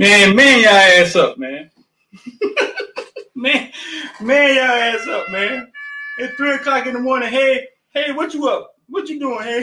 Man, 0.00 0.34
man, 0.34 0.62
y'all 0.62 0.72
ass 0.72 1.14
up, 1.14 1.36
man. 1.36 1.70
man, 3.34 3.70
man, 4.18 4.54
y'all 4.54 4.64
ass 4.64 5.06
up, 5.06 5.28
man. 5.28 5.70
It's 6.16 6.34
three 6.36 6.54
o'clock 6.54 6.86
in 6.86 6.94
the 6.94 7.00
morning. 7.00 7.28
Hey, 7.28 7.68
hey, 7.90 8.10
what 8.12 8.32
you 8.32 8.48
up? 8.48 8.70
What 8.88 9.10
you 9.10 9.20
doing, 9.20 9.42
hey? 9.44 9.62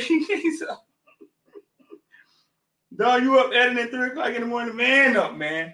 Dog, 2.95 3.23
you 3.23 3.39
up 3.39 3.51
editing 3.51 3.79
at 3.79 3.89
three 3.89 4.09
o'clock 4.09 4.35
in 4.35 4.41
the 4.41 4.47
morning? 4.47 4.75
Man 4.75 5.17
up, 5.17 5.35
man. 5.35 5.73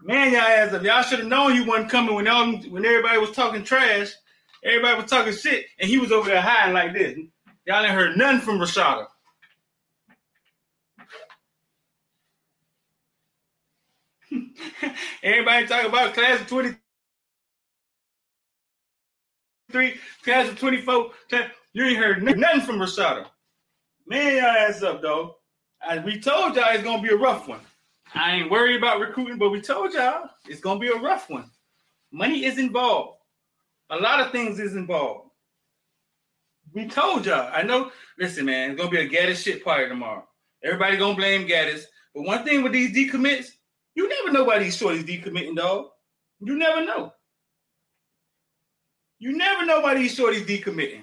Man, 0.00 0.32
y'all 0.32 0.42
ass 0.42 0.72
up. 0.72 0.84
Y'all 0.84 1.02
should 1.02 1.18
have 1.18 1.28
known 1.28 1.52
he 1.52 1.64
wasn't 1.64 1.90
coming 1.90 2.14
when 2.14 2.28
all 2.28 2.46
when 2.46 2.86
everybody 2.86 3.18
was 3.18 3.32
talking 3.32 3.64
trash. 3.64 4.12
Everybody 4.62 5.02
was 5.02 5.10
talking 5.10 5.32
shit, 5.32 5.64
and 5.80 5.90
he 5.90 5.98
was 5.98 6.12
over 6.12 6.30
there 6.30 6.40
hiding 6.40 6.72
like 6.72 6.92
this. 6.92 7.18
Y'all 7.66 7.84
ain't 7.84 7.90
heard 7.94 8.16
nothing 8.16 8.42
from 8.42 8.60
Rashada. 8.60 9.08
Everybody 15.22 15.66
talking 15.66 15.90
about 15.90 16.14
class 16.14 16.40
of 16.40 16.46
23, 16.46 16.78
class 20.22 20.48
of 20.48 20.58
24. 20.58 21.10
You 21.72 21.84
ain't 21.84 21.98
heard 21.98 22.22
nothing 22.22 22.62
from 22.62 22.78
Rashada. 22.78 23.26
Man, 24.06 24.36
y'all 24.36 24.46
ass 24.46 24.82
up, 24.82 25.02
though. 25.02 25.36
As 25.86 26.02
we 26.04 26.20
told 26.20 26.56
y'all 26.56 26.70
it's 26.70 26.82
gonna 26.82 27.02
be 27.02 27.10
a 27.10 27.16
rough 27.16 27.48
one. 27.48 27.60
I 28.14 28.36
ain't 28.36 28.50
worried 28.50 28.76
about 28.76 29.00
recruiting, 29.00 29.36
but 29.36 29.50
we 29.50 29.60
told 29.60 29.92
y'all 29.92 30.30
it's 30.46 30.60
gonna 30.60 30.80
be 30.80 30.88
a 30.88 30.96
rough 30.96 31.28
one. 31.28 31.50
Money 32.12 32.44
is 32.44 32.58
involved. 32.58 33.18
A 33.90 33.96
lot 33.96 34.20
of 34.20 34.32
things 34.32 34.58
is 34.58 34.74
involved. 34.74 35.30
We 36.72 36.88
told 36.88 37.26
y'all. 37.26 37.50
I 37.52 37.62
know. 37.62 37.90
Listen, 38.18 38.46
man, 38.46 38.70
it's 38.70 38.78
gonna 38.78 38.90
be 38.90 38.98
a 38.98 39.08
Gattis 39.08 39.44
shit 39.44 39.64
party 39.64 39.88
tomorrow. 39.88 40.26
Everybody 40.64 40.96
gonna 40.96 41.14
blame 41.14 41.46
Gattis. 41.46 41.82
But 42.14 42.24
one 42.24 42.44
thing 42.44 42.62
with 42.62 42.72
these 42.72 42.96
decommits, 42.96 43.50
you 43.96 44.08
never 44.08 44.30
know 44.30 44.44
why 44.44 44.58
these 44.58 44.78
shorties 44.78 45.04
decommitting, 45.04 45.56
dog. 45.56 45.86
You 46.40 46.56
never 46.56 46.84
know. 46.84 47.12
You 49.18 49.36
never 49.36 49.64
know 49.64 49.80
why 49.80 49.94
these 49.94 50.16
shorties 50.16 50.46
decommitting. 50.46 51.02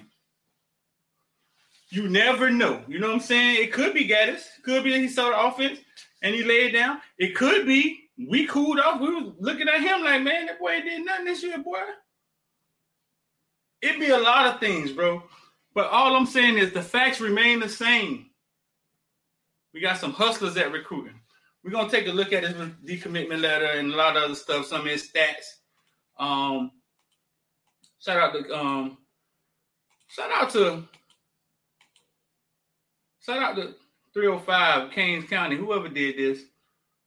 You 1.88 2.08
never 2.08 2.50
know. 2.50 2.82
You 2.88 3.00
know 3.00 3.08
what 3.08 3.14
I'm 3.14 3.20
saying? 3.20 3.62
It 3.62 3.72
could 3.72 3.94
be 3.94 4.08
Gattis. 4.08 4.44
Could 4.62 4.84
be 4.84 4.92
that 4.92 5.00
he 5.00 5.08
saw 5.08 5.30
the 5.30 5.46
offense 5.46 5.80
and 6.22 6.34
he 6.34 6.44
laid 6.44 6.74
it 6.74 6.78
down. 6.78 7.00
It 7.18 7.34
could 7.34 7.66
be 7.66 8.08
we 8.16 8.46
cooled 8.46 8.78
off. 8.78 9.00
We 9.00 9.12
was 9.12 9.34
looking 9.40 9.68
at 9.68 9.80
him 9.80 10.02
like, 10.02 10.22
man, 10.22 10.46
that 10.46 10.60
boy 10.60 10.80
did 10.80 11.04
nothing 11.04 11.24
this 11.24 11.42
year, 11.42 11.58
boy. 11.58 11.82
It'd 13.82 14.00
be 14.00 14.10
a 14.10 14.18
lot 14.18 14.46
of 14.46 14.60
things, 14.60 14.92
bro. 14.92 15.22
But 15.74 15.90
all 15.90 16.14
I'm 16.14 16.26
saying 16.26 16.58
is 16.58 16.72
the 16.72 16.82
facts 16.82 17.20
remain 17.20 17.58
the 17.58 17.68
same. 17.68 18.26
We 19.72 19.80
got 19.80 19.98
some 19.98 20.12
hustlers 20.12 20.56
at 20.56 20.70
recruiting. 20.72 21.20
We're 21.64 21.70
gonna 21.70 21.88
take 21.88 22.06
a 22.08 22.12
look 22.12 22.34
at 22.34 22.44
his 22.44 22.52
decommitment 22.84 23.40
letter 23.40 23.64
and 23.64 23.90
a 23.90 23.96
lot 23.96 24.18
of 24.18 24.24
other 24.24 24.34
stuff, 24.34 24.66
some 24.66 24.82
of 24.82 24.86
his 24.86 25.10
stats. 25.10 25.60
Um, 26.18 26.72
shout 27.98 28.18
out 28.18 28.34
to 28.34 28.54
um, 28.54 28.98
shout 30.08 30.30
out 30.30 30.50
to 30.50 30.84
shout 33.24 33.42
out 33.42 33.56
to 33.56 33.74
305 34.12 34.92
Kings 34.92 35.24
County, 35.28 35.56
whoever 35.56 35.88
did 35.88 36.18
this. 36.18 36.42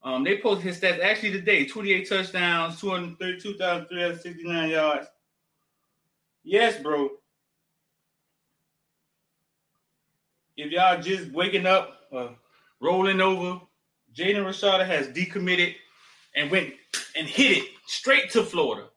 Um, 0.02 0.24
they 0.24 0.40
posted 0.40 0.66
his 0.66 0.80
stats 0.80 1.04
actually 1.04 1.34
today: 1.34 1.68
28 1.68 2.10
touchdowns, 2.10 2.82
232,369 2.82 4.70
yards. 4.72 5.08
Yes, 6.44 6.82
bro. 6.82 7.12
If 10.56 10.72
y'all 10.72 11.00
just 11.00 11.32
waking 11.32 11.68
up, 11.68 12.00
uh, 12.12 12.30
rolling 12.82 13.22
over, 13.22 13.62
Jaden 14.18 14.44
Rashada 14.44 14.86
has 14.86 15.08
decommitted 15.10 15.76
and 16.36 16.50
went 16.50 16.74
and 17.16 17.28
hit 17.28 17.58
it 17.58 17.64
straight 17.86 18.32
to 18.32 18.44
Florida. 18.44 18.88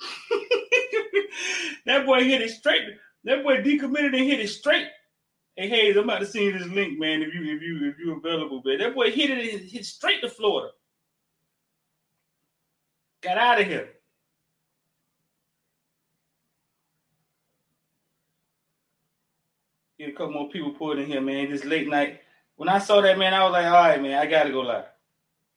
that 1.86 2.06
boy 2.06 2.22
hit 2.22 2.42
it 2.42 2.50
straight. 2.50 2.82
That 3.24 3.42
boy 3.42 3.56
decommitted 3.56 4.16
and 4.16 4.24
hit 4.24 4.38
it 4.38 4.48
straight. 4.48 4.86
Hey 5.56 5.68
Hayes, 5.68 5.96
I'm 5.96 6.04
about 6.04 6.20
to 6.20 6.26
send 6.26 6.44
you 6.44 6.56
this 6.56 6.68
link, 6.68 6.96
man. 6.96 7.22
If 7.22 7.34
you 7.34 7.42
if 7.42 7.60
you 7.60 7.90
if 7.90 7.98
you 7.98 8.16
available, 8.16 8.62
man. 8.64 8.78
That 8.78 8.94
boy 8.94 9.10
hit 9.10 9.30
it 9.30 9.54
and 9.54 9.68
hit 9.68 9.84
straight 9.84 10.20
to 10.20 10.30
Florida. 10.30 10.70
Got 13.20 13.38
out 13.38 13.60
of 13.60 13.66
here. 13.66 13.88
Get 19.98 20.10
a 20.10 20.12
couple 20.12 20.34
more 20.34 20.48
people 20.48 20.70
pulled 20.70 21.00
in 21.00 21.06
here, 21.06 21.20
man. 21.20 21.50
This 21.50 21.64
late 21.64 21.88
night 21.88 22.20
when 22.58 22.68
I 22.68 22.78
saw 22.80 23.00
that 23.00 23.18
man, 23.18 23.32
I 23.32 23.44
was 23.44 23.52
like, 23.52 23.66
all 23.66 23.72
right, 23.72 24.02
man, 24.02 24.18
I 24.18 24.26
gotta 24.26 24.50
go 24.50 24.62
live. 24.62 24.86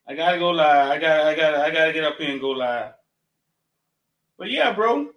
I 0.07 0.13
gotta 0.13 0.37
go 0.37 0.51
live. 0.51 0.91
I 0.91 0.99
got 0.99 1.21
I 1.21 1.33
got 1.35 1.55
I 1.55 1.71
gotta 1.71 1.93
get 1.93 2.03
up 2.03 2.17
here 2.17 2.29
and 2.29 2.39
go 2.39 2.51
live. 2.51 2.93
But 4.37 4.51
yeah, 4.51 4.71
bro. 4.71 5.09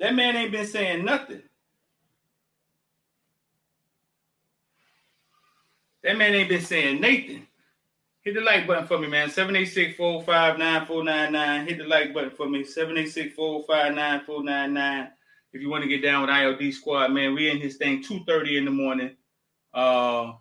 That 0.00 0.16
man 0.16 0.34
ain't 0.34 0.50
been 0.50 0.66
saying 0.66 1.04
nothing. 1.04 1.42
That 6.02 6.18
man 6.18 6.34
ain't 6.34 6.48
been 6.48 6.60
saying 6.60 7.00
Nathan. 7.00 7.46
Hit 8.22 8.34
the 8.34 8.40
like 8.40 8.66
button 8.66 8.88
for 8.88 8.98
me, 8.98 9.06
man. 9.06 9.28
786-459-499. 9.28 11.68
Hit 11.68 11.78
the 11.78 11.84
like 11.84 12.12
button 12.12 12.30
for 12.30 12.48
me. 12.48 12.64
786-459-499 12.64 15.10
if 15.52 15.60
you 15.60 15.70
want 15.70 15.82
to 15.82 15.88
get 15.88 16.02
down 16.02 16.22
with 16.22 16.30
ILD 16.30 16.72
squad, 16.74 17.12
man, 17.12 17.34
we 17.34 17.50
in 17.50 17.58
his 17.58 17.76
thing 17.76 18.02
2:30 18.02 18.58
in 18.58 18.64
the 18.64 18.70
morning. 18.70 19.16
Uh 19.72 20.32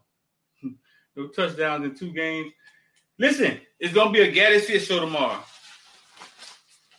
no 1.16 1.28
touchdowns 1.28 1.86
in 1.86 1.96
two 1.96 2.12
games. 2.12 2.52
Listen, 3.18 3.60
it's 3.80 3.94
gonna 3.94 4.12
be 4.12 4.22
a 4.22 4.32
Gattis 4.32 4.66
Fish 4.66 4.88
show 4.88 5.00
tomorrow. 5.00 5.42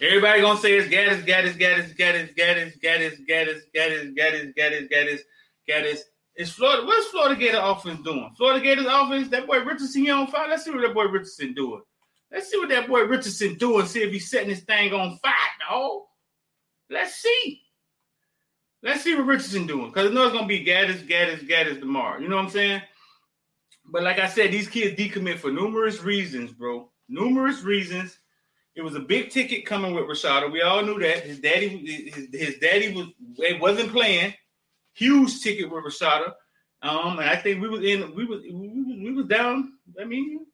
Everybody 0.01 0.41
gonna 0.41 0.59
say 0.59 0.75
it's 0.75 0.89
Gattis, 0.89 1.27
Gattis, 1.27 1.59
Gattis, 1.59 1.97
Gattis, 1.97 2.39
Gattis, 2.39 2.81
Gattis, 2.83 3.27
Gattis, 3.29 3.61
Gattis, 3.75 4.15
Gattis, 4.17 4.55
Gattis, 4.55 4.89
Gattis, 4.91 5.21
Gattis. 5.69 6.01
It's 6.35 6.51
Florida. 6.51 6.87
What's 6.87 7.09
Florida 7.09 7.35
Gator 7.35 7.61
offense 7.63 8.03
doing? 8.03 8.31
Florida 8.37 8.63
Gators 8.63 8.87
offense. 8.87 9.29
That 9.29 9.47
boy 9.47 9.61
Richardson 9.61 10.03
here 10.03 10.15
on 10.15 10.27
fire. 10.27 10.49
Let's 10.49 10.65
see 10.65 10.71
what 10.71 10.83
that 10.83 10.95
boy 10.95 11.05
Richardson 11.07 11.55
doing. 11.55 11.83
Let's 12.31 12.51
see 12.51 12.59
what 12.59 12.69
that 12.69 12.89
boy 12.89 13.05
Richardson 13.05 13.55
doing. 13.55 13.87
See 13.87 14.03
if 14.03 14.13
he's 14.13 14.31
setting 14.31 14.51
his 14.51 14.61
thing 14.61 14.93
on 14.93 15.19
fire, 15.19 15.33
dog. 15.69 16.03
Let's 16.91 17.15
see. 17.15 17.63
Let's 18.87 19.03
see 19.03 19.17
what 19.17 19.27
Richardson 19.27 19.67
doing 19.67 19.89
because 19.89 20.09
I 20.09 20.15
know 20.15 20.23
it's 20.23 20.33
gonna 20.33 20.47
be 20.47 20.65
Gattis, 20.65 21.09
Gattis, 21.09 21.49
Gattis 21.49 21.81
tomorrow. 21.81 22.21
You 22.21 22.29
know 22.29 22.37
what 22.37 22.45
I'm 22.45 22.51
saying? 22.51 22.83
But 23.85 24.05
like 24.05 24.21
I 24.21 24.29
said, 24.29 24.53
these 24.53 24.69
kids 24.69 24.97
decommit 24.97 25.39
for 25.39 25.51
numerous 25.51 26.05
reasons, 26.05 26.53
bro. 26.53 26.89
Numerous 27.09 27.63
reasons. 27.63 28.17
It 28.77 28.83
was 28.83 28.95
a 28.95 29.01
big 29.01 29.31
ticket 29.31 29.67
coming 29.67 29.93
with 29.93 30.05
Rashada. 30.05 30.53
We 30.53 30.63
all 30.63 30.85
knew 30.85 31.01
that. 31.01 31.25
His 31.25 31.41
daddy, 31.41 32.13
his, 32.13 32.29
his 32.33 32.59
daddy 32.61 32.95
was 32.95 33.09
it 33.39 33.61
wasn't 33.61 33.91
playing. 33.91 34.35
Huge 34.95 35.41
ticket 35.41 35.69
with 35.69 35.83
Rashada. 35.83 36.35
Um, 36.81 37.19
and 37.19 37.29
I 37.29 37.35
think 37.35 37.61
we 37.61 37.69
was 37.69 37.83
in 37.83 38.15
we 38.15 38.25
was 38.25 38.43
we 38.43 39.13
was, 39.13 39.27
down. 39.27 39.73
I 40.01 40.05
mean, 40.05 40.47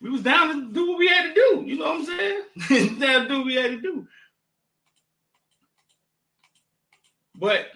we 0.00 0.08
was 0.08 0.22
down 0.22 0.48
to 0.48 0.72
do 0.72 0.88
what 0.88 0.98
we 0.98 1.08
had 1.08 1.28
to 1.28 1.34
do. 1.34 1.62
You 1.66 1.76
know 1.76 1.90
what 1.90 1.96
I'm 1.98 2.06
saying? 2.06 2.98
down 3.00 3.22
to 3.24 3.28
do 3.28 3.36
what 3.38 3.46
we 3.46 3.56
had 3.56 3.72
to 3.72 3.80
do. 3.82 4.08
But 7.40 7.68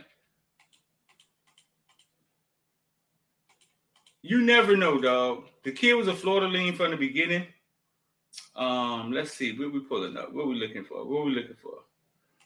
you 4.20 4.42
never 4.42 4.76
know, 4.76 5.00
dog. 5.00 5.44
The 5.64 5.72
kid 5.72 5.94
was 5.94 6.06
a 6.06 6.14
Florida 6.14 6.46
lean 6.46 6.74
from 6.74 6.90
the 6.90 6.98
beginning. 6.98 7.46
Um, 8.54 9.10
let's 9.10 9.32
see, 9.32 9.58
what 9.58 9.72
we 9.72 9.80
pulling 9.80 10.18
up? 10.18 10.34
What 10.34 10.48
we 10.48 10.56
looking 10.56 10.84
for? 10.84 11.04
What 11.04 11.24
we 11.24 11.34
looking 11.34 11.56
for? 11.62 11.78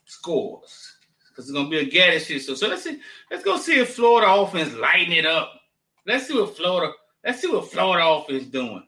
Scores. 0.05 0.95
Because 1.29 1.49
it's 1.49 1.53
gonna 1.53 1.69
be 1.69 1.79
a 1.79 1.85
Gattis 1.85 2.25
shit. 2.25 2.41
So, 2.41 2.55
so 2.55 2.69
let's 2.69 2.83
see. 2.83 2.99
Let's 3.29 3.43
go 3.43 3.57
see 3.57 3.79
if 3.79 3.93
Florida 3.95 4.31
offense 4.31 4.73
lighting 4.75 5.11
it 5.11 5.25
up. 5.25 5.59
Let's 6.07 6.27
see 6.27 6.39
what 6.39 6.55
Florida. 6.55 6.93
Let's 7.23 7.41
see 7.41 7.51
what 7.51 7.69
Florida 7.69 8.07
offense 8.07 8.45
doing. 8.45 8.87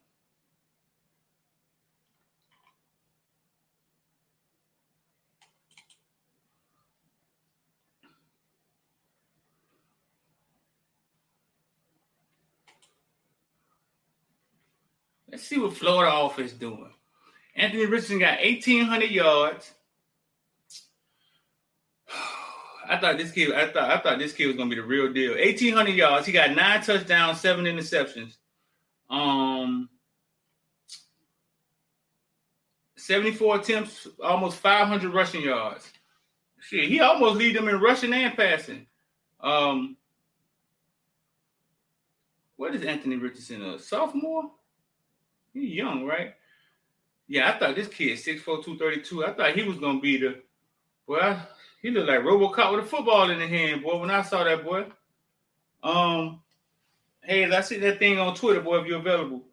Let's 15.31 15.43
see 15.43 15.57
what 15.57 15.77
Florida 15.77 16.13
offense 16.13 16.51
doing. 16.51 16.91
Anthony 17.55 17.85
Richardson 17.85 18.19
got 18.19 18.39
1,800 18.39 19.09
yards. 19.09 19.71
I 22.89 22.97
thought 22.97 23.17
this 23.17 23.31
kid, 23.31 23.53
I 23.53 23.67
thought, 23.67 23.89
I 23.89 23.99
thought 23.99 24.19
this 24.19 24.33
kid 24.33 24.47
was 24.47 24.57
gonna 24.57 24.69
be 24.69 24.75
the 24.75 24.83
real 24.83 25.13
deal. 25.13 25.31
1,800 25.31 25.91
yards. 25.91 26.25
He 26.25 26.33
got 26.33 26.53
nine 26.53 26.81
touchdowns, 26.81 27.39
seven 27.39 27.63
interceptions. 27.65 28.35
Um, 29.09 29.87
74 32.97 33.59
attempts, 33.59 34.07
almost 34.21 34.57
500 34.57 35.13
rushing 35.13 35.41
yards. 35.41 35.89
Shit, 36.59 36.89
he 36.89 36.99
almost 36.99 37.37
lead 37.37 37.55
them 37.55 37.69
in 37.69 37.79
rushing 37.79 38.13
and 38.13 38.35
passing. 38.35 38.85
Um, 39.39 39.95
what 42.57 42.75
is 42.75 42.83
Anthony 42.83 43.15
Richardson? 43.15 43.63
A 43.63 43.79
sophomore? 43.79 44.51
He's 45.53 45.73
young, 45.73 46.05
right? 46.05 46.33
Yeah, 47.27 47.49
I 47.49 47.59
thought 47.59 47.75
this 47.75 47.87
kid, 47.87 48.17
6'4", 48.17 48.43
232, 48.43 49.25
I 49.25 49.33
thought 49.33 49.55
he 49.55 49.63
was 49.63 49.77
gonna 49.77 49.99
be 49.99 50.17
the 50.17 50.41
well, 51.07 51.45
he 51.81 51.89
looked 51.89 52.07
like 52.07 52.19
Robocop 52.21 52.71
with 52.71 52.85
a 52.85 52.87
football 52.87 53.29
in 53.31 53.39
the 53.39 53.47
hand, 53.47 53.83
boy. 53.83 53.97
When 53.97 54.11
I 54.11 54.21
saw 54.21 54.43
that 54.43 54.63
boy. 54.63 54.85
Um, 55.83 56.41
hey, 57.23 57.51
I 57.51 57.61
see 57.61 57.77
that 57.79 57.99
thing 57.99 58.19
on 58.19 58.35
Twitter, 58.35 58.61
boy, 58.61 58.79
if 58.79 58.87
you're 58.87 58.99
available. 58.99 59.43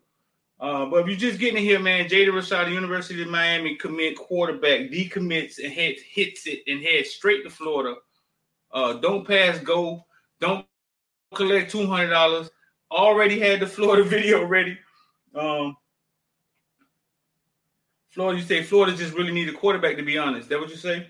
Uh, 0.61 0.87
but 0.87 1.00
if 1.00 1.06
you're 1.06 1.17
just 1.17 1.39
getting 1.39 1.62
here, 1.62 1.79
man, 1.79 2.09
Jaden 2.09 2.31
Rashada, 2.31 2.73
University 2.73 3.23
of 3.23 3.29
Miami 3.29 3.77
commit 3.77 4.17
quarterback, 4.17 4.91
decommits 4.91 5.59
and 5.62 5.73
head, 5.73 5.97
hits 6.09 6.47
it 6.47 6.62
and 6.67 6.83
heads 6.83 7.11
straight 7.11 7.44
to 7.44 7.51
Florida. 7.51 7.97
Uh, 8.73 8.94
don't 8.94 9.27
pass 9.27 9.59
go. 9.59 10.05
Don't 10.41 10.67
collect 11.35 11.71
two 11.71 11.87
hundred 11.87 12.11
dollars. 12.11 12.51
Already 12.91 13.39
had 13.39 13.61
the 13.61 13.67
Florida 13.67 14.03
video 14.09 14.44
ready. 14.44 14.79
Um, 15.35 15.77
Florida, 18.10 18.40
you 18.40 18.46
say 18.46 18.62
Florida 18.62 18.96
just 18.96 19.14
really 19.14 19.32
need 19.32 19.49
a 19.49 19.52
quarterback 19.52 19.96
to 19.96 20.02
be 20.02 20.19
honest. 20.19 20.49
That 20.49 20.60
what 20.60 20.70
you 20.70 20.76
say? 20.76 21.08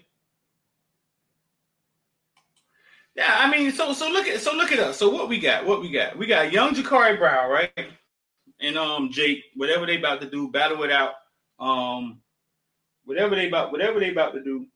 Yeah, 3.15 3.35
I 3.37 3.51
mean, 3.51 3.73
so 3.73 3.93
so 3.93 4.09
look 4.09 4.27
at 4.27 4.41
so 4.41 4.55
look 4.55 4.71
at 4.71 4.79
us. 4.79 4.97
So 4.97 5.11
what 5.11 5.29
we 5.29 5.41
got? 5.41 5.67
What 5.67 5.81
we 5.81 5.91
got? 5.91 6.17
We 6.17 6.27
got 6.27 6.53
young 6.53 6.75
Jacurri 6.75 7.19
Brown, 7.19 7.51
right? 7.51 7.73
And 8.61 8.79
um 8.79 9.11
Jake, 9.11 9.45
whatever 9.57 9.87
they 9.87 9.99
about 9.99 10.21
to 10.21 10.31
do, 10.31 10.51
battle 10.51 10.83
it 10.85 10.93
out. 10.93 11.15
Um, 11.59 12.21
whatever 13.05 13.35
they 13.35 13.49
about, 13.49 13.73
whatever 13.73 13.99
they 13.99 14.11
about 14.11 14.35
to 14.35 14.43
do. 14.43 14.67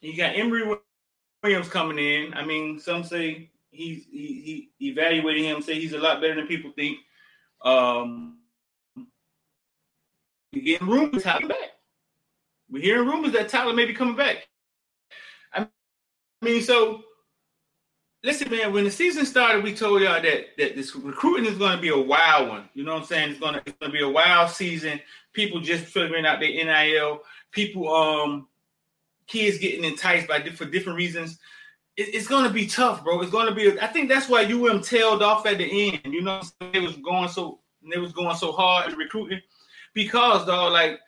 You 0.00 0.16
got 0.16 0.36
Emory 0.36 0.76
Williams 1.42 1.68
coming 1.68 1.98
in. 1.98 2.34
I 2.34 2.44
mean, 2.44 2.78
some 2.78 3.02
say 3.02 3.50
he's 3.70 4.04
he, 4.10 4.70
he 4.78 4.90
evaluating 4.90 5.44
him, 5.44 5.62
say 5.62 5.80
he's 5.80 5.94
a 5.94 5.98
lot 5.98 6.20
better 6.20 6.34
than 6.34 6.46
people 6.46 6.70
think. 6.76 6.98
Um, 7.64 8.38
we're 10.52 10.62
getting 10.62 10.88
rumors 10.88 11.22
Tyler 11.22 11.48
back. 11.48 11.70
We're 12.70 12.82
hearing 12.82 13.08
rumors 13.08 13.32
that 13.32 13.48
Tyler 13.48 13.72
may 13.72 13.84
be 13.84 13.94
coming 13.94 14.16
back. 14.16 14.48
I 15.54 15.66
mean, 16.40 16.62
so 16.62 17.02
listen, 18.22 18.50
man. 18.50 18.72
When 18.72 18.84
the 18.84 18.90
season 18.90 19.24
started, 19.24 19.64
we 19.64 19.74
told 19.74 20.02
y'all 20.02 20.20
that 20.20 20.44
that 20.58 20.76
this 20.76 20.94
recruiting 20.94 21.50
is 21.50 21.58
going 21.58 21.76
to 21.76 21.82
be 21.82 21.88
a 21.88 21.98
wild 21.98 22.48
one. 22.48 22.68
You 22.74 22.84
know 22.84 22.94
what 22.94 23.02
I'm 23.02 23.06
saying? 23.06 23.30
It's 23.30 23.40
going 23.40 23.54
to 23.54 23.62
it's 23.64 23.78
to 23.80 23.90
be 23.90 24.02
a 24.02 24.08
wild 24.08 24.50
season. 24.50 25.00
People 25.32 25.60
just 25.60 25.84
figuring 25.84 26.26
out 26.26 26.40
their 26.40 26.50
NIL. 26.50 27.20
People, 27.50 27.94
um, 27.94 28.48
kids 29.26 29.58
getting 29.58 29.84
enticed 29.84 30.28
by 30.28 30.42
for 30.50 30.64
different 30.64 30.98
reasons. 30.98 31.38
It, 31.96 32.14
it's 32.14 32.26
going 32.26 32.44
to 32.44 32.50
be 32.50 32.66
tough, 32.66 33.04
bro. 33.04 33.20
It's 33.20 33.30
going 33.30 33.48
to 33.48 33.54
be. 33.54 33.78
I 33.80 33.86
think 33.86 34.08
that's 34.08 34.28
why 34.28 34.44
UM 34.44 34.82
tailed 34.82 35.22
off 35.22 35.46
at 35.46 35.58
the 35.58 35.88
end. 35.88 36.12
You 36.12 36.22
know, 36.22 36.42
it 36.72 36.82
was 36.82 36.96
going 36.96 37.28
so 37.28 37.60
they 37.90 37.98
was 37.98 38.12
going 38.12 38.36
so 38.36 38.52
hard 38.52 38.92
in 38.92 38.98
recruiting 38.98 39.40
because 39.94 40.46
dog, 40.46 40.72
like 40.72 41.00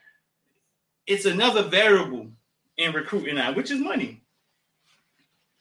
it's 1.07 1.25
another 1.25 1.63
variable 1.63 2.29
in 2.77 2.93
recruiting 2.93 3.37
now, 3.37 3.53
which 3.53 3.71
is 3.71 3.81
money. 3.81 4.23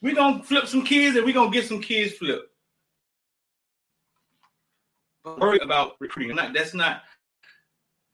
We're 0.02 0.16
gonna 0.16 0.44
flip 0.44 0.68
some 0.68 0.84
kids 0.84 1.16
and 1.16 1.25
we're 1.25 1.34
gonna 1.34 1.52
get 1.52 1.66
some 1.66 1.81
kids 1.81 2.14
flipped. 2.14 2.50
Worry 5.25 5.60
about 5.62 5.96
recruiting. 6.00 6.36
Not 6.36 6.54
that's 6.54 6.74
not 6.74 7.04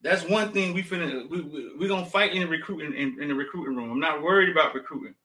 that's 0.01 0.23
one 0.23 0.51
thing 0.51 0.73
we 0.73 0.83
finna 0.83 1.27
we, 1.29 1.41
we 1.41 1.71
we're 1.77 1.89
gonna 1.89 2.05
fight 2.05 2.33
in 2.33 2.41
the 2.41 2.47
recruiting 2.47 2.93
in, 2.93 3.21
in 3.21 3.29
the 3.29 3.35
recruiting 3.35 3.75
room. 3.75 3.91
I'm 3.91 3.99
not 3.99 4.21
worried 4.21 4.49
about 4.49 4.75
recruiting. 4.75 5.15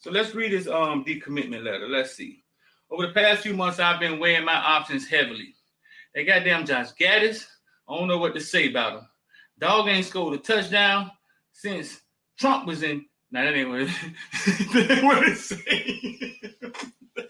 So 0.00 0.10
let's 0.10 0.34
read 0.34 0.52
this 0.52 0.66
um 0.66 1.04
decommitment 1.04 1.64
letter. 1.64 1.88
Let's 1.88 2.14
see. 2.14 2.42
Over 2.90 3.08
the 3.08 3.12
past 3.12 3.42
few 3.42 3.54
months, 3.54 3.80
I've 3.80 4.00
been 4.00 4.18
weighing 4.18 4.44
my 4.44 4.54
options 4.54 5.06
heavily. 5.06 5.54
That 6.14 6.26
goddamn 6.26 6.64
Josh 6.64 6.92
Gattis, 6.98 7.44
I 7.88 7.96
don't 7.96 8.08
know 8.08 8.18
what 8.18 8.34
to 8.34 8.40
say 8.40 8.70
about 8.70 9.00
him. 9.00 9.08
Dog 9.58 9.88
ain't 9.88 10.06
scored 10.06 10.34
a 10.34 10.38
touchdown 10.38 11.10
since 11.52 12.00
Trump 12.38 12.66
was 12.66 12.82
in. 12.82 13.06
Now 13.30 13.44
that 13.44 13.54
ain't 13.54 13.68
what 13.68 13.80
it, 13.82 13.88
that 14.72 14.90
ain't 14.90 15.04
what 15.04 15.28
it 15.28 15.36
say. 15.38 15.56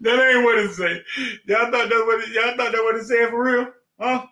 that 0.00 0.34
ain't 0.34 0.44
what 0.44 0.58
it 0.58 0.74
say. 0.74 1.02
Y'all 1.46 1.70
thought 1.70 1.88
that 1.88 2.04
what 2.06 2.20
it, 2.20 2.28
y'all 2.28 2.56
thought 2.56 2.72
that 2.72 2.82
what 2.82 2.96
it 2.96 3.04
said 3.04 3.30
for 3.30 3.42
real? 3.42 3.66
Huh? 3.98 4.26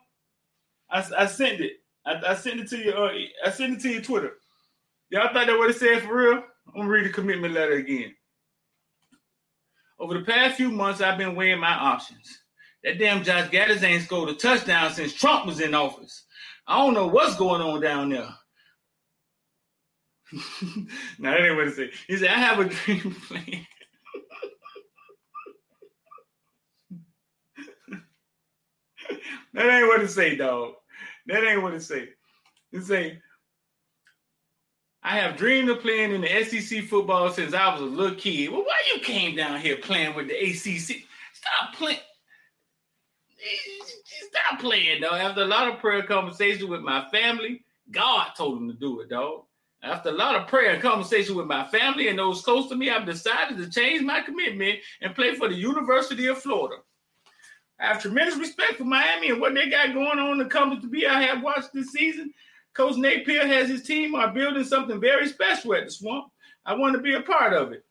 I, 0.91 1.05
I 1.17 1.27
sent 1.27 1.61
it. 1.61 1.73
I, 2.05 2.21
I 2.29 2.35
sent 2.35 2.61
it 2.61 2.69
to 2.69 2.79
you. 2.79 2.93
Uh, 2.93 3.13
I 3.45 3.51
sent 3.51 3.75
it 3.75 3.81
to 3.81 3.91
your 3.91 4.03
Twitter. 4.03 4.35
Y'all 5.11 5.33
thought 5.33 5.47
that 5.47 5.59
what 5.59 5.71
it 5.71 5.77
said 5.77 6.03
for 6.03 6.17
real? 6.17 6.43
I'm 6.69 6.83
gonna 6.83 6.89
read 6.89 7.07
the 7.07 7.11
commitment 7.11 7.55
letter 7.55 7.75
again. 7.75 8.15
Over 9.99 10.15
the 10.15 10.25
past 10.25 10.57
few 10.57 10.71
months, 10.71 11.01
I've 11.01 11.19
been 11.19 11.35
weighing 11.35 11.61
my 11.61 11.75
options. 11.75 12.39
That 12.85 12.99
damn 12.99 13.23
Josh 13.23 13.51
Gattis 13.51 13.83
ain't 13.83 14.05
scored 14.05 14.31
a 14.31 14.35
touchdown 14.35 14.93
since 14.93 15.13
Trump 15.13 15.47
was 15.47 15.61
in 15.61 15.75
office. 15.75 16.25
I 16.71 16.79
don't 16.79 16.95
know 16.95 17.09
what's 17.09 17.35
going 17.35 17.61
on 17.61 17.81
down 17.81 18.11
there. 18.11 18.29
now 21.19 21.33
that 21.33 21.41
ain't 21.41 21.57
what 21.57 21.65
to 21.65 21.73
say. 21.73 21.91
He 22.07 22.17
said, 22.17 22.29
I 22.29 22.35
have 22.35 22.61
a 22.61 22.65
dream 22.67 23.17
plan. 23.27 23.67
that 29.53 29.69
ain't 29.69 29.89
what 29.89 29.99
to 29.99 30.07
say, 30.07 30.37
dog. 30.37 30.75
That 31.27 31.43
ain't 31.43 31.61
what 31.61 31.73
to 31.73 31.81
say. 31.81 32.11
He 32.71 32.81
say, 32.81 33.21
I 35.03 35.19
have 35.19 35.37
dreamed 35.37 35.71
of 35.71 35.81
playing 35.81 36.13
in 36.13 36.21
the 36.21 36.45
SEC 36.45 36.85
football 36.85 37.31
since 37.31 37.53
I 37.53 37.73
was 37.73 37.83
a 37.83 37.85
little 37.85 38.15
kid. 38.15 38.53
Well, 38.53 38.63
why 38.63 38.81
you 38.95 39.01
came 39.01 39.35
down 39.35 39.61
here 39.61 39.77
playing 39.79 40.15
with 40.15 40.29
the 40.29 40.37
ACC? 40.37 41.03
Stop 41.33 41.75
playing. 41.75 41.99
Stop 44.31 44.61
playing, 44.61 45.01
though. 45.01 45.15
After 45.15 45.43
a 45.43 45.47
lot 45.47 45.69
of 45.69 45.81
prayer 45.81 46.03
conversation 46.03 46.69
with 46.69 46.81
my 46.81 47.09
family, 47.11 47.65
God 47.91 48.29
told 48.37 48.59
him 48.59 48.69
to 48.69 48.75
do 48.75 49.01
it, 49.01 49.11
dog. 49.11 49.45
After 49.83 50.11
a 50.11 50.13
lot 50.13 50.37
of 50.37 50.47
prayer 50.47 50.75
and 50.75 50.83
conversation 50.83 51.35
with 51.37 51.47
my 51.47 51.67
family 51.67 52.09
and 52.09 52.19
those 52.19 52.43
close 52.43 52.69
to 52.69 52.77
me, 52.77 52.91
I've 52.91 53.07
decided 53.07 53.57
to 53.57 53.71
change 53.71 54.03
my 54.03 54.21
commitment 54.21 54.79
and 55.01 55.15
play 55.15 55.35
for 55.35 55.49
the 55.49 55.55
University 55.55 56.27
of 56.27 56.39
Florida. 56.39 56.83
I 57.81 57.87
have 57.87 58.03
tremendous 58.03 58.37
respect 58.37 58.75
for 58.75 58.85
Miami 58.85 59.31
and 59.31 59.41
what 59.41 59.55
they 59.55 59.71
got 59.71 59.95
going 59.95 60.19
on 60.19 60.37
to 60.37 60.45
come 60.45 60.79
to 60.79 60.87
be. 60.87 61.07
I 61.07 61.23
have 61.23 61.43
watched 61.43 61.73
this 61.73 61.93
season. 61.93 62.31
Coach 62.75 62.97
Napier 62.97 63.47
has 63.47 63.69
his 63.69 63.83
team 63.83 64.15
are 64.15 64.33
building 64.33 64.65
something 64.65 65.01
very 65.01 65.27
special 65.29 65.75
at 65.75 65.87
the 65.87 65.91
swamp. 65.91 66.31
I 66.67 66.75
want 66.75 66.95
to 66.95 67.01
be 67.01 67.15
a 67.15 67.23
part 67.23 67.55
of 67.55 67.73
it. 67.73 67.83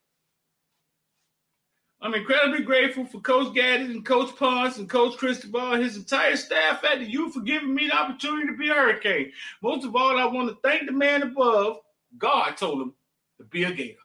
I'm 2.02 2.14
incredibly 2.14 2.62
grateful 2.62 3.04
for 3.04 3.20
Coach 3.20 3.54
Gattis 3.54 3.90
and 3.90 4.06
Coach 4.06 4.34
Ponce 4.36 4.78
and 4.78 4.88
Coach 4.88 5.18
Cristobal 5.18 5.74
and 5.74 5.82
his 5.82 5.98
entire 5.98 6.34
staff 6.34 6.82
at 6.82 7.00
the 7.00 7.10
U 7.10 7.30
for 7.30 7.40
giving 7.40 7.74
me 7.74 7.88
the 7.88 7.94
opportunity 7.94 8.46
to 8.46 8.56
be 8.56 8.70
a 8.70 8.74
Hurricane. 8.74 9.30
Most 9.62 9.84
of 9.84 9.94
all, 9.94 10.18
I 10.18 10.24
want 10.24 10.48
to 10.48 10.56
thank 10.62 10.86
the 10.86 10.92
man 10.92 11.22
above. 11.22 11.76
God 12.16 12.56
told 12.56 12.80
him 12.80 12.94
to 13.38 13.44
be 13.44 13.64
a 13.64 13.72
Gator. 13.72 13.98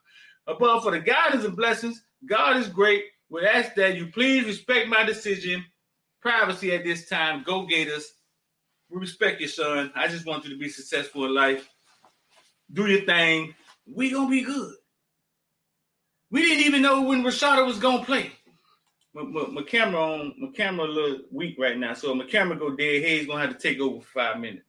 Above 0.46 0.82
for 0.82 0.90
the 0.90 1.00
guidance 1.00 1.44
and 1.46 1.56
blessings. 1.56 2.02
God 2.26 2.58
is 2.58 2.68
great. 2.68 3.04
We 3.30 3.46
ask 3.46 3.74
that 3.76 3.96
you 3.96 4.08
please 4.08 4.44
respect 4.44 4.88
my 4.88 5.02
decision. 5.02 5.64
Privacy 6.20 6.74
at 6.74 6.84
this 6.84 7.08
time. 7.08 7.44
Go 7.44 7.64
Gators. 7.64 8.12
We 8.90 9.00
respect 9.00 9.40
your 9.40 9.48
son. 9.48 9.90
I 9.94 10.06
just 10.08 10.26
want 10.26 10.44
you 10.44 10.50
to 10.50 10.58
be 10.58 10.68
successful 10.68 11.24
in 11.24 11.34
life. 11.34 11.66
Do 12.74 12.86
your 12.86 13.06
thing. 13.06 13.54
We 13.86 14.10
gonna 14.10 14.28
be 14.28 14.42
good. 14.42 14.74
We 16.30 16.42
didn't 16.42 16.64
even 16.64 16.82
know 16.82 17.02
when 17.02 17.22
Rashada 17.22 17.64
was 17.64 17.78
gonna 17.78 18.04
play. 18.04 18.32
My, 19.14 19.22
my, 19.22 19.46
my, 19.46 19.62
camera 19.62 20.00
on 20.00 20.34
my 20.38 20.48
camera 20.54 20.86
a 20.86 20.88
little 20.88 21.20
weak 21.30 21.56
right 21.58 21.78
now, 21.78 21.94
so 21.94 22.14
my 22.14 22.26
camera 22.26 22.58
go 22.58 22.74
dead. 22.76 23.02
He's 23.02 23.26
gonna 23.26 23.40
have 23.40 23.56
to 23.56 23.68
take 23.68 23.80
over 23.80 24.00
for 24.00 24.20
five 24.20 24.40
minutes. 24.40 24.66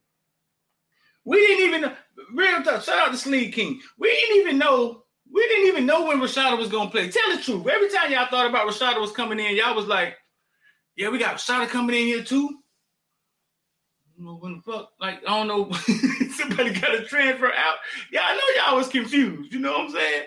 We 1.24 1.36
didn't 1.46 1.74
even. 1.74 1.92
Real 2.34 2.62
talk. 2.62 2.82
Shout 2.82 3.08
out 3.08 3.12
to 3.12 3.18
Sleeve 3.18 3.52
King. 3.52 3.80
We 3.98 4.08
didn't 4.08 4.40
even 4.40 4.58
know. 4.58 5.04
We 5.30 5.46
didn't 5.48 5.66
even 5.66 5.86
know 5.86 6.06
when 6.06 6.20
Rashada 6.20 6.56
was 6.56 6.68
gonna 6.68 6.90
play. 6.90 7.10
Tell 7.10 7.36
the 7.36 7.42
truth. 7.42 7.66
Every 7.66 7.90
time 7.90 8.10
y'all 8.10 8.26
thought 8.26 8.48
about 8.48 8.66
Rashada 8.66 9.00
was 9.00 9.12
coming 9.12 9.38
in, 9.38 9.56
y'all 9.56 9.74
was 9.74 9.86
like, 9.86 10.16
"Yeah, 10.96 11.10
we 11.10 11.18
got 11.18 11.36
Rashada 11.36 11.68
coming 11.68 11.96
in 11.96 12.06
here 12.06 12.22
too." 12.24 12.60
When 14.16 14.56
the 14.56 14.72
fuck. 14.72 14.90
Like 15.00 15.20
I 15.26 15.36
don't 15.36 15.48
know. 15.48 15.70
somebody 16.30 16.72
got 16.72 16.92
to 16.92 17.04
transfer 17.04 17.52
out. 17.52 17.76
Yeah, 18.12 18.22
I 18.24 18.34
know 18.34 18.62
y'all 18.62 18.76
was 18.76 18.88
confused. 18.88 19.52
You 19.52 19.60
know 19.60 19.72
what 19.72 19.80
I'm 19.82 19.90
saying? 19.90 20.24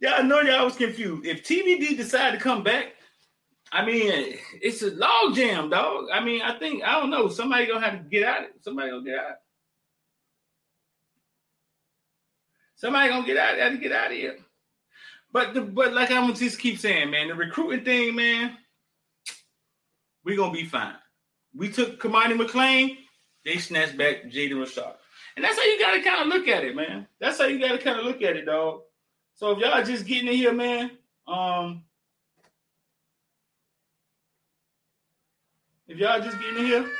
Yeah, 0.00 0.14
I 0.14 0.22
know 0.22 0.40
y'all 0.40 0.64
was 0.64 0.76
confused. 0.76 1.26
If 1.26 1.42
TVD 1.42 1.96
decided 1.96 2.38
to 2.38 2.42
come 2.42 2.62
back, 2.62 2.92
I 3.72 3.84
mean, 3.84 4.38
it's 4.62 4.82
a 4.82 4.90
log 4.92 5.34
jam, 5.34 5.70
dog. 5.70 6.06
I 6.12 6.20
mean, 6.24 6.40
I 6.42 6.58
think 6.58 6.82
I 6.84 7.00
don't 7.00 7.10
know. 7.10 7.28
Somebody 7.28 7.66
gonna 7.66 7.84
have 7.84 7.98
to 8.02 8.08
get 8.08 8.24
out. 8.24 8.40
of 8.40 8.44
It. 8.44 8.62
Somebody 8.62 8.90
gonna 8.90 9.04
get 9.04 9.18
out. 9.18 9.36
Somebody 12.76 13.08
gonna 13.08 13.26
get 13.26 13.36
out. 13.36 13.58
Have 13.58 13.72
to 13.72 13.78
get 13.78 13.92
out 13.92 14.12
of 14.12 14.16
here. 14.16 14.36
But 15.32 15.52
the 15.52 15.60
but 15.60 15.92
like 15.92 16.10
I'm 16.10 16.32
just 16.34 16.58
keep 16.58 16.78
saying, 16.78 17.10
man, 17.10 17.28
the 17.28 17.34
recruiting 17.34 17.84
thing, 17.84 18.14
man, 18.14 18.56
we 20.24 20.36
gonna 20.36 20.52
be 20.52 20.64
fine. 20.64 20.94
We 21.54 21.70
took 21.70 22.00
Cormani 22.00 22.38
McClain, 22.38 22.96
they 23.44 23.58
snatched 23.58 23.98
back 23.98 24.24
Jaden 24.24 24.52
Rashad. 24.52 24.94
And 25.36 25.44
that's 25.44 25.56
how 25.56 25.64
you 25.64 25.78
gotta 25.78 26.02
kind 26.02 26.22
of 26.22 26.28
look 26.28 26.48
at 26.48 26.64
it, 26.64 26.74
man. 26.74 27.06
That's 27.20 27.38
how 27.38 27.46
you 27.46 27.58
gotta 27.58 27.78
kind 27.78 27.98
of 27.98 28.06
look 28.06 28.22
at 28.22 28.36
it, 28.36 28.46
dog. 28.46 28.80
So 29.38 29.52
if 29.52 29.58
y'all 29.58 29.84
just 29.84 30.04
getting 30.04 30.26
in 30.26 30.34
here, 30.34 30.52
man, 30.52 30.90
um, 31.28 31.84
If 35.88 35.96
y'all 35.96 36.20
just 36.20 36.38
getting 36.38 36.58
in 36.58 36.66
here. 36.66 36.90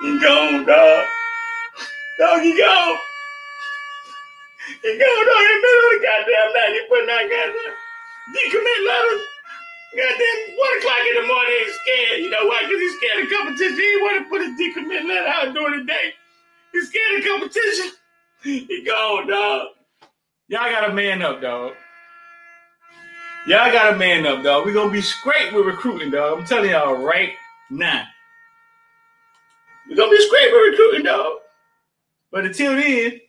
He 0.00 0.18
gone, 0.18 0.64
dog. 0.64 1.06
Dog, 2.18 2.40
he 2.40 2.56
gone. 2.56 2.96
He 4.80 4.98
gone, 4.98 5.26
dog. 5.26 5.42
In 5.42 5.52
the 5.52 5.60
middle 5.60 5.84
of 5.84 5.92
the 5.92 6.00
goddamn 6.00 6.52
night, 6.54 6.72
he 6.72 6.80
putting 6.88 7.10
out 7.10 7.28
goddamn 7.28 7.74
decommit 8.32 8.86
letters. 8.88 9.31
Goddamn, 9.94 10.56
one 10.56 10.78
o'clock 10.78 11.04
in 11.04 11.20
the 11.20 11.26
morning, 11.28 11.52
he's 11.64 11.74
scared. 11.84 12.20
You 12.20 12.30
know 12.30 12.46
why? 12.46 12.62
Because 12.64 12.80
he's 12.80 12.96
scared 12.96 13.24
of 13.24 13.30
competition. 13.30 13.76
He 13.76 13.96
want 14.00 14.24
to 14.24 14.28
put 14.30 14.40
his 14.40 14.56
decommit 14.58 15.06
letter 15.06 15.28
out 15.28 15.54
during 15.54 15.80
the 15.80 15.84
day. 15.84 16.14
He's 16.72 16.88
scared 16.88 17.20
of 17.20 17.26
competition. 17.28 17.90
He 18.42 18.84
gone, 18.86 19.28
dog. 19.28 19.68
Y'all 20.48 20.70
got 20.70 20.86
to 20.86 20.92
man 20.92 21.22
up, 21.22 21.40
dog. 21.42 21.74
Y'all 23.46 23.70
got 23.72 23.90
to 23.90 23.96
man 23.96 24.26
up, 24.26 24.42
dog. 24.42 24.64
Going 24.72 24.88
to 24.88 24.92
be 24.92 25.02
straight 25.02 25.52
with 25.52 25.66
recruiting, 25.66 26.10
dog. 26.10 26.38
I'm 26.38 26.46
telling 26.46 26.70
y'all 26.70 26.94
right 26.94 27.34
now. 27.70 28.04
Going 29.94 30.10
to 30.10 30.16
be 30.16 30.26
straight 30.26 30.52
with 30.52 30.70
recruiting, 30.70 31.04
dog. 31.04 31.38
But 32.30 32.46
until 32.46 32.76
then, 32.76 33.20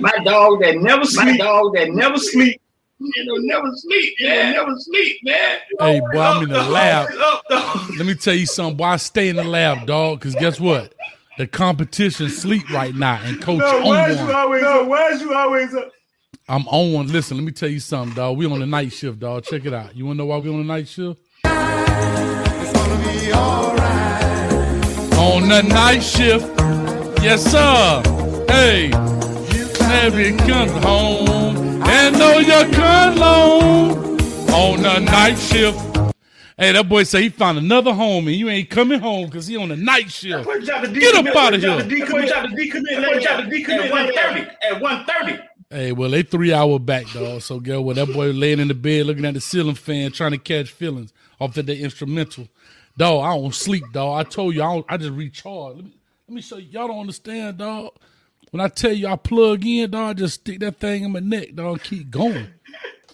My 0.00 0.12
dog 0.24 0.60
that 0.62 0.76
never 0.76 1.04
sleep. 1.04 1.26
My 1.26 1.36
dog 1.36 1.74
that 1.74 1.90
never 1.90 2.16
sleep. 2.16 2.60
It'll 3.00 3.42
never 3.42 3.66
sleep. 3.74 4.14
Man. 4.20 4.52
Never 4.52 4.74
sleep, 4.76 5.16
man. 5.22 5.58
Hey, 5.78 6.00
boy, 6.12 6.20
I'm 6.20 6.42
in 6.42 6.48
the 6.50 6.62
lab. 6.62 7.08
Let 7.96 8.06
me 8.06 8.14
tell 8.14 8.34
you 8.34 8.44
something, 8.46 8.76
boy. 8.76 8.84
I 8.84 8.96
stay 8.96 9.28
in 9.28 9.36
the 9.36 9.44
lab, 9.44 9.86
dog, 9.86 10.18
because 10.20 10.34
guess 10.34 10.60
what? 10.60 10.92
The 11.38 11.46
competition 11.46 12.28
sleep 12.28 12.68
right 12.70 12.94
now, 12.94 13.18
and 13.22 13.40
coach 13.40 13.60
No, 13.60 13.78
on 13.78 13.84
why 13.84 14.12
one. 14.14 14.26
you 14.26 14.34
always 14.34 14.62
up? 14.62 14.86
Why 14.86 15.06
is 15.08 15.20
you 15.22 15.32
always 15.34 15.74
up? 15.74 15.90
I'm 16.48 16.68
on 16.68 16.92
one. 16.92 17.06
Listen, 17.06 17.38
let 17.38 17.44
me 17.44 17.52
tell 17.52 17.70
you 17.70 17.80
something, 17.80 18.14
dog. 18.14 18.36
We 18.36 18.44
on 18.44 18.58
the 18.60 18.66
night 18.66 18.92
shift, 18.92 19.18
dog. 19.20 19.44
Check 19.44 19.64
it 19.64 19.72
out. 19.72 19.96
You 19.96 20.04
wanna 20.04 20.18
know 20.18 20.26
why 20.26 20.36
we 20.38 20.50
on 20.50 20.58
the 20.58 20.64
night 20.64 20.88
shift? 20.88 21.18
On 25.16 25.48
the 25.48 25.62
night 25.62 26.00
shift, 26.00 26.46
yes 27.22 27.44
sir. 27.50 28.02
Hey, 28.48 28.90
never 29.90 30.36
comes 30.46 30.70
home 30.84 31.82
and 31.82 32.18
know 32.18 32.38
your 32.38 32.64
cologne. 32.72 34.10
On 34.50 34.82
the 34.82 34.98
night 35.00 35.36
shift. 35.38 35.78
Hey, 36.58 36.72
that 36.72 36.88
boy 36.88 37.04
say 37.04 37.22
he 37.22 37.28
found 37.30 37.56
another 37.58 37.92
home 37.92 38.28
and 38.28 38.36
you 38.36 38.48
ain't 38.48 38.68
coming 38.68 39.00
home 39.00 39.26
because 39.26 39.46
he 39.46 39.56
on 39.56 39.68
the 39.70 39.76
night 39.76 40.10
shift. 40.10 40.44
Put 40.44 40.62
y'all 40.64 40.82
to 40.82 40.88
Get 40.92 41.14
up 41.14 41.24
decommit- 41.24 41.36
outta 41.36 41.58
here. 41.58 41.76
to 41.78 41.84
decommit- 41.84 42.10
Put 42.10 42.28
y'all 42.28 42.42
to 42.48 42.54
decommit. 42.54 43.12
Put 43.12 43.22
y'all 43.22 43.42
to 43.42 43.48
decommit 43.48 43.80
at 43.86 43.90
one 43.90 44.12
thirty. 44.14 44.46
At 44.70 44.80
one 44.80 45.06
thirty. 45.06 45.42
Hey, 45.70 45.92
well, 45.92 46.10
they 46.10 46.22
three 46.22 46.52
hour 46.52 46.78
back, 46.78 47.10
dog. 47.12 47.42
So, 47.42 47.60
girl, 47.60 47.82
well, 47.84 47.94
that 47.94 48.12
boy 48.12 48.30
laying 48.32 48.58
in 48.60 48.68
the 48.68 48.74
bed 48.74 49.06
looking 49.06 49.24
at 49.24 49.34
the 49.34 49.40
ceiling 49.40 49.76
fan, 49.76 50.10
trying 50.12 50.32
to 50.32 50.38
catch 50.38 50.70
feelings 50.70 51.12
off 51.40 51.56
of 51.56 51.66
the 51.66 51.78
instrumental. 51.78 52.48
Dog, 52.96 53.24
I 53.24 53.34
don't 53.36 53.54
sleep, 53.54 53.84
dog. 53.92 54.18
I 54.26 54.28
told 54.28 54.54
you, 54.54 54.62
I, 54.62 54.74
don't, 54.74 54.86
I 54.88 54.96
just 54.96 55.12
recharge. 55.12 55.76
Let 55.76 55.84
me, 55.84 55.92
let 56.28 56.34
me 56.34 56.42
show 56.42 56.56
you. 56.58 56.68
Y'all 56.70 56.88
don't 56.88 57.00
understand, 57.00 57.58
dog. 57.58 57.92
When 58.50 58.60
I 58.60 58.68
tell 58.68 58.92
you 58.92 59.06
I 59.08 59.16
plug 59.16 59.64
in, 59.64 59.90
dog, 59.90 60.10
I 60.10 60.12
just 60.14 60.34
stick 60.40 60.60
that 60.60 60.78
thing 60.78 61.04
in 61.04 61.12
my 61.12 61.20
neck, 61.20 61.54
dog, 61.54 61.72
and 61.72 61.82
keep 61.82 62.10
going. 62.10 62.48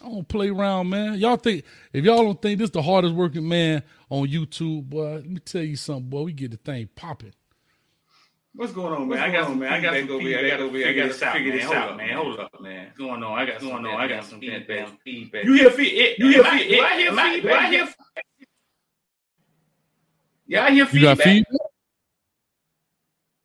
I 0.03 0.09
don't 0.09 0.29
play 0.29 0.49
around, 0.49 0.89
man. 0.89 1.15
Y'all 1.19 1.37
think, 1.37 1.65
if 1.93 2.05
y'all 2.05 2.23
don't 2.23 2.41
think 2.41 2.59
this 2.59 2.71
the 2.71 2.81
hardest 2.83 3.15
working 3.15 3.47
man 3.47 3.83
on 4.09 4.29
YouTube, 4.29 4.85
boy, 4.85 5.15
let 5.17 5.27
me 5.27 5.41
tell 5.41 5.63
you 5.63 5.77
something, 5.77 6.09
boy. 6.09 6.23
We 6.23 6.33
get 6.33 6.53
the 6.53 6.57
thing 6.59 6.89
popping. 6.95 7.33
What's 8.55 8.73
going 8.73 8.95
on, 8.95 9.09
man? 9.09 9.19
I 9.19 9.31
got 9.31 9.49
some 9.49 9.59
man. 9.59 9.73
I 9.73 9.81
got 9.81 9.95
some 9.95 10.11
over 10.11 10.21
here. 10.23 10.39
I 10.39 10.49
got 10.49 10.61
over 10.61 10.77
here. 10.79 10.89
I 10.89 10.93
got 10.95 11.09
to 11.09 11.33
figure 11.33 11.53
this 11.53 11.71
out, 11.71 11.97
man. 11.99 12.17
Hold 12.17 12.41
up, 12.41 12.59
man. 12.61 12.87
What's 12.87 12.99
going 12.99 13.23
on? 13.23 13.39
I 13.39 13.45
got 13.45 13.61
going 13.61 13.85
on. 13.85 14.01
I 14.01 14.09
got 14.09 14.25
some 14.25 14.41
feedback. 14.41 14.89
Feedback. 15.05 15.45
You 15.45 15.53
hear 15.53 15.71
feedback? 15.71 16.19
You 16.19 16.29
hear 16.31 16.45
feedback? 16.45 16.69
Do 16.69 16.81
I 16.81 16.97
hear 16.97 17.11
feedback? 17.11 17.43
Do 17.43 17.53
I 17.53 17.71
hear? 17.71 17.89
Y'all 20.47 20.71
hear 20.71 20.89
You 20.91 21.01
got 21.03 21.19
feedback? 21.19 21.25
feedback? 21.25 21.61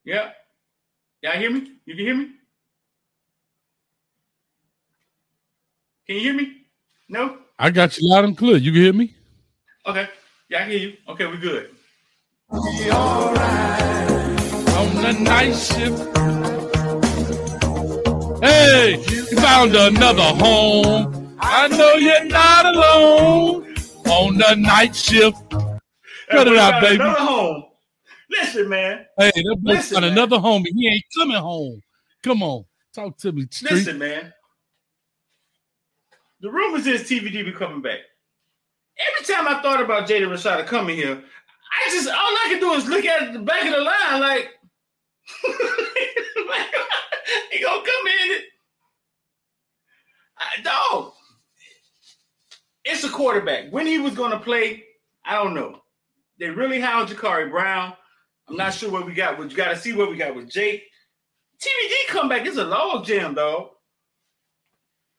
Yeah. 0.05 0.31
Y'all 1.22 1.34
hear 1.34 1.51
me? 1.51 1.72
You 1.86 1.96
can 1.96 2.06
hear 2.06 2.16
me? 2.16 2.32
Can 6.08 6.16
you 6.16 6.22
hear 6.22 6.34
me? 6.34 6.66
No? 7.10 7.38
I 7.60 7.70
got 7.70 7.96
you 7.96 8.10
loud 8.10 8.25
and 8.25 8.36
clear. 8.36 8.58
You 8.58 8.72
can 8.72 8.82
hear 8.82 8.94
me? 8.94 9.13
Okay. 9.86 10.10
Yeah, 10.50 10.63
I 10.63 10.70
hear 10.70 10.80
you. 10.80 10.98
Okay, 11.10 11.28
we're 11.28 11.38
good. 11.38 11.70
On 12.50 13.36
the 14.96 15.13
night 15.20 15.54
shift. 15.54 16.00
Hey, 18.44 18.98
you 19.08 19.25
found 19.38 19.75
another 19.75 20.24
home. 20.24 21.38
I 21.40 21.68
know 21.68 21.94
you're 21.94 22.25
not 22.25 22.66
alone 22.66 23.75
on 24.08 24.38
the 24.40 24.56
night 24.56 24.96
shift. 24.96 25.38
Cut 26.32 26.48
it 26.48 26.58
out, 26.58 26.82
baby. 26.82 26.96
Another 26.96 27.20
home. 27.20 27.66
Listen, 28.32 28.70
man. 28.70 29.06
Hey, 29.18 29.32
that 29.36 29.58
boy 29.62 29.78
found 29.78 30.06
another 30.06 30.38
homie. 30.38 30.68
He 30.74 30.88
ain't 30.88 31.04
coming 31.18 31.38
home. 31.38 31.82
Come 32.24 32.42
on, 32.42 32.66
talk 32.94 33.18
to 33.18 33.32
me. 33.32 33.48
Street. 33.52 33.72
Listen, 33.72 33.98
man. 33.98 34.34
The 36.40 36.50
rumors 36.50 36.88
is 36.88 37.04
TVD 37.04 37.46
be 37.46 37.52
coming 37.52 37.82
back. 37.82 38.00
Every 38.98 39.34
time 39.34 39.48
I 39.48 39.62
thought 39.62 39.82
about 39.82 40.08
Jaden 40.08 40.30
Rashada 40.30 40.66
coming 40.66 40.96
here, 40.96 41.16
I 41.16 41.90
just 41.92 42.08
all 42.08 42.16
I 42.16 42.48
can 42.50 42.60
do 42.60 42.74
is 42.74 42.88
look 42.88 43.06
at 43.06 43.34
the 43.34 43.40
back 43.40 43.66
of 43.66 43.74
the 43.74 43.82
line 43.82 44.22
like, 44.22 44.50
he 47.52 47.62
gonna 47.62 47.84
come 47.84 48.08
in. 48.08 48.40
I, 50.38 50.62
dog, 50.64 51.14
it's 52.86 53.04
a 53.04 53.10
quarterback. 53.10 53.72
When 53.72 53.86
he 53.86 54.00
was 54.00 54.14
gonna 54.14 54.40
play, 54.40 54.86
I 55.26 55.36
don't 55.36 55.54
know. 55.54 55.82
They 56.40 56.50
really 56.50 56.80
hound 56.80 57.10
Jacurri 57.10 57.52
Brown. 57.52 57.94
I'm 58.51 58.58
not 58.58 58.74
sure 58.74 58.91
what 58.91 59.05
we 59.05 59.13
got. 59.13 59.38
But 59.38 59.50
you 59.50 59.55
got 59.55 59.70
to 59.70 59.77
see 59.77 59.93
what 59.93 60.10
we 60.10 60.17
got 60.17 60.36
with 60.36 60.50
Jake. 60.50 60.84
TVD 61.58 62.08
comeback 62.10 62.46
is 62.46 62.58
a 62.58 62.65
log 62.65 63.05
jam, 63.05 63.34
dog. 63.34 63.70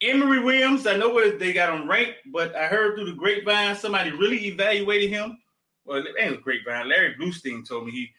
Emory 0.03 0.41
Williams, 0.41 0.87
I 0.87 0.97
know 0.97 1.15
where 1.15 1.39
they 1.39 1.53
got 1.53 1.73
him 1.73 1.89
ranked, 1.89 2.19
but 2.33 2.55
I 2.57 2.67
heard 2.67 2.97
through 2.97 3.07
the 3.07 3.17
grapevine 3.17 3.77
somebody 3.77 4.11
really 4.11 4.47
evaluated 4.47 5.11
him. 5.11 5.39
Well, 5.85 5.99
it 5.99 6.15
ain't 6.19 6.35
a 6.35 6.39
grapevine. 6.39 6.89
Larry 6.89 7.15
Blustein 7.15 7.67
told 7.67 7.87
me 7.87 7.93
he 7.93 8.11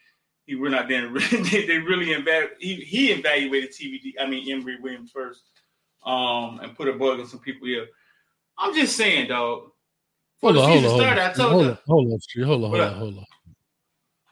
he 0.46 0.56
went 0.56 0.74
out 0.74 0.88
there 0.88 1.06
and 1.06 1.14
really, 1.32 1.66
they 1.66 1.78
really 1.78 2.12
evaluated 2.12 2.56
he, 2.58 2.74
he 2.76 3.12
evaluated 3.12 3.70
TVD. 3.70 4.14
I 4.18 4.26
mean 4.26 4.50
Emory 4.50 4.78
Williams 4.80 5.10
first, 5.12 5.42
um, 6.04 6.60
and 6.62 6.76
put 6.76 6.88
a 6.88 6.94
bug 6.94 7.20
on 7.20 7.26
some 7.26 7.40
people 7.40 7.68
here. 7.68 7.86
I'm 8.58 8.74
just 8.74 8.96
saying, 8.96 9.28
dog. 9.28 9.70
Hold 10.40 10.56
on, 10.56 10.70
hold 10.70 11.00
on, 11.00 11.06
on. 11.06 11.18
I 11.18 11.32
told 11.32 11.52
hold 11.52 11.66
on, 11.66 11.78
hold 11.86 12.12
on, 12.12 12.46
hold 12.46 12.64
on, 12.64 12.70
hold 12.70 12.80
on, 12.80 12.94
hold 12.94 13.18
on. 13.18 13.26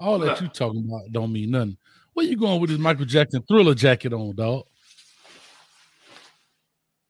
All 0.03 0.19
that 0.19 0.41
you 0.41 0.49
talking 0.49 0.85
about 0.89 1.13
don't 1.13 1.33
mean 1.33 1.53
nothing. 1.53 1.77
Where 2.13 2.27
you 2.27 2.37
going 2.37 2.61
with 2.61 2.71
this 2.71 2.79
Michael 2.79 3.05
Jackson 3.05 3.43
thriller 3.43 3.75
jacket 3.75 4.13
on, 4.13 4.35
dog? 4.35 4.65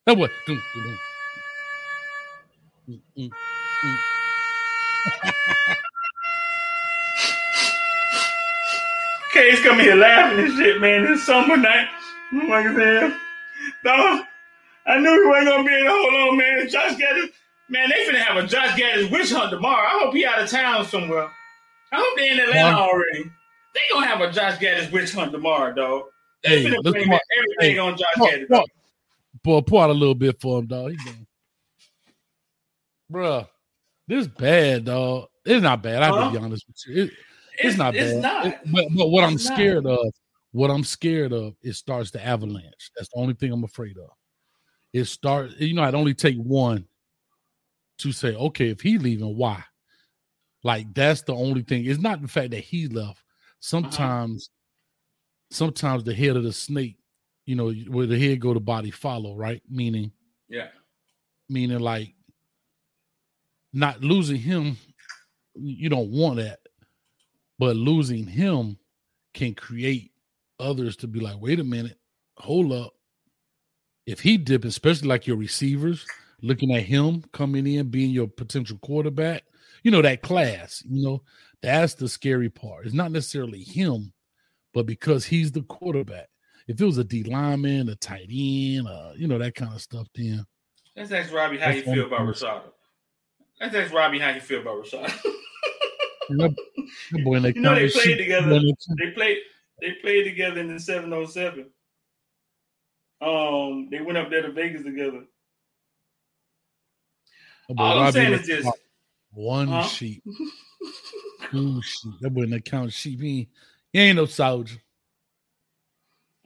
That 0.05 0.19
what? 0.19 0.31
Mm, 0.47 0.61
mm, 2.89 3.01
mm. 3.19 3.31
K's 9.33 9.63
coming 9.63 9.87
here 9.87 9.95
laughing 9.95 10.41
and 10.41 10.59
shit, 10.59 10.81
man. 10.81 11.07
It's 11.11 11.25
summer 11.25 11.57
night. 11.57 11.89
Like 12.33 12.67
I 12.67 12.75
said, 12.75 13.17
dog, 13.85 14.27
I 14.87 14.99
knew 14.99 15.23
he 15.23 15.29
wasn't 15.29 15.49
gonna 15.49 15.65
be 15.65 15.79
in 15.79 15.85
the 15.85 15.91
hold 15.91 16.15
on, 16.15 16.37
man. 16.37 16.69
Josh 16.69 16.93
Gattis, 16.93 17.31
man, 17.71 17.89
they 17.89 18.05
finna 18.07 18.21
have 18.23 18.45
a 18.45 18.47
Josh 18.47 18.79
Gattis 18.79 19.11
witch 19.11 19.33
hunt 19.33 19.51
tomorrow. 19.51 19.87
I 19.87 20.05
hope 20.05 20.15
he 20.15 20.27
out 20.27 20.43
of 20.43 20.51
town 20.51 20.85
somewhere. 20.85 21.31
I 21.93 21.97
hope 21.97 22.17
they 22.17 22.31
in 22.31 22.41
Atlanta 22.41 22.79
already. 22.79 23.25
They 23.75 23.81
gonna 23.93 24.07
have 24.07 24.21
a 24.21 24.33
Josh 24.33 24.59
Gattis 24.59 24.91
witch 24.93 25.13
hunt 25.13 25.33
tomorrow, 25.33 25.73
dog. 25.75 26.05
They 26.43 26.63
Hey, 26.65 26.77
blame 26.83 27.09
talk- 27.09 27.21
everything 27.39 27.75
hey, 27.75 27.79
on 27.79 27.93
Josh 27.97 28.07
Pour, 28.17 28.29
Gattis. 28.29 28.47
pour, 28.49 28.65
pour, 29.45 29.63
pour 29.63 29.83
out 29.85 29.91
a 29.91 29.93
little 29.93 30.15
bit 30.15 30.41
for 30.41 30.59
him, 30.59 30.67
dog. 30.67 30.91
He 30.93 30.97
going. 31.05 31.27
Bruh, 33.11 33.49
this 34.09 34.27
bad, 34.27 34.85
dog. 34.87 35.29
It's 35.45 35.63
not 35.63 35.83
bad. 35.83 36.03
I 36.03 36.09
Huh? 36.09 36.31
be 36.31 36.39
honest 36.39 36.65
with 36.67 36.77
you. 36.87 37.05
It- 37.05 37.13
it's, 37.59 37.77
not 37.77 37.93
bad. 37.95 38.03
It's 38.03 38.23
not. 38.23 38.47
It- 38.47 38.59
but, 38.73 38.85
but 38.97 39.09
what 39.09 39.25
I'm 39.25 39.35
It's 39.35 39.45
not. 39.49 39.55
scared 39.57 39.87
of, 39.87 40.13
what 40.53 40.71
I'm 40.71 40.85
scared 40.85 41.33
of, 41.33 41.55
it 41.63 41.75
starts 41.75 42.11
the 42.11 42.25
avalanche. 42.25 42.91
That's 42.97 43.09
the 43.13 43.21
only 43.21 43.35
thing 43.35 43.53
I'm 43.53 43.65
afraid 43.65 43.97
of. 43.99 44.09
It 44.93 45.05
starts, 45.05 45.55
you 45.59 45.75
know, 45.75 45.83
I'd 45.83 45.95
only 45.95 46.15
take 46.15 46.37
one 46.37 46.87
to 47.99 48.13
say, 48.13 48.35
okay, 48.35 48.69
if 48.71 48.81
he 48.81 48.99
leaving, 48.99 49.37
why? 49.37 49.63
Like 50.65 50.93
that's 50.95 51.23
the 51.23 51.35
only 51.35 51.63
thing. 51.63 51.87
It's 51.87 52.01
not 52.01 52.23
the 52.23 52.29
fact 52.29 52.51
that 52.51 52.61
he 52.61 52.89
left. 52.89 53.19
Uh-huh. 53.19 53.59
Sometimes, 53.61 54.51
sometimes 55.51 56.05
the 56.05 56.15
head 56.15 56.37
of 56.37 56.45
the 56.45 56.53
snake, 56.53 56.97
you 57.47 57.57
know, 57.57 57.73
where 57.73 58.07
the 58.07 58.19
head 58.19 58.41
go, 58.41 58.55
the 58.55 58.61
body 58.61 58.91
follow, 58.91 59.35
right? 59.35 59.63
Meaning, 59.69 60.13
yeah. 60.49 60.69
meaning 61.49 61.81
like 61.81 62.15
not 63.73 64.01
losing 64.03 64.39
him, 64.39 64.77
you 65.55 65.89
don't 65.89 66.11
want 66.11 66.37
that, 66.37 66.61
but 67.59 67.77
losing 67.77 68.27
him 68.27 68.79
can 69.35 69.55
create 69.55 70.13
others 70.61 70.97
to 70.97 71.07
be 71.07 71.21
like, 71.21 71.41
wait 71.41 71.61
a 71.61 71.65
minute, 71.65 71.99
hold 72.37 72.73
up. 72.73 72.93
If 74.07 74.21
he 74.21 74.37
dip, 74.37 74.65
especially 74.65 75.09
like 75.09 75.27
your 75.27 75.37
receivers, 75.37 76.05
looking 76.43 76.75
at 76.75 76.83
him 76.83 77.23
coming 77.33 77.67
in, 77.67 77.89
being 77.89 78.11
your 78.11 78.27
potential 78.29 78.79
quarterback, 78.83 79.45
you 79.83 79.91
know, 79.91 80.03
that 80.03 80.23
class, 80.23 80.83
you 80.89 81.05
know, 81.05 81.23
that's 81.63 81.95
the 81.95 82.09
scary 82.09 82.49
part. 82.51 82.87
It's 82.87 82.95
not 82.95 83.13
necessarily 83.13 83.63
him, 83.63 84.13
but 84.75 84.87
because 84.87 85.25
he's 85.25 85.53
the 85.53 85.63
quarterback. 85.63 86.29
If 86.69 86.81
it 86.81 86.85
was 86.85 86.99
a 86.99 87.05
D 87.05 87.25
lineman, 87.25 87.89
a 87.89 87.97
tight 87.97 88.29
end, 88.33 88.87
uh, 88.87 89.13
you 89.17 89.27
know, 89.27 89.39
that 89.39 89.55
kind 89.55 89.75
of 89.75 89.83
stuff, 89.83 90.07
then 90.15 90.47
Let's 90.97 91.11
ask 91.11 91.33
Robbie 91.33 91.59
how 91.59 91.71
you 91.71 91.83
feel 91.83 92.07
about 92.07 92.21
one 92.21 92.35
Rashada. 92.35 92.63
Let's 93.61 93.75
ask 93.75 93.93
Robbie 93.93 94.19
how 94.19 94.31
you 94.31 94.41
feel 94.41 94.61
about 94.61 94.85
Rashada. 94.85 95.07
that, 96.29 96.55
that 97.13 97.25
boy 97.25 97.37
in 97.37 97.45
You 97.45 97.61
know 97.61 97.75
they 97.75 97.89
played 97.89 98.19
together. 98.19 98.61
they 98.99 99.11
played 99.13 99.39
they 99.81 99.93
played 100.03 100.25
together 100.25 100.61
in 100.61 100.75
the 100.75 100.79
707. 100.79 101.67
Um, 103.21 103.89
they 103.91 104.01
went 104.01 104.19
up 104.19 104.31
there 104.31 104.43
to 104.43 104.53
Vegas 104.53 104.83
together. 104.83 105.25
All 107.79 108.01
I'm 108.01 108.13
saying 108.13 108.33
is 108.35 108.47
this. 108.47 108.67
One 109.33 109.69
Huh? 109.69 109.85
sheep, 109.85 110.23
two 111.51 111.81
sheep. 111.83 112.13
That 112.21 112.33
wouldn't 112.33 112.53
that 112.53 112.65
count 112.65 112.93
sheep. 112.93 113.21
He 113.21 113.39
ain't, 113.41 113.49
he 113.93 113.99
ain't 114.01 114.17
no 114.17 114.27
soldier. 114.27 114.77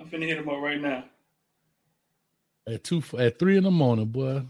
I'm 0.01 0.07
finna 0.07 0.27
hit 0.27 0.39
him 0.39 0.49
up 0.49 0.61
right 0.61 0.81
now. 0.81 1.05
At 2.69 2.85
two, 2.85 3.03
at 3.19 3.39
three 3.39 3.57
in 3.57 3.65
the 3.65 3.71
morning, 3.71 4.07
boy. 4.07 4.43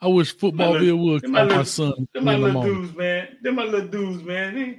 I 0.00 0.08
wish 0.08 0.36
footballville 0.36 0.98
would 1.04 1.22
call 1.22 1.30
my 1.32 1.42
my 1.42 1.48
little- 1.48 1.64
son 1.64 1.92
Them 1.96 2.06
three 2.14 2.22
my 2.24 2.34
in 2.34 2.40
the 2.40 2.46
little 2.48 2.62
dudes, 2.62 2.94
man. 2.96 3.28
Them 3.42 3.54
my 3.56 3.62
little 3.64 3.88
dudes, 3.88 4.22
man. 4.22 4.54
They, 4.54 4.78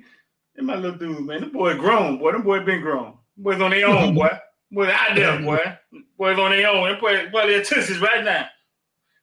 them 0.56 0.66
my 0.66 0.76
little 0.76 0.98
dudes, 0.98 1.22
man. 1.22 1.42
The 1.42 1.48
boy 1.48 1.76
grown, 1.78 2.18
boy. 2.20 2.32
Them 2.34 2.44
boy 2.44 2.64
been 2.64 2.82
grown. 2.82 3.18
Boys 3.36 3.60
on 3.62 3.72
their 3.72 3.88
own, 3.88 4.16
boy. 4.16 4.30
Boys 4.72 4.90
out 4.90 5.16
there, 5.16 5.40
boy. 5.44 5.60
Boys 6.18 6.38
on 6.38 6.52
their 6.52 6.68
own. 6.70 6.88
Them 6.92 7.00
boy, 7.00 7.30
boy, 7.32 7.48
their 7.48 7.62
tussies 7.62 8.00
right 8.02 8.24
now. 8.24 8.48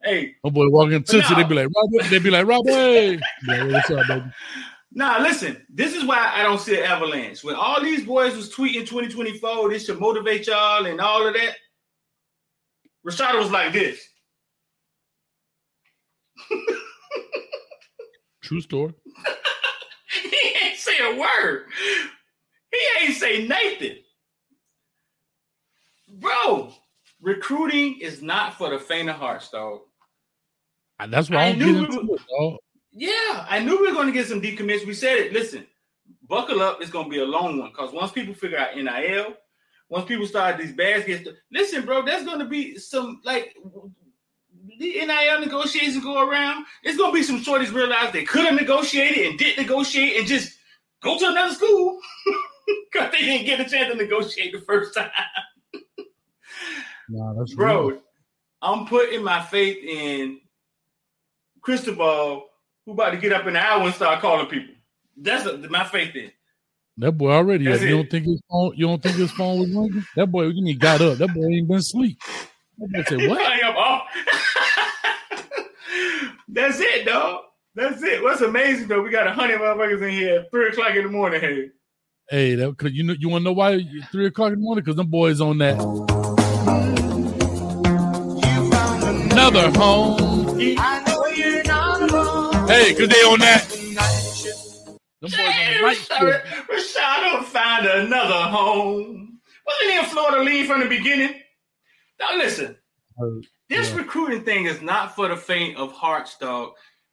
Hey, 0.04 0.36
My 0.44 0.50
boy 0.50 0.68
walking 0.68 0.92
into 0.92 1.18
But 1.18 1.34
they 1.34 1.44
be 1.44 1.54
like, 1.54 1.68
Robert. 1.74 2.10
They 2.10 2.18
be 2.18 2.30
like, 2.30 2.46
Robert. 2.46 2.70
Hey, 2.70 3.20
Like, 3.46 3.72
what's 3.72 3.90
up, 3.90 4.06
baby? 4.06 4.24
Now, 4.92 5.20
listen, 5.20 5.64
this 5.68 5.94
is 5.94 6.04
why 6.04 6.30
I 6.34 6.42
don't 6.42 6.60
see 6.60 6.78
an 6.78 6.84
avalanche. 6.84 7.42
When 7.42 7.56
all 7.56 7.82
these 7.82 8.04
boys 8.04 8.36
was 8.36 8.54
tweeting 8.54 8.86
2024, 8.86 9.70
this 9.70 9.86
should 9.86 9.98
motivate 9.98 10.46
y'all 10.46 10.86
and 10.86 11.00
all 11.00 11.26
of 11.26 11.34
that. 11.34 11.56
Rashada 13.04 13.38
was 13.38 13.50
like 13.50 13.72
this. 13.72 14.00
True 18.42 18.60
story. 18.60 18.92
he 20.30 20.54
ain't 20.62 20.78
say 20.78 20.98
a 21.00 21.18
word. 21.18 21.64
He 22.70 22.78
ain't 23.06 23.16
say 23.16 23.46
nothing. 23.46 23.96
Bro, 26.08 26.72
recruiting 27.20 27.98
is 28.00 28.22
not 28.22 28.54
for 28.54 28.70
the 28.70 28.78
faint 28.78 29.08
of 29.08 29.16
hearts, 29.16 29.50
dog. 29.50 29.80
That's 31.09 31.30
why 31.30 31.37
I 31.37 31.46
I 31.46 31.52
knew 31.52 31.87
we 31.87 32.14
it. 32.14 32.20
Yeah, 32.92 33.46
I 33.48 33.61
knew 33.61 33.80
we 33.80 33.88
were 33.88 33.94
going 33.94 34.07
to 34.07 34.12
get 34.12 34.28
some 34.28 34.40
decommits. 34.40 34.87
We 34.87 34.94
said 34.94 35.18
it. 35.18 35.33
Listen, 35.33 35.66
buckle 36.28 36.62
up. 36.62 36.80
It's 36.80 36.90
going 36.90 37.07
to 37.07 37.11
be 37.11 37.18
a 37.18 37.24
long 37.24 37.59
one 37.59 37.70
because 37.70 37.92
once 37.92 38.12
people 38.12 38.35
figure 38.35 38.59
out 38.59 38.76
NIL, 38.76 39.35
once 39.88 40.07
people 40.07 40.26
start 40.26 40.59
these 40.59 40.72
baskets, 40.72 41.28
listen, 41.50 41.85
bro, 41.85 42.02
there's 42.04 42.24
going 42.24 42.38
to 42.38 42.44
be 42.44 42.78
some 42.78 43.20
like 43.24 43.57
the 44.78 45.04
NIL 45.04 45.40
negotiations 45.40 46.02
go 46.02 46.28
around. 46.28 46.66
There's 46.83 46.96
going 46.96 47.12
to 47.12 47.14
be 47.14 47.22
some 47.22 47.42
shorties 47.42 47.74
realize 47.74 48.12
they 48.12 48.24
could 48.24 48.44
have 48.44 48.54
negotiated 48.54 49.26
and 49.26 49.38
did 49.38 49.59
negotiate 49.59 50.16
and 50.16 50.26
just 50.26 50.57
go 51.02 51.18
to 51.18 51.28
another 51.28 51.54
school 51.54 52.00
because 52.92 53.12
they 53.12 53.18
didn't 53.18 53.46
get 53.46 53.61
a 53.61 53.68
chance 53.68 53.92
to 53.92 53.96
negotiate 53.96 54.52
the 54.52 54.61
first 54.61 54.94
time. 54.94 55.11
Nah, 57.09 57.35
that's 57.35 57.54
Bro, 57.54 57.88
real. 57.88 58.00
I'm 58.62 58.87
putting 58.87 59.22
my 59.22 59.42
faith 59.42 59.76
in 59.85 60.40
Cristobal, 61.64 62.44
who 62.85 62.92
about 62.92 63.11
to 63.11 63.16
get 63.16 63.33
up 63.33 63.46
in 63.46 63.55
the 63.55 63.61
hour 63.61 63.83
and 63.83 63.94
start 63.94 64.20
calling 64.20 64.46
people. 64.46 64.74
That's 65.16 65.46
a, 65.46 65.57
my 65.70 65.85
faith 65.85 66.14
in. 66.14 66.31
That 66.98 67.12
boy 67.12 67.33
already. 67.33 67.64
That's 67.64 67.81
you 67.83 67.88
it. 67.88 67.90
don't 67.90 68.11
think 68.11 68.27
his 68.27 68.40
phone? 68.50 68.72
You 68.77 68.87
don't 68.87 69.03
think 69.03 69.16
his 69.16 69.31
phone 69.33 69.61
was 69.61 69.70
ringing? 69.70 70.05
That 70.16 70.27
boy, 70.27 70.44
you 70.48 70.62
mean 70.62 70.79
got 70.79 71.00
up? 71.00 71.16
That 71.18 71.33
boy 71.35 71.46
ain't 71.46 71.66
been 71.66 71.79
asleep. 71.79 72.18
That 72.79 72.92
boy 72.92 73.03
said, 73.09 73.29
"What?" 73.29 73.42
Hang 73.42 73.62
up 73.64 73.77
off. 73.77 74.03
That's 76.48 76.79
it, 76.79 77.07
dog. 77.07 77.40
That's 77.74 78.03
it. 78.03 78.22
What's 78.22 78.42
amazing 78.42 78.88
though, 78.88 79.03
we 79.03 79.11
got 79.11 79.27
a 79.27 79.33
hundred 79.33 79.61
motherfuckers 79.61 80.03
in 80.03 80.11
here 80.11 80.40
at 80.40 80.50
three 80.50 80.68
o'clock 80.68 80.94
in 80.94 81.03
the 81.03 81.09
morning. 81.11 81.40
Hey, 81.40 81.70
Hey, 82.31 82.55
that 82.55 82.77
cause 82.79 82.92
you 82.92 83.03
know 83.03 83.14
you 83.18 83.29
want 83.29 83.42
to 83.42 83.44
know 83.46 83.53
why 83.53 83.81
three 84.12 84.27
o'clock 84.27 84.53
in 84.53 84.59
the 84.59 84.64
morning? 84.64 84.85
Because 84.85 84.96
them 84.96 85.09
boys 85.09 85.40
on 85.40 85.59
that. 85.59 85.81
Another 89.33 89.70
home. 89.79 90.61
Hey, 92.66 92.92
because 92.92 93.09
they 93.09 93.16
on 93.16 93.38
that. 93.40 93.68
Them 95.20 95.31
boys 95.31 95.38
on 95.38 95.74
the 95.74 95.81
night 95.81 95.96
shift. 95.96 96.11
Rashad 96.70 97.44
find 97.44 97.87
another 97.87 98.35
home. 98.35 99.40
Wasn't 99.66 99.90
he 99.90 99.98
in 99.98 100.05
Florida 100.07 100.42
leave 100.42 100.66
from 100.66 100.81
the 100.81 100.88
beginning? 100.88 101.35
Now 102.20 102.37
listen, 102.37 102.77
oh, 103.20 103.40
this 103.68 103.90
yeah. 103.90 103.96
recruiting 103.96 104.44
thing 104.44 104.66
is 104.66 104.83
not 104.83 105.14
for 105.14 105.29
the 105.29 105.37
faint 105.37 105.77
of 105.77 105.92
heart, 105.92 106.31
dog. 106.40 106.72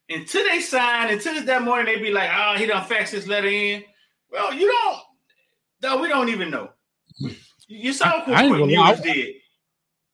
Until 0.10 0.48
they 0.48 0.60
sign, 0.60 1.10
until 1.12 1.44
that 1.44 1.62
morning, 1.64 1.86
they 1.86 2.02
be 2.02 2.12
like, 2.12 2.30
"Oh, 2.34 2.56
he 2.58 2.66
don't 2.66 2.86
fax 2.86 3.12
his 3.12 3.28
letter 3.28 3.48
in." 3.48 3.84
Well, 4.30 4.54
you 4.54 4.68
don't. 4.68 5.00
No, 5.84 6.02
we 6.02 6.08
don't 6.08 6.30
even 6.30 6.50
know. 6.50 6.70
You 7.68 7.94
saw 7.94 8.26
what 8.26 8.46
Quinn 8.46 8.70
Ewers 8.70 9.02
did. 9.02 9.36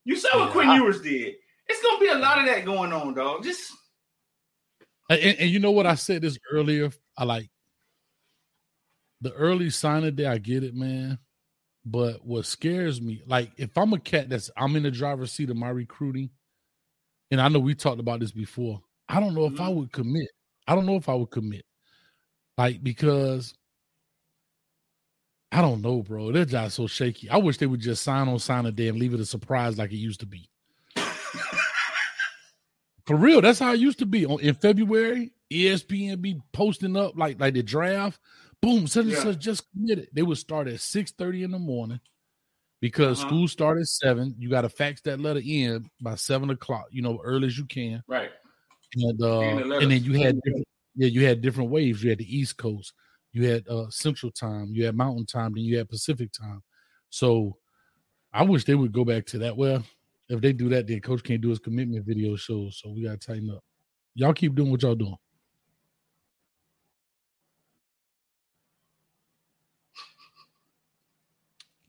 You 0.06 0.16
saw 0.16 0.40
what 0.40 0.52
Quinn 0.52 0.70
Ewers 0.72 1.02
did. 1.02 1.36
It's 1.68 1.82
gonna 1.82 2.00
be 2.00 2.08
a 2.08 2.18
lot 2.18 2.40
of 2.40 2.46
that 2.46 2.64
going 2.66 2.94
on, 2.94 3.14
dog. 3.14 3.44
Just 3.44 3.72
and, 5.10 5.38
and, 5.40 5.50
you 5.50 5.60
know 5.60 5.72
what 5.72 5.86
I 5.86 5.96
said 5.96 6.22
this 6.22 6.38
earlier. 6.52 6.92
I 7.18 7.24
like 7.24 7.50
the 9.22 9.34
early 9.34 9.70
signing 9.70 10.16
day. 10.16 10.26
I 10.26 10.38
get 10.38 10.64
it, 10.64 10.76
man. 10.76 11.20
But 11.86 12.26
what 12.26 12.46
scares 12.46 13.02
me, 13.02 13.22
like 13.26 13.52
if 13.58 13.78
I'm 13.78 13.94
a 13.94 14.00
cat 14.00 14.30
that's 14.30 14.52
I'm 14.58 14.76
in 14.76 14.84
the 14.84 14.92
driver's 14.92 15.32
seat 15.32 15.50
of 15.50 15.56
my 15.56 15.70
recruiting, 15.70 16.30
and 17.32 17.40
I 17.40 17.48
know 17.48 17.60
we 17.60 17.76
talked 17.76 18.02
about 18.02 18.20
this 18.20 18.32
before. 18.32 18.82
I 19.08 19.22
don't 19.22 19.34
know 19.34 19.46
if 19.46 19.54
mm-hmm. 19.54 19.64
I 19.64 19.70
would 19.70 19.92
commit. 19.94 20.30
I 20.68 20.76
don't 20.76 20.86
know 20.86 20.98
if 20.98 21.08
I 21.08 21.14
would 21.14 21.32
commit. 21.32 21.64
Like 22.58 22.84
because 22.84 23.54
I 25.52 25.62
don't 25.62 25.82
know, 25.82 26.02
bro. 26.02 26.34
That 26.34 26.50
job's 26.50 26.74
so 26.74 26.88
shaky. 26.88 27.30
I 27.30 27.38
wish 27.38 27.58
they 27.58 27.68
would 27.68 27.80
just 27.80 28.04
sign 28.04 28.28
on 28.28 28.40
sign 28.40 28.66
a 28.66 28.72
day 28.72 28.90
and 28.90 29.00
leave 29.00 29.14
it 29.14 29.22
a 29.22 29.26
surprise 29.26 29.78
like 29.78 29.92
it 29.92 29.98
used 29.98 30.20
to 30.20 30.26
be. 30.26 30.50
For 33.08 33.16
real, 33.16 33.42
that's 33.42 33.60
how 33.60 33.74
it 33.74 33.80
used 33.80 34.00
to 34.00 34.06
be. 34.06 34.26
On 34.26 34.40
In 34.42 34.54
February, 34.54 35.32
ESPN 35.52 36.22
be 36.22 36.42
posting 36.52 36.98
up 36.98 37.18
like 37.18 37.40
like 37.40 37.54
the 37.54 37.64
draft. 37.64 38.20
Boom, 38.62 38.86
such 38.86 39.06
and 39.06 39.14
yeah. 39.14 39.20
such 39.22 39.40
just 39.40 39.72
committed. 39.72 40.10
They 40.12 40.24
would 40.24 40.38
start 40.38 40.68
at 40.68 40.82
six 40.82 41.12
thirty 41.12 41.44
in 41.44 41.52
the 41.52 41.60
morning 41.60 42.02
because 42.82 43.20
uh-huh. 43.20 43.30
school 43.30 43.48
started 43.48 43.82
at 43.82 43.88
seven. 43.88 44.36
You 44.38 44.50
got 44.50 44.62
to 44.62 44.70
fax 44.70 45.02
that 45.02 45.22
letter 45.22 45.42
in 45.44 45.90
by 46.02 46.16
seven 46.16 46.50
o'clock. 46.50 46.88
You 46.92 47.02
know, 47.02 47.20
early 47.24 47.48
as 47.48 47.58
you 47.58 47.66
can. 47.66 48.04
Right. 48.08 48.32
And 48.96 49.22
uh, 49.22 49.40
and 49.40 49.92
then 49.92 50.04
you 50.04 50.14
had 50.22 50.40
yeah, 50.96 51.08
you 51.08 51.26
had 51.26 51.42
different 51.42 51.70
waves. 51.70 52.04
You 52.04 52.10
had 52.10 52.20
the 52.20 52.38
East 52.38 52.58
Coast, 52.58 52.94
you 53.32 53.48
had 53.48 53.68
uh 53.70 53.90
Central 53.90 54.32
Time, 54.32 54.70
you 54.72 54.86
had 54.86 54.96
Mountain 54.96 55.28
Time, 55.28 55.54
then 55.54 55.64
you 55.64 55.78
had 55.78 55.88
Pacific 55.88 56.32
Time. 56.34 56.62
So 57.10 57.58
I 58.34 58.44
wish 58.44 58.66
they 58.66 58.76
would 58.76 58.92
go 58.92 59.06
back 59.06 59.26
to 59.28 59.40
that. 59.40 59.56
Well, 59.56 59.84
if 60.30 60.42
they 60.42 60.54
do 60.54 60.70
that, 60.70 60.88
then 60.88 61.00
coach 61.00 61.24
can't 61.24 61.42
do 61.42 61.50
his 61.50 61.60
commitment 61.60 62.06
video 62.06 62.36
shows. 62.36 62.80
So 62.82 62.90
we 62.90 63.04
gotta 63.04 63.18
tighten 63.18 63.50
up. 63.50 63.64
Y'all 64.16 64.34
keep 64.34 64.56
doing 64.56 64.72
what 64.72 64.82
y'all 64.82 64.96
doing. 64.96 65.16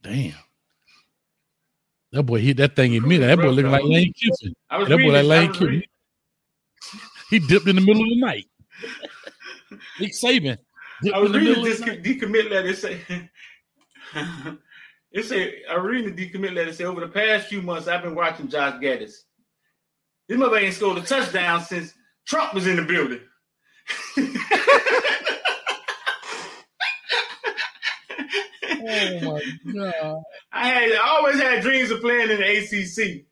Damn. 0.01 0.33
That 2.11 2.23
boy 2.23 2.39
hit 2.39 2.57
that 2.57 2.75
thing 2.75 2.93
in 2.93 3.07
me. 3.07 3.17
That 3.17 3.37
boy 3.37 3.49
looking 3.49 3.71
like 3.71 3.83
Lane 3.83 4.13
Kiffin. 4.13 4.55
That 4.69 4.97
boy 4.97 5.11
like 5.11 5.25
Lane 5.25 5.51
Kiffin. 5.53 5.83
He 7.29 7.39
dipped 7.39 7.67
in 7.67 7.75
the 7.75 7.81
middle 7.81 8.01
of 8.01 8.09
the 8.09 8.19
night. 8.19 8.45
Nick 9.99 10.13
Saban. 10.13 10.57
I 11.13 11.19
was 11.19 11.31
reading 11.31 11.63
this 11.63 11.81
decommit 11.81 12.49
letter. 12.49 12.73
Say, 12.73 12.99
it 15.11 15.23
said, 15.23 15.53
I 15.69 15.75
read 15.75 16.05
the 16.05 16.11
decommit 16.11 16.53
letter. 16.53 16.73
Say, 16.73 16.83
over 16.83 17.01
the 17.01 17.07
past 17.07 17.47
few 17.47 17.61
months, 17.61 17.87
I've 17.87 18.03
been 18.03 18.15
watching 18.15 18.47
Josh 18.47 18.75
Gattis. 18.81 19.13
This 20.27 20.37
mother 20.37 20.57
ain't 20.57 20.75
scored 20.75 20.99
a 20.99 21.01
touchdown 21.01 21.61
since 21.61 21.93
Trump 22.27 22.53
was 22.53 22.67
in 22.67 22.75
the 22.75 22.83
building. 22.83 23.21
oh 28.81 29.19
my 29.21 29.73
god! 29.73 30.21
I 30.51 30.67
had 30.67 30.91
I 30.91 31.07
always 31.07 31.41
had 31.41 31.63
dreams 31.63 31.89
of 31.89 32.01
playing 32.01 32.29
in 32.29 32.39
the 32.39 32.57
ACC. 32.57 33.25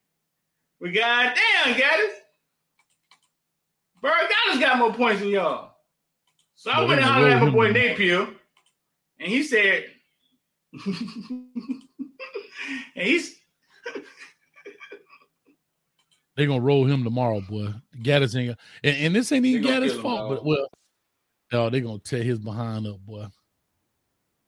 We 0.82 0.92
got 0.92 1.36
damn 1.36 1.76
Gattis. 1.76 2.14
Bro, 4.02 4.12
Gattis 4.12 4.60
got 4.60 4.80
more 4.80 4.94
points 4.94 5.22
than 5.22 5.30
y'all. 5.30 5.74
So 6.56 6.72
I 6.72 6.80
went 6.86 7.02
and 7.02 7.04
hollered 7.04 7.34
at 7.34 7.44
my 7.44 7.52
boy 7.52 7.72
Napier, 7.72 8.28
and 9.20 9.32
he 9.32 9.44
said, 9.44 9.86
and 12.96 13.08
he's 13.08 13.38
they 16.38 16.46
gonna 16.46 16.62
roll 16.62 16.86
him 16.86 17.04
tomorrow, 17.04 17.42
boy. 17.42 17.74
Gattis 17.98 18.40
ain't, 18.40 18.58
and, 18.84 18.98
and 18.98 19.16
this 19.16 19.32
ain't 19.32 19.46
even 19.46 19.64
Gattis' 19.64 20.00
fault, 20.00 20.30
but 20.30 20.46
well, 20.46 20.68
no, 21.52 21.70
they 21.70 21.82
gonna 21.82 21.98
tear 21.98 22.22
his 22.22 22.38
behind 22.38 22.86
up, 22.86 23.00
boy. 23.00 23.26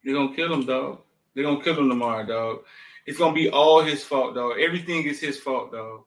They're 0.03 0.13
gonna 0.13 0.35
kill 0.35 0.53
him, 0.53 0.65
dog. 0.65 0.99
They're 1.33 1.43
gonna 1.43 1.63
kill 1.63 1.79
him 1.79 1.89
tomorrow, 1.89 2.25
dog. 2.25 2.59
It's 3.07 3.17
gonna 3.17 3.33
be 3.33 3.49
all 3.49 3.81
his 3.81 4.03
fault, 4.03 4.35
dog. 4.35 4.59
Everything 4.59 5.03
is 5.03 5.19
his 5.19 5.39
fault, 5.39 5.71
dog. 5.71 6.03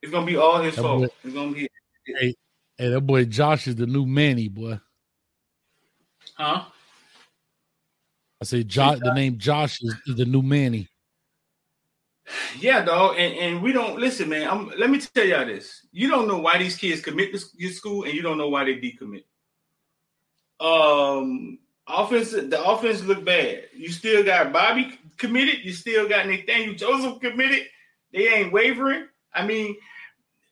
It's 0.00 0.10
gonna 0.10 0.26
be 0.26 0.36
all 0.36 0.62
his 0.62 0.76
that 0.76 0.82
fault. 0.82 1.00
Boy, 1.00 1.08
it's 1.24 1.34
gonna 1.34 1.52
be. 1.52 1.68
Hey, 2.06 2.34
hey, 2.78 2.88
that 2.88 3.00
boy 3.02 3.26
Josh 3.26 3.66
is 3.66 3.76
the 3.76 3.86
new 3.86 4.06
Manny, 4.06 4.48
boy. 4.48 4.80
Huh? 6.36 6.64
I 8.44 8.46
say 8.46 8.62
Josh. 8.62 8.98
The 9.00 9.14
name 9.14 9.38
Josh 9.38 9.82
is, 9.82 9.94
is 10.06 10.16
the 10.16 10.26
new 10.26 10.42
Manny. 10.42 10.86
Yeah, 12.60 12.84
dog, 12.84 13.16
and, 13.16 13.34
and 13.38 13.62
we 13.62 13.72
don't 13.72 13.98
listen, 13.98 14.28
man. 14.28 14.46
I'm, 14.46 14.70
let 14.78 14.90
me 14.90 15.00
tell 15.00 15.24
y'all 15.24 15.46
this: 15.46 15.86
you 15.92 16.10
don't 16.10 16.28
know 16.28 16.38
why 16.38 16.58
these 16.58 16.76
kids 16.76 17.00
commit 17.00 17.32
to 17.32 17.42
your 17.56 17.72
school, 17.72 18.04
and 18.04 18.12
you 18.12 18.20
don't 18.20 18.36
know 18.36 18.50
why 18.50 18.64
they 18.64 18.74
decommit. 18.74 19.24
Um, 20.60 21.58
offense, 21.88 22.32
the 22.32 22.62
offense 22.62 23.02
look 23.04 23.24
bad. 23.24 23.64
You 23.74 23.88
still 23.88 24.22
got 24.22 24.52
Bobby 24.52 24.98
committed. 25.16 25.64
You 25.64 25.72
still 25.72 26.06
got 26.06 26.26
Nathaniel 26.26 26.74
Joseph 26.74 27.20
committed. 27.20 27.66
They 28.12 28.28
ain't 28.28 28.52
wavering. 28.52 29.06
I 29.32 29.46
mean, 29.46 29.74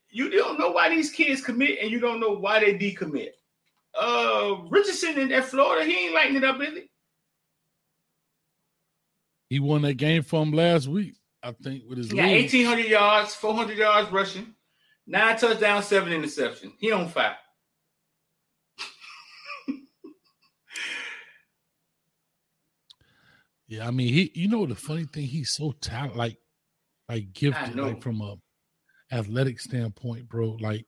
you 0.09 0.31
don't 0.31 0.59
know 0.59 0.71
why 0.71 0.89
these 0.89 1.11
kids 1.11 1.43
commit, 1.43 1.79
and 1.83 1.91
you 1.91 2.01
don't 2.01 2.21
know 2.21 2.33
why 2.33 2.61
they 2.61 2.73
decommit. 2.73 3.33
Uh, 3.95 4.63
Richardson 4.71 5.19
in 5.19 5.29
that 5.29 5.45
Florida, 5.45 5.85
he 5.85 6.07
ain't 6.07 6.15
lighting 6.15 6.37
it 6.37 6.45
up, 6.45 6.59
is 6.63 6.73
he? 6.73 6.89
He 9.53 9.61
won 9.61 9.83
that 9.83 9.99
game 9.99 10.23
for 10.23 10.31
from 10.31 10.53
last 10.53 10.89
week, 10.89 11.13
I 11.43 11.53
think, 11.53 11.83
with 11.87 11.99
his. 11.99 12.11
He 12.11 12.17
got 12.17 12.25
eighteen 12.25 12.65
hundred 12.65 12.87
yards, 12.87 13.35
four 13.35 13.55
hundred 13.55 13.77
yards 13.77 14.11
rushing, 14.11 14.55
nine 15.07 15.37
touchdowns, 15.37 15.85
seven 15.85 16.11
interceptions. 16.11 16.73
He 16.79 16.91
on 16.91 17.07
fire. 17.09 17.37
Yeah, 23.69 23.87
I 23.87 23.91
mean, 23.91 24.09
he. 24.09 24.33
You 24.35 24.49
know 24.49 24.65
the 24.65 24.75
funny 24.75 25.05
thing, 25.05 25.27
he's 25.27 25.53
so 25.53 25.73
talented, 25.83 26.17
like, 26.17 26.39
like 27.11 27.35
gifted, 27.35 27.77
like 27.77 28.03
from 28.03 28.23
a 28.23 28.37
athletic 29.15 29.61
standpoint, 29.61 30.31
bro. 30.31 30.57
Like, 30.61 30.87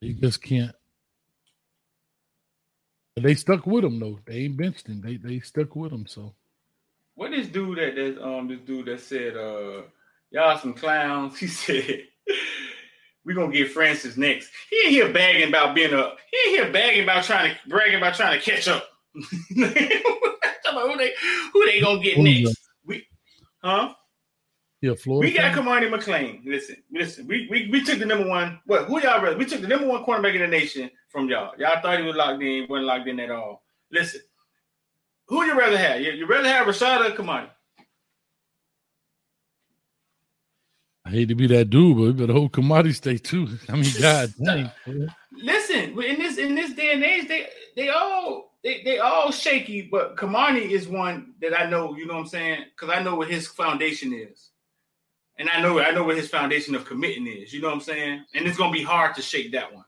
he 0.00 0.14
just 0.14 0.42
can't. 0.42 0.74
They 3.16 3.36
stuck 3.36 3.66
with 3.66 3.84
him 3.84 4.00
though. 4.00 4.18
They 4.26 4.38
ain't 4.38 4.56
benched 4.56 4.88
him. 4.88 5.00
They 5.00 5.16
they 5.16 5.38
stuck 5.38 5.76
with 5.76 5.92
him. 5.92 6.06
So, 6.08 6.34
what 7.20 7.32
this 7.32 7.48
dude 7.48 7.76
that 7.76 7.94
that 7.96 8.26
um 8.26 8.48
this 8.48 8.60
dude 8.60 8.86
that 8.86 8.98
said 8.98 9.36
uh 9.36 9.82
y'all 10.30 10.58
some 10.58 10.72
clowns. 10.72 11.38
He 11.38 11.48
said 11.48 12.04
we 13.26 13.34
gonna 13.34 13.52
get 13.52 13.72
Francis 13.72 14.16
next. 14.16 14.48
He 14.70 14.80
ain't 14.84 14.90
here 14.90 15.12
bagging 15.12 15.48
about 15.50 15.74
being 15.74 15.92
a. 15.92 16.14
He 16.30 16.38
ain't 16.46 16.64
here 16.64 16.72
bagging 16.72 17.02
about 17.02 17.24
trying 17.24 17.52
to 17.52 17.68
bragging 17.68 17.98
about 17.98 18.14
trying 18.14 18.40
to 18.40 18.44
catch 18.50 18.68
up. 18.68 18.88
who 19.14 19.66
they 20.96 21.12
who 21.52 21.66
they 21.66 21.80
gonna 21.82 22.00
get 22.00 22.16
next? 22.16 22.58
We, 22.86 23.06
huh? 23.62 23.92
Yeah, 24.80 24.94
Florida. 24.94 25.28
We 25.28 25.36
got 25.36 25.54
Cormani 25.54 25.90
McClain. 25.90 26.40
Listen, 26.46 26.76
listen. 26.90 27.26
We, 27.26 27.48
we 27.50 27.68
we 27.70 27.84
took 27.84 27.98
the 27.98 28.06
number 28.06 28.26
one. 28.26 28.60
What? 28.64 28.86
Who 28.86 28.98
y'all? 28.98 29.22
Rather? 29.22 29.36
We 29.36 29.44
took 29.44 29.60
the 29.60 29.68
number 29.68 29.86
one 29.86 30.06
cornerback 30.06 30.36
in 30.36 30.40
the 30.40 30.48
nation 30.48 30.90
from 31.10 31.28
y'all. 31.28 31.52
Y'all 31.58 31.82
thought 31.82 31.98
he 31.98 32.06
was 32.06 32.16
locked 32.16 32.42
in. 32.42 32.66
wasn't 32.66 32.86
locked 32.86 33.08
in 33.08 33.20
at 33.20 33.30
all. 33.30 33.62
Listen, 33.92 34.22
who 35.30 35.44
you 35.44 35.56
rather 35.56 35.78
have? 35.78 36.00
You, 36.00 36.10
you 36.10 36.26
rather 36.26 36.48
have 36.48 36.66
Rashad 36.66 37.08
or 37.08 37.14
Cormani? 37.14 37.48
I 41.06 41.10
hate 41.10 41.28
to 41.28 41.36
be 41.36 41.46
that 41.46 41.70
dude, 41.70 41.96
but 41.96 42.02
we 42.02 42.12
better 42.12 42.32
hold 42.32 42.52
Cormani 42.52 42.92
stay 42.92 43.16
too. 43.16 43.48
I 43.68 43.76
mean, 43.76 43.92
God 44.00 44.34
dang. 44.44 44.70
Listen, 45.32 46.02
in 46.02 46.18
this 46.18 46.36
in 46.36 46.56
this 46.56 46.74
day 46.74 46.92
and 46.92 47.04
age, 47.04 47.28
they 47.28 47.46
they 47.76 47.90
all 47.90 48.56
they, 48.64 48.82
they 48.82 48.98
all 48.98 49.30
shaky, 49.30 49.82
but 49.82 50.16
Cormani 50.16 50.68
is 50.68 50.88
one 50.88 51.34
that 51.40 51.58
I 51.58 51.70
know, 51.70 51.96
you 51.96 52.06
know 52.06 52.14
what 52.14 52.20
I'm 52.20 52.26
saying? 52.26 52.64
Because 52.74 52.94
I 52.94 53.00
know 53.00 53.14
what 53.14 53.30
his 53.30 53.46
foundation 53.46 54.12
is. 54.12 54.50
And 55.38 55.48
I 55.48 55.62
know 55.62 55.78
I 55.78 55.92
know 55.92 56.02
what 56.02 56.16
his 56.16 56.28
foundation 56.28 56.74
of 56.74 56.84
committing 56.84 57.28
is, 57.28 57.52
you 57.52 57.60
know 57.60 57.68
what 57.68 57.74
I'm 57.74 57.80
saying? 57.80 58.24
And 58.34 58.48
it's 58.48 58.58
gonna 58.58 58.72
be 58.72 58.82
hard 58.82 59.14
to 59.14 59.22
shake 59.22 59.52
that 59.52 59.72
one. 59.72 59.84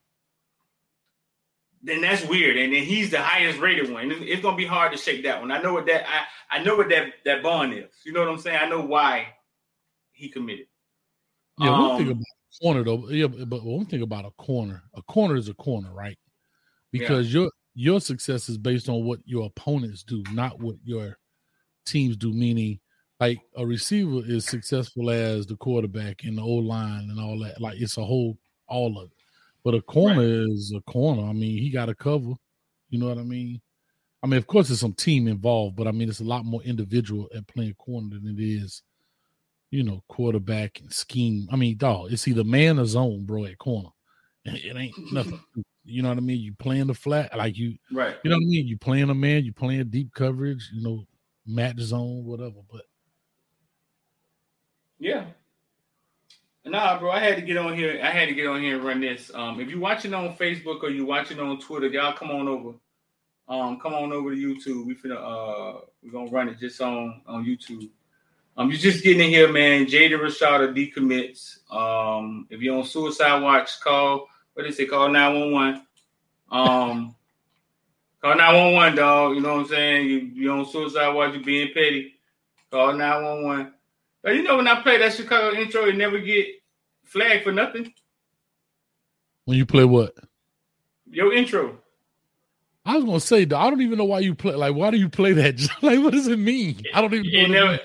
Then 1.82 2.00
that's 2.00 2.24
weird. 2.24 2.56
And 2.56 2.72
then 2.72 2.82
he's 2.84 3.10
the 3.10 3.20
highest 3.20 3.58
rated 3.58 3.92
one. 3.92 4.10
It's 4.10 4.42
gonna 4.42 4.56
be 4.56 4.66
hard 4.66 4.92
to 4.92 4.98
shake 4.98 5.24
that 5.24 5.40
one. 5.40 5.50
I 5.50 5.60
know 5.60 5.72
what 5.72 5.86
that 5.86 6.04
I, 6.08 6.58
I 6.58 6.62
know 6.62 6.76
what 6.76 6.88
that 6.90 7.12
that 7.24 7.42
bond 7.42 7.74
is. 7.74 7.90
You 8.04 8.12
know 8.12 8.20
what 8.20 8.28
I'm 8.28 8.38
saying? 8.38 8.58
I 8.60 8.68
know 8.68 8.80
why 8.80 9.28
he 10.12 10.28
committed. 10.28 10.66
Yeah, 11.58 11.74
um, 11.74 11.88
one 11.88 11.98
thing 11.98 12.10
about 12.10 12.22
a 12.22 12.62
corner 12.62 12.84
though. 12.84 13.08
Yeah, 13.08 13.26
but 13.26 13.64
one 13.64 13.86
thing 13.86 14.02
about 14.02 14.24
a 14.24 14.30
corner, 14.32 14.82
a 14.94 15.02
corner 15.02 15.36
is 15.36 15.48
a 15.48 15.54
corner, 15.54 15.92
right? 15.92 16.18
Because 16.92 17.32
yeah. 17.32 17.42
your 17.42 17.50
your 17.74 18.00
success 18.00 18.48
is 18.48 18.58
based 18.58 18.88
on 18.88 19.04
what 19.04 19.20
your 19.24 19.46
opponents 19.46 20.04
do, 20.04 20.22
not 20.32 20.60
what 20.60 20.76
your 20.84 21.18
teams 21.84 22.16
do. 22.16 22.32
Meaning, 22.32 22.78
like 23.18 23.40
a 23.56 23.66
receiver 23.66 24.22
is 24.24 24.46
successful 24.46 25.10
as 25.10 25.46
the 25.46 25.56
quarterback 25.56 26.22
and 26.24 26.38
the 26.38 26.42
old 26.42 26.64
line 26.64 27.08
and 27.10 27.18
all 27.18 27.40
that. 27.40 27.60
Like 27.60 27.80
it's 27.80 27.96
a 27.96 28.04
whole 28.04 28.38
all 28.68 28.98
of 28.98 29.10
it. 29.10 29.21
But 29.64 29.74
a 29.74 29.82
corner 29.82 30.20
right. 30.20 30.50
is 30.50 30.72
a 30.76 30.80
corner. 30.90 31.22
I 31.22 31.32
mean, 31.32 31.58
he 31.58 31.70
got 31.70 31.88
a 31.88 31.94
cover. 31.94 32.32
You 32.90 32.98
know 32.98 33.08
what 33.08 33.18
I 33.18 33.22
mean? 33.22 33.60
I 34.22 34.26
mean, 34.26 34.38
of 34.38 34.46
course, 34.46 34.68
there's 34.68 34.80
some 34.80 34.92
team 34.92 35.26
involved, 35.26 35.76
but 35.76 35.88
I 35.88 35.92
mean, 35.92 36.08
it's 36.08 36.20
a 36.20 36.24
lot 36.24 36.44
more 36.44 36.62
individual 36.62 37.28
at 37.34 37.46
playing 37.48 37.74
corner 37.74 38.08
than 38.10 38.28
it 38.28 38.40
is, 38.40 38.82
you 39.70 39.82
know, 39.82 40.02
quarterback 40.08 40.80
and 40.80 40.92
scheme. 40.92 41.48
I 41.50 41.56
mean, 41.56 41.76
dog, 41.76 42.12
it's 42.12 42.28
either 42.28 42.44
man 42.44 42.78
or 42.78 42.86
zone, 42.86 43.24
bro, 43.24 43.46
at 43.46 43.58
corner. 43.58 43.88
It 44.44 44.76
ain't 44.76 44.94
nothing. 45.12 45.40
You 45.84 46.02
know 46.02 46.10
what 46.10 46.18
I 46.18 46.20
mean? 46.20 46.40
You 46.40 46.54
playing 46.54 46.86
the 46.86 46.94
flat, 46.94 47.36
like 47.36 47.56
you, 47.56 47.76
right? 47.90 48.16
You 48.22 48.30
know 48.30 48.36
what 48.36 48.44
I 48.44 48.46
mean? 48.46 48.66
You 48.68 48.78
playing 48.78 49.10
a 49.10 49.14
man, 49.14 49.44
you 49.44 49.52
playing 49.52 49.90
deep 49.90 50.14
coverage, 50.14 50.70
you 50.72 50.82
know, 50.82 51.04
match 51.46 51.80
zone, 51.80 52.24
whatever. 52.24 52.60
But 52.70 52.82
yeah, 55.00 55.24
Nah, 56.72 56.98
bro, 56.98 57.10
I 57.10 57.18
had 57.18 57.36
to 57.36 57.42
get 57.42 57.58
on 57.58 57.76
here. 57.76 58.00
I 58.02 58.10
had 58.10 58.30
to 58.30 58.34
get 58.34 58.46
on 58.46 58.62
here 58.62 58.76
and 58.76 58.84
run 58.84 59.02
this. 59.02 59.30
Um, 59.34 59.60
if 59.60 59.68
you're 59.68 59.78
watching 59.78 60.14
on 60.14 60.34
Facebook 60.36 60.82
or 60.82 60.88
you're 60.88 61.04
watching 61.04 61.38
on 61.38 61.60
Twitter, 61.60 61.88
y'all 61.88 62.14
come 62.14 62.30
on 62.30 62.48
over. 62.48 62.72
Um, 63.46 63.78
come 63.78 63.92
on 63.92 64.10
over 64.10 64.34
to 64.34 64.36
YouTube. 64.36 64.86
We 64.86 64.94
finna 64.94 65.18
uh 65.18 65.80
we're 66.02 66.12
gonna 66.12 66.30
run 66.30 66.48
it 66.48 66.58
just 66.58 66.80
on 66.80 67.20
on 67.26 67.44
YouTube. 67.44 67.90
Um, 68.56 68.70
you're 68.70 68.78
just 68.78 69.04
getting 69.04 69.20
in 69.20 69.28
here, 69.28 69.52
man. 69.52 69.84
Jaden 69.84 70.18
Rashada 70.18 70.74
decommits. 70.74 71.58
Um, 71.70 72.46
if 72.48 72.62
you're 72.62 72.78
on 72.78 72.84
suicide 72.84 73.42
watch, 73.42 73.78
call 73.80 74.28
what 74.54 74.64
is 74.64 74.80
it? 74.80 74.88
Call 74.88 75.10
911. 75.10 75.86
Um 76.50 77.14
call 78.22 78.34
911, 78.34 78.96
dog. 78.96 79.34
You 79.34 79.42
know 79.42 79.56
what 79.56 79.60
I'm 79.60 79.66
saying? 79.66 80.06
You 80.06 80.18
you 80.32 80.50
on 80.52 80.64
suicide 80.64 81.10
watch, 81.10 81.34
you 81.34 81.44
being 81.44 81.68
petty. 81.74 82.14
Call 82.70 82.94
911. 82.94 83.74
But 84.22 84.36
you 84.36 84.42
know 84.42 84.56
when 84.56 84.68
I 84.68 84.80
play 84.82 84.96
that 84.96 85.12
Chicago 85.12 85.54
intro, 85.54 85.84
it 85.84 85.96
never 85.96 86.18
get 86.18 86.61
flagged 87.12 87.44
for 87.44 87.52
nothing. 87.52 87.92
When 89.44 89.58
you 89.58 89.66
play 89.66 89.84
what? 89.84 90.14
Your 91.10 91.32
intro. 91.32 91.78
I 92.84 92.96
was 92.96 93.04
gonna 93.04 93.20
say, 93.20 93.42
I 93.42 93.44
don't 93.44 93.80
even 93.80 93.98
know 93.98 94.04
why 94.04 94.20
you 94.20 94.34
play. 94.34 94.54
Like, 94.54 94.74
why 94.74 94.90
do 94.90 94.96
you 94.96 95.08
play 95.08 95.32
that? 95.34 95.60
like, 95.82 96.00
what 96.00 96.12
does 96.12 96.26
it 96.26 96.38
mean? 96.38 96.82
I 96.94 97.00
don't 97.00 97.14
even 97.14 97.52
know. 97.52 97.78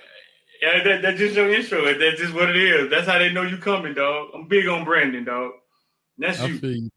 yeah, 0.62 0.84
that, 0.84 1.02
that's 1.02 1.18
just 1.20 1.36
your 1.36 1.54
intro. 1.54 1.86
That's 1.86 2.20
just 2.20 2.34
what 2.34 2.50
it 2.50 2.58
is. 2.58 2.90
That's 2.90 3.08
how 3.08 3.20
they 3.20 3.32
know 3.32 3.44
you 3.44 3.58
coming, 3.58 3.94
dog. 3.94 4.30
I'm 4.34 4.48
big 4.48 4.68
on 4.68 4.86
Brandon, 4.86 5.24
dog. 5.24 5.52
That's 6.18 6.40
I 6.40 6.48
you. 6.48 6.58
Feel 6.58 6.72
you 6.72 6.90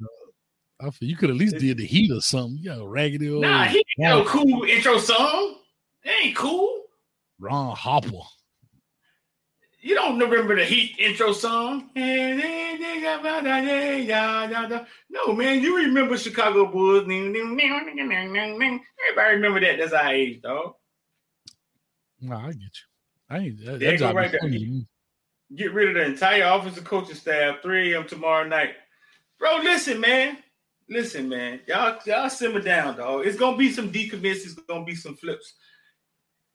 I 0.83 0.91
feel 0.91 1.09
you 1.11 1.17
could 1.17 1.31
at 1.31 1.37
least 1.37 1.59
did 1.59 1.77
the 1.77 1.87
heat 1.87 2.11
or 2.11 2.23
something. 2.23 2.57
You 2.57 2.71
got 2.71 2.81
a 2.81 2.87
raggedy 2.87 3.31
old. 3.31 3.43
Nah, 3.43 3.65
he 3.65 3.85
got 4.01 4.09
no 4.09 4.25
cool 4.25 4.65
intro 4.65 4.99
song. 4.99 5.57
It 6.05 6.25
ain't 6.25 6.37
cool. 6.37 6.85
Ron 7.39 7.77
Harper. 7.77 8.09
You 9.83 9.95
don't 9.95 10.19
remember 10.19 10.57
the 10.57 10.65
Heat 10.65 10.97
intro 10.99 11.33
song? 11.33 11.89
No, 11.95 12.03
man, 15.33 15.63
you 15.63 15.77
remember 15.77 16.19
Chicago 16.19 16.67
Bulls. 16.67 17.05
Everybody 17.05 17.47
remember 19.17 19.61
that. 19.61 19.79
That's 19.79 19.93
our 19.95 20.13
age, 20.13 20.43
dog. 20.43 20.75
No, 22.21 22.37
I 22.37 22.49
get 22.49 22.61
you. 22.61 22.69
I 23.31 23.39
ain't 23.39 23.65
that, 23.65 23.81
that 23.81 23.99
job 23.99 24.17
right 24.17 24.31
there. 24.31 24.51
Get 25.57 25.73
rid 25.73 25.89
of 25.89 25.95
the 25.95 26.05
entire 26.05 26.45
offensive 26.45 26.85
coaching 26.85 27.15
staff. 27.15 27.63
3 27.63 27.95
a.m. 27.95 28.07
tomorrow 28.07 28.47
night. 28.47 28.75
Bro, 29.39 29.61
listen, 29.63 29.99
man. 30.01 30.39
Listen, 30.91 31.29
man. 31.29 31.61
Y'all, 31.67 31.99
y'all 32.05 32.29
simmer 32.29 32.61
down, 32.61 32.99
dog. 32.99 33.27
It's 33.27 33.39
gonna 33.39 33.57
be 33.57 33.73
some 33.73 33.91
decommits, 33.91 34.45
it's 34.45 34.55
gonna 34.55 34.85
be 34.85 34.95
some 34.95 35.17
flips. 35.17 35.55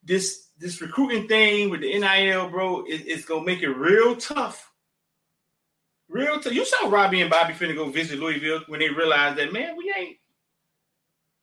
This 0.03 0.44
this 0.57 0.81
recruiting 0.81 1.27
thing 1.27 1.69
with 1.69 1.81
the 1.81 1.99
NIL, 1.99 2.49
bro, 2.49 2.85
it, 2.85 3.03
it's 3.05 3.25
gonna 3.25 3.45
make 3.45 3.61
it 3.61 3.69
real 3.69 4.15
tough. 4.15 4.71
Real 6.07 6.39
tough. 6.39 6.53
You 6.53 6.65
saw 6.65 6.89
Robbie 6.89 7.21
and 7.21 7.29
Bobby 7.29 7.53
finna 7.53 7.75
go 7.75 7.89
visit 7.89 8.19
Louisville 8.19 8.61
when 8.67 8.79
they 8.79 8.89
realized 8.89 9.37
that 9.37 9.51
man, 9.51 9.75
we 9.75 9.93
ain't 9.97 10.17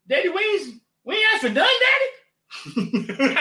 Daddy 0.09 0.29
we 0.29 1.15
ain't 1.15 1.25
asked 1.35 1.43
for 1.43 1.49
done, 1.49 1.69
Daddy. 1.81 2.09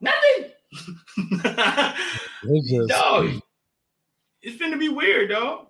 Nothing. 0.00 0.52
dog, 2.88 3.40
it's 4.42 4.62
finna 4.62 4.78
be 4.78 4.88
weird, 4.88 5.30
dog. 5.30 5.66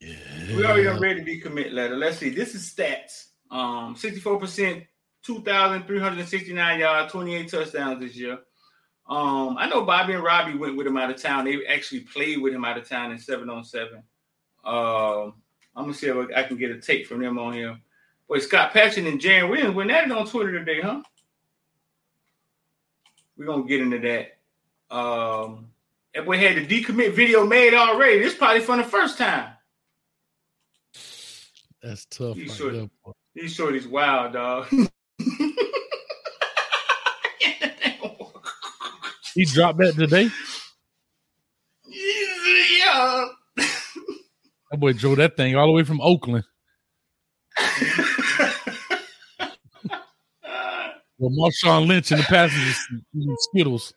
Yeah. 0.00 0.16
We 0.56 0.64
already 0.64 1.00
ready 1.00 1.20
to 1.20 1.24
be 1.24 1.40
commit 1.40 1.72
letter. 1.72 1.96
Let's 1.96 2.18
see. 2.18 2.30
This 2.30 2.54
is 2.54 2.72
stats. 2.72 3.26
Um, 3.50 3.94
64% 3.96 4.86
2,369 5.28 6.80
yards, 6.80 7.12
28 7.12 7.50
touchdowns 7.50 8.00
this 8.00 8.16
year. 8.16 8.38
Um, 9.06 9.58
I 9.58 9.68
know 9.68 9.84
Bobby 9.84 10.14
and 10.14 10.24
Robbie 10.24 10.56
went 10.56 10.74
with 10.74 10.86
him 10.86 10.96
out 10.96 11.10
of 11.10 11.20
town. 11.20 11.44
They 11.44 11.66
actually 11.66 12.00
played 12.00 12.40
with 12.40 12.54
him 12.54 12.64
out 12.64 12.78
of 12.78 12.88
town 12.88 13.12
in 13.12 13.18
seven 13.18 13.50
on 13.50 13.62
seven. 13.62 14.02
Um, 14.64 15.34
I'm 15.76 15.84
gonna 15.84 15.92
see 15.92 16.06
if 16.06 16.28
I 16.34 16.44
can 16.44 16.56
get 16.56 16.70
a 16.70 16.80
take 16.80 17.06
from 17.06 17.20
them 17.20 17.38
on 17.38 17.52
here. 17.52 17.78
Boy, 18.26 18.38
Scott 18.38 18.72
Patchin 18.72 19.06
and 19.06 19.20
Jan 19.20 19.50
Williams 19.50 19.74
went 19.74 19.90
at 19.90 20.06
it 20.06 20.12
on 20.12 20.26
Twitter 20.26 20.58
today, 20.58 20.80
huh? 20.80 21.02
We're 23.36 23.44
gonna 23.44 23.64
get 23.64 23.82
into 23.82 23.98
that. 23.98 24.96
Um, 24.96 25.66
that 26.14 26.24
boy 26.24 26.38
had 26.38 26.56
the 26.56 26.66
decommit 26.66 27.12
video 27.12 27.44
made 27.44 27.74
already. 27.74 28.20
This 28.20 28.34
probably 28.34 28.60
from 28.60 28.78
the 28.78 28.84
first 28.84 29.18
time. 29.18 29.52
That's 31.82 32.06
tough. 32.06 32.34
These, 32.34 32.56
short, 32.56 32.74
these 33.34 33.54
shorties 33.54 33.86
wild, 33.86 34.32
dog. 34.32 34.68
He 39.38 39.44
dropped 39.44 39.78
that 39.78 39.94
today. 39.94 40.28
Yeah. 41.86 43.28
That 43.56 44.80
boy 44.80 44.94
drove 44.94 45.18
that 45.18 45.36
thing 45.36 45.54
all 45.54 45.68
the 45.68 45.72
way 45.74 45.84
from 45.84 46.00
Oakland. 46.00 46.42
well, 51.18 51.30
Marshawn 51.30 51.86
Lynch 51.86 52.10
in 52.10 52.18
the 52.18 52.24
passenger 52.24 52.72
seat 52.72 53.04
Skittles. 53.38 53.94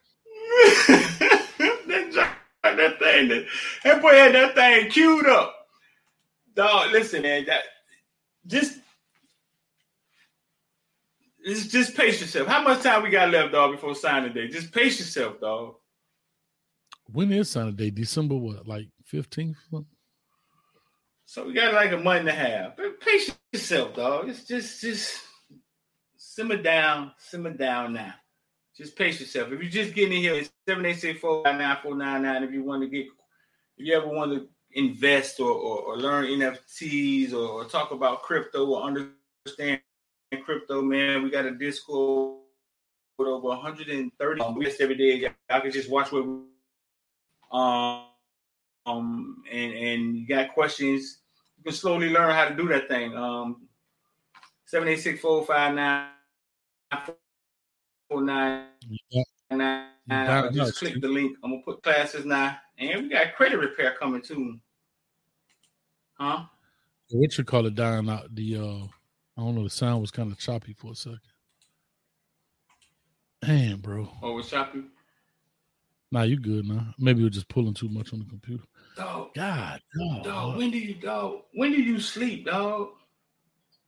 that 2.61 2.99
thing, 2.99 3.27
that, 3.29 3.47
that 3.83 3.99
boy 3.99 4.11
had 4.11 4.35
that 4.35 4.53
thing 4.53 4.91
queued 4.91 5.25
up. 5.25 5.55
Dog, 6.53 6.91
listen, 6.91 7.23
man, 7.23 7.45
that 7.47 7.63
just 8.45 8.77
just, 11.45 11.71
just 11.71 11.95
pace 11.95 12.21
yourself. 12.21 12.47
How 12.47 12.63
much 12.63 12.83
time 12.83 13.03
we 13.03 13.09
got 13.09 13.29
left, 13.29 13.51
dog, 13.51 13.71
before 13.71 13.95
signing 13.95 14.33
day? 14.33 14.47
Just 14.47 14.71
pace 14.71 14.99
yourself, 14.99 15.39
dog. 15.39 15.75
When 17.11 17.31
is 17.31 17.49
signing 17.49 17.75
day? 17.75 17.89
December 17.89 18.35
what? 18.35 18.67
Like 18.67 18.87
15th? 19.11 19.55
So 21.25 21.45
we 21.45 21.53
got 21.53 21.73
like 21.73 21.91
a 21.91 21.97
month 21.97 22.21
and 22.21 22.29
a 22.29 22.33
half. 22.33 22.75
But 22.75 22.99
pace 22.99 23.33
yourself, 23.53 23.95
dog. 23.95 24.29
It's 24.29 24.43
just 24.43 24.81
just 24.81 25.17
simmer 26.17 26.57
down, 26.57 27.13
simmer 27.17 27.53
down 27.53 27.93
now. 27.93 28.13
Just 28.75 28.97
pace 28.97 29.19
yourself. 29.19 29.51
If 29.51 29.61
you're 29.61 29.71
just 29.71 29.93
getting 29.93 30.17
in 30.17 30.21
here, 30.21 30.35
it's 30.35 30.51
786 30.67 31.19
If 31.23 32.53
you 32.53 32.63
want 32.63 32.83
to 32.83 32.89
get 32.89 33.05
if 33.77 33.85
you 33.85 33.95
ever 33.95 34.07
want 34.07 34.31
to 34.33 34.47
invest 34.73 35.39
or, 35.39 35.51
or, 35.51 35.79
or 35.79 35.97
learn 35.97 36.25
NFTs 36.25 37.33
or, 37.33 37.47
or 37.47 37.65
talk 37.65 37.91
about 37.91 38.23
crypto 38.23 38.65
or 38.65 38.83
understand 38.83 39.81
crypto, 40.39 40.81
man. 40.81 41.23
We 41.23 41.29
got 41.29 41.45
a 41.45 41.51
Discord 41.51 42.39
with 43.17 43.27
over 43.27 43.49
130 43.49 44.41
um, 44.41 44.61
every 44.79 44.95
day. 44.95 45.31
Y'all 45.49 45.61
can 45.61 45.71
just 45.71 45.89
watch 45.89 46.11
what 46.11 46.23
um 47.51 48.05
um 48.85 49.43
and 49.51 49.73
and 49.73 50.17
you 50.17 50.27
got 50.27 50.53
questions. 50.53 51.19
You 51.57 51.65
can 51.65 51.73
slowly 51.73 52.09
learn 52.09 52.33
how 52.33 52.47
to 52.47 52.55
do 52.55 52.67
that 52.69 52.87
thing. 52.87 53.15
Um, 53.15 53.67
seven 54.65 54.87
eight 54.87 55.01
six 55.01 55.19
four 55.19 55.45
five 55.45 55.75
nine 55.75 56.07
four 58.09 58.21
nine 58.21 58.67
nine. 59.51 60.53
Just 60.53 60.77
click 60.77 61.01
the 61.01 61.07
link. 61.07 61.37
I'm 61.43 61.51
gonna 61.51 61.63
put 61.63 61.83
classes 61.83 62.25
now, 62.25 62.57
and 62.77 63.03
we 63.03 63.09
got 63.09 63.35
credit 63.35 63.57
repair 63.57 63.95
coming 63.99 64.21
too. 64.21 64.59
Huh? 66.13 66.45
What 67.11 67.37
you 67.37 67.43
call 67.43 67.65
it 67.65 67.75
down 67.75 68.09
out 68.09 68.33
the 68.33 68.55
uh 68.55 68.87
I 69.41 69.43
don't 69.43 69.55
know. 69.55 69.63
The 69.63 69.71
sound 69.71 70.01
was 70.01 70.11
kind 70.11 70.31
of 70.31 70.37
choppy 70.37 70.73
for 70.73 70.91
a 70.91 70.95
second. 70.95 71.19
Damn, 73.43 73.79
bro. 73.79 74.07
Oh, 74.21 74.33
was 74.33 74.49
choppy. 74.51 74.83
Nah, 76.11 76.23
you 76.23 76.37
good 76.37 76.67
now. 76.67 76.93
Maybe 76.99 77.21
you're 77.21 77.29
just 77.31 77.47
pulling 77.47 77.73
too 77.73 77.89
much 77.89 78.13
on 78.13 78.19
the 78.19 78.25
computer. 78.25 78.63
Dog, 78.95 79.33
God, 79.33 79.81
dog. 79.97 80.23
dog, 80.23 80.57
when 80.57 80.69
do 80.69 80.77
you 80.77 80.93
dog? 80.93 81.39
When 81.55 81.71
do 81.71 81.81
you 81.81 81.99
sleep, 81.99 82.45
dog? 82.45 82.89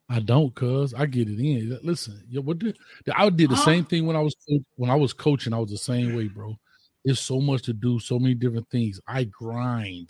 I 0.09 0.21
don't, 0.21 0.53
cuz 0.55 0.95
I 0.95 1.05
get 1.05 1.29
it 1.29 1.39
in. 1.39 1.77
Listen, 1.83 2.23
yo, 2.27 2.41
what 2.41 2.57
did 2.57 2.77
I 3.15 3.29
did 3.29 3.51
the 3.51 3.55
Huh? 3.55 3.65
same 3.65 3.85
thing 3.85 4.07
when 4.07 4.15
I 4.15 4.21
was 4.21 4.35
when 4.75 4.89
I 4.89 4.95
was 4.95 5.13
coaching. 5.13 5.53
I 5.53 5.59
was 5.59 5.69
the 5.69 5.77
same 5.77 6.15
way, 6.15 6.29
bro. 6.29 6.57
It's 7.05 7.19
so 7.19 7.39
much 7.39 7.61
to 7.63 7.73
do, 7.73 7.99
so 7.99 8.17
many 8.17 8.33
different 8.33 8.69
things. 8.71 8.99
I 9.07 9.25
grind. 9.25 10.09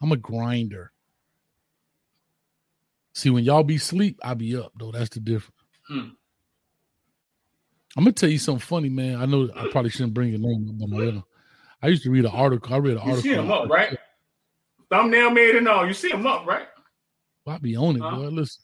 I'm 0.00 0.12
a 0.12 0.16
grinder. 0.16 0.92
See, 3.14 3.30
when 3.30 3.44
y'all 3.44 3.62
be 3.62 3.78
sleep, 3.78 4.18
I 4.22 4.34
be 4.34 4.56
up 4.56 4.72
though. 4.78 4.90
That's 4.92 5.08
the 5.10 5.20
difference. 5.20 5.54
Hmm. 5.88 6.08
I'm 7.96 8.02
gonna 8.04 8.12
tell 8.12 8.28
you 8.28 8.38
something 8.38 8.60
funny, 8.60 8.88
man. 8.88 9.20
I 9.20 9.26
know 9.26 9.48
I 9.54 9.68
probably 9.70 9.90
shouldn't 9.90 10.14
bring 10.14 10.30
your 10.30 10.40
name 10.40 10.78
up, 10.82 10.90
but 10.90 11.14
I. 11.14 11.22
I 11.82 11.88
used 11.88 12.02
to 12.04 12.10
read 12.10 12.24
an 12.24 12.30
article. 12.32 12.74
I 12.74 12.78
read 12.78 12.92
an 12.92 12.98
article. 12.98 13.16
You 13.16 13.22
see 13.22 13.34
him 13.34 13.50
up, 13.52 13.68
right? 13.68 13.96
Thumbnail 14.90 15.30
made 15.30 15.54
and 15.54 15.68
all. 15.68 15.86
You 15.86 15.92
see 15.92 16.10
him 16.10 16.26
up, 16.26 16.46
right? 16.46 16.66
I 17.46 17.58
be 17.58 17.76
on 17.76 17.96
it, 17.96 18.00
Huh? 18.02 18.16
boy. 18.16 18.28
Listen, 18.28 18.62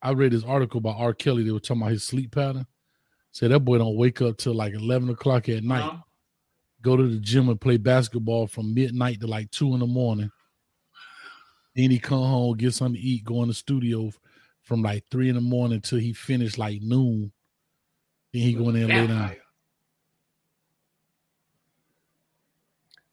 I 0.00 0.12
read 0.12 0.30
this 0.32 0.44
article 0.44 0.80
by 0.80 0.92
R. 0.92 1.12
Kelly. 1.12 1.42
They 1.42 1.50
were 1.50 1.58
talking 1.58 1.82
about 1.82 1.90
his 1.90 2.04
sleep 2.04 2.30
pattern. 2.32 2.66
Said 3.32 3.50
that 3.50 3.60
boy 3.60 3.78
don't 3.78 3.96
wake 3.96 4.22
up 4.22 4.36
till 4.36 4.54
like 4.54 4.74
eleven 4.74 5.08
o'clock 5.10 5.48
at 5.48 5.64
night. 5.64 5.80
Uh-huh. 5.82 5.96
Go 6.82 6.96
to 6.96 7.06
the 7.08 7.18
gym 7.18 7.48
and 7.48 7.60
play 7.60 7.78
basketball 7.78 8.46
from 8.46 8.74
midnight 8.74 9.20
to 9.20 9.26
like 9.26 9.50
two 9.50 9.74
in 9.74 9.80
the 9.80 9.86
morning. 9.86 10.30
Then 11.74 11.90
he 11.90 11.98
come 11.98 12.22
home, 12.22 12.56
get 12.56 12.74
something 12.74 13.00
to 13.00 13.06
eat, 13.06 13.24
go 13.24 13.42
in 13.42 13.48
the 13.48 13.54
studio 13.54 14.10
from 14.62 14.82
like 14.82 15.04
three 15.10 15.28
in 15.28 15.34
the 15.34 15.40
morning 15.40 15.80
till 15.80 15.98
he 15.98 16.12
finished 16.12 16.58
like 16.58 16.82
noon. 16.82 17.32
Then 18.32 18.42
he 18.42 18.54
go 18.54 18.68
in 18.68 18.74
there 18.74 18.84
and 18.84 18.92
lay 18.92 19.06
down. 19.06 19.36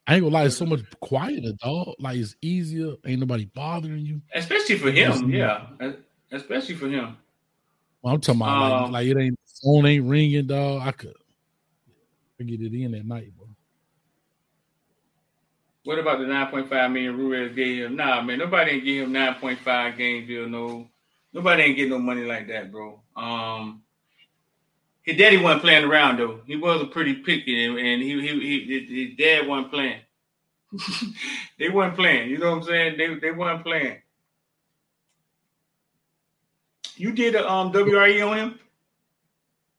I 0.07 0.15
ain't 0.15 0.23
gonna 0.23 0.33
lie, 0.33 0.45
it's 0.45 0.57
so 0.57 0.65
much 0.65 0.81
quieter, 1.01 1.51
dog. 1.63 1.93
Like 1.99 2.17
it's 2.17 2.35
easier. 2.41 2.95
Ain't 3.05 3.19
nobody 3.19 3.45
bothering 3.45 4.05
you. 4.05 4.21
Especially 4.33 4.77
for 4.77 4.89
him, 4.91 5.29
yeah. 5.29 5.67
Especially 6.31 6.73
for 6.75 6.89
him. 6.89 7.15
Well, 8.01 8.15
I'm 8.15 8.21
talking 8.21 8.41
about 8.41 8.71
like, 8.71 8.83
Um, 8.85 8.91
like 8.91 9.07
it 9.07 9.17
ain't 9.17 9.39
phone 9.63 9.85
ain't 9.85 10.05
ringing, 10.05 10.47
dog. 10.47 10.81
I 10.81 10.91
could 10.91 11.13
I 12.39 12.43
get 12.43 12.61
it 12.61 12.73
in 12.73 12.95
at 12.95 13.05
night. 13.05 13.33
What 15.89 15.97
about 15.97 16.19
the 16.19 16.25
9.5 16.25 16.93
million 16.93 17.17
Ruiz 17.17 17.55
gave 17.55 17.85
him? 17.85 17.95
Nah, 17.95 18.21
man, 18.21 18.37
nobody 18.37 18.73
ain't 18.73 18.83
give 18.83 19.07
him 19.07 19.11
9.5 19.11 19.97
game 19.97 20.27
deal. 20.27 20.47
No, 20.47 20.87
nobody 21.33 21.63
ain't 21.63 21.77
getting 21.77 21.89
no 21.89 21.97
money 21.97 22.25
like 22.25 22.47
that, 22.49 22.71
bro. 22.71 23.01
Um, 23.15 23.81
his 25.01 25.17
daddy 25.17 25.37
wasn't 25.37 25.63
playing 25.63 25.85
around 25.85 26.17
though. 26.19 26.41
He 26.45 26.57
was 26.57 26.83
a 26.83 26.85
pretty 26.85 27.15
picky, 27.15 27.65
and, 27.65 27.79
and 27.79 28.03
he, 28.03 28.21
he 28.21 28.39
he 28.39 29.07
his- 29.07 29.17
dad 29.17 29.47
wasn't 29.47 29.71
playing. 29.71 30.01
they 31.57 31.69
wasn't 31.69 31.95
playing. 31.95 32.29
You 32.29 32.37
know 32.37 32.51
what 32.51 32.57
I'm 32.57 32.63
saying? 32.65 32.95
They 32.99 33.15
they 33.15 33.31
weren't 33.31 33.63
playing. 33.63 33.97
You 36.97 37.13
did 37.13 37.33
a 37.33 37.49
um 37.51 37.71
WRE 37.71 38.29
on 38.29 38.37
him, 38.37 38.59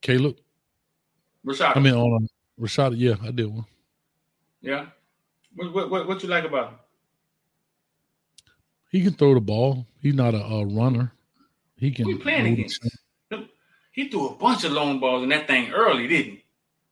Caleb, 0.03 0.38
Rashad. 1.46 1.77
I 1.77 1.79
mean 1.79 1.94
on 1.94 2.16
um, 2.16 2.29
Rashad, 2.61 2.94
yeah, 2.96 3.14
I 3.23 3.31
did 3.31 3.46
one. 3.46 3.66
yeah. 4.61 4.87
What, 5.54 5.74
what 5.74 5.90
what 5.90 6.08
what 6.08 6.22
you 6.22 6.28
like 6.28 6.44
about 6.44 6.70
him? 6.70 6.78
He 8.90 9.02
can 9.02 9.12
throw 9.12 9.34
the 9.34 9.40
ball. 9.40 9.86
He's 10.00 10.14
not 10.14 10.34
a, 10.34 10.42
a 10.42 10.66
runner. 10.66 11.12
He 11.76 11.90
can. 11.90 12.06
Who 12.06 12.12
he 12.12 12.18
playing 12.18 12.52
against? 12.52 12.86
He 13.92 14.08
threw 14.08 14.28
a 14.28 14.34
bunch 14.34 14.64
of 14.64 14.72
long 14.72 15.00
balls 15.00 15.22
in 15.22 15.28
that 15.30 15.46
thing 15.46 15.72
early, 15.72 16.06
didn't 16.06 16.32
he? 16.32 16.44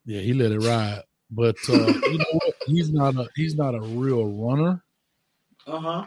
Yeah, 0.04 0.20
he 0.20 0.32
let 0.32 0.52
it 0.52 0.58
ride. 0.58 1.02
But 1.30 1.56
uh, 1.68 1.72
you 1.86 2.18
know 2.18 2.24
what? 2.32 2.54
He's 2.66 2.90
not 2.90 3.14
a 3.16 3.28
he's 3.34 3.54
not 3.54 3.74
a 3.74 3.80
real 3.80 4.26
runner. 4.26 4.82
Uh 5.66 5.78
huh. 5.78 6.04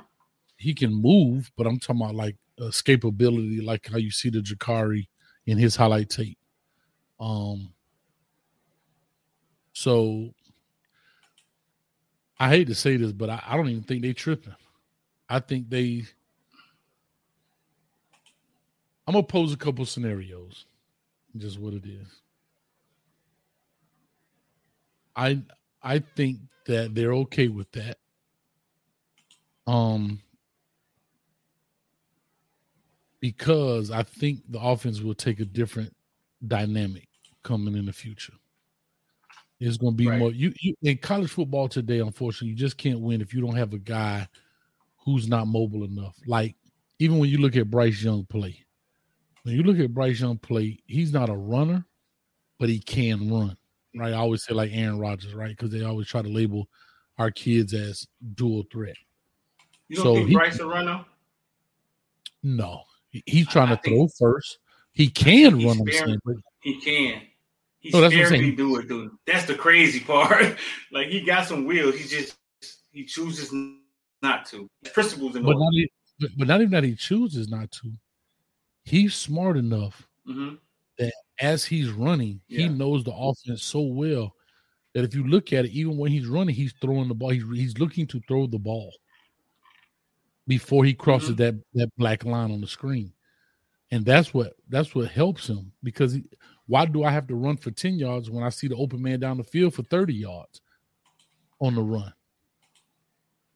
He 0.58 0.74
can 0.74 0.94
move, 0.94 1.52
but 1.58 1.68
I'm 1.68 1.80
talking 1.80 2.02
about 2.02 2.16
like 2.16 2.36
escapability, 2.60 3.64
like 3.64 3.88
how 3.90 3.98
you 3.98 4.12
see 4.12 4.30
the 4.30 4.40
Jakari 4.40 5.08
in 5.46 5.58
his 5.58 5.76
highlight 5.76 6.10
tape. 6.10 6.38
Um. 7.20 7.74
So 9.74 10.34
I 12.42 12.50
hate 12.50 12.68
to 12.70 12.76
say 12.76 12.98
this, 12.98 13.12
but 13.12 13.30
I, 13.30 13.44
I 13.50 13.56
don't 13.56 13.70
even 13.70 13.84
think 13.84 14.02
they 14.02 14.14
tripping. 14.14 14.56
I 15.30 15.40
think 15.40 15.70
they. 15.70 16.06
I'm 19.06 19.14
gonna 19.14 19.22
pose 19.22 19.54
a 19.54 19.58
couple 19.58 19.86
scenarios, 19.86 20.66
just 21.38 21.60
what 21.60 21.76
it 21.76 21.86
is. 21.86 22.08
I 25.16 25.40
I 25.84 26.00
think 26.00 26.40
that 26.66 26.96
they're 26.96 27.14
okay 27.14 27.48
with 27.48 27.72
that. 27.74 28.00
Um 29.68 30.20
because 33.20 33.92
I 33.92 34.02
think 34.02 34.40
the 34.50 34.60
offense 34.60 35.00
will 35.00 35.14
take 35.14 35.40
a 35.40 35.46
different 35.46 35.96
dynamic 36.48 37.08
coming 37.44 37.78
in 37.78 37.86
the 37.86 37.94
future. 37.94 38.34
It's 39.64 39.78
going 39.78 39.94
to 39.94 39.98
be 39.98 40.08
Right. 40.08 40.20
more 40.20 40.32
you, 40.32 40.52
you 40.60 40.76
in 40.82 40.98
college 40.98 41.30
football 41.32 41.70
today 41.70 42.00
unfortunately 42.00 42.50
you 42.50 42.56
just 42.56 42.78
can't 42.78 43.00
win 43.00 43.22
if 43.22 43.34
you 43.34 43.42
don't 43.42 43.56
have 43.56 43.74
a 43.74 43.78
guy 43.78 44.28
who's 45.06 45.28
not 45.28 45.48
mobile 45.48 45.84
enough. 45.84 46.16
Like 46.26 46.56
even 47.00 47.20
when 47.20 47.30
you 47.30 47.38
look 47.38 47.56
at 47.56 47.70
Bryce 47.70 48.04
Young 48.04 48.26
play. 48.26 48.66
When 49.44 49.56
you 49.56 49.64
look 49.64 49.80
at 49.80 49.94
Bryce 49.94 50.20
Young 50.20 50.38
play, 50.38 50.80
he's 50.86 51.12
not 51.14 51.30
a 51.30 51.36
runner, 51.36 51.86
but 52.60 52.70
he 52.70 52.80
can 52.80 53.32
run 53.32 53.56
right? 53.96 54.14
I 54.14 54.18
always 54.18 54.44
say 54.46 54.54
like 54.54 54.72
Aaron 54.74 55.00
Rodgers, 55.00 55.34
right? 55.34 55.50
Because 55.50 55.70
they 55.72 55.84
always 55.84 56.08
try 56.08 56.22
to 56.22 56.30
label 56.30 56.70
our 57.18 57.30
kids 57.30 57.74
as 57.74 58.08
dual 58.36 58.64
threat. 58.72 58.96
You 59.90 59.98
don't 59.98 60.06
So 60.06 60.16
think 60.16 60.30
he- 60.30 60.34
Bryce 60.36 60.60
a 60.60 60.66
runner? 60.66 61.06
No, 62.44 62.84
He- 63.10 63.24
he's 63.28 63.48
trying 63.48 63.70
I 63.70 63.76
to 63.76 63.82
think- 63.82 63.96
throw 63.98 64.08
first. 64.18 64.60
He 64.94 65.08
can 65.10 65.64
run. 65.66 65.84
Very- 65.86 66.18
He 66.62 66.80
can. 66.82 67.22
He 67.82 67.90
what 67.92 68.04
I'm 68.04 68.12
sparingly 68.12 68.52
do 68.52 68.78
it, 68.78 68.88
dude. 68.88 69.12
That's 69.26 69.46
the 69.46 69.56
crazy 69.56 70.00
part. 70.06 70.56
like 70.92 71.08
he 71.08 71.22
got 71.22 71.48
some 71.48 71.66
wheels. 71.66 71.96
He 71.96 72.08
just 72.08 72.38
he 72.92 73.06
chooses 73.06 73.52
not 74.22 74.46
to. 74.48 74.70
Principles 74.94 75.36
in 75.36 75.44
but 75.44 75.58
not, 75.58 75.74
e- 75.74 75.92
but, 76.38 76.48
not 76.48 76.62
even 76.62 76.72
that 76.72 76.84
he 76.84 76.96
chooses 76.96 77.50
not 77.50 77.72
to. 77.72 77.92
He's 78.84 79.16
smart 79.16 79.58
enough 79.58 80.08
hmm 80.26 80.54
as 81.40 81.66
he's 81.66 81.90
running. 81.90 82.40
He 82.48 82.70
knows 82.70 83.04
the 83.04 83.14
offense 83.16 83.64
so 83.64 83.82
well 83.82 84.36
that 84.94 85.04
if 85.04 85.16
you 85.16 85.26
look 85.26 85.52
at 85.54 85.66
it, 85.66 85.72
even 85.72 85.98
when 85.98 86.12
he's 86.12 86.28
running, 86.28 86.54
he's 86.54 86.76
throwing 86.80 87.08
the 87.08 87.16
ball. 87.16 87.30
He's 87.30 87.44
he's 87.56 87.78
looking 87.80 88.06
to 88.08 88.22
throw 88.28 88.46
the 88.46 88.60
ball 88.60 88.94
before 90.48 90.86
he 90.86 90.94
crosses 90.94 91.32
Mhm. 91.32 91.38
that 91.38 91.56
that 91.74 91.90
black 91.98 92.24
line 92.26 92.52
on 92.52 92.62
the 92.62 92.68
screen, 92.68 93.12
and 93.92 94.06
that's 94.06 94.34
what 94.34 94.54
that's 94.70 94.96
what 94.96 95.10
helps 95.10 95.48
him 95.48 95.72
because 95.84 96.14
he, 96.14 96.24
why 96.68 96.86
do 96.86 97.04
I 97.04 97.12
have 97.12 97.28
to 97.28 97.36
run 97.36 97.58
for 97.58 97.72
ten 97.72 97.96
yards 97.96 98.30
when 98.30 98.44
I 98.44 98.50
see 98.50 98.68
the 98.68 98.76
open 98.76 99.02
man 99.02 99.20
down 99.20 99.38
the 99.38 99.44
field 99.44 99.74
for 99.74 99.84
thirty 99.84 100.14
yards 100.14 100.62
on 101.60 101.76
the 101.76 101.82
run? 101.82 102.14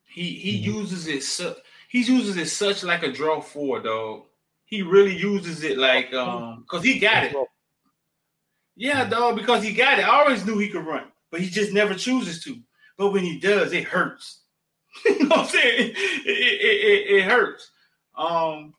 He 0.04 0.34
he 0.36 0.60
Mhm. 0.60 0.74
uses 0.76 1.08
it. 1.08 1.24
Su- 1.24 1.56
he 1.90 2.00
uses 2.00 2.38
it 2.38 2.48
such 2.48 2.84
like 2.84 3.04
a 3.04 3.12
draw 3.12 3.42
four, 3.42 3.82
dog. 3.82 4.26
He 4.66 4.82
really 4.82 5.16
uses 5.16 5.64
it 5.64 5.78
like 5.78 6.14
um 6.14 6.62
because 6.62 6.84
he 6.84 7.00
got 7.00 7.24
it. 7.24 7.36
Yeah, 8.76 9.08
dog, 9.08 9.38
because 9.38 9.64
he 9.64 9.74
got 9.74 10.00
it. 10.00 10.06
I 10.06 10.20
always 10.20 10.46
knew 10.46 10.58
he 10.58 10.70
could 10.70 10.86
run, 10.86 11.06
but 11.32 11.40
he 11.40 11.50
just 11.50 11.72
never 11.72 11.94
chooses 11.96 12.44
to. 12.44 12.58
But 12.98 13.12
when 13.12 13.24
he 13.24 13.40
does, 13.40 13.72
it 13.72 13.86
hurts. 13.86 14.42
you 15.06 15.20
know 15.20 15.28
what 15.28 15.40
I'm 15.40 15.46
saying? 15.48 15.92
It, 15.92 15.98
it, 16.26 16.62
it, 16.62 17.16
it 17.18 17.24
hurts. 17.24 17.72
Um, 18.18 18.74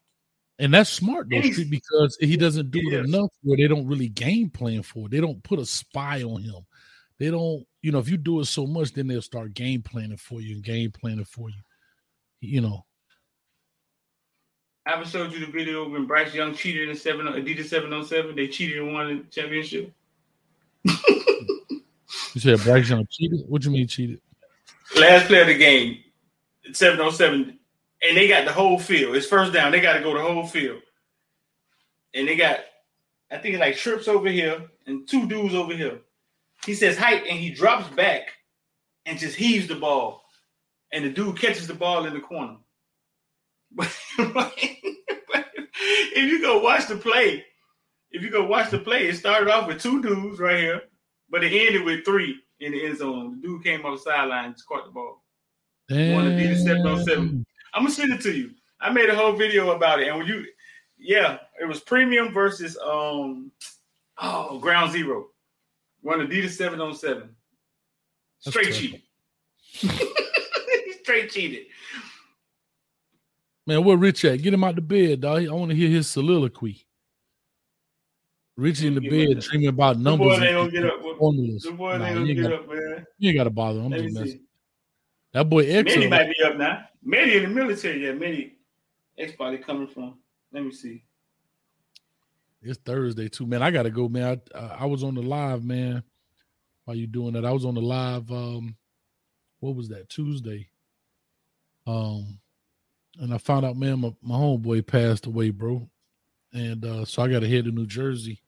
And 0.59 0.73
that's 0.73 0.91
smart 0.91 1.29
though, 1.31 1.41
Steve, 1.43 1.71
because 1.71 2.17
he 2.19 2.37
doesn't 2.37 2.71
do 2.71 2.81
it, 2.91 3.05
enough 3.05 3.31
where 3.43 3.59
they 3.59 3.69
don't 3.69 3.87
really 3.87 4.09
game 4.09 4.49
plan 4.49 4.83
for 4.83 5.07
it. 5.07 5.11
They 5.11 5.21
don't 5.21 5.43
put 5.43 5.59
a 5.59 5.67
spy 5.67 6.23
on 6.23 6.43
him. 6.43 6.65
They 7.19 7.31
don't, 7.31 7.67
you 7.83 7.93
know, 7.93 7.99
if 7.99 8.09
you 8.09 8.17
do 8.17 8.41
it 8.41 8.47
so 8.47 8.67
much, 8.67 8.93
then 8.93 9.07
they'll 9.07 9.23
start 9.23 9.55
game 9.55 9.83
planning 9.83 10.17
for 10.17 10.41
you 10.41 10.55
and 10.55 10.65
game 10.65 10.93
planning 10.93 11.25
for 11.25 11.51
you. 11.51 11.57
You 12.41 12.61
know, 12.63 12.85
I 14.87 14.91
haven't 14.91 15.09
showed 15.09 15.33
you 15.33 15.45
the 15.45 15.51
video 15.51 15.89
when 15.89 16.07
Bryce 16.07 16.33
Young 16.33 16.55
cheated 16.55 16.89
in 16.89 16.97
seven 16.97 17.27
Adidas 17.27 17.67
seven 17.67 17.93
on 17.93 18.05
seven. 18.05 18.37
They 18.37 18.47
cheated 18.47 18.79
and 18.79 18.95
won 18.95 19.09
the 19.09 19.25
championship. 19.25 19.93
you 20.85 22.41
said 22.41 22.61
Bryce 22.61 22.89
Young 22.89 23.07
cheated. 23.11 23.41
What 23.49 23.63
do 23.63 23.71
you 23.71 23.77
mean 23.77 23.89
cheated? 23.89 24.21
Last 24.97 25.27
play 25.27 25.41
of 25.41 25.49
the 25.49 25.59
game, 25.59 25.99
seven 26.73 27.01
on 27.01 27.13
seven, 27.13 27.59
and 28.03 28.17
they 28.17 28.29
got 28.29 28.45
the 28.45 28.53
whole 28.53 28.79
field. 28.79 29.17
It's 29.17 29.27
first 29.27 29.53
down. 29.53 29.73
They 29.73 29.81
got 29.81 29.95
to 29.95 30.03
go 30.03 30.15
the 30.15 30.23
whole 30.23 30.47
field, 30.47 30.83
and 32.15 32.29
they 32.29 32.37
got, 32.37 32.61
I 33.31 33.39
think 33.39 33.59
like 33.59 33.77
trips 33.77 34.09
over 34.09 34.29
here 34.29 34.63
and 34.87 35.09
two 35.09 35.27
dudes 35.27 35.55
over 35.55 35.75
here. 35.75 36.01
He 36.65 36.75
says 36.75 36.97
height, 36.97 37.25
and 37.29 37.39
he 37.39 37.51
drops 37.51 37.89
back 37.95 38.29
and 39.05 39.19
just 39.19 39.37
heaves 39.37 39.69
the 39.69 39.77
ball, 39.77 40.25
and 40.93 41.05
the 41.05 41.11
dude 41.11 41.39
catches 41.39 41.67
the 41.67 41.75
ball 41.75 42.07
in 42.07 42.15
the 42.15 42.21
corner. 42.21 42.57
But 43.73 43.95
if 46.17 46.31
you 46.31 46.41
go 46.41 46.61
watch 46.61 46.87
the 46.89 46.97
play, 46.97 47.45
if 48.11 48.23
you 48.23 48.31
go 48.31 48.47
watch 48.47 48.71
the 48.71 48.79
play, 48.79 49.09
it 49.09 49.17
started 49.17 49.51
off 49.51 49.67
with 49.69 49.81
two 49.81 50.01
dudes 50.03 50.39
right 50.39 50.59
here, 50.59 50.83
but 51.29 51.45
it 51.45 51.53
ended 51.53 51.85
with 51.85 52.05
three 52.05 52.37
in 52.61 52.73
the 52.73 52.87
end 52.87 52.99
zone. 52.99 53.33
The 53.33 53.47
dude 53.47 53.65
came 53.65 53.85
off 53.85 53.99
the 53.99 54.11
sideline 54.11 54.47
and 54.47 54.55
just 54.55 54.67
caught 54.67 54.87
the 54.87 54.91
ball. 54.91 55.23
One 55.89 56.27
Adidas 56.27 56.65
707. 56.65 57.45
I'm 57.77 57.83
gonna 57.83 57.95
send 57.95 58.13
it 58.13 58.23
to 58.23 58.33
you. 58.33 58.53
I 58.81 58.91
made 58.91 59.11
a 59.11 59.15
whole 59.15 59.33
video 59.33 59.77
about 59.77 60.01
it, 60.01 60.09
and 60.09 60.17
when 60.17 60.27
you, 60.27 60.47
yeah, 60.99 61.39
it 61.61 61.67
was 61.67 61.81
premium 61.81 62.33
versus 62.33 62.77
um, 62.79 63.53
oh, 64.19 64.59
Ground 64.59 64.93
Zero. 64.93 65.27
One 66.01 66.21
Adidas 66.21 66.51
707. 66.51 67.29
Straight 68.39 68.73
cheated. 68.73 69.03
Straight 71.03 71.31
cheated. 71.31 71.67
Man, 73.67 73.85
where 73.85 73.97
Rich 73.97 74.25
at? 74.25 74.41
Get 74.41 74.55
him 74.55 74.65
out 74.65 74.77
the 74.77 74.81
bed, 74.81 75.21
dog. 75.21 75.47
I 75.47 75.53
want 75.53 75.71
to 75.71 75.77
hear 75.77 75.91
his 75.91 76.09
soliloquy. 76.09 76.87
Richie 78.57 78.87
in 78.87 78.95
the 78.95 79.07
bed 79.07 79.41
dreaming 79.41 79.69
about 79.69 79.99
numbers. 79.99 80.39
The 80.39 80.41
boy 80.41 80.45
ain't 80.45 80.55
gonna 80.55 80.71
get 80.71 80.85
up. 80.87 81.03
The 81.03 81.73
boy 81.73 81.99
nah, 81.99 82.07
ain't 82.07 82.15
gonna 82.15 82.35
get 82.35 82.43
gotta, 82.43 82.55
up, 82.57 82.69
man. 82.69 83.07
You 83.19 83.29
ain't 83.29 83.39
gotta 83.39 83.51
bother 83.51 83.81
him. 83.81 83.93
I'm 83.93 84.03
just 84.03 84.15
messing. 84.15 84.46
That 85.33 85.49
boy 85.49 85.67
X. 85.67 85.95
Many 85.95 86.09
might 86.09 86.29
be 86.29 86.45
up 86.45 86.57
now. 86.57 86.87
Many 87.03 87.37
in 87.37 87.43
the 87.45 87.49
military, 87.49 88.05
yeah. 88.05 88.13
Many 88.13 88.55
X 89.19 89.33
probably 89.37 89.59
coming 89.59 89.89
from. 89.89 90.19
Let 90.53 90.65
me 90.65 90.73
see. 90.73 91.05
It's 92.63 92.79
Thursday 92.79 93.29
too, 93.29 93.47
man. 93.47 93.63
I 93.63 93.71
gotta 93.71 93.91
go, 93.91 94.09
man. 94.09 94.41
I, 94.55 94.61
I 94.81 94.85
was 94.87 95.05
on 95.05 95.15
the 95.15 95.23
live, 95.23 95.65
man. 95.65 96.03
While 96.85 96.97
you 96.97 97.07
doing 97.07 97.35
that, 97.35 97.45
I 97.45 97.53
was 97.53 97.65
on 97.65 97.75
the 97.75 97.81
live. 97.81 98.31
Um, 98.31 98.77
what 99.61 99.75
was 99.75 99.89
that 99.89 100.09
Tuesday? 100.09 100.69
Um, 101.87 102.39
and 103.19 103.33
I 103.33 103.39
found 103.39 103.65
out, 103.65 103.77
man, 103.77 104.01
my, 104.01 104.15
my 104.23 104.35
homeboy 104.35 104.87
passed 104.87 105.27
away, 105.27 105.51
bro. 105.51 105.89
And 106.53 106.85
uh, 106.85 107.05
so 107.05 107.23
I 107.23 107.29
got 107.29 107.41
to 107.41 107.49
head 107.49 107.65
to 107.65 107.71
New 107.71 107.87
Jersey 107.87 108.41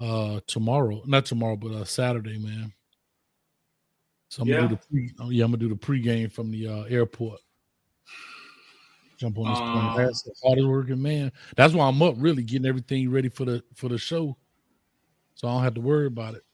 uh 0.00 0.40
tomorrow, 0.46 1.02
not 1.06 1.26
tomorrow, 1.26 1.56
but 1.56 1.72
uh 1.72 1.84
Saturday, 1.84 2.38
man. 2.38 2.72
So 4.30 4.42
I'm 4.42 4.48
yeah. 4.48 4.56
gonna 4.58 4.68
do 4.68 4.76
the 4.76 4.86
pre, 4.88 5.10
oh, 5.18 5.30
yeah, 5.30 5.44
I'm 5.44 5.50
gonna 5.50 5.58
do 5.58 5.68
the 5.68 5.74
pregame 5.74 6.30
from 6.30 6.52
the 6.52 6.68
uh, 6.68 6.82
airport. 6.84 7.40
Jump 9.18 9.36
on 9.38 9.50
this 9.50 9.58
uh, 9.58 9.72
plane. 9.72 10.06
That's 10.06 10.22
the 10.22 10.32
hardest 10.42 10.68
working 10.68 11.02
man. 11.02 11.32
That's 11.56 11.74
why 11.74 11.88
I'm 11.88 12.00
up 12.00 12.14
really 12.16 12.44
getting 12.44 12.66
everything 12.66 13.10
ready 13.10 13.28
for 13.28 13.44
the 13.44 13.62
for 13.74 13.88
the 13.88 13.98
show. 13.98 14.36
So 15.34 15.48
I 15.48 15.52
don't 15.52 15.64
have 15.64 15.74
to 15.74 15.80
worry 15.80 16.06
about 16.06 16.36
it. 16.36 16.44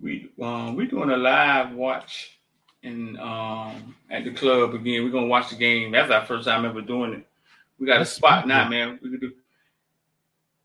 We 0.00 0.30
um 0.40 0.76
we 0.76 0.86
doing 0.86 1.10
a 1.10 1.16
live 1.16 1.74
watch 1.74 2.38
and 2.84 3.18
um 3.18 3.96
at 4.08 4.22
the 4.22 4.30
club 4.30 4.72
again. 4.72 5.02
We're 5.02 5.10
gonna 5.10 5.26
watch 5.26 5.50
the 5.50 5.56
game. 5.56 5.90
That's 5.90 6.12
our 6.12 6.24
first 6.24 6.46
time 6.46 6.64
ever 6.64 6.80
doing 6.80 7.12
it. 7.12 7.26
We 7.80 7.88
got 7.88 7.98
That's 7.98 8.12
a 8.12 8.14
spot 8.14 8.46
now, 8.46 8.68
man. 8.68 9.00
We 9.02 9.10
can 9.10 9.18
do 9.18 9.32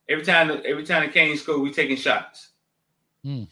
every 0.08 0.24
time 0.24 0.62
every 0.64 0.86
time 0.86 1.08
the 1.08 1.12
Canes 1.12 1.42
score, 1.42 1.58
we 1.58 1.74
taking 1.74 1.98
shots. 1.98 2.50
Hmm. 3.24 3.46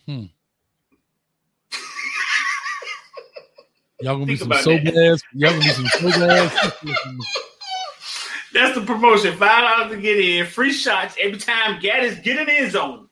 Y'all 4.04 4.16
gonna 4.16 4.26
be 4.26 4.36
some 4.36 4.52
so 4.52 4.74
ass. 4.74 5.22
Y'all 5.34 5.52
gonna 5.52 5.62
be 5.62 5.70
some 5.70 5.88
so 5.88 6.30
ass. 6.30 6.74
That's 8.54 8.76
the 8.76 8.84
promotion. 8.86 9.38
Five 9.38 9.64
dollars 9.64 9.96
to 9.96 10.02
get 10.02 10.20
in, 10.20 10.46
free 10.46 10.74
shots 10.74 11.16
every 11.22 11.40
time 11.40 11.80
Gattis 11.80 12.22
get 12.22 12.38
in 12.38 12.50
his 12.50 12.74
zone. 12.74 13.08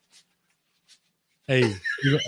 Hey, 1.47 1.61
hey, 1.61 1.77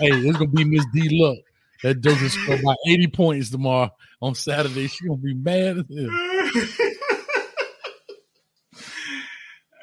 it's 0.00 0.38
gonna 0.38 0.50
be 0.50 0.64
Miss 0.64 0.86
D 0.94 1.10
Luck. 1.12 1.36
That 1.82 2.00
doesn't 2.00 2.30
score 2.30 2.56
by 2.64 2.74
80 2.88 3.08
points 3.08 3.50
tomorrow 3.50 3.90
on 4.22 4.34
Saturday. 4.34 4.86
She's 4.86 5.06
gonna 5.06 5.20
be 5.20 5.34
mad 5.34 5.78
as 5.78 5.84
hell. 5.94 6.08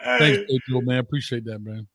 Thanks, 0.18 0.54
Joe, 0.68 0.82
man. 0.82 0.98
Appreciate 0.98 1.46
that, 1.46 1.60
man. 1.60 1.88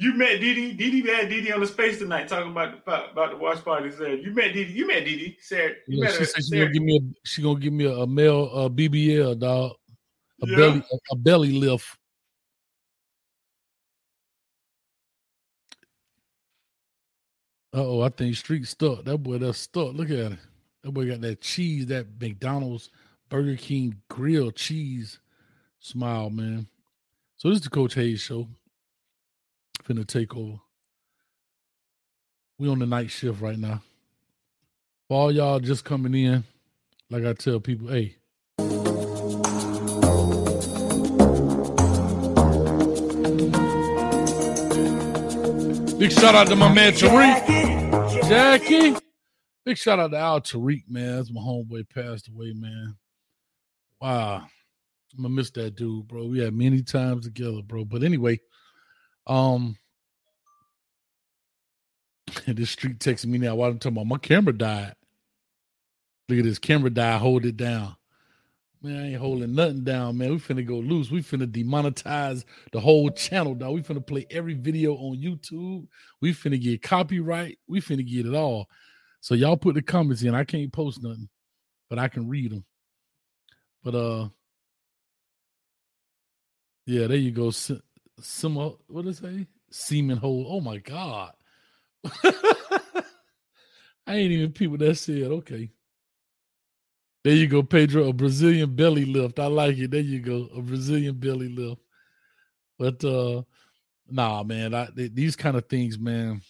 You 0.00 0.14
met 0.14 0.40
Didi. 0.40 0.74
Didi 0.74 1.00
had 1.10 1.28
Didi 1.28 1.52
on 1.52 1.58
the 1.58 1.66
space 1.66 1.98
tonight 1.98 2.28
talking 2.28 2.52
about 2.52 2.84
the 2.84 3.10
about 3.10 3.32
the 3.32 3.36
watch 3.36 3.64
party. 3.64 3.90
Said 3.90 4.22
you 4.22 4.32
met 4.32 4.52
Didi. 4.52 4.72
You 4.72 4.86
met 4.86 5.04
Didi. 5.04 5.36
Said 5.40 5.78
you 5.88 5.98
yeah, 5.98 6.04
met 6.04 6.12
she 6.12 6.18
her, 6.20 6.24
said 6.24 6.44
she 6.44 6.56
gonna 6.56 6.70
give 6.70 6.82
me 6.84 6.96
a 6.98 7.28
she 7.28 7.42
gonna 7.42 7.58
give 7.58 7.72
me 7.72 7.84
a, 7.84 7.92
a 7.92 8.06
male 8.06 8.48
uh, 8.54 8.68
BBL 8.68 9.36
dog, 9.40 9.72
a 10.40 10.46
yeah. 10.46 10.56
belly 10.56 10.82
a, 10.92 10.96
a, 11.10 11.16
belly 11.16 11.50
lift. 11.50 11.98
oh, 17.72 18.02
I 18.02 18.08
think 18.10 18.36
Street 18.36 18.68
stuck. 18.68 19.04
That 19.04 19.18
boy 19.18 19.38
that's 19.38 19.58
stuck. 19.58 19.94
Look 19.94 20.10
at 20.10 20.32
it. 20.32 20.38
That 20.84 20.92
boy 20.92 21.08
got 21.08 21.22
that 21.22 21.40
cheese, 21.40 21.86
that 21.86 22.06
McDonald's, 22.20 22.90
Burger 23.28 23.56
King 23.56 23.96
grill 24.08 24.52
cheese 24.52 25.18
smile, 25.80 26.30
man. 26.30 26.68
So 27.36 27.48
this 27.48 27.58
is 27.58 27.64
the 27.64 27.70
Coach 27.70 27.94
Hayes 27.94 28.20
show 28.20 28.46
finna 29.88 30.06
take 30.06 30.36
over. 30.36 30.58
We 32.58 32.68
on 32.68 32.78
the 32.78 32.86
night 32.86 33.10
shift 33.10 33.40
right 33.40 33.58
now. 33.58 33.80
For 35.08 35.16
all 35.16 35.32
y'all 35.32 35.60
just 35.60 35.84
coming 35.84 36.14
in, 36.14 36.44
like 37.08 37.24
I 37.24 37.32
tell 37.32 37.60
people, 37.60 37.88
hey. 37.88 38.16
Big 45.98 46.12
shout 46.12 46.34
out 46.34 46.46
to 46.48 46.56
my 46.56 46.72
man 46.72 46.92
Tariq. 46.92 48.28
Jackie. 48.28 48.94
Big 49.64 49.78
shout 49.78 49.98
out 49.98 50.10
to 50.10 50.18
Al 50.18 50.40
Tariq, 50.42 50.82
man. 50.88 51.16
That's 51.16 51.32
my 51.32 51.40
homeboy 51.40 51.88
passed 51.88 52.28
away, 52.28 52.52
man. 52.54 52.94
Wow. 54.00 54.46
I'm 55.16 55.22
gonna 55.22 55.34
miss 55.34 55.50
that 55.52 55.76
dude, 55.76 56.06
bro. 56.06 56.26
We 56.26 56.40
had 56.40 56.52
many 56.52 56.82
times 56.82 57.24
together, 57.24 57.62
bro. 57.62 57.86
But 57.86 58.02
anyway, 58.02 58.38
um, 59.28 59.76
this 62.46 62.70
street 62.70 62.98
texting 62.98 63.26
me 63.26 63.38
now 63.38 63.54
while 63.54 63.70
I'm 63.70 63.78
talking 63.78 63.96
about 63.96 64.06
my 64.06 64.18
camera 64.18 64.52
died. 64.52 64.94
Look 66.28 66.38
at 66.38 66.44
this 66.44 66.58
camera 66.58 66.90
died. 66.90 67.20
Hold 67.20 67.46
it 67.46 67.56
down. 67.56 67.96
Man, 68.80 68.96
I 68.96 69.08
ain't 69.08 69.20
holding 69.20 69.54
nothing 69.54 69.82
down, 69.82 70.18
man. 70.18 70.30
We 70.30 70.36
finna 70.36 70.64
go 70.64 70.76
loose. 70.76 71.10
We 71.10 71.20
finna 71.20 71.46
demonetize 71.46 72.44
the 72.70 72.78
whole 72.78 73.10
channel, 73.10 73.54
dog. 73.54 73.74
We 73.74 73.82
finna 73.82 74.06
play 74.06 74.26
every 74.30 74.54
video 74.54 74.94
on 74.94 75.16
YouTube. 75.16 75.88
We 76.20 76.32
finna 76.32 76.60
get 76.60 76.82
copyright. 76.82 77.58
We 77.66 77.80
finna 77.80 78.06
get 78.06 78.26
it 78.26 78.34
all. 78.34 78.68
So 79.20 79.34
y'all 79.34 79.56
put 79.56 79.74
the 79.74 79.82
comments 79.82 80.22
in. 80.22 80.34
I 80.34 80.44
can't 80.44 80.72
post 80.72 81.02
nothing, 81.02 81.28
but 81.90 81.98
I 81.98 82.06
can 82.06 82.28
read 82.28 82.52
them. 82.52 82.64
But 83.82 83.94
uh, 83.96 84.28
yeah, 86.86 87.08
there 87.08 87.16
you 87.16 87.32
go 87.32 87.50
some 88.20 88.56
what 88.56 89.06
it 89.06 89.16
say? 89.16 89.46
Semen 89.70 90.18
hole. 90.18 90.46
Oh 90.48 90.60
my 90.60 90.78
god. 90.78 91.32
I 94.06 94.14
ain't 94.14 94.32
even 94.32 94.52
people 94.52 94.78
that 94.78 94.96
said, 94.96 95.24
okay. 95.24 95.70
There 97.24 97.34
you 97.34 97.46
go, 97.46 97.62
Pedro, 97.62 98.08
a 98.08 98.12
Brazilian 98.12 98.74
belly 98.74 99.04
lift. 99.04 99.38
I 99.38 99.46
like 99.46 99.76
it. 99.76 99.90
There 99.90 100.00
you 100.00 100.20
go, 100.20 100.48
a 100.56 100.62
Brazilian 100.62 101.16
belly 101.16 101.48
lift. 101.48 101.82
But 102.78 103.04
uh 103.04 103.42
nah, 104.10 104.42
man, 104.42 104.74
I, 104.74 104.88
these 104.94 105.36
kind 105.36 105.56
of 105.56 105.68
things, 105.68 105.98
man, 105.98 106.40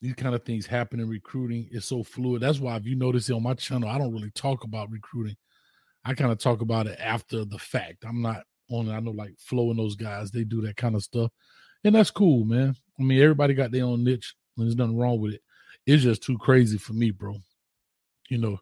these 0.00 0.14
kind 0.14 0.34
of 0.34 0.44
things 0.44 0.66
happen 0.66 1.00
in 1.00 1.08
recruiting. 1.08 1.68
It's 1.72 1.86
so 1.86 2.02
fluid. 2.02 2.42
That's 2.42 2.60
why 2.60 2.76
if 2.76 2.86
you 2.86 2.96
notice 2.96 3.30
it 3.30 3.34
on 3.34 3.42
my 3.42 3.54
channel, 3.54 3.88
I 3.88 3.98
don't 3.98 4.12
really 4.12 4.30
talk 4.30 4.64
about 4.64 4.90
recruiting. 4.90 5.36
I 6.04 6.14
kind 6.14 6.30
of 6.30 6.38
talk 6.38 6.60
about 6.60 6.86
it 6.86 6.98
after 7.00 7.44
the 7.44 7.58
fact. 7.58 8.04
I'm 8.06 8.22
not 8.22 8.44
on 8.70 8.88
it. 8.88 8.92
I 8.92 9.00
know 9.00 9.10
like 9.10 9.34
Flo 9.38 9.70
and 9.70 9.78
those 9.78 9.96
guys, 9.96 10.30
they 10.30 10.44
do 10.44 10.60
that 10.62 10.76
kind 10.76 10.94
of 10.94 11.02
stuff. 11.02 11.30
And 11.84 11.94
that's 11.94 12.10
cool, 12.10 12.44
man. 12.44 12.74
I 12.98 13.02
mean, 13.02 13.20
everybody 13.20 13.54
got 13.54 13.70
their 13.70 13.84
own 13.84 14.04
niche, 14.04 14.34
and 14.56 14.66
there's 14.66 14.76
nothing 14.76 14.98
wrong 14.98 15.20
with 15.20 15.34
it. 15.34 15.42
It's 15.86 16.02
just 16.02 16.22
too 16.22 16.36
crazy 16.38 16.78
for 16.78 16.92
me, 16.92 17.10
bro. 17.10 17.36
You 18.28 18.38
know, 18.38 18.58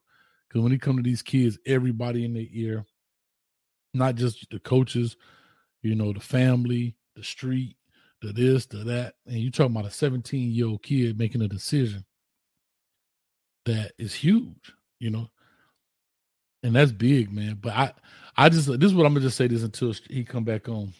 because 0.49 0.63
when 0.63 0.73
it 0.73 0.83
come 0.83 0.97
to 0.97 1.03
these 1.03 1.23
kids, 1.23 1.59
everybody 1.67 2.25
in 2.25 2.35
their 2.35 2.47
ear, 2.53 2.85
not 3.95 4.15
just 4.15 4.47
the 4.51 4.59
coaches, 4.61 5.17
you 5.83 5.95
know, 5.95 6.13
the 6.13 6.21
family, 6.21 6.97
the 7.15 7.25
street, 7.25 7.77
the 8.23 8.33
this, 8.33 8.67
the 8.67 8.79
that, 8.79 9.15
and 9.27 9.39
you 9.39 9.51
talking 9.51 9.75
about 9.75 9.89
a 9.89 9.91
17 9.91 10.51
year 10.51 10.67
old 10.67 10.83
kid 10.83 11.19
making 11.19 11.43
a 11.43 11.49
decision 11.49 12.05
that 13.65 13.93
is 13.99 14.15
huge, 14.15 14.73
you 15.01 15.11
know, 15.11 15.29
and 16.67 16.75
that's 16.75 16.91
big, 16.91 17.33
man. 17.33 17.59
But 17.61 17.73
I, 17.73 17.93
I 18.37 18.49
just 18.49 18.67
this 18.67 18.91
is 18.91 18.95
what 18.95 19.07
I'm 19.07 19.14
gonna 19.14 19.25
just 19.25 19.37
say 19.37 19.47
this 19.47 19.62
until 19.62 19.95
he 20.11 20.25
come 20.25 20.43
back 20.45 20.69
on. 20.69 20.93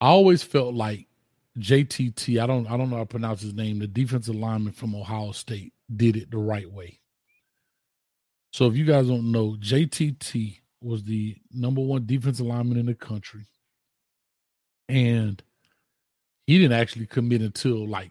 I 0.00 0.06
always 0.06 0.42
felt 0.42 0.74
like 0.74 1.08
JTT. 1.58 2.40
I 2.40 2.46
don't 2.46 2.66
I 2.68 2.76
don't 2.76 2.90
know 2.90 2.96
how 2.96 3.02
to 3.02 3.06
pronounce 3.06 3.42
his 3.42 3.54
name. 3.54 3.80
The 3.80 3.88
defensive 3.88 4.36
lineman 4.36 4.72
from 4.72 4.94
Ohio 4.94 5.32
State 5.32 5.72
did 5.94 6.16
it 6.16 6.30
the 6.30 6.38
right 6.38 6.70
way. 6.70 7.00
So 8.52 8.66
if 8.66 8.76
you 8.76 8.84
guys 8.84 9.08
don't 9.08 9.32
know, 9.32 9.56
JTT 9.60 10.60
was 10.80 11.02
the 11.02 11.36
number 11.52 11.80
one 11.80 12.06
defensive 12.06 12.46
lineman 12.46 12.78
in 12.78 12.86
the 12.86 12.94
country, 12.94 13.46
and 14.88 15.42
he 16.46 16.56
didn't 16.58 16.78
actually 16.78 17.06
commit 17.06 17.42
until 17.42 17.86
like 17.86 18.10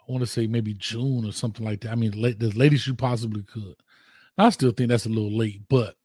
I 0.00 0.12
want 0.12 0.20
to 0.20 0.26
say 0.26 0.46
maybe 0.46 0.74
June 0.74 1.24
or 1.24 1.32
something 1.32 1.64
like 1.64 1.80
that. 1.80 1.92
I 1.92 1.94
mean, 1.94 2.12
late 2.12 2.38
the 2.38 2.50
latest 2.50 2.86
you 2.86 2.94
possibly 2.94 3.42
could. 3.42 3.74
I 4.38 4.50
still 4.50 4.70
think 4.70 4.88
that's 4.88 5.06
a 5.06 5.10
little 5.10 5.36
late, 5.36 5.62
but 5.68 5.96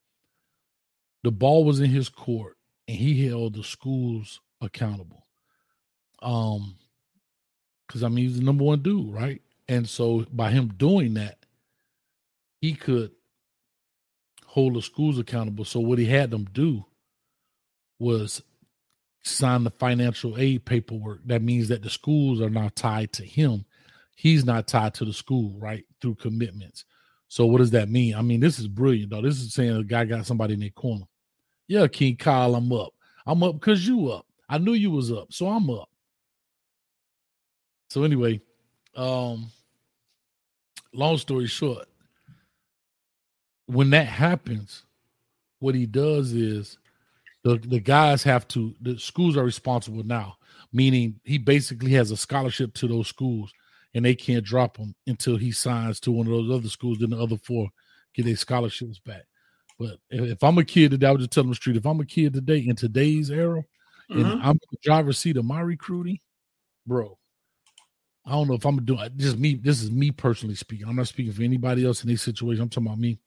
the 1.23 1.31
ball 1.31 1.63
was 1.63 1.79
in 1.79 1.89
his 1.89 2.09
court 2.09 2.57
and 2.87 2.97
he 2.97 3.27
held 3.27 3.53
the 3.53 3.63
schools 3.63 4.41
accountable. 4.59 5.25
Um, 6.21 6.75
because 7.87 8.03
I 8.03 8.09
mean 8.09 8.25
he's 8.25 8.39
the 8.39 8.43
number 8.43 8.63
one 8.63 8.81
dude, 8.81 9.13
right? 9.13 9.41
And 9.67 9.87
so 9.87 10.25
by 10.31 10.51
him 10.51 10.73
doing 10.77 11.13
that, 11.13 11.37
he 12.59 12.73
could 12.73 13.11
hold 14.45 14.75
the 14.75 14.81
schools 14.81 15.19
accountable. 15.19 15.65
So 15.65 15.79
what 15.79 15.99
he 15.99 16.05
had 16.05 16.31
them 16.31 16.45
do 16.51 16.85
was 17.99 18.41
sign 19.23 19.63
the 19.63 19.71
financial 19.71 20.37
aid 20.37 20.65
paperwork. 20.65 21.21
That 21.25 21.41
means 21.41 21.67
that 21.69 21.83
the 21.83 21.89
schools 21.89 22.41
are 22.41 22.49
now 22.49 22.69
tied 22.75 23.13
to 23.13 23.25
him. 23.25 23.65
He's 24.15 24.45
not 24.45 24.67
tied 24.67 24.93
to 24.95 25.05
the 25.05 25.13
school, 25.13 25.57
right? 25.59 25.85
Through 26.01 26.15
commitments. 26.15 26.85
So 27.33 27.47
what 27.47 27.57
does 27.57 27.71
that 27.71 27.89
mean? 27.89 28.13
I 28.13 28.21
mean, 28.21 28.39
this 28.39 28.59
is 28.59 28.67
brilliant, 28.67 29.09
though. 29.09 29.23
This 29.23 29.41
is 29.41 29.55
saying 29.55 29.75
a 29.75 29.83
guy 29.83 30.05
got 30.05 30.27
somebody 30.27 30.53
in 30.53 30.59
their 30.59 30.69
corner. 30.69 31.05
Yeah, 31.67 31.87
King 31.87 32.15
Kyle, 32.15 32.53
I'm 32.53 32.71
up. 32.71 32.93
I'm 33.25 33.41
up 33.41 33.55
because 33.55 33.87
you 33.87 34.11
up. 34.11 34.27
I 34.47 34.59
knew 34.59 34.73
you 34.73 34.91
was 34.91 35.11
up, 35.11 35.33
so 35.33 35.47
I'm 35.47 35.67
up. 35.71 35.89
So 37.89 38.03
anyway, 38.03 38.39
um, 38.95 39.49
long 40.93 41.17
story 41.17 41.47
short, 41.47 41.87
when 43.65 43.89
that 43.89 44.05
happens, 44.05 44.83
what 45.57 45.73
he 45.73 45.87
does 45.87 46.33
is 46.33 46.77
the 47.43 47.57
the 47.57 47.79
guys 47.79 48.21
have 48.21 48.47
to 48.49 48.75
the 48.79 48.99
schools 48.99 49.37
are 49.37 49.43
responsible 49.43 50.03
now, 50.03 50.35
meaning 50.71 51.19
he 51.23 51.39
basically 51.39 51.93
has 51.93 52.11
a 52.11 52.17
scholarship 52.17 52.75
to 52.75 52.87
those 52.87 53.07
schools 53.07 53.51
and 53.93 54.03
they 54.03 54.15
can't 54.15 54.45
drop 54.45 54.77
him 54.77 54.95
until 55.07 55.37
he 55.37 55.51
signs 55.51 55.99
to 56.01 56.11
one 56.11 56.27
of 56.27 56.33
those 56.33 56.51
other 56.51 56.69
schools. 56.69 56.99
Then 56.99 57.11
the 57.11 57.21
other 57.21 57.37
four 57.37 57.69
get 58.13 58.25
their 58.25 58.35
scholarships 58.35 58.99
back. 58.99 59.23
But 59.79 59.97
if, 60.09 60.31
if 60.31 60.43
I'm 60.43 60.57
a 60.57 60.63
kid 60.63 60.91
today, 60.91 61.07
I 61.07 61.11
would 61.11 61.19
just 61.19 61.31
tell 61.31 61.43
them 61.43 61.53
straight. 61.53 61.77
If 61.77 61.85
I'm 61.85 61.99
a 61.99 62.05
kid 62.05 62.33
today 62.33 62.59
in 62.59 62.75
today's 62.75 63.29
era, 63.29 63.63
mm-hmm. 64.11 64.19
and 64.19 64.41
I'm 64.41 64.51
in 64.51 64.69
the 64.71 64.77
driver's 64.83 65.19
seat 65.19 65.37
of 65.37 65.45
my 65.45 65.61
recruiting, 65.61 66.19
bro, 66.85 67.17
I 68.25 68.31
don't 68.31 68.47
know 68.47 68.53
if 68.53 68.65
I'm 68.65 68.83
doing 68.85 69.09
just 69.17 69.37
me. 69.37 69.55
This 69.55 69.81
is 69.81 69.91
me 69.91 70.11
personally 70.11 70.55
speaking. 70.55 70.87
I'm 70.87 70.95
not 70.95 71.07
speaking 71.07 71.33
for 71.33 71.43
anybody 71.43 71.85
else 71.85 72.03
in 72.03 72.09
this 72.09 72.21
situation. 72.21 72.63
I'm 72.63 72.69
talking 72.69 72.87
about 72.87 72.99
me. 72.99 73.19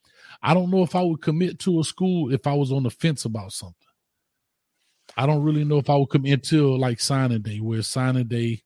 I 0.42 0.54
don't 0.54 0.70
know 0.70 0.82
if 0.82 0.94
I 0.94 1.02
would 1.02 1.20
commit 1.20 1.58
to 1.60 1.80
a 1.80 1.84
school 1.84 2.32
if 2.32 2.46
I 2.46 2.54
was 2.54 2.72
on 2.72 2.82
the 2.82 2.90
fence 2.90 3.24
about 3.24 3.52
something. 3.52 3.76
I 5.16 5.26
don't 5.26 5.42
really 5.42 5.64
know 5.64 5.78
if 5.78 5.88
I 5.88 5.96
would 5.96 6.10
come 6.10 6.24
until 6.24 6.78
like 6.78 7.00
signing 7.00 7.42
day, 7.42 7.58
where 7.58 7.82
signing 7.82 8.26
day, 8.26 8.62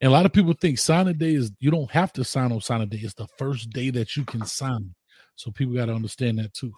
and 0.00 0.10
a 0.10 0.12
lot 0.12 0.26
of 0.26 0.32
people 0.32 0.52
think 0.52 0.78
signing 0.78 1.16
day 1.16 1.34
is 1.34 1.52
you 1.60 1.70
don't 1.70 1.90
have 1.90 2.12
to 2.14 2.24
sign 2.24 2.52
on 2.52 2.60
signing 2.60 2.88
day. 2.88 3.00
It's 3.02 3.14
the 3.14 3.28
first 3.38 3.70
day 3.70 3.90
that 3.90 4.16
you 4.16 4.24
can 4.24 4.44
sign. 4.44 4.94
So 5.36 5.50
people 5.50 5.74
got 5.74 5.86
to 5.86 5.94
understand 5.94 6.38
that 6.38 6.52
too. 6.54 6.72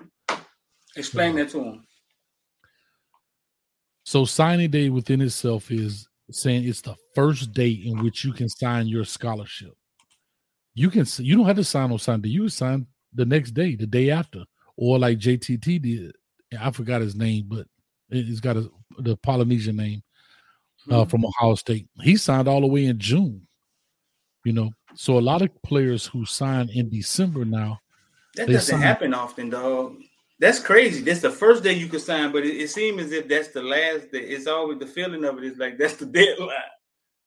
Explain 0.96 1.32
so, 1.32 1.38
that 1.38 1.50
to 1.50 1.58
them. 1.58 1.86
So 4.04 4.24
signing 4.24 4.70
day 4.70 4.88
within 4.88 5.20
itself 5.20 5.70
is 5.70 6.08
saying 6.30 6.64
it's 6.64 6.80
the 6.80 6.96
first 7.14 7.52
day 7.52 7.70
in 7.70 8.02
which 8.02 8.24
you 8.24 8.32
can 8.32 8.48
sign 8.48 8.86
your 8.86 9.04
scholarship. 9.04 9.72
You 10.74 10.90
can 10.90 11.06
you 11.18 11.36
don't 11.36 11.46
have 11.46 11.56
to 11.56 11.64
sign 11.64 11.90
on 11.90 11.98
Sunday. 11.98 12.28
You 12.28 12.42
can 12.42 12.50
sign 12.50 12.86
the 13.14 13.24
next 13.24 13.52
day, 13.52 13.76
the 13.76 13.86
day 13.86 14.10
after, 14.10 14.44
or 14.76 14.98
like 14.98 15.18
JTT 15.18 15.82
did. 15.82 16.14
I 16.58 16.70
forgot 16.70 17.00
his 17.00 17.16
name, 17.16 17.46
but 17.48 17.66
he's 18.10 18.40
got 18.40 18.56
a, 18.56 18.70
the 18.98 19.16
Polynesian 19.16 19.76
name 19.76 20.02
uh, 20.90 20.94
mm-hmm. 20.94 21.10
from 21.10 21.24
Ohio 21.24 21.54
State. 21.54 21.88
He 22.02 22.16
signed 22.16 22.48
all 22.48 22.60
the 22.60 22.66
way 22.66 22.86
in 22.86 22.98
June. 22.98 23.46
You 24.44 24.52
know, 24.52 24.70
so 24.94 25.18
a 25.18 25.20
lot 25.20 25.42
of 25.42 25.50
players 25.62 26.06
who 26.06 26.24
sign 26.24 26.70
in 26.72 26.88
December 26.88 27.44
now. 27.44 27.80
That 28.36 28.46
doesn't 28.48 28.76
sign, 28.76 28.80
happen 28.80 29.14
often, 29.14 29.50
dog. 29.50 29.96
That's 30.38 30.60
crazy. 30.60 31.02
That's 31.02 31.20
the 31.20 31.30
first 31.30 31.64
day 31.64 31.72
you 31.72 31.88
can 31.88 32.00
sign, 32.00 32.30
but 32.30 32.44
it, 32.44 32.56
it 32.56 32.68
seems 32.68 33.02
as 33.02 33.12
if 33.12 33.26
that's 33.26 33.48
the 33.48 33.62
last 33.62 34.12
day. 34.12 34.20
It's 34.20 34.46
always 34.46 34.78
the 34.78 34.86
feeling 34.86 35.24
of 35.24 35.38
it 35.38 35.44
is 35.44 35.58
like 35.58 35.78
that's 35.78 35.96
the 35.96 36.06
deadline. 36.06 36.50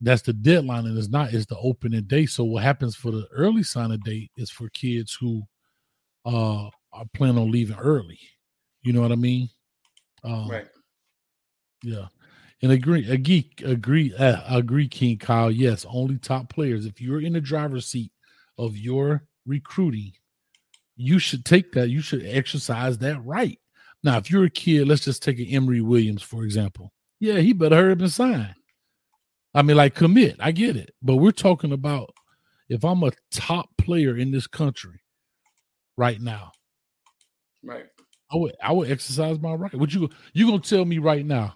That's 0.01 0.22
the 0.22 0.34
deadline, 0.34 0.86
and 0.86 0.97
it's 0.97 1.10
not. 1.10 1.34
It's 1.34 1.47
the 1.47 1.57
opening 1.57 2.03
day. 2.03 2.26
So 2.26 2.45
what 2.45 2.64
happens 2.64 2.95
for 2.95 3.12
the 3.12 3.28
early 3.34 3.64
signing 3.64 3.99
date 3.99 4.32
is 4.38 4.49
for 4.49 4.70
kids 4.70 5.18
who 5.20 5.43
uh 6.26 6.70
are 6.93 7.05
planning 7.14 7.38
on 7.38 7.51
leaving 7.51 7.78
early. 7.78 8.20
You 8.84 8.93
know 8.93 9.01
what 9.01 9.12
I 9.12 9.16
mean? 9.16 9.49
Um, 10.24 10.49
right. 10.49 10.68
Yeah. 11.84 12.07
And 12.62 12.72
agree, 12.72 13.10
agree, 13.10 13.49
agree, 13.64 14.14
uh, 14.16 14.41
agree, 14.57 14.88
King 14.88 15.18
Kyle. 15.18 15.51
Yes, 15.51 15.86
only 15.89 16.18
top 16.18 16.49
players. 16.49 16.86
If 16.86 16.99
you're 16.99 17.22
in 17.22 17.34
the 17.34 17.41
driver's 17.41 17.88
seat 17.88 18.12
of 18.57 18.76
your 18.76 19.24
recruiting, 19.45 20.12
you 20.97 21.20
should 21.20 21.45
take 21.45 21.72
that. 21.74 21.89
You 21.89 22.01
should 22.01 22.26
exercise 22.26 22.97
that 22.97 23.24
right. 23.24 23.57
Now, 24.03 24.18
if 24.18 24.30
you're 24.30 24.43
a 24.43 24.49
kid, 24.49 24.88
let's 24.88 25.05
just 25.05 25.24
take 25.24 25.39
an 25.39 25.45
Emory 25.45 25.82
Williams, 25.82 26.22
for 26.22 26.43
example. 26.43 26.91
Yeah, 27.20 27.39
he 27.39 27.53
better 27.53 27.76
hurry 27.76 27.91
up 27.93 27.99
and 27.99 28.12
sign. 28.12 28.55
I 29.53 29.62
mean, 29.62 29.78
like 29.78 29.95
commit. 29.95 30.36
I 30.39 30.51
get 30.51 30.76
it. 30.76 30.93
But 31.01 31.18
we're 31.18 31.32
talking 31.32 31.72
about 31.72 32.14
if 32.68 32.84
I'm 32.84 33.03
a 33.03 33.12
top 33.32 33.70
player 33.78 34.18
in 34.18 34.32
this 34.32 34.47
country 34.47 35.01
right 35.97 36.22
now. 36.22 36.51
Right. 37.64 37.86
I 38.32 38.38
would 38.38 38.55
I 38.62 38.72
would 38.72 38.91
exercise 38.91 39.39
my 39.39 39.53
right. 39.53 39.74
Would 39.74 39.93
you 39.93 40.10
you 40.34 40.45
gonna 40.45 40.60
tell 40.60 40.86
me 40.86 40.99
right 40.99 41.26
now? 41.26 41.55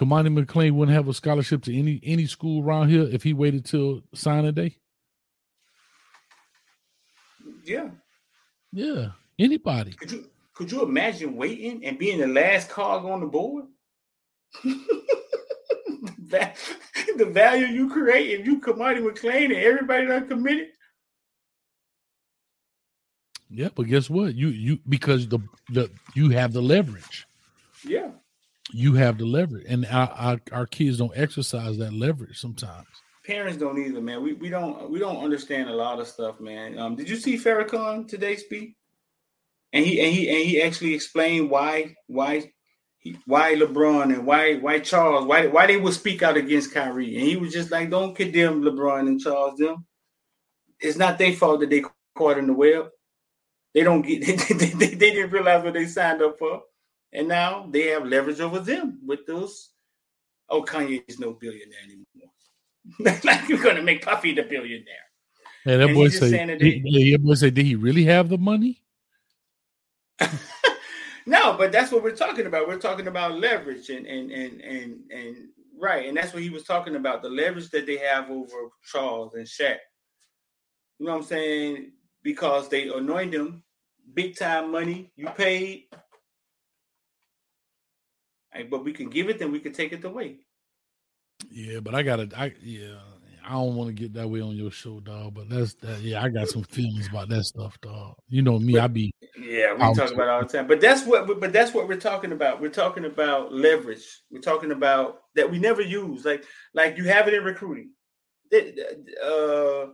Cormani 0.00 0.32
McClain 0.32 0.72
wouldn't 0.72 0.96
have 0.96 1.08
a 1.08 1.14
scholarship 1.14 1.62
to 1.64 1.78
any 1.78 2.00
any 2.02 2.24
school 2.24 2.64
around 2.64 2.88
here 2.88 3.02
if 3.02 3.22
he 3.22 3.34
waited 3.34 3.66
till 3.66 4.00
signing 4.14 4.54
day. 4.54 4.78
Yeah. 7.64 7.90
Yeah. 8.72 9.10
Anybody. 9.38 9.92
Could 9.92 10.10
you 10.10 10.30
could 10.54 10.72
you 10.72 10.82
imagine 10.82 11.36
waiting 11.36 11.84
and 11.84 11.98
being 11.98 12.18
the 12.18 12.26
last 12.26 12.70
cog 12.70 13.04
on 13.04 13.20
the 13.20 13.26
board? 13.26 13.66
that, 16.28 16.56
the 17.18 17.26
value 17.26 17.66
you 17.66 17.90
create 17.90 18.40
if 18.40 18.46
you 18.46 18.58
Cormani 18.58 19.06
McClain 19.06 19.46
and 19.46 19.56
everybody 19.56 20.06
not 20.06 20.28
committed. 20.28 20.68
Yeah, 23.50 23.68
but 23.74 23.82
guess 23.82 24.08
what? 24.08 24.34
You 24.34 24.48
you 24.48 24.78
because 24.88 25.28
the 25.28 25.40
the 25.68 25.90
you 26.14 26.30
have 26.30 26.54
the 26.54 26.62
leverage. 26.62 27.26
Yeah. 27.86 28.12
You 28.72 28.94
have 28.94 29.18
the 29.18 29.26
leverage, 29.26 29.66
and 29.68 29.86
our, 29.86 30.08
our, 30.10 30.40
our 30.52 30.66
kids 30.66 30.98
don't 30.98 31.16
exercise 31.16 31.78
that 31.78 31.92
leverage 31.92 32.38
sometimes. 32.38 32.86
Parents 33.26 33.58
don't 33.58 33.78
either, 33.78 34.00
man. 34.00 34.22
We 34.22 34.32
we 34.34 34.48
don't 34.48 34.90
we 34.90 34.98
don't 34.98 35.22
understand 35.22 35.68
a 35.68 35.74
lot 35.74 36.00
of 36.00 36.08
stuff, 36.08 36.40
man. 36.40 36.78
Um, 36.78 36.96
did 36.96 37.08
you 37.08 37.16
see 37.16 37.36
Farrakhan 37.36 38.08
today 38.08 38.36
speak? 38.36 38.76
And 39.72 39.84
he 39.84 40.00
and 40.00 40.12
he 40.12 40.28
and 40.28 40.48
he 40.48 40.62
actually 40.62 40.94
explained 40.94 41.50
why 41.50 41.94
why 42.06 42.50
he, 42.98 43.16
why 43.26 43.54
LeBron 43.54 44.14
and 44.14 44.26
why 44.26 44.56
why 44.56 44.78
Charles 44.78 45.26
why 45.26 45.46
why 45.46 45.66
they 45.66 45.76
would 45.76 45.94
speak 45.94 46.22
out 46.22 46.36
against 46.36 46.72
Kyrie, 46.72 47.16
and 47.16 47.26
he 47.26 47.36
was 47.36 47.52
just 47.52 47.70
like, 47.70 47.90
don't 47.90 48.16
condemn 48.16 48.62
LeBron 48.62 49.00
and 49.00 49.20
Charles. 49.20 49.58
Them, 49.58 49.84
it's 50.80 50.98
not 50.98 51.18
their 51.18 51.32
fault 51.32 51.60
that 51.60 51.70
they 51.70 51.84
caught 52.14 52.38
in 52.38 52.46
the 52.46 52.52
web. 52.52 52.88
They 53.74 53.82
don't 53.82 54.02
get 54.02 54.24
they, 54.26 54.36
they, 54.54 54.70
they, 54.70 54.94
they 54.94 55.10
didn't 55.10 55.30
realize 55.30 55.62
what 55.62 55.74
they 55.74 55.86
signed 55.86 56.22
up 56.22 56.38
for. 56.38 56.62
And 57.12 57.28
now 57.28 57.66
they 57.70 57.88
have 57.88 58.06
leverage 58.06 58.40
over 58.40 58.60
them 58.60 59.00
with 59.04 59.26
those. 59.26 59.70
Oh, 60.48 60.62
Kanye 60.62 61.02
is 61.08 61.18
no 61.18 61.32
billionaire 61.32 61.78
anymore. 61.84 63.20
like 63.24 63.48
you're 63.48 63.62
gonna 63.62 63.82
make 63.82 64.04
Puffy 64.04 64.34
the 64.34 64.42
billionaire. 64.42 65.06
Hey, 65.64 65.76
that 65.76 65.88
and 65.88 65.94
boy 65.94 66.08
say, 66.08 66.56
he, 66.58 66.82
yeah, 66.84 67.16
boy 67.18 67.34
say, 67.34 67.50
did 67.50 67.66
he 67.66 67.74
really 67.74 68.04
have 68.04 68.28
the 68.28 68.38
money? 68.38 68.82
no, 71.26 71.54
but 71.56 71.70
that's 71.72 71.92
what 71.92 72.02
we're 72.02 72.16
talking 72.16 72.46
about. 72.46 72.66
We're 72.66 72.78
talking 72.78 73.06
about 73.06 73.38
leverage 73.38 73.90
and 73.90 74.06
and 74.06 74.30
and 74.30 74.60
and 74.60 75.00
and 75.10 75.36
right, 75.78 76.06
and 76.06 76.16
that's 76.16 76.32
what 76.32 76.42
he 76.42 76.50
was 76.50 76.64
talking 76.64 76.96
about. 76.96 77.22
The 77.22 77.28
leverage 77.28 77.70
that 77.70 77.86
they 77.86 77.98
have 77.98 78.30
over 78.30 78.70
Charles 78.90 79.34
and 79.34 79.46
Shaq. 79.46 79.76
You 80.98 81.06
know 81.06 81.12
what 81.12 81.18
I'm 81.18 81.24
saying? 81.24 81.92
because 82.22 82.68
they 82.68 82.88
anoint 82.88 83.32
them 83.32 83.62
big 84.14 84.36
time 84.36 84.72
money. 84.72 85.10
You 85.16 85.28
paid, 85.30 85.84
but 88.70 88.84
we 88.84 88.92
can 88.92 89.08
give 89.08 89.28
it, 89.28 89.38
then 89.38 89.52
we 89.52 89.60
can 89.60 89.72
take 89.72 89.92
it 89.92 90.04
away. 90.04 90.38
Yeah, 91.50 91.80
but 91.80 91.94
I 91.94 92.02
gotta, 92.02 92.28
I 92.36 92.52
yeah, 92.62 92.98
I 93.46 93.52
don't 93.52 93.74
want 93.74 93.88
to 93.88 93.94
get 93.94 94.12
that 94.14 94.28
way 94.28 94.40
on 94.40 94.54
your 94.56 94.70
show, 94.70 95.00
dog. 95.00 95.34
But 95.34 95.48
that's 95.48 95.74
that. 95.74 96.00
Yeah, 96.00 96.22
I 96.22 96.28
got 96.28 96.48
some 96.48 96.62
feelings 96.62 97.08
about 97.08 97.28
that 97.30 97.44
stuff, 97.44 97.80
dog. 97.80 98.14
You 98.28 98.42
know 98.42 98.58
me, 98.58 98.74
but, 98.74 98.82
I 98.82 98.86
be. 98.86 99.12
Yeah, 99.38 99.72
we 99.72 99.94
talk 99.94 100.12
about 100.12 100.28
all 100.28 100.42
the 100.42 100.48
time. 100.48 100.66
But 100.66 100.80
that's 100.80 101.04
what. 101.04 101.26
But 101.40 101.52
that's 101.52 101.72
what 101.72 101.88
we're 101.88 101.96
talking 101.96 102.32
about. 102.32 102.60
We're 102.60 102.68
talking 102.68 103.06
about 103.06 103.52
leverage. 103.52 104.06
We're 104.30 104.40
talking 104.40 104.72
about 104.72 105.22
that 105.34 105.50
we 105.50 105.58
never 105.58 105.82
use. 105.82 106.24
Like, 106.24 106.44
like 106.74 106.96
you 106.96 107.04
have 107.04 107.28
it 107.28 107.34
in 107.34 107.42
recruiting. 107.42 107.90
Uh, 108.52 109.86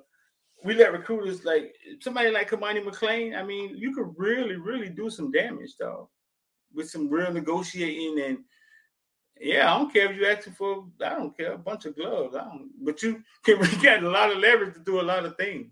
we 0.65 0.75
let 0.75 0.93
recruiters 0.93 1.45
like 1.45 1.75
somebody 2.01 2.31
like 2.31 2.51
Cormani 2.51 2.85
McClain. 2.85 3.39
I 3.39 3.43
mean, 3.43 3.77
you 3.77 3.95
could 3.95 4.13
really, 4.17 4.57
really 4.57 4.89
do 4.89 5.09
some 5.09 5.31
damage, 5.31 5.75
though, 5.79 6.11
with 6.77 6.91
some 6.91 7.09
real 7.09 7.33
negotiating 7.33 8.23
and 8.25 8.39
yeah, 9.41 9.73
I 9.73 9.79
don't 9.79 9.93
care 9.93 10.11
if 10.11 10.17
you 10.17 10.27
asking 10.27 10.55
for 10.55 10.87
I 11.05 11.11
don't 11.11 11.37
care 11.37 11.53
a 11.53 11.59
bunch 11.59 11.85
of 11.85 11.97
gloves. 11.97 12.35
I 12.35 12.45
don't, 12.45 12.71
but 12.83 13.03
you 13.03 13.23
can 13.45 13.61
get 13.81 14.03
a 14.03 14.09
lot 14.09 14.31
of 14.31 14.39
leverage 14.39 14.75
to 14.75 14.81
do 14.81 15.01
a 15.01 15.03
lot 15.03 15.25
of 15.25 15.37
things. 15.37 15.71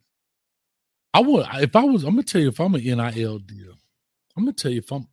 I 1.15 1.21
would 1.21 1.47
if 1.55 1.75
I 1.77 1.85
was. 1.85 2.05
I'm 2.05 2.11
gonna 2.11 2.25
tell 2.25 2.41
you 2.41 2.49
if 2.49 2.61
I'm 2.61 2.75
an 2.75 2.83
NIL 2.83 3.39
deal. 3.39 3.75
I'm 4.37 4.45
gonna 4.45 4.53
tell 4.53 4.73
you 4.73 4.79
if 4.79 4.93
I'm. 4.93 5.07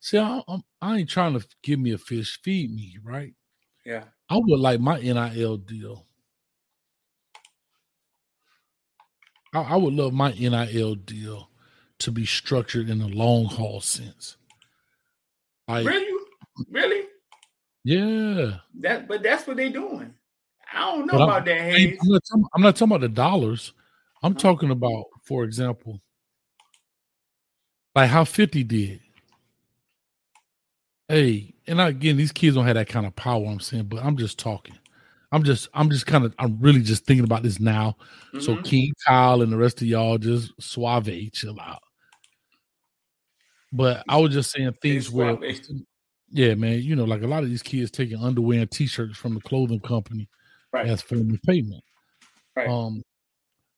See, 0.00 0.16
I, 0.16 0.40
I'm, 0.46 0.62
I 0.80 0.98
ain't 0.98 1.10
trying 1.10 1.38
to 1.38 1.44
give 1.62 1.80
me 1.80 1.92
a 1.92 1.98
fish, 1.98 2.40
feed 2.42 2.72
me, 2.72 2.96
right? 3.02 3.34
Yeah. 3.84 4.04
I 4.30 4.36
would 4.36 4.60
like 4.60 4.78
my 4.78 5.00
NIL 5.00 5.56
deal 5.56 6.06
I, 9.52 9.60
I 9.60 9.76
would 9.76 9.94
love 9.94 10.12
my 10.12 10.32
NIL 10.32 10.94
deal 10.94 11.50
to 12.00 12.12
be 12.12 12.26
structured 12.26 12.88
in 12.88 13.00
a 13.00 13.08
long 13.08 13.46
haul 13.46 13.80
sense. 13.80 14.36
Like, 15.68 15.86
really, 15.86 16.24
really, 16.70 17.06
yeah. 17.84 18.56
That, 18.80 19.06
but 19.06 19.22
that's 19.22 19.46
what 19.46 19.56
they're 19.56 19.70
doing. 19.70 20.14
I 20.72 20.80
don't 20.80 21.06
know 21.06 21.18
but 21.18 21.24
about 21.24 21.38
I'm, 21.40 21.44
that. 21.46 21.60
Hayes. 21.60 21.98
I'm 22.02 22.08
not, 22.08 22.22
talking, 22.28 22.44
I'm 22.54 22.62
not 22.62 22.76
talking 22.76 22.92
about 22.92 23.00
the 23.02 23.08
dollars. 23.08 23.72
I'm 24.22 24.34
talking 24.34 24.70
about, 24.70 25.04
for 25.22 25.44
example, 25.44 26.00
like 27.94 28.10
how 28.10 28.24
50 28.24 28.64
did. 28.64 29.00
Hey, 31.08 31.54
and 31.66 31.80
again, 31.80 32.16
these 32.16 32.32
kids 32.32 32.56
don't 32.56 32.66
have 32.66 32.74
that 32.74 32.88
kind 32.88 33.06
of 33.06 33.16
power. 33.16 33.46
I'm 33.46 33.60
saying, 33.60 33.84
but 33.84 34.04
I'm 34.04 34.16
just 34.16 34.38
talking. 34.38 34.76
I'm 35.32 35.42
just, 35.42 35.68
I'm 35.72 35.90
just 35.90 36.06
kind 36.06 36.24
of, 36.24 36.34
I'm 36.38 36.58
really 36.60 36.82
just 36.82 37.06
thinking 37.06 37.24
about 37.24 37.42
this 37.42 37.60
now. 37.60 37.96
Mm-hmm. 38.34 38.40
So 38.40 38.60
King 38.62 38.92
Kyle 39.06 39.42
and 39.42 39.52
the 39.52 39.56
rest 39.56 39.80
of 39.80 39.86
y'all 39.86 40.18
just 40.18 40.52
suave, 40.60 41.32
chill 41.32 41.58
out. 41.60 41.82
But 43.72 44.02
I 44.08 44.16
was 44.16 44.32
just 44.32 44.50
saying 44.50 44.72
things 44.80 45.10
where, 45.10 45.38
yeah, 46.30 46.54
man, 46.54 46.80
you 46.80 46.96
know, 46.96 47.04
like 47.04 47.22
a 47.22 47.26
lot 47.26 47.42
of 47.42 47.50
these 47.50 47.62
kids 47.62 47.90
taking 47.90 48.22
underwear 48.22 48.60
and 48.60 48.70
t-shirts 48.70 49.18
from 49.18 49.34
the 49.34 49.40
clothing 49.40 49.80
company 49.80 50.28
right. 50.72 50.86
as 50.86 51.02
of 51.02 51.42
payment. 51.46 51.84
Right. 52.56 52.68
Um, 52.68 53.02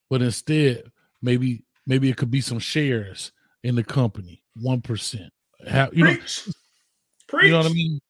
but 0.08 0.22
instead, 0.22 0.84
maybe 1.22 1.64
maybe 1.86 2.08
it 2.08 2.16
could 2.16 2.30
be 2.30 2.40
some 2.40 2.58
shares 2.58 3.32
in 3.62 3.74
the 3.74 3.84
company, 3.84 4.42
one 4.54 4.80
percent. 4.80 5.32
You 5.92 6.04
know, 6.04 6.16
Preach. 7.28 7.44
You 7.44 7.50
know 7.50 7.58
what 7.58 7.66
I 7.66 7.72
mean? 7.72 8.00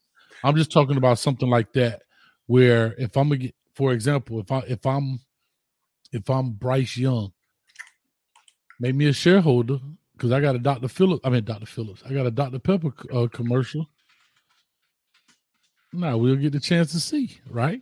I'm 0.44 0.56
just 0.56 0.72
talking 0.72 0.96
about 0.96 1.18
something 1.18 1.48
like 1.48 1.72
that, 1.74 2.02
where 2.46 2.94
if 2.98 3.16
I'm 3.16 3.32
a, 3.32 3.52
for 3.74 3.92
example, 3.92 4.40
if 4.40 4.50
I 4.50 4.60
if 4.60 4.86
I'm 4.86 5.20
if 6.12 6.28
I'm 6.30 6.52
Bryce 6.52 6.96
Young, 6.96 7.32
make 8.78 8.94
me 8.94 9.06
a 9.06 9.12
shareholder 9.12 9.78
because 10.20 10.32
I 10.32 10.40
got 10.40 10.54
a 10.54 10.58
Dr. 10.58 10.88
Phillips. 10.88 11.22
I 11.24 11.30
mean 11.30 11.44
Dr. 11.44 11.64
Phillips. 11.64 12.02
I 12.04 12.12
got 12.12 12.26
a 12.26 12.30
Dr. 12.30 12.58
Pepper 12.58 12.92
uh, 13.10 13.26
commercial. 13.32 13.88
Now 15.94 16.18
we'll 16.18 16.36
get 16.36 16.52
the 16.52 16.60
chance 16.60 16.92
to 16.92 17.00
see, 17.00 17.40
right? 17.48 17.80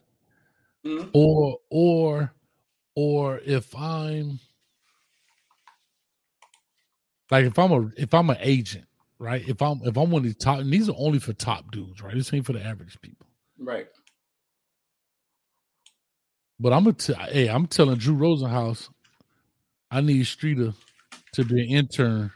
Mm-hmm. 0.86 1.08
Or 1.12 1.58
or 1.68 2.32
or 2.94 3.40
if 3.44 3.74
I'm 3.74 4.38
like 7.30 7.44
if 7.44 7.58
I'm 7.58 7.72
a 7.72 7.90
if 7.96 8.14
I'm 8.14 8.30
an 8.30 8.38
agent 8.40 8.84
right? 9.18 9.46
If 9.48 9.60
I'm 9.60 9.80
if 9.84 9.96
I'm 9.96 10.10
one 10.10 10.20
of 10.20 10.24
these 10.24 10.36
top, 10.36 10.60
and 10.60 10.72
these 10.72 10.88
are 10.88 10.94
only 10.96 11.18
for 11.18 11.32
top 11.32 11.70
dudes, 11.72 12.00
right? 12.02 12.14
This 12.14 12.32
ain't 12.32 12.46
for 12.46 12.52
the 12.52 12.64
average 12.64 13.00
people, 13.00 13.26
right? 13.58 13.88
But 16.60 16.72
I'm 16.72 16.92
t- 16.94 17.14
hey, 17.14 17.48
I'm 17.48 17.66
telling 17.66 17.98
Drew 17.98 18.16
Rosenhaus, 18.16 18.88
I 19.90 20.00
need 20.00 20.26
Streeter 20.26 20.72
to 21.38 21.44
be 21.44 21.62
an 21.62 21.68
intern 21.68 22.32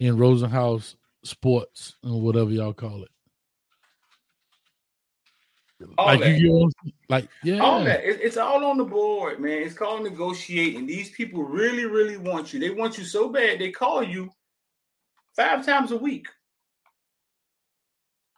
in 0.00 0.16
Rosenhaus 0.16 0.94
Sports 1.24 1.96
and 2.02 2.22
whatever 2.22 2.48
y'all 2.48 2.72
call 2.72 3.02
it. 3.02 3.10
All 5.98 6.06
like 6.06 6.20
that. 6.20 6.38
you, 6.38 6.70
like 7.10 7.28
yeah, 7.44 7.58
all 7.58 7.84
that. 7.84 8.02
It, 8.02 8.20
it's 8.22 8.38
all 8.38 8.64
on 8.64 8.78
the 8.78 8.84
board, 8.84 9.40
man. 9.40 9.62
It's 9.62 9.74
called 9.74 10.04
negotiating. 10.04 10.86
These 10.86 11.10
people 11.10 11.42
really, 11.42 11.84
really 11.84 12.16
want 12.16 12.54
you. 12.54 12.60
They 12.60 12.70
want 12.70 12.96
you 12.96 13.04
so 13.04 13.28
bad 13.28 13.58
they 13.58 13.70
call 13.70 14.02
you 14.02 14.30
five 15.36 15.66
times 15.66 15.90
a 15.90 15.96
week. 15.96 16.28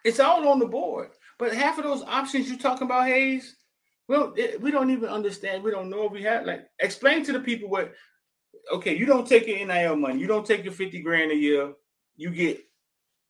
It's 0.04 0.20
all 0.20 0.48
on 0.48 0.58
the 0.58 0.66
board. 0.66 1.10
But 1.38 1.54
half 1.54 1.78
of 1.78 1.84
those 1.84 2.02
options 2.02 2.48
you're 2.48 2.58
talking 2.58 2.86
about, 2.86 3.06
Hayes, 3.06 3.56
well, 4.08 4.34
we 4.60 4.70
don't 4.72 4.90
even 4.90 5.08
understand. 5.10 5.62
We 5.62 5.70
don't 5.70 5.90
know 5.90 6.06
if 6.06 6.12
we 6.12 6.22
have 6.22 6.44
like 6.44 6.66
explain 6.80 7.24
to 7.26 7.32
the 7.32 7.40
people 7.40 7.68
what 7.68 7.92
okay, 8.72 8.96
you 8.96 9.06
don't 9.06 9.26
take 9.26 9.46
your 9.46 9.64
NIL 9.66 9.96
money, 9.96 10.20
you 10.20 10.26
don't 10.26 10.46
take 10.46 10.64
your 10.64 10.72
50 10.72 11.00
grand 11.00 11.30
a 11.32 11.36
year, 11.36 11.72
you 12.16 12.30
get 12.30 12.64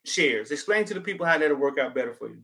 shares. 0.04 0.50
Explain 0.50 0.84
to 0.86 0.94
the 0.94 1.00
people 1.00 1.26
how 1.26 1.38
that'll 1.38 1.56
work 1.56 1.78
out 1.78 1.94
better 1.94 2.14
for 2.14 2.28
you. 2.28 2.42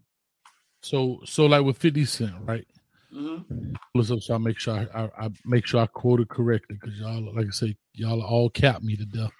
So 0.82 1.20
so 1.24 1.46
like 1.46 1.64
with 1.64 1.76
50 1.78 2.04
Cent, 2.04 2.34
right? 2.42 2.66
Mm-hmm. 3.14 3.74
Listen, 3.94 4.20
so 4.20 4.34
I 4.34 4.38
make 4.38 4.58
sure 4.58 4.74
I, 4.74 5.02
I, 5.02 5.26
I 5.26 5.30
make 5.44 5.66
sure 5.66 5.80
I 5.80 5.86
quote 5.86 6.20
it 6.20 6.28
correctly 6.28 6.78
because 6.80 6.96
y'all, 6.98 7.34
like 7.34 7.46
I 7.46 7.50
say, 7.50 7.76
y'all 7.92 8.22
all 8.22 8.48
cap 8.50 8.82
me 8.82 8.96
to 8.96 9.04
death. 9.04 9.32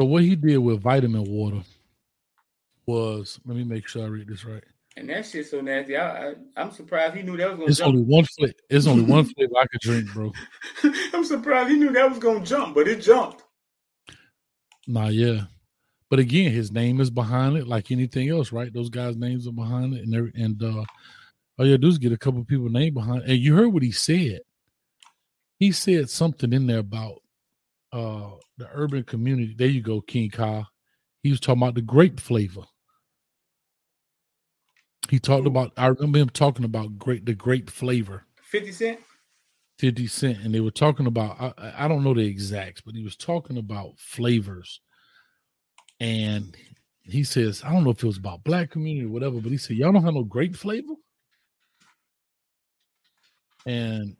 So 0.00 0.06
what 0.06 0.22
he 0.22 0.36
did 0.36 0.58
with 0.58 0.82
vitamin 0.82 1.24
water 1.24 1.62
was 2.86 3.40
let 3.44 3.56
me 3.56 3.64
make 3.64 3.88
sure 3.88 4.04
I 4.04 4.08
read 4.08 4.28
this 4.28 4.44
right. 4.44 4.62
And 4.98 5.10
that 5.10 5.26
shit's 5.26 5.50
so 5.50 5.60
nasty. 5.60 5.96
I, 5.96 6.30
I 6.30 6.34
am 6.56 6.70
surprised 6.70 7.16
he 7.16 7.22
knew 7.22 7.36
that 7.36 7.50
was 7.50 7.56
gonna. 7.58 7.68
It's 7.68 7.78
jump. 7.78 7.88
only 7.88 8.02
one 8.02 8.24
flavor. 8.24 8.54
It's 8.70 8.86
only 8.86 9.04
one 9.04 9.24
flavor 9.36 9.52
I 9.58 9.66
could 9.66 9.80
drink, 9.80 10.12
bro. 10.12 10.32
I'm 11.12 11.24
surprised 11.24 11.70
he 11.70 11.76
knew 11.76 11.92
that 11.92 12.08
was 12.08 12.18
gonna 12.18 12.44
jump, 12.44 12.74
but 12.74 12.88
it 12.88 13.02
jumped. 13.02 13.44
Nah, 14.86 15.08
yeah. 15.08 15.42
But 16.08 16.20
again, 16.20 16.52
his 16.52 16.72
name 16.72 17.00
is 17.00 17.10
behind 17.10 17.56
it, 17.56 17.66
like 17.66 17.90
anything 17.90 18.30
else, 18.30 18.52
right? 18.52 18.72
Those 18.72 18.88
guys' 18.88 19.16
names 19.16 19.46
are 19.46 19.52
behind 19.52 19.94
it, 19.94 20.04
and 20.04 20.14
every, 20.14 20.32
and 20.34 20.62
uh, 20.62 20.84
all 21.58 21.66
you 21.66 21.76
do 21.76 21.88
is 21.88 21.98
get 21.98 22.12
a 22.12 22.18
couple 22.18 22.42
people 22.44 22.68
name 22.68 22.94
behind. 22.94 23.22
It. 23.22 23.30
And 23.30 23.38
you 23.38 23.54
heard 23.54 23.72
what 23.72 23.82
he 23.82 23.92
said. 23.92 24.40
He 25.58 25.72
said 25.72 26.08
something 26.08 26.52
in 26.52 26.66
there 26.66 26.78
about 26.78 27.22
uh 27.92 28.30
the 28.56 28.68
urban 28.72 29.04
community. 29.04 29.54
There 29.56 29.68
you 29.68 29.82
go, 29.82 30.00
King 30.00 30.30
Kyle. 30.30 30.68
He 31.22 31.30
was 31.30 31.40
talking 31.40 31.62
about 31.62 31.74
the 31.74 31.82
grape 31.82 32.20
flavor. 32.20 32.62
He 35.08 35.18
talked 35.18 35.46
about. 35.46 35.72
I 35.76 35.86
remember 35.86 36.18
him 36.18 36.28
talking 36.28 36.64
about 36.64 36.98
great 36.98 37.26
the 37.26 37.34
grape 37.34 37.70
flavor. 37.70 38.24
Fifty 38.42 38.72
cent. 38.72 39.00
Fifty 39.78 40.06
cent, 40.06 40.38
and 40.38 40.54
they 40.54 40.60
were 40.60 40.70
talking 40.70 41.06
about. 41.06 41.40
I, 41.40 41.84
I 41.84 41.88
don't 41.88 42.02
know 42.04 42.14
the 42.14 42.26
exacts, 42.26 42.80
but 42.80 42.94
he 42.94 43.04
was 43.04 43.16
talking 43.16 43.58
about 43.58 43.98
flavors. 43.98 44.80
And 46.00 46.56
he 47.02 47.24
says, 47.24 47.62
I 47.64 47.72
don't 47.72 47.84
know 47.84 47.90
if 47.90 48.02
it 48.02 48.06
was 48.06 48.18
about 48.18 48.44
black 48.44 48.70
community 48.70 49.06
or 49.06 49.10
whatever, 49.10 49.40
but 49.40 49.52
he 49.52 49.58
said, 49.58 49.76
y'all 49.76 49.92
don't 49.92 50.04
have 50.04 50.14
no 50.14 50.24
grape 50.24 50.56
flavor. 50.56 50.94
And 53.64 54.16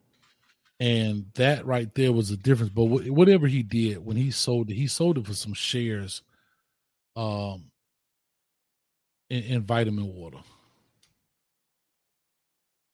and 0.79 1.27
that 1.35 1.67
right 1.67 1.93
there 1.95 2.13
was 2.13 2.31
a 2.31 2.37
difference. 2.37 2.71
But 2.71 2.85
whatever 2.85 3.47
he 3.47 3.63
did 3.63 4.05
when 4.05 4.17
he 4.17 4.31
sold 4.31 4.71
it, 4.71 4.75
he 4.75 4.87
sold 4.87 5.19
it 5.19 5.27
for 5.27 5.35
some 5.35 5.55
shares, 5.55 6.23
um, 7.15 7.71
in, 9.31 9.43
in 9.43 9.63
vitamin 9.63 10.07
water, 10.15 10.39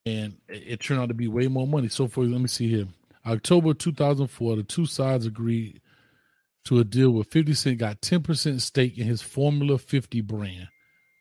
and 0.05 0.35
it, 0.49 0.81
turned 0.81 1.01
out 1.01 1.07
to 1.07 1.13
be 1.13 1.27
way 1.27 1.47
more 1.47 1.67
money. 1.67 1.87
So 1.87 2.07
for 2.07 2.23
let 2.25 2.41
me 2.41 2.47
see 2.47 2.69
here, 2.69 2.87
October 3.25 3.73
2004, 3.73 4.55
the 4.55 4.63
two 4.63 4.85
sides 4.85 5.25
agreed 5.25 5.81
to 6.65 6.79
a 6.79 6.83
deal 6.83 7.11
where 7.11 7.23
50 7.23 7.53
Cent 7.53 7.77
got 7.77 8.01
10% 8.01 8.59
stake 8.61 8.97
in 8.97 9.05
his 9.05 9.21
Formula 9.21 9.77
50 9.77 10.21
brand. 10.21 10.67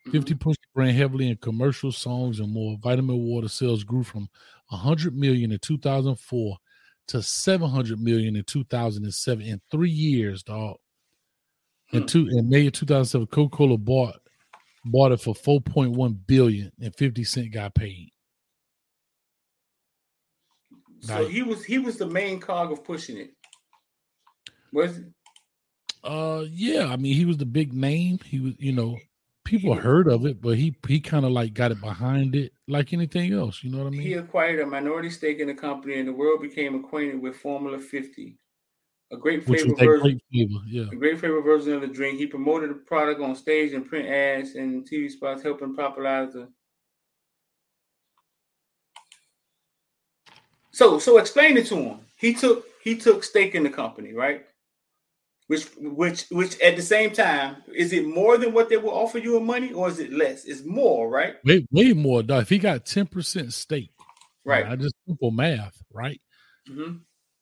50 0.06 0.18
mm-hmm. 0.18 0.38
pushed 0.38 0.60
the 0.60 0.68
brand 0.74 0.96
heavily 0.96 1.28
in 1.28 1.36
commercial 1.36 1.92
songs 1.92 2.40
and 2.40 2.52
more. 2.52 2.76
Vitamin 2.82 3.18
water 3.18 3.48
sales 3.48 3.84
grew 3.84 4.02
from 4.02 4.28
100 4.68 5.16
million 5.16 5.52
in 5.52 5.58
2004 5.60 6.56
to 7.08 7.22
700 7.22 8.00
million 8.00 8.36
in 8.36 8.44
2007 8.44 9.44
in 9.44 9.60
three 9.70 9.90
years, 9.90 10.42
dog. 10.42 10.76
In 11.92 12.00
hmm. 12.00 12.06
two 12.06 12.28
in 12.30 12.48
May 12.48 12.66
of 12.66 12.72
2007, 12.72 13.26
Coca-Cola 13.28 13.78
bought 13.78 14.16
bought 14.84 15.12
it 15.12 15.20
for 15.20 15.34
4.1 15.34 16.16
billion, 16.26 16.72
and 16.80 16.94
50 16.96 17.22
Cent 17.22 17.52
got 17.52 17.74
paid. 17.74 18.10
So 21.02 21.26
he 21.26 21.42
was 21.42 21.64
he 21.64 21.78
was 21.78 21.96
the 21.96 22.06
main 22.06 22.40
cog 22.40 22.72
of 22.72 22.84
pushing 22.84 23.18
it. 23.18 23.30
Was 24.72 24.98
it? 24.98 25.04
Uh, 26.04 26.44
yeah. 26.50 26.86
I 26.86 26.96
mean, 26.96 27.14
he 27.14 27.24
was 27.24 27.36
the 27.36 27.46
big 27.46 27.72
name. 27.72 28.18
He 28.24 28.40
was, 28.40 28.54
you 28.58 28.72
know, 28.72 28.98
people 29.44 29.74
heard 29.74 30.08
of 30.08 30.24
it, 30.26 30.40
but 30.40 30.56
he 30.56 30.74
he 30.86 31.00
kind 31.00 31.24
of 31.24 31.32
like 31.32 31.54
got 31.54 31.72
it 31.72 31.80
behind 31.80 32.34
it 32.34 32.52
like 32.68 32.92
anything 32.92 33.32
else. 33.32 33.62
You 33.62 33.70
know 33.70 33.78
what 33.78 33.88
I 33.88 33.90
mean? 33.90 34.02
He 34.02 34.14
acquired 34.14 34.60
a 34.60 34.66
minority 34.66 35.10
stake 35.10 35.40
in 35.40 35.48
the 35.48 35.54
company, 35.54 35.98
and 35.98 36.08
the 36.08 36.12
world 36.12 36.40
became 36.40 36.74
acquainted 36.76 37.20
with 37.20 37.36
Formula 37.36 37.78
50, 37.78 38.38
a 39.12 39.16
great 39.16 39.44
favorite 39.44 39.78
version. 39.78 40.20
Yeah. 40.30 40.84
A 40.90 40.96
great 40.96 41.18
flavor 41.18 41.42
version 41.42 41.74
of 41.74 41.82
the 41.82 41.88
drink. 41.88 42.18
He 42.18 42.26
promoted 42.26 42.70
the 42.70 42.74
product 42.74 43.20
on 43.20 43.34
stage 43.34 43.72
and 43.72 43.86
print 43.86 44.08
ads 44.08 44.54
and 44.54 44.88
TV 44.88 45.10
spots, 45.10 45.42
helping 45.42 45.74
popularize 45.74 46.32
the. 46.32 46.48
So, 50.72 50.98
so 50.98 51.18
explain 51.18 51.56
it 51.56 51.66
to 51.66 51.76
him. 51.76 52.00
He 52.16 52.34
took 52.34 52.66
he 52.82 52.96
took 52.96 53.22
stake 53.22 53.54
in 53.54 53.62
the 53.62 53.70
company, 53.70 54.12
right? 54.12 54.44
Which, 55.48 55.66
which, 55.76 56.24
which 56.30 56.58
at 56.60 56.76
the 56.76 56.82
same 56.82 57.12
time, 57.12 57.56
is 57.74 57.92
it 57.92 58.06
more 58.06 58.38
than 58.38 58.52
what 58.52 58.68
they 58.68 58.76
will 58.76 58.92
offer 58.94 59.18
you 59.18 59.36
in 59.36 59.44
money, 59.44 59.72
or 59.72 59.88
is 59.88 59.98
it 59.98 60.12
less? 60.12 60.44
It's 60.46 60.64
more, 60.64 61.10
right? 61.10 61.34
Way, 61.44 61.66
way 61.70 61.92
more. 61.92 62.22
Though. 62.22 62.38
If 62.38 62.48
he 62.48 62.58
got 62.58 62.86
ten 62.86 63.06
percent 63.06 63.52
stake, 63.52 63.92
right? 64.44 64.66
I 64.66 64.76
just 64.76 64.94
simple 65.06 65.30
math, 65.30 65.76
right? 65.92 66.20
Mm-hmm. 66.68 66.98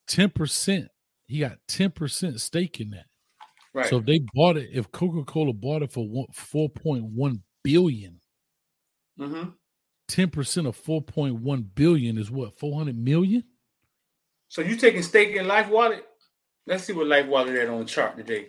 10 0.09 0.29
mm-hmm. 0.29 0.37
percent. 0.37 0.89
He 1.27 1.41
got 1.41 1.59
ten 1.69 1.91
percent 1.91 2.41
stake 2.41 2.81
in 2.81 2.91
that. 2.91 3.07
Right. 3.73 3.87
So 3.87 3.99
if 3.99 4.07
they 4.07 4.21
bought 4.35 4.57
it, 4.57 4.71
if 4.73 4.91
Coca 4.91 5.25
Cola 5.25 5.53
bought 5.53 5.83
it 5.83 5.93
for 5.93 6.27
four 6.33 6.69
point 6.69 7.05
one 7.05 7.43
billion, 7.63 8.21
mm-hmm. 9.19 9.51
10 10.11 10.31
percent 10.31 10.67
of 10.67 10.77
four 10.77 11.01
point 11.01 11.37
one 11.37 11.63
billion 11.63 12.19
is 12.19 12.31
what 12.31 12.59
four 12.59 12.77
hundred 12.77 12.99
million. 12.99 13.45
So 14.49 14.63
you 14.63 14.77
taking 14.77 15.03
stake 15.03 15.37
in 15.37 15.47
Life 15.47 15.69
Wallet? 15.69 16.05
Let's 16.67 16.85
see 16.85 16.93
what 16.93 17.07
Life 17.07 17.27
Wallet 17.27 17.55
had 17.55 17.69
on 17.69 17.81
the 17.81 17.85
chart 17.85 18.17
today. 18.17 18.49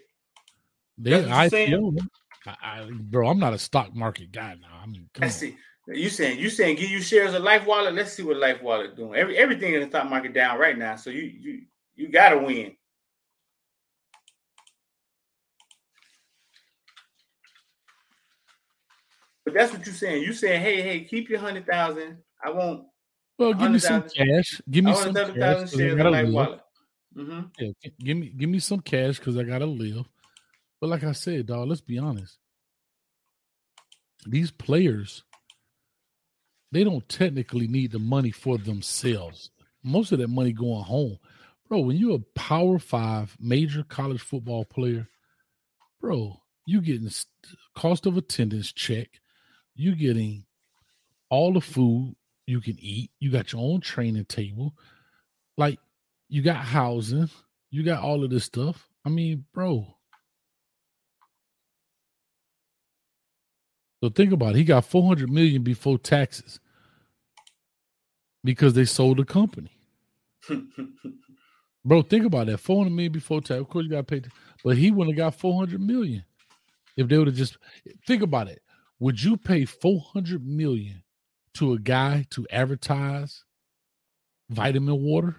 They 0.97 1.11
IPO. 1.11 1.97
I, 2.45 2.55
I, 2.63 2.89
bro, 2.91 3.29
I'm 3.29 3.39
not 3.39 3.53
a 3.53 3.59
stock 3.59 3.95
market 3.95 4.31
guy 4.31 4.57
now. 4.59 4.79
I 4.81 4.87
mean, 4.87 5.07
let's 5.19 5.35
see. 5.35 5.55
You 5.87 6.09
saying 6.09 6.39
you 6.39 6.49
saying 6.49 6.77
give 6.77 6.89
you 6.89 7.01
shares 7.01 7.33
of 7.33 7.43
Life 7.43 7.65
Wallet? 7.65 7.93
Let's 7.93 8.13
see 8.13 8.23
what 8.23 8.37
Life 8.37 8.61
Wallet 8.61 8.95
doing. 8.95 9.15
Every 9.15 9.37
everything 9.37 9.73
in 9.73 9.81
the 9.81 9.87
stock 9.87 10.09
market 10.09 10.33
down 10.33 10.59
right 10.59 10.77
now. 10.77 10.95
So 10.95 11.09
you 11.09 11.23
you 11.23 11.61
you 11.95 12.09
gotta 12.09 12.37
win. 12.37 12.75
But 19.51 19.59
that's 19.59 19.73
what 19.73 19.85
you're 19.85 19.93
saying. 19.93 20.23
You 20.23 20.31
saying, 20.31 20.61
hey, 20.61 20.81
hey, 20.81 21.03
keep 21.03 21.29
your 21.29 21.39
hundred 21.39 21.67
thousand. 21.67 22.19
I 22.41 22.51
won't. 22.51 22.85
Well, 23.37 23.53
give 23.53 23.71
me 23.71 23.79
some 23.79 24.03
cash. 24.03 24.61
Give 24.69 24.85
me 24.85 24.93
some 24.95 25.13
cash. 25.13 25.71
Shares 25.71 25.99
of 25.99 26.11
Life 26.11 26.29
Wallet. 26.29 26.61
Mm-hmm. 27.17 27.41
Yeah, 27.59 27.71
give 27.99 28.17
me 28.17 28.29
give 28.29 28.49
me 28.49 28.59
some 28.59 28.79
cash 28.79 29.19
because 29.19 29.37
I 29.37 29.43
gotta 29.43 29.65
live. 29.65 30.05
But 30.79 30.89
like 30.89 31.03
I 31.03 31.11
said, 31.11 31.47
dog, 31.47 31.67
let's 31.67 31.81
be 31.81 31.97
honest. 31.97 32.37
These 34.25 34.51
players, 34.51 35.25
they 36.71 36.85
don't 36.85 37.07
technically 37.09 37.67
need 37.67 37.91
the 37.91 37.99
money 37.99 38.31
for 38.31 38.57
themselves. 38.57 39.49
Most 39.83 40.13
of 40.13 40.19
that 40.19 40.29
money 40.29 40.53
going 40.53 40.83
home. 40.83 41.17
Bro, 41.67 41.81
when 41.81 41.97
you're 41.97 42.15
a 42.15 42.39
power 42.39 42.79
five 42.79 43.35
major 43.37 43.83
college 43.83 44.21
football 44.21 44.63
player, 44.63 45.09
bro, 45.99 46.39
you 46.65 46.79
getting 46.79 47.09
cost 47.75 48.05
of 48.05 48.15
attendance 48.15 48.71
check, 48.71 49.20
you 49.75 49.95
getting 49.95 50.45
all 51.29 51.53
the 51.53 51.61
food 51.61 52.15
you 52.45 52.61
can 52.61 52.77
eat, 52.79 53.11
you 53.19 53.31
got 53.31 53.53
your 53.53 53.61
own 53.61 53.81
training 53.81 54.25
table, 54.25 54.73
like 55.57 55.79
you 56.29 56.41
got 56.41 56.57
housing, 56.57 57.29
you 57.69 57.83
got 57.83 58.03
all 58.03 58.23
of 58.23 58.29
this 58.29 58.45
stuff. 58.45 58.89
I 59.05 59.09
mean, 59.09 59.45
bro. 59.53 59.95
So 64.03 64.09
think 64.09 64.33
about 64.33 64.55
it. 64.55 64.57
He 64.57 64.63
got 64.63 64.85
400 64.85 65.29
million 65.29 65.61
before 65.61 65.97
taxes 65.99 66.59
because 68.43 68.73
they 68.73 68.85
sold 68.85 69.17
the 69.17 69.25
company. 69.25 69.71
bro, 71.85 72.01
think 72.01 72.25
about 72.25 72.47
that. 72.47 72.59
400 72.59 72.89
million 72.91 73.11
before 73.11 73.41
tax. 73.41 73.59
Of 73.59 73.69
course, 73.69 73.85
you 73.85 73.91
got 73.91 74.07
to 74.07 74.21
pay, 74.21 74.27
but 74.63 74.77
he 74.77 74.91
wouldn't 74.91 75.15
have 75.17 75.33
got 75.33 75.39
400 75.39 75.79
million 75.79 76.23
if 76.97 77.07
they 77.07 77.17
would 77.17 77.27
have 77.27 77.35
just 77.35 77.57
think 78.07 78.23
about 78.23 78.47
it. 78.47 78.61
Would 79.01 79.23
you 79.23 79.35
pay 79.35 79.65
400 79.65 80.45
million 80.45 81.01
to 81.55 81.73
a 81.73 81.79
guy 81.79 82.27
to 82.29 82.45
advertise 82.51 83.43
vitamin 84.47 85.01
water? 85.01 85.37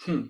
Hmm. 0.00 0.28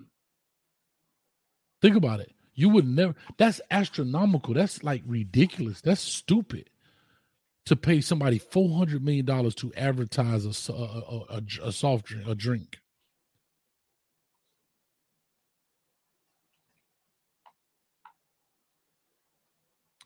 Think 1.81 1.95
about 1.95 2.19
it. 2.19 2.33
You 2.55 2.67
would 2.69 2.85
never. 2.85 3.15
That's 3.37 3.61
astronomical. 3.71 4.53
That's 4.53 4.83
like 4.83 5.01
ridiculous. 5.05 5.79
That's 5.79 6.01
stupid 6.01 6.69
to 7.67 7.77
pay 7.77 8.01
somebody 8.01 8.37
four 8.37 8.77
hundred 8.77 9.01
million 9.01 9.25
dollars 9.25 9.55
to 9.55 9.73
advertise 9.75 10.45
a, 10.45 10.73
a, 10.73 11.21
a, 11.29 11.41
a, 11.63 11.71
soft 11.71 12.05
drink, 12.07 12.27
a 12.27 12.35
drink. 12.35 12.79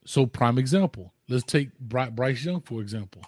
So, 0.05 0.25
prime 0.25 0.57
example. 0.57 1.13
Let's 1.29 1.43
take 1.43 1.77
Bryce 1.79 2.43
Young 2.43 2.61
for 2.61 2.81
example. 2.81 3.21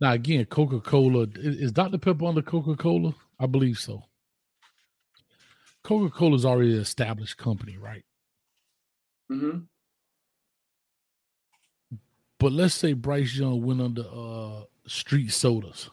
Now, 0.00 0.12
again, 0.12 0.44
Coca 0.46 0.80
Cola 0.80 1.26
is 1.36 1.72
Dr 1.72 1.98
Pepper 1.98 2.26
on 2.26 2.34
the 2.34 2.42
Coca 2.42 2.76
Cola? 2.76 3.14
I 3.38 3.46
believe 3.46 3.78
so. 3.78 4.04
Coca 5.82 6.10
Cola 6.14 6.34
is 6.34 6.44
already 6.44 6.74
an 6.74 6.80
established 6.80 7.36
company, 7.36 7.76
right? 7.78 8.02
Mm-hmm. 9.30 9.58
But 12.38 12.52
let's 12.52 12.74
say 12.74 12.92
Bryce 12.92 13.36
Young 13.36 13.62
went 13.62 13.80
under 13.80 14.02
uh, 14.02 14.64
street 14.86 15.32
sodas, 15.32 15.88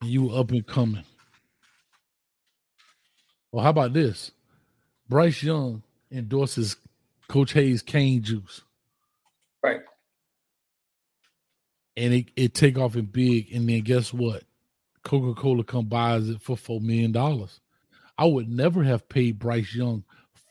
and 0.00 0.10
you 0.10 0.26
were 0.26 0.38
up 0.38 0.50
and 0.50 0.66
coming. 0.66 1.04
Well, 3.50 3.64
how 3.64 3.70
about 3.70 3.92
this? 3.92 4.30
Bryce 5.08 5.42
Young 5.42 5.82
endorses 6.12 6.76
Coach 7.30 7.52
Hayes 7.52 7.80
cane 7.80 8.22
juice. 8.22 8.62
Right. 9.62 9.82
And 11.96 12.12
it, 12.12 12.32
it 12.34 12.54
take 12.54 12.76
off 12.76 12.96
in 12.96 13.04
big, 13.04 13.54
and 13.54 13.68
then 13.68 13.82
guess 13.82 14.12
what? 14.12 14.42
Coca 15.04 15.40
Cola 15.40 15.62
come 15.62 15.86
buys 15.86 16.28
it 16.28 16.42
for 16.42 16.56
four 16.56 16.80
million 16.80 17.12
dollars. 17.12 17.60
I 18.18 18.24
would 18.24 18.48
never 18.48 18.82
have 18.82 19.08
paid 19.08 19.38
Bryce 19.38 19.72
Young 19.76 20.02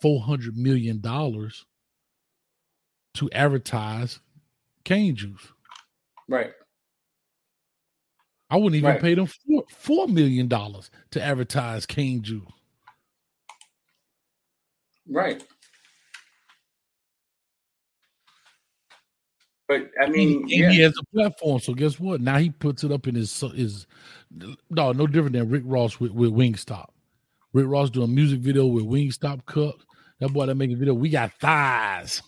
four 0.02 0.22
hundred 0.22 0.56
million 0.56 1.02
dollars 1.02 1.66
to 3.16 3.30
advertise 3.34 4.20
cane 4.86 5.18
juice. 5.18 5.52
Right. 6.30 6.54
I 8.50 8.56
wouldn't 8.56 8.76
even 8.76 8.92
right. 8.92 9.02
pay 9.02 9.16
them 9.16 9.28
four, 9.28 9.66
four 9.70 10.08
million 10.08 10.48
dollars 10.48 10.90
to 11.12 11.22
advertise 11.22 11.86
cane 11.86 12.22
juice. 12.22 12.48
Right. 15.06 15.44
But 19.70 19.92
I 20.02 20.08
mean, 20.10 20.48
he, 20.48 20.62
yeah. 20.62 20.72
he, 20.72 20.80
has 20.82 20.96
a 21.00 21.16
platform. 21.16 21.60
So 21.60 21.76
guess 21.76 22.00
what? 22.00 22.22
Now 22.22 22.40
he 22.40 22.50
puts 22.50 22.84
it 22.84 22.92
up 22.92 23.08
in 23.08 23.14
his 23.14 23.40
his 23.56 23.86
no 24.72 24.92
no 24.92 25.06
different 25.06 25.34
than 25.34 25.48
Rick 25.48 25.62
Ross 25.64 26.00
with, 26.00 26.12
with 26.12 26.32
Wingstop. 26.32 26.88
Rick 27.54 27.68
Ross 27.68 27.92
doing 27.92 28.10
a 28.10 28.12
music 28.12 28.40
video 28.40 28.66
with 28.66 28.84
Wingstop 28.84 29.46
cups. 29.46 29.86
That 30.20 30.30
boy 30.30 30.48
that 30.48 30.56
making 30.56 30.80
video, 30.80 30.96
we 30.96 31.10
got 31.10 31.32
thighs. 31.40 32.24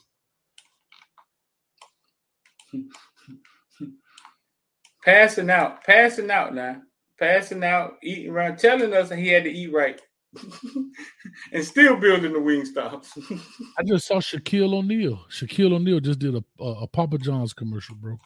passing 5.04 5.50
out, 5.50 5.84
passing 5.84 6.30
out 6.30 6.54
now, 6.54 6.82
passing 7.20 7.64
out, 7.64 7.98
eating 8.04 8.32
right, 8.32 8.58
telling 8.58 8.94
us 8.94 9.10
that 9.10 9.18
he 9.18 9.30
had 9.30 9.46
to 9.46 9.52
eat 9.52 9.74
right. 9.74 10.00
and 11.54 11.64
still 11.64 11.98
building 11.98 12.34
the 12.34 12.40
wing 12.40 12.66
stops. 12.66 13.18
I 13.78 13.84
just 13.84 14.08
saw 14.08 14.16
Shaquille 14.16 14.74
O'Neal. 14.74 15.26
Shaquille 15.30 15.74
O'Neal 15.74 16.00
just 16.00 16.20
did 16.20 16.36
a, 16.36 16.44
a, 16.60 16.84
a 16.84 16.88
Papa 16.88 17.18
John's 17.18 17.54
commercial, 17.54 17.96
bro. 17.96 18.18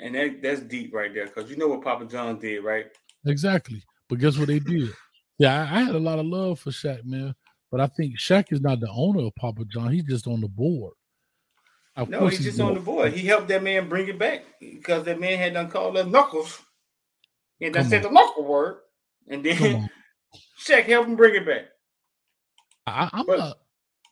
And 0.00 0.14
that, 0.14 0.42
that's 0.42 0.60
deep 0.60 0.94
right 0.94 1.12
there, 1.12 1.26
because 1.26 1.50
you 1.50 1.56
know 1.56 1.68
what 1.68 1.82
Papa 1.82 2.04
John 2.04 2.38
did, 2.38 2.62
right? 2.62 2.86
Exactly. 3.26 3.82
But 4.08 4.18
guess 4.18 4.38
what 4.38 4.48
they 4.48 4.58
did? 4.58 4.90
Yeah, 5.38 5.62
I, 5.62 5.78
I, 5.78 5.82
had 5.82 5.94
a 5.94 6.00
lot 6.00 6.18
of 6.18 6.26
love 6.26 6.60
for 6.60 6.70
Shaq, 6.70 7.04
man. 7.04 7.34
But 7.70 7.80
I 7.80 7.86
think 7.86 8.18
Shaq 8.18 8.52
is 8.52 8.60
not 8.60 8.80
the 8.80 8.90
owner 8.90 9.26
of 9.26 9.34
Papa 9.34 9.64
John. 9.66 9.92
He's 9.92 10.04
just 10.04 10.26
on 10.26 10.40
the 10.40 10.48
board. 10.48 10.94
Of 11.96 12.08
no, 12.08 12.26
he's, 12.26 12.38
he's 12.38 12.46
just 12.48 12.60
on 12.60 12.74
the 12.74 12.80
board. 12.80 13.12
He 13.12 13.26
helped 13.26 13.48
that 13.48 13.62
man 13.62 13.88
bring 13.88 14.08
it 14.08 14.18
back 14.18 14.44
because 14.60 15.04
that 15.04 15.20
man 15.20 15.38
had 15.38 15.54
done 15.54 15.68
called 15.68 15.96
us 15.96 16.06
knuckles. 16.06 16.60
And 17.60 17.74
done 17.74 17.86
said 17.86 18.04
the 18.04 18.10
knuckle 18.10 18.44
word. 18.44 18.78
And 19.28 19.44
then 19.44 19.90
Shaq 20.58 20.84
help 20.84 21.06
him 21.06 21.16
bring 21.16 21.34
it 21.34 21.46
back. 21.46 21.66
I, 22.86 23.10
am 23.12 23.26
but, 23.26 23.38
not. 23.38 23.58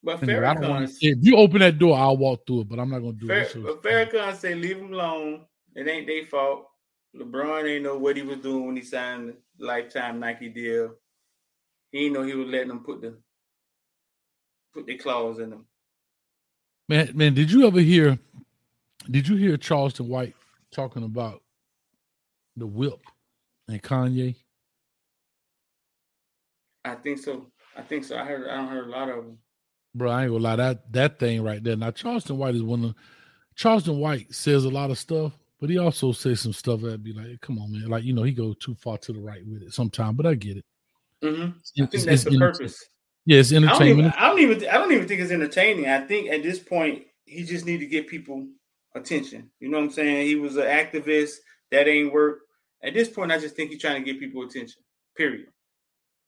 But 0.03 0.21
Farrakhan, 0.21 0.89
if 1.01 1.19
you 1.21 1.37
open 1.37 1.61
that 1.61 1.79
door, 1.79 1.99
I'll 1.99 2.17
walk 2.17 2.47
through 2.47 2.63
it. 2.63 2.69
But 2.69 2.79
I'm 2.79 2.91
not 2.91 3.01
gonna 3.01 3.13
do 3.13 3.27
Fer, 3.27 3.41
it. 3.41 3.63
But 3.63 3.83
Farrakhan 3.83 4.37
say 4.37 4.55
"Leave 4.55 4.79
him 4.79 4.93
alone. 4.93 5.47
It 5.75 5.89
ain't 5.89 6.07
their 6.07 6.25
fault. 6.25 6.69
LeBron 7.15 7.69
ain't 7.69 7.85
know 7.85 7.99
what 7.99 8.17
he 8.17 8.23
was 8.23 8.39
doing 8.39 8.67
when 8.67 8.77
he 8.77 8.83
signed 8.83 9.35
the 9.59 9.67
lifetime 9.67 10.21
Nike 10.21 10.49
deal. 10.49 10.95
He 11.91 12.05
didn't 12.05 12.15
know 12.15 12.23
he 12.23 12.35
was 12.35 12.49
letting 12.49 12.69
them 12.69 12.85
put 12.85 13.01
the 13.01 13.17
put 14.73 14.87
their 14.87 14.99
claws 14.99 15.39
in 15.39 15.51
them. 15.51 15.67
Man, 16.89 17.11
man, 17.15 17.35
did 17.35 17.51
you 17.51 17.67
ever 17.67 17.81
hear? 17.81 18.19
Did 19.11 19.27
you 19.27 19.37
hear 19.37 19.57
Charleston 19.57 20.09
White 20.09 20.35
talking 20.71 21.05
about 21.05 21.43
the 22.57 22.67
whip 22.67 23.01
and 23.69 23.83
Kanye? 23.83 24.37
I 26.87 26.95
think 26.95 27.19
so. 27.19 27.47
I 27.77 27.83
think 27.83 28.05
so. 28.05 28.17
I 28.17 28.25
heard. 28.25 28.49
I 28.49 28.57
don't 28.57 28.69
heard 28.69 28.87
a 28.87 28.91
lot 28.91 29.09
of 29.09 29.17
them. 29.17 29.39
Bro, 29.95 30.11
I 30.11 30.23
ain't 30.23 30.33
gonna 30.33 30.43
lie. 30.43 30.57
That 30.57 30.93
that 30.93 31.19
thing 31.19 31.43
right 31.43 31.63
there. 31.63 31.77
Now 31.77 31.91
Charleston 31.91 32.39
White 32.39 32.55
is 32.55 32.63
one 32.63 32.85
of. 32.85 32.95
Charleston 33.55 33.99
White 33.99 34.33
says 34.35 34.65
a 34.65 34.71
lot 34.71 34.91
of 34.91 34.99
stuff, 34.99 35.33
but 35.61 35.71
he 35.71 35.79
also 35.79 36.13
says 36.13 36.41
some 36.41 36.53
stuff 36.53 36.83
that 36.83 37.03
be 37.03 37.13
like, 37.13 37.41
"Come 37.41 37.59
on, 37.59 37.73
man!" 37.73 37.89
Like 37.89 38.05
you 38.05 38.13
know, 38.13 38.23
he 38.23 38.33
go 38.33 38.55
too 38.55 38.75
far 38.75 38.99
to 38.99 39.13
the 39.13 39.21
right 39.21 39.41
with 39.47 39.63
it 39.63 39.73
sometimes. 39.73 40.17
But 40.17 40.27
I 40.27 40.35
get 40.35 40.59
it. 40.59 40.65
Mm-hmm. 41.25 41.83
I 41.83 41.87
think 41.87 42.05
that's 42.05 42.25
the 42.25 42.39
purpose. 42.39 42.79
Yeah, 43.25 43.41
it's 43.41 43.53
entertainment. 43.53 44.15
I 44.17 44.29
don't, 44.29 44.39
even, 44.39 44.55
I 44.55 44.55
don't 44.55 44.61
even. 44.61 44.69
I 44.69 44.79
don't 44.79 44.93
even 44.93 45.09
think 45.09 45.21
it's 45.21 45.33
entertaining. 45.33 45.89
I 45.89 46.01
think 46.01 46.31
at 46.31 46.43
this 46.43 46.59
point 46.59 47.05
he 47.25 47.43
just 47.43 47.67
need 47.67 47.79
to 47.79 47.87
get 47.87 48.07
people 48.07 48.47
attention. 48.95 49.51
You 49.59 49.71
know 49.71 49.79
what 49.79 49.85
I'm 49.85 49.91
saying? 49.91 50.27
He 50.27 50.37
was 50.37 50.57
an 50.57 50.65
activist. 50.65 51.33
That 51.73 51.89
ain't 51.89 52.13
work. 52.13 52.41
At 52.83 52.95
this 52.95 53.09
point, 53.09 53.33
I 53.33 53.39
just 53.39 53.57
think 53.57 53.71
he's 53.71 53.81
trying 53.81 54.03
to 54.03 54.13
get 54.13 54.21
people 54.21 54.43
attention. 54.43 54.83
Period. 55.17 55.47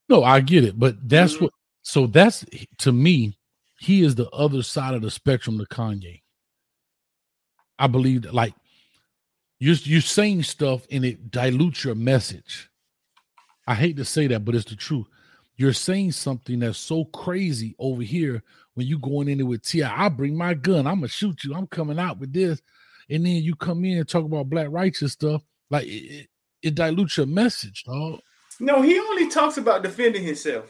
No, 0.08 0.24
I 0.24 0.40
get 0.40 0.64
it, 0.64 0.78
but 0.78 0.96
that's 1.08 1.34
mm-hmm. 1.34 1.44
what. 1.44 1.52
So 1.82 2.06
that's 2.06 2.44
to 2.78 2.92
me, 2.92 3.36
he 3.78 4.02
is 4.02 4.14
the 4.14 4.28
other 4.30 4.62
side 4.62 4.94
of 4.94 5.02
the 5.02 5.10
spectrum 5.10 5.58
to 5.58 5.64
Kanye. 5.64 6.22
I 7.78 7.86
believe 7.86 8.22
that, 8.22 8.34
like, 8.34 8.54
you're 9.58 9.76
you're 9.76 10.00
saying 10.00 10.42
stuff 10.44 10.86
and 10.90 11.04
it 11.04 11.30
dilutes 11.30 11.84
your 11.84 11.94
message. 11.94 12.68
I 13.66 13.74
hate 13.74 13.96
to 13.98 14.04
say 14.04 14.26
that, 14.28 14.44
but 14.44 14.54
it's 14.54 14.68
the 14.68 14.76
truth. 14.76 15.06
you're 15.56 15.72
saying 15.72 16.12
something 16.12 16.60
that's 16.60 16.78
so 16.78 17.04
crazy 17.06 17.74
over 17.78 18.02
here 18.02 18.42
when 18.74 18.86
you 18.86 18.98
going 18.98 19.28
in 19.28 19.38
there 19.38 19.46
with 19.46 19.62
T.I. 19.62 20.06
I 20.06 20.08
bring 20.08 20.36
my 20.36 20.54
gun, 20.54 20.86
I'm 20.86 20.96
gonna 20.96 21.08
shoot 21.08 21.44
you, 21.44 21.54
I'm 21.54 21.66
coming 21.66 21.98
out 21.98 22.18
with 22.18 22.32
this, 22.32 22.62
and 23.10 23.26
then 23.26 23.42
you 23.42 23.54
come 23.56 23.84
in 23.84 23.98
and 23.98 24.08
talk 24.08 24.24
about 24.24 24.48
black 24.48 24.68
righteous 24.70 25.12
stuff, 25.12 25.42
like 25.68 25.86
it, 25.86 25.90
it, 25.90 26.28
it 26.62 26.74
dilutes 26.74 27.16
your 27.16 27.26
message, 27.26 27.84
dog. 27.84 28.20
No, 28.60 28.82
he 28.82 28.98
only 28.98 29.28
talks 29.28 29.56
about 29.56 29.82
defending 29.82 30.24
himself. 30.24 30.66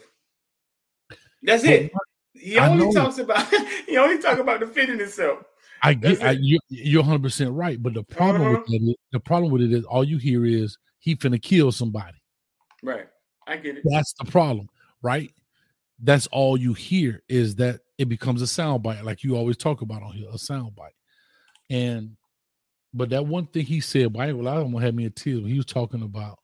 That's 1.41 1.63
it. 1.63 1.91
He 2.33 2.57
only 2.57 2.93
talks 2.93 3.17
about 3.17 3.47
he 3.87 3.97
only 3.97 4.21
talk 4.21 4.39
about 4.39 4.59
defending 4.59 4.99
himself. 4.99 5.43
I 5.81 5.93
get 5.93 6.21
I, 6.23 6.31
you, 6.31 6.59
you're 6.69 7.01
100 7.01 7.23
percent 7.23 7.51
right, 7.51 7.81
but 7.81 7.93
the 7.93 8.03
problem 8.03 8.41
uh-huh. 8.41 8.63
with 8.67 8.81
it 8.81 8.83
is, 8.89 8.95
the 9.11 9.19
problem 9.19 9.51
with 9.51 9.61
it 9.61 9.73
is 9.73 9.85
all 9.85 10.03
you 10.03 10.17
hear 10.17 10.45
is 10.45 10.77
he 10.99 11.15
finna 11.15 11.41
kill 11.41 11.71
somebody. 11.71 12.17
Right, 12.83 13.07
I 13.47 13.57
get 13.57 13.77
it. 13.77 13.83
That's 13.85 14.13
the 14.13 14.25
problem, 14.25 14.69
right? 15.01 15.31
That's 16.01 16.27
all 16.27 16.57
you 16.57 16.73
hear 16.73 17.23
is 17.27 17.55
that 17.55 17.81
it 17.97 18.07
becomes 18.07 18.41
a 18.41 18.45
soundbite, 18.45 19.03
like 19.03 19.23
you 19.23 19.35
always 19.35 19.57
talk 19.57 19.81
about 19.81 20.03
on 20.03 20.13
here, 20.13 20.29
a 20.29 20.37
soundbite. 20.37 20.95
And 21.69 22.15
but 22.93 23.09
that 23.09 23.25
one 23.25 23.47
thing 23.47 23.65
he 23.65 23.81
said, 23.81 24.13
well, 24.13 24.47
I 24.47 24.55
don't 24.55 24.71
want 24.71 24.85
have 24.85 24.95
me 24.95 25.05
a 25.05 25.09
tear. 25.09 25.35
When 25.35 25.47
he 25.47 25.57
was 25.57 25.65
talking 25.65 26.01
about 26.01 26.39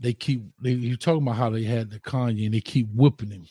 they 0.00 0.12
keep 0.12 0.42
they 0.60 0.74
he 0.74 0.96
talking 0.96 1.22
about 1.22 1.36
how 1.36 1.50
they 1.50 1.64
had 1.64 1.90
the 1.90 2.00
Kanye 2.00 2.46
and 2.46 2.54
they 2.54 2.60
keep 2.60 2.88
whipping 2.92 3.30
him 3.30 3.46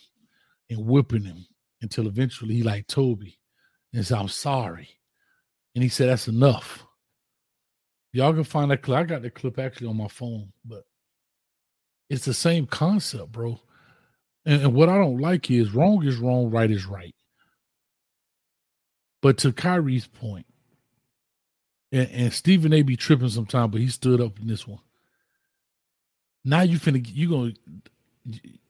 and 0.69 0.85
whipping 0.85 1.23
him 1.23 1.45
until 1.81 2.07
eventually 2.07 2.55
he 2.55 2.63
like 2.63 2.87
Toby 2.87 3.39
and 3.93 4.05
said, 4.05 4.17
I'm 4.17 4.27
sorry. 4.27 4.89
And 5.75 5.83
he 5.83 5.89
said, 5.89 6.09
That's 6.09 6.27
enough. 6.27 6.85
Y'all 8.11 8.33
can 8.33 8.43
find 8.43 8.69
that 8.71 8.81
clip. 8.81 8.99
I 8.99 9.03
got 9.03 9.21
the 9.21 9.29
clip 9.29 9.57
actually 9.57 9.87
on 9.87 9.97
my 9.97 10.07
phone, 10.07 10.51
but 10.65 10.83
it's 12.09 12.25
the 12.25 12.33
same 12.33 12.67
concept, 12.67 13.31
bro. 13.31 13.59
And, 14.45 14.61
and 14.63 14.73
what 14.73 14.89
I 14.89 14.97
don't 14.97 15.19
like 15.19 15.49
is 15.49 15.73
wrong 15.73 16.05
is 16.05 16.17
wrong, 16.17 16.51
right 16.51 16.69
is 16.69 16.85
right. 16.85 17.15
But 19.21 19.37
to 19.39 19.51
Kyrie's 19.51 20.05
point, 20.05 20.45
and, 21.91 22.09
and 22.11 22.33
Stephen 22.33 22.73
A 22.73 22.81
be 22.81 22.97
tripping 22.97 23.29
sometime, 23.29 23.71
but 23.71 23.81
he 23.81 23.87
stood 23.87 24.21
up 24.21 24.39
in 24.39 24.47
this 24.47 24.67
one. 24.67 24.81
Now 26.45 26.61
you 26.61 26.79
finna 26.79 27.05
you 27.05 27.29
gonna 27.29 27.53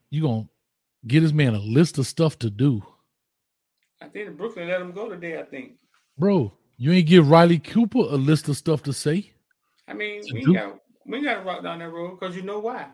you 0.10 0.22
gonna 0.22 0.48
get 1.08 1.22
this 1.22 1.32
man 1.32 1.56
a 1.56 1.60
list 1.60 1.98
of 1.98 2.08
stuff 2.08 2.38
to 2.40 2.50
do. 2.50 2.84
I 4.02 4.08
think 4.08 4.38
Brooklyn 4.38 4.68
let 4.68 4.82
him 4.82 4.92
go 4.92 5.10
today. 5.10 5.40
I 5.40 5.44
think, 5.44 5.74
bro, 6.18 6.54
you 6.78 6.92
ain't 6.92 7.08
give 7.08 7.30
Riley 7.30 7.60
Cooper 7.60 8.00
a 8.00 8.18
list 8.18 8.50
of 8.50 8.58
stuff 8.58 8.84
to 8.84 8.94
say. 8.94 9.32
I 9.88 9.94
mean, 9.94 10.22
we 10.32 10.40
ain't 10.40 10.54
got 10.54 10.80
we 11.06 11.24
got 11.24 11.36
to 11.36 11.42
rock 11.42 11.64
down 11.64 11.80
that 11.80 11.90
road 11.90 12.20
because 12.20 12.36
you 12.36 12.42
know 12.42 12.60
why. 12.60 12.88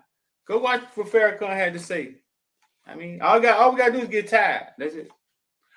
Go 0.47 0.59
watch 0.59 0.81
what 0.95 1.07
Farrakhan 1.07 1.49
had 1.49 1.73
to 1.73 1.79
say. 1.79 2.15
I 2.87 2.95
mean, 2.95 3.21
all 3.21 3.39
got 3.39 3.59
all 3.59 3.71
we 3.71 3.77
gotta 3.77 3.91
do 3.91 3.99
is 3.99 4.07
get 4.07 4.29
tired. 4.29 4.67
That's 4.77 4.95
it. 4.95 5.11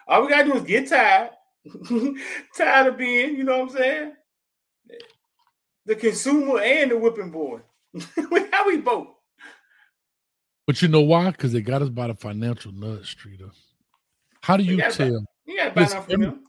All 0.06 0.22
we 0.22 0.28
gotta 0.28 0.44
do 0.44 0.54
is 0.54 0.62
get 0.62 0.88
tired. 0.88 1.30
tired 2.56 2.86
of 2.86 2.96
being, 2.96 3.36
you 3.36 3.44
know 3.44 3.60
what 3.60 3.70
I'm 3.70 3.76
saying? 3.76 4.12
The 5.84 5.94
consumer 5.96 6.60
and 6.60 6.90
the 6.90 6.96
whipping 6.96 7.30
boy. 7.30 7.60
How 8.52 8.66
we 8.66 8.78
vote. 8.78 9.08
But 10.66 10.80
you 10.80 10.88
know 10.88 11.00
why? 11.00 11.30
Because 11.30 11.52
they 11.52 11.60
got 11.60 11.82
us 11.82 11.88
by 11.88 12.06
the 12.06 12.14
financial 12.14 12.72
nut, 12.72 13.04
Streeter. 13.04 13.50
How 14.42 14.56
do 14.56 14.64
you 14.64 14.78
tell? 14.90 15.24
you 15.44 15.56
got 15.56 15.76
listen, 15.76 16.40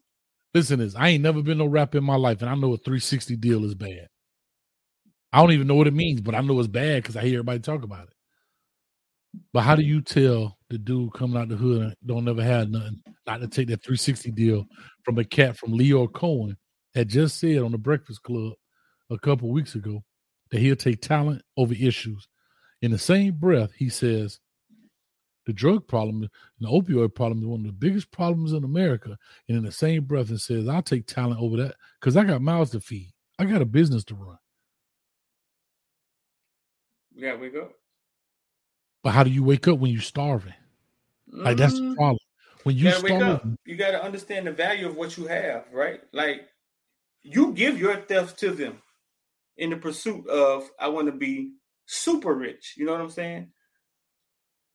listen, 0.54 0.80
this 0.80 0.96
I 0.96 1.10
ain't 1.10 1.24
never 1.24 1.42
been 1.42 1.58
no 1.58 1.66
rap 1.66 1.96
in 1.96 2.04
my 2.04 2.16
life, 2.16 2.42
and 2.42 2.50
I 2.50 2.56
know 2.56 2.74
a 2.74 2.78
360 2.78 3.36
deal 3.38 3.66
is 3.66 3.76
bad. 3.76 4.08
I 5.32 5.40
don't 5.40 5.52
even 5.52 5.68
know 5.68 5.76
what 5.76 5.88
it 5.88 5.94
means, 5.94 6.22
but 6.22 6.36
I 6.36 6.42
know 6.42 6.60
it's 6.60 6.68
bad 6.68 7.02
because 7.02 7.18
I 7.18 7.24
hear 7.24 7.40
everybody 7.40 7.60
talk 7.60 7.84
about 7.84 8.08
it. 8.08 8.14
But 9.52 9.62
how 9.62 9.76
do 9.76 9.82
you 9.82 10.02
tell 10.02 10.58
the 10.70 10.78
dude 10.78 11.14
coming 11.14 11.42
out 11.42 11.50
the 11.50 11.56
hood 11.56 11.96
don't 12.06 12.26
never 12.26 12.44
have 12.44 12.70
nothing 12.70 13.02
not 13.26 13.42
to 13.42 13.48
take 13.48 13.68
that 13.68 13.84
360 13.84 14.32
deal 14.32 14.66
from 15.04 15.18
a 15.18 15.24
cat 15.24 15.58
from 15.58 15.74
Lyor 15.74 16.12
Cohen 16.12 16.56
that 16.94 17.06
just 17.06 17.40
said 17.40 17.60
on 17.60 17.72
the 17.72 17.78
Breakfast 17.78 18.22
Club 18.22 18.54
a 19.10 19.18
couple 19.18 19.50
weeks 19.52 19.74
ago 19.74 20.04
that 20.54 20.60
he'll 20.60 20.76
take 20.76 21.02
talent 21.02 21.42
over 21.58 21.74
issues. 21.74 22.28
In 22.84 22.92
the 22.92 23.00
same 23.00 23.34
breath, 23.34 23.72
he 23.76 23.90
says 23.90 24.40
the 25.48 25.52
drug 25.52 25.88
problem, 25.88 26.30
the 26.60 26.68
opioid 26.68 27.16
problem 27.16 27.40
is 27.40 27.48
one 27.48 27.62
of 27.62 27.66
the 27.66 27.72
biggest 27.72 28.12
problems 28.12 28.54
in 28.54 28.64
America. 28.64 29.18
And 29.50 29.58
in 29.58 29.64
the 29.64 29.72
same 29.72 30.04
breath, 30.04 30.30
it 30.30 30.42
says, 30.42 30.68
I'll 30.68 30.84
take 30.84 31.08
talent 31.08 31.42
over 31.42 31.58
that 31.58 31.74
because 32.00 32.16
I 32.16 32.24
got 32.24 32.44
mouths 32.44 32.70
to 32.72 32.80
feed. 32.80 33.12
I 33.40 33.46
got 33.46 33.64
a 33.64 33.66
business 33.66 34.04
to 34.06 34.16
run. 34.16 34.38
Yeah, 37.16 37.36
wake 37.36 37.56
up. 37.56 37.72
But 39.02 39.14
how 39.14 39.24
do 39.24 39.32
you 39.32 39.42
wake 39.44 39.68
up 39.68 39.80
when 39.80 39.90
you're 39.90 40.02
starving? 40.02 40.54
Mm-hmm. 41.34 41.46
Like 41.46 41.58
that's 41.58 41.74
the 41.74 41.82
mm-hmm. 41.82 41.96
problem. 41.96 42.20
When 42.62 42.78
you, 42.78 42.90
you 42.90 43.02
wake 43.02 43.24
up, 43.24 43.44
you 43.66 43.76
got 43.76 43.92
to 43.92 44.04
understand 44.04 44.46
the 44.46 44.52
value 44.52 44.88
of 44.88 44.96
what 44.98 45.18
you 45.18 45.26
have, 45.26 45.66
right? 45.74 46.02
Like 46.12 46.48
you 47.24 47.54
give 47.54 47.80
your 47.80 47.96
theft 47.96 48.40
to 48.42 48.52
them 48.52 48.84
in 49.58 49.70
the 49.70 49.78
pursuit 49.78 50.28
of 50.28 50.70
I 50.80 50.90
want 50.90 51.08
to 51.08 51.12
be 51.12 51.54
super 51.86 52.34
rich. 52.34 52.76
You 52.78 52.86
know 52.86 52.92
what 52.94 53.02
I'm 53.02 53.10
saying? 53.10 53.50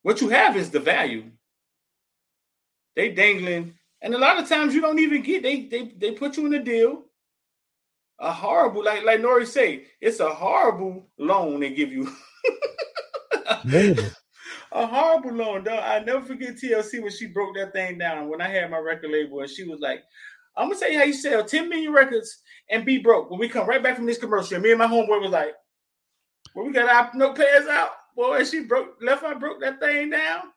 What 0.02 0.20
you 0.20 0.28
have 0.28 0.56
is 0.56 0.70
the 0.70 0.80
value. 0.80 1.30
They 2.96 3.10
dangling, 3.10 3.74
and 4.00 4.14
a 4.14 4.18
lot 4.18 4.38
of 4.38 4.48
times 4.48 4.74
you 4.74 4.80
don't 4.80 4.98
even 4.98 5.22
get. 5.22 5.42
They 5.42 5.62
they 5.62 5.92
they 5.96 6.12
put 6.12 6.36
you 6.36 6.46
in 6.46 6.54
a 6.54 6.62
deal. 6.62 7.04
A 8.20 8.32
horrible, 8.32 8.84
like 8.84 9.04
like 9.04 9.20
Nori 9.20 9.46
say, 9.46 9.84
it's 10.00 10.18
a 10.18 10.28
horrible 10.28 11.08
loan 11.18 11.60
they 11.60 11.70
give 11.70 11.92
you. 11.92 12.10
a 14.72 14.86
horrible 14.86 15.32
loan, 15.32 15.64
dog. 15.64 15.78
I 15.78 16.00
never 16.00 16.24
forget 16.24 16.56
TLC 16.56 17.00
when 17.00 17.12
she 17.12 17.26
broke 17.26 17.54
that 17.56 17.72
thing 17.72 17.98
down 17.98 18.28
when 18.28 18.40
I 18.40 18.48
had 18.48 18.70
my 18.70 18.78
record 18.78 19.10
label, 19.10 19.40
and 19.40 19.50
she 19.50 19.64
was 19.64 19.78
like, 19.80 20.02
"I'm 20.58 20.68
gonna 20.68 20.78
tell 20.78 20.90
you 20.90 20.98
how 20.98 21.04
you 21.04 21.14
sell 21.14 21.44
10 21.44 21.68
million 21.68 21.92
records 21.92 22.42
and 22.70 22.84
be 22.84 22.98
broke." 22.98 23.30
When 23.30 23.40
we 23.40 23.48
come 23.48 23.66
right 23.66 23.82
back 23.82 23.96
from 23.96 24.06
this 24.06 24.18
commercial, 24.18 24.60
me 24.60 24.70
and 24.70 24.78
my 24.78 24.86
homeboy 24.86 25.22
was 25.22 25.30
like, 25.30 25.54
"Well, 26.54 26.66
we 26.66 26.72
got 26.72 26.88
our 26.88 27.10
notepads 27.12 27.68
out." 27.68 27.92
Boy, 28.14 28.44
she 28.44 28.64
broke 28.64 28.96
left 29.00 29.22
I 29.22 29.34
broke 29.34 29.60
that 29.60 29.78
thing 29.78 30.10
down. 30.10 30.52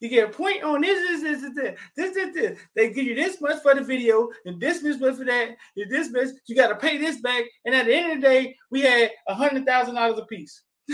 You 0.00 0.08
get 0.08 0.28
a 0.28 0.32
point 0.32 0.62
on 0.62 0.80
this, 0.80 1.22
this, 1.22 1.40
this, 1.40 1.54
this, 1.54 1.78
this, 1.96 2.14
this, 2.14 2.34
this. 2.34 2.58
They 2.74 2.92
give 2.92 3.06
you 3.06 3.14
this 3.14 3.40
much 3.40 3.62
for 3.62 3.74
the 3.74 3.80
video, 3.80 4.28
and 4.44 4.60
this 4.60 4.82
much 4.82 5.16
for 5.16 5.24
that, 5.24 5.56
and 5.76 5.90
this 5.90 6.10
much. 6.10 6.28
You 6.46 6.56
got 6.56 6.68
to 6.68 6.74
pay 6.74 6.98
this 6.98 7.20
back. 7.20 7.44
And 7.64 7.74
at 7.74 7.86
the 7.86 7.94
end 7.94 8.12
of 8.12 8.20
the 8.20 8.26
day, 8.26 8.56
we 8.70 8.82
had 8.82 9.12
a 9.28 9.34
hundred 9.34 9.64
thousand 9.64 9.94
dollars 9.94 10.18
a 10.18 10.26
piece. 10.26 10.62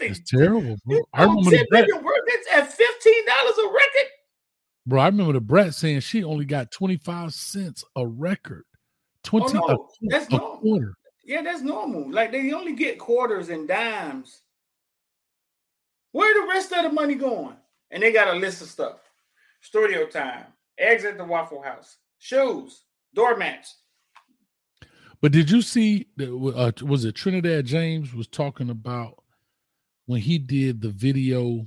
it's 0.00 0.30
terrible, 0.30 0.76
bro. 0.86 1.00
I 1.12 1.24
remember 1.24 1.50
the 1.50 1.66
Brett, 1.68 1.88
records 1.88 2.46
at 2.54 2.72
fifteen 2.72 3.26
dollars 3.26 3.58
a 3.58 3.66
record. 3.66 4.10
Bro, 4.90 5.02
I 5.02 5.06
remember 5.06 5.34
the 5.34 5.40
Brett 5.40 5.72
saying 5.72 6.00
she 6.00 6.24
only 6.24 6.44
got 6.44 6.72
twenty 6.72 6.96
five 6.96 7.32
cents 7.32 7.84
a 7.94 8.04
record. 8.04 8.64
Twenty 9.22 9.56
oh, 9.56 9.66
no. 9.68 9.74
a, 9.74 10.08
That's 10.08 10.32
a 10.32 10.38
quarter. 10.38 10.94
Yeah, 11.24 11.42
that's 11.42 11.62
normal. 11.62 12.10
Like 12.10 12.32
they 12.32 12.52
only 12.52 12.74
get 12.74 12.98
quarters 12.98 13.50
and 13.50 13.68
dimes. 13.68 14.42
Where 16.10 16.34
the 16.34 16.48
rest 16.48 16.72
of 16.72 16.82
the 16.82 16.90
money 16.90 17.14
going? 17.14 17.54
And 17.92 18.02
they 18.02 18.12
got 18.12 18.34
a 18.34 18.38
list 18.38 18.62
of 18.62 18.68
stuff. 18.68 18.98
Studio 19.60 20.06
time, 20.06 20.46
eggs 20.76 21.04
at 21.04 21.16
the 21.16 21.24
Waffle 21.24 21.62
House, 21.62 21.98
shoes, 22.18 22.82
doormats. 23.14 23.76
But 25.22 25.30
did 25.30 25.52
you 25.52 25.62
see? 25.62 26.08
Uh, 26.20 26.72
was 26.82 27.04
it 27.04 27.14
Trinidad 27.14 27.64
James 27.64 28.12
was 28.12 28.26
talking 28.26 28.70
about 28.70 29.22
when 30.06 30.20
he 30.20 30.36
did 30.38 30.80
the 30.80 30.88
video, 30.88 31.64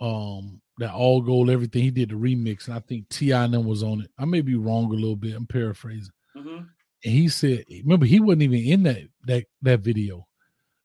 um, 0.00 0.60
that 0.78 0.92
all 0.92 1.20
gold 1.20 1.50
everything. 1.50 1.82
He 1.82 1.90
did 1.90 2.10
the 2.10 2.16
remix, 2.16 2.66
and 2.66 2.74
I 2.76 2.80
think 2.80 3.08
T.I. 3.08 3.44
and 3.44 3.54
them 3.54 3.64
was 3.64 3.82
on 3.82 4.00
it. 4.00 4.10
I 4.18 4.24
may 4.24 4.40
be 4.40 4.56
wrong 4.56 4.86
a 4.86 4.94
little 4.94 5.16
bit. 5.16 5.34
I'm 5.34 5.46
paraphrasing. 5.46 6.12
Mm-hmm. 6.36 6.56
And 6.56 7.12
he 7.12 7.28
said, 7.28 7.64
remember, 7.68 8.06
he 8.06 8.20
wasn't 8.20 8.42
even 8.42 8.60
in 8.60 8.82
that 8.84 9.02
that 9.26 9.44
that 9.62 9.80
video. 9.80 10.26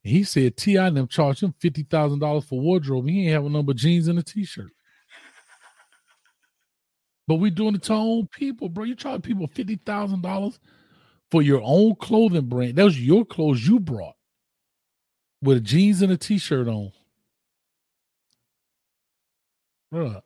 And 0.04 0.14
he 0.14 0.24
said 0.24 0.58
T.I. 0.58 0.88
and 0.88 0.98
them 0.98 1.08
charged 1.08 1.44
him 1.44 1.54
fifty 1.60 1.84
thousand 1.84 2.20
dollars 2.20 2.46
for 2.46 2.60
wardrobe. 2.60 3.08
He 3.08 3.24
ain't 3.24 3.34
have 3.34 3.46
a 3.46 3.50
number 3.50 3.72
of 3.72 3.78
jeans 3.78 4.08
and 4.08 4.20
a 4.20 4.24
t-shirt. 4.24 4.72
But 7.28 7.36
we 7.36 7.52
doing 7.52 7.76
it 7.76 7.84
to 7.84 7.94
our 7.94 8.00
own 8.00 8.28
people, 8.28 8.70
bro. 8.70 8.86
You 8.86 8.96
charge 8.96 9.24
people 9.24 9.48
fifty 9.48 9.76
thousand 9.76 10.22
dollars 10.22 10.60
for 11.32 11.42
your 11.42 11.62
own 11.64 11.96
clothing 11.96 12.48
brand. 12.48 12.76
That 12.76 12.86
was 12.86 13.00
your 13.00 13.24
clothes 13.26 13.66
you 13.68 13.80
brought 13.80 14.16
with 15.42 15.64
jeans 15.64 16.02
and 16.02 16.12
a 16.12 16.18
t-shirt 16.18 16.68
on. 16.68 16.92
Bro, 19.92 20.22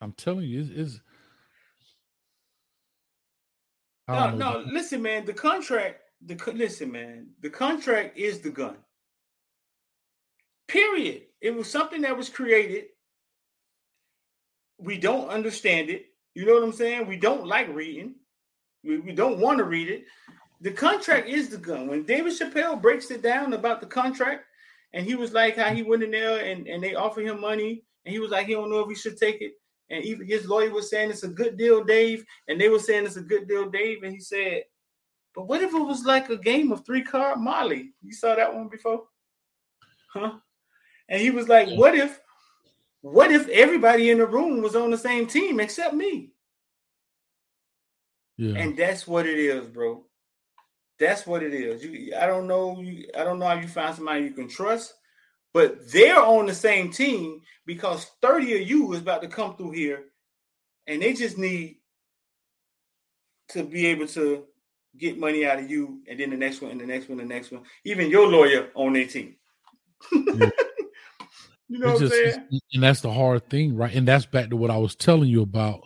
I'm 0.00 0.12
telling 0.12 0.44
you, 0.44 0.60
it's, 0.60 0.70
it's 0.70 1.00
no, 4.08 4.30
no. 4.30 4.64
Listen, 4.66 5.02
man. 5.02 5.26
The 5.26 5.34
contract. 5.34 6.00
The 6.24 6.36
listen, 6.54 6.90
man. 6.90 7.28
The 7.40 7.50
contract 7.50 8.16
is 8.16 8.40
the 8.40 8.50
gun. 8.50 8.76
Period. 10.66 11.22
It 11.40 11.54
was 11.54 11.70
something 11.70 12.02
that 12.02 12.16
was 12.16 12.28
created. 12.28 12.86
We 14.78 14.98
don't 14.98 15.28
understand 15.28 15.90
it. 15.90 16.06
You 16.34 16.46
know 16.46 16.54
what 16.54 16.62
I'm 16.62 16.72
saying? 16.72 17.06
We 17.06 17.16
don't 17.16 17.46
like 17.46 17.68
reading. 17.74 18.14
We, 18.84 18.98
we 18.98 19.12
don't 19.12 19.40
want 19.40 19.58
to 19.58 19.64
read 19.64 19.88
it. 19.88 20.04
The 20.60 20.72
contract 20.72 21.28
is 21.28 21.48
the 21.48 21.58
gun. 21.58 21.86
When 21.86 22.04
David 22.04 22.32
Chappelle 22.32 22.80
breaks 22.80 23.10
it 23.10 23.22
down 23.22 23.52
about 23.52 23.80
the 23.80 23.86
contract, 23.86 24.44
and 24.94 25.04
he 25.04 25.14
was 25.14 25.32
like 25.32 25.56
how 25.56 25.72
he 25.72 25.82
went 25.82 26.02
in 26.02 26.10
there 26.10 26.44
and, 26.44 26.66
and 26.66 26.82
they 26.82 26.94
offered 26.94 27.26
him 27.26 27.40
money, 27.40 27.84
and 28.08 28.14
he 28.14 28.20
was 28.20 28.30
like 28.30 28.46
he 28.46 28.54
don't 28.54 28.70
know 28.70 28.80
if 28.80 28.88
he 28.88 28.94
should 28.94 29.18
take 29.18 29.42
it. 29.42 29.52
And 29.90 30.02
even 30.02 30.26
his 30.26 30.48
lawyer 30.48 30.70
was 30.70 30.88
saying 30.88 31.10
it's 31.10 31.24
a 31.24 31.28
good 31.28 31.58
deal, 31.58 31.84
Dave, 31.84 32.24
and 32.48 32.58
they 32.58 32.70
were 32.70 32.78
saying 32.78 33.04
it's 33.04 33.16
a 33.16 33.20
good 33.20 33.46
deal, 33.46 33.68
Dave. 33.68 34.02
And 34.02 34.14
he 34.14 34.18
said, 34.18 34.62
"But 35.34 35.46
what 35.46 35.60
if 35.60 35.74
it 35.74 35.78
was 35.78 36.06
like 36.06 36.30
a 36.30 36.38
game 36.38 36.72
of 36.72 36.86
three 36.86 37.02
card 37.02 37.38
Molly? 37.38 37.92
You 38.02 38.14
saw 38.14 38.34
that 38.34 38.54
one 38.54 38.68
before, 38.68 39.02
huh?" 40.10 40.38
And 41.10 41.20
he 41.20 41.28
was 41.28 41.48
like, 41.48 41.68
"What 41.76 41.94
if, 41.94 42.18
what 43.02 43.30
if 43.30 43.46
everybody 43.50 44.08
in 44.08 44.18
the 44.18 44.26
room 44.26 44.62
was 44.62 44.74
on 44.74 44.90
the 44.90 44.96
same 44.96 45.26
team 45.26 45.60
except 45.60 45.92
me?" 45.92 46.30
Yeah. 48.38 48.54
And 48.58 48.74
that's 48.74 49.06
what 49.06 49.26
it 49.26 49.38
is, 49.38 49.66
bro. 49.66 50.02
That's 50.98 51.26
what 51.26 51.42
it 51.42 51.52
is. 51.52 51.84
You, 51.84 52.14
I 52.18 52.26
don't 52.26 52.46
know. 52.46 52.80
You, 52.80 53.10
I 53.14 53.22
don't 53.22 53.38
know 53.38 53.48
how 53.48 53.60
you 53.60 53.68
find 53.68 53.94
somebody 53.94 54.24
you 54.24 54.30
can 54.30 54.48
trust, 54.48 54.94
but 55.54 55.90
they're 55.90 56.20
on 56.22 56.46
the 56.46 56.54
same 56.54 56.90
team 56.90 57.40
because 57.66 58.06
thirty 58.22 58.60
of 58.60 58.68
you 58.68 58.92
is 58.92 59.00
about 59.00 59.22
to 59.22 59.28
come 59.28 59.56
through 59.56 59.72
here, 59.72 60.04
and 60.86 61.00
they 61.02 61.12
just 61.12 61.38
need 61.38 61.76
to 63.50 63.62
be 63.64 63.86
able 63.86 64.06
to 64.08 64.44
get 64.98 65.18
money 65.18 65.46
out 65.46 65.58
of 65.58 65.70
you, 65.70 66.00
and 66.08 66.18
then 66.18 66.30
the 66.30 66.36
next 66.36 66.60
one, 66.60 66.70
and 66.72 66.80
the 66.80 66.86
next 66.86 67.08
one, 67.08 67.20
and 67.20 67.30
the 67.30 67.34
next 67.34 67.50
one. 67.50 67.62
Even 67.84 68.10
your 68.10 68.26
lawyer 68.28 68.68
on 68.74 68.92
their 68.92 69.06
team. 69.06 69.36
Yeah. 70.12 70.50
you 71.68 71.78
know 71.78 71.90
It's 71.92 72.00
what 72.00 72.02
I'm 72.02 72.08
just- 72.08 72.14
saying? 72.14 72.60
and 72.74 72.82
that's 72.82 73.00
the 73.00 73.12
hard 73.12 73.48
thing, 73.48 73.76
right? 73.76 73.94
And 73.94 74.06
that's 74.06 74.26
back 74.26 74.50
to 74.50 74.56
what 74.56 74.70
I 74.70 74.76
was 74.76 74.94
telling 74.94 75.28
you 75.28 75.42
about. 75.42 75.80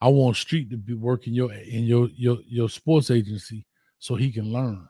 I 0.00 0.08
want 0.08 0.36
Street 0.36 0.70
to 0.70 0.76
be 0.76 0.94
working 0.94 1.32
your 1.32 1.52
in 1.52 1.84
your 1.84 2.08
your 2.16 2.38
your 2.46 2.68
sports 2.68 3.10
agency 3.10 3.64
so 4.00 4.16
he 4.16 4.32
can 4.32 4.52
learn. 4.52 4.88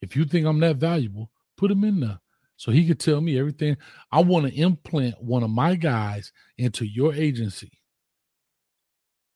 If 0.00 0.16
you 0.16 0.24
think 0.24 0.46
I'm 0.46 0.60
that 0.60 0.76
valuable, 0.76 1.30
put 1.58 1.70
him 1.70 1.84
in 1.84 2.00
there 2.00 2.18
so 2.56 2.70
he 2.72 2.86
could 2.86 3.00
tell 3.00 3.20
me 3.20 3.38
everything. 3.38 3.76
I 4.12 4.22
want 4.22 4.46
to 4.46 4.54
implant 4.54 5.22
one 5.22 5.42
of 5.42 5.50
my 5.50 5.74
guys 5.74 6.32
into 6.58 6.86
your 6.86 7.14
agency. 7.14 7.72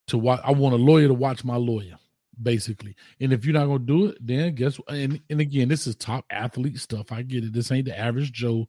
To 0.09 0.19
watch, 0.19 0.41
I 0.43 0.53
want 0.53 0.75
a 0.75 0.79
lawyer 0.79 1.09
to 1.09 1.15
watch 1.15 1.45
my 1.45 1.57
lawyer, 1.57 1.99
basically. 2.43 2.95
And 3.21 3.33
if 3.33 3.45
you're 3.45 3.53
not 3.53 3.67
gonna 3.67 3.81
do 3.81 4.07
it, 4.07 4.19
then 4.21 4.55
guess 4.55 4.77
what? 4.77 4.91
And, 4.91 5.21
and 5.29 5.41
again, 5.41 5.69
this 5.69 5.87
is 5.87 5.97
top 5.97 6.25
athlete 6.31 6.79
stuff. 6.79 7.13
I 7.13 7.21
get 7.23 7.45
it. 7.45 7.53
This 7.53 7.71
ain't 7.71 7.85
the 7.85 7.99
average 7.99 8.33
Joe. 8.33 8.69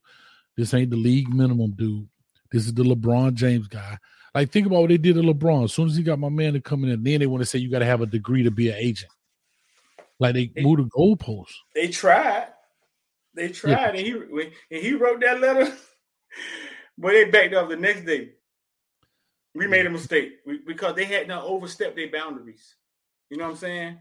This 0.58 0.74
ain't 0.74 0.90
the 0.90 0.98
league 0.98 1.34
minimum 1.34 1.72
dude. 1.78 2.10
This 2.52 2.66
is 2.66 2.74
the 2.74 2.84
LeBron 2.84 3.36
James 3.36 3.68
guy. 3.70 3.98
Like, 4.36 4.52
think 4.52 4.68
about 4.68 4.82
what 4.82 4.90
they 4.90 4.98
did 4.98 5.16
to 5.16 5.22
LeBron. 5.22 5.64
As 5.64 5.74
soon 5.74 5.88
as 5.88 5.96
he 5.96 6.04
got 6.04 6.20
my 6.20 6.30
man 6.30 6.54
to 6.54 6.62
come 6.62 6.84
in, 6.84 7.02
then 7.04 7.20
they 7.20 7.26
want 7.28 7.42
to 7.42 7.46
say 7.46 7.58
you 7.60 7.72
got 7.72 7.80
to 7.80 7.86
have 7.86 8.02
a 8.02 8.06
degree 8.06 8.44
to 8.44 8.52
be 8.52 8.70
an 8.70 8.76
agent. 8.78 9.12
Like 10.20 10.34
they 10.34 10.48
They- 10.54 10.62
moved 10.62 10.82
the 10.82 10.90
goalposts. 10.90 11.54
They 11.74 11.88
tried. 11.88 12.48
They 13.40 13.48
tried, 13.50 13.96
and 13.96 14.00
he 14.00 14.12
and 14.12 14.84
he 14.84 14.94
wrote 14.96 15.22
that 15.22 15.40
letter, 15.40 15.72
but 16.98 17.12
they 17.14 17.24
backed 17.26 17.54
up 17.54 17.70
the 17.70 17.78
next 17.78 18.06
day. 18.06 18.32
We 19.56 19.66
made 19.66 19.86
a 19.86 19.90
mistake 19.90 20.34
we, 20.46 20.58
because 20.60 20.96
they 20.96 21.06
had 21.06 21.28
not 21.30 21.46
overstepped 21.46 21.96
their 21.96 22.12
boundaries. 22.12 22.76
You 23.30 23.38
know 23.38 23.46
what 23.46 23.52
I'm 23.52 23.58
saying? 23.58 24.00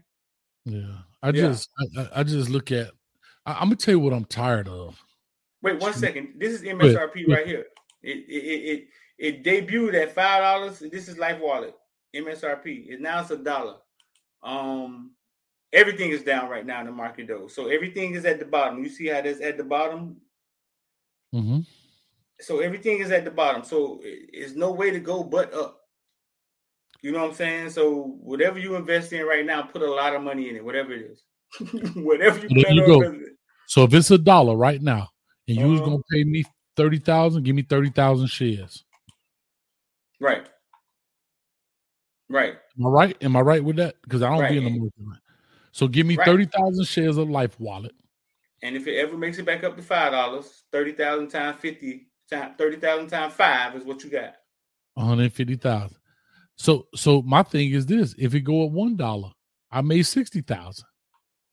Yeah, 0.65 0.97
I 1.23 1.27
Yeah. 1.27 1.31
just, 1.31 1.69
I, 1.97 2.09
I- 2.17 2.23
just 2.23 2.49
look 2.49 2.71
at. 2.73 2.91
I, 3.45 3.53
I'm 3.53 3.63
gonna 3.69 3.77
tell 3.77 3.93
you 3.93 3.99
what 4.01 4.11
I'm 4.11 4.25
tired 4.25 4.67
of. 4.67 5.01
Wait 5.61 5.79
one 5.79 5.93
second. 5.93 6.33
This 6.37 6.53
is. 6.53 6.63
MSRP 6.63 7.25
Go 7.25 7.33
right 7.33 7.47
here. 7.47 7.65
It 8.03 8.17
it, 8.27 8.43
it 8.43 8.87
it 9.17 9.43
it 9.43 9.43
debuted 9.43 9.93
at 10.01 10.13
five 10.13 10.41
dollars. 10.41 10.79
This 10.79 11.07
is 11.07 11.17
Life 11.17 11.39
Wallet 11.39 11.75
MSRP. 12.13 12.89
It 12.89 12.99
now 12.99 13.21
it's 13.21 13.31
a 13.31 13.37
dollar. 13.37 13.75
Um, 14.43 15.11
everything 15.73 16.11
is 16.11 16.23
down 16.23 16.49
right 16.49 16.65
now 16.65 16.79
in 16.79 16.85
the 16.85 16.91
market 16.91 17.27
though. 17.27 17.47
So 17.47 17.67
everything 17.67 18.13
is 18.15 18.25
at 18.25 18.39
the 18.39 18.45
bottom. 18.45 18.83
You 18.83 18.89
see 18.89 19.07
how 19.07 19.21
that's 19.21 19.41
at 19.41 19.57
the 19.57 19.63
bottom. 19.63 20.17
hmm 21.31 21.59
So 22.41 22.59
everything 22.59 22.99
is 22.99 23.11
at 23.11 23.25
the 23.25 23.31
bottom. 23.31 23.63
So 23.63 23.99
it's 24.03 24.55
no 24.55 24.71
way 24.71 24.91
to 24.91 24.99
go 24.99 25.23
but 25.23 25.53
up. 25.53 25.81
You 27.01 27.11
know 27.11 27.19
what 27.21 27.29
I'm 27.29 27.35
saying? 27.35 27.69
So 27.69 28.17
whatever 28.21 28.59
you 28.59 28.75
invest 28.75 29.13
in 29.13 29.25
right 29.25 29.45
now, 29.45 29.61
put 29.61 29.81
a 29.81 29.91
lot 29.91 30.15
of 30.15 30.21
money 30.21 30.49
in 30.49 30.55
it, 30.55 30.65
whatever 30.65 30.91
it 30.91 31.01
is. 31.01 31.23
whatever 31.95 32.39
you 32.39 32.49
There 32.49 32.73
you 32.73 32.85
go. 32.85 33.15
So 33.67 33.83
if 33.83 33.93
it's 33.93 34.11
a 34.11 34.17
dollar 34.17 34.55
right 34.55 34.81
now, 34.81 35.07
and 35.47 35.57
you 35.57 35.69
was 35.69 35.79
Uh-huh. 35.79 35.91
gonna 35.91 36.03
pay 36.11 36.23
me 36.23 36.43
thirty 36.75 36.99
thousand, 36.99 37.43
give 37.43 37.55
me 37.55 37.61
thirty 37.61 37.89
thousand 37.89 38.27
shares. 38.27 38.83
Right. 40.19 40.45
Right. 42.29 42.57
Am 42.77 42.85
I 42.85 42.89
right? 42.89 43.17
Am 43.21 43.35
I 43.35 43.41
right 43.41 43.63
with 43.63 43.77
that? 43.77 43.95
Because 44.03 44.21
I 44.21 44.29
don't 44.29 44.39
Right. 44.41 44.51
be 44.51 44.57
in 44.57 44.63
the 44.65 44.69
market. 44.71 45.21
So 45.71 45.87
give 45.87 46.05
me 46.07 46.15
Right. 46.15 46.25
thirty 46.25 46.45
thousand 46.45 46.85
shares 46.85 47.17
of 47.17 47.29
Life 47.29 47.59
Wallet. 47.59 47.93
And 48.61 48.75
if 48.75 48.87
it 48.87 48.97
ever 48.97 49.17
makes 49.17 49.37
it 49.37 49.45
back 49.45 49.63
up 49.63 49.75
to 49.77 49.81
five 49.81 50.11
dollars, 50.11 50.63
thirty 50.71 50.91
thousand 50.91 51.29
times 51.29 51.59
fifty 51.59 52.07
times 52.29 52.55
thirty 52.57 52.77
thousand 52.77 53.07
times 53.07 53.33
five 53.33 53.75
is 53.75 53.83
what 53.83 54.03
you 54.03 54.09
got. 54.09 54.35
One 54.95 55.07
hundred 55.07 55.33
fifty 55.33 55.55
thousand. 55.55 55.97
So, 56.55 56.87
so 56.93 57.21
my 57.21 57.43
thing 57.43 57.71
is 57.71 57.85
this: 57.85 58.13
if 58.17 58.33
it 58.35 58.41
go 58.41 58.65
at 58.65 58.71
one 58.71 58.97
dollar, 58.97 59.29
I 59.71 59.81
made 59.81 60.03
sixty 60.03 60.41
thousand. 60.41 60.85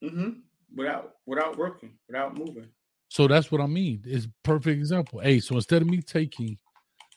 hmm 0.01 0.29
Without 0.75 1.13
without 1.25 1.57
working, 1.57 1.93
without 2.07 2.37
moving. 2.37 2.67
So 3.07 3.25
that's 3.27 3.51
what 3.51 3.61
I 3.61 3.67
mean. 3.67 4.03
It's 4.05 4.27
perfect 4.43 4.77
example. 4.77 5.19
Hey, 5.21 5.39
so 5.39 5.55
instead 5.55 5.81
of 5.81 5.87
me 5.87 6.01
taking, 6.01 6.57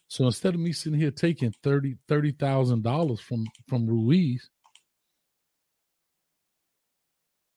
so 0.07 0.27
instead 0.27 0.55
of 0.55 0.61
me 0.61 0.73
sitting 0.73 0.99
here 0.99 1.11
taking 1.11 1.53
thirty 1.65 1.97
thirty 2.07 2.31
thousand 2.31 2.85
dollars 2.85 3.19
from 3.21 3.45
from 3.67 3.89
Ruiz, 3.89 4.49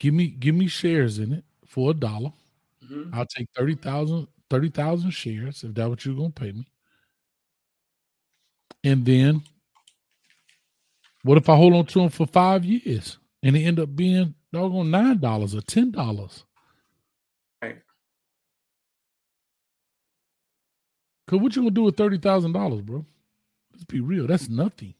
give 0.04 0.14
me 0.14 0.28
give 0.28 0.54
me 0.54 0.68
shares 0.68 1.18
in 1.18 1.32
it 1.32 1.46
for 1.66 1.92
a 1.92 1.94
dollar. 1.94 2.34
hmm 2.86 3.10
I'll 3.14 3.26
take 3.26 3.48
30,000 3.56 4.28
30,000 4.50 5.12
shares 5.12 5.64
if 5.64 5.74
that's 5.74 5.90
what 5.90 6.06
you're 6.06 6.16
gonna 6.16 6.30
pay 6.30 6.52
me. 6.52 6.68
And 8.84 9.06
then, 9.06 9.44
what 11.24 11.38
if 11.38 11.50
I 11.50 11.56
hold 11.56 11.74
on 11.74 11.86
to 11.88 12.00
them 12.02 12.10
for 12.10 12.28
five 12.28 12.66
years 12.66 13.18
and 13.42 13.56
they 13.56 13.64
end 13.64 13.80
up 13.80 13.96
being 13.96 14.36
doggone 14.52 14.92
nine 14.92 15.20
dollars 15.20 15.56
or 15.56 15.62
ten 15.62 15.92
dollars? 15.92 16.44
Right. 17.62 17.78
Cause 21.28 21.40
what 21.40 21.56
you 21.56 21.64
gonna 21.64 21.72
do 21.72 21.84
with 21.84 21.98
thirty 21.98 22.18
thousand 22.18 22.54
dollars, 22.54 22.82
bro? 22.82 23.06
Let's 23.72 23.86
be 23.86 24.02
real. 24.02 24.28
That's 24.28 24.50
nothing. 24.50 24.96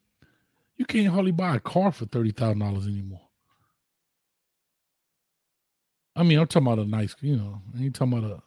You 0.78 0.86
can't 0.86 1.14
hardly 1.14 1.32
buy 1.32 1.56
a 1.58 1.60
car 1.60 1.92
for 1.92 2.06
thirty 2.06 2.32
thousand 2.32 2.60
dollars 2.60 2.88
anymore. 2.88 3.22
I 6.16 6.24
mean, 6.24 6.38
I'm 6.40 6.48
talking 6.48 6.68
about 6.68 6.86
a 6.86 6.88
nice, 6.88 7.16
you 7.22 7.36
know, 7.36 7.62
I 7.78 7.84
ain't 7.84 7.96
talking 7.96 8.18
about 8.18 8.32
a 8.32 8.44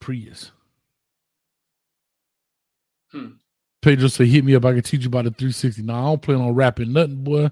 Prius. 0.00 0.50
Hmm. 3.12 3.32
Pedro 3.80 4.08
said, 4.08 4.26
hit 4.26 4.44
me 4.44 4.54
up. 4.54 4.64
I 4.64 4.72
can 4.72 4.82
teach 4.82 5.02
you 5.02 5.06
about 5.08 5.24
the 5.24 5.30
360. 5.30 5.82
Now, 5.82 5.94
I 5.94 6.04
don't 6.06 6.22
plan 6.22 6.40
on 6.40 6.54
rapping 6.54 6.92
nothing, 6.92 7.22
boy. 7.22 7.50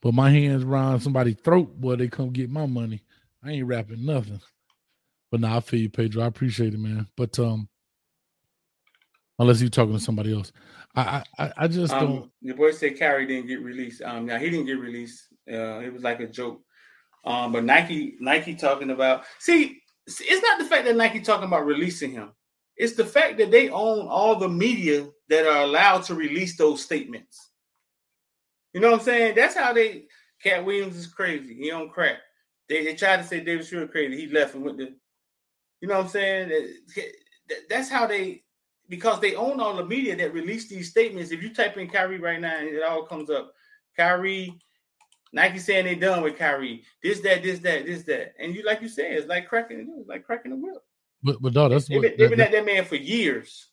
But 0.00 0.14
my 0.14 0.30
hands 0.30 0.64
around 0.64 1.00
somebody's 1.00 1.36
throat, 1.42 1.80
boy, 1.80 1.96
they 1.96 2.08
come 2.08 2.30
get 2.30 2.50
my 2.50 2.66
money. 2.66 3.02
I 3.42 3.52
ain't 3.52 3.66
rapping 3.66 4.04
nothing. 4.04 4.40
But 5.30 5.40
now 5.40 5.48
nah, 5.50 5.56
I 5.56 5.60
feel 5.60 5.80
you, 5.80 5.90
Pedro. 5.90 6.22
I 6.22 6.26
appreciate 6.26 6.74
it, 6.74 6.78
man. 6.78 7.08
But 7.16 7.38
um, 7.38 7.68
unless 9.38 9.60
you're 9.60 9.70
talking 9.70 9.94
to 9.94 10.00
somebody 10.00 10.34
else, 10.34 10.52
I 10.94 11.24
I, 11.38 11.52
I- 11.56 11.68
just 11.68 11.92
don't. 11.92 12.22
Um, 12.22 12.32
your 12.40 12.54
boy 12.54 12.70
said 12.70 12.98
Kyrie 12.98 13.26
didn't 13.26 13.48
get 13.48 13.62
released. 13.62 14.02
Um, 14.02 14.26
now 14.26 14.38
he 14.38 14.50
didn't 14.50 14.66
get 14.66 14.78
released. 14.78 15.26
Uh, 15.50 15.80
it 15.80 15.92
was 15.92 16.02
like 16.02 16.20
a 16.20 16.26
joke. 16.26 16.60
Um, 17.24 17.52
but 17.52 17.64
Nike, 17.64 18.16
Nike 18.20 18.54
talking 18.54 18.90
about. 18.90 19.24
See, 19.38 19.80
it's 20.06 20.42
not 20.42 20.58
the 20.58 20.64
fact 20.66 20.84
that 20.84 20.96
Nike 20.96 21.20
talking 21.20 21.46
about 21.46 21.66
releasing 21.66 22.12
him. 22.12 22.32
It's 22.76 22.94
the 22.94 23.04
fact 23.06 23.38
that 23.38 23.50
they 23.50 23.68
own 23.70 24.08
all 24.08 24.36
the 24.36 24.48
media 24.48 25.06
that 25.28 25.46
are 25.46 25.62
allowed 25.62 26.02
to 26.04 26.14
release 26.14 26.56
those 26.56 26.82
statements. 26.82 27.50
You 28.72 28.80
know 28.80 28.90
what 28.90 29.00
I'm 29.00 29.04
saying? 29.04 29.34
That's 29.36 29.56
how 29.56 29.72
they. 29.72 30.06
Katt 30.42 30.64
Williams 30.64 30.96
is 30.96 31.06
crazy. 31.06 31.54
He 31.54 31.70
on 31.70 31.88
crack. 31.88 32.18
They 32.68 32.84
they 32.84 32.94
tried 32.94 33.18
to 33.18 33.24
say 33.24 33.40
David 33.40 33.64
Stewart 33.64 33.90
crazy. 33.90 34.20
He 34.20 34.32
left 34.32 34.54
and 34.54 34.64
went 34.64 34.78
to. 34.78 34.88
You 35.80 35.88
know 35.88 35.94
what 35.94 36.04
I'm 36.04 36.10
saying? 36.10 36.48
That- 36.48 36.74
that- 37.48 37.68
That's 37.70 37.88
how 37.90 38.06
they 38.06 38.42
because 38.88 39.20
they 39.20 39.34
own 39.34 39.60
all 39.60 39.76
the 39.76 39.84
media 39.84 40.16
that 40.16 40.34
release 40.34 40.68
these 40.68 40.90
statements. 40.90 41.30
If 41.30 41.42
you 41.42 41.54
type 41.54 41.76
in 41.78 41.88
Kyrie 41.88 42.18
right 42.18 42.40
now, 42.40 42.58
it 42.58 42.82
all 42.82 43.04
comes 43.06 43.30
up. 43.30 43.52
Kyrie, 43.96 44.58
Nike 45.34 45.58
saying 45.58 45.84
they 45.84 45.96
done 45.96 46.22
with 46.22 46.38
Kyrie. 46.38 46.84
This, 47.02 47.20
that, 47.20 47.42
this, 47.42 47.58
that, 47.60 47.84
this, 47.84 48.04
that. 48.04 48.34
And 48.38 48.54
you, 48.54 48.64
like 48.64 48.80
you 48.80 48.88
said, 48.88 49.12
it's 49.12 49.26
like 49.26 49.48
cracking. 49.48 49.92
It's 49.98 50.08
like 50.08 50.24
cracking 50.24 50.52
the 50.52 50.56
whip. 50.56 50.76
But 51.22 51.42
but 51.42 51.52
no, 51.54 51.68
that's 51.68 51.86
They've 51.88 51.96
what. 51.96 52.02
been, 52.02 52.10
they've 52.18 52.30
that- 52.30 52.36
been 52.36 52.40
at 52.46 52.52
that 52.52 52.64
man 52.66 52.84
for 52.84 52.96
years. 52.96 53.68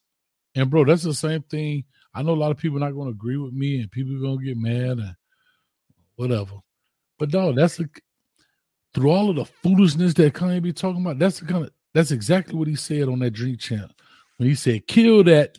And 0.56 0.70
bro, 0.70 0.84
that's 0.86 1.04
the 1.04 1.14
same 1.14 1.44
thing. 1.44 1.86
I 2.14 2.24
know 2.24 2.34
a 2.34 2.36
lot 2.36 2.52
of 2.52 2.58
people 2.58 2.80
not 2.80 2.92
going 2.92 3.08
to 3.08 3.12
agree 3.14 3.38
with 3.38 3.54
me, 3.54 3.80
and 3.80 3.90
people 3.92 4.20
going 4.20 4.40
to 4.40 4.44
get 4.46 4.58
mad 4.58 4.98
and 4.98 5.16
whatever. 6.16 6.56
But 7.20 7.30
dog, 7.30 7.56
that's 7.56 7.80
a, 7.80 7.86
through 8.94 9.12
all 9.12 9.30
of 9.30 9.36
the 9.38 9.46
foolishness 9.46 10.14
that 10.16 10.34
Kanye 10.34 10.62
be 10.62 10.74
talking 10.74 11.02
about. 11.02 11.20
That's 11.20 11.40
the 11.40 11.46
kind 11.46 11.64
of 11.66 11.72
that's 11.94 12.12
exactly 12.12 12.56
what 12.56 12.68
he 12.68 12.76
said 12.76 13.08
on 13.08 13.20
that 13.20 13.32
Drink 13.32 13.60
Champ 13.60 13.94
when 14.38 14.50
he 14.50 14.56
said, 14.56 14.88
"Kill 14.88 15.24
that, 15.26 15.58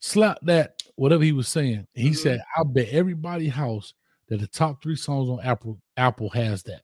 slap 0.00 0.38
that," 0.42 0.82
whatever 0.96 1.22
he 1.24 1.32
was 1.32 1.48
saying. 1.48 1.86
He 1.94 2.10
Mhm. 2.10 2.16
said, 2.16 2.40
"I 2.56 2.62
bet 2.64 2.88
everybody 2.90 3.48
house 3.48 3.92
that 4.30 4.40
the 4.40 4.46
top 4.46 4.82
three 4.82 4.96
songs 4.96 5.28
on 5.28 5.40
Apple 5.44 5.78
Apple 5.98 6.30
has 6.30 6.62
that 6.64 6.82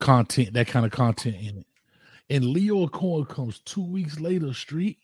content, 0.00 0.54
that 0.54 0.68
kind 0.68 0.86
of 0.86 0.92
content 0.92 1.36
in 1.36 1.58
it." 1.58 1.66
and 2.30 2.44
Lyor 2.44 2.90
Cohen 2.90 3.24
comes 3.26 3.60
two 3.60 3.82
weeks 3.82 4.20
later, 4.20 4.52
street, 4.52 4.98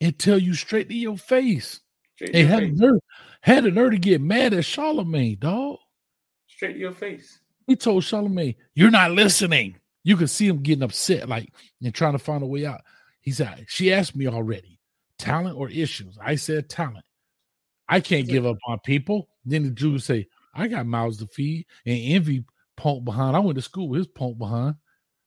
and 0.00 0.18
tell 0.18 0.38
you 0.38 0.54
straight 0.54 0.88
to 0.88 0.94
your 0.94 1.18
face. 1.18 1.80
Straight 2.14 2.34
And 2.34 2.48
had 2.48 2.62
a 2.62 2.66
face. 2.68 2.78
nerve, 2.78 3.00
had 3.42 3.64
a 3.66 3.70
nerve 3.70 3.92
to 3.92 3.98
get 3.98 4.20
mad 4.20 4.54
at 4.54 4.64
Charlemagne, 4.64 5.38
dog. 5.38 5.78
Straight 6.46 6.74
to 6.74 6.78
your 6.78 6.92
face. 6.92 7.40
He 7.66 7.76
told 7.76 8.04
Charlemagne, 8.04 8.54
You're 8.74 8.90
not 8.90 9.12
listening. 9.12 9.76
You 10.04 10.16
could 10.16 10.30
see 10.30 10.46
him 10.46 10.62
getting 10.62 10.82
upset, 10.84 11.28
like 11.28 11.52
and 11.82 11.94
trying 11.94 12.12
to 12.12 12.18
find 12.18 12.42
a 12.42 12.46
way 12.46 12.64
out. 12.64 12.80
He 13.20 13.32
said, 13.32 13.66
She 13.68 13.92
asked 13.92 14.16
me 14.16 14.26
already, 14.28 14.78
talent 15.18 15.56
or 15.58 15.68
issues. 15.68 16.16
I 16.22 16.36
said 16.36 16.70
talent. 16.70 17.04
I 17.88 18.00
can't 18.00 18.26
give 18.26 18.46
up 18.46 18.56
on 18.66 18.78
people. 18.84 19.28
Then 19.46 19.62
the 19.62 19.70
Jews 19.70 20.04
say, 20.04 20.28
I 20.52 20.68
got 20.68 20.86
mouths 20.86 21.18
to 21.18 21.26
feed. 21.26 21.66
And 21.86 21.98
envy 21.98 22.44
punk 22.76 23.04
behind. 23.04 23.36
I 23.36 23.40
went 23.40 23.56
to 23.56 23.62
school 23.62 23.88
with 23.88 23.98
his 23.98 24.06
punk 24.08 24.38
behind. 24.38 24.74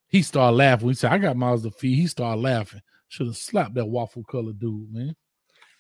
He 0.08 0.22
started 0.22 0.58
laughing. 0.58 0.90
He 0.90 0.94
said, 0.94 1.12
I 1.12 1.18
got 1.18 1.38
mouths 1.38 1.64
to 1.64 1.72
feed. 1.72 1.96
He 1.96 2.08
started 2.08 2.42
laughing. 2.42 2.82
Should 3.08 3.28
have 3.28 3.38
slapped 3.38 3.76
that 3.76 3.86
waffle 3.86 4.24
colored 4.24 4.60
dude, 4.60 4.94
man. 4.94 5.16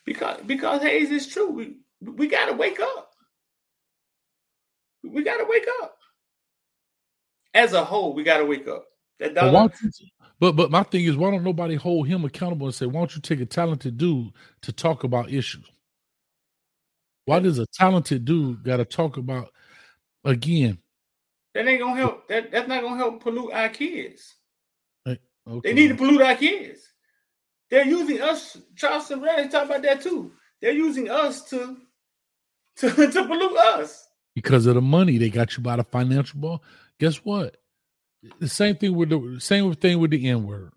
Because 0.05 0.39
because 0.47 0.81
Hayes 0.81 1.11
is 1.11 1.27
true. 1.27 1.51
We 1.51 1.77
we 2.01 2.27
gotta 2.27 2.53
wake 2.53 2.79
up. 2.79 3.11
We 5.03 5.23
gotta 5.23 5.45
wake 5.47 5.67
up. 5.83 5.95
As 7.53 7.73
a 7.73 7.83
whole, 7.83 8.13
we 8.13 8.23
gotta 8.23 8.45
wake 8.45 8.67
up. 8.67 8.85
That 9.19 9.35
dollar, 9.35 9.69
but 10.39 10.55
but 10.55 10.71
my 10.71 10.83
thing 10.83 11.05
is, 11.05 11.17
why 11.17 11.29
don't 11.29 11.43
nobody 11.43 11.75
hold 11.75 12.07
him 12.07 12.23
accountable 12.23 12.67
and 12.67 12.75
say, 12.75 12.85
why 12.85 13.01
don't 13.01 13.15
you 13.15 13.21
take 13.21 13.41
a 13.41 13.45
talented 13.45 13.97
dude 13.97 14.31
to 14.61 14.71
talk 14.71 15.03
about 15.03 15.31
issues? 15.31 15.69
Why 17.29 17.39
does 17.39 17.59
a 17.59 17.67
talented 17.67 18.25
dude 18.25 18.63
got 18.63 18.77
to 18.77 18.85
talk 18.85 19.17
about 19.17 19.51
again? 20.25 20.79
that 21.53 21.67
ain't 21.67 21.79
gonna 21.79 21.95
help. 21.95 22.27
That 22.27 22.49
that's 22.49 22.67
not 22.67 22.81
gonna 22.81 22.97
help 22.97 23.21
pollute 23.21 23.53
our 23.53 23.69
kids. 23.69 24.33
Okay. 25.07 25.19
They 25.63 25.73
need 25.73 25.89
to 25.89 25.95
pollute 25.95 26.23
our 26.23 26.33
kids. 26.33 26.81
They're 27.69 27.85
using 27.85 28.19
us. 28.19 28.57
Charleston 28.75 29.21
Rand 29.21 29.51
talk 29.51 29.65
about 29.65 29.83
that 29.83 30.01
too. 30.01 30.31
They're 30.59 30.71
using 30.71 31.11
us 31.11 31.43
to 31.51 31.77
to, 32.77 32.89
to 33.11 33.23
pollute 33.23 33.57
us. 33.57 34.07
because 34.33 34.65
of 34.65 34.73
the 34.73 34.81
money 34.81 35.19
they 35.19 35.29
got 35.29 35.55
you 35.55 35.61
by 35.61 35.75
the 35.75 35.83
financial 35.83 36.39
ball. 36.39 36.63
Guess 36.99 37.17
what? 37.17 37.57
The 38.39 38.49
same 38.49 38.75
thing 38.75 38.95
with 38.95 39.09
the 39.09 39.37
same 39.39 39.71
thing 39.75 39.99
with 39.99 40.09
the 40.09 40.27
N 40.27 40.47
word. 40.47 40.73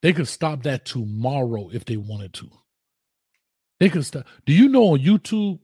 They 0.00 0.14
could 0.14 0.26
stop 0.26 0.62
that 0.62 0.86
tomorrow 0.86 1.68
if 1.70 1.84
they 1.84 1.98
wanted 1.98 2.32
to. 2.32 2.48
They 3.78 3.90
could 3.90 4.06
stop. 4.06 4.24
Do 4.46 4.54
you 4.54 4.70
know 4.70 4.94
on 4.94 5.00
YouTube 5.00 5.58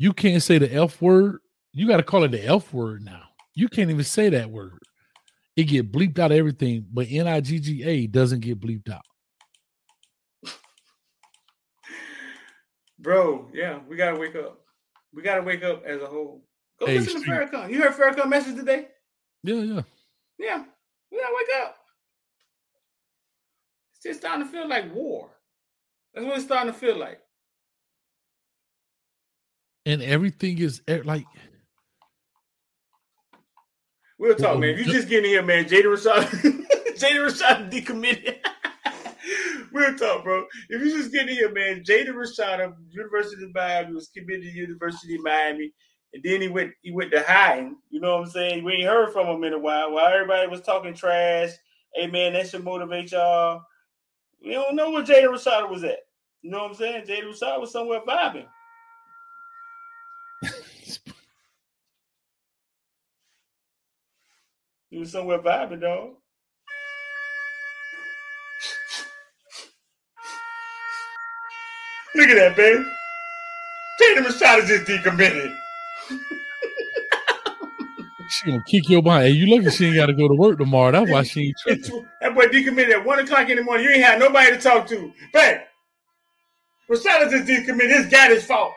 you 0.00 0.14
can't 0.14 0.42
say 0.42 0.56
the 0.56 0.72
F 0.74 1.02
word? 1.02 1.40
You 1.74 1.86
got 1.86 1.98
to 1.98 2.02
call 2.02 2.24
it 2.24 2.30
the 2.30 2.42
F 2.42 2.72
word 2.72 3.04
now. 3.04 3.20
You 3.54 3.68
can't 3.68 3.90
even 3.90 4.02
say 4.02 4.30
that 4.30 4.50
word. 4.50 4.78
It 5.56 5.64
get 5.64 5.92
bleeped 5.92 6.18
out 6.18 6.32
of 6.32 6.38
everything, 6.38 6.86
but 6.90 7.08
N 7.10 7.28
I 7.28 7.42
G 7.42 7.58
G 7.58 7.82
A 7.82 8.06
doesn't 8.06 8.40
get 8.40 8.58
bleeped 8.58 8.90
out. 8.90 9.02
Bro, 12.98 13.50
yeah, 13.52 13.80
we 13.86 13.96
gotta 13.96 14.18
wake 14.18 14.36
up. 14.36 14.60
We 15.12 15.22
gotta 15.22 15.42
wake 15.42 15.62
up 15.62 15.84
as 15.84 16.00
a 16.00 16.06
whole. 16.06 16.46
Go 16.78 16.86
Hey, 16.86 16.98
listen 16.98 17.22
to 17.22 17.30
Farrakhan. 17.30 17.70
You 17.70 17.82
heard 17.82 17.92
Farrakhan 17.92 18.30
message 18.30 18.56
today? 18.56 18.88
Yeah, 19.42 19.56
yeah. 19.56 19.82
Yeah, 20.38 20.64
we 21.12 21.18
gotta 21.18 21.34
wake 21.36 21.62
up. 21.62 21.76
It's 23.92 24.02
just 24.02 24.20
starting 24.20 24.46
to 24.46 24.50
feel 24.50 24.66
like 24.66 24.94
war. 24.94 25.28
That's 26.14 26.24
what 26.24 26.36
it's 26.36 26.46
starting 26.46 26.72
to 26.72 26.78
feel 26.78 26.96
like. 26.96 27.20
And 29.86 30.02
everything 30.02 30.58
is 30.58 30.82
like 31.04 31.26
We'll 34.20 34.34
talk, 34.34 34.58
man. 34.58 34.68
If 34.68 34.86
you 34.86 34.92
just 34.92 35.08
get 35.08 35.24
in 35.24 35.30
here, 35.30 35.42
man, 35.42 35.64
Jaden 35.64 35.96
Rashada, 35.96 36.28
Jaden 36.98 37.26
Rashada 37.26 37.70
decommitted. 37.70 38.36
we'll 39.72 39.94
talk, 39.96 40.24
bro. 40.24 40.44
If 40.68 40.82
you 40.82 40.94
just 40.94 41.10
get 41.10 41.26
in 41.26 41.34
here, 41.34 41.50
man, 41.50 41.82
Jaden 41.82 42.12
Rashada 42.12 42.66
of 42.66 42.74
University 42.90 43.42
of 43.44 43.54
Miami 43.54 43.94
was 43.94 44.10
committed 44.14 44.42
to 44.42 44.50
University 44.50 45.14
of 45.14 45.22
Miami, 45.22 45.72
and 46.12 46.22
then 46.22 46.42
he 46.42 46.48
went 46.48 46.72
he 46.82 46.92
went 46.92 47.12
to 47.12 47.22
hiding. 47.22 47.76
You 47.88 48.00
know 48.00 48.18
what 48.18 48.26
I'm 48.26 48.30
saying? 48.30 48.62
We 48.62 48.74
ain't 48.74 48.90
heard 48.90 49.10
from 49.10 49.26
him 49.26 49.42
in 49.44 49.54
a 49.54 49.58
while. 49.58 49.90
While 49.90 50.12
everybody 50.12 50.48
was 50.48 50.60
talking 50.60 50.92
trash, 50.92 51.52
hey 51.94 52.06
man, 52.06 52.34
that 52.34 52.46
should 52.46 52.62
motivate 52.62 53.12
y'all. 53.12 53.62
We 54.44 54.52
don't 54.52 54.76
know 54.76 54.90
where 54.90 55.02
Jaden 55.02 55.30
Rashada 55.30 55.70
was 55.70 55.82
at. 55.82 56.00
You 56.42 56.50
know 56.50 56.58
what 56.58 56.72
I'm 56.72 56.74
saying? 56.74 57.06
Jaden 57.06 57.32
Rashada 57.32 57.58
was 57.58 57.72
somewhere 57.72 58.02
vibing. 58.06 58.48
He 64.90 64.98
was 64.98 65.12
somewhere 65.12 65.38
vibing, 65.38 65.80
dog. 65.80 66.10
Look 72.16 72.28
at 72.28 72.34
that, 72.34 72.56
baby. 72.56 72.84
Jaden 74.02 74.26
Rashada 74.26 74.64
is 74.64 74.68
just 74.68 74.86
decommitted. 74.86 75.56
she 78.30 78.46
gonna 78.46 78.64
kick 78.66 78.88
your 78.88 79.00
behind. 79.00 79.26
Hey, 79.26 79.30
you 79.30 79.54
lucky 79.54 79.70
she 79.70 79.86
ain't 79.86 79.96
got 79.96 80.06
to 80.06 80.12
go 80.12 80.26
to 80.26 80.34
work 80.34 80.58
tomorrow. 80.58 80.90
That's 80.90 81.08
why 81.08 81.22
she 81.22 81.46
ain't 81.46 81.56
tripping. 81.62 82.08
That 82.20 82.34
boy 82.34 82.46
decommitted 82.46 82.90
at 82.90 83.04
one 83.04 83.20
o'clock 83.20 83.48
in 83.48 83.58
the 83.58 83.62
morning. 83.62 83.86
You 83.86 83.92
ain't 83.92 84.02
had 84.02 84.18
nobody 84.18 84.50
to 84.50 84.58
talk 84.58 84.88
to. 84.88 85.12
But 85.32 85.68
Rashad 86.90 87.26
is 87.26 87.32
just 87.32 87.46
decommitted. 87.46 88.04
It's 88.04 88.12
Gattis' 88.12 88.42
fault. 88.42 88.72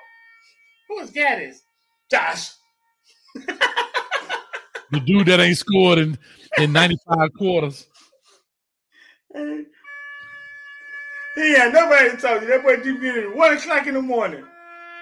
Who 0.90 1.00
is 1.00 1.10
Gattis? 1.10 1.62
Josh. 2.12 2.52
The 4.94 5.00
dude 5.00 5.26
that 5.26 5.40
ain't 5.40 5.58
scored 5.58 5.98
in 5.98 6.20
in 6.60 6.72
95 6.72 7.34
quarters. 7.34 7.88
Had 9.34 9.66
nobody 11.74 12.12
to 12.12 12.18
talk 12.18 12.42
to. 12.42 12.46
That 12.46 12.62
boy 12.62 12.76
decommitted 12.76 13.32
at 13.32 13.36
one 13.36 13.58
o'clock 13.58 13.88
in 13.88 13.96
the 13.96 14.04
morning. 14.04 14.46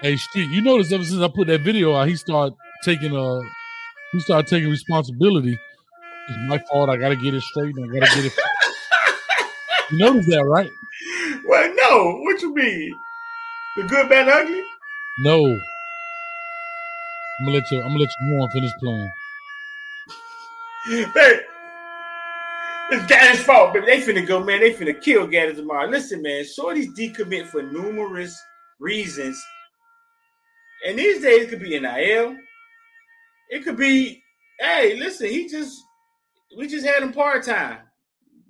Hey, 0.00 0.16
Street, 0.16 0.48
you 0.50 0.62
notice 0.62 0.90
ever 0.92 1.04
since 1.04 1.20
I 1.20 1.28
put 1.28 1.46
that 1.48 1.60
video 1.60 1.94
out, 1.94 2.08
he 2.08 2.16
started 2.16 2.56
taking 2.82 3.14
uh 3.14 3.42
he 4.12 4.20
started 4.20 4.48
taking 4.48 4.70
responsibility. 4.70 5.58
It's 6.28 6.38
my 6.48 6.56
fault. 6.70 6.88
I 6.88 6.96
gotta 6.96 7.16
get 7.16 7.34
it 7.34 7.42
straight. 7.42 7.76
and 7.76 7.84
I 7.84 7.88
gotta 8.00 8.16
get 8.16 8.24
it. 8.24 8.32
you 9.90 9.98
notice 9.98 10.24
that, 10.26 10.42
right? 10.44 10.70
Well, 11.46 11.74
no. 11.74 12.16
What 12.22 12.40
you 12.40 12.54
mean? 12.54 12.94
The 13.76 13.82
good, 13.82 14.08
bad, 14.08 14.26
ugly? 14.26 14.62
No. 15.18 15.44
I'm 15.44 15.60
gonna 17.44 17.58
let 17.58 17.70
you. 17.70 17.82
I'm 17.82 17.88
gonna 17.88 18.00
let 18.00 18.08
you 18.20 18.30
go 18.30 18.42
on 18.42 18.50
finish 18.52 18.72
playing. 18.80 19.10
Hey, 20.84 21.40
it's 22.90 23.04
Gattis' 23.10 23.44
fault, 23.44 23.72
baby. 23.72 23.86
they 23.86 24.00
finna 24.00 24.26
go, 24.26 24.42
man. 24.42 24.60
They 24.60 24.72
finna 24.72 25.00
kill 25.00 25.28
Gattis 25.28 25.56
tomorrow. 25.56 25.88
Listen, 25.88 26.22
man, 26.22 26.44
Shorty's 26.44 26.88
decommit 26.88 27.46
for 27.46 27.62
numerous 27.62 28.36
reasons. 28.80 29.40
And 30.86 30.98
these 30.98 31.22
days 31.22 31.44
it 31.44 31.50
could 31.50 31.60
be 31.60 31.78
NIL. 31.78 32.36
It 33.50 33.64
could 33.64 33.76
be, 33.76 34.22
hey, 34.58 34.98
listen, 34.98 35.28
he 35.28 35.48
just 35.48 35.80
we 36.56 36.66
just 36.66 36.84
had 36.84 37.02
him 37.02 37.12
part 37.12 37.44
time. 37.44 37.78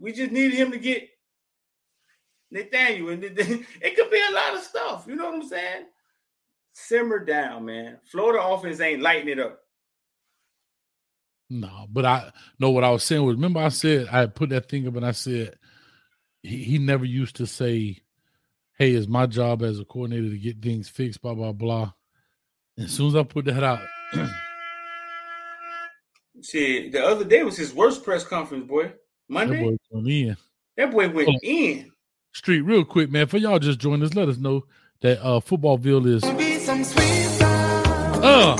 We 0.01 0.13
just 0.13 0.33
needed 0.33 0.55
him 0.55 0.73
to 0.73 0.79
get 0.79 1.09
Nathaniel. 2.51 3.11
And 3.11 3.23
it 3.25 3.39
it 3.39 3.97
could 3.97 4.11
be 4.11 4.23
a 4.31 4.35
lot 4.35 4.55
of 4.55 4.63
stuff. 4.63 5.05
You 5.07 5.17
know 5.17 5.27
what 5.27 5.35
I'm 5.35 5.49
saying? 5.49 5.85
Simmer 6.73 7.23
down, 7.23 7.67
man. 7.67 7.99
Florida 8.11 8.43
offense 8.43 8.81
ain't 8.81 9.03
lighting 9.03 9.29
it 9.29 9.39
up. 9.39 9.62
No, 11.53 11.87
but 11.91 12.07
I 12.07 12.33
know 12.59 12.71
what 12.71 12.83
I 12.83 12.89
was 12.91 13.05
saying 13.05 13.23
was. 13.25 13.35
Remember, 13.37 13.61
I 13.61 13.69
said 13.69 14.09
I 14.11 14.25
put 14.25 14.49
that 14.49 14.71
thing 14.71 14.89
up, 14.89 14.97
and 14.97 15.05
I 15.05 15.13
said 15.13 15.57
he, 16.43 16.65
he 16.65 16.79
never 16.79 17.05
used 17.05 17.37
to 17.37 17.47
say, 17.47 17.99
"Hey, 18.79 18.93
it's 18.93 19.07
my 19.07 19.27
job 19.27 19.63
as 19.63 19.79
a 19.79 19.85
coordinator 19.85 20.31
to 20.31 20.39
get 20.39 20.63
things 20.63 20.89
fixed." 20.89 21.21
Blah 21.21 21.35
blah 21.35 21.53
blah. 21.53 21.93
And 22.79 22.87
as 22.87 22.93
soon 22.93 23.09
as 23.09 23.17
I 23.17 23.23
put 23.23 23.45
that 23.45 23.63
out, 23.63 23.81
See, 26.41 26.89
the 26.89 27.05
other 27.05 27.25
day 27.25 27.43
was 27.43 27.57
his 27.59 27.75
worst 27.75 28.03
press 28.03 28.25
conference, 28.25 28.67
boy. 28.67 28.93
Monday. 29.29 29.57
that 29.57 29.61
Monday, 29.63 29.77
boy 29.77 29.77
went 29.91 30.09
in. 30.09 30.37
that 30.79 30.91
boy 30.91 31.09
went 31.11 31.29
Hold 31.29 31.37
on. 31.37 31.41
in. 31.43 31.93
Street, 32.33 32.63
real 32.63 32.85
quick, 32.85 33.11
man. 33.11 33.27
For 33.27 33.37
y'all 33.37 33.59
just 33.59 33.79
joined 33.79 34.03
us, 34.03 34.15
let 34.15 34.31
us 34.31 34.39
know 34.39 34.65
that 35.03 35.21
uh 35.23 35.41
Footballville 35.41 36.07
is 36.07 36.25
uh 38.25 38.57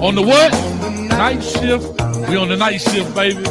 on 0.00 0.14
the 0.14 0.22
what 0.22 0.77
night 1.18 1.42
shift. 1.42 1.84
We 2.28 2.36
on 2.36 2.48
the 2.48 2.56
night 2.56 2.80
shift, 2.80 3.14
baby. 3.14 3.44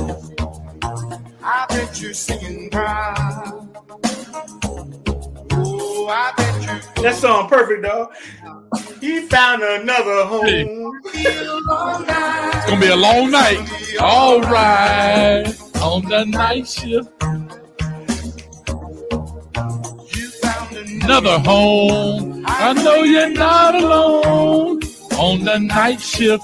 I 1.44 1.65
bet 1.69 2.02
you're 2.02 2.14
singing 2.14 2.69
proud. 2.69 3.69
Oh, 5.52 6.07
I 6.10 6.31
bet 6.38 6.61
you 6.98 7.03
That 7.03 7.15
song 7.15 7.49
perfect, 7.49 7.84
dog. 7.84 8.14
He 9.02 9.22
found 9.27 9.64
another 9.64 10.26
Hey. 10.45 10.65
home. 10.65 11.02
feel 11.11 11.60
all 11.69 11.99
night. 12.02 12.52
It's 12.56 12.65
gonna 12.68 12.81
be 12.81 12.88
a 12.88 12.95
long 12.95 13.31
night. 13.31 13.60
All 14.02 14.41
right, 14.41 15.45
on 15.81 16.03
the 16.10 16.26
night 16.26 16.68
shift, 16.68 17.10
You 20.15 20.30
found 20.41 20.77
another 20.77 21.39
home. 21.39 22.44
I 22.48 22.73
know 22.73 23.03
you're 23.03 23.30
not 23.30 23.76
alone 23.76 24.81
on 25.18 25.44
the 25.44 25.60
night 25.60 26.02
shift. 26.02 26.44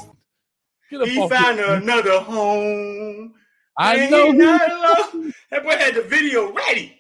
He 1.06 1.28
found 1.30 1.58
your- 1.58 1.76
another 1.76 2.20
home. 2.20 3.34
I 3.78 3.96
Man, 3.98 4.12
know 4.12 4.26
he 4.26 4.32
who 4.34 4.38
not 4.38 4.72
alone. 4.72 5.34
That 5.50 5.64
boy 5.64 5.72
had 5.72 5.96
the 5.96 6.04
video 6.04 6.52
ready. 6.52 7.00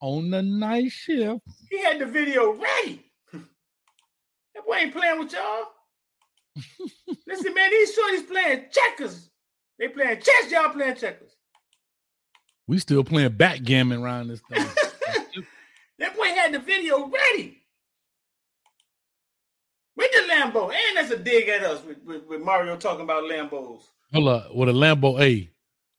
on 0.00 0.30
the 0.30 0.42
night 0.42 0.92
shift. 0.92 1.40
He 1.70 1.82
had 1.82 1.98
the 1.98 2.06
video 2.06 2.52
ready. 2.52 3.04
That 4.54 4.66
boy 4.66 4.74
ain't 4.74 4.92
playing 4.94 5.18
with 5.20 5.32
y'all. 5.32 5.64
Listen, 7.26 7.54
man, 7.54 7.70
these 7.70 7.96
shorties 7.96 8.26
playing 8.28 8.64
checkers. 8.72 9.30
They 9.78 9.88
playing 9.88 10.20
chess, 10.20 10.50
y'all 10.50 10.70
playing 10.70 10.96
checkers. 10.96 11.30
We 12.66 12.78
still 12.78 13.04
playing 13.04 13.32
backgammon 13.36 14.02
around 14.02 14.28
this 14.28 14.40
thing. 14.50 14.64
That 16.00 16.16
boy 16.16 16.26
had 16.28 16.52
the 16.52 16.60
video 16.60 17.08
ready. 17.08 17.57
With 19.98 20.12
the 20.12 20.32
Lambo. 20.32 20.70
And 20.70 20.96
that's 20.96 21.10
a 21.10 21.18
dig 21.18 21.48
at 21.48 21.64
us 21.64 21.84
with, 21.84 21.98
with, 22.04 22.24
with 22.26 22.40
Mario 22.40 22.76
talking 22.76 23.02
about 23.02 23.24
Lambos. 23.24 23.82
Hold 24.14 24.28
up, 24.28 24.54
with 24.54 24.68
a 24.68 24.72
Lambo 24.72 25.20
A 25.20 25.50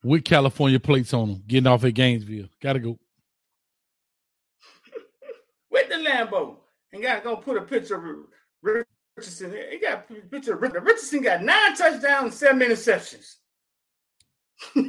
with 0.04 0.24
California 0.24 0.80
plates 0.80 1.14
on 1.14 1.28
them, 1.28 1.44
getting 1.46 1.68
off 1.68 1.84
at 1.84 1.94
Gainesville. 1.94 2.48
Gotta 2.62 2.80
go. 2.80 2.98
With 5.70 5.90
the 5.90 5.96
Lambo. 5.96 6.56
And 6.94 7.04
gotta 7.04 7.22
go 7.22 7.36
put 7.36 7.58
a 7.58 7.62
picture 7.62 7.96
of 7.96 8.86
Richardson. 9.18 9.54
He 9.70 9.78
got 9.80 10.10
a 10.10 10.14
picture 10.28 10.54
of 10.54 10.62
Richardson. 10.62 11.22
Got 11.22 11.44
nine 11.44 11.76
touchdowns 11.76 12.24
and 12.24 12.34
seven 12.34 12.62
interceptions. 12.62 13.36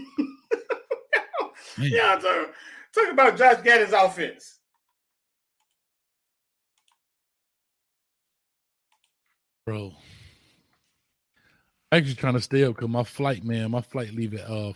Yeah, 1.78 2.14
I'm 2.14 2.20
talking, 2.20 2.52
talking 2.94 3.12
about 3.12 3.38
Josh 3.38 3.62
Gadden's 3.62 3.92
offense. 3.92 4.59
Bro. 9.70 9.92
Actually, 11.92 12.14
trying 12.14 12.34
to 12.34 12.40
stay 12.40 12.64
up 12.64 12.74
because 12.74 12.88
my 12.88 13.04
flight, 13.04 13.44
man, 13.44 13.70
my 13.70 13.80
flight 13.80 14.12
leave 14.12 14.34
at 14.34 14.48
uh 14.50 14.72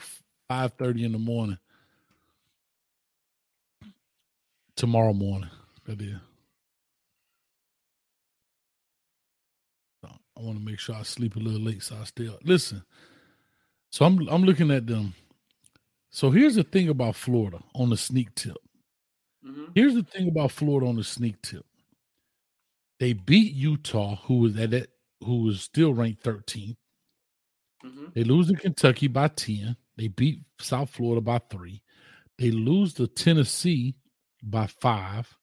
five 0.48 0.72
thirty 0.74 1.04
in 1.04 1.12
the 1.12 1.18
morning 1.18 1.58
tomorrow 4.76 5.12
morning. 5.12 5.50
That 5.86 6.00
is. 6.00 6.14
I 10.04 10.42
want 10.42 10.58
to 10.58 10.64
make 10.64 10.78
sure 10.80 10.94
I 10.96 11.02
sleep 11.02 11.36
a 11.36 11.38
little 11.38 11.60
late, 11.60 11.82
so 11.82 11.96
I 12.00 12.04
stay 12.04 12.28
up. 12.28 12.40
Listen, 12.44 12.82
so 13.90 14.04
I'm 14.04 14.28
I'm 14.28 14.44
looking 14.44 14.70
at 14.70 14.86
them. 14.86 15.14
So 16.10 16.30
here's 16.30 16.54
the 16.56 16.64
thing 16.64 16.88
about 16.88 17.16
Florida 17.16 17.60
on 17.74 17.90
the 17.90 17.96
sneak 17.96 18.34
tip. 18.34 18.56
Mhm. 19.44 19.72
Here's 19.74 19.94
the 19.94 20.02
thing 20.04 20.28
about 20.28 20.52
Florida 20.52 20.86
on 20.88 20.96
the 20.96 21.04
sneak 21.04 21.40
tip. 21.42 21.66
They 23.00 23.12
beat 23.12 23.52
Utah, 23.54 24.16
who 24.16 24.38
was 24.40 24.56
at 24.58 24.72
it, 24.74 24.90
who 25.22 25.42
was 25.42 25.62
still 25.62 25.94
ranked 25.94 26.22
13th. 26.22 26.76
Mhm. 27.84 28.14
They 28.14 28.24
lose 28.24 28.48
to 28.48 28.54
Kentucky 28.56 29.08
by 29.08 29.28
10. 29.28 29.76
They 29.96 30.08
beat 30.08 30.42
South 30.60 30.90
Florida 30.90 31.20
by 31.20 31.38
three. 31.38 31.82
They 32.38 32.50
lose 32.50 32.94
to 32.94 33.06
Tennessee 33.06 33.96
by 34.42 34.66
five. 34.66 35.36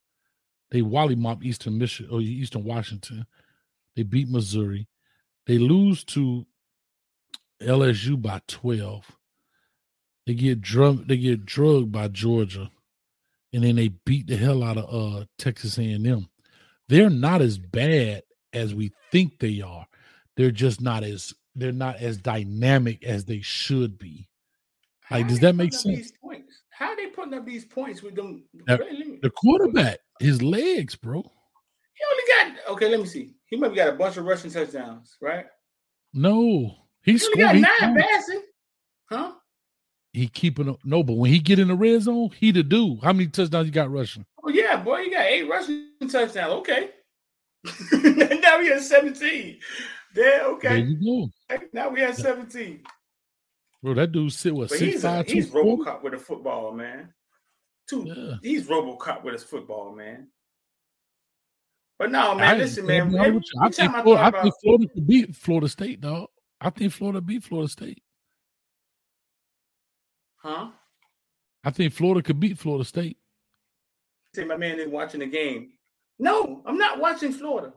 They 0.72 0.82
wally 0.82 1.16
mop 1.16 1.44
Eastern 1.44 1.78
Michigan 1.78 2.12
or 2.12 2.22
Eastern 2.22 2.64
Washington. 2.64 3.28
They 3.96 4.04
beat 4.04 4.30
Missouri. 4.30 4.88
They 5.46 5.58
lose 5.58 6.04
to 6.06 6.48
LSU 7.62 8.18
by 8.18 8.42
12. 8.48 9.18
They 10.26 10.34
get 10.34 10.62
drug 10.62 11.08
they 11.08 11.18
get 11.18 11.46
drugged 11.46 11.92
by 11.92 12.08
Georgia. 12.08 12.72
And 13.54 13.64
then 13.64 13.76
they 13.76 13.90
beat 13.90 14.28
the 14.28 14.38
hell 14.38 14.64
out 14.64 14.78
of 14.78 14.94
uh 15.22 15.26
Texas 15.38 15.78
A&M. 15.78 16.31
They're 16.92 17.10
not 17.10 17.42
as 17.42 17.58
bad 17.58 18.24
as 18.52 18.76
we 18.76 18.92
think 19.14 19.40
they 19.40 19.62
are. 19.62 19.88
They're 20.36 20.52
just 20.52 20.82
not 20.82 21.04
as 21.06 21.34
they're 21.56 21.72
not 21.72 21.96
as 22.02 22.18
dynamic 22.18 23.02
as 23.06 23.24
they 23.24 23.40
should 23.40 23.98
be. 23.98 24.28
Like, 25.10 25.30
does 25.30 25.40
that 25.40 25.56
make 25.56 25.74
sense? 25.74 26.12
How 26.70 26.88
are 26.90 26.96
they 26.98 27.08
putting 27.08 27.34
up 27.34 27.46
these 27.46 27.64
points 27.64 28.02
with 28.02 28.16
them? 28.16 28.44
Wait, 28.68 29.22
The 29.22 29.30
quarterback, 29.30 30.00
his 30.20 30.42
legs, 30.42 30.96
bro. 30.98 31.22
He 31.22 32.04
only 32.12 32.54
got 32.56 32.72
okay. 32.74 32.90
Let 32.90 33.00
me 33.00 33.06
see. 33.06 33.36
He 33.46 33.56
might 33.56 33.68
have 33.68 33.76
got 33.76 33.90
a 33.90 33.94
bunch 33.94 34.18
of 34.18 34.26
rushing 34.26 34.52
touchdowns, 34.52 35.16
right? 35.22 35.46
No, 36.14 36.76
he 37.04 37.14
He 37.14 37.14
only 37.14 37.20
scored. 37.20 37.62
got 37.64 37.82
nine 37.82 38.04
passing, 38.04 38.42
huh? 39.10 39.32
He 40.14 40.28
keeping 40.28 40.70
up. 40.70 40.80
No, 40.84 41.04
but 41.04 41.14
when 41.14 41.32
he 41.32 41.40
get 41.40 41.60
in 41.60 41.70
the 41.70 41.76
red 41.76 42.02
zone, 42.02 42.32
he 42.40 42.52
the 42.52 42.64
dude. 42.64 43.00
How 43.04 43.14
many 43.14 43.28
touchdowns 43.28 43.66
you 43.68 43.72
got 43.72 43.92
rushing? 43.92 44.26
Oh 44.44 44.50
yeah, 44.50 44.78
boy, 44.78 45.00
you 45.00 45.12
got 45.12 45.26
eight 45.26 45.48
rushing 45.50 45.88
touchdowns. 46.10 46.54
Okay. 46.54 46.90
now 47.94 48.60
we 48.60 48.72
at 48.72 48.82
seventeen. 48.82 49.60
There, 50.14 50.40
There 50.40 50.48
okay. 50.54 50.80
you 50.82 51.30
go, 51.50 51.58
Now 51.74 51.90
we 51.90 52.02
at 52.02 52.18
seventeen. 52.18 52.82
bro. 53.82 53.94
That 53.94 54.12
dude 54.12 54.34
sit 54.34 54.54
But 54.70 54.78
six 54.78 54.82
he's 54.82 55.04
a, 55.04 55.24
he's? 55.24 55.50
RoboCop 55.52 56.04
with 56.04 56.14
a 56.16 56.18
football, 56.18 56.72
man. 56.74 57.14
Two, 57.90 58.04
Yeah. 58.06 58.36
he's 58.42 58.68
RoboCop 58.68 59.24
with 59.24 59.34
his 59.34 59.44
football, 59.44 59.96
man. 59.96 60.28
But 62.00 62.12
no, 62.12 62.32
I 62.32 62.36
man, 62.36 62.50
ain't 62.52 62.60
listen, 62.60 62.86
man. 62.88 63.16
Every. 63.16 63.42
I 63.62 63.70
think 63.70 63.76
time 63.76 63.96
I 63.96 64.02
Florida, 64.04 64.24
I 64.38 64.42
think 64.42 64.56
Florida 64.62 64.88
could 64.94 65.08
beat 65.08 65.36
Florida 65.36 65.70
State, 65.70 66.02
dog. 66.02 66.30
I 66.60 66.70
think 66.72 66.92
Florida 66.94 67.22
beat 67.22 67.44
Florida 67.44 67.70
State. 67.70 68.02
Huh? 70.44 70.70
I 71.64 71.70
think 71.72 71.94
Florida 71.94 72.22
could 72.24 72.40
beat 72.40 72.58
Florida 72.58 72.84
State. 72.86 73.18
Say 74.36 74.46
my 74.46 74.58
man 74.58 74.80
is 74.80 74.88
watching 74.90 75.20
the 75.20 75.26
game. 75.28 75.72
No, 76.20 76.62
I'm 76.66 76.78
not 76.78 77.00
watching 77.00 77.32
Florida. 77.34 77.74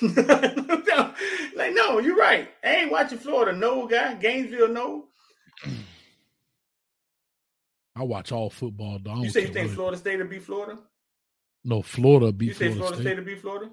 no, 0.00 0.08
like 1.56 1.74
no, 1.74 1.98
you're 1.98 2.16
right. 2.16 2.48
I 2.64 2.76
ain't 2.76 2.92
watching 2.92 3.18
Florida. 3.18 3.56
No 3.56 3.86
guy, 3.86 4.14
Gainesville. 4.14 4.68
No. 4.68 5.08
I 7.96 8.02
watch 8.04 8.32
all 8.32 8.50
football, 8.50 8.98
dog. 8.98 9.18
You 9.18 9.22
don't 9.24 9.32
say 9.32 9.40
you 9.40 9.46
care 9.46 9.54
think 9.54 9.68
what- 9.68 9.74
Florida 9.76 9.98
State 9.98 10.18
will 10.18 10.26
beat 10.26 10.42
Florida? 10.42 10.78
No, 11.64 11.82
Florida 11.82 12.32
beat 12.32 12.46
You 12.46 12.54
say 12.54 12.72
Florida, 12.72 12.78
Florida 12.78 12.96
State. 12.96 13.04
State 13.06 13.18
will 13.18 13.24
beat 13.24 13.40
Florida? 13.40 13.70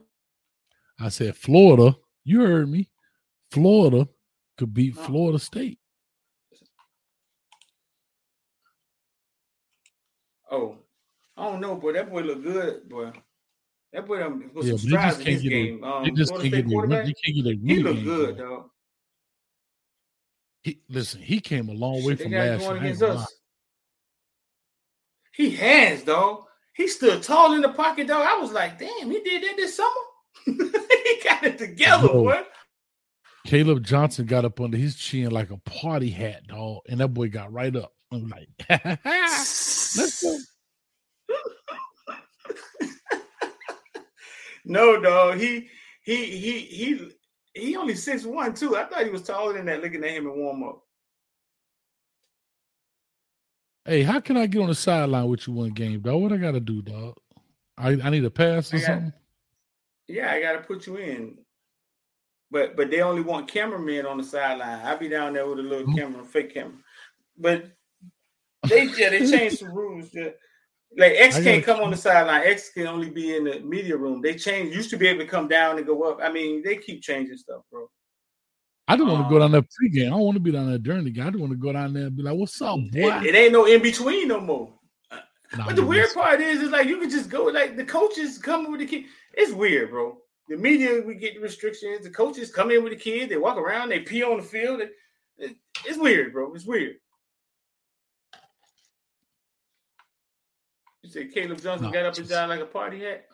I 0.99 1.09
said 1.09 1.35
Florida. 1.37 1.95
You 2.25 2.41
heard 2.41 2.69
me. 2.69 2.89
Florida 3.51 4.09
could 4.57 4.73
beat 4.73 4.95
No. 4.97 5.03
Florida 5.03 5.39
State. 5.39 5.79
Oh, 10.51 10.77
I 11.35 11.43
don't 11.49 11.61
know, 11.61 11.75
boy. 11.75 11.93
That 11.93 12.09
boy 12.09 12.21
look 12.21 12.43
good, 12.43 12.87
boy. 12.89 13.11
That 13.93 14.05
boy 14.07 14.23
um, 14.23 14.51
was 14.53 14.67
Yeah, 14.67 14.75
some 14.77 14.77
but 14.77 14.81
they 14.83 14.89
strides 14.89 15.17
just 15.17 15.19
in 15.19 15.25
can't 15.25 15.33
his 15.33 15.43
get 15.43 15.51
a- 15.53 15.55
game. 15.65 15.83
Um, 15.83 16.03
They 16.03 16.11
just 16.11 16.31
can't 16.35 16.43
get 16.51 16.65
a 16.65 16.69
quarterback. 16.69 17.05
They 17.05 17.13
can't 17.13 17.35
get 17.35 17.45
a 17.45 17.55
He 17.57 17.75
run 17.75 17.83
look 17.83 17.95
game 17.95 18.05
good, 18.05 18.37
going. 18.37 18.49
dog. 18.49 18.69
He, 20.63 20.81
listen, 20.89 21.21
he 21.21 21.39
came 21.39 21.69
a 21.69 21.73
long 21.73 22.03
way 22.03 22.13
Shit, 22.15 22.21
from 22.23 22.31
last 22.33 22.47
year. 22.47 22.57
going 22.57 22.69
I 22.69 22.73
ain't 22.75 22.83
against 22.83 23.01
gonna 23.01 23.13
lie. 23.13 23.21
us. 23.21 23.35
He 25.33 25.49
has, 25.51 26.03
dog. 26.03 26.43
He 26.75 26.87
stood 26.87 27.23
tall 27.23 27.53
in 27.53 27.61
the 27.61 27.69
pocket, 27.69 28.07
dog. 28.07 28.25
I 28.27 28.37
was 28.39 28.51
like, 28.51 28.77
damn, 28.79 29.09
he 29.09 29.21
did 29.21 29.43
that 29.43 29.55
this 29.55 29.75
summer. 29.77 29.89
he 30.45 31.21
got 31.23 31.43
it 31.43 31.57
together, 31.57 32.07
Bro. 32.07 32.23
boy. 32.23 32.41
Caleb 33.45 33.83
Johnson 33.83 34.25
got 34.25 34.43
up 34.45 34.59
under 34.59 34.77
his 34.77 34.95
chin 34.95 35.31
like 35.31 35.51
a 35.51 35.57
party 35.57 36.09
hat, 36.09 36.45
dog, 36.47 36.81
and 36.89 36.99
that 36.99 37.09
boy 37.09 37.29
got 37.29 37.53
right 37.53 37.73
up. 37.75 37.93
I'm 38.11 38.27
like, 38.27 38.49
let's 39.95 40.21
go. 40.23 40.37
no, 44.65 44.99
dog. 45.01 45.37
He 45.37 45.69
he 46.03 46.25
he 46.25 46.59
he 46.61 47.11
he 47.53 47.75
only 47.75 47.95
six 47.95 48.23
one 48.25 48.53
too. 48.53 48.75
I 48.75 48.85
thought 48.85 49.03
he 49.03 49.09
was 49.09 49.23
taller 49.23 49.53
than 49.53 49.65
that. 49.67 49.81
Looking 49.81 50.03
at 50.03 50.11
him 50.11 50.27
in 50.27 50.37
warm 50.37 50.63
up. 50.63 50.81
Hey, 53.85 54.03
how 54.03 54.19
can 54.19 54.35
I 54.35 54.47
get 54.47 54.61
on 54.61 54.67
the 54.67 54.75
sideline 54.75 55.27
with 55.29 55.47
you 55.47 55.53
one 55.53 55.69
game, 55.69 56.01
dog? 56.01 56.21
What 56.21 56.33
I 56.33 56.37
got 56.37 56.51
to 56.51 56.59
do, 56.59 56.81
dog? 56.81 57.15
I, 57.77 57.91
I 58.03 58.09
need 58.09 58.25
a 58.25 58.29
pass 58.29 58.73
or 58.73 58.77
got- 58.79 58.85
something. 58.85 59.13
Yeah, 60.09 60.31
I 60.31 60.41
gotta 60.41 60.59
put 60.59 60.87
you 60.87 60.95
in. 60.97 61.37
But 62.49 62.77
but 62.77 62.89
they 62.89 63.01
only 63.01 63.21
want 63.21 63.49
cameramen 63.49 64.05
on 64.05 64.17
the 64.17 64.23
sideline. 64.23 64.79
I'll 64.85 64.97
be 64.97 65.09
down 65.09 65.33
there 65.33 65.45
with 65.47 65.59
a 65.59 65.63
little 65.63 65.87
Mhm. 65.87 65.97
camera, 65.97 66.23
fake 66.25 66.53
camera. 66.53 66.77
But 67.37 67.76
they 68.69 68.83
yeah, 68.97 69.09
they 69.09 69.25
changed 69.29 69.61
the 69.61 69.69
rules. 69.69 70.09
Yeah. 70.13 70.29
Like 70.97 71.13
X 71.17 71.39
can't 71.43 71.63
come 71.63 71.81
on 71.81 71.91
the 71.91 71.97
sideline. 71.97 72.41
X 72.45 72.69
can 72.69 72.87
only 72.87 73.09
be 73.09 73.35
in 73.35 73.43
the 73.43 73.59
media 73.59 73.97
room. 73.97 74.21
They 74.21 74.35
changed 74.35 74.75
used 74.75 74.89
to 74.91 74.97
be 74.97 75.07
able 75.07 75.19
to 75.19 75.27
come 75.27 75.47
down 75.47 75.77
and 75.77 75.85
go 75.85 76.03
up. 76.03 76.19
I 76.21 76.31
mean, 76.31 76.63
they 76.63 76.77
keep 76.77 77.01
changing 77.01 77.37
stuff, 77.37 77.61
bro. 77.71 77.89
I 78.87 78.95
don't 78.95 79.09
want 79.09 79.25
to 79.25 79.29
go 79.29 79.35
Um, 79.35 79.41
down 79.41 79.51
there 79.51 79.61
pregame. 79.61 80.07
I 80.07 80.09
don't 80.11 80.21
want 80.21 80.35
to 80.37 80.39
be 80.39 80.51
down 80.51 80.69
there 80.69 80.77
during 80.77 81.03
the 81.03 81.11
game. 81.11 81.27
I 81.27 81.29
just 81.29 81.41
want 81.41 81.51
to 81.51 81.57
go 81.57 81.73
down 81.73 81.91
there 81.93 82.05
and 82.07 82.15
be 82.15 82.23
like, 82.23 82.37
"What's 82.37 82.61
up, 82.61 82.77
boy?" 82.91 83.09
It, 83.19 83.25
it 83.27 83.35
ain't 83.35 83.51
no 83.51 83.65
in 83.65 83.81
between 83.81 84.29
no 84.29 84.39
more. 84.39 84.73
Nah, 85.55 85.65
But 85.65 85.75
the 85.75 85.85
weird 85.85 86.13
part 86.13 86.41
is, 86.41 86.61
is 86.61 86.69
like 86.71 86.87
you 86.87 86.97
can 86.97 87.09
just 87.09 87.29
go, 87.29 87.43
like 87.45 87.75
the 87.77 87.83
coaches 87.85 88.37
come 88.37 88.71
with 88.71 88.79
the 88.79 88.85
kid. 88.85 89.05
It's 89.33 89.51
weird, 89.51 89.91
bro. 89.91 90.17
The 90.49 90.55
media, 90.57 91.01
we 91.05 91.15
get 91.15 91.35
the 91.35 91.41
restrictions. 91.41 92.03
The 92.05 92.09
coaches 92.09 92.49
come 92.51 92.71
in 92.71 92.81
with 92.83 92.93
the 92.93 92.99
kid. 92.99 93.29
They 93.29 93.37
walk 93.37 93.57
around. 93.57 93.89
They 93.89 93.99
pee 93.99 94.23
on 94.23 94.37
the 94.37 94.43
field. 94.43 94.79
It- 94.81 94.93
it- 95.37 95.55
it's 95.85 95.97
weird, 95.97 96.31
bro. 96.33 96.53
It's 96.53 96.65
weird. 96.65 96.95
You 101.07 101.13
said 101.13 101.33
Caleb 101.33 101.61
Johnson 101.61 101.87
No, 101.87 101.93
got 101.93 102.05
up 102.05 102.15
just- 102.15 102.29
down 102.29 102.49
like 102.49 102.59
a 102.59 102.65
party 102.65 102.99
hat. 102.99 103.27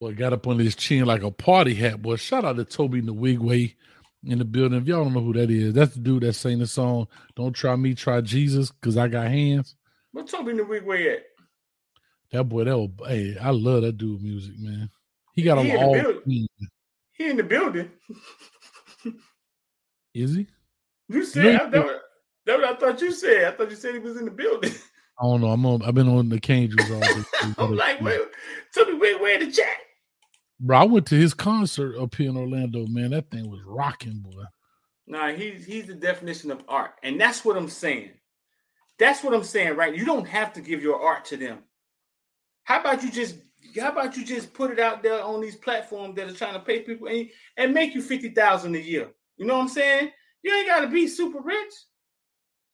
Well, 0.00 0.12
got 0.12 0.32
up 0.32 0.46
on 0.46 0.58
his 0.58 0.74
chin 0.74 1.04
like 1.04 1.22
a 1.22 1.30
party 1.30 1.74
hat. 1.74 2.00
Boy, 2.00 2.16
shout 2.16 2.44
out 2.44 2.56
to 2.56 2.64
Tobe 2.64 2.94
Nwigwe. 2.94 3.74
in 4.24 4.38
the 4.38 4.44
building. 4.46 4.80
If 4.80 4.86
y'all 4.86 5.04
don't 5.04 5.12
know 5.12 5.20
who 5.20 5.32
that 5.34 5.50
is, 5.50 5.74
that's 5.74 5.94
the 5.94 6.00
dude 6.00 6.22
that 6.22 6.32
sang 6.32 6.58
the 6.60 6.66
song 6.66 7.06
"Don't 7.36 7.52
Try 7.52 7.76
Me, 7.76 7.94
Try 7.94 8.20
Jesus" 8.22 8.70
because 8.72 8.96
I 8.96 9.08
got 9.08 9.28
hands. 9.28 9.76
What 10.12 10.26
Tobe 10.28 10.46
Nwigwe 10.48 11.12
at? 11.16 11.22
That 12.30 12.44
boy, 12.44 12.64
that 12.64 12.78
was, 12.78 12.88
hey, 13.06 13.36
I 13.38 13.50
love 13.50 13.82
that 13.82 13.98
dude 13.98 14.22
music, 14.22 14.54
man. 14.58 14.88
He 15.34 15.42
got 15.42 15.58
He 15.58 15.70
them 15.70 15.76
the 15.92 16.06
all. 16.06 16.20
clean. 16.22 16.46
He 17.12 17.28
in 17.30 17.36
the 17.36 17.42
building. 17.44 17.90
Is 20.14 20.34
he? 20.34 20.46
You 21.08 21.24
said 21.24 21.44
No, 21.44 21.50
I, 21.66 21.68
that, 21.70 21.84
what, 21.84 22.02
that 22.46 22.58
what 22.58 22.64
I 22.64 22.74
thought 22.76 23.00
you 23.02 23.12
said. 23.12 23.44
I 23.44 23.56
thought 23.56 23.70
you 23.70 23.76
said 23.76 23.92
he 23.94 23.98
was 24.00 24.16
in 24.16 24.24
the 24.24 24.30
building. 24.30 24.72
I 25.20 25.24
don't 25.24 25.40
know. 25.40 25.48
I'm 25.48 25.64
on. 25.66 25.82
I've 25.82 25.94
been 25.94 26.08
on 26.08 26.28
the 26.28 26.40
cane 26.40 26.70
juice 26.70 26.90
all 26.90 27.00
day. 27.00 27.24
I'm 27.58 27.76
like, 27.76 28.00
wait, 28.00 28.20
Toby, 28.74 28.94
wait, 28.94 29.20
where 29.20 29.38
the 29.38 29.50
chat? 29.50 29.76
Bro, 30.58 30.78
I 30.78 30.84
went 30.84 31.06
to 31.08 31.16
his 31.16 31.34
concert 31.34 31.96
up 32.00 32.14
here 32.14 32.30
in 32.30 32.36
Orlando, 32.36 32.86
man. 32.86 33.10
That 33.10 33.30
thing 33.30 33.50
was 33.50 33.60
rocking, 33.66 34.20
boy. 34.20 34.44
Nah, 35.06 35.32
he's 35.32 35.64
he's 35.64 35.86
the 35.86 35.94
definition 35.94 36.50
of 36.50 36.62
art, 36.68 36.92
and 37.02 37.20
that's 37.20 37.44
what 37.44 37.56
I'm 37.56 37.68
saying. 37.68 38.10
That's 38.98 39.24
what 39.24 39.34
I'm 39.34 39.44
saying, 39.44 39.76
right? 39.76 39.94
You 39.94 40.04
don't 40.04 40.28
have 40.28 40.52
to 40.54 40.60
give 40.60 40.82
your 40.82 41.02
art 41.02 41.24
to 41.26 41.36
them. 41.36 41.58
How 42.64 42.80
about 42.80 43.02
you 43.02 43.10
just 43.10 43.36
how 43.78 43.90
about 43.90 44.16
you 44.16 44.24
just 44.24 44.52
put 44.54 44.70
it 44.70 44.78
out 44.78 45.02
there 45.02 45.22
on 45.22 45.40
these 45.40 45.56
platforms 45.56 46.16
that 46.16 46.28
are 46.28 46.34
trying 46.34 46.54
to 46.54 46.60
pay 46.60 46.80
people 46.80 47.08
and, 47.08 47.28
and 47.56 47.74
make 47.74 47.94
you 47.94 48.02
fifty 48.02 48.30
thousand 48.30 48.76
a 48.76 48.80
year? 48.80 49.10
You 49.36 49.46
know 49.46 49.56
what 49.56 49.62
I'm 49.62 49.68
saying? 49.68 50.10
You 50.42 50.54
ain't 50.54 50.68
gotta 50.68 50.88
be 50.88 51.06
super 51.06 51.40
rich. 51.40 51.72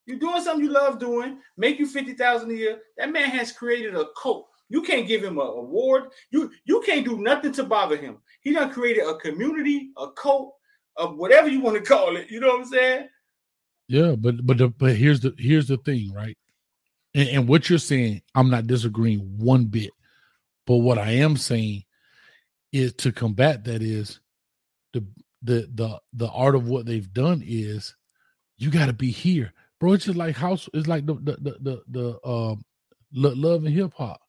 You're 0.08 0.18
doing 0.18 0.42
something 0.42 0.64
you 0.64 0.72
love 0.72 0.98
doing, 0.98 1.38
make 1.58 1.78
you 1.78 1.86
fifty 1.86 2.14
thousand 2.14 2.50
a 2.50 2.54
year. 2.54 2.78
That 2.96 3.12
man 3.12 3.28
has 3.28 3.52
created 3.52 3.94
a 3.94 4.06
cult. 4.20 4.48
You 4.70 4.82
can't 4.82 5.06
give 5.06 5.22
him 5.22 5.38
an 5.38 5.46
award. 5.46 6.04
You 6.30 6.50
you 6.64 6.82
can't 6.84 7.04
do 7.04 7.18
nothing 7.18 7.52
to 7.52 7.64
bother 7.64 7.96
him. 7.96 8.16
He 8.40 8.54
done 8.54 8.72
created 8.72 9.06
a 9.06 9.16
community, 9.18 9.90
a 9.98 10.10
cult, 10.12 10.54
of 10.96 11.16
whatever 11.16 11.48
you 11.48 11.60
want 11.60 11.76
to 11.76 11.82
call 11.94 12.16
it. 12.16 12.30
You 12.30 12.40
know 12.40 12.48
what 12.48 12.60
I'm 12.60 12.64
saying? 12.64 13.08
Yeah, 13.88 14.14
but 14.18 14.46
but 14.46 14.56
the, 14.56 14.68
but 14.68 14.96
here's 14.96 15.20
the 15.20 15.34
here's 15.38 15.68
the 15.68 15.76
thing, 15.76 16.10
right? 16.14 16.36
And, 17.14 17.28
and 17.28 17.48
what 17.48 17.68
you're 17.68 17.78
saying, 17.78 18.22
I'm 18.34 18.48
not 18.48 18.66
disagreeing 18.66 19.20
one 19.38 19.66
bit. 19.66 19.90
But 20.66 20.76
what 20.76 20.98
I 20.98 21.12
am 21.12 21.36
saying 21.36 21.84
is 22.72 22.94
to 22.94 23.12
combat 23.12 23.64
that 23.64 23.82
is 23.82 24.20
the 24.94 25.04
the 25.42 25.68
the 25.74 26.00
the 26.14 26.28
art 26.28 26.54
of 26.54 26.66
what 26.66 26.86
they've 26.86 27.12
done 27.12 27.42
is 27.46 27.94
you 28.58 28.70
got 28.70 28.86
to 28.86 28.92
be 28.92 29.10
here, 29.10 29.52
bro. 29.80 29.92
It's 29.92 30.04
just 30.04 30.16
like 30.18 30.36
house. 30.36 30.68
It's 30.74 30.88
like 30.88 31.06
the 31.06 31.14
the 31.14 31.32
the 31.40 31.58
the, 31.60 31.82
the 31.88 32.28
um 32.28 32.64
lo- 33.12 33.34
love 33.36 33.64
and 33.64 33.74
hip 33.74 33.92
hop. 33.94 34.20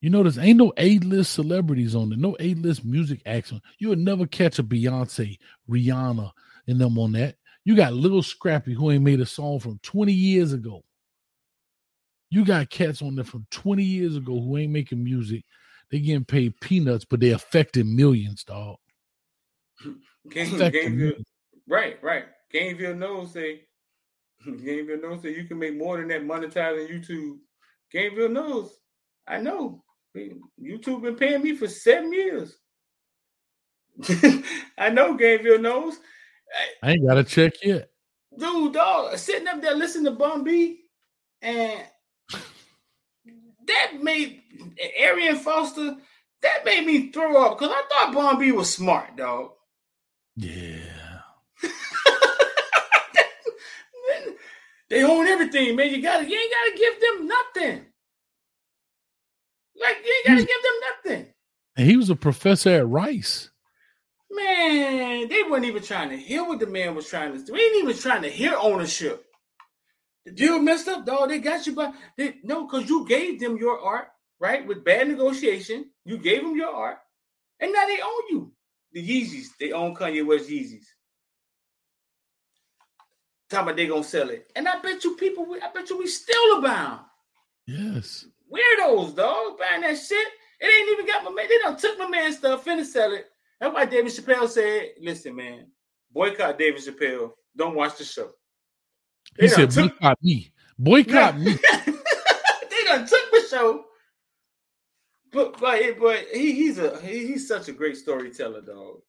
You 0.00 0.10
notice 0.10 0.38
ain't 0.38 0.58
no 0.58 0.72
A 0.76 0.98
list 1.00 1.32
celebrities 1.32 1.94
on 1.94 2.10
there, 2.10 2.18
no 2.18 2.36
A 2.38 2.54
list 2.54 2.84
music 2.84 3.20
acts 3.26 3.52
on. 3.52 3.60
You 3.78 3.88
would 3.88 3.98
never 3.98 4.26
catch 4.26 4.58
a 4.58 4.62
Beyonce, 4.62 5.38
Rihanna, 5.68 6.30
and 6.68 6.80
them 6.80 6.98
on 6.98 7.12
that. 7.12 7.36
You 7.64 7.74
got 7.74 7.94
Lil 7.94 8.22
Scrappy 8.22 8.74
who 8.74 8.90
ain't 8.90 9.02
made 9.04 9.20
a 9.20 9.26
song 9.26 9.58
from 9.58 9.80
20 9.82 10.12
years 10.12 10.52
ago. 10.52 10.84
You 12.30 12.44
got 12.44 12.70
cats 12.70 13.02
on 13.02 13.16
there 13.16 13.24
from 13.24 13.46
20 13.50 13.82
years 13.82 14.16
ago 14.16 14.40
who 14.40 14.56
ain't 14.56 14.72
making 14.72 15.02
music. 15.02 15.44
They 15.90 15.98
getting 16.00 16.24
paid 16.24 16.60
peanuts, 16.60 17.04
but 17.04 17.20
they 17.20 17.30
affecting 17.30 17.96
millions, 17.96 18.44
dog. 18.44 18.76
Game, 20.30 20.54
Affecting 20.54 20.92
Gameville, 20.92 20.96
millions. 20.96 21.26
right, 21.66 21.98
right. 22.02 22.24
Gameville 22.52 22.98
knows 22.98 23.32
say 23.32 23.62
Gameville 24.46 25.02
knows 25.02 25.22
that 25.22 25.36
you 25.36 25.44
can 25.44 25.58
make 25.58 25.76
more 25.76 25.98
than 25.98 26.08
that 26.08 26.22
monetizing 26.22 26.88
YouTube. 26.90 27.38
Gameville 27.92 28.32
knows. 28.32 28.78
I 29.26 29.38
know. 29.38 29.84
YouTube 30.16 31.02
been 31.02 31.16
paying 31.16 31.42
me 31.42 31.54
for 31.54 31.68
seven 31.68 32.12
years. 32.12 32.56
I 34.78 34.90
know 34.90 35.16
Gameville 35.16 35.60
knows. 35.60 35.98
I 36.82 36.92
ain't 36.92 37.06
got 37.06 37.18
a 37.18 37.24
check 37.24 37.52
yet. 37.62 37.90
Dude, 38.36 38.72
dog, 38.72 39.16
sitting 39.18 39.48
up 39.48 39.60
there 39.60 39.74
listening 39.74 40.04
to 40.06 40.12
Bun 40.12 40.44
B 40.44 40.82
and 41.42 41.82
that 43.66 44.02
made 44.02 44.42
Arian 44.96 45.36
Foster, 45.36 45.96
that 46.42 46.64
made 46.64 46.86
me 46.86 47.10
throw 47.10 47.44
up 47.44 47.58
because 47.58 47.72
I 47.72 47.82
thought 47.88 48.14
Bun 48.14 48.38
B 48.38 48.52
was 48.52 48.72
smart, 48.72 49.16
dog. 49.16 49.50
Yeah. 50.36 50.67
They 54.90 55.02
own 55.04 55.26
everything, 55.26 55.76
man. 55.76 55.90
You 55.90 56.02
gotta, 56.02 56.28
you 56.28 56.38
ain't 56.38 56.52
gotta 56.52 56.78
give 56.78 57.00
them 57.00 57.28
nothing. 57.28 57.86
Like 59.80 59.96
you 60.04 60.14
ain't 60.16 60.26
gotta 60.26 60.40
give 60.40 60.62
them 60.62 61.14
nothing. 61.14 61.34
And 61.76 61.86
he 61.86 61.96
was 61.96 62.10
a 62.10 62.16
professor 62.16 62.70
at 62.70 62.88
Rice. 62.88 63.50
Man, 64.30 65.28
they 65.28 65.42
weren't 65.44 65.64
even 65.64 65.82
trying 65.82 66.10
to 66.10 66.16
hear 66.16 66.44
what 66.44 66.60
the 66.60 66.66
man 66.66 66.94
was 66.94 67.08
trying 67.08 67.32
to 67.32 67.38
do. 67.38 67.52
They 67.52 67.60
ain't 67.60 67.84
even 67.84 67.96
trying 67.96 68.22
to 68.22 68.28
hear 68.28 68.54
ownership. 68.60 69.24
The 70.24 70.32
deal 70.32 70.58
messed 70.58 70.88
up, 70.88 71.06
dog. 71.06 71.30
They 71.30 71.38
got 71.38 71.66
you 71.66 71.74
by 71.74 71.92
they 72.16 72.36
no, 72.42 72.66
because 72.66 72.88
you 72.88 73.06
gave 73.06 73.40
them 73.40 73.56
your 73.56 73.80
art, 73.80 74.08
right? 74.40 74.66
With 74.66 74.84
bad 74.84 75.08
negotiation. 75.08 75.90
You 76.04 76.18
gave 76.18 76.42
them 76.42 76.56
your 76.56 76.74
art, 76.74 76.98
and 77.60 77.72
now 77.72 77.86
they 77.86 78.00
own 78.00 78.22
you. 78.30 78.52
The 78.92 79.06
Yeezys, 79.06 79.48
they 79.60 79.72
own 79.72 79.94
Kanye 79.94 80.26
West 80.26 80.48
Yeezys. 80.48 80.84
Talking 83.50 83.62
about 83.68 83.76
they 83.76 83.86
gonna 83.86 84.04
sell 84.04 84.28
it. 84.30 84.50
And 84.54 84.68
I 84.68 84.80
bet 84.80 85.02
you 85.04 85.16
people, 85.16 85.46
I 85.62 85.70
bet 85.72 85.88
you 85.88 85.98
we 85.98 86.06
still 86.06 86.58
abound. 86.58 87.00
Yes. 87.66 88.26
Weirdos, 88.52 89.14
dog, 89.16 89.58
buying 89.58 89.82
that 89.82 89.96
shit. 89.98 90.28
It 90.60 90.66
ain't 90.66 90.90
even 90.92 91.06
got 91.06 91.24
my 91.24 91.30
man. 91.30 91.48
They 91.48 91.58
done 91.58 91.76
took 91.76 91.98
my 91.98 92.08
man 92.08 92.32
stuff, 92.32 92.64
finna 92.64 92.84
sell 92.84 93.12
it. 93.12 93.26
That's 93.60 93.72
why 93.74 93.84
David 93.86 94.12
Chappelle 94.12 94.48
said, 94.48 94.90
listen, 95.00 95.34
man, 95.34 95.66
boycott 96.12 96.58
David 96.58 96.80
Chappelle. 96.82 97.32
Don't 97.56 97.74
watch 97.74 97.96
the 97.98 98.04
show. 98.04 98.30
He 99.38 99.42
They 99.46 99.48
said, 99.48 99.70
took- 99.70 99.98
boycott 99.98 100.18
me. 100.22 100.52
Boycott 100.78 101.38
me. 101.38 101.52
they 101.86 102.84
done 102.84 103.06
took 103.06 103.30
the 103.32 103.44
show. 103.50 103.84
But 105.32 105.58
but 105.60 105.80
but 106.00 106.24
he, 106.32 106.52
he's 106.52 106.78
a 106.78 106.98
he, 107.02 107.26
he's 107.26 107.46
such 107.48 107.68
a 107.68 107.72
great 107.72 107.96
storyteller, 107.98 108.62
dog. 108.62 109.00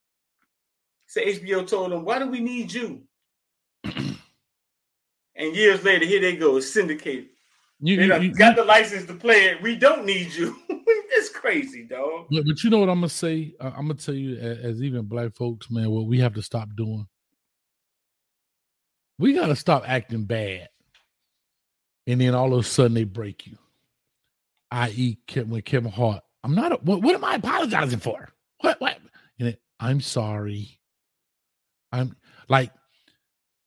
So 1.07 1.21
HBO 1.21 1.65
told 1.65 1.93
him, 1.93 2.03
"Why 2.03 2.19
do 2.19 2.27
we 2.29 2.41
need 2.41 2.73
you?" 2.73 3.03
and 5.39 5.55
years 5.55 5.83
later, 5.83 6.05
here 6.05 6.21
they 6.21 6.35
go, 6.35 6.59
syndicated. 6.59 7.29
You, 7.79 7.95
They 7.97 8.05
you- 8.05 8.21
you- 8.29 8.33
got 8.35 8.55
the 8.57 8.63
license 8.65 9.05
to 9.07 9.13
play 9.15 9.45
it. 9.45 9.61
We 9.61 9.75
don't 9.75 10.05
need 10.05 10.33
you. 10.33 10.55
it's 10.69 11.29
crazy, 11.29 11.83
dog. 11.83 12.27
But, 12.29 12.45
but 12.45 12.63
you 12.63 12.69
know 12.69 12.79
what 12.79 12.89
I'm 12.89 12.97
gonna 12.99 13.09
say? 13.09 13.53
I'm 13.59 13.87
gonna 13.87 13.93
tell 13.95 14.13
you, 14.15 14.35
as, 14.37 14.57
as 14.59 14.83
even 14.83 15.05
black 15.05 15.33
folks, 15.35 15.71
man, 15.71 15.89
what 15.89 16.05
we 16.05 16.19
have 16.19 16.33
to 16.35 16.41
stop 16.41 16.69
doing. 16.75 17.07
We 19.17 19.33
gotta 19.33 19.55
stop 19.55 19.83
acting 19.87 20.25
bad, 20.25 20.69
and 22.07 22.21
then 22.21 22.35
all 22.35 22.53
of 22.53 22.59
a 22.59 22.63
sudden 22.63 22.93
they 22.93 23.03
break 23.05 23.47
you. 23.47 23.57
I.e., 24.71 25.17
when 25.47 25.61
Kevin 25.63 25.91
Hart, 25.91 26.21
I'm 26.43 26.53
not. 26.55 26.71
A, 26.73 26.75
what, 26.75 27.01
what 27.01 27.15
am 27.15 27.23
I 27.25 27.35
apologizing 27.35 27.99
for? 27.99 28.29
What? 28.61 28.79
What? 28.79 28.97
And 29.39 29.49
it, 29.49 29.61
I'm 29.79 30.01
sorry. 30.01 30.79
I'm 31.91 32.15
like, 32.49 32.71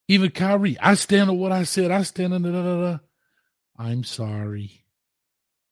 even 0.09 0.31
Kyrie. 0.31 0.79
I 0.81 0.95
stand 0.95 1.31
on 1.31 1.39
what 1.39 1.53
I 1.53 1.65
said. 1.65 1.91
I 1.91 2.03
stand 2.03 2.35
on 2.35 2.43
da, 2.43 2.51
da, 2.51 2.63
da, 2.63 2.91
da. 2.93 2.99
I'm 3.79 4.05
sorry. 4.05 4.85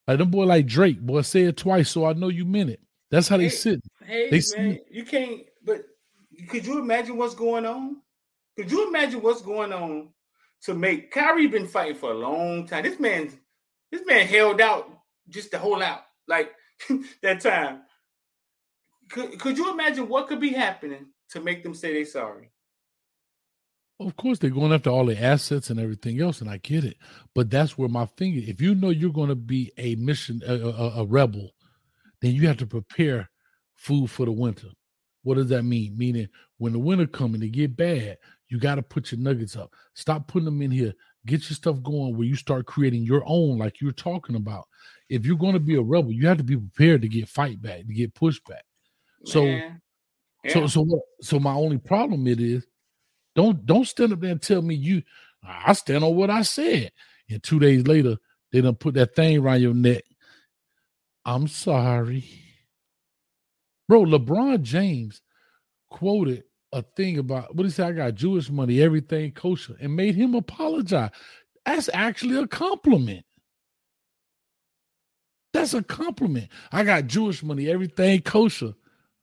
Like 0.07 0.19
them 0.19 0.31
boy 0.31 0.45
like 0.45 0.67
Drake, 0.67 1.01
boy, 1.01 1.23
say 1.23 1.43
it 1.43 1.57
twice 1.57 1.91
so 1.91 2.05
I 2.05 2.15
know 2.15 2.29
you 2.29 2.45
meant 2.45 2.71
it. 2.71 2.81
That's 3.11 3.29
how 3.29 3.37
they 3.37 3.45
Hey, 3.45 3.49
sit. 3.51 3.81
Hey, 4.05 4.31
They 4.31 4.43
man, 4.57 4.79
you 4.91 5.05
can't. 5.05 5.43
But 5.65 5.83
could 6.49 6.67
you 6.67 6.79
imagine 6.79 7.17
what's 7.17 7.35
going 7.35 7.67
on? 7.67 7.97
Could 8.57 8.71
you 8.71 8.89
imagine 8.89 9.23
what's 9.23 9.43
going 9.43 9.73
on 9.73 10.09
to 10.63 10.75
make 10.75 11.11
Kyrie 11.11 11.47
been 11.47 11.67
fighting 11.67 11.97
for 11.97 12.11
a 12.13 12.19
long 12.19 12.67
time? 12.67 12.85
This 12.85 12.99
man, 12.99 13.31
this 13.93 14.05
man 14.07 14.27
held 14.27 14.61
out 14.61 14.91
just 15.29 15.51
to 15.53 15.59
hold 15.59 15.83
out 15.83 16.03
like 16.27 16.51
that 17.23 17.41
time. 17.41 17.83
Could 19.11 19.39
could 19.39 19.59
you 19.59 19.71
imagine 19.73 20.09
what 20.09 20.29
could 20.29 20.41
be 20.41 20.53
happening 20.53 21.07
to 21.31 21.41
make 21.41 21.63
them 21.63 21.75
say 21.75 21.93
they 21.93 22.05
sorry? 22.05 22.51
Of 24.01 24.17
course, 24.17 24.39
they're 24.39 24.49
going 24.49 24.73
after 24.73 24.89
all 24.89 25.05
the 25.05 25.23
assets 25.23 25.69
and 25.69 25.79
everything 25.79 26.23
else, 26.23 26.41
and 26.41 26.49
I 26.49 26.57
get 26.57 26.85
it. 26.85 26.97
But 27.35 27.51
that's 27.51 27.77
where 27.77 27.89
my 27.89 28.07
finger. 28.17 28.41
If 28.43 28.61
you 28.61 28.75
know 28.75 28.89
you're 28.89 29.13
going 29.13 29.29
to 29.29 29.35
be 29.35 29.73
a 29.77 29.95
mission, 29.97 30.41
a, 30.47 30.55
a, 30.55 31.03
a 31.03 31.05
rebel, 31.05 31.51
then 32.23 32.35
you 32.35 32.49
have 32.49 32.57
to 32.59 32.67
prepare 32.67 33.29
food 33.75 34.11
for 34.11 34.25
the 34.25 34.33
winter. 34.33 34.69
What 35.23 35.35
does 35.35 35.49
that 35.49 35.65
mean? 35.65 35.99
Meaning, 35.99 36.29
when 36.57 36.73
the 36.73 36.79
winter 36.79 37.07
comes 37.07 37.35
and 37.35 37.45
it 37.45 37.51
get 37.51 37.77
bad, 37.77 38.17
you 38.49 38.59
got 38.59 38.77
to 38.77 38.83
put 38.83 39.13
your 39.13 39.21
nuggets 39.21 39.55
up. 39.55 39.75
Stop 39.95 40.29
putting 40.29 40.47
them 40.47 40.63
in 40.63 40.71
here. 40.71 40.95
Get 41.27 41.51
your 41.51 41.57
stuff 41.57 41.83
going 41.83 42.17
where 42.17 42.27
you 42.27 42.37
start 42.37 42.65
creating 42.65 43.03
your 43.03 43.23
own, 43.27 43.59
like 43.59 43.83
you're 43.83 43.93
talking 43.93 44.35
about. 44.35 44.67
If 45.11 45.27
you're 45.27 45.37
going 45.37 45.53
to 45.53 45.61
be 45.61 45.75
a 45.75 45.83
rebel, 45.83 46.11
you 46.11 46.27
have 46.27 46.39
to 46.39 46.45
be 46.45 46.57
prepared 46.57 47.03
to 47.03 47.09
get 47.09 47.29
fight 47.29 47.61
back, 47.61 47.81
to 47.87 47.93
get 47.93 48.15
pushback. 48.15 48.63
So-. 49.27 49.61
So 50.49 50.61
Yeah. 50.61 50.67
so 50.69 50.81
what 50.81 51.03
so 51.21 51.39
my 51.39 51.53
only 51.53 51.77
problem 51.77 52.27
it 52.27 52.41
is 52.41 52.67
don't 53.35 53.65
don't 53.65 53.87
stand 53.87 54.13
up 54.13 54.21
there 54.21 54.33
and 54.33 54.43
tell 54.43 54.63
me 54.63 54.75
you 54.75 55.03
I 55.43 55.73
stand 55.73 56.05
on 56.05 56.15
what 56.17 56.31
I 56.31 56.43
said. 56.43 56.93
And 57.29 57.43
two 57.43 57.59
days 57.59 57.87
later, 57.87 58.17
they 58.53 58.61
done 58.61 58.75
put 58.75 58.95
that 58.95 59.15
thing 59.15 59.39
around 59.39 59.63
your 59.63 59.75
neck. 59.75 60.05
I'm 61.25 61.49
sorry. 61.49 62.25
Bro, 63.89 64.07
LeBron 64.07 64.63
James 64.63 65.23
quoted 65.91 66.45
a 66.73 66.83
thing 66.83 67.19
about 67.19 67.55
what 67.55 67.65
he 67.65 67.71
said. 67.71 67.89
I 67.89 67.93
got 67.93 68.15
Jewish 68.15 68.51
money, 68.51 68.81
everything 68.81 69.33
kosher, 69.33 69.77
and 69.81 69.97
made 69.97 70.15
him 70.15 70.35
apologize. 70.35 71.11
That's 71.67 71.91
actually 71.93 72.37
a 72.37 72.47
compliment. 72.47 73.25
That's 75.53 75.75
a 75.75 75.83
compliment. 75.83 76.49
I 76.71 76.85
got 76.85 77.07
Jewish 77.07 77.43
money, 77.43 77.69
everything 77.69 78.21
kosher. 78.23 78.75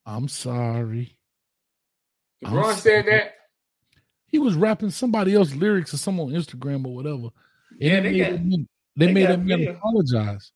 I'm 0.05 0.27
sorry. 0.27 1.17
I'm 2.43 2.53
LeBron 2.53 2.73
said 2.75 3.05
sorry. 3.05 3.17
that. 3.17 3.36
He 4.37 4.43
was 4.43 4.53
rapping 4.53 4.91
somebody 4.91 5.33
else's 5.33 5.55
lyrics 5.55 5.95
or 5.95 5.97
some 5.97 6.19
on 6.19 6.27
Instagram 6.27 6.85
or 6.85 6.93
whatever. 6.93 7.29
And 7.81 7.81
Yeah, 7.81 7.99
they 8.01 8.11
made 8.11 8.51
man- 8.51 8.67
they, 8.95 9.11
made 9.11 9.25
that 9.29 9.75
apologize. 9.75 10.51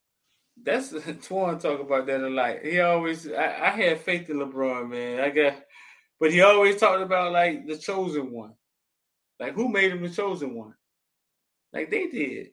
That's 0.62 0.92
Twan 1.26 1.60
talk 1.60 1.80
about 1.80 2.06
that 2.06 2.20
a 2.20 2.28
lot. 2.28 2.60
He 2.62 2.78
always, 2.78 3.28
I, 3.28 3.42
I 3.42 3.70
had 3.70 4.00
faith 4.02 4.30
in 4.30 4.36
LeBron, 4.36 4.88
man. 4.88 5.18
I 5.18 5.30
got, 5.30 5.64
but 6.20 6.30
he 6.30 6.42
always 6.42 6.76
talked 6.76 7.02
about 7.02 7.32
like 7.32 7.66
the 7.66 7.76
chosen 7.76 8.30
one, 8.30 8.52
like 9.40 9.54
who 9.54 9.68
made 9.68 9.90
him 9.90 10.02
the 10.02 10.10
chosen 10.10 10.54
one, 10.54 10.74
like 11.72 11.90
they 11.90 12.06
did. 12.06 12.50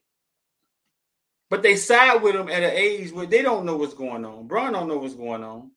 But 1.51 1.61
they 1.61 1.76
side 1.76 2.23
with 2.23 2.35
him 2.35 2.49
at 2.49 2.64
an 2.64 2.72
age 2.73 3.11
where 3.11 3.27
they 3.27 3.43
don't 3.43 3.68
know 3.68 3.77
what's 3.77 3.93
going 3.93 4.26
on. 4.26 4.47
Bron 4.47 4.73
don't 4.73 4.88
know 4.88 4.97
what's 4.97 5.14
going 5.14 5.43
on. 5.43 5.69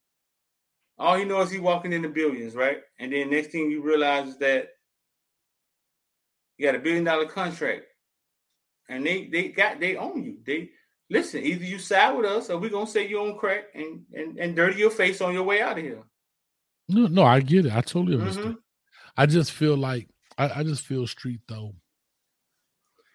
All 0.99 1.19
he 1.19 1.27
knows 1.27 1.49
is 1.49 1.53
he 1.53 1.59
walking 1.59 1.93
in 1.93 2.01
the 2.01 2.09
billions, 2.09 2.55
right? 2.55 2.79
And 2.99 3.13
then 3.13 3.29
next 3.29 3.49
thing 3.49 3.71
you 3.71 3.83
realize 3.83 4.29
is 4.29 4.39
that 4.39 4.69
you 6.63 6.69
got 6.69 6.77
a 6.77 6.79
billion 6.79 7.03
dollar 7.03 7.27
contract, 7.27 7.87
and 8.89 9.05
they 9.05 9.27
they 9.27 9.49
got 9.49 9.81
they 9.81 9.97
own 9.97 10.23
you. 10.23 10.39
They 10.47 10.71
listen. 11.11 11.43
Either 11.43 11.65
you 11.65 11.79
side 11.81 12.17
with 12.17 12.25
us, 12.25 12.51
or 12.51 12.59
we're 12.59 12.71
gonna 12.71 12.87
say 12.87 13.09
you 13.09 13.21
on 13.21 13.37
crack 13.37 13.65
and 13.75 14.03
and 14.15 14.39
and 14.39 14.55
dirty 14.55 14.79
your 14.79 14.91
face 14.91 15.21
on 15.21 15.35
your 15.35 15.43
way 15.43 15.61
out 15.61 15.77
of 15.77 15.85
here. 15.85 16.03
No, 16.89 17.09
no, 17.09 17.25
I 17.25 17.41
get 17.41 17.67
it. 17.67 17.73
I 17.73 17.81
totally 17.81 18.17
understand. 18.17 18.55
Mhm. 18.55 18.59
I 19.17 19.27
just 19.27 19.51
feel 19.51 19.77
like 19.77 20.09
I, 20.39 20.61
I 20.61 20.63
just 20.63 20.87
feel 20.87 21.05
street 21.09 21.41
though. 21.49 21.75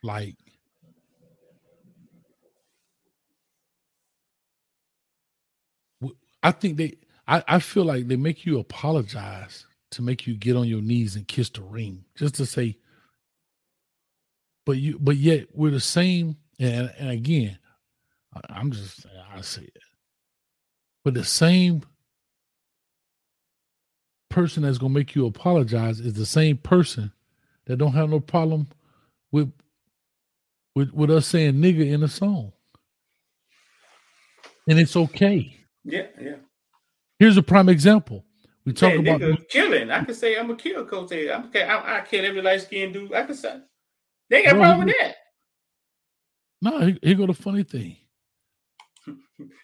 Like 0.04 0.36
I 6.44 6.52
think 6.52 6.78
they 6.78 6.98
I, 7.30 7.44
I 7.48 7.60
feel 7.60 7.86
like 7.86 8.08
they 8.08 8.18
make 8.18 8.46
you 8.46 8.60
apologize 8.60 9.66
to 9.92 10.02
make 10.02 10.28
you 10.28 10.36
get 10.36 10.58
on 10.58 10.68
your 10.68 10.82
knees 10.82 11.16
and 11.16 11.26
kiss 11.28 11.50
the 11.50 11.62
ring 11.62 12.04
just 12.16 12.36
to 12.36 12.46
say 12.46 12.78
but 14.68 14.78
you 14.78 15.00
but 15.00 15.18
yet 15.18 15.48
we're 15.54 15.72
the 15.72 15.80
same 15.80 16.38
and 16.60 16.94
and 17.00 17.10
again 17.10 17.58
I- 18.36 18.60
I'm 18.60 18.72
just 18.72 19.06
I 19.34 19.42
say 19.42 19.64
it 19.64 19.82
but 21.04 21.16
the 21.16 21.24
same 21.24 21.82
person 24.30 24.64
that's 24.64 24.78
gonna 24.78 24.94
make 24.94 25.16
you 25.16 25.26
apologize 25.26 26.00
is 26.00 26.14
the 26.14 26.26
same 26.26 26.58
person 26.58 27.12
that 27.66 27.78
don't 27.78 27.94
have 27.94 28.10
no 28.10 28.20
problem 28.20 28.68
with 29.32 29.52
with 30.76 30.92
with 30.92 31.10
us 31.10 31.28
saying 31.28 31.56
nigga 31.56 31.92
in 31.92 32.04
a 32.04 32.08
song. 32.08 32.52
And 34.70 34.78
it's 34.80 34.96
okay. 34.96 35.56
Yeah, 35.84 36.08
yeah. 36.22 36.36
Here's 37.20 37.38
a 37.38 37.42
prime 37.42 37.70
example. 37.70 38.26
We 38.66 38.74
talk 38.74 38.94
yeah, 38.94 39.16
about 39.16 39.48
killing. 39.50 39.90
I 39.90 40.04
can 40.04 40.14
say 40.14 40.38
I'm 40.38 40.52
a 40.52 40.56
kill 40.56 40.86
coach. 40.86 41.14
I'm 41.14 41.46
okay. 41.46 41.64
I, 41.64 42.00
I 42.00 42.02
kill 42.02 42.26
every 42.26 42.42
light 42.42 42.62
skinned 42.62 42.94
dude. 42.94 43.14
I 43.14 43.24
can 43.24 43.36
say 43.36 43.60
they 44.30 44.44
got 44.44 44.56
a 44.56 44.60
problem 44.60 44.88
with 44.88 44.96
that. 45.00 45.16
no, 46.62 46.80
here, 46.80 46.98
here 47.02 47.16
go 47.16 47.28
the 47.28 47.34
funny 47.34 47.64
thing. 47.64 47.98
Look 49.08 49.18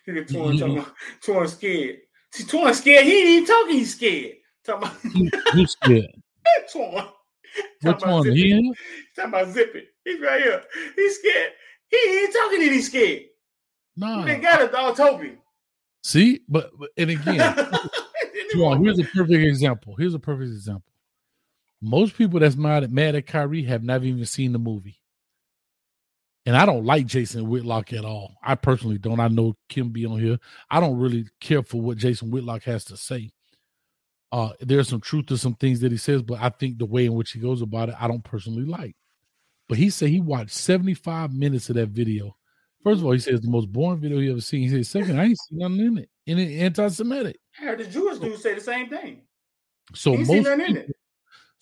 at 0.07 0.31
You- 0.31 0.57
talking 0.60 0.77
about 0.77 0.94
Twan 1.26 1.49
scared. 1.49 1.98
See, 2.31 2.44
Twan 2.45 2.73
scared. 2.73 3.06
He 3.06 3.19
ain't 3.19 3.30
even 3.30 3.45
talking. 3.45 3.76
He's 3.76 3.95
scared. 3.95 4.34
Talking 4.65 4.88
about 4.88 5.44
Who's 5.53 5.72
scared? 5.72 6.07
Twan. 6.73 7.10
Which 7.84 8.02
one? 8.02 8.23
zip 8.23 8.34
He 8.34 8.73
Talking 9.15 9.30
about 9.30 9.49
zip 9.49 9.76
it. 9.76 9.85
He's 10.03 10.19
right 10.19 10.41
here. 10.41 10.64
He's 10.95 11.19
scared. 11.19 11.52
He 11.88 11.98
ain't 11.98 12.34
talking. 12.34 12.64
And 12.64 12.72
he's 12.72 12.88
scared. 12.88 13.23
Nah. 13.95 14.26
They 14.26 14.40
got 14.40 14.64
a 14.64 14.68
dog 14.68 14.95
Toby. 14.95 15.38
See, 16.03 16.41
but, 16.49 16.72
but 16.77 16.90
and 16.98 17.11
again, 17.11 17.40
Juwan, 18.56 18.84
here's 18.84 18.99
a 18.99 19.03
perfect 19.03 19.44
example. 19.44 19.95
Here's 19.98 20.14
a 20.14 20.19
perfect 20.19 20.52
example. 20.52 20.91
Most 21.84 22.15
people 22.15 22.39
that's 22.39 22.55
mad 22.55 22.84
at 22.84 22.91
mad 22.91 23.14
at 23.15 23.27
Kyrie 23.27 23.64
have 23.64 23.84
never 23.84 24.05
even 24.05 24.26
seen 24.26 24.53
the 24.53 24.60
movie. 24.60 25.01
And 26.45 26.55
I 26.55 26.65
don't 26.65 26.85
like 26.85 27.05
Jason 27.05 27.49
Whitlock 27.49 27.91
at 27.91 28.05
all. 28.05 28.35
I 28.41 28.55
personally 28.55 28.97
don't. 28.97 29.19
I 29.19 29.27
know 29.27 29.55
Kim 29.68 29.89
be 29.89 30.05
on 30.05 30.19
here. 30.19 30.38
I 30.69 30.80
don't 30.80 30.97
really 30.97 31.26
care 31.41 31.61
for 31.61 31.81
what 31.81 31.97
Jason 31.97 32.31
Whitlock 32.31 32.64
has 32.64 32.85
to 32.85 32.97
say. 32.97 33.31
Uh, 34.31 34.51
there's 34.61 34.88
some 34.88 35.01
truth 35.01 35.26
to 35.27 35.38
some 35.38 35.55
things 35.55 35.81
that 35.81 35.91
he 35.91 35.97
says, 35.97 36.22
but 36.22 36.41
I 36.41 36.49
think 36.49 36.77
the 36.77 36.85
way 36.85 37.05
in 37.05 37.14
which 37.14 37.31
he 37.31 37.39
goes 37.39 37.61
about 37.61 37.89
it, 37.89 37.95
I 37.99 38.07
don't 38.07 38.23
personally 38.23 38.65
like. 38.65 38.95
But 39.68 39.77
he 39.77 39.89
said 39.89 40.10
he 40.10 40.22
watched 40.22 40.51
75 40.51 41.34
minutes 41.34 41.69
of 41.69 41.76
that 41.76 41.89
video. 41.89 42.35
First 42.84 42.99
of 42.99 43.05
all, 43.05 43.11
he 43.11 43.19
says 43.19 43.41
the 43.41 43.49
most 43.49 43.72
boring 43.72 43.99
video 43.99 44.19
he 44.19 44.31
ever 44.31 44.41
seen. 44.41 44.69
He 44.69 44.69
said, 44.84 44.85
second, 44.85 45.19
I 45.19 45.26
ain't 45.26 45.39
seen 45.39 45.60
nothing 45.60 45.80
in 45.80 45.97
it. 45.99 46.10
And 46.27 46.39
it 46.39 46.60
anti-Semitic. 46.60 47.38
I 47.60 47.65
heard 47.65 47.80
the 47.80 47.85
Jewish 47.85 48.19
dude 48.19 48.39
say 48.39 48.55
the 48.55 48.61
same 48.61 48.89
thing. 48.89 49.22
So 49.93 50.11
He 50.11 50.18
ain't 50.19 50.27
seen 50.27 50.43
most 50.43 50.57
people, 50.57 50.81
it. 50.81 50.95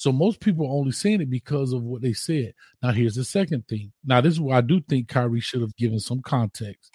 So 0.02 0.12
most 0.12 0.40
people 0.40 0.66
are 0.66 0.72
only 0.72 0.94
saying 0.94 1.22
it 1.22 1.30
because 1.30 1.74
of 1.74 1.84
what 1.84 2.02
they 2.02 2.14
said. 2.14 2.56
Now 2.82 2.90
here's 2.90 3.14
the 3.14 3.24
second 3.24 3.68
thing. 3.68 3.92
Now 4.04 4.20
this 4.20 4.34
is 4.34 4.42
why 4.42 4.58
I 4.58 4.62
do 4.62 4.82
think 4.82 5.08
Kyrie 5.08 5.40
should 5.42 5.62
have 5.62 5.76
given 5.76 6.00
some 6.00 6.24
context. 6.24 6.90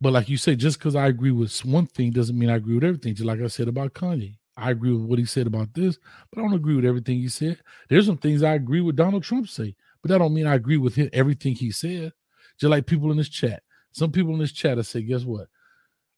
But 0.00 0.14
like 0.14 0.28
you 0.28 0.36
say, 0.36 0.56
just 0.56 0.80
because 0.80 0.96
I 0.96 1.06
agree 1.06 1.30
with 1.30 1.64
one 1.64 1.86
thing 1.86 2.10
doesn't 2.10 2.36
mean 2.36 2.50
I 2.50 2.56
agree 2.56 2.74
with 2.74 2.82
everything. 2.82 3.14
Just 3.14 3.26
like 3.26 3.40
I 3.40 3.46
said 3.46 3.68
about 3.68 3.94
Kanye, 3.94 4.34
I 4.56 4.72
agree 4.72 4.90
with 4.90 5.06
what 5.08 5.20
he 5.20 5.26
said 5.26 5.46
about 5.46 5.72
this, 5.74 5.96
but 6.32 6.40
I 6.40 6.42
don't 6.42 6.56
agree 6.56 6.74
with 6.74 6.84
everything 6.84 7.18
he 7.18 7.28
said. 7.28 7.60
There's 7.88 8.06
some 8.06 8.18
things 8.18 8.42
I 8.42 8.54
agree 8.54 8.80
with 8.80 8.96
Donald 8.96 9.22
Trump 9.22 9.48
say, 9.48 9.76
but 10.02 10.08
that 10.08 10.18
don't 10.18 10.34
mean 10.34 10.48
I 10.48 10.56
agree 10.56 10.78
with 10.78 10.96
him, 10.96 11.08
everything 11.12 11.54
he 11.54 11.70
said. 11.70 12.12
Just 12.58 12.68
like 12.72 12.86
people 12.86 13.12
in 13.12 13.16
this 13.16 13.28
chat, 13.28 13.62
some 13.92 14.10
people 14.10 14.32
in 14.32 14.40
this 14.40 14.50
chat 14.50 14.76
have 14.78 14.88
said, 14.88 15.06
guess 15.06 15.22
what? 15.22 15.46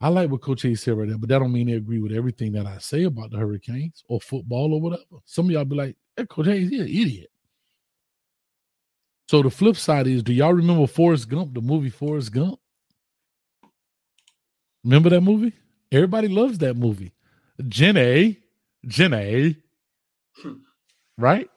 I 0.00 0.08
like 0.08 0.30
what 0.30 0.42
Coach 0.42 0.64
A 0.66 0.74
said 0.74 0.98
right 0.98 1.08
there, 1.08 1.16
but 1.16 1.28
that 1.30 1.38
don't 1.38 1.52
mean 1.52 1.68
they 1.68 1.74
agree 1.74 2.00
with 2.00 2.12
everything 2.12 2.52
that 2.52 2.66
I 2.66 2.78
say 2.78 3.04
about 3.04 3.30
the 3.30 3.38
Hurricanes 3.38 4.04
or 4.08 4.20
football 4.20 4.74
or 4.74 4.80
whatever. 4.80 5.20
Some 5.24 5.46
of 5.46 5.52
y'all 5.52 5.64
be 5.64 5.76
like, 5.76 5.96
hey, 6.16 6.26
Coach 6.26 6.48
A, 6.48 6.58
he's 6.58 6.80
an 6.80 6.86
idiot. 6.86 7.30
So 9.28 9.42
the 9.42 9.50
flip 9.50 9.76
side 9.76 10.06
is, 10.06 10.22
do 10.22 10.32
y'all 10.32 10.52
remember 10.52 10.86
Forrest 10.86 11.28
Gump, 11.28 11.54
the 11.54 11.60
movie 11.60 11.90
Forrest 11.90 12.32
Gump? 12.32 12.60
Remember 14.84 15.10
that 15.10 15.22
movie? 15.22 15.52
Everybody 15.90 16.28
loves 16.28 16.58
that 16.58 16.76
movie. 16.76 17.12
Jenny, 17.66 18.38
Jenny, 18.86 19.56
right? 21.16 21.48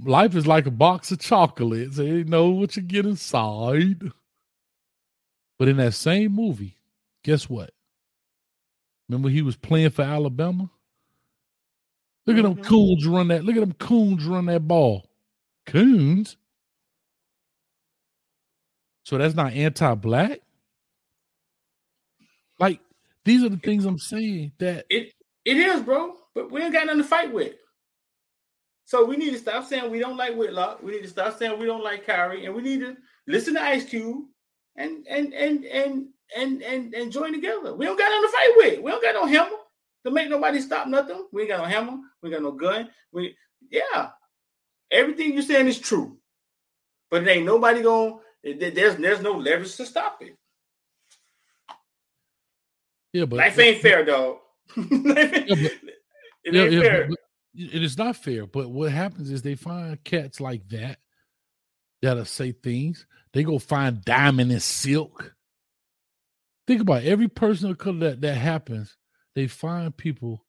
Life 0.00 0.34
is 0.34 0.46
like 0.46 0.66
a 0.66 0.70
box 0.70 1.12
of 1.12 1.20
chocolates. 1.20 1.96
They 1.96 2.24
know 2.24 2.50
what 2.50 2.76
you 2.76 2.82
get 2.82 3.06
inside. 3.06 4.02
But 5.58 5.68
in 5.68 5.76
that 5.78 5.94
same 5.94 6.32
movie, 6.32 6.77
guess 7.24 7.48
what? 7.48 7.70
Remember 9.08 9.28
he 9.28 9.42
was 9.42 9.56
playing 9.56 9.90
for 9.90 10.02
Alabama? 10.02 10.70
Look 12.26 12.36
at 12.36 12.42
them 12.42 12.56
Mhm. 12.56 12.64
coons 12.64 13.06
run 13.06 13.28
that. 13.28 13.44
Look 13.44 13.56
at 13.56 13.60
them 13.60 13.72
coons 13.74 14.24
run 14.26 14.46
that 14.46 14.68
ball. 14.68 15.08
Coons. 15.66 16.36
So 19.04 19.16
that's 19.16 19.34
not 19.34 19.54
anti-black. 19.54 20.40
Like 22.58 22.80
these 23.24 23.42
are 23.42 23.48
the 23.48 23.56
things 23.56 23.84
I'm 23.86 23.98
saying 23.98 24.52
that 24.58 24.86
It 24.90 25.14
it 25.44 25.56
is, 25.56 25.82
bro. 25.82 26.14
But 26.34 26.50
we 26.50 26.60
ain't 26.62 26.72
got 26.72 26.86
nothing 26.86 27.02
to 27.02 27.08
fight 27.08 27.32
with. 27.32 27.54
So 28.84 29.04
we 29.04 29.16
need 29.16 29.30
to 29.30 29.38
stop 29.38 29.64
saying 29.64 29.90
we 29.90 29.98
don't 29.98 30.16
like 30.16 30.34
Whitlock. 30.34 30.82
We 30.82 30.92
need 30.92 31.02
to 31.02 31.08
stop 31.08 31.38
saying 31.38 31.58
we 31.58 31.66
don't 31.66 31.82
like 31.84 32.06
Kyrie, 32.06 32.46
and 32.46 32.54
we 32.54 32.62
need 32.62 32.80
to 32.80 32.96
listen 33.26 33.54
to 33.54 33.62
Ice 33.62 33.84
Cube 33.84 34.24
and 34.76 35.06
and 35.06 35.32
and 35.34 35.64
and 35.64 36.08
and 36.36 36.62
and, 36.62 36.94
and 36.94 37.12
join 37.12 37.32
together. 37.32 37.74
We 37.74 37.86
don't 37.86 37.98
got 37.98 38.08
nothing 38.10 38.22
to 38.22 38.32
fight 38.32 38.52
with. 38.56 38.80
We 38.82 38.90
don't 38.90 39.02
got 39.02 39.14
no 39.14 39.26
hammer 39.26 39.56
to 40.04 40.10
make 40.10 40.28
nobody 40.30 40.60
stop 40.60 40.86
nothing. 40.88 41.26
We 41.32 41.42
ain't 41.42 41.50
got 41.50 41.58
no 41.60 41.64
hammer. 41.64 41.98
We 42.22 42.28
ain't 42.28 42.36
got 42.36 42.42
no 42.42 42.52
gun. 42.52 42.90
We 43.12 43.36
yeah, 43.70 44.10
everything 44.90 45.32
you're 45.32 45.42
saying 45.42 45.66
is 45.68 45.78
true, 45.78 46.18
but 47.10 47.22
it 47.22 47.28
ain't 47.28 47.46
nobody 47.46 47.82
going. 47.82 48.18
There's 48.44 48.96
there's 48.96 49.20
no 49.22 49.32
leverage 49.32 49.74
to 49.76 49.86
stop 49.86 50.22
it. 50.22 50.36
yeah, 53.12 53.24
but 53.24 53.36
Life 53.36 53.58
ain't 53.58 53.80
fair, 53.82 54.04
dog. 54.04 54.36
Ain't- 54.76 54.90
Yeah, 55.06 55.68
but- 55.82 55.94
it 56.44 56.54
ain't 56.54 56.72
yeah, 56.72 56.80
fair. 56.80 57.08
but 57.08 57.18
it 57.54 57.82
is 57.82 57.98
not 57.98 58.16
fair. 58.16 58.46
But 58.46 58.70
what 58.70 58.92
happens 58.92 59.30
is 59.30 59.42
they 59.42 59.54
find 59.56 60.02
cats 60.04 60.40
like 60.40 60.68
that 60.68 60.98
that'll 62.00 62.24
say 62.24 62.52
things. 62.52 63.06
They 63.32 63.42
go 63.42 63.58
find 63.58 64.02
diamond 64.04 64.52
and 64.52 64.62
silk. 64.62 65.34
Think 66.68 66.82
about 66.82 67.02
it. 67.02 67.08
every 67.08 67.28
person 67.28 67.70
of 67.70 67.78
color 67.78 67.98
that 68.00 68.20
that 68.20 68.34
happens. 68.34 68.96
They 69.34 69.48
find 69.48 69.96
people, 69.96 70.44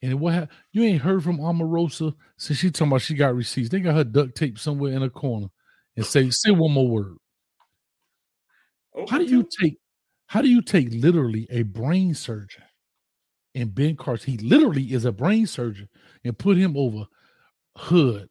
and 0.00 0.20
what 0.20 0.34
hap- 0.34 0.52
you 0.72 0.84
ain't 0.84 1.02
heard 1.02 1.22
from 1.24 1.38
Omarosa 1.38 2.14
since 2.38 2.60
she 2.60 2.70
talking 2.70 2.92
about 2.92 3.02
she 3.02 3.14
got 3.14 3.34
receipts. 3.34 3.68
They 3.68 3.80
got 3.80 3.96
her 3.96 4.04
duct 4.04 4.36
tape 4.36 4.58
somewhere 4.58 4.92
in 4.92 5.02
a 5.02 5.10
corner 5.10 5.48
and 5.96 6.06
say 6.06 6.30
say 6.30 6.52
one 6.52 6.72
more 6.72 6.88
word. 6.88 7.16
Oh, 8.94 9.04
how 9.10 9.18
do 9.18 9.24
you 9.24 9.46
take? 9.60 9.78
How 10.28 10.40
do 10.40 10.48
you 10.48 10.62
take 10.62 10.88
literally 10.92 11.46
a 11.50 11.62
brain 11.62 12.14
surgeon 12.14 12.62
and 13.54 13.74
Ben 13.74 13.96
Carson, 13.96 14.32
he 14.32 14.38
literally 14.38 14.92
is 14.92 15.04
a 15.04 15.12
brain 15.12 15.46
surgeon, 15.46 15.88
and 16.24 16.38
put 16.38 16.56
him 16.56 16.76
over 16.76 17.06
hood, 17.76 18.28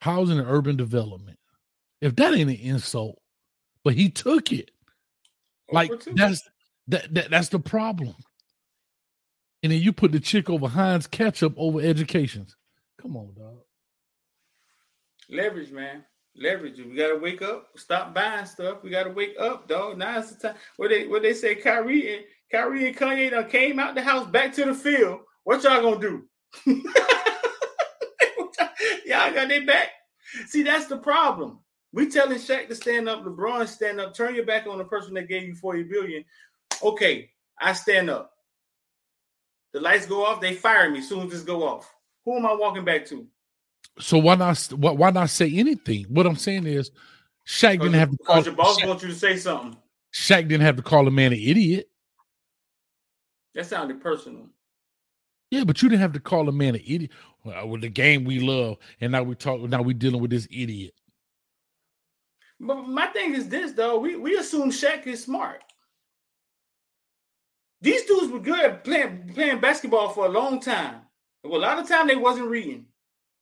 housing 0.00 0.38
and 0.38 0.48
urban 0.48 0.76
development. 0.76 1.38
If 2.00 2.16
that 2.16 2.34
ain't 2.34 2.50
an 2.50 2.56
insult, 2.56 3.20
but 3.84 3.94
he 3.94 4.10
took 4.10 4.52
it. 4.52 4.70
Like 5.70 5.92
that's 6.14 6.42
that, 6.88 7.14
that 7.14 7.30
that's 7.30 7.48
the 7.48 7.58
problem. 7.58 8.14
And 9.62 9.72
then 9.72 9.80
you 9.80 9.92
put 9.92 10.12
the 10.12 10.20
chick 10.20 10.48
over 10.48 10.68
Heinz 10.68 11.06
ketchup 11.06 11.54
over 11.56 11.80
educations. 11.80 12.56
Come 13.00 13.16
on, 13.16 13.34
dog. 13.34 13.58
Leverage, 15.28 15.72
man. 15.72 16.04
Leverage. 16.36 16.78
We 16.78 16.94
gotta 16.94 17.16
wake 17.16 17.42
up. 17.42 17.68
Stop 17.76 18.14
buying 18.14 18.46
stuff. 18.46 18.78
We 18.82 18.90
gotta 18.90 19.10
wake 19.10 19.34
up, 19.38 19.68
dog. 19.68 19.98
Now 19.98 20.18
it's 20.18 20.32
the 20.32 20.48
time. 20.48 20.56
What 20.76 20.90
they 20.90 21.06
what 21.06 21.22
they 21.22 21.34
say, 21.34 21.56
Kyrie 21.56 22.14
and 22.14 22.24
Kyrie 22.50 22.86
and 22.88 22.96
Kanye 22.96 23.30
done 23.30 23.50
came 23.50 23.78
out 23.78 23.94
the 23.94 24.02
house 24.02 24.26
back 24.28 24.52
to 24.54 24.64
the 24.64 24.74
field. 24.74 25.20
What 25.44 25.62
y'all 25.64 25.82
gonna 25.82 26.00
do? 26.00 26.24
y'all 29.06 29.34
got 29.34 29.48
their 29.48 29.66
back. 29.66 29.88
See, 30.46 30.62
that's 30.62 30.86
the 30.86 30.98
problem. 30.98 31.60
We 31.92 32.08
telling 32.10 32.38
Shaq 32.38 32.68
to 32.68 32.74
stand 32.74 33.08
up, 33.08 33.24
LeBron 33.24 33.66
stand 33.66 34.00
up, 34.00 34.14
turn 34.14 34.34
your 34.34 34.44
back 34.44 34.66
on 34.66 34.78
the 34.78 34.84
person 34.84 35.14
that 35.14 35.28
gave 35.28 35.44
you 35.44 35.54
40 35.54 35.84
billion. 35.84 36.24
Okay, 36.82 37.30
I 37.60 37.72
stand 37.72 38.10
up. 38.10 38.32
The 39.72 39.80
lights 39.80 40.06
go 40.06 40.24
off, 40.24 40.40
they 40.40 40.54
fire 40.54 40.90
me 40.90 41.00
soon 41.00 41.26
as 41.26 41.32
this 41.32 41.42
go 41.42 41.66
off. 41.66 41.92
Who 42.24 42.36
am 42.36 42.46
I 42.46 42.54
walking 42.54 42.84
back 42.84 43.06
to? 43.06 43.26
So 43.98 44.18
why 44.18 44.34
not 44.34 44.58
why, 44.72 45.10
not 45.10 45.30
say 45.30 45.50
anything? 45.52 46.04
What 46.04 46.26
I'm 46.26 46.36
saying 46.36 46.66
is 46.66 46.90
Shaq 47.46 47.80
didn't 47.80 47.94
have 47.94 48.10
to 48.10 48.18
call 48.18 48.42
your 48.42 48.52
boss 48.52 48.78
Shaq, 48.78 48.86
wants 48.86 49.02
you 49.02 49.08
to 49.08 49.14
say 49.14 49.36
something. 49.36 49.76
Shaq 50.14 50.48
didn't 50.48 50.62
have 50.62 50.76
to 50.76 50.82
call 50.82 51.08
a 51.08 51.10
man 51.10 51.32
an 51.32 51.38
idiot. 51.38 51.88
That 53.54 53.66
sounded 53.66 54.00
personal. 54.00 54.46
Yeah, 55.50 55.64
but 55.64 55.82
you 55.82 55.88
didn't 55.88 56.02
have 56.02 56.12
to 56.12 56.20
call 56.20 56.48
a 56.48 56.52
man 56.52 56.74
an 56.74 56.82
idiot. 56.86 57.10
Well, 57.44 57.68
with 57.68 57.80
the 57.80 57.88
game 57.88 58.24
we 58.24 58.40
love, 58.40 58.76
and 59.00 59.12
now 59.12 59.22
we 59.22 59.34
talk. 59.34 59.60
Now 59.62 59.82
we 59.82 59.94
dealing 59.94 60.20
with 60.20 60.30
this 60.30 60.46
idiot. 60.50 60.94
But 62.60 62.88
my 62.88 63.06
thing 63.06 63.34
is 63.34 63.48
this 63.48 63.72
though, 63.72 63.98
we, 63.98 64.16
we 64.16 64.36
assume 64.36 64.70
Shaq 64.70 65.06
is 65.06 65.24
smart. 65.24 65.62
These 67.80 68.04
dudes 68.06 68.32
were 68.32 68.40
good 68.40 68.58
at 68.58 68.84
playing 68.84 69.32
playing 69.34 69.60
basketball 69.60 70.08
for 70.10 70.26
a 70.26 70.30
long 70.30 70.60
time. 70.60 71.02
Well, 71.44 71.60
a 71.60 71.62
lot 71.62 71.78
of 71.78 71.88
time 71.88 72.08
they 72.08 72.16
wasn't 72.16 72.48
reading. 72.48 72.86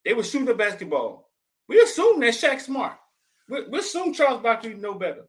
They 0.04 0.12
were 0.12 0.22
shooting 0.22 0.46
the 0.46 0.54
basketball. 0.54 1.30
We 1.68 1.80
assume 1.80 2.20
that 2.20 2.34
Shaq's 2.34 2.66
smart. 2.66 2.98
We, 3.48 3.66
we 3.68 3.78
assume 3.78 4.12
Charles 4.12 4.42
Barkley 4.42 4.74
know 4.74 4.94
better. 4.94 5.26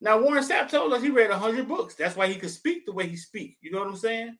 Now 0.00 0.20
Warren 0.20 0.42
Sapp 0.42 0.70
told 0.70 0.92
us 0.92 1.02
he 1.02 1.10
read 1.10 1.30
hundred 1.30 1.68
books. 1.68 1.94
That's 1.94 2.16
why 2.16 2.26
he 2.26 2.36
could 2.36 2.50
speak 2.50 2.86
the 2.86 2.92
way 2.92 3.06
he 3.06 3.16
speak. 3.16 3.56
You 3.60 3.70
know 3.70 3.80
what 3.80 3.88
I'm 3.88 3.96
saying? 3.96 4.36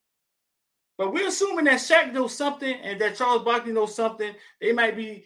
But 0.96 1.12
we're 1.12 1.28
assuming 1.28 1.64
that 1.64 1.80
Shaq 1.80 2.12
knows 2.12 2.34
something 2.34 2.74
and 2.74 3.00
that 3.00 3.16
Charles 3.16 3.42
Barkley 3.42 3.72
knows 3.72 3.94
something. 3.94 4.34
They 4.60 4.72
might 4.72 4.96
be, 4.96 5.24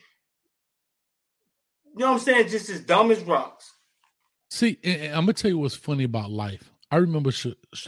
you 1.94 2.00
know 2.00 2.12
what 2.12 2.18
I'm 2.18 2.24
saying, 2.24 2.48
just 2.48 2.68
as 2.70 2.80
dumb 2.80 3.10
as 3.12 3.22
rocks. 3.22 3.72
See, 4.50 4.78
I'm 4.84 5.22
gonna 5.22 5.32
tell 5.32 5.50
you 5.50 5.58
what's 5.58 5.76
funny 5.76 6.04
about 6.04 6.30
life. 6.30 6.70
I 6.90 6.96
remember 6.96 7.30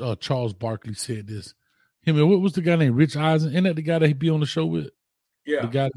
uh, 0.01 0.17
Charles 0.17 0.53
Barkley 0.53 0.95
said 0.95 1.27
this. 1.27 1.55
Him 2.03 2.19
and 2.19 2.31
what 2.31 2.41
was 2.41 2.53
the 2.53 2.63
guy 2.63 2.77
named 2.77 2.97
Rich 2.97 3.17
Eisen? 3.17 3.51
Isn't 3.51 3.65
that 3.65 3.77
the 3.77 3.83
guy 3.83 3.99
that 3.99 4.07
he 4.07 4.15
be 4.15 4.31
on 4.31 4.41
the 4.41 4.47
show 4.47 4.67
with? 4.67 4.91
Yeah, 5.45 5.63
the 5.63 5.69
guy. 5.69 5.91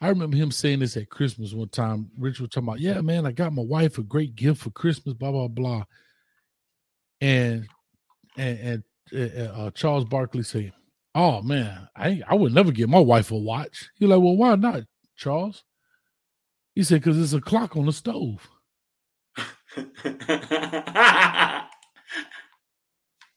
I 0.00 0.08
remember 0.08 0.36
him 0.36 0.50
saying 0.50 0.80
this 0.80 0.96
at 0.96 1.08
Christmas 1.08 1.54
one 1.54 1.68
time. 1.68 2.10
Rich 2.18 2.40
was 2.40 2.50
talking 2.50 2.68
about, 2.68 2.80
yeah, 2.80 3.00
man, 3.00 3.26
I 3.26 3.32
got 3.32 3.52
my 3.52 3.62
wife 3.62 3.96
a 3.96 4.02
great 4.02 4.34
gift 4.34 4.60
for 4.60 4.70
Christmas, 4.70 5.14
blah 5.14 5.30
blah 5.30 5.48
blah. 5.48 5.84
And 7.20 7.68
and 8.36 8.82
and 9.12 9.38
uh, 9.38 9.52
uh, 9.52 9.70
Charles 9.70 10.04
Barkley 10.04 10.42
said, 10.42 10.72
"Oh 11.14 11.42
man, 11.42 11.88
I 11.96 12.22
I 12.28 12.34
would 12.34 12.52
never 12.52 12.72
get 12.72 12.88
my 12.88 12.98
wife 12.98 13.30
a 13.30 13.36
watch." 13.36 13.88
He's 13.98 14.08
like, 14.08 14.20
"Well, 14.20 14.36
why 14.36 14.56
not, 14.56 14.82
Charles?" 15.16 15.62
He 16.74 16.82
said, 16.84 17.02
"Because 17.02 17.20
it's 17.20 17.32
a 17.34 17.40
clock 17.40 17.76
on 17.76 17.86
the 17.86 17.92
stove." 17.92 18.48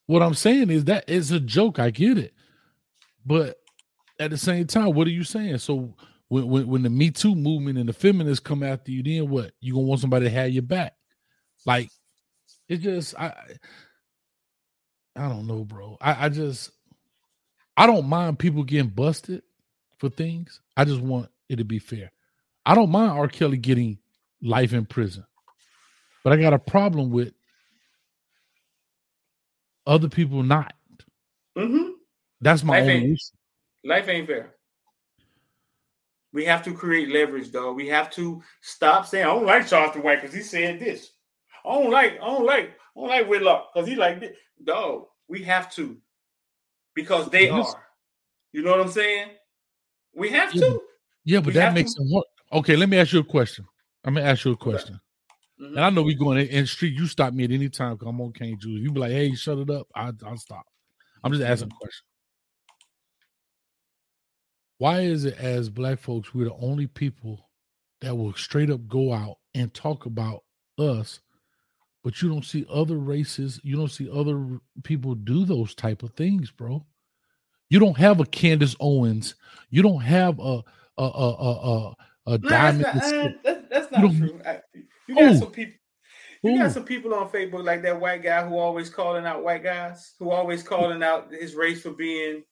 What 0.07 0.23
I'm 0.23 0.33
saying 0.35 0.69
is 0.69 0.85
that 0.85 1.05
it's 1.07 1.31
a 1.31 1.39
joke. 1.39 1.79
I 1.79 1.89
get 1.91 2.17
it, 2.17 2.33
but 3.25 3.57
at 4.19 4.31
the 4.31 4.37
same 4.37 4.65
time, 4.67 4.93
what 4.93 5.07
are 5.07 5.11
you 5.11 5.23
saying? 5.23 5.57
So 5.59 5.95
when 6.29 6.47
when, 6.47 6.67
when 6.67 6.83
the 6.83 6.89
Me 6.89 7.11
Too 7.11 7.35
movement 7.35 7.77
and 7.77 7.89
the 7.89 7.93
feminists 7.93 8.39
come 8.39 8.63
after 8.63 8.91
you, 8.91 9.03
then 9.03 9.29
what? 9.29 9.51
You 9.59 9.73
gonna 9.73 9.85
want 9.85 10.01
somebody 10.01 10.25
to 10.25 10.31
have 10.31 10.51
your 10.51 10.63
back? 10.63 10.93
Like 11.65 11.89
it 12.69 12.77
just 12.77 13.19
I 13.19 13.33
I 15.15 15.27
don't 15.29 15.47
know, 15.47 15.65
bro. 15.65 15.97
I, 16.01 16.25
I 16.25 16.29
just 16.29 16.71
I 17.75 17.87
don't 17.87 18.07
mind 18.07 18.39
people 18.39 18.63
getting 18.63 18.89
busted 18.89 19.43
for 19.97 20.09
things. 20.09 20.61
I 20.77 20.85
just 20.85 21.01
want 21.01 21.29
it 21.49 21.57
to 21.57 21.65
be 21.65 21.79
fair. 21.79 22.11
I 22.67 22.75
don't 22.75 22.91
mind 22.91 23.11
R. 23.11 23.29
Kelly 23.29 23.57
getting 23.57 23.97
life 24.41 24.73
in 24.73 24.85
prison, 24.85 25.25
but 26.23 26.33
I 26.33 26.35
got 26.35 26.51
a 26.53 26.59
problem 26.59 27.09
with 27.11 27.33
other 29.85 30.09
people 30.09 30.43
not. 30.43 30.73
hmm 31.55 31.91
That's 32.41 32.63
my 32.63 32.73
Life 32.79 32.81
only 32.83 32.93
ain't- 32.95 33.05
issue. 33.13 33.37
Life 33.85 34.09
ain't 34.09 34.27
fair. 34.27 34.53
We 36.33 36.43
have 36.45 36.61
to 36.65 36.73
create 36.73 37.07
leverage, 37.09 37.51
though. 37.51 37.71
We 37.71 37.87
have 37.87 38.11
to 38.11 38.43
stop 38.61 39.07
saying, 39.07 39.23
I 39.25 39.29
don't 39.29 39.45
like 39.45 39.65
Charleston 39.67 40.03
White 40.03 40.21
because 40.21 40.35
he 40.35 40.41
said 40.41 40.77
this. 40.79 41.11
I 41.65 41.73
don't 41.73 41.89
like, 41.89 42.15
I 42.21 42.25
don't 42.25 42.45
like, 42.45 42.71
I 42.71 42.99
don't 42.99 43.07
like 43.09 43.27
Whitlock 43.29 43.69
because 43.73 43.87
he 43.87 43.95
like 43.95 44.19
this. 44.19 44.35
Dog, 44.63 45.05
we 45.29 45.41
have 45.43 45.71
to. 45.75 45.97
Because 46.93 47.29
they 47.29 47.45
Yes. 47.49 47.73
are. 47.73 47.87
You 48.51 48.61
know 48.61 48.71
what 48.71 48.81
I'm 48.81 48.91
saying? 48.91 49.29
We 50.13 50.29
have 50.31 50.53
Yeah, 50.53 50.61
to. 50.61 50.81
Yeah, 51.23 51.39
but 51.39 51.47
We 51.47 51.53
that 51.53 51.73
makes 51.73 51.93
to- 51.93 52.01
it 52.03 52.11
hard. 52.11 52.25
Okay, 52.51 52.75
let 52.75 52.89
me 52.89 52.97
ask 52.97 53.13
you 53.13 53.19
a 53.19 53.23
question. 53.23 53.65
I'm 54.03 54.13
gonna 54.15 54.25
ask 54.25 54.45
you 54.45 54.51
a 54.51 54.57
question. 54.57 54.99
Mhm. 55.59 55.67
And 55.69 55.79
I 55.79 55.89
know 55.89 56.03
we 56.03 56.15
going 56.15 56.37
in, 56.39 56.47
in 56.47 56.61
the 56.61 56.67
street. 56.67 56.93
You 56.93 57.07
stop 57.07 57.33
me 57.33 57.43
at 57.43 57.51
any 57.51 57.69
time 57.69 57.93
because 57.95 58.07
I'm 58.07 58.21
on 58.21 58.33
King 58.33 58.57
Jules. 58.59 58.79
You 58.81 58.91
be 58.91 58.99
like, 58.99 59.11
"Hey, 59.11 59.33
shut 59.35 59.57
it 59.57 59.69
up." 59.69 59.87
I, 59.95 60.11
I'll 60.25 60.37
stop. 60.37 60.65
I'm 61.23 61.31
just 61.31 61.43
asking 61.43 61.71
a 61.71 61.75
question. 61.75 62.05
Why 64.77 65.01
is 65.01 65.25
it 65.25 65.37
as 65.37 65.69
black 65.69 65.99
folks 65.99 66.33
we're 66.33 66.45
the 66.45 66.53
only 66.55 66.87
people 66.87 67.49
that 68.01 68.15
will 68.15 68.33
straight 68.33 68.69
up 68.69 68.87
go 68.87 69.11
out 69.11 69.37
and 69.55 69.73
talk 69.73 70.05
about 70.05 70.43
us, 70.77 71.19
but 72.03 72.21
you 72.21 72.29
don't 72.29 72.45
see 72.45 72.65
other 72.69 72.97
races, 72.97 73.59
you 73.63 73.75
don't 73.75 73.91
see 73.91 74.09
other 74.09 74.59
people 74.83 75.15
do 75.15 75.45
those 75.45 75.73
type 75.73 76.03
of 76.03 76.13
things, 76.13 76.51
bro. 76.51 76.85
You 77.69 77.79
don't 77.79 77.97
have 77.97 78.19
a 78.19 78.25
Candace 78.25 78.75
Owens, 78.79 79.35
you 79.69 79.81
don't 79.81 80.01
have 80.01 80.39
a 80.39 80.63
a 80.99 81.03
a 81.03 81.35
a 81.39 81.51
a, 81.89 81.95
a 82.27 82.37
No, 82.37 82.49
that's 82.49 82.77
not, 82.77 82.95
uh, 82.95 83.29
that's, 83.43 83.69
that's 83.69 83.91
not 83.91 84.01
true. 84.01 84.41
I, 84.45 84.59
you 85.07 85.15
got 85.15 85.31
Who? 85.33 85.37
some 85.39 85.51
people. 85.51 85.73
You 86.43 86.51
Who? 86.51 86.57
got 86.59 86.71
some 86.71 86.83
people 86.83 87.13
on 87.15 87.29
Facebook 87.29 87.65
like 87.65 87.81
that 87.81 87.99
white 87.99 88.21
guy 88.21 88.47
who 88.47 88.57
always 88.57 88.89
calling 88.91 89.25
out 89.25 89.43
white 89.43 89.63
guys, 89.63 90.13
who 90.19 90.29
always 90.29 90.61
calling 90.61 91.01
out 91.01 91.31
his 91.31 91.55
race 91.55 91.81
for 91.81 91.91
being. 91.91 92.43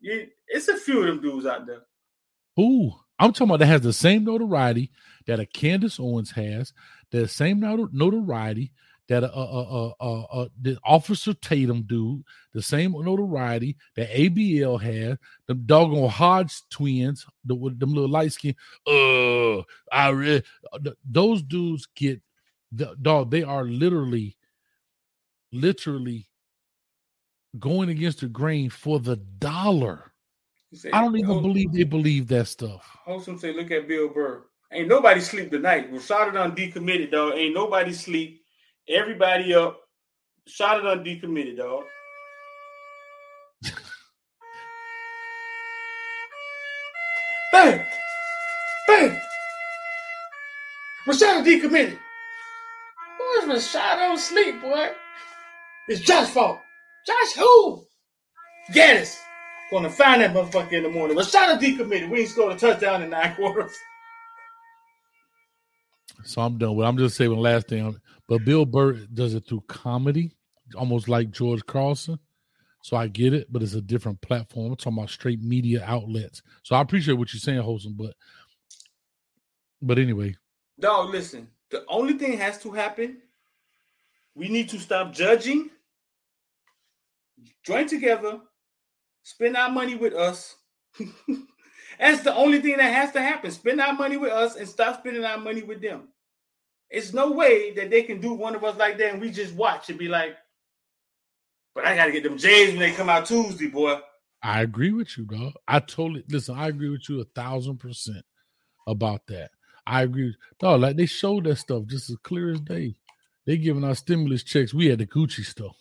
You, 0.00 0.28
it's 0.48 0.68
a 0.68 0.76
few 0.76 1.00
of 1.00 1.06
them 1.06 1.20
dudes 1.20 1.46
out 1.46 1.66
there. 1.66 1.82
Who? 2.56 2.92
I'm 3.18 3.32
talking 3.32 3.48
about 3.48 3.58
that 3.60 3.66
has 3.66 3.82
the 3.82 3.92
same 3.92 4.24
notoriety 4.24 4.90
that 5.26 5.40
a 5.40 5.46
Candace 5.46 6.00
Owens 6.00 6.30
has, 6.32 6.72
the 7.10 7.28
same 7.28 7.60
not- 7.60 7.92
notoriety 7.92 8.72
that 9.08 9.22
a, 9.22 9.36
a, 9.36 9.92
a, 10.00 10.24
a, 10.32 10.50
the 10.60 10.78
Officer 10.84 11.34
Tatum 11.34 11.82
dude, 11.82 12.22
the 12.52 12.62
same 12.62 12.92
notoriety 12.92 13.76
that 13.96 14.10
ABL 14.10 14.80
had, 14.80 15.18
the 15.46 15.54
doggone 15.54 16.08
Hodge 16.08 16.62
twins, 16.70 17.26
the 17.44 17.54
with 17.54 17.78
them 17.78 17.92
little 17.92 18.08
light 18.08 18.32
skin. 18.32 18.54
Uh, 18.86 19.58
I 19.92 20.08
re- 20.08 20.42
those 21.08 21.42
dudes 21.42 21.86
get 21.94 22.22
the 22.72 22.96
dog. 23.00 23.30
They 23.30 23.42
are 23.42 23.64
literally, 23.64 24.36
literally 25.52 26.28
going 27.58 27.90
against 27.90 28.20
the 28.20 28.28
grain 28.28 28.70
for 28.70 28.98
the 29.00 29.16
dollar. 29.16 30.12
Said, 30.72 30.92
I 30.92 31.02
don't 31.02 31.16
even 31.16 31.40
believe 31.40 31.72
they 31.72 31.84
believe 31.84 32.26
that 32.28 32.48
stuff. 32.48 32.84
Wholesome 33.04 33.38
say, 33.38 33.52
look 33.52 33.70
at 33.70 33.86
Bill 33.86 34.08
Burr. 34.08 34.44
Ain't 34.72 34.88
nobody 34.88 35.20
sleep 35.20 35.52
tonight. 35.52 35.88
It 35.92 36.10
on 36.10 36.56
decommitted, 36.56 37.12
dog. 37.12 37.34
Ain't 37.36 37.54
nobody 37.54 37.92
sleep. 37.92 38.43
Everybody 38.88 39.54
up. 39.54 39.80
Shot 40.46 40.78
it 40.78 40.86
on 40.86 41.02
decommitted, 41.02 41.56
dog. 41.56 41.84
Bang! 47.50 47.86
Bang! 48.86 49.20
Rashada 51.06 51.42
decommitted. 51.44 51.98
Boys, 53.18 53.48
Rashada 53.48 54.10
on 54.10 54.18
sleep, 54.18 54.60
boy. 54.60 54.88
It's 55.88 56.00
Josh's 56.02 56.30
fault. 56.30 56.58
Josh 57.06 57.34
who? 57.36 57.86
Gattis. 58.72 59.16
Gonna 59.70 59.88
find 59.88 60.20
that 60.20 60.34
motherfucker 60.34 60.72
in 60.74 60.82
the 60.82 60.90
morning. 60.90 61.16
Rashada 61.16 61.58
decommitted. 61.58 62.10
We 62.10 62.20
ain't 62.20 62.28
scored 62.28 62.54
a 62.54 62.58
touchdown 62.58 63.02
in 63.02 63.10
nine 63.10 63.34
quarters. 63.36 63.74
So 66.24 66.42
I'm 66.42 66.58
done 66.58 66.76
with. 66.76 66.86
I'm 66.86 66.98
just 66.98 67.16
saying 67.16 67.30
one 67.30 67.40
last 67.40 67.68
thing. 67.68 67.96
But 68.28 68.44
Bill 68.44 68.64
Burr 68.64 68.94
does 69.12 69.34
it 69.34 69.46
through 69.46 69.64
comedy, 69.68 70.36
almost 70.76 71.08
like 71.08 71.30
George 71.30 71.64
Carlin. 71.66 72.18
So 72.82 72.96
I 72.96 73.08
get 73.08 73.32
it, 73.32 73.50
but 73.50 73.62
it's 73.62 73.74
a 73.74 73.80
different 73.80 74.20
platform. 74.20 74.72
I'm 74.72 74.76
talking 74.76 74.98
about 74.98 75.10
straight 75.10 75.42
media 75.42 75.82
outlets. 75.86 76.42
So 76.62 76.76
I 76.76 76.82
appreciate 76.82 77.14
what 77.14 77.32
you're 77.32 77.40
saying, 77.40 77.62
Holson, 77.62 77.94
but 77.96 78.14
but 79.80 79.98
anyway, 79.98 80.34
Dog, 80.78 81.10
listen. 81.10 81.48
The 81.70 81.84
only 81.88 82.14
thing 82.14 82.36
has 82.38 82.58
to 82.62 82.72
happen. 82.72 83.18
We 84.34 84.48
need 84.48 84.68
to 84.70 84.78
stop 84.78 85.12
judging. 85.12 85.70
Join 87.64 87.86
together. 87.86 88.40
Spend 89.22 89.56
our 89.56 89.70
money 89.70 89.94
with 89.94 90.14
us. 90.14 90.56
That's 91.98 92.22
the 92.22 92.34
only 92.34 92.60
thing 92.60 92.76
that 92.76 92.92
has 92.92 93.12
to 93.12 93.22
happen. 93.22 93.50
Spend 93.50 93.80
our 93.80 93.92
money 93.92 94.16
with 94.16 94.32
us 94.32 94.56
and 94.56 94.68
stop 94.68 94.98
spending 94.98 95.24
our 95.24 95.38
money 95.38 95.62
with 95.62 95.80
them. 95.80 96.08
It's 96.94 97.12
no 97.12 97.32
way 97.32 97.72
that 97.72 97.90
they 97.90 98.02
can 98.02 98.20
do 98.20 98.34
one 98.34 98.54
of 98.54 98.62
us 98.62 98.76
like 98.76 98.98
that 98.98 99.12
and 99.12 99.20
we 99.20 99.30
just 99.30 99.54
watch 99.54 99.90
and 99.90 99.98
be 99.98 100.06
like, 100.06 100.36
but 101.74 101.84
I 101.84 101.96
gotta 101.96 102.12
get 102.12 102.22
them 102.22 102.38
J's 102.38 102.70
when 102.70 102.78
they 102.78 102.92
come 102.92 103.08
out 103.08 103.26
Tuesday, 103.26 103.66
boy. 103.66 103.98
I 104.44 104.62
agree 104.62 104.92
with 104.92 105.18
you, 105.18 105.24
dog. 105.24 105.54
I 105.66 105.80
totally 105.80 106.22
listen. 106.28 106.56
I 106.56 106.68
agree 106.68 106.90
with 106.90 107.08
you 107.08 107.20
a 107.20 107.24
thousand 107.24 107.78
percent 107.78 108.24
about 108.86 109.26
that. 109.26 109.50
I 109.86 110.02
agree, 110.02 110.26
with, 110.26 110.36
dog. 110.60 110.82
Like 110.82 110.96
they 110.96 111.06
showed 111.06 111.44
that 111.44 111.56
stuff 111.56 111.86
just 111.86 112.10
as 112.10 112.16
clear 112.22 112.52
as 112.52 112.60
day. 112.60 112.94
They 113.44 113.56
giving 113.56 113.84
our 113.84 113.94
stimulus 113.94 114.44
checks. 114.44 114.72
We 114.72 114.86
had 114.86 115.00
the 115.00 115.06
Gucci 115.06 115.44
stuff. 115.44 115.76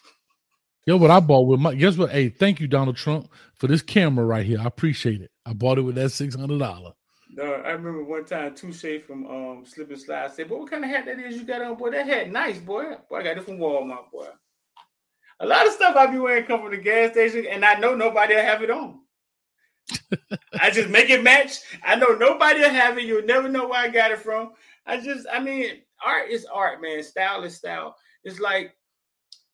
Yo, 0.85 0.98
what 0.98 1.11
I 1.11 1.19
bought 1.22 1.48
with 1.48 1.60
my 1.61 1.76
guess 1.76 1.95
what? 1.95 2.11
Hey, 2.11 2.27
thank 2.27 2.60
you, 2.60 2.68
Donald 2.68 2.98
Trump, 2.98 3.30
for 3.56 3.68
this 3.68 3.81
camera 3.81 4.26
right 4.26 4.45
here. 4.45 4.60
I 4.60 4.65
appreciate 4.65 5.22
it. 5.22 5.31
I 5.45 5.53
bought 5.53 5.77
it 5.77 5.84
with 5.84 5.95
that 5.95 6.10
six 6.10 6.35
hundred 6.35 6.60
dollar. 6.60 6.91
No, 7.33 7.43
I 7.53 7.71
remember 7.71 8.03
one 8.03 8.25
time 8.25 8.53
Touche 8.55 9.01
from 9.07 9.25
um 9.25 9.63
Slip 9.65 9.89
and 9.89 9.99
Slide 9.99 10.31
said, 10.31 10.49
Boy, 10.49 10.57
what 10.57 10.69
kind 10.69 10.83
of 10.83 10.89
hat 10.89 11.05
that 11.05 11.19
is 11.19 11.37
you 11.37 11.45
got 11.45 11.61
on, 11.61 11.75
boy? 11.77 11.91
That 11.91 12.05
hat 12.07 12.29
nice, 12.29 12.59
boy. 12.59 12.95
Boy, 13.09 13.19
I 13.19 13.23
got 13.23 13.37
it 13.37 13.45
from 13.45 13.57
Walmart, 13.57 14.11
boy. 14.11 14.27
A 15.39 15.45
lot 15.45 15.65
of 15.65 15.73
stuff 15.73 15.95
I 15.95 16.07
be 16.07 16.19
wearing 16.19 16.45
come 16.45 16.61
from 16.61 16.71
the 16.71 16.77
gas 16.77 17.11
station, 17.11 17.47
and 17.47 17.63
I 17.63 17.75
know 17.75 17.95
nobody 17.95 18.35
will 18.35 18.43
have 18.43 18.61
it 18.61 18.69
on. 18.69 18.99
I 20.59 20.69
just 20.69 20.89
make 20.89 21.09
it 21.09 21.23
match. 21.23 21.59
I 21.83 21.95
know 21.95 22.15
nobody 22.15 22.59
will 22.59 22.69
have 22.69 22.97
it. 22.97 23.05
You'll 23.05 23.25
never 23.25 23.49
know 23.49 23.67
where 23.67 23.79
I 23.79 23.87
got 23.87 24.11
it 24.11 24.19
from. 24.19 24.51
I 24.85 24.99
just, 24.99 25.25
I 25.31 25.39
mean, 25.39 25.81
art 26.05 26.29
is 26.29 26.45
art, 26.45 26.81
man. 26.81 27.01
Style 27.01 27.43
is 27.43 27.55
style. 27.55 27.95
It's 28.23 28.39
like, 28.39 28.75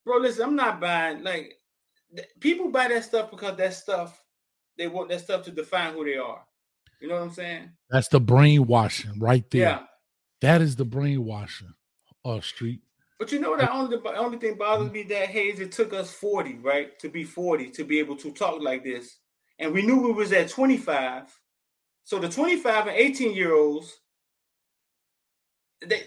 bro, 0.04 0.18
listen, 0.18 0.44
I'm 0.44 0.56
not 0.56 0.82
buying 0.82 1.24
like 1.24 1.54
people 2.40 2.70
buy 2.70 2.88
that 2.88 3.04
stuff 3.04 3.30
because 3.30 3.56
that 3.58 3.74
stuff 3.74 4.24
they 4.78 4.88
want 4.88 5.10
that 5.10 5.22
stuff 5.22 5.44
to 5.44 5.52
define 5.52 5.94
who 5.94 6.06
they 6.06 6.18
are. 6.18 6.47
You 7.00 7.08
know 7.08 7.16
what 7.16 7.24
I'm 7.24 7.32
saying? 7.32 7.72
That's 7.90 8.08
the 8.08 8.20
brainwashing 8.20 9.20
right 9.20 9.50
there. 9.52 9.62
Yeah. 9.62 9.80
That 10.42 10.62
is 10.62 10.76
the 10.76 10.86
brainwashing. 10.86 11.74
of 12.24 12.46
street. 12.46 12.82
But 13.20 13.32
you 13.32 13.40
know 13.40 13.52
what? 13.52 13.60
The 13.60 13.72
only 13.72 13.98
the 13.98 14.18
only 14.18 14.38
thing 14.38 14.56
bothers 14.56 14.86
mm-hmm. 14.86 14.94
me 14.94 15.04
that 15.04 15.30
Hayes, 15.30 15.60
it 15.60 15.72
took 15.72 15.94
us 15.94 16.12
40, 16.14 16.60
right, 16.60 16.98
to 17.00 17.10
be 17.10 17.24
40 17.24 17.72
to 17.72 17.84
be 17.84 18.00
able 18.00 18.16
to 18.18 18.32
talk 18.32 18.62
like 18.62 18.84
this, 18.84 19.18
and 19.60 19.74
we 19.74 19.82
knew 19.82 20.00
we 20.00 20.12
was 20.12 20.32
at 20.34 20.50
25. 20.50 21.24
So 22.04 22.20
the 22.20 22.30
25 22.30 22.88
and 22.88 22.96
18 22.96 23.36
year 23.36 23.54
olds, 23.54 24.00
they, 25.86 26.04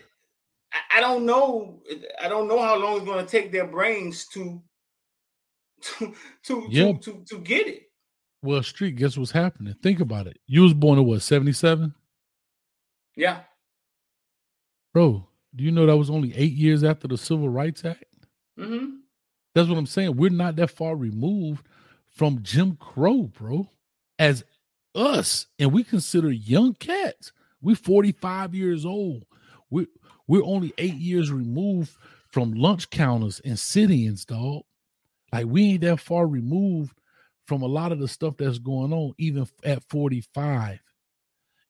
I, 0.91 1.01
don't 1.01 1.27
know, 1.27 1.83
I 2.23 2.29
don't 2.29 2.49
know 2.49 2.63
how 2.63 2.79
long 2.79 2.97
it's 2.97 3.05
going 3.05 3.25
to 3.25 3.31
take 3.31 3.53
their 3.53 3.67
brains 3.67 4.27
to, 4.33 4.63
to, 5.83 6.15
to, 6.45 6.67
Yeah. 6.71 6.93
to, 6.93 6.99
to, 7.01 7.25
to 7.29 7.39
get 7.41 7.67
it. 7.67 7.83
Well, 8.43 8.63
street. 8.63 8.97
Guess 8.97 9.19
what's 9.19 9.31
happening? 9.33 9.75
Think 9.83 10.01
about 10.01 10.27
it. 10.27 10.39
You 10.47 10.63
was 10.63 10.75
born 10.75 10.99
in 10.99 11.05
what 11.07 11.23
seventy 11.23 11.53
seven, 11.53 11.95
Yeah, 13.17 13.41
bro. 14.95 15.27
Do 15.55 15.65
you 15.65 15.73
know 15.73 15.87
that 15.87 15.97
was 15.97 16.11
only 16.11 16.35
eight 16.37 16.53
years 16.53 16.85
after 16.85 17.09
the 17.09 17.19
Civil 17.19 17.49
Rights 17.49 17.85
Act? 17.85 18.05
hmm 18.57 18.97
That's 19.55 19.69
what 19.69 19.79
I'm 19.79 19.87
saying. 19.87 20.17
We're 20.17 20.31
not 20.31 20.57
that 20.57 20.71
far 20.71 20.97
removed 20.97 21.67
from 22.09 22.43
Jim 22.43 22.77
Crow, 22.77 23.25
bro. 23.25 23.69
As 24.19 24.45
us, 24.95 25.47
and 25.59 25.73
we 25.73 25.85
consider 25.85 26.31
young 26.31 26.75
cats. 26.75 27.33
We're 27.63 27.77
45 27.77 28.55
years 28.55 28.85
old. 28.85 29.25
We're 29.71 29.87
we're 30.27 30.45
only 30.45 30.73
eight 30.79 30.95
years 30.95 31.31
removed 31.33 31.97
from 32.29 32.53
lunch 32.53 32.91
counters 32.91 33.41
and 33.45 33.59
sit-ins, 33.59 34.25
dog. 34.25 34.63
Like 35.33 35.47
we 35.47 35.73
ain't 35.73 35.81
that 35.83 36.01
far 36.01 36.27
removed 36.27 36.95
from 37.51 37.63
a 37.63 37.67
lot 37.67 37.91
of 37.91 37.99
the 37.99 38.07
stuff 38.07 38.37
that's 38.39 38.61
going 38.61 38.93
on, 38.93 39.13
even 39.19 39.45
at 39.65 39.83
45. 39.91 40.79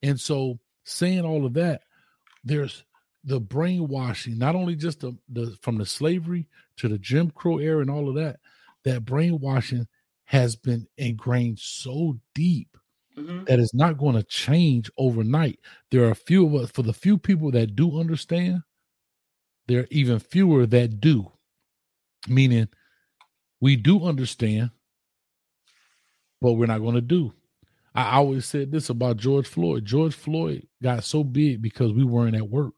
And 0.03 0.21
so 0.21 0.59
saying 0.85 1.25
all 1.25 1.47
of 1.47 1.55
that, 1.55 1.85
there's 2.45 2.85
the 3.25 3.41
brainwashing, 3.41 4.37
not 4.37 4.55
only 4.55 4.77
just 4.77 5.01
the, 5.01 5.17
the 5.31 5.57
from 5.63 5.79
the 5.79 5.87
slavery 5.87 6.47
to 6.77 6.87
the 6.87 6.99
Jim 6.99 7.31
Crow 7.31 7.57
era 7.57 7.81
and 7.81 7.91
all 7.91 8.11
of 8.11 8.15
that, 8.17 8.41
that 8.85 9.07
brainwashing 9.07 9.89
has 10.25 10.55
been 10.55 10.87
ingrained 10.99 11.59
so 11.59 12.19
deep 12.35 12.77
hmm 13.17 13.45
that 13.45 13.59
it's 13.59 13.73
not 13.73 13.97
going 13.97 14.17
to 14.17 14.23
change 14.23 14.91
overnight. 14.99 15.61
There 15.91 16.05
are 16.05 16.11
a 16.11 16.15
few 16.15 16.45
of 16.47 16.55
us, 16.57 16.71
for 16.71 16.83
the 16.83 16.93
few 16.93 17.17
people 17.17 17.51
that 17.53 17.75
do 17.75 17.99
understand, 17.99 18.65
there 19.67 19.81
are 19.81 19.89
even 19.91 20.19
fewer 20.19 20.67
that 20.67 21.01
do. 21.01 21.33
Meaning, 22.29 22.69
we 23.63 23.77
do 23.77 24.05
understand, 24.05 24.73
but 26.41 26.53
we're 26.53 26.67
not 26.67 26.81
going 26.81 26.95
to 26.95 27.01
do. 27.01 27.33
I 27.95 28.17
always 28.17 28.47
said 28.47 28.71
this 28.71 28.89
about 28.89 29.17
George 29.17 29.49
Floyd. 29.49 29.85
George 29.85 30.15
Floyd 30.15 30.67
got 30.83 31.05
so 31.05 31.25
big 31.25 31.61
because 31.61 31.93
we 31.93 32.05
weren't 32.05 32.37
at 32.37 32.49
work. 32.49 32.75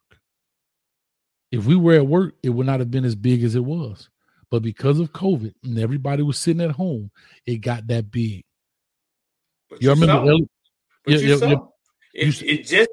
If 1.51 1.67
we 1.67 1.77
were 1.77 1.95
at 1.95 2.07
work, 2.07 2.35
it 2.43 2.49
would 2.49 2.67
not 2.67 2.81
have 2.81 2.91
been 2.91 3.05
as 3.05 3.15
big 3.15 3.45
as 3.45 3.55
it 3.55 3.65
was. 3.65 4.09
But 4.51 4.63
because 4.63 4.99
of 4.99 5.13
COVID 5.13 5.55
and 5.65 5.79
everybody 5.79 6.23
was 6.23 6.39
sitting 6.39 6.63
at 6.63 6.73
home, 6.73 7.11
it 7.47 7.57
got 7.57 7.87
that 7.89 8.11
big. 8.11 8.45
But 9.69 9.83
You 9.83 9.91
remember? 9.91 10.31
Ellie- 10.31 10.49
But 11.05 11.15
Yeah, 11.15 11.19
you 11.21 11.29
yeah, 11.29 11.37
yeah. 11.37 11.49
You- 11.49 11.69
it 12.15 12.67
just 12.67 12.91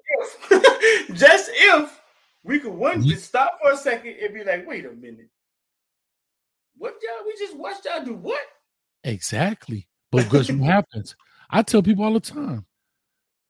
if, 0.50 1.14
just 1.14 1.50
if 1.54 2.02
we 2.44 2.60
could 2.60 2.74
one 2.74 3.00
mm-hmm. 3.00 3.10
just 3.10 3.26
stop 3.26 3.60
for 3.62 3.72
a 3.72 3.78
second 3.78 4.16
and 4.22 4.34
be 4.34 4.44
like, 4.46 4.66
wait 4.66 4.86
a 4.86 4.92
minute. 4.92 5.30
What 6.78 6.96
y'all? 7.02 7.26
We 7.26 7.36
just 7.38 7.58
watched 7.58 7.86
y'all 7.86 8.06
do 8.06 8.14
what? 8.14 8.40
Exactly. 9.04 9.89
But 10.12 10.30
guess 10.30 10.50
what 10.52 10.60
happens? 10.66 11.16
I 11.50 11.62
tell 11.62 11.82
people 11.84 12.04
all 12.06 12.14
the 12.14 12.20
time, 12.20 12.66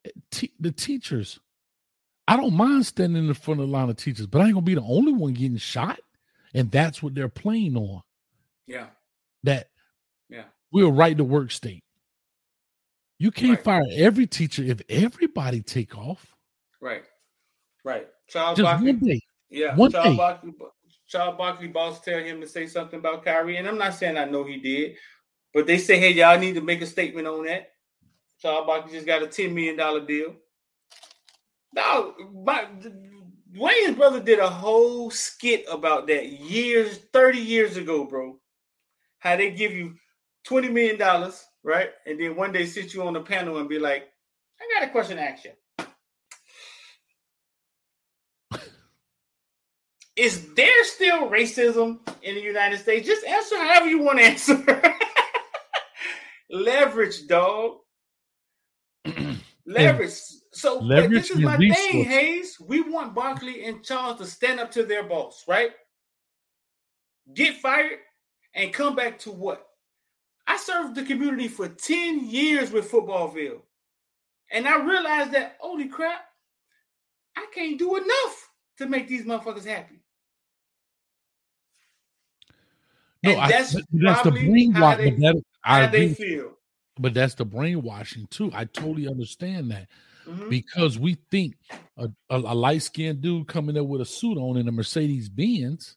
eh, 0.06 0.10
te- 0.31 0.53
the 0.60 0.72
teachers, 0.72 1.40
I 2.27 2.36
don't 2.38 2.53
mind 2.53 2.86
standing 2.86 3.23
in 3.23 3.27
the 3.27 3.34
front 3.34 3.60
of 3.60 3.68
the 3.68 3.72
line 3.73 3.90
of 3.90 3.95
teachers, 3.98 4.27
but 4.27 4.41
I 4.41 4.45
ain't 4.45 4.53
gonna 4.53 4.65
be 4.65 4.76
the 4.76 4.81
only 4.81 5.14
one 5.14 5.34
getting 5.34 5.57
shot. 5.57 5.99
And 6.53 6.72
that's 6.72 7.02
what 7.03 7.14
they're 7.14 7.30
playing 7.30 7.77
on. 7.77 8.02
Yeah, 8.65 8.88
That 9.44 9.69
yeah. 10.30 10.45
we're 10.72 10.90
right 10.90 11.15
to 11.18 11.23
work 11.23 11.52
state. 11.52 11.84
You 13.19 13.31
can't 13.31 13.57
Right. 13.57 13.64
fire 13.64 13.84
every 13.95 14.26
teacher 14.27 14.64
if 14.64 14.81
everybody 14.90 15.61
take 15.61 15.98
off. 15.98 16.36
Right, 16.81 17.03
right. 17.84 18.07
Charles 18.27 18.57
Just 18.57 18.65
Barkley. 18.65 18.91
one 18.94 18.99
day. 18.99 19.22
Yeah, 19.49 19.76
one 19.76 19.91
Charles 19.91 20.07
day. 20.14 20.18
Barkley. 20.18 20.53
Charles 21.07 21.38
Barkley 21.38 21.68
boss 21.68 22.02
tell 22.02 22.19
him 22.19 22.40
to 22.41 22.48
say 22.48 22.68
something 22.68 22.99
about 22.99 23.23
Kyrie, 23.26 23.57
and 23.57 23.68
I'm 23.68 23.77
not 23.77 23.95
saying 23.95 24.18
I 24.18 24.26
know 24.26 24.44
he 24.44 24.57
did, 24.57 24.95
but 25.53 25.67
they 25.67 25.77
say, 25.77 25.99
hey, 25.99 26.11
y'all 26.11 26.39
need 26.39 26.55
to 26.55 26.61
make 26.61 26.81
a 26.81 26.85
statement 26.85 27.27
on 27.27 27.45
that. 27.45 27.71
Charles 28.41 28.65
Barkley 28.65 28.93
just 28.93 29.05
got 29.05 29.23
a 29.23 29.27
ten 29.27 29.53
million 29.53 29.76
dollar 29.76 30.05
deal. 30.05 30.35
No, 31.73 32.13
my 32.45 32.67
Wayne's 33.55 33.95
brother 33.95 34.19
did 34.19 34.39
a 34.39 34.49
whole 34.49 35.09
skit 35.09 35.65
about 35.69 36.07
that 36.07 36.27
years, 36.27 36.99
30 37.13 37.39
years 37.39 37.77
ago, 37.77 38.05
bro. 38.05 38.38
How 39.19 39.35
they 39.35 39.51
give 39.51 39.71
you 39.71 39.95
$20 40.47 40.71
million, 40.71 41.31
right? 41.63 41.89
And 42.05 42.19
then 42.19 42.35
one 42.35 42.51
day 42.51 42.65
sit 42.65 42.93
you 42.93 43.03
on 43.03 43.13
the 43.13 43.21
panel 43.21 43.57
and 43.57 43.67
be 43.67 43.80
like, 43.80 44.07
I 44.59 44.80
got 44.80 44.88
a 44.88 44.91
question 44.91 45.17
to 45.17 45.23
ask 45.23 45.45
you. 45.45 45.51
Is 50.15 50.53
there 50.53 50.84
still 50.84 51.30
racism 51.30 51.99
in 52.21 52.35
the 52.35 52.41
United 52.41 52.77
States? 52.80 53.07
Just 53.07 53.26
answer 53.26 53.57
however 53.57 53.88
you 53.88 53.99
want 53.99 54.19
to 54.19 54.26
answer. 54.26 54.55
Leverage, 56.49 57.27
dog. 57.27 57.77
Leverage. 59.65 60.13
So 60.51 60.80
Leverage 60.80 61.11
this 61.11 61.30
is 61.31 61.39
my 61.39 61.57
thing, 61.57 61.69
resources. 61.69 62.07
Hayes. 62.07 62.57
We 62.59 62.81
want 62.81 63.13
Barkley 63.13 63.65
and 63.65 63.84
Charles 63.84 64.17
to 64.19 64.26
stand 64.26 64.59
up 64.59 64.71
to 64.71 64.84
their 64.84 65.03
boss, 65.03 65.43
right? 65.47 65.71
Get 67.34 67.57
fired 67.57 67.99
and 68.55 68.73
come 68.73 68.95
back 68.95 69.19
to 69.19 69.31
what? 69.31 69.65
I 70.47 70.57
served 70.57 70.95
the 70.95 71.03
community 71.03 71.47
for 71.47 71.67
10 71.67 72.27
years 72.27 72.71
with 72.71 72.91
Footballville. 72.91 73.61
And 74.51 74.67
I 74.67 74.84
realized 74.84 75.31
that, 75.34 75.57
holy 75.59 75.88
crap, 75.88 76.21
I 77.38 77.45
can't 77.53 77.77
do 77.77 77.95
enough 77.97 78.49
to 78.80 78.88
make 78.88 79.07
these 79.07 79.26
motherfuckers 79.26 79.65
happy. 79.65 80.01
No, 83.21 83.38
I, 83.38 83.49
that's 83.49 83.73
that's 83.91 84.23
the 84.23 84.31
brainwash. 84.31 84.97
they- 84.97 85.09
that, 85.11 85.43
I 85.64 85.81
How 85.81 85.88
agree, 85.88 86.07
they 86.07 86.14
feel. 86.14 86.57
but 86.98 87.14
that's 87.14 87.36
the 87.36 87.45
brainwashing 87.45 88.27
too. 88.27 88.52
I 88.53 88.65
totally 88.65 89.07
understand 89.07 89.72
that. 89.72 89.88
Mhm. 90.27 90.49
because 90.49 90.99
we 90.99 91.15
think 91.31 91.56
a, 91.98 92.06
a, 92.30 92.38
a 92.38 92.53
light 92.56 92.84
skinned 92.84 93.22
dude 93.22 93.48
coming 93.48 93.73
there 93.73 93.84
with 93.84 94.02
a 94.02 94.06
suit 94.06 94.38
on 94.38 94.57
in 94.57 94.68
a 94.68 94.72
Mercedes 94.72 95.27
Benz, 95.27 95.95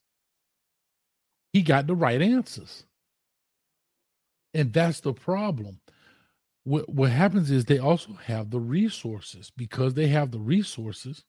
he 1.51 1.61
got 1.61 1.85
the 1.87 1.95
right 1.95 2.21
answers. 2.21 2.85
and 4.55 4.71
that's 4.73 4.99
the 5.01 5.13
problem. 5.13 5.79
What 6.63 6.87
what 6.89 7.11
happens 7.11 7.51
is 7.51 7.65
they 7.65 7.79
also 7.79 8.13
have 8.25 8.49
the 8.49 8.59
resources 8.59 9.51
because 9.55 9.93
they 9.93 10.07
have 10.07 10.31
the 10.31 10.39
resources. 10.39 11.23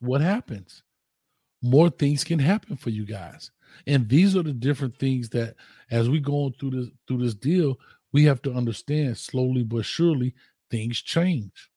What 0.00 0.20
happens? 0.20 0.82
More 1.62 1.88
things 1.90 2.24
can 2.24 2.38
happen 2.40 2.76
for 2.76 2.90
you 2.90 3.06
guys, 3.06 3.50
and 3.86 4.08
these 4.08 4.36
are 4.36 4.42
the 4.42 4.52
different 4.52 4.98
things 4.98 5.28
that, 5.30 5.56
as 5.90 6.08
we 6.08 6.20
go 6.20 6.52
through 6.58 6.70
this 6.70 6.88
through 7.06 7.18
this 7.18 7.34
deal, 7.34 7.78
we 8.12 8.24
have 8.24 8.42
to 8.42 8.52
understand 8.52 9.18
slowly 9.18 9.62
but 9.64 9.84
surely 9.84 10.34
things 10.70 11.00
change. 11.00 11.70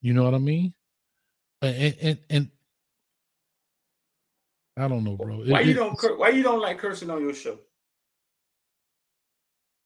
You 0.00 0.14
know 0.14 0.24
what 0.24 0.34
I 0.34 0.38
mean? 0.38 0.74
And 1.62 1.96
and, 2.00 2.18
and 2.30 2.50
I 4.76 4.88
don't 4.88 5.04
know, 5.04 5.16
bro. 5.16 5.42
Why 5.44 5.60
It- 5.60 5.68
you 5.68 5.74
don't 5.74 5.96
cur- 5.98 6.16
why 6.16 6.30
you 6.30 6.42
don't 6.42 6.60
like 6.60 6.78
cursing 6.78 7.10
on 7.10 7.20
your 7.20 7.34
show? 7.34 7.58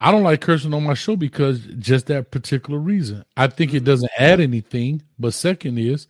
I 0.01 0.11
don't 0.11 0.23
like 0.23 0.41
cursing 0.43 0.75
on 0.75 0.85
my 0.85 0.95
show 0.95 1.17
because 1.17 1.61
just 1.79 2.07
that 2.07 2.31
particular 2.31 2.79
reason. 2.79 3.25
I 3.37 3.47
think 3.47 3.73
it 3.73 3.85
doesn't 3.85 4.11
add 4.19 4.35
mm-hmm. 4.35 4.43
anything. 4.43 5.03
But 5.19 5.33
second 5.35 5.79
is, 5.79 6.09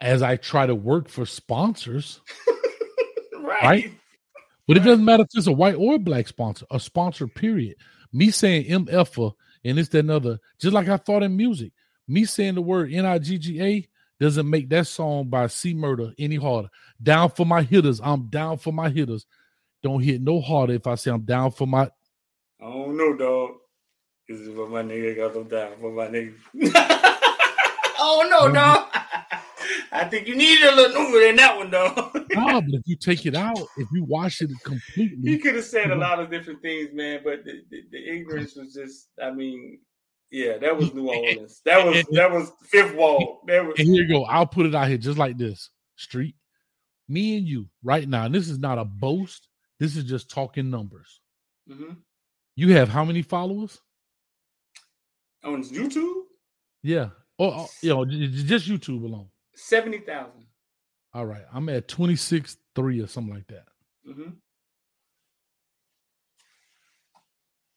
as 0.00 0.22
I 0.22 0.36
try 0.36 0.66
to 0.66 0.74
work 0.74 1.08
for 1.08 1.26
sponsors, 1.26 2.20
right. 3.34 3.62
Right. 3.62 3.92
But 4.66 4.76
it 4.76 4.84
doesn't 4.84 5.04
matter 5.04 5.22
if 5.22 5.28
it's 5.34 5.46
a 5.46 5.52
white 5.52 5.74
or 5.74 5.94
a 5.94 5.98
black 5.98 6.28
sponsor, 6.28 6.66
a 6.70 6.78
sponsor, 6.78 7.26
period. 7.26 7.76
Me 8.12 8.30
saying 8.30 8.66
MFA 8.66 9.32
and 9.64 9.78
this, 9.78 9.88
that, 9.88 10.00
and 10.00 10.10
other, 10.10 10.38
just 10.60 10.74
like 10.74 10.88
I 10.88 10.96
thought 10.96 11.22
in 11.22 11.36
music, 11.36 11.72
me 12.06 12.24
saying 12.24 12.54
the 12.54 12.62
word 12.62 12.92
N 12.92 13.06
I 13.06 13.18
G 13.18 13.38
G 13.38 13.62
A 13.62 13.88
doesn't 14.20 14.48
make 14.48 14.68
that 14.68 14.86
song 14.86 15.28
by 15.28 15.46
C 15.46 15.74
Murder 15.74 16.12
any 16.18 16.36
harder. 16.36 16.68
Down 17.02 17.30
for 17.30 17.44
my 17.44 17.62
hitters. 17.62 18.00
I'm 18.02 18.26
down 18.26 18.58
for 18.58 18.72
my 18.72 18.88
hitters. 18.88 19.26
Don't 19.82 20.02
hit 20.02 20.20
no 20.20 20.40
harder 20.40 20.74
if 20.74 20.86
I 20.86 20.94
say 20.94 21.10
I'm 21.10 21.22
down 21.22 21.50
for 21.50 21.66
my 21.66 21.90
I 22.60 22.64
don't 22.64 22.96
know, 22.96 23.16
dog. 23.16 23.50
This 24.28 24.38
is 24.38 24.50
what 24.50 24.70
my 24.70 24.82
nigga 24.82 25.16
got 25.16 25.34
them 25.34 25.48
down 25.48 25.72
for 25.80 25.90
my 25.90 26.06
nigga. 26.06 26.34
oh 27.98 28.26
no, 28.30 28.52
dog. 28.52 28.86
I 29.92 30.04
think 30.04 30.26
you 30.26 30.34
need 30.34 30.62
a 30.62 30.74
little 30.74 31.04
newer 31.04 31.20
than 31.20 31.36
that 31.36 31.56
one, 31.56 31.70
though. 31.70 32.10
No, 32.34 32.62
but 32.62 32.72
if 32.72 32.82
you 32.86 32.96
take 32.96 33.26
it 33.26 33.34
out, 33.34 33.58
if 33.76 33.88
you 33.92 34.04
wash 34.04 34.40
it 34.40 34.50
completely, 34.64 35.32
he 35.32 35.38
could 35.38 35.54
have 35.54 35.66
said 35.66 35.90
a 35.90 35.94
lot 35.94 36.18
of 36.18 36.30
different 36.30 36.62
things, 36.62 36.88
man, 36.94 37.20
but 37.22 37.44
the, 37.44 37.62
the, 37.70 37.82
the 37.90 38.08
ignorance 38.08 38.56
was 38.56 38.72
just, 38.72 39.08
I 39.22 39.30
mean, 39.30 39.80
yeah, 40.30 40.56
that 40.56 40.74
was 40.74 40.94
New 40.94 41.10
Orleans. 41.10 41.60
That 41.66 41.84
was 41.84 42.02
that 42.12 42.30
was 42.30 42.50
fifth 42.62 42.94
wall. 42.94 43.42
Was 43.46 43.74
and 43.78 43.86
here 43.88 44.04
you 44.04 44.08
go. 44.08 44.24
I'll 44.24 44.46
put 44.46 44.64
it 44.64 44.74
out 44.74 44.88
here 44.88 44.96
just 44.96 45.18
like 45.18 45.36
this. 45.36 45.68
Street, 45.96 46.34
me 47.06 47.36
and 47.36 47.46
you 47.46 47.68
right 47.82 48.08
now. 48.08 48.24
And 48.24 48.34
this 48.34 48.48
is 48.48 48.58
not 48.58 48.78
a 48.78 48.84
boast. 48.86 49.48
This 49.78 49.94
is 49.94 50.04
just 50.04 50.30
talking 50.30 50.70
numbers. 50.70 51.20
Mhm. 51.70 51.98
You 52.56 52.72
have 52.72 52.88
how 52.88 53.04
many 53.04 53.20
followers? 53.20 53.78
on 55.44 55.62
YouTube, 55.64 56.22
Yeah. 56.82 57.10
Or, 57.38 57.54
or, 57.54 57.68
you 57.82 57.90
know, 57.90 58.04
just 58.04 58.68
YouTube 58.68 59.02
alone. 59.04 59.28
Seventy 59.62 59.98
thousand. 59.98 60.46
All 61.14 61.26
right. 61.26 61.44
I'm 61.52 61.68
at 61.68 61.88
26, 61.88 62.56
3 62.74 63.00
or 63.00 63.06
something 63.06 63.34
like 63.34 63.46
that. 63.48 63.66
Mm-hmm. 64.08 64.30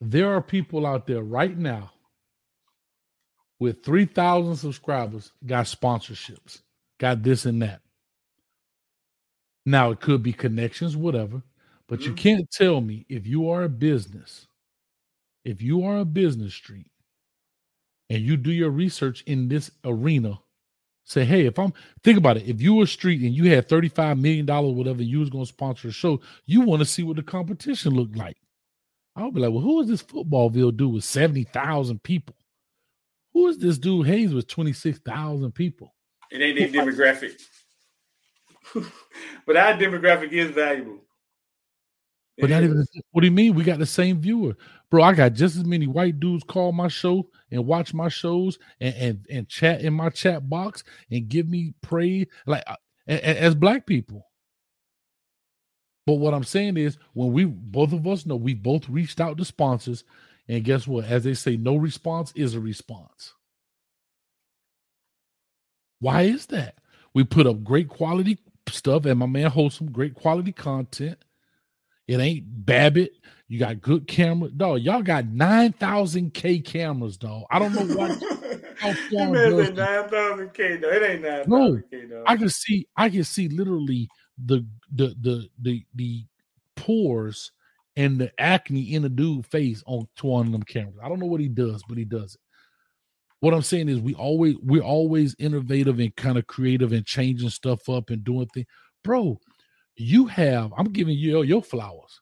There 0.01 0.33
are 0.33 0.41
people 0.41 0.85
out 0.85 1.05
there 1.07 1.23
right 1.23 1.57
now 1.57 1.91
with 3.59 3.83
3,000 3.83 4.55
subscribers, 4.55 5.31
got 5.45 5.65
sponsorships, 5.65 6.61
got 6.97 7.23
this 7.23 7.45
and 7.45 7.61
that. 7.61 7.81
Now, 9.65 9.91
it 9.91 9.99
could 9.99 10.21
be 10.21 10.33
connections, 10.33 10.95
whatever, 10.95 11.41
but 11.87 12.01
you 12.05 12.11
Mhm. 12.13 12.17
can't 12.17 12.51
tell 12.51 12.81
me 12.81 13.05
if 13.09 13.25
you 13.25 13.49
are 13.49 13.63
a 13.63 13.69
business, 13.69 14.47
if 15.43 15.61
you 15.61 15.83
are 15.83 15.99
a 15.99 16.05
business 16.05 16.53
street 16.53 16.91
and 18.09 18.23
you 18.23 18.37
do 18.37 18.51
your 18.51 18.69
research 18.69 19.23
in 19.23 19.47
this 19.47 19.71
arena, 19.83 20.39
say, 21.05 21.23
hey, 21.23 21.45
if 21.45 21.57
I'm 21.57 21.73
think 22.03 22.17
about 22.17 22.37
it, 22.37 22.47
if 22.47 22.61
you 22.61 22.75
were 22.75 22.85
street 22.85 23.21
and 23.21 23.33
you 23.33 23.49
had 23.49 23.69
$35 23.69 24.19
million, 24.19 24.45
whatever, 24.75 25.01
you 25.01 25.19
was 25.19 25.29
going 25.29 25.45
to 25.45 25.49
sponsor 25.49 25.87
a 25.87 25.91
show, 25.91 26.19
you 26.45 26.61
want 26.61 26.81
to 26.81 26.85
see 26.85 27.03
what 27.03 27.15
the 27.15 27.23
competition 27.23 27.93
looked 27.93 28.17
like. 28.17 28.37
I 29.15 29.23
would 29.23 29.33
be 29.33 29.39
like, 29.39 29.51
well, 29.51 29.61
who 29.61 29.81
is 29.81 29.87
this 29.87 30.03
footballville 30.03 30.75
dude 30.75 30.93
with 30.93 31.03
70,000 31.05 32.03
people? 32.03 32.35
Who 33.33 33.47
is 33.47 33.57
this 33.57 33.77
dude 33.77 34.07
Hayes 34.07 34.33
with 34.33 34.47
26,000 34.47 35.51
people? 35.53 35.93
It 36.31 36.41
ain't 36.41 36.73
their 36.73 36.83
demographic. 36.83 37.39
but 39.45 39.55
our 39.55 39.73
demographic 39.73 40.31
is 40.31 40.51
valuable. 40.51 41.04
But 42.37 42.49
not 42.49 42.63
even, 42.63 42.85
what 43.11 43.21
do 43.21 43.27
you 43.27 43.31
mean? 43.31 43.55
We 43.55 43.63
got 43.63 43.79
the 43.79 43.85
same 43.85 44.19
viewer. 44.19 44.57
Bro, 44.91 45.03
I 45.03 45.13
got 45.13 45.33
just 45.33 45.55
as 45.55 45.63
many 45.63 45.87
white 45.87 46.19
dudes 46.19 46.43
call 46.43 46.71
my 46.73 46.89
show 46.89 47.29
and 47.51 47.65
watch 47.65 47.93
my 47.93 48.09
shows 48.09 48.59
and, 48.81 48.95
and, 48.95 49.25
and 49.29 49.49
chat 49.49 49.81
in 49.81 49.93
my 49.93 50.09
chat 50.09 50.49
box 50.49 50.83
and 51.09 51.29
give 51.29 51.47
me 51.47 51.73
praise 51.81 52.27
like 52.45 52.63
uh, 52.67 52.75
as 53.07 53.55
black 53.55 53.85
people. 53.85 54.27
But 56.05 56.15
what 56.15 56.33
I'm 56.33 56.43
saying 56.43 56.77
is, 56.77 56.97
when 57.13 57.33
we 57.33 57.45
both 57.45 57.91
of 57.91 58.05
us 58.05 58.25
know 58.25 58.35
we 58.35 58.53
both 58.53 58.87
reached 58.89 59.19
out 59.19 59.37
to 59.37 59.45
sponsors, 59.45 60.03
and 60.47 60.63
guess 60.63 60.87
what? 60.87 61.05
As 61.05 61.23
they 61.23 61.33
say, 61.33 61.57
no 61.57 61.75
response 61.77 62.31
is 62.35 62.53
a 62.53 62.59
response. 62.59 63.33
Why 65.99 66.23
is 66.23 66.45
that? 66.47 66.75
We 67.15 67.23
put 67.23 67.47
up 67.47 67.63
great 67.63 67.87
quality 67.89 68.37
stuff, 68.69 69.05
and 69.05 69.17
my 69.17 69.25
man 69.25 69.49
holds 69.49 69.77
some 69.77 69.91
great 69.91 70.13
quality 70.13 70.51
content. 70.51 71.24
It 72.07 72.19
ain't 72.19 72.65
Babbitt. 72.65 73.13
You 73.47 73.59
got 73.59 73.81
good 73.81 74.07
camera, 74.07 74.49
dog. 74.49 74.81
Y'all 74.81 75.01
got 75.03 75.25
nine 75.27 75.73
thousand 75.73 76.33
K 76.33 76.59
cameras, 76.59 77.17
dog. 77.17 77.43
I 77.51 77.59
don't 77.59 77.73
know 77.73 77.95
what. 77.95 78.11
how 78.79 78.93
far 78.93 79.29
man 79.31 79.51
does 79.51 79.67
said 79.67 79.77
nine 79.77 80.09
thousand 80.09 80.53
K 80.53 80.77
though. 80.77 80.89
It 80.89 81.03
ain't 81.03 81.21
nine 81.21 81.43
No, 81.47 81.57
thousand 81.67 81.83
K 81.91 82.05
though. 82.05 82.23
I 82.25 82.37
can 82.37 82.49
see, 82.49 82.87
I 82.97 83.09
can 83.09 83.23
see 83.23 83.47
literally 83.49 84.07
the 84.43 84.65
the 84.93 85.15
the 85.21 85.49
the 85.61 85.85
the 85.95 86.25
pores 86.75 87.51
and 87.95 88.19
the 88.19 88.31
acne 88.39 88.93
in 88.93 89.05
a 89.05 89.09
dude 89.09 89.45
face 89.45 89.83
on 89.85 90.07
to 90.17 90.27
one 90.27 90.47
of 90.47 90.51
them 90.51 90.63
cameras. 90.63 90.97
I 91.01 91.07
don't 91.07 91.19
know 91.19 91.27
what 91.27 91.39
he 91.39 91.47
does, 91.47 91.83
but 91.87 91.97
he 91.97 92.05
does 92.05 92.35
it. 92.35 92.41
What 93.39 93.53
I'm 93.53 93.61
saying 93.61 93.89
is, 93.89 93.99
we 93.99 94.15
always 94.15 94.55
we're 94.63 94.81
always 94.81 95.35
innovative 95.37 95.99
and 95.99 96.15
kind 96.15 96.37
of 96.37 96.47
creative 96.47 96.91
and 96.93 97.05
changing 97.05 97.49
stuff 97.49 97.87
up 97.89 98.09
and 98.09 98.23
doing 98.23 98.47
things, 98.47 98.67
bro. 99.03 99.39
You 99.97 100.25
have 100.27 100.73
I'm 100.77 100.91
giving 100.91 101.17
you 101.17 101.41
your, 101.43 101.61
flowers. 101.61 102.19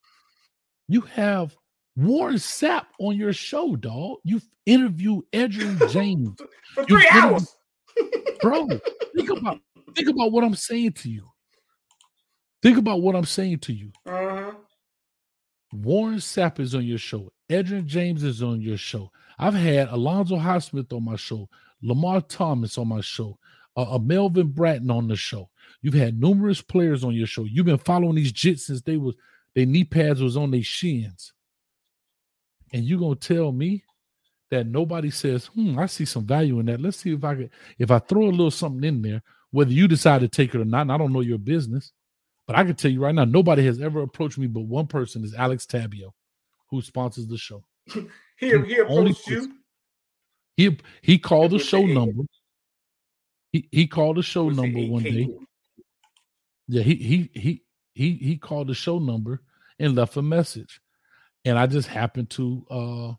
You 0.87 1.01
have 1.01 1.55
Warren 1.95 2.35
Sapp 2.35 2.85
on 2.99 3.15
your 3.15 3.33
show, 3.33 3.75
dog. 3.75 4.17
You 4.23 4.41
interview 4.65 5.21
Edgerrin 5.33 5.89
James 5.91 6.37
For 6.73 6.83
three 6.85 7.07
hours. 7.11 7.55
bro 8.41 8.67
think 9.15 9.29
about 9.29 9.59
think 9.95 10.09
about 10.09 10.31
what 10.31 10.43
i'm 10.43 10.55
saying 10.55 10.91
to 10.91 11.09
you 11.09 11.27
think 12.63 12.77
about 12.77 13.01
what 13.03 13.15
i'm 13.15 13.23
saying 13.25 13.59
to 13.59 13.71
you 13.71 13.91
Uh-huh. 14.07 14.51
warren 15.71 16.15
sapp 16.17 16.59
is 16.59 16.73
on 16.73 16.83
your 16.83 16.97
show 16.97 17.31
edgerrin 17.51 17.85
james 17.85 18.23
is 18.23 18.41
on 18.41 18.61
your 18.61 18.77
show 18.77 19.11
i've 19.37 19.53
had 19.53 19.89
alonzo 19.89 20.37
highsmith 20.37 20.91
on 20.91 21.05
my 21.05 21.15
show 21.15 21.47
lamar 21.83 22.19
thomas 22.19 22.77
on 22.79 22.87
my 22.87 23.01
show 23.01 23.37
uh, 23.77 23.95
uh, 23.95 23.99
melvin 23.99 24.47
bratton 24.47 24.89
on 24.89 25.07
the 25.07 25.15
show 25.15 25.49
you've 25.81 25.93
had 25.93 26.19
numerous 26.19 26.61
players 26.61 27.03
on 27.03 27.13
your 27.13 27.27
show 27.27 27.43
you've 27.43 27.65
been 27.65 27.77
following 27.77 28.15
these 28.15 28.33
jits 28.33 28.61
since 28.61 28.81
they 28.81 28.97
was 28.97 29.15
their 29.55 29.65
knee 29.65 29.83
pads 29.83 30.21
was 30.21 30.37
on 30.37 30.51
their 30.51 30.63
shins 30.63 31.33
and 32.73 32.83
you 32.83 32.99
gonna 32.99 33.15
tell 33.15 33.51
me 33.51 33.83
that 34.53 34.67
nobody 34.67 35.09
says, 35.09 35.47
hmm, 35.47 35.79
I 35.79 35.87
see 35.87 36.05
some 36.05 36.27
value 36.27 36.59
in 36.59 36.67
that. 36.67 36.79
Let's 36.79 36.97
see 36.97 37.11
if 37.11 37.23
I 37.23 37.33
could, 37.33 37.49
if 37.79 37.89
I 37.89 37.97
throw 37.97 38.25
a 38.25 38.29
little 38.29 38.51
something 38.51 38.83
in 38.83 39.01
there, 39.01 39.23
whether 39.49 39.71
you 39.71 39.87
decide 39.87 40.21
to 40.21 40.27
take 40.27 40.53
it 40.53 40.61
or 40.61 40.65
not, 40.65 40.81
and 40.81 40.91
I 40.91 40.97
don't 40.99 41.11
know 41.11 41.21
your 41.21 41.39
business, 41.39 41.91
but 42.45 42.55
I 42.55 42.63
can 42.63 42.75
tell 42.75 42.91
you 42.91 43.01
right 43.01 43.15
now, 43.15 43.25
nobody 43.25 43.65
has 43.65 43.81
ever 43.81 44.01
approached 44.01 44.37
me, 44.37 44.45
but 44.45 44.61
one 44.61 44.85
person 44.85 45.23
is 45.23 45.33
Alex 45.33 45.65
Tabio, 45.65 46.13
who 46.69 46.83
sponsors 46.83 47.27
the 47.27 47.37
show. 47.37 47.63
He 48.35 48.47
he 48.47 48.77
approached 48.79 49.27
you. 49.27 49.53
He 50.57 50.77
he 51.01 51.17
called 51.17 51.51
the 51.51 51.59
show 51.59 51.85
number. 51.85 52.23
He 53.53 53.69
he 53.71 53.87
called 53.87 54.17
the 54.17 54.23
show 54.23 54.49
number 54.49 54.81
one 54.81 55.03
day. 55.03 55.29
Yeah, 56.73 56.81
he 56.81 56.95
he 56.95 57.29
he 57.35 57.63
he 57.93 58.13
he 58.15 58.37
called 58.37 58.67
the 58.67 58.73
show 58.73 58.97
number 58.97 59.43
and 59.77 59.95
left 59.95 60.17
a 60.17 60.23
message. 60.23 60.81
And 61.45 61.59
I 61.59 61.67
just 61.67 61.87
happened 61.87 62.31
to 62.31 62.65
uh 62.71 63.13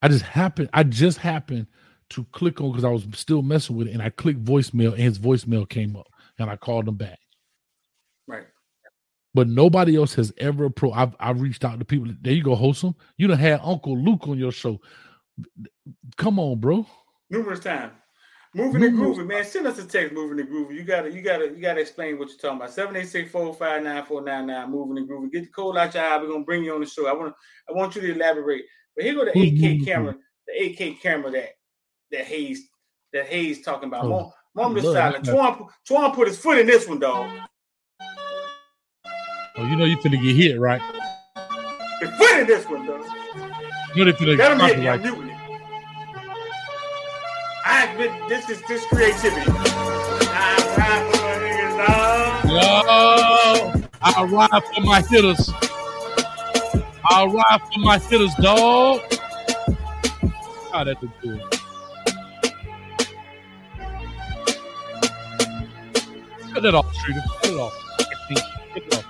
I 0.00 0.08
just 0.08 0.24
happened 0.24 0.70
I 0.72 0.84
just 0.84 1.18
happened 1.18 1.66
to 2.10 2.24
click 2.32 2.62
on 2.62 2.70
because 2.70 2.84
I 2.84 2.88
was 2.88 3.06
still 3.12 3.42
messing 3.42 3.76
with 3.76 3.88
it 3.88 3.92
and 3.92 4.02
I 4.02 4.08
clicked 4.08 4.42
voicemail 4.42 4.92
and 4.92 5.02
his 5.02 5.18
voicemail 5.18 5.68
came 5.68 5.96
up 5.96 6.06
and 6.38 6.48
I 6.48 6.56
called 6.56 6.88
him 6.88 6.96
back. 6.96 7.18
Right. 8.26 8.46
But 9.34 9.46
nobody 9.46 9.96
else 9.96 10.14
has 10.14 10.32
ever 10.38 10.70
pro 10.70 10.92
I've 10.92 11.14
I've 11.20 11.42
reached 11.42 11.62
out 11.62 11.78
to 11.78 11.84
people. 11.84 12.10
There 12.22 12.32
you 12.32 12.42
go, 12.42 12.54
wholesome. 12.54 12.94
You 13.18 13.26
done 13.26 13.38
had 13.38 13.60
Uncle 13.62 13.98
Luke 13.98 14.26
on 14.28 14.38
your 14.38 14.52
show. 14.52 14.80
Come 16.16 16.38
on, 16.38 16.58
bro. 16.58 16.86
Numerous 17.28 17.60
times. 17.60 17.92
Moving 18.56 18.84
and 18.84 18.96
groovy, 18.96 19.26
man. 19.26 19.44
Send 19.44 19.66
us 19.66 19.78
a 19.78 19.84
text, 19.84 20.14
moving 20.14 20.40
and 20.40 20.48
groovy. 20.48 20.76
You 20.76 20.82
gotta, 20.82 21.12
you 21.12 21.20
gotta, 21.20 21.48
you 21.48 21.60
gotta 21.60 21.82
explain 21.82 22.18
what 22.18 22.30
you're 22.30 22.38
talking 22.38 22.56
about. 22.56 22.70
786-459-499, 22.70 24.70
moving 24.70 24.96
and 24.96 25.06
groovy. 25.06 25.30
Get 25.30 25.42
the 25.42 25.50
code 25.50 25.76
out 25.76 25.92
your 25.92 26.02
eye. 26.02 26.16
We're 26.16 26.28
gonna 26.28 26.42
bring 26.42 26.64
you 26.64 26.74
on 26.74 26.80
the 26.80 26.86
show. 26.86 27.06
I 27.06 27.12
want 27.12 27.34
I 27.68 27.74
want 27.74 27.94
you 27.94 28.00
to 28.00 28.14
elaborate. 28.14 28.64
But 28.94 29.04
here 29.04 29.14
go 29.14 29.26
the 29.26 29.32
8K 29.32 29.84
camera, 29.84 30.16
the 30.46 30.54
8K 30.70 31.02
camera 31.02 31.30
that 31.32 31.50
that 32.12 32.24
Hayes 32.24 32.70
that 33.12 33.26
Hayes 33.26 33.60
talking 33.60 33.88
about. 33.88 34.06
Oh, 34.06 34.32
Mom, 34.54 34.74
is 34.78 34.84
silent. 34.84 35.26
Twan, 35.26 35.68
Twan 35.86 36.14
put 36.14 36.26
his 36.26 36.38
foot 36.38 36.56
in 36.56 36.66
this 36.66 36.88
one, 36.88 36.98
dog. 36.98 37.30
Oh, 39.58 39.66
you 39.66 39.76
know 39.76 39.84
you're 39.84 39.98
finna 39.98 40.18
get 40.22 40.34
hit, 40.34 40.58
right? 40.58 40.80
His 42.00 42.08
foot 42.16 42.40
in 42.40 42.46
this 42.46 42.66
one, 42.66 42.86
dog. 42.86 43.04
You 43.94 44.06
know 44.06 44.12
they 44.12 44.16
finna 44.16 44.38
get 44.38 45.04
hit 45.04 45.35
I 47.68 47.86
admit 47.86 48.12
this 48.28 48.48
is 48.48 48.62
this 48.68 48.86
creativity. 48.86 49.50
I 49.50 50.54
ride 50.78 51.02
for 51.10 51.20
my 51.20 51.34
niggas, 51.42 51.74
dog. 51.84 52.44
Yo, 53.74 53.88
I 54.00 54.24
ride 54.24 54.62
for 54.72 54.80
my 54.82 55.00
hitters. 55.02 55.50
I 57.10 57.26
ride 57.26 57.60
for 57.72 57.80
my 57.80 57.98
hitters, 57.98 58.34
dog. 58.36 59.00
How 60.72 60.84
that 60.84 61.02
look 61.02 61.10
good. 61.20 61.40
Cut 66.54 66.62
that 66.62 66.74
off, 66.76 66.94
Streeter. 66.94 67.22
Cut 67.42 67.50
it 67.50 67.58
off. 67.58 67.74
Cut 67.98 68.82
it 68.82 68.94
off. 68.94 69.04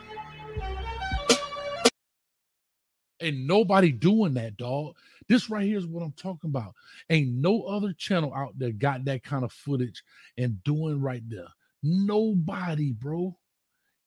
Ain't 3.20 3.46
nobody 3.46 3.92
doing 3.92 4.32
that, 4.34 4.56
dog. 4.56 4.96
This 5.28 5.50
right 5.50 5.64
here 5.64 5.78
is 5.78 5.86
what 5.86 6.02
I'm 6.02 6.12
talking 6.12 6.50
about. 6.50 6.74
Ain't 7.10 7.32
no 7.32 7.62
other 7.62 7.92
channel 7.92 8.32
out 8.34 8.58
there 8.58 8.70
got 8.70 9.04
that 9.06 9.24
kind 9.24 9.44
of 9.44 9.52
footage 9.52 10.02
and 10.38 10.62
doing 10.62 11.00
right 11.00 11.22
there. 11.28 11.48
Nobody, 11.82 12.92
bro. 12.92 13.36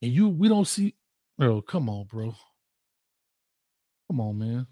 And 0.02 0.12
you, 0.12 0.30
we 0.30 0.48
don't 0.48 0.68
see. 0.68 0.96
Oh, 1.40 1.62
come 1.62 1.90
on, 1.90 2.06
bro. 2.06 2.36
Come 4.08 4.22
on, 4.22 4.40
man. 4.40 4.68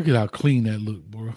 Look 0.00 0.08
at 0.08 0.14
how 0.16 0.28
clean 0.28 0.64
that 0.64 0.80
look, 0.80 1.04
bro. 1.04 1.34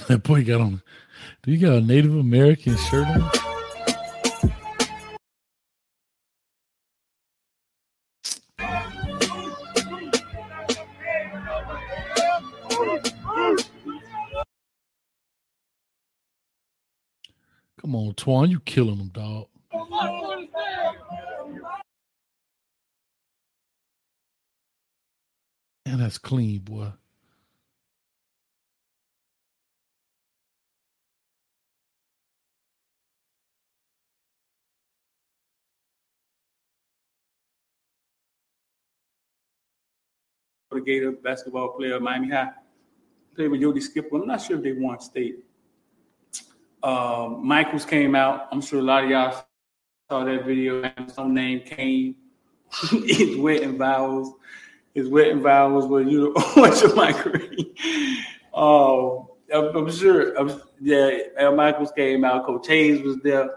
That 0.08 0.22
boy 0.22 0.44
got 0.44 0.62
on. 0.62 0.82
Do 1.42 1.52
you 1.52 1.58
got 1.58 1.74
a 1.74 1.80
Native 1.82 2.16
American 2.16 2.74
shirt 2.76 3.06
on? 3.06 3.41
Come 17.82 17.96
on, 17.96 18.14
Twan, 18.14 18.48
you 18.48 18.60
killing 18.60 18.96
them, 18.96 19.08
dog. 19.08 19.48
Man, 25.84 25.98
that's 25.98 26.16
clean, 26.16 26.60
boy. 26.60 26.92
the 40.70 40.80
Gator 40.80 41.12
basketball 41.12 41.70
player, 41.70 41.98
Miami 41.98 42.30
High. 42.30 42.50
Played 43.34 43.50
with 43.50 43.60
Yogi 43.60 43.80
Skipper. 43.80 44.16
I'm 44.16 44.26
not 44.26 44.40
sure 44.40 44.56
if 44.56 44.62
they 44.62 44.72
won 44.72 45.00
state. 45.00 45.44
Um, 46.82 47.46
Michaels 47.46 47.84
came 47.84 48.14
out. 48.14 48.48
I'm 48.50 48.60
sure 48.60 48.80
a 48.80 48.82
lot 48.82 49.04
of 49.04 49.10
y'all 49.10 49.44
saw 50.10 50.24
that 50.24 50.44
video. 50.44 50.92
Some 51.08 51.34
name 51.34 51.60
came. 51.60 52.16
His 52.90 53.36
wet 53.36 53.62
and 53.62 53.78
vowels. 53.78 54.34
His 54.94 55.08
wet 55.08 55.28
and 55.28 55.42
vowels 55.42 55.86
were 55.86 56.02
you 56.02 56.32
what's 56.54 56.82
your 56.82 56.94
Michael? 56.94 57.32
Um, 58.54 59.28
I'm, 59.54 59.76
I'm 59.76 59.90
sure. 59.92 60.34
I'm, 60.36 60.60
yeah, 60.80 61.18
Al 61.38 61.54
Michaels 61.54 61.92
came 61.92 62.24
out. 62.24 62.46
Coach 62.46 62.66
Hayes 62.68 63.02
was 63.02 63.18
there. 63.18 63.48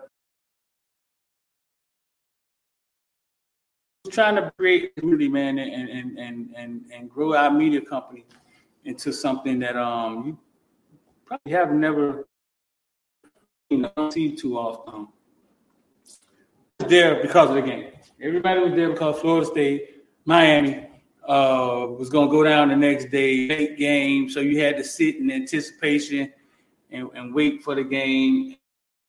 trying 4.11 4.35
to 4.35 4.52
create 4.57 4.95
community, 4.95 5.27
man, 5.27 5.57
and 5.57 5.89
and 5.89 6.18
and 6.18 6.53
and 6.56 6.85
and 6.93 7.10
grow 7.10 7.34
our 7.34 7.52
media 7.52 7.81
company 7.81 8.23
into 8.85 9.11
something 9.11 9.60
that 9.60 9.76
um 9.76 10.26
you 10.27 10.38
probably 11.26 11.52
have 11.52 11.72
never 11.72 12.27
you 13.69 13.77
know 13.77 14.09
see 14.09 14.35
too 14.35 14.57
often. 14.57 15.07
There 16.79 17.21
because 17.21 17.49
of 17.49 17.55
the 17.55 17.61
game. 17.61 17.91
Everybody 18.21 18.59
was 18.59 18.73
there 18.73 18.89
because 18.89 19.19
Florida 19.19 19.45
State, 19.45 20.03
Miami 20.25 20.87
uh, 21.27 21.87
was 21.97 22.09
going 22.09 22.27
to 22.27 22.31
go 22.31 22.43
down 22.43 22.69
the 22.69 22.75
next 22.75 23.05
day, 23.11 23.47
late 23.47 23.77
game. 23.77 24.29
So 24.29 24.39
you 24.39 24.61
had 24.61 24.77
to 24.77 24.83
sit 24.83 25.17
in 25.17 25.31
anticipation 25.31 26.31
and, 26.91 27.09
and 27.15 27.33
wait 27.33 27.63
for 27.63 27.75
the 27.75 27.83
game. 27.83 28.55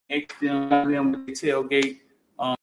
Next 0.09 0.41
them, 0.41 0.71
them 0.71 1.13
with 1.13 1.27
the 1.27 1.33
tailgate. 1.33 1.99
Um, 2.39 2.57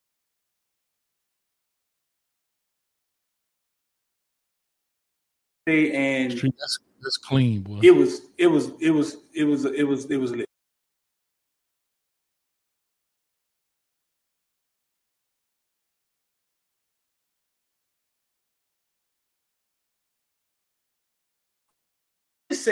and 5.67 6.31
That's, 6.31 6.79
that's 7.01 7.17
clean, 7.17 7.61
boy. 7.61 7.79
it 7.83 7.91
was 7.91 8.23
it 8.37 8.47
was 8.47 8.71
it 8.79 8.91
was 8.91 9.17
it 9.33 9.43
was 9.43 9.65
it 9.65 9.83
was 9.83 10.05
it 10.09 10.17
was 10.17 10.31
lit. 10.31 10.49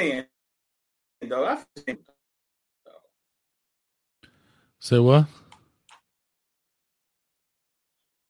Saying, 0.02 0.26
though. 1.30 1.45
I 1.45 1.64
feel- 1.86 1.95
Say 4.80 4.99
what? 4.99 5.28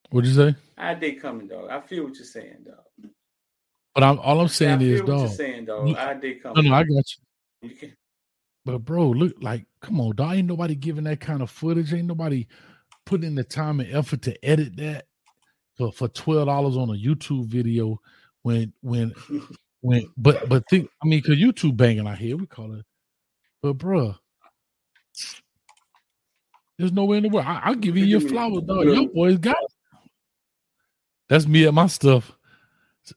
What'd 0.10 0.30
you 0.30 0.35
say? 0.35 0.56
I 0.77 0.93
they 0.95 1.14
coming, 1.14 1.48
dog. 1.48 1.69
I 1.69 1.80
feel 1.80 2.03
what 2.03 2.15
you're 2.15 2.26
saying, 2.26 2.65
dog. 2.65 3.11
But 3.95 4.03
I'm 4.03 4.19
all 4.19 4.41
I'm 4.41 4.48
saying 4.49 4.81
is, 4.81 5.02
dog. 5.02 5.30
saying, 5.30 5.65
dog. 5.65 5.88
Look- 5.88 5.98
I 5.98 6.14
No, 6.14 6.34
coming. 6.41 6.65
no, 6.69 6.73
I 6.76 6.84
got 6.84 6.89
you. 6.89 7.69
You 7.69 7.76
can- 7.76 7.95
But 8.65 8.80
bro, 8.80 9.10
look 9.10 9.41
like, 9.41 9.65
come 9.81 10.02
on, 10.02 10.15
dog. 10.15 10.34
Ain't 10.35 10.48
nobody 10.48 10.76
giving 10.76 11.06
that 11.06 11.22
kind 11.22 11.41
of 11.41 11.49
footage. 11.49 11.93
Ain't 11.93 12.07
nobody 12.07 12.48
putting 13.06 13.27
in 13.27 13.35
the 13.35 13.43
time 13.45 13.80
and 13.80 13.91
effort 13.93 14.22
to 14.23 14.45
edit 14.45 14.76
that 14.77 15.07
for 15.77 15.91
for 15.93 16.10
twelve 16.10 16.48
dollars 16.48 16.76
on 16.76 16.89
a 16.89 16.93
YouTube 16.93 17.45
video. 17.45 17.99
When 18.41 18.73
when 18.81 19.14
when, 19.82 20.10
but 20.18 20.48
but 20.48 20.64
think, 20.70 20.90
I 21.03 21.08
mean, 21.08 21.22
cause 21.22 21.38
you 21.38 21.52
two 21.52 21.74
banging 21.74 22.08
out 22.08 22.18
here, 22.18 22.38
we 22.38 22.45
call 22.48 22.74
it. 22.76 22.86
But 23.62 23.74
bro, 23.74 24.16
there's 26.78 26.91
nowhere 26.91 27.18
in 27.18 27.24
the 27.24 27.30
world. 27.30 27.48
I, 27.48 27.62
I'll 27.66 27.76
give 27.76 27.98
you 27.98 28.06
your 28.06 28.22
flowers, 28.22 28.64
dog. 28.64 28.86
Your 28.86 29.08
boys 29.10 29.38
got 29.38 29.58
it. 29.62 29.72
That's 31.30 31.48
me 31.48 31.66
at 31.66 31.74
my 31.74 31.88
stuff. 31.88 32.32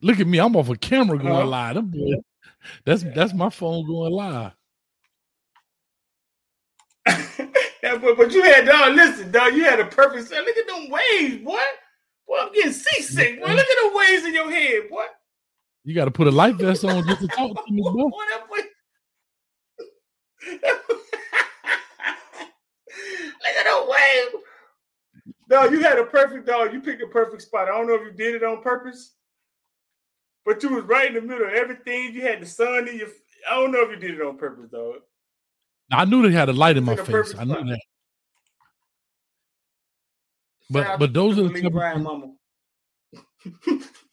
Look 0.01 0.21
at 0.21 0.27
me. 0.27 0.39
I'm 0.39 0.57
off 0.57 0.69
a 0.69 0.77
camera 0.77 1.19
going 1.19 1.35
Huh? 1.35 1.47
live. 1.47 1.75
Them 1.75 1.87
boys, 1.87 2.17
that's 2.85 3.03
that's 3.15 3.35
my 3.35 3.51
phone 3.51 3.87
going 3.87 4.13
live. 4.13 4.53
But, 7.83 8.17
but 8.17 8.33
you 8.33 8.43
had 8.43 8.65
dog. 8.67 8.97
Listen, 8.97 9.31
dog. 9.31 9.55
You 9.55 9.65
had 9.65 9.79
a 9.79 9.85
perfect. 9.85 10.29
set. 10.29 10.43
Look 10.45 10.57
at 10.57 10.67
them 10.67 10.89
waves, 10.91 11.45
boy. 11.45 11.59
Boy, 12.27 12.39
I'm 12.41 12.53
getting 12.53 12.73
seasick. 12.73 13.39
Boy, 13.41 13.47
look 13.47 13.59
at 13.59 13.91
the 13.93 13.97
waves 13.97 14.25
in 14.25 14.35
your 14.35 14.51
head, 14.51 14.89
boy. 14.91 15.05
You 15.85 15.95
got 15.95 16.07
to 16.07 16.11
put 16.11 16.27
a 16.27 16.31
life 16.31 16.57
vest 16.57 16.85
on 16.85 17.07
just 17.07 17.21
to 17.21 17.29
talk 17.29 17.67
to 17.67 17.73
me, 17.73 17.83
Boy, 17.83 17.93
bro. 17.93 18.05
Look 20.47 20.63
at 23.45 23.65
the 23.65 23.87
wave. 23.89 24.29
No, 25.51 25.65
you 25.65 25.81
had 25.83 25.99
a 25.99 26.05
perfect 26.05 26.47
dog. 26.47 26.73
You 26.73 26.81
picked 26.81 27.03
a 27.03 27.07
perfect 27.07 27.43
spot. 27.43 27.69
I 27.69 27.73
don't 27.73 27.87
know 27.87 27.95
if 27.95 28.03
you 28.03 28.13
did 28.13 28.35
it 28.35 28.43
on 28.43 28.63
purpose, 28.63 29.13
but 30.47 30.63
you 30.63 30.71
was 30.71 30.85
right 30.85 31.09
in 31.09 31.15
the 31.15 31.21
middle 31.21 31.47
of 31.47 31.53
everything. 31.53 32.15
You 32.15 32.23
had 32.23 32.41
the 32.41 32.47
sun 32.47 32.89
in 32.89 32.97
your. 32.99 33.09
I 33.51 33.57
don't 33.57 33.73
know 33.73 33.83
if 33.83 33.91
you 33.91 33.97
did 33.97 34.13
it 34.19 34.23
on 34.23 34.39
purpose, 34.39 34.71
though. 34.71 34.95
I 35.93 36.07
knew 36.07 36.23
they 36.27 36.33
had 36.35 36.49
a 36.49 36.53
light 36.55 36.79
in 36.79 36.85
my 36.85 36.97
face. 36.97 37.35
I 37.39 37.45
knew 37.45 37.53
plan. 37.55 37.67
that. 37.67 37.81
But- 40.71 40.85
Shout 40.85 40.99
but 40.99 41.13
those 41.13 41.39
are 41.39 41.43
the 41.43 41.51
Malik 41.51 41.73
type 41.75 41.97
of- 41.97 42.03
mama. 42.03 42.33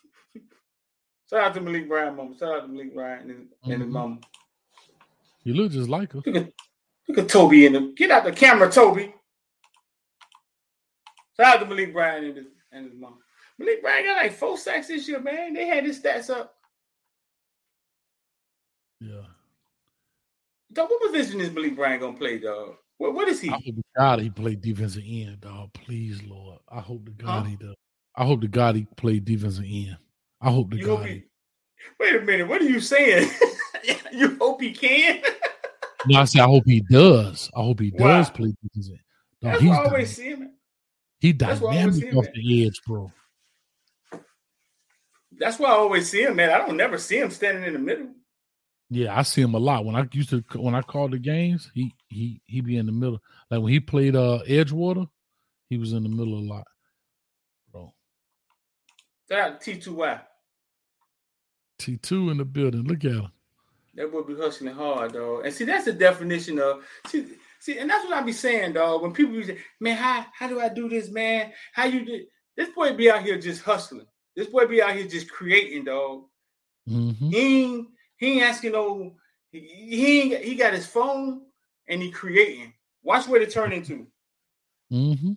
Shout 1.32 1.40
out 1.44 1.54
to 1.54 1.62
Malik 1.62 1.88
Bryan 1.88 2.16
mama. 2.16 2.36
Shout 2.38 2.54
out 2.58 2.62
to 2.64 2.68
Malik 2.68 2.94
Bryan 2.94 3.30
and, 3.32 3.40
his- 3.40 3.48
and 3.64 3.82
his 3.82 3.90
Mhm. 3.90 3.94
mama. 3.94 4.20
You 5.44 5.54
look 5.54 5.72
just 5.72 5.90
like 5.90 6.12
her. 6.12 6.22
Look 6.26 6.36
at, 6.36 6.52
look 7.08 7.18
at 7.18 7.30
Toby 7.30 7.66
in 7.66 7.74
the 7.74 7.94
get 7.96 8.12
out 8.12 8.26
the 8.26 8.32
camera, 8.34 8.70
Toby. 8.70 9.14
Shout 11.38 11.56
out 11.56 11.60
to 11.62 11.66
Malik 11.66 11.94
Bryan 11.94 12.26
and 12.26 12.38
his, 12.38 12.48
and 12.72 12.86
his 12.92 13.00
mama. 13.00 13.16
Malik 13.58 13.82
Bryan 13.82 14.06
got 14.06 14.18
like 14.18 14.34
four 14.34 14.58
sacks 14.58 14.88
this 14.90 15.08
year, 15.08 15.22
man. 15.22 15.54
They 15.54 15.66
had 15.68 15.86
his 15.86 16.02
stats 16.02 16.30
up. 16.30 16.58
Yeah. 19.00 19.26
Dog, 20.74 20.90
what 20.90 21.12
position 21.12 21.40
is 21.42 21.52
Malik 21.52 21.76
Bryan 21.76 22.00
gonna 22.00 22.18
play, 22.18 22.40
dog? 22.40 22.76
What, 22.98 23.14
what 23.16 23.28
is 23.30 23.40
he? 23.42 23.50
I 23.50 23.54
hope 23.54 23.64
to 23.64 23.84
God 23.98 24.20
he 24.20 24.30
played 24.30 24.62
defensive 24.62 25.04
end, 25.08 25.42
dog. 25.42 25.74
Please, 25.74 26.22
Lord. 26.24 26.60
I 26.70 26.82
hope 26.82 27.06
to 27.06 27.12
God 27.12 27.44
Huh? 27.44 27.50
he 27.50 27.56
does. 27.56 27.76
I 28.16 28.26
hope 28.26 28.42
to 28.42 28.48
God 28.48 28.76
he 28.76 28.86
played 28.98 29.26
defensive 29.26 29.66
end. 29.66 29.98
I 30.42 30.50
hope 30.52 30.72
to 30.72 30.78
You 30.78 30.86
God. 30.88 30.98
hope 31.00 31.08
he- 31.08 31.24
wait 32.00 32.16
a 32.16 32.22
minute, 32.22 32.48
what 32.48 32.62
are 32.62 32.66
you 32.70 32.80
saying? 32.80 33.30
you 34.14 34.38
hope 34.38 34.62
he 34.62 34.72
can? 34.72 35.22
No, 36.08 36.18
I 36.20 36.26
said 36.26 36.42
I 36.42 36.46
hope 36.46 36.64
he 36.66 36.80
does. 36.80 37.52
I 37.56 37.62
hope 37.62 37.80
he 37.80 37.92
Why? 37.92 38.18
does 38.18 38.32
play 38.32 38.52
defensive 38.64 38.94
end. 38.94 39.02
Dog, 39.40 39.52
That's 39.52 39.62
he's 39.62 39.72
always 39.78 40.16
see 40.16 40.30
him. 40.30 40.52
he 41.20 41.32
that's 41.32 41.62
what 41.62 41.76
I 41.76 41.80
always 41.82 42.00
dynamic 42.00 42.18
off 42.18 42.34
the 42.34 42.66
edge, 42.66 42.82
bro. 42.88 43.12
That's 45.38 45.60
why 45.60 45.70
I 45.70 45.74
always 45.74 46.10
see 46.10 46.24
him, 46.24 46.38
man. 46.38 46.50
I 46.50 46.58
don't 46.58 46.76
never 46.76 46.98
see 46.98 47.20
him 47.20 47.30
standing 47.30 47.66
in 47.66 47.74
the 47.74 47.80
middle. 47.80 48.08
Yeah, 48.90 49.16
I 49.16 49.22
see 49.22 49.42
him 49.44 49.54
a 49.54 49.60
lot. 49.60 49.86
When 49.86 49.96
I 49.96 50.08
used 50.12 50.32
to 50.32 50.44
when 50.56 50.74
I 50.74 50.82
called 50.82 51.12
the 51.12 51.20
games, 51.20 51.70
he 51.76 51.94
he 52.08 52.42
he 52.48 52.62
be 52.62 52.78
in 52.78 52.88
the 52.88 52.92
middle. 52.92 53.20
Like 53.52 53.62
when 53.62 53.72
he 53.72 53.80
played 53.80 54.16
uh 54.16 54.40
Edgewater, 54.48 55.08
he 55.70 55.78
was 55.78 55.94
in 55.94 56.02
the 56.02 56.10
middle 56.10 56.34
a 56.34 56.42
lot. 56.44 56.66
Bro. 57.72 57.94
Shout 59.30 59.40
out 59.52 59.62
T2Y. 59.62 60.20
T 61.82 61.98
two 61.98 62.30
in 62.30 62.38
the 62.38 62.46
building. 62.46 62.84
Look 62.84 63.04
at 63.06 63.12
him. 63.12 63.32
That 63.96 64.12
boy 64.12 64.22
be 64.22 64.36
hustling 64.36 64.74
hard, 64.74 65.14
dog. 65.14 65.46
And 65.46 65.54
see, 65.54 65.66
that's 65.66 65.86
the 65.86 65.94
definition 65.94 66.60
of 66.60 66.84
see, 67.08 67.26
see, 67.60 67.78
and 67.78 67.90
that's 67.90 68.06
what 68.06 68.14
I 68.14 68.22
be 68.22 68.32
saying, 68.32 68.74
dog. 68.74 69.02
When 69.02 69.12
people 69.14 69.34
be 69.34 69.44
say, 69.44 69.58
man, 69.80 69.98
how 69.98 70.26
how 70.34 70.48
do 70.48 70.60
I 70.60 70.70
do 70.70 70.88
this, 70.88 71.10
man? 71.10 71.52
How 71.74 71.86
you 71.86 72.06
do 72.06 72.26
this 72.56 72.70
boy 72.70 72.94
be 72.94 73.10
out 73.10 73.24
here 73.24 73.38
just 73.40 73.64
hustling. 73.64 74.06
This 74.36 74.48
boy 74.48 74.66
be 74.68 74.82
out 74.82 74.96
here 74.96 75.08
just 75.08 75.30
creating, 75.30 75.86
dog. 75.86 76.26
hmm 76.88 77.12
He 77.30 77.64
ain't 77.64 77.88
he 78.18 78.34
ain't 78.34 78.44
asking 78.44 78.74
no 78.74 79.16
he, 79.52 79.60
he 79.60 80.22
ain't 80.22 80.44
he 80.44 80.56
got 80.56 80.74
his 80.74 80.88
phone 80.88 81.42
and 81.88 82.02
he 82.02 82.12
creating. 82.12 82.74
Watch 83.04 83.28
what 83.28 83.42
it 83.42 83.52
turned 83.52 83.74
into. 83.74 84.08
hmm 84.90 85.34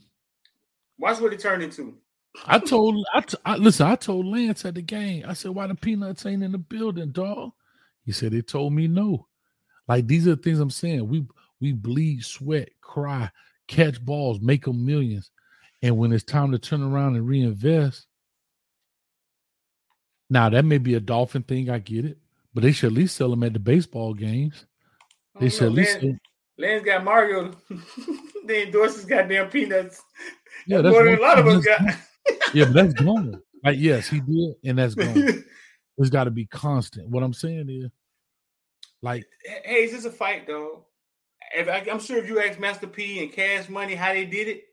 Watch 0.99 1.21
what 1.21 1.33
it 1.33 1.41
turned 1.41 1.63
into. 1.63 1.99
I 2.47 2.59
told 2.59 3.05
I, 3.15 3.21
t- 3.21 3.37
I 3.45 3.57
listen. 3.57 3.87
I 3.87 3.97
told 3.97 4.27
Lance 4.27 4.65
at 4.65 4.75
the 4.75 4.83
game. 4.83 5.25
I 5.27 5.35
said, 5.35 5.53
"Why 5.53 5.67
the 5.67 5.75
peanuts 5.75 6.27
ain't 6.27 6.43
in 6.43 6.53
the 6.53 6.59
building, 6.59 7.11
dog?" 7.11 7.53
He 8.05 8.13
said, 8.13 8.33
"They 8.33 8.43
told 8.43 8.73
me 8.73 8.89
no." 8.89 9.29
Like 9.89 10.07
these 10.07 10.27
are 10.27 10.35
the 10.35 10.43
things 10.43 10.59
I'm 10.59 10.71
saying. 10.71 11.09
We 11.09 11.27
we 11.61 11.73
bleed, 11.73 12.25
sweat, 12.25 12.71
cry, 12.81 13.31
catch 13.69 14.05
balls, 14.05 14.41
make 14.41 14.65
them 14.65 14.85
millions, 14.85 15.31
and 15.83 15.97
when 15.97 16.13
it's 16.13 16.25
time 16.25 16.51
to 16.53 16.59
turn 16.59 16.83
around 16.83 17.17
and 17.17 17.27
reinvest, 17.27 18.07
now 20.29 20.49
that 20.49 20.65
may 20.65 20.79
be 20.79 20.95
a 20.95 21.01
dolphin 21.01 21.43
thing. 21.43 21.71
I 21.71 21.79
get 21.79 22.05
it, 22.05 22.19
but 22.53 22.63
they 22.63 22.73
should 22.73 22.93
at 22.93 22.99
least 22.99 23.17
sell 23.17 23.31
them 23.31 23.45
at 23.45 23.53
the 23.53 23.59
baseball 23.59 24.13
games. 24.13 24.67
Oh, 25.37 25.41
they 25.41 25.49
should 25.49 25.63
know, 25.63 25.69
at 25.69 25.73
least. 25.73 26.03
Lance, 26.03 26.21
Lance 26.59 26.85
got 26.85 27.05
Mario. 27.05 27.53
they 28.47 28.65
endorse 28.65 28.97
his 28.97 29.05
goddamn 29.05 29.51
peanuts. 29.51 30.03
yeah, 30.67 30.81
That's 30.81 30.93
more 30.93 31.05
than 31.05 31.19
a 31.19 31.23
lot 31.23 31.39
of 31.39 31.47
us 31.47 31.65
got. 31.65 31.81
Yeah, 32.55 32.67
but 32.67 32.75
that's 32.75 32.95
gone. 32.95 33.43
Like 33.65 33.79
yes, 33.79 34.09
he 34.09 34.21
did, 34.21 34.55
and 34.65 34.79
that's 34.79 34.95
gone. 34.95 35.45
It's 35.97 36.11
got 36.11 36.25
to 36.25 36.31
be 36.31 36.47
constant. 36.47 37.09
What 37.09 37.23
I'm 37.23 37.33
saying 37.33 37.69
is, 37.71 37.91
like, 39.01 39.25
hey, 39.65 39.85
is 39.85 39.93
this 39.93 40.05
a 40.05 40.11
fight, 40.11 40.47
though? 40.47 40.87
If 41.55 41.69
I, 41.69 41.87
I'm 41.91 42.01
sure 42.01 42.19
if 42.19 42.27
you 42.27 42.41
ask 42.41 42.59
Master 42.59 42.89
P 42.89 43.23
and 43.23 43.33
Cash 43.33 43.69
Money 43.69 43.95
how 43.95 44.13
they 44.13 44.25
did 44.25 44.49
it, 44.49 44.65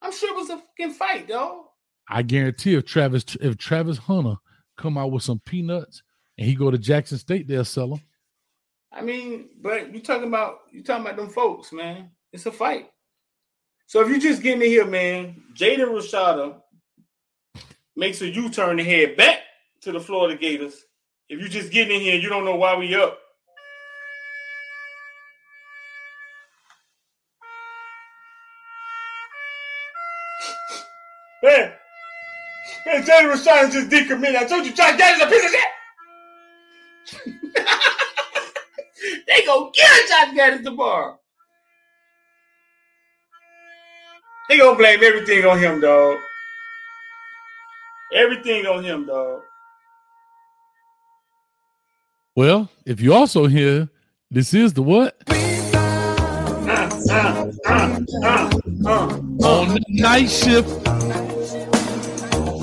I'm 0.00 0.12
sure 0.12 0.32
it 0.32 0.36
was 0.36 0.50
a 0.50 0.58
fucking 0.58 0.94
fight, 0.94 1.26
though. 1.26 1.70
I 2.08 2.22
guarantee 2.22 2.74
if 2.74 2.84
Travis 2.84 3.24
if 3.40 3.56
Travis 3.56 3.98
Hunter 3.98 4.36
come 4.76 4.96
out 4.96 5.10
with 5.10 5.24
some 5.24 5.40
peanuts 5.40 6.02
and 6.38 6.46
he 6.46 6.54
go 6.54 6.70
to 6.70 6.78
Jackson 6.78 7.18
State, 7.18 7.48
they'll 7.48 7.64
sell 7.64 7.88
them. 7.88 8.00
I 8.92 9.02
mean, 9.02 9.48
but 9.60 9.92
you 9.92 10.00
talking 10.00 10.28
about 10.28 10.60
you 10.70 10.84
talking 10.84 11.04
about 11.04 11.16
them 11.16 11.30
folks, 11.30 11.72
man. 11.72 12.10
It's 12.32 12.46
a 12.46 12.52
fight. 12.52 12.90
So 13.88 14.02
if 14.02 14.08
you 14.08 14.20
just 14.20 14.42
getting 14.42 14.62
in 14.62 14.68
here, 14.68 14.84
man, 14.84 15.44
Jaden 15.54 15.86
Rashada 15.86 16.60
makes 17.94 18.20
a 18.20 18.28
U-turn 18.28 18.80
and 18.80 18.88
head 18.88 19.16
back 19.16 19.38
to 19.82 19.92
the 19.92 20.00
Florida 20.00 20.36
Gators. 20.36 20.74
If 21.28 21.40
you 21.40 21.48
just 21.48 21.70
getting 21.70 21.94
in 21.94 22.02
here, 22.02 22.18
you 22.18 22.28
don't 22.28 22.44
know 22.44 22.56
why 22.56 22.76
we 22.76 22.96
up. 22.96 23.16
Man, 31.42 31.70
man, 32.86 33.02
Jaden 33.04 33.30
Rashada 33.32 33.70
just 33.70 33.88
decommitted. 33.88 34.36
I 34.36 34.44
told 34.46 34.66
you, 34.66 34.72
Josh 34.72 34.98
Gattis 34.98 35.24
a 35.24 35.28
piece 35.30 35.44
of 35.44 35.50
shit. 35.50 35.60
they 39.28 39.44
gonna 39.44 39.70
get 39.72 40.08
Josh 40.08 40.34
Gattis 40.34 40.64
tomorrow. 40.64 41.20
They 44.48 44.58
gonna 44.58 44.76
blame 44.76 45.00
everything 45.02 45.44
on 45.44 45.58
him, 45.58 45.80
dog. 45.80 46.18
Everything 48.14 48.66
on 48.66 48.84
him, 48.84 49.06
dog. 49.06 49.42
Well, 52.36 52.68
if 52.84 53.00
you 53.00 53.12
also 53.14 53.46
hear 53.46 53.88
this 54.30 54.54
is 54.54 54.72
the 54.74 54.82
what 54.82 55.16
Uh, 55.28 55.32
uh, 57.10 57.50
uh, 57.66 58.00
uh, 58.22 58.50
uh, 58.84 59.46
on 59.46 59.68
the 59.74 59.82
night 59.88 60.30
shift. 60.30 60.68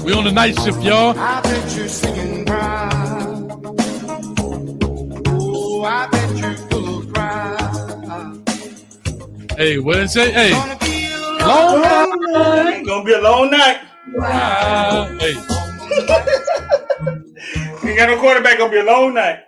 We 0.04 0.14
on 0.14 0.24
the 0.26 0.32
night 0.32 0.58
shift, 0.60 0.82
y'all. 0.84 1.18
I 1.18 1.42
bet 1.42 1.76
you're 1.78 1.88
singing 1.88 2.46
proud. 2.46 3.52
Oh, 5.28 5.84
I 5.84 6.08
bet 6.12 6.38
you're 6.38 6.54
full 6.70 7.00
of 7.00 7.14
pride. 7.14 7.60
Hey, 9.58 9.80
what 9.80 9.96
did 9.96 10.04
it 10.06 10.10
say? 10.10 10.32
Hey, 10.32 10.52
Gonna 10.52 10.78
be 10.82 11.03
a 11.03 11.03
long 11.48 11.86
uh. 11.86 12.06
It's 12.70 12.88
gonna 12.88 13.04
be 13.06 13.14
a 13.14 13.22
long 13.22 13.52
night. 13.52 13.80
ride. 14.14 15.18
Hey, 15.20 15.34
Ain't 17.86 17.98
got 17.98 18.10
no 18.10 18.18
quarterback. 18.20 18.58
Gonna 18.58 18.72
be 18.72 18.80
a 18.80 18.84
long 18.84 19.14
night. 19.14 19.40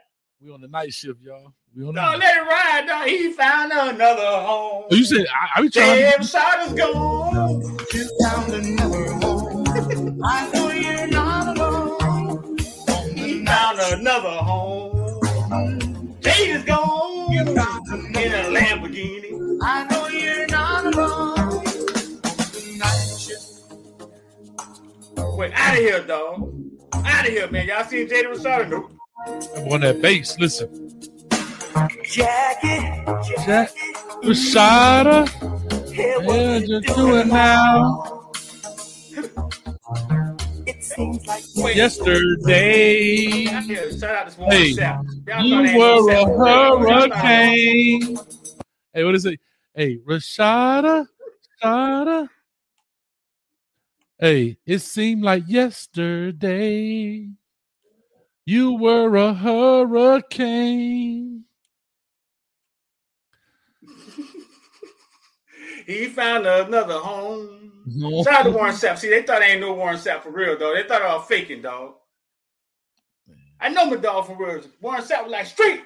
we 0.42 0.52
on 0.52 0.62
the 0.62 0.68
night 0.68 0.94
shift, 0.94 1.22
y'all. 1.22 1.54
We 1.76 1.84
on 1.86 1.96
No, 1.96 2.02
night. 2.02 2.20
let 2.20 2.38
it 2.38 2.48
ride. 2.48 2.86
No, 2.86 3.04
he 3.06 3.32
found 3.34 3.72
another 3.72 4.26
home. 4.26 4.86
Oh, 4.92 4.96
you 4.96 5.04
said 5.06 5.26
I, 5.28 5.60
I 5.60 5.62
be 5.62 5.70
trying. 5.70 6.00
Damn, 6.00 6.22
To, 6.22 6.28
shot 6.28 6.68
is 6.68 6.74
gone. 6.74 7.78
You 7.94 8.10
found 8.24 8.54
another 8.54 9.14
home. 9.14 9.66
I 10.24 10.50
know 10.54 10.70
you're 10.72 11.08
not 11.08 11.58
alone. 11.58 12.58
He 13.16 13.46
found 13.46 13.80
another 13.80 14.30
home. 14.30 15.20
Jade 16.22 16.50
is 16.56 16.64
gone 16.64 17.32
You 17.32 17.42
in 17.42 17.48
a 17.48 17.52
Lamborghini. 18.52 19.32
I 19.62 19.84
know 19.90 20.08
you're 20.08 20.48
not 20.48 20.86
alone. 20.94 21.35
Wait, 25.36 25.52
out 25.54 25.74
of 25.74 25.80
here, 25.80 26.02
dog. 26.06 26.54
Out 26.94 27.26
of 27.28 27.32
here, 27.32 27.50
man. 27.52 27.68
Y'all 27.68 27.84
seen 27.86 28.08
Jada 28.08 28.34
Rashada? 28.34 28.70
Nope. 28.70 28.92
on 29.72 29.82
that 29.82 30.02
bass. 30.02 30.38
Listen, 30.40 30.70
Jackie, 32.04 32.80
Jack 33.46 33.70
Rashada. 34.24 35.28
Yeah, 35.94 36.60
just 36.60 36.96
do 36.96 37.16
it 37.18 37.28
now. 37.28 38.32
It 40.66 40.84
seems 40.84 41.26
like 41.28 41.44
Wait, 41.58 41.76
Yesterday, 41.76 43.48
out 43.48 43.64
here. 43.64 43.92
Shout 43.98 44.16
out 44.16 44.32
to 44.32 44.46
Hey, 44.46 44.70
Y'all 44.70 44.74
you 44.74 44.76
thought 44.76 45.28
that 45.28 45.70
ain't 45.70 45.78
no 45.80 46.04
were 46.04 46.12
a 46.12 46.16
Sapp. 46.16 46.28
Y'all 46.28 47.10
thought- 47.10 47.12
hurricane. 47.12 48.18
Hey, 48.94 49.04
what 49.04 49.16
is 49.16 49.26
it? 49.26 49.40
Hey, 49.74 49.98
Rashada, 49.98 51.08
Rashada. 51.64 52.30
Hey, 54.18 54.58
it 54.66 54.80
seemed 54.80 55.24
like 55.24 55.44
yesterday 55.48 57.30
you 58.46 58.74
were 58.74 59.16
a 59.16 59.34
hurricane. 59.34 61.44
He 65.86 66.08
found 66.08 66.48
another 66.48 66.98
home. 66.98 67.72
No. 67.86 68.24
Shout 68.24 68.34
out 68.34 68.44
to 68.46 68.50
Warren 68.50 68.74
Sapp. 68.74 68.98
See, 68.98 69.08
they 69.08 69.22
thought 69.22 69.44
I 69.44 69.52
ain't 69.52 69.62
no 69.62 69.74
Warren 69.74 69.98
Sapp 69.98 70.24
for 70.24 70.32
real, 70.32 70.58
though. 70.58 70.74
They 70.74 70.82
thought 70.82 71.04
I 71.04 71.14
was 71.14 71.28
faking, 71.28 71.62
dog. 71.62 71.94
I 73.60 73.70
know 73.70 73.86
my 73.86 73.98
dog 73.98 74.26
for 74.26 74.36
real. 74.36 74.64
Warren 74.82 75.04
Sapp 75.04 75.22
was 75.22 75.32
like 75.32 75.46
street. 75.46 75.82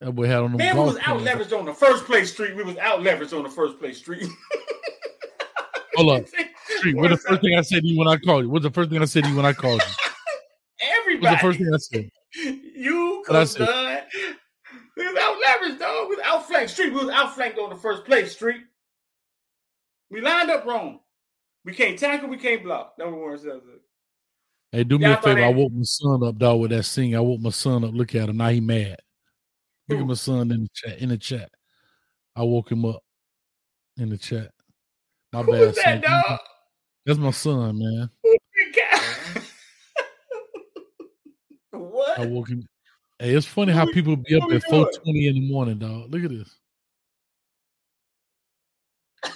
That 0.00 0.12
boy 0.12 0.28
had 0.28 0.44
on 0.44 0.52
the 0.52 0.58
Man, 0.58 0.76
we 0.76 0.82
was 0.82 0.98
out 0.98 1.20
leveraged 1.20 1.58
on 1.58 1.64
the 1.64 1.74
first 1.74 2.04
place 2.04 2.32
street. 2.32 2.54
We 2.54 2.62
was 2.62 2.76
out 2.76 3.00
leveraged 3.00 3.36
on 3.36 3.42
the 3.42 3.50
first 3.50 3.80
place 3.80 3.98
street. 3.98 4.30
Hold 5.96 6.20
up. 6.20 6.28
Street, 6.78 6.96
what 6.96 7.10
the 7.10 7.16
first 7.16 7.40
thing 7.42 7.56
I 7.56 7.62
said 7.62 7.82
to 7.82 7.88
you 7.88 7.98
when 7.98 8.08
I 8.08 8.16
called 8.16 8.44
you? 8.44 8.50
What's 8.50 8.64
the 8.64 8.70
first 8.70 8.90
thing 8.90 9.00
I 9.00 9.04
said 9.04 9.24
to 9.24 9.30
you 9.30 9.36
when 9.36 9.46
I 9.46 9.52
called 9.52 9.80
you? 9.82 9.94
Everybody. 11.00 11.32
What's 11.32 11.42
the 11.42 11.46
first 11.48 11.58
thing 11.58 11.70
I 11.72 11.78
said? 11.78 12.10
You, 12.76 13.24
I 13.30 13.44
said? 13.44 13.66
Dunn. 13.66 14.02
We 14.96 15.06
was 15.06 15.16
out 15.20 15.36
leveraged, 15.36 15.78
dog. 15.78 16.08
We 16.08 16.16
was 16.16 16.24
outflanked 16.24 16.70
street. 16.70 16.92
We 16.92 17.04
was 17.04 17.14
outflanked 17.14 17.58
on 17.58 17.70
the 17.70 17.76
first 17.76 18.04
place 18.04 18.32
street. 18.32 18.62
We 20.10 20.20
lined 20.20 20.50
up 20.50 20.66
wrong. 20.66 21.00
We 21.64 21.74
can't 21.74 21.98
tackle, 21.98 22.28
we 22.28 22.38
can't 22.38 22.62
block. 22.62 22.94
That 22.96 23.06
was 23.06 23.14
Warren. 23.14 23.60
Hey, 24.72 24.84
do 24.84 24.98
me 24.98 25.04
Yeah, 25.04 25.14
I 25.14 25.18
a 25.18 25.22
favor. 25.22 25.38
I 25.40 25.52
that- 25.52 25.56
woke 25.56 25.72
my 25.72 25.82
son 25.82 26.22
up, 26.24 26.38
dog, 26.38 26.60
with 26.60 26.70
that 26.70 26.84
sing. 26.84 27.16
I 27.16 27.20
woke 27.20 27.40
my 27.40 27.50
son 27.50 27.84
up. 27.84 27.92
Look 27.92 28.14
at 28.14 28.28
him. 28.28 28.36
Now 28.36 28.48
he 28.48 28.60
mad. 28.60 28.98
Look 29.88 30.00
at 30.00 30.06
my 30.06 30.14
son 30.14 30.50
in 30.50 30.64
the 30.64 30.68
chat. 30.74 30.98
In 30.98 31.08
the 31.10 31.18
chat. 31.18 31.50
I 32.34 32.42
woke 32.42 32.70
him 32.70 32.84
up 32.84 33.02
in 33.96 34.10
the 34.10 34.18
chat. 34.18 34.50
My 35.32 35.42
Who 35.42 35.52
bad. 35.52 35.74
that, 35.74 36.02
dog? 36.02 36.38
That's 37.04 37.18
my 37.18 37.30
son, 37.30 37.78
man. 37.78 38.10
what? 41.70 42.18
I 42.18 42.26
woke 42.26 42.48
him. 42.48 42.66
Hey, 43.18 43.34
it's 43.34 43.46
funny 43.46 43.72
how 43.72 43.86
people 43.86 44.16
be 44.16 44.34
up 44.34 44.50
at 44.52 44.62
420 44.64 45.28
in 45.28 45.34
the 45.34 45.48
morning, 45.52 45.78
dog. 45.78 46.12
Look 46.12 46.24
at 46.24 46.30
this. 46.30 46.54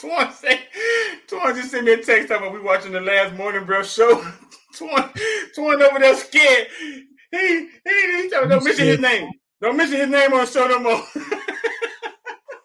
Twan 0.00 0.32
said, 0.32 0.60
Twan 1.28 1.54
just 1.54 1.70
sent 1.70 1.84
me 1.84 1.92
a 1.94 2.02
text 2.02 2.30
about 2.30 2.52
we 2.52 2.60
watching 2.60 2.92
the 2.92 3.00
last 3.00 3.34
morning 3.34 3.64
bro 3.64 3.82
show. 3.82 4.14
Twan, 4.74 5.12
Twan 5.56 5.82
over 5.82 5.98
there 5.98 6.14
scared. 6.16 6.68
He 6.78 6.98
he 7.32 7.68
he 8.22 8.30
talking, 8.30 8.48
don't 8.48 8.64
mention 8.64 8.86
his 8.86 9.00
name. 9.00 9.30
Don't 9.60 9.76
mention 9.76 9.98
his 9.98 10.08
name 10.08 10.32
on 10.32 10.40
the 10.40 10.46
show 10.46 10.66
no 10.66 10.78
more. 10.78 11.02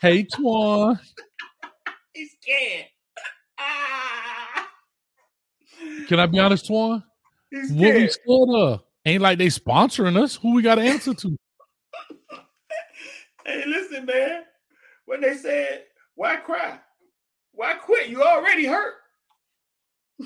Hey, 0.02 0.24
Twan. 0.26 1.00
He's 2.16 2.32
scared. 2.42 2.86
Ah, 3.60 4.68
Can 6.08 6.20
I 6.20 6.26
be 6.28 6.40
honest, 6.40 6.70
Twan? 6.70 7.04
What 7.52 7.96
we 7.96 8.08
scared. 8.08 8.50
of? 8.56 8.82
Ain't 9.06 9.22
like 9.22 9.38
they 9.38 9.48
sponsoring 9.48 10.18
us. 10.22 10.36
Who 10.38 10.56
we 10.56 10.62
got 10.62 10.76
to 10.76 10.82
answer 10.82 11.14
to? 11.14 11.38
Hey, 13.48 13.64
listen, 13.68 14.08
man. 14.08 14.42
When 15.06 15.22
they 15.22 15.36
said, 15.36 15.84
why 16.16 16.38
cry? 16.38 16.80
Why 17.52 17.76
quit? 17.76 18.10
You 18.10 18.24
already 18.24 18.66
hurt. 18.66 18.96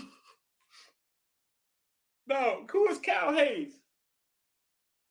no, 2.27 2.65
who 2.71 2.87
is 2.87 2.97
Cal 2.99 3.33
Hayes? 3.33 3.73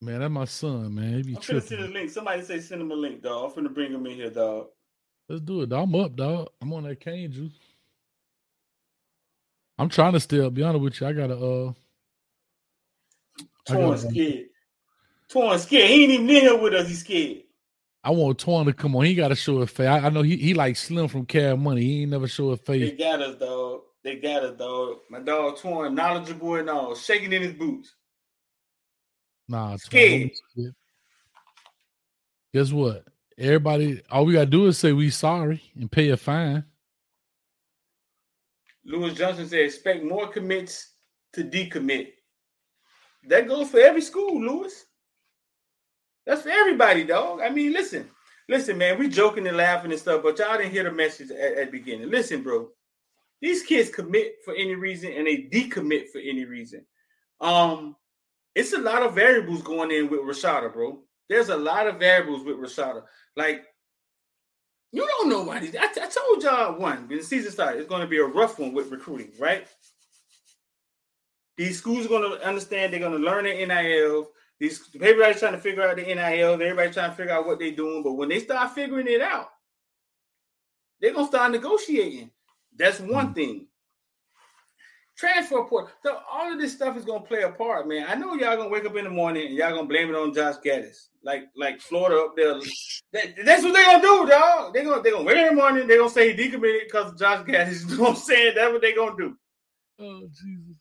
Man, 0.00 0.20
that's 0.20 0.32
my 0.32 0.46
son, 0.46 0.94
man. 0.94 1.16
He 1.16 1.22
be 1.22 1.36
I'm 1.36 1.42
finna 1.42 1.62
send 1.62 1.84
a 1.84 1.88
link. 1.88 2.08
Somebody 2.08 2.40
say 2.44 2.60
send 2.60 2.80
him 2.80 2.92
a 2.92 2.94
link, 2.94 3.20
dog. 3.20 3.52
I'm 3.54 3.64
finna 3.64 3.74
bring 3.74 3.92
him 3.92 4.06
in 4.06 4.12
here, 4.12 4.30
dog. 4.30 4.68
Let's 5.28 5.42
do 5.42 5.62
it. 5.62 5.68
Dog. 5.68 5.88
I'm 5.88 5.94
up, 5.94 6.16
dog. 6.16 6.48
I'm 6.62 6.72
on 6.72 6.84
that 6.84 7.00
cane 7.00 7.30
juice. 7.32 7.52
I'm 9.78 9.88
trying 9.88 10.12
to 10.14 10.20
stay 10.20 10.40
up. 10.40 10.54
Be 10.54 10.62
honest 10.62 10.82
with 10.82 11.00
you, 11.00 11.06
I 11.06 11.12
gotta. 11.12 11.34
uh 11.34 11.72
Torn 13.66 13.90
got- 13.90 14.00
scared. 14.00 14.46
Torn 15.28 15.58
scared. 15.58 15.90
He 15.90 16.02
ain't 16.04 16.12
even 16.12 16.30
in 16.30 16.36
here 16.42 16.56
with 16.58 16.72
us. 16.74 16.88
He's 16.88 17.00
scared. 17.00 17.42
I 18.02 18.10
want 18.10 18.38
Torn 18.38 18.66
to 18.66 18.72
come 18.72 18.96
on. 18.96 19.04
He 19.04 19.14
got 19.14 19.28
to 19.28 19.34
show 19.34 19.60
his 19.60 19.70
face. 19.70 19.86
I, 19.88 19.98
I 19.98 20.08
know 20.08 20.22
he 20.22 20.36
he 20.36 20.54
like 20.54 20.76
Slim 20.76 21.08
from 21.08 21.26
Cash 21.26 21.58
Money. 21.58 21.82
He 21.82 22.02
ain't 22.02 22.10
never 22.10 22.26
show 22.28 22.50
his 22.50 22.60
face. 22.60 22.90
They 22.90 22.96
got 22.96 23.20
us, 23.20 23.36
dog. 23.36 23.82
They 24.02 24.16
got 24.16 24.44
us, 24.44 24.56
dog. 24.56 24.98
My 25.10 25.20
dog 25.20 25.58
Torn, 25.58 25.94
knowledgeable 25.94 26.54
and 26.54 26.70
all, 26.70 26.94
shaking 26.94 27.32
in 27.32 27.42
his 27.42 27.52
boots. 27.52 27.94
Nah, 29.48 29.74
Twan, 29.74 29.80
Scared. 29.80 30.20
don't 30.22 30.36
scared. 30.52 30.74
Guess 32.54 32.72
what? 32.72 33.04
Everybody, 33.38 34.02
all 34.10 34.24
we 34.24 34.32
gotta 34.32 34.46
do 34.46 34.66
is 34.66 34.78
say 34.78 34.92
we 34.92 35.10
sorry 35.10 35.62
and 35.78 35.90
pay 35.90 36.08
a 36.08 36.16
fine. 36.16 36.64
Lewis 38.84 39.14
Johnson 39.14 39.46
said, 39.46 39.60
expect 39.60 40.02
more 40.02 40.26
commits 40.26 40.94
to 41.34 41.44
decommit. 41.44 42.08
That 43.28 43.46
goes 43.46 43.70
for 43.70 43.78
every 43.78 44.00
school, 44.00 44.40
Lewis. 44.40 44.86
That's 46.26 46.42
for 46.42 46.48
everybody, 46.48 47.04
dog. 47.04 47.40
I 47.40 47.50
mean, 47.50 47.72
listen, 47.72 48.08
listen, 48.48 48.76
man. 48.76 48.98
We 48.98 49.08
joking 49.08 49.46
and 49.46 49.56
laughing 49.56 49.92
and 49.92 50.00
stuff, 50.00 50.22
but 50.24 50.38
y'all 50.38 50.58
didn't 50.58 50.72
hear 50.72 50.84
the 50.84 50.90
message 50.90 51.30
at, 51.30 51.58
at 51.58 51.66
the 51.66 51.78
beginning. 51.78 52.10
Listen, 52.10 52.42
bro. 52.42 52.70
These 53.40 53.62
kids 53.62 53.90
commit 53.90 54.38
for 54.44 54.52
any 54.54 54.74
reason 54.74 55.12
and 55.12 55.28
they 55.28 55.48
decommit 55.52 56.08
for 56.08 56.18
any 56.18 56.44
reason. 56.44 56.84
Um, 57.40 57.94
it's 58.56 58.72
a 58.72 58.78
lot 58.78 59.02
of 59.02 59.14
variables 59.14 59.62
going 59.62 59.92
in 59.92 60.10
with 60.10 60.20
Rashada, 60.20 60.72
bro. 60.72 61.04
There's 61.28 61.48
a 61.50 61.56
lot 61.56 61.86
of 61.86 61.98
variables 61.98 62.44
with 62.44 62.56
Rashada. 62.56 63.02
Like, 63.36 63.64
you 64.92 65.06
don't 65.06 65.28
know 65.28 65.42
why 65.42 65.60
these. 65.60 65.76
I, 65.76 65.84
I 65.84 66.08
told 66.08 66.42
y'all 66.42 66.78
one 66.78 67.08
when 67.08 67.18
the 67.18 67.24
season 67.24 67.52
started, 67.52 67.80
it's 67.80 67.88
going 67.88 68.00
to 68.00 68.06
be 68.08 68.18
a 68.18 68.24
rough 68.24 68.58
one 68.58 68.72
with 68.72 68.90
recruiting, 68.90 69.32
right? 69.38 69.66
These 71.58 71.78
schools 71.78 72.06
are 72.06 72.08
going 72.08 72.38
to 72.38 72.46
understand. 72.46 72.92
They're 72.92 73.00
going 73.00 73.12
to 73.12 73.18
learn 73.18 73.44
the 73.44 73.66
NIL. 73.66 74.28
These 74.58 74.88
everybody's 74.94 75.40
trying 75.40 75.52
to 75.52 75.60
figure 75.60 75.82
out 75.82 75.96
the 75.96 76.02
NIL. 76.02 76.54
Everybody's 76.54 76.94
trying 76.94 77.10
to 77.10 77.16
figure 77.16 77.32
out 77.32 77.46
what 77.46 77.58
they're 77.58 77.72
doing. 77.72 78.02
But 78.02 78.14
when 78.14 78.28
they 78.28 78.40
start 78.40 78.72
figuring 78.72 79.06
it 79.08 79.20
out, 79.20 79.48
they're 81.00 81.12
going 81.12 81.26
to 81.26 81.30
start 81.30 81.52
negotiating. 81.52 82.30
That's 82.76 83.00
one 83.00 83.28
mm. 83.28 83.34
thing. 83.34 83.66
Transfer 85.18 85.64
portal. 85.64 85.90
So 86.04 86.20
all 86.30 86.52
of 86.52 86.60
this 86.60 86.72
stuff 86.72 86.96
is 86.96 87.04
going 87.04 87.22
to 87.22 87.26
play 87.28 87.42
a 87.42 87.50
part, 87.50 87.88
man. 87.88 88.06
I 88.08 88.14
know 88.14 88.34
y'all 88.34 88.56
going 88.56 88.68
to 88.68 88.72
wake 88.72 88.84
up 88.84 88.94
in 88.96 89.04
the 89.04 89.10
morning 89.10 89.46
and 89.48 89.54
y'all 89.56 89.70
going 89.70 89.82
to 89.84 89.88
blame 89.88 90.08
it 90.10 90.14
on 90.16 90.32
Josh 90.32 90.54
Gattis, 90.64 91.08
like 91.24 91.44
like 91.56 91.80
Florida 91.80 92.20
up 92.20 92.36
there. 92.36 92.54
That- 93.12 93.34
that's 93.44 93.62
what 93.64 93.72
they're 93.72 93.84
gonna 93.84 94.02
do, 94.02 94.26
dog. 94.28 94.74
They're 94.74 94.84
gonna 94.84 95.02
they're 95.02 95.12
gonna 95.12 95.24
wake 95.24 95.38
up 95.38 95.50
in 95.50 95.56
the 95.56 95.62
morning. 95.62 95.86
They're 95.88 95.98
gonna 95.98 96.10
say 96.10 96.34
he 96.36 96.48
decommitted 96.50 96.84
because 96.84 97.18
Josh 97.18 97.44
Gattis. 97.46 97.88
You 97.90 97.96
know 97.96 98.02
what 98.02 98.10
I'm 98.10 98.16
saying? 98.16 98.52
That's 98.54 98.70
what 98.72 98.80
they're 98.82 98.94
gonna 98.94 99.16
do. 99.16 99.36
Oh 99.98 100.20
Jesus! 100.28 100.76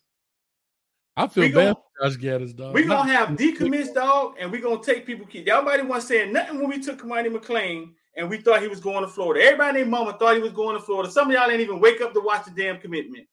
I 1.16 1.26
feel 1.26 1.44
We 1.44 1.48
bad 1.52 1.54
gon- 1.54 1.74
for 1.74 2.08
Josh 2.08 2.18
Gattis, 2.18 2.54
dog. 2.56 2.74
We 2.74 2.84
Not- 2.84 3.06
gonna 3.06 3.12
have 3.14 3.28
decommits, 3.30 3.92
dog, 3.94 4.34
and 4.38 4.52
we 4.52 4.60
gonna 4.60 4.82
take 4.82 5.04
people. 5.06 5.26
Key. 5.26 5.50
Everybody 5.50 5.82
was 5.82 6.06
saying 6.06 6.32
nothing 6.32 6.58
when 6.60 6.68
we 6.68 6.80
took 6.80 7.00
Cormani 7.02 7.34
McClain 7.34 7.92
and 8.16 8.28
we 8.30 8.36
thought 8.38 8.60
he 8.62 8.68
was 8.68 8.78
going 8.80 9.02
to 9.02 9.08
Florida. 9.08 9.42
Everybody 9.44 9.68
and 9.68 9.76
their 9.78 9.86
mama 9.86 10.16
thought 10.18 10.36
he 10.36 10.42
was 10.42 10.52
going 10.52 10.76
to 10.76 10.82
Florida. 10.82 11.10
Some 11.10 11.28
of 11.28 11.32
y'all 11.32 11.50
ain't 11.50 11.60
even 11.60 11.80
wake 11.80 12.00
up 12.02 12.12
to 12.12 12.20
watch 12.20 12.44
the 12.44 12.50
damn 12.52 12.78
commitment. 12.78 13.26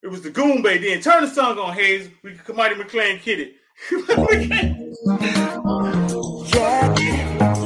It 0.00 0.08
was 0.08 0.22
the 0.22 0.30
Goon 0.30 0.62
Bay. 0.62 0.78
Then 0.78 1.00
turn 1.00 1.24
the 1.24 1.28
song 1.28 1.58
on, 1.58 1.74
Hayes. 1.74 2.08
We 2.22 2.34
can 2.34 2.54
Cormani 2.54 2.80
McClain 2.80 3.20
kid 3.20 3.40
it. 3.40 3.54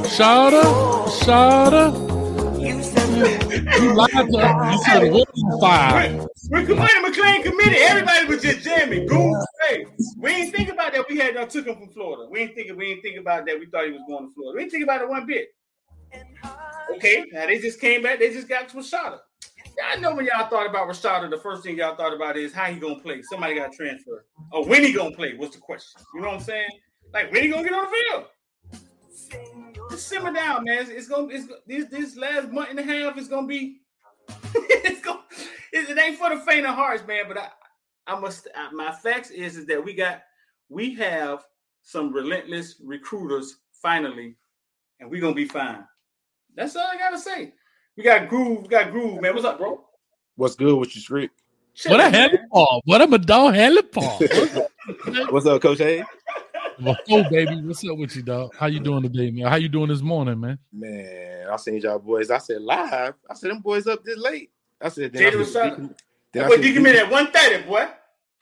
Shada, 0.09 0.63
Shada. 1.21 1.93
You 2.59 3.93
lied 3.93 4.09
to 4.11 4.37
us. 4.39 4.71
You 4.71 4.83
said 4.83 5.11
wasn't 5.11 5.61
five. 5.61 6.27
When 6.49 6.65
Cormani 6.65 7.05
McClain 7.05 7.43
committed, 7.43 7.77
everybody 7.77 8.25
was 8.25 8.41
just 8.41 8.61
jamming. 8.61 9.05
Goon 9.05 9.39
Bay. 9.61 9.85
We 10.17 10.31
ain't 10.31 10.55
think 10.55 10.69
about 10.69 10.93
that. 10.93 11.05
We 11.07 11.17
had 11.17 11.37
uh, 11.37 11.45
took 11.45 11.67
him 11.67 11.75
from 11.75 11.89
Florida. 11.89 12.27
We 12.31 12.39
ain't 12.39 12.55
think 12.55 12.75
we 12.75 12.93
ain't 12.93 13.03
think 13.03 13.19
about 13.19 13.45
that. 13.45 13.59
We 13.59 13.67
thought 13.67 13.85
he 13.85 13.91
was 13.91 14.01
going 14.07 14.27
to 14.27 14.33
Florida. 14.33 14.57
We 14.57 14.63
ain't 14.63 14.71
think 14.71 14.83
about 14.83 15.01
it 15.01 15.09
one 15.09 15.27
bit. 15.27 15.49
Okay, 16.95 17.25
now 17.31 17.45
they 17.45 17.59
just 17.59 17.79
came 17.79 18.01
back. 18.01 18.17
They 18.17 18.33
just 18.33 18.49
got 18.49 18.69
Rashada. 18.69 19.19
I 19.83 19.95
know 19.97 20.15
when 20.15 20.25
y'all 20.25 20.47
thought 20.49 20.67
about 20.67 20.87
Rashada, 20.87 21.29
the 21.29 21.37
first 21.37 21.63
thing 21.63 21.77
y'all 21.77 21.95
thought 21.95 22.13
about 22.13 22.37
is 22.37 22.53
how 22.53 22.65
he 22.65 22.79
gonna 22.79 22.99
play. 22.99 23.21
Somebody 23.21 23.55
got 23.55 23.73
transferred. 23.73 24.25
Or 24.51 24.65
when 24.65 24.83
he 24.83 24.93
gonna 24.93 25.15
play 25.15 25.35
What's 25.35 25.55
the 25.55 25.61
question. 25.61 26.01
You 26.13 26.21
know 26.21 26.27
what 26.27 26.37
I'm 26.37 26.43
saying? 26.43 26.69
Like 27.13 27.31
when 27.31 27.43
he 27.43 27.49
gonna 27.49 27.63
get 27.63 27.73
on 27.73 27.85
the 27.85 27.97
field? 27.97 28.25
Just 29.89 30.07
simmer 30.07 30.31
down, 30.31 30.63
man. 30.63 30.85
It's, 30.89 31.07
gonna 31.07 31.27
it's 31.29 31.47
this 31.67 31.85
this 31.85 32.15
last 32.15 32.49
month 32.49 32.69
and 32.69 32.79
a 32.79 32.83
half 32.83 33.17
is 33.17 33.27
gonna 33.27 33.47
be 33.47 33.81
it's 34.55 35.01
gonna 35.01 35.21
it, 35.71 35.89
it 35.89 35.97
ain't 35.97 36.17
for 36.17 36.29
the 36.29 36.39
faint 36.41 36.65
of 36.65 36.75
hearts, 36.75 37.05
man. 37.07 37.25
But 37.27 37.37
I 37.37 37.49
I 38.07 38.19
must 38.19 38.47
I, 38.55 38.71
my 38.71 38.91
facts 38.91 39.29
is 39.31 39.57
is 39.57 39.65
that 39.67 39.83
we 39.83 39.93
got 39.93 40.23
we 40.69 40.93
have 40.95 41.43
some 41.81 42.13
relentless 42.13 42.75
recruiters 42.83 43.57
finally, 43.73 44.35
and 44.99 45.09
we 45.09 45.19
gonna 45.19 45.33
be 45.33 45.45
fine. 45.45 45.83
That's 46.55 46.75
all 46.75 46.87
I 46.87 46.97
gotta 46.97 47.19
say. 47.19 47.53
We 47.95 48.03
got 48.03 48.27
groove, 48.27 48.63
we 48.63 48.67
got 48.69 48.91
groove, 48.91 49.21
man. 49.21 49.33
What's 49.33 49.45
up, 49.45 49.59
bro? 49.59 49.83
What's 50.35 50.55
good 50.55 50.75
with 50.75 50.95
you, 50.95 51.01
Street? 51.01 51.29
What 51.85 51.99
a 51.99 52.03
Chillin', 52.03 52.37
Paul. 52.51 52.81
What 52.85 53.01
a 53.01 53.17
dog 53.19 53.53
hell 53.53 53.81
Paul. 53.91 54.19
What's 55.29 55.45
up, 55.45 55.61
Coach 55.61 55.79
A? 55.81 56.03
Oh, 57.09 57.29
baby. 57.29 57.61
What's 57.61 57.83
up 57.87 57.97
with 57.97 58.15
you, 58.15 58.23
dog? 58.23 58.55
How 58.57 58.65
you 58.65 58.79
doing 58.79 59.03
today, 59.03 59.29
man? 59.29 59.45
How 59.47 59.55
you 59.57 59.69
doing 59.69 59.89
this 59.89 60.01
morning, 60.01 60.39
man? 60.39 60.57
Man, 60.71 61.47
I 61.51 61.55
seen 61.57 61.77
y'all 61.77 61.99
boys. 61.99 62.31
I 62.31 62.39
said 62.39 62.61
live. 62.61 63.13
I 63.29 63.33
said 63.35 63.51
them 63.51 63.59
boys 63.59 63.85
up 63.85 64.03
this 64.03 64.17
late. 64.17 64.49
I 64.81 64.89
said 64.89 65.13
then 65.13 65.27
I 65.27 65.29
Jada 65.29 65.45
said, 65.45 65.73
Rashada. 65.73 65.75
then 65.77 65.95
That 66.33 66.43
I 66.45 66.47
boy 66.47 66.55
said, 66.55 66.63
decommitted 66.65 66.95
at 66.95 67.11
130, 67.11 67.67
boy. 67.67 67.87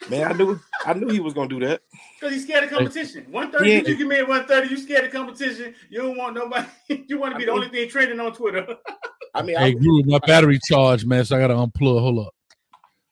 man, 0.09 0.31
I 0.31 0.33
knew 0.33 0.59
I 0.85 0.93
knew 0.93 1.09
he 1.09 1.19
was 1.19 1.33
gonna 1.33 1.49
do 1.49 1.59
that. 1.59 1.81
Because 2.19 2.33
he's 2.33 2.43
scared 2.43 2.63
of 2.63 2.69
competition. 2.71 3.25
130, 3.29 3.69
Yeah. 3.69 3.75
you 3.77 4.05
decommit 4.07 4.19
at 4.21 4.27
130, 4.29 4.69
you 4.69 4.77
scared 4.77 5.05
of 5.05 5.11
competition. 5.11 5.75
You 5.89 6.01
don't 6.01 6.17
want 6.17 6.35
nobody, 6.35 6.67
you 7.07 7.19
want 7.19 7.33
to 7.33 7.37
be 7.37 7.45
the 7.45 7.51
only 7.51 7.67
thing 7.69 7.89
trending 7.89 8.19
on 8.21 8.33
Twitter. 8.33 8.65
I 9.33 9.41
mean, 9.41 9.57
Hey, 9.57 9.65
I, 9.65 9.71
Groove, 9.71 10.05
my 10.07 10.19
battery 10.19 10.59
charged, 10.63 11.07
man, 11.07 11.25
so 11.25 11.37
I 11.37 11.39
got 11.39 11.47
to 11.47 11.53
unplug. 11.55 11.99
Hold 12.01 12.27
up. 12.27 12.33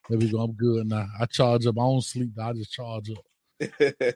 There 0.09 0.17
we 0.17 0.29
go. 0.29 0.39
I'm 0.41 0.53
good 0.53 0.87
now. 0.87 1.07
I 1.19 1.25
charge 1.25 1.65
up. 1.67 1.75
I 1.77 1.81
don't 1.81 2.03
sleep. 2.03 2.31
I 2.41 2.53
just 2.53 2.71
charge 2.71 3.11
up. 3.11 3.23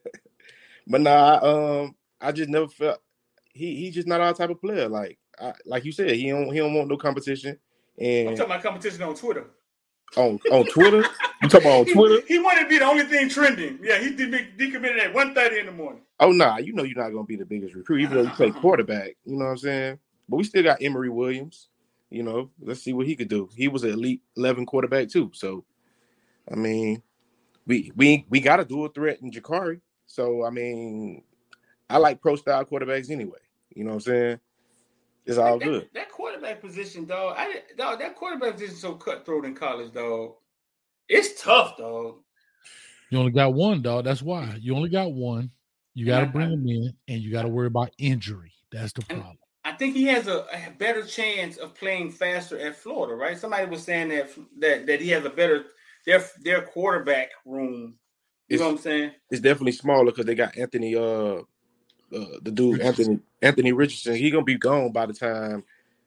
but 0.87 1.01
nah, 1.01 1.35
I, 1.35 1.81
um, 1.81 1.95
I 2.19 2.31
just 2.31 2.49
never 2.49 2.67
felt 2.67 2.99
he 3.53 3.75
he 3.75 3.91
just 3.91 4.07
not 4.07 4.21
our 4.21 4.33
type 4.33 4.49
of 4.49 4.59
player. 4.59 4.89
Like 4.89 5.19
I, 5.39 5.53
like 5.65 5.85
you 5.85 5.91
said, 5.91 6.11
he 6.11 6.29
don't 6.29 6.51
he 6.51 6.59
don't 6.59 6.73
want 6.73 6.89
no 6.89 6.97
competition. 6.97 7.59
And 7.99 8.29
I'm 8.29 8.35
talking 8.35 8.51
about 8.51 8.63
competition 8.63 9.03
on 9.03 9.13
Twitter. 9.15 9.51
on 10.17 10.39
on 10.51 10.65
Twitter, 10.65 11.05
you 11.43 11.49
talking 11.49 11.67
about 11.67 11.79
on 11.79 11.85
He, 11.85 11.93
Twitter? 11.93 12.25
he 12.27 12.39
wanted 12.39 12.63
to 12.63 12.69
be 12.69 12.79
the 12.79 12.85
only 12.85 13.03
thing 13.03 13.29
trending. 13.29 13.77
Yeah, 13.83 13.99
he 13.99 14.15
did 14.15 14.31
make 14.31 14.57
decommitted 14.57 14.99
at 14.99 15.13
1.30 15.13 15.59
in 15.59 15.65
the 15.67 15.71
morning. 15.71 16.01
Oh 16.19 16.31
nah, 16.31 16.57
you 16.57 16.73
know 16.73 16.83
you're 16.83 16.97
not 16.97 17.11
gonna 17.11 17.23
be 17.25 17.35
the 17.35 17.45
biggest 17.45 17.75
recruit, 17.75 18.01
even 18.01 18.17
though 18.17 18.23
you 18.23 18.29
play 18.29 18.49
quarterback. 18.49 19.15
You 19.25 19.35
know 19.37 19.45
what 19.45 19.51
I'm 19.51 19.57
saying? 19.57 19.99
But 20.27 20.37
we 20.37 20.43
still 20.43 20.63
got 20.63 20.81
Emory 20.81 21.09
Williams. 21.09 21.69
You 22.13 22.21
know, 22.21 22.51
let's 22.61 22.81
see 22.83 22.93
what 22.93 23.07
he 23.07 23.15
could 23.15 23.27
do. 23.27 23.49
He 23.55 23.67
was 23.67 23.83
an 23.83 23.89
elite 23.89 24.21
eleven 24.37 24.67
quarterback 24.67 25.09
too. 25.09 25.31
So, 25.33 25.65
I 26.51 26.53
mean, 26.53 27.01
we 27.65 27.91
we 27.95 28.27
we 28.29 28.39
got 28.39 28.59
a 28.59 28.65
dual 28.65 28.89
threat 28.89 29.17
in 29.23 29.31
Jacurri. 29.31 29.81
So 30.05 30.45
I 30.45 30.51
mean, 30.51 31.23
I 31.89 31.97
like 31.97 32.21
pro 32.21 32.35
style 32.35 32.65
quarterbacks 32.65 33.09
anyway. 33.09 33.39
You 33.75 33.83
know 33.85 33.89
what 33.91 33.95
I'm 33.95 34.01
saying? 34.01 34.39
It's 35.25 35.39
all 35.39 35.57
that, 35.57 35.65
good. 35.65 35.89
That 35.95 36.11
quarterback 36.11 36.61
position, 36.61 37.05
dog. 37.05 37.35
I 37.35 37.47
didn't- 37.47 37.77
dog. 37.77 37.97
That 37.97 38.15
quarterback 38.15 38.53
position 38.53 38.75
so 38.75 38.93
cutthroat 38.93 39.45
in 39.45 39.55
college, 39.55 39.91
dog. 39.91 40.35
It's 41.09 41.41
tough, 41.41 41.77
dog. 41.77 42.17
You 43.09 43.17
only 43.17 43.31
got 43.31 43.55
one, 43.55 43.81
dog. 43.81 44.05
That's 44.05 44.21
why 44.21 44.55
you 44.61 44.75
only 44.75 44.89
got 44.89 45.11
one. 45.13 45.49
You 45.95 46.05
got 46.05 46.19
to 46.19 46.25
bring 46.27 46.51
him 46.51 46.67
in, 46.67 46.93
and 47.07 47.21
you 47.21 47.31
got 47.31 47.41
to 47.41 47.47
worry 47.47 47.67
about 47.67 47.89
injury. 47.97 48.51
That's 48.71 48.93
the 48.93 49.03
And- 49.09 49.19
problem. 49.19 49.37
I 49.83 49.87
think 49.87 49.97
he 49.97 50.05
has 50.05 50.27
a, 50.27 50.45
a 50.53 50.71
better 50.77 51.03
chance 51.03 51.57
of 51.57 51.75
playing 51.75 52.11
faster 52.11 52.57
at 52.57 52.77
Florida, 52.77 53.15
right? 53.15 53.37
Somebody 53.37 53.69
was 53.69 53.83
saying 53.83 54.07
that 54.09 54.29
that 54.59 54.87
that 54.87 55.01
he 55.01 55.09
has 55.09 55.25
a 55.25 55.29
better 55.29 55.65
their 56.05 56.23
their 56.41 56.61
quarterback 56.61 57.31
room. 57.45 57.97
You 58.47 58.59
know 58.59 58.67
what 58.67 58.71
I'm 58.71 58.77
saying? 58.77 59.11
It's 59.29 59.41
definitely 59.41 59.73
smaller 59.73 60.05
because 60.05 60.25
they 60.25 60.35
got 60.35 60.57
Anthony. 60.57 60.95
Uh, 60.95 61.41
uh, 62.15 62.39
the 62.43 62.51
dude 62.53 62.79
Anthony 62.79 63.19
Anthony 63.41 63.73
Richardson. 63.73 64.15
He 64.15 64.31
gonna 64.31 64.45
be 64.45 64.57
gone 64.57 64.93
by 64.93 65.05
the 65.05 65.13
time 65.13 65.65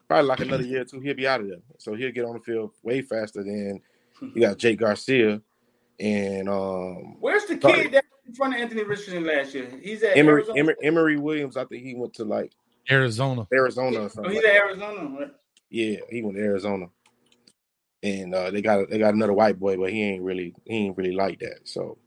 probably 0.08 0.26
like 0.26 0.40
another 0.40 0.64
year 0.64 0.80
or 0.80 0.84
two. 0.86 1.00
He'll 1.00 1.14
be 1.14 1.28
out 1.28 1.42
of 1.42 1.48
there, 1.48 1.58
so 1.76 1.92
he'll 1.92 2.12
get 2.12 2.24
on 2.24 2.32
the 2.32 2.40
field 2.40 2.70
way 2.82 3.02
faster 3.02 3.44
than 3.44 3.82
you 4.22 4.40
got 4.40 4.56
Jake 4.56 4.78
Garcia 4.78 5.42
and 6.00 6.48
um 6.48 7.16
Where's 7.20 7.44
the 7.44 7.58
kid 7.58 7.92
that 7.92 8.04
was 8.04 8.26
in 8.26 8.34
front 8.34 8.54
of 8.54 8.60
Anthony 8.62 8.84
Richardson 8.84 9.26
last 9.26 9.52
year? 9.52 9.68
He's 9.82 10.02
at 10.02 10.16
Emory, 10.16 10.44
Emory 10.56 10.76
Emory 10.82 11.16
Williams. 11.18 11.58
I 11.58 11.66
think 11.66 11.84
he 11.84 11.94
went 11.94 12.14
to 12.14 12.24
like 12.24 12.54
Arizona. 12.90 13.46
Arizona 13.52 13.98
or 14.02 14.10
Oh, 14.24 14.28
he's 14.28 14.42
like. 14.42 14.44
Arizona. 14.44 15.18
Right? 15.18 15.30
Yeah, 15.70 15.96
he 16.10 16.22
went 16.22 16.36
to 16.36 16.42
Arizona, 16.42 16.86
and 18.02 18.34
uh, 18.34 18.50
they 18.50 18.62
got 18.62 18.88
they 18.88 18.98
got 18.98 19.14
another 19.14 19.32
white 19.32 19.58
boy, 19.58 19.76
but 19.76 19.90
he 19.90 20.02
ain't 20.02 20.22
really 20.22 20.54
he 20.64 20.76
ain't 20.86 20.96
really 20.96 21.12
like 21.14 21.40
that. 21.40 21.60
So, 21.64 21.98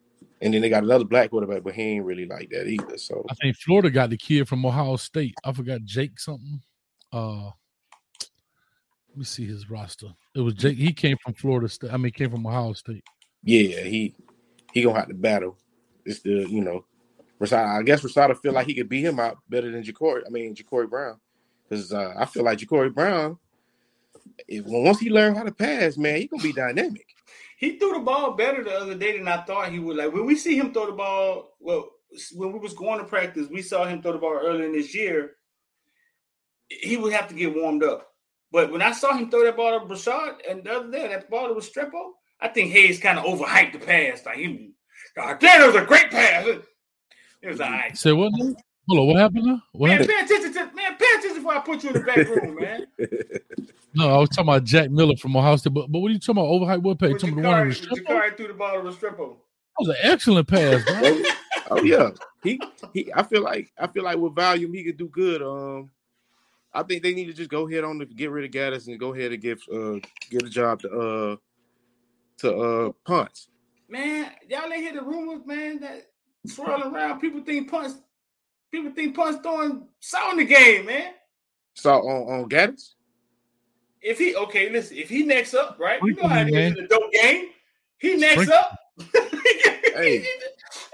and 0.41 0.53
then 0.53 0.61
they 0.61 0.69
got 0.69 0.83
another 0.83 1.03
black 1.03 1.29
quarterback, 1.31 1.63
but 1.63 1.73
he 1.75 1.81
ain't 1.83 2.05
really 2.05 2.25
like 2.25 2.49
that 2.51 2.67
either. 2.67 2.97
So, 2.97 3.25
I 3.29 3.33
think 3.35 3.57
Florida 3.57 3.89
got 3.89 4.09
the 4.09 4.17
kid 4.17 4.47
from 4.47 4.65
Ohio 4.65 4.95
State. 4.95 5.35
I 5.43 5.51
forgot 5.51 5.83
Jake 5.83 6.19
something. 6.19 6.61
Uh, 7.11 7.45
let 9.09 9.17
me 9.17 9.23
see 9.25 9.45
his 9.45 9.69
roster. 9.69 10.07
It 10.35 10.39
was 10.41 10.53
Jake. 10.53 10.77
He 10.77 10.93
came 10.93 11.17
from 11.23 11.33
Florida 11.33 11.67
State. 11.67 11.91
I 11.91 11.97
mean, 11.97 12.11
came 12.13 12.29
from 12.31 12.47
Ohio 12.47 12.73
State. 12.73 13.03
yeah, 13.43 13.81
he 13.81 14.15
he 14.73 14.83
gonna 14.83 14.97
have 14.99 15.09
to 15.09 15.13
battle. 15.15 15.57
It's 16.05 16.21
the 16.21 16.47
you 16.49 16.61
know, 16.61 16.85
I 17.41 17.83
guess 17.83 18.01
Rashada 18.01 18.37
feel 18.37 18.53
like 18.53 18.67
he 18.67 18.73
could 18.73 18.89
beat 18.89 19.05
him 19.05 19.19
out 19.19 19.37
better 19.47 19.71
than 19.71 19.83
Jacurri. 19.83 20.23
I 20.25 20.29
mean 20.29 20.55
Jacurri 20.55 20.89
Brown, 20.89 21.19
because 21.63 21.93
uh, 21.93 22.13
I 22.17 22.25
feel 22.25 22.43
like 22.43 22.59
Jacurri 22.59 22.93
Brown, 22.93 23.37
if, 24.47 24.65
once 24.65 24.99
he 24.99 25.09
learn 25.09 25.35
how 25.35 25.43
to 25.43 25.51
pass, 25.51 25.97
man, 25.97 26.17
he 26.17 26.27
gonna 26.27 26.43
be 26.43 26.53
dynamic. 26.53 27.05
He 27.57 27.77
threw 27.77 27.93
the 27.93 27.99
ball 27.99 28.33
better 28.33 28.63
the 28.63 28.73
other 28.73 28.95
day 28.95 29.17
than 29.17 29.27
I 29.27 29.41
thought 29.43 29.71
he 29.71 29.79
would. 29.79 29.97
Like 29.97 30.13
when 30.13 30.25
we 30.25 30.35
see 30.35 30.57
him 30.57 30.73
throw 30.73 30.85
the 30.85 30.93
ball, 30.93 31.55
well, 31.59 31.89
when 32.33 32.51
we 32.51 32.59
was 32.59 32.73
going 32.73 32.99
to 32.99 33.05
practice, 33.05 33.47
we 33.49 33.61
saw 33.61 33.85
him 33.85 34.01
throw 34.01 34.13
the 34.13 34.17
ball 34.17 34.39
earlier 34.41 34.65
in 34.65 34.71
this 34.71 34.95
year. 34.95 35.31
He 36.67 36.97
would 36.97 37.13
have 37.13 37.27
to 37.29 37.35
get 37.35 37.55
warmed 37.55 37.83
up. 37.83 38.07
But 38.51 38.71
when 38.71 38.81
I 38.81 38.91
saw 38.91 39.15
him 39.15 39.29
throw 39.29 39.43
that 39.43 39.57
ball 39.57 39.79
to 39.79 39.85
Brashad 39.85 40.37
and 40.49 40.63
the 40.63 40.71
other 40.71 40.91
day, 40.91 41.07
that 41.07 41.29
ball 41.29 41.47
that 41.47 41.53
was 41.55 41.69
Strepo, 41.69 42.11
I 42.41 42.47
think 42.47 42.71
Hayes 42.71 42.99
kind 42.99 43.19
of 43.19 43.25
overhyped 43.25 43.73
the 43.73 43.79
pass. 43.79 44.25
Like 44.25 44.37
he, 44.37 44.71
God 45.15 45.37
it 45.41 45.67
was 45.67 45.75
a 45.75 45.85
great 45.85 46.09
pass. 46.09 46.45
It 47.41 47.49
was 47.49 47.61
all 47.61 47.69
right. 47.71 47.97
Say 47.97 48.11
what? 48.13 48.31
Hold 48.33 48.99
on. 49.01 49.07
What 49.07 49.17
happened 49.17 49.45
now? 49.45 49.61
What 49.73 49.87
Man, 49.87 49.99
happened? 49.99 50.09
pay 50.09 50.25
attention 50.25 50.53
to 50.53 50.75
man, 50.75 50.97
pay 50.97 51.05
attention 51.17 51.35
before 51.35 51.53
I 51.53 51.59
put 51.59 51.83
you 51.83 51.89
in 51.89 51.95
the 51.95 52.01
back 52.01 52.17
room, 52.27 52.55
man. 52.59 52.85
No, 53.95 54.07
I 54.07 54.17
was 54.19 54.29
talking 54.29 54.45
about 54.49 54.63
Jack 54.65 54.91
Miller 54.91 55.15
from 55.17 55.35
Ohio 55.35 55.55
State. 55.55 55.73
But, 55.73 55.91
but 55.91 55.99
what 55.99 56.09
are 56.09 56.13
you 56.13 56.19
talking 56.19 56.43
about? 56.43 56.49
Overhyped 56.51 56.83
what 56.83 56.99
pass? 56.99 57.09
You 57.09 57.13
When 57.13 57.19
talking 57.19 57.39
about 57.39 57.41
the 57.41 57.47
one 57.49 57.59
in 57.61 57.67
the 57.69 57.73
Jacurri, 57.73 57.75
strip? 57.75 57.91
when 57.91 58.03
That 58.03 58.23
Jacurri 58.33 58.37
threw 58.37 58.47
the 58.49 58.53
ball 58.53 58.73
to 58.73 58.79
Restrepo. 58.89 59.35
was 59.79 59.89
an 59.89 59.95
excellent 60.03 60.47
pass, 60.47 60.83
bro. 60.85 60.99
oh, 61.01 61.23
oh, 61.71 61.83
yeah, 61.83 62.11
he 62.43 62.61
he. 62.93 63.11
I 63.15 63.23
feel 63.23 63.41
like 63.43 63.71
I 63.79 63.87
feel 63.87 64.03
like 64.03 64.17
with 64.17 64.35
volume 64.35 64.73
he 64.73 64.83
could 64.83 64.97
do 64.97 65.07
good. 65.07 65.41
Um, 65.41 65.89
I 66.71 66.83
think 66.83 67.01
they 67.01 67.13
need 67.15 67.25
to 67.25 67.33
just 67.33 67.49
go 67.49 67.67
ahead 67.67 67.83
on 67.83 67.97
to 67.99 68.05
get 68.05 68.29
rid 68.29 68.45
of 68.45 68.51
Gattis 68.51 68.87
and 68.87 68.99
go 68.99 69.13
ahead 69.13 69.31
and 69.31 69.41
give 69.41 69.59
uh 69.73 69.95
give 70.29 70.43
a 70.43 70.49
job 70.49 70.81
to 70.81 70.89
uh 70.91 71.35
to 72.39 72.55
uh 72.55 72.91
Punts. 73.05 73.49
Man, 73.87 74.29
y'all 74.47 74.71
ain't 74.71 74.83
hear 74.83 74.93
the 74.93 75.01
rumors, 75.01 75.43
man, 75.47 75.79
that 75.79 76.08
swirling 76.45 76.93
around. 76.93 77.19
People 77.19 77.41
think 77.41 77.69
punts, 77.69 77.95
people 78.71 78.91
think 78.91 79.15
punts 79.15 79.41
throwing 79.41 79.87
salt 79.99 80.33
in 80.33 80.39
the 80.39 80.45
game, 80.45 80.85
man. 80.85 81.13
So 81.73 81.91
on 81.93 82.41
on 82.41 82.49
Gattis. 82.49 82.93
If 84.01 84.17
he 84.17 84.35
okay, 84.35 84.69
listen, 84.69 84.97
if 84.97 85.09
he 85.09 85.23
next 85.23 85.53
up, 85.53 85.77
right? 85.79 86.01
You 86.01 86.13
know 86.13 86.23
Sprinkle 86.23 86.29
how 86.29 86.43
me, 86.43 86.55
it 86.55 86.59
is 86.59 86.77
in 86.77 86.83
the 86.83 86.87
dope 86.87 87.11
game. 87.11 87.47
He 87.97 88.15
next 88.15 88.43
Sprinkle. 88.43 88.55
up. 88.55 88.79
Hey, 89.95 90.25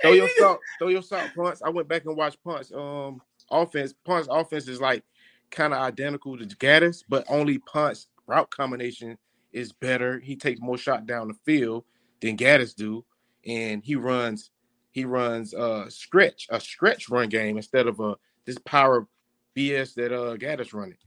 Throw 0.01 0.13
your 0.13 0.29
salt, 0.37 0.59
throw 0.79 0.87
your 0.87 1.01
salt 1.01 1.29
punts. 1.35 1.61
I 1.61 1.69
went 1.69 1.87
back 1.87 2.05
and 2.05 2.17
watched 2.17 2.43
punts. 2.43 2.71
Um, 2.73 3.21
offense, 3.51 3.93
punts 4.05 4.27
offense 4.31 4.67
is 4.67 4.81
like 4.81 5.03
kind 5.51 5.73
of 5.73 5.79
identical 5.79 6.37
to 6.37 6.45
Gattis, 6.45 7.03
but 7.07 7.25
only 7.29 7.59
punts 7.59 8.07
route 8.27 8.49
combination 8.49 9.17
is 9.51 9.71
better. 9.71 10.19
He 10.19 10.35
takes 10.35 10.59
more 10.59 10.77
shot 10.77 11.05
down 11.05 11.27
the 11.27 11.35
field 11.45 11.85
than 12.21 12.37
Gattis 12.37 12.75
do, 12.75 13.05
and 13.45 13.83
he 13.83 13.95
runs 13.95 14.51
he 14.95 15.03
runs 15.03 15.53
uh 15.53 15.89
stretch 15.89 16.47
a 16.49 16.59
stretch 16.59 17.09
run 17.09 17.27
game 17.27 17.57
instead 17.57 17.85
of 17.85 17.99
a 17.99 18.15
this 18.45 18.57
power 18.59 19.05
BS 19.55 19.93
that 19.95 20.13
uh 20.13 20.37
Gattis 20.37 20.73
running. 20.73 20.97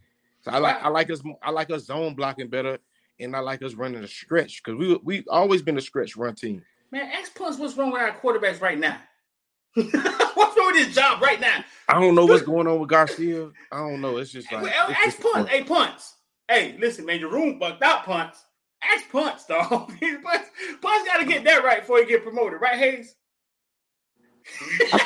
So 0.43 0.51
I 0.51 0.59
like 0.59 0.77
I 0.82 0.89
like 0.89 1.10
us 1.10 1.23
I 1.43 1.51
like 1.51 1.70
us 1.70 1.86
zone 1.86 2.15
blocking 2.15 2.48
better, 2.48 2.78
and 3.19 3.35
I 3.35 3.40
like 3.40 3.62
us 3.62 3.73
running 3.73 4.05
a 4.05 4.06
stretch 4.06 4.62
because 4.62 4.78
we 4.78 5.01
we 5.02 5.24
always 5.31 5.62
been 5.62 5.78
a 5.78 5.81
stretch 5.81 6.16
run 6.16 6.35
team. 6.35 6.62
Man, 6.90 7.10
ask 7.10 7.35
punts 7.35 7.59
what's 7.59 7.78
wrong 7.78 7.90
with 7.90 8.02
our 8.02 8.12
quarterbacks 8.12 8.60
right 8.60 8.78
now. 8.78 8.98
what's 9.73 9.94
wrong 9.94 10.73
with 10.73 10.86
his 10.86 10.94
job 10.94 11.23
right 11.23 11.40
now? 11.40 11.65
I 11.89 11.98
don't 11.98 12.15
know 12.15 12.27
what's 12.27 12.43
going 12.43 12.66
on 12.66 12.78
with 12.81 12.90
Garcia. 12.90 13.51
I 13.73 13.78
don't 13.78 14.02
know. 14.02 14.19
It's 14.19 14.31
just 14.31 14.52
like 14.52 14.65
well, 14.65 14.90
it's 14.90 15.16
ask 15.16 15.20
punts. 15.20 15.51
Hey, 15.51 15.65
punts. 15.65 16.15
Hey, 16.47 16.77
listen, 16.78 17.06
man, 17.06 17.20
your 17.20 17.31
room 17.31 17.59
bucked 17.59 17.82
out 17.82 18.05
punts. 18.05 18.44
Ask 18.85 19.10
punts, 19.10 19.47
dog. 19.48 19.70
punts, 19.70 20.51
punts 20.82 21.09
got 21.09 21.19
to 21.20 21.24
get 21.24 21.44
that 21.44 21.65
right 21.65 21.81
before 21.81 22.01
he 22.01 22.06
get 22.06 22.23
promoted, 22.23 22.60
right, 22.60 22.78
Hayes? 22.78 23.15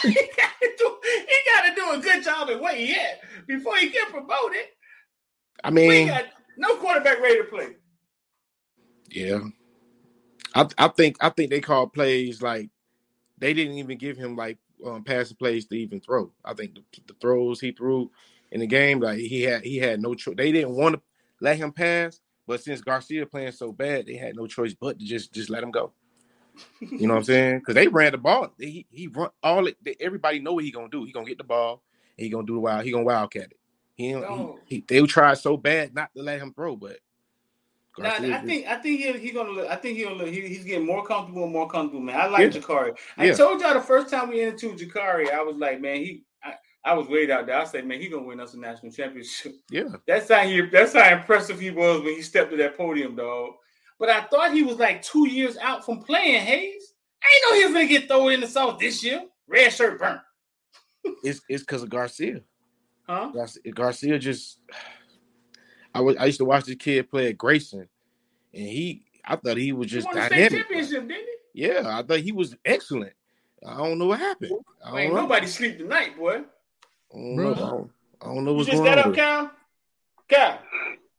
He 0.06 0.14
got 0.36 0.52
to 0.62 0.70
do. 0.78 0.96
He 1.02 1.36
got 1.52 1.68
to 1.68 1.74
do 1.74 1.90
a 1.92 1.98
good 2.02 2.24
job 2.24 2.50
at 2.50 2.60
where 2.60 2.74
he 2.74 2.92
at 2.94 3.20
before 3.46 3.76
he 3.76 3.90
get 3.90 4.08
promoted. 4.10 4.66
I 5.64 5.70
We 5.86 6.04
mean, 6.04 6.06
got 6.06 6.24
no 6.56 6.76
quarterback 6.76 7.20
ready 7.20 7.38
to 7.38 7.44
play. 7.44 7.68
yeah. 9.10 9.40
I 10.54 10.66
I 10.78 10.88
think 10.88 11.16
I 11.20 11.30
think 11.30 11.50
they 11.50 11.60
called 11.60 11.92
plays 11.92 12.42
like 12.42 12.70
they 13.38 13.54
didn't 13.54 13.78
even 13.78 13.98
give 13.98 14.16
him 14.16 14.36
like 14.36 14.58
um, 14.86 15.04
passing 15.04 15.36
plays 15.36 15.66
to 15.66 15.76
even 15.76 16.00
throw. 16.00 16.32
I 16.44 16.54
think 16.54 16.74
the, 16.74 16.82
the 17.06 17.14
throws 17.20 17.60
he 17.60 17.72
threw 17.72 18.10
in 18.52 18.60
the 18.60 18.66
game, 18.66 19.00
like 19.00 19.18
he 19.18 19.42
had 19.42 19.62
he 19.62 19.78
had 19.78 20.00
no 20.00 20.14
choice. 20.14 20.34
They 20.36 20.52
didn't 20.52 20.76
want 20.76 20.96
to 20.96 21.02
let 21.40 21.56
him 21.56 21.72
pass, 21.72 22.20
but 22.46 22.62
since 22.62 22.80
Garcia 22.80 23.26
playing 23.26 23.52
so 23.52 23.72
bad, 23.72 24.06
they 24.06 24.16
had 24.16 24.36
no 24.36 24.46
choice 24.46 24.74
but 24.74 24.98
to 24.98 25.04
just 25.04 25.32
just 25.32 25.50
let 25.50 25.62
him 25.62 25.70
go. 25.70 25.92
You 26.80 27.06
know 27.06 27.14
what 27.14 27.18
I'm 27.18 27.24
saying? 27.24 27.58
Because 27.60 27.74
they 27.74 27.88
ran 27.88 28.12
the 28.12 28.18
ball. 28.18 28.52
He 28.58 28.86
he 28.90 29.06
run 29.06 29.30
all 29.42 29.66
it. 29.66 29.76
They, 29.82 29.96
everybody 30.00 30.40
know 30.40 30.52
what 30.54 30.64
he 30.64 30.70
gonna 30.70 30.88
do. 30.88 31.04
He 31.04 31.12
gonna 31.12 31.26
get 31.26 31.38
the 31.38 31.44
ball. 31.44 31.82
And 32.18 32.24
he 32.24 32.30
gonna 32.30 32.46
do 32.46 32.54
the 32.54 32.60
wild. 32.60 32.84
He 32.84 32.90
gonna 32.92 33.04
wildcat 33.04 33.44
it. 33.52 33.58
He, 33.94 34.12
No. 34.12 34.58
he, 34.66 34.76
he 34.76 34.84
they 34.86 35.06
tried 35.06 35.38
so 35.38 35.56
bad 35.56 35.94
not 35.94 36.10
to 36.16 36.22
let 36.22 36.40
him 36.40 36.52
throw, 36.52 36.76
but 36.76 36.98
Nah, 37.98 38.08
I 38.08 38.38
think 38.38 38.66
I 38.66 38.76
think 38.76 39.00
he, 39.00 39.12
he 39.18 39.30
gonna 39.32 39.50
look, 39.50 39.68
I 39.68 39.76
think 39.76 39.98
he'll 39.98 40.14
look, 40.16 40.28
he, 40.28 40.40
he's 40.48 40.64
getting 40.64 40.86
more 40.86 41.04
comfortable 41.04 41.44
and 41.44 41.52
more 41.52 41.68
comfortable, 41.68 42.02
man. 42.02 42.18
I 42.18 42.26
like 42.26 42.54
Yeah. 42.54 42.60
Jacurri. 42.60 42.96
I 43.18 43.26
Yeah. 43.26 43.34
told 43.34 43.60
y'all 43.60 43.74
the 43.74 43.80
first 43.82 44.08
time 44.08 44.30
we 44.30 44.40
into 44.40 44.72
Jacurri, 44.72 45.30
I 45.30 45.42
was 45.42 45.56
like, 45.56 45.80
man, 45.80 45.96
he 45.96 46.24
I, 46.42 46.54
I 46.84 46.94
was 46.94 47.06
way 47.08 47.30
out 47.30 47.46
there. 47.46 47.58
I 47.58 47.64
said, 47.64 47.86
man, 47.86 48.00
he 48.00 48.08
gonna 48.08 48.22
win 48.22 48.40
us 48.40 48.54
a 48.54 48.58
national 48.58 48.92
championship. 48.92 49.56
yeah. 49.70 49.84
That's 50.06 50.30
how 50.30 50.42
he 50.42 50.62
that's 50.62 50.94
how 50.94 51.06
impressive 51.10 51.60
he 51.60 51.70
was 51.70 52.02
when 52.02 52.14
he 52.14 52.22
stepped 52.22 52.50
to 52.52 52.56
that 52.56 52.78
podium, 52.78 53.14
dog. 53.14 53.52
But 54.02 54.10
I 54.10 54.22
thought 54.22 54.52
he 54.52 54.64
was 54.64 54.78
like 54.80 55.00
two 55.00 55.28
years 55.28 55.56
out 55.58 55.84
from 55.84 56.00
playing 56.00 56.40
Hayes. 56.40 56.92
I 57.22 57.26
ain't 57.36 57.44
know 57.44 57.56
he 57.56 57.64
was 57.66 57.72
gonna 57.72 57.86
get 57.86 58.08
thrown 58.08 58.32
in 58.32 58.40
the 58.40 58.48
south 58.48 58.80
this 58.80 59.04
year. 59.04 59.22
Red 59.46 59.72
shirt 59.72 59.96
burnt. 60.00 60.20
It's 61.22 61.40
it's 61.48 61.62
because 61.62 61.84
of 61.84 61.88
Garcia. 61.88 62.40
Huh? 63.08 63.30
Garcia. 63.32 63.72
Garcia 63.72 64.18
just. 64.18 64.58
I 65.94 66.00
was 66.00 66.16
I 66.16 66.24
used 66.24 66.38
to 66.38 66.44
watch 66.44 66.64
this 66.64 66.74
kid 66.74 67.08
play 67.08 67.28
at 67.28 67.38
Grayson, 67.38 67.88
and 68.52 68.66
he 68.66 69.04
I 69.24 69.36
thought 69.36 69.56
he 69.56 69.70
was 69.70 69.86
He 69.88 69.98
just 69.98 70.10
state 70.10 70.30
dynamic. 70.30 70.50
championship, 70.50 71.06
didn't 71.06 71.28
he? 71.54 71.62
Yeah, 71.62 71.82
I 71.86 72.02
thought 72.02 72.18
he 72.18 72.32
was 72.32 72.56
excellent. 72.64 73.12
I 73.64 73.76
don't 73.76 74.00
know 74.00 74.06
what 74.06 74.18
happened. 74.18 74.56
I 74.84 74.90
don't 74.90 74.98
Ain't 74.98 75.14
know. 75.14 75.20
nobody 75.20 75.46
sleep 75.46 75.78
tonight, 75.78 76.18
boy. 76.18 76.38
I 76.38 76.42
don't 77.14 77.36
Bro. 77.36 77.54
know. 77.54 77.54
I 77.54 77.70
don't, 77.70 77.90
I 78.20 78.24
don't 78.34 78.44
know 78.44 78.50
You 78.50 78.56
what's 78.56 78.68
just 78.68 78.82
going 78.82 78.96
got 78.96 79.06
on. 79.06 79.10
up, 79.10 79.14
Cal? 79.14 79.50
Cal. 80.28 80.58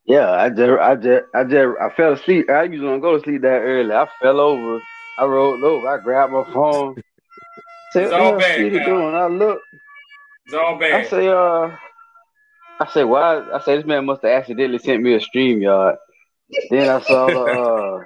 Yeah, 0.05 0.29
I 0.31 0.49
just, 0.49 0.81
I 0.81 0.95
just, 0.95 1.23
I 1.33 1.43
just, 1.43 1.67
I 1.81 1.89
fell 1.95 2.13
asleep. 2.13 2.49
I 2.49 2.63
usually 2.63 2.89
don't 2.89 2.99
go 2.99 3.17
to 3.17 3.23
sleep 3.23 3.41
that 3.43 3.61
early. 3.61 3.93
I 3.93 4.07
fell 4.21 4.39
over. 4.39 4.81
I 5.17 5.25
rolled 5.25 5.63
over. 5.63 5.87
I 5.87 6.03
grabbed 6.03 6.33
my 6.33 6.43
phone. 6.53 6.95
Said, 7.91 8.03
It's 8.03 8.11
what 8.11 8.21
all 8.21 8.39
bad, 8.39 8.55
City 8.55 8.79
doing? 8.83 9.15
I 9.15 9.27
look. 9.27 9.61
It's 10.45 10.53
all 10.55 10.77
bad. 10.77 11.05
I 11.05 11.07
say, 11.07 11.27
uh, 11.27 11.77
I 12.79 12.87
say, 12.91 13.03
why? 13.03 13.39
I 13.53 13.61
say 13.61 13.77
this 13.77 13.85
man 13.85 14.05
must 14.05 14.23
have 14.23 14.31
accidentally 14.31 14.79
sent 14.79 15.03
me 15.03 15.13
a 15.13 15.21
stream 15.21 15.61
yard. 15.61 15.95
Then 16.69 16.89
I 16.89 16.99
saw 16.99 17.27
the, 17.29 17.39
uh, 17.39 18.03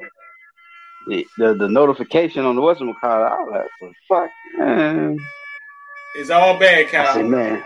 the, 1.07 1.25
the 1.37 1.53
the 1.55 1.69
notification 1.69 2.45
on 2.45 2.55
the 2.55 2.61
Western 2.61 2.93
call. 2.93 3.23
I 3.23 3.39
was 3.39 3.49
like, 3.51 3.69
"What 3.79 3.89
the 3.89 3.95
fuck, 4.07 4.29
man." 4.57 5.19
It's 6.15 6.29
all 6.29 6.59
bad, 6.59 6.87
Kyle. 6.89 7.07
I 7.07 7.13
said, 7.13 7.25
man. 7.25 7.63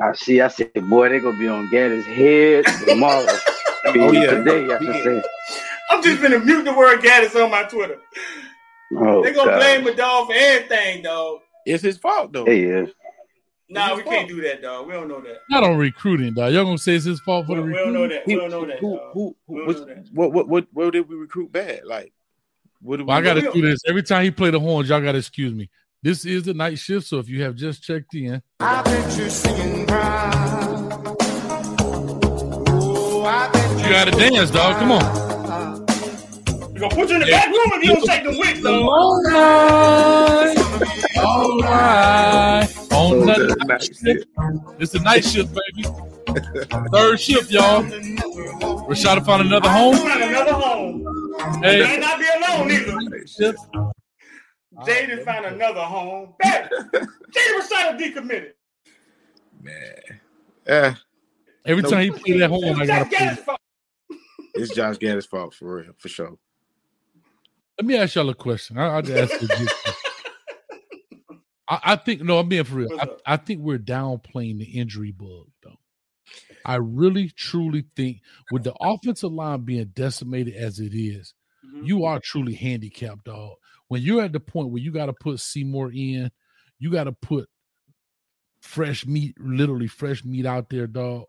I 0.00 0.12
see. 0.14 0.40
I 0.40 0.48
said, 0.48 0.72
boy, 0.88 1.08
they 1.08 1.20
gonna 1.20 1.38
be 1.38 1.48
on 1.48 1.68
Gattis' 1.70 2.04
head 2.04 2.64
tomorrow. 2.84 3.38
I 3.84 3.92
mean, 3.92 4.02
Oh, 4.02 4.12
yeah. 4.12 4.30
today. 4.30 4.64
I 4.72 4.78
should 4.78 4.86
Yeah. 4.94 5.02
say. 5.02 5.22
I'm 5.90 6.02
just 6.02 6.22
gonna 6.22 6.38
mute 6.38 6.64
the 6.64 6.72
word 6.72 7.00
Gattis 7.00 7.34
on 7.42 7.50
my 7.50 7.64
Twitter. 7.64 7.98
Oh, 8.94 9.22
they 9.22 9.32
gonna 9.32 9.50
God. 9.52 9.58
blame 9.58 9.84
the 9.84 9.94
dog 9.94 10.28
for 10.28 10.34
everything, 10.36 11.02
dog. 11.02 11.40
It's 11.66 11.82
his 11.82 11.98
fault 11.98 12.32
though. 12.32 12.44
Hey, 12.44 12.66
yeah. 12.68 12.86
Nah, 13.68 13.94
we 13.94 14.02
his 14.02 14.10
can't 14.10 14.28
do 14.28 14.40
that, 14.42 14.60
dog. 14.62 14.86
We 14.86 14.92
don't 14.92 15.08
know 15.08 15.20
that. 15.22 15.38
Not 15.48 15.64
on 15.64 15.76
recruiting, 15.78 16.34
dog. 16.34 16.52
Y'all 16.52 16.64
gonna 16.64 16.76
say 16.78 16.94
it's 16.94 17.04
his 17.06 17.20
fault 17.20 17.46
We, 17.48 17.54
for 17.56 17.60
the 17.62 17.66
we 17.66 17.72
don't 17.74 17.92
know 17.92 18.02
recruiting? 18.02 18.16
that. 18.18 18.26
We 18.26 18.34
don't 18.36 18.50
know 18.50 18.66
that. 18.66 18.78
who, 18.80 18.96
dog. 18.96 19.12
who, 19.14 19.36
We 19.46 19.54
who, 19.54 19.58
don't 19.58 19.66
what's- 19.66 19.80
know 19.80 19.86
that. 19.86 20.08
what, 20.12 20.32
what, 20.32 20.48
what, 20.48 20.66
what 20.72 20.92
did 20.92 21.08
we 21.08 21.16
recruit 21.16 21.50
bad? 21.52 21.80
Like, 21.84 22.12
what 22.80 22.98
did 22.98 23.04
we? 23.06 23.08
Well, 23.08 23.16
I 23.18 23.22
got 23.22 23.34
to 23.34 23.50
do 23.52 23.62
this 23.62 23.80
every 23.86 24.02
time 24.02 24.24
he 24.24 24.30
play 24.30 24.50
the 24.50 24.60
horns. 24.60 24.88
Y'all 24.88 25.00
got 25.00 25.12
to 25.12 25.18
excuse 25.18 25.54
me. 25.54 25.70
This 26.02 26.24
is 26.26 26.42
the 26.42 26.52
night 26.54 26.78
shift, 26.78 27.06
so 27.06 27.18
if 27.18 27.28
you 27.28 27.42
have 27.44 27.54
just 27.54 27.82
checked 27.82 28.14
in, 28.14 28.42
I 28.60 28.82
bet 28.82 29.16
you're 29.16 29.30
singing 29.30 29.86
proud. 29.86 30.61
I 33.94 34.04
bet 34.06 34.14
you 34.14 34.20
got 34.20 34.24
to 34.24 34.36
dance, 34.36 34.50
dog. 34.50 34.76
Come 34.78 34.92
on. 34.92 36.72
We 36.72 36.80
gonna 36.80 36.94
put 36.94 37.10
you 37.10 37.16
in 37.16 37.20
the 37.20 37.26
back 37.26 37.46
room 37.48 37.58
if 37.74 37.84
you 37.84 37.94
don't 37.94 38.04
take 38.06 38.22
the 38.24 38.30
wick, 38.30 38.62
dog. 38.62 38.88
All 38.88 39.22
right, 39.22 40.56
all 41.18 41.58
right. 41.60 42.68
On 42.92 43.18
the 43.18 43.24
the 43.26 43.56
night 43.66 43.68
night 43.68 43.82
shift. 43.82 44.26
It's 44.80 44.92
the 44.92 45.00
night 45.00 45.24
shift, 45.24 45.50
baby. 45.54 45.88
Third 46.90 47.20
shift, 47.20 47.50
y'all. 47.50 47.82
Rashada 48.88 49.24
found 49.24 49.42
another 49.42 49.68
home. 49.68 49.96
Find 49.96 50.22
another 50.22 50.54
home. 50.54 51.04
Hey, 51.62 51.82
May 51.82 51.98
not 51.98 52.18
be 52.18 52.26
alone 52.36 52.70
either. 52.70 53.00
Night 53.10 53.28
shift. 53.28 53.58
Jaden 54.86 55.22
found 55.24 55.44
another 55.44 55.80
home. 55.80 56.32
Baby, 56.42 56.68
Jaden 56.94 57.60
Rashada 57.60 57.98
decommitted. 57.98 58.52
Man, 59.60 60.20
yeah, 60.66 60.94
every 61.66 61.82
No. 61.82 61.90
time 61.90 62.02
he 62.04 62.10
play 62.10 62.38
that 62.38 62.48
horn, 62.48 62.80
I 62.80 62.86
got 62.86 63.10
to 63.10 63.16
play. 63.16 63.36
Gattis' 64.54 64.54
fault. 64.54 64.64
it's 64.66 64.74
Josh 64.74 64.96
Gattis' 64.98 65.26
fault 65.28 65.54
for 65.54 65.76
real, 65.76 65.92
for 65.98 66.08
sure. 66.08 66.38
Let 67.78 67.86
me 67.86 67.96
ask 67.96 68.14
y'all 68.14 68.28
a 68.28 68.34
question. 68.34 68.78
I, 68.78 68.86
I'll 68.88 69.02
just 69.02 69.32
ask 69.32 69.42
you. 69.42 69.66
I, 71.68 71.80
I 71.84 71.96
think 71.96 72.22
no, 72.22 72.38
I'm 72.38 72.48
being 72.48 72.64
for 72.64 72.76
real. 72.76 72.98
I. 73.00 73.34
I 73.34 73.36
think 73.36 73.60
we're 73.60 73.78
downplaying 73.78 74.58
the 74.58 74.64
injury 74.78 75.12
bug, 75.12 75.46
though. 75.62 75.76
I 76.64 76.76
really, 76.76 77.28
truly 77.30 77.84
think 77.96 78.20
with 78.50 78.64
the 78.64 78.74
offensive 78.80 79.32
line 79.32 79.62
being 79.62 79.86
decimated 79.94 80.54
as 80.54 80.78
it 80.80 80.94
is, 80.94 81.34
Mhm. 81.66 81.86
you 81.86 82.04
are 82.04 82.20
truly 82.20 82.54
handicapped, 82.54 83.24
dog. 83.24 83.56
When 83.88 84.02
you're 84.02 84.22
at 84.22 84.32
the 84.32 84.40
point 84.40 84.70
where 84.70 84.80
you 84.82 84.92
got 84.92 85.06
to 85.06 85.12
put 85.12 85.40
Seymour 85.40 85.92
in, 85.92 86.30
you 86.78 86.90
got 86.90 87.04
to 87.04 87.12
put 87.12 87.48
fresh 88.60 89.06
meat, 89.06 89.34
literally 89.40 89.88
fresh 89.88 90.24
meat 90.24 90.46
out 90.46 90.68
there, 90.70 90.86
dog. 90.86 91.24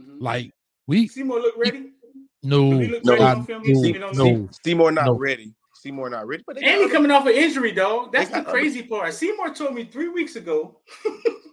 Mhm. 0.00 0.20
Like 0.20 0.52
we 0.86 1.08
Seymour 1.08 1.40
look 1.40 1.56
ready. 1.56 1.92
No, 2.44 2.78
He 2.78 3.00
No, 3.04 3.12
ready 3.12 3.22
I- 3.24 3.32
on 3.34 3.44
film. 3.46 3.62
no, 3.62 3.68
He 3.68 3.74
seen 3.74 3.96
it 3.96 4.02
on 4.02 4.16
no. 4.16 4.48
Seymour 4.64 4.92
not 4.92 5.06
No. 5.06 5.12
ready. 5.14 5.54
Seymour 5.74 6.08
not 6.10 6.26
ready. 6.26 6.42
But 6.46 6.56
And 6.62 6.82
he 6.82 6.88
coming 6.88 7.10
off 7.10 7.26
an 7.26 7.32
injury, 7.34 7.72
dog. 7.72 8.12
That's 8.12 8.30
the 8.30 8.40
got 8.40 8.46
crazy 8.46 8.82
part. 8.82 9.12
Seymour 9.12 9.54
told 9.54 9.74
me 9.74 9.84
three 9.84 10.08
weeks 10.08 10.34
ago 10.36 10.78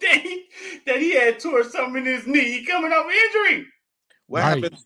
that 0.02 0.22
he 0.22 0.46
that 0.86 1.00
he 1.00 1.12
had 1.16 1.40
tore 1.40 1.64
something 1.64 1.98
in 1.98 2.06
his 2.06 2.26
knee. 2.28 2.60
He 2.60 2.66
coming 2.66 2.92
off 2.94 3.06
an 3.06 3.12
injury. 3.12 3.68
what 4.28 4.42
right. 4.42 4.64
happened? 4.64 4.78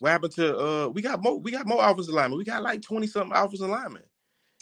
What 0.00 0.10
happened 0.10 0.32
to 0.34 0.58
uh? 0.58 0.88
We 0.88 1.00
got 1.02 1.22
more. 1.22 1.38
We 1.38 1.50
got 1.52 1.66
more 1.66 1.82
offensive 1.88 2.14
linemen. 2.14 2.38
We 2.38 2.44
got 2.44 2.62
like 2.62 2.82
twenty 2.82 3.06
something 3.06 3.36
offensive 3.36 3.68
linemen. 3.68 4.02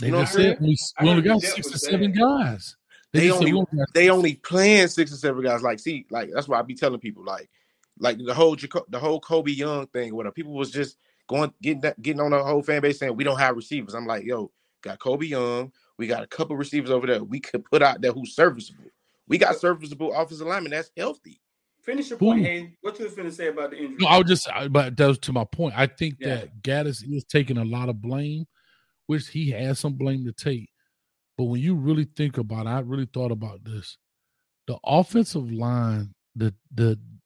They 0.01 0.06
You 0.06 0.12
know 0.12 0.20
just 0.22 0.35
what 0.36 0.44
I'm 0.47 0.52
said 0.52 0.60
we, 0.60 0.76
we 1.02 1.09
only 1.10 1.22
got 1.22 1.40
six 1.43 1.74
or 1.74 1.78
seven 1.78 2.12
bad. 2.12 2.20
guys. 2.20 2.76
They 3.12 3.26
just 3.26 3.39
said 3.39 3.48
only- 3.48 3.52
we 3.52 3.59
only 3.59 3.78
got 3.78 3.94
They 3.94 4.10
only 4.10 4.35
playing 4.36 4.89
six 4.89 5.12
or 5.12 5.16
seven 5.16 5.43
guys. 5.43 5.62
Like, 5.62 5.80
see, 5.80 6.06
like 6.10 6.30
that's 6.32 6.47
why 6.47 6.59
I 6.59 6.62
be 6.62 6.74
telling 6.74 7.01
people, 7.01 7.24
like, 7.24 7.48
like 8.01 8.19
the 8.19 8.35
whole 8.35 8.57
Jaco- 8.57 8.87
the 8.89 8.99
whole 8.99 9.20
Colbie 9.20 9.57
Young 9.57 9.87
thing. 9.89 10.15
Whatever 10.15 10.33
people 10.33 10.53
was 10.55 10.70
just 10.70 10.97
going 11.29 11.53
getting 11.62 11.81
that, 11.83 12.01
getting 12.01 12.20
on 12.20 12.31
the 12.31 12.43
whole 12.43 12.62
fan 12.62 12.81
base 12.83 12.99
saying 12.99 13.16
we 13.16 13.25
don't 13.25 13.39
have 13.39 13.57
receivers. 13.57 13.95
I'm 13.95 14.07
like, 14.07 14.25
yo, 14.25 14.51
got 14.83 14.99
Colbie 14.99 15.29
Young. 15.29 15.73
We 15.99 16.07
got 16.07 16.23
a 16.23 16.27
couple 16.27 16.57
receivers 16.57 16.91
over 16.91 17.07
there. 17.07 17.23
We 17.25 17.41
could 17.41 17.65
put 17.65 17.83
out 17.83 18.01
there 18.01 18.12
who's 18.12 18.35
serviceable. 18.35 18.85
We 19.27 19.37
got 19.39 19.57
serviceable 19.59 20.12
offensive 20.15 20.47
linemen 20.47 20.70
that's 20.73 20.91
healthy. 20.97 21.41
Finish 21.83 22.11
your 22.11 22.19
point, 22.19 22.45
Hayden. 22.45 22.77
What 22.83 22.99
you 22.99 23.05
was 23.07 23.15
finna 23.15 23.33
say 23.33 23.49
about 23.49 23.70
the 23.70 23.79
injury? 23.79 23.97
No, 24.01 24.07
I 24.09 24.19
was 24.19 24.27
just, 24.29 24.49
I- 24.51 24.69
but 24.69 24.97
that 24.97 25.07
was 25.07 25.19
to 25.20 25.33
my 25.33 25.45
point. 25.45 25.75
I 25.77 25.87
think 25.87 26.16
Yeah. 26.20 26.37
that 26.37 26.62
Gattis 26.62 27.03
is 27.11 27.25
taking 27.25 27.57
a 27.59 27.65
lot 27.65 27.89
of 27.89 28.01
blame, 28.03 28.47
which 29.07 29.29
he 29.29 29.51
has 29.51 29.79
some 29.79 29.95
blame 29.95 30.25
to 30.27 30.33
take. 30.33 30.69
But 31.37 31.45
when 31.45 31.61
you 31.61 31.75
really 31.75 32.05
think 32.16 32.37
about 32.39 32.66
it, 32.66 32.70
I 32.70 32.81
really 32.81 33.09
thought 33.12 33.31
about 33.33 33.65
this. 33.65 33.97
The 34.66 34.77
offensive 34.85 35.51
line, 35.51 36.15
the 36.37 36.55
the 36.75 36.99
i- 37.01 37.18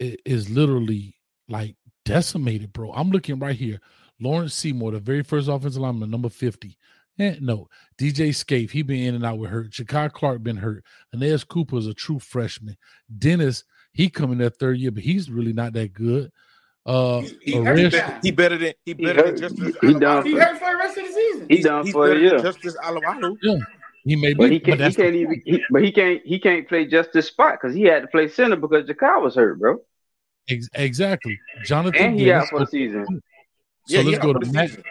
is 0.00 0.48
literally 0.50 1.14
like 1.48 1.76
decimated, 2.04 2.72
bro. 2.72 2.92
I'm 2.92 3.10
looking 3.10 3.38
right 3.38 3.56
here. 3.56 3.80
Lawrence 4.20 4.54
Seymour, 4.54 4.92
the 4.92 4.98
very 5.00 5.22
first 5.22 5.48
offensive 5.48 5.80
lineman, 5.82 6.10
number 6.10 6.28
50. 6.28 6.76
Eh, 7.20 7.36
no, 7.40 7.68
DJ 8.00 8.32
Scaife, 8.34 8.70
he 8.70 8.82
been 8.82 9.02
in 9.02 9.14
and 9.16 9.24
out 9.24 9.38
with 9.38 9.50
hurt. 9.50 9.70
Jakai 9.70 10.12
Clark 10.12 10.42
been 10.42 10.56
hurt. 10.56 10.84
Inez 11.12 11.42
Cooper 11.44 11.76
is 11.78 11.86
a 11.88 11.94
true 11.94 12.18
freshman. 12.20 12.76
Dennis, 13.18 13.64
he 13.92 14.08
coming 14.08 14.38
that 14.38 14.58
third 14.58 14.78
year, 14.78 14.90
but 14.92 15.02
he's 15.02 15.28
really 15.30 15.52
not 15.52 15.72
that 15.72 15.92
good. 15.92 16.30
Uh, 16.86 17.20
He- 17.20 17.36
he 17.42 17.56
a 17.58 17.64
hurt. 17.64 18.24
He 18.24 18.30
better 18.30 18.56
than 18.56 18.72
he 18.84 18.92
He 18.92 18.94
better 18.94 19.22
than. 19.22 19.36
Justice. 19.36 19.58
He 19.80 19.88
Alawalu. 19.88 20.00
done 20.00 20.26
He 20.26 20.32
hurt 20.34 20.58
for 20.58 20.70
the 20.70 20.76
rest 20.76 20.98
of 20.98 21.06
the 21.06 21.12
season. 21.12 21.46
He 21.50 21.62
done 21.62 21.84
He's 21.84 21.92
for 21.92 22.06
better 22.06 22.18
a 22.18 22.22
year. 22.22 22.38
Justice 22.38 22.76
Alawalu. 22.84 23.36
He 24.08 24.16
may 24.16 24.32
But 24.32 24.48
be, 24.48 24.54
he 24.54 24.58
but 24.60 24.78
can't. 24.78 24.96
He 24.96 25.02
can't 25.02 25.14
even. 25.14 25.42
He, 25.44 25.64
but 25.70 25.84
he 25.84 25.92
can't. 25.92 26.22
He 26.24 26.38
can't 26.38 26.66
play 26.66 26.86
just 26.86 27.12
this 27.12 27.26
spot 27.26 27.58
because 27.60 27.76
he 27.76 27.82
had 27.82 28.00
to 28.00 28.08
play 28.08 28.26
center 28.28 28.56
because 28.56 28.86
Jakai 28.86 29.22
was 29.22 29.34
hurt, 29.34 29.58
bro, 29.58 29.82
ex- 30.48 30.68
exactly. 30.74 31.38
Jonathan 31.64 32.00
and 32.00 32.18
he 32.18 32.24
Dennis. 32.24 32.44
out 32.44 32.48
for 32.48 32.60
the 32.60 32.66
season. 32.66 33.04
So 33.06 33.20
Yeah, 33.86 34.00
let's 34.00 34.18
go 34.18 34.32
to 34.32 34.50
Matt. 34.50 34.70
season. 34.70 34.84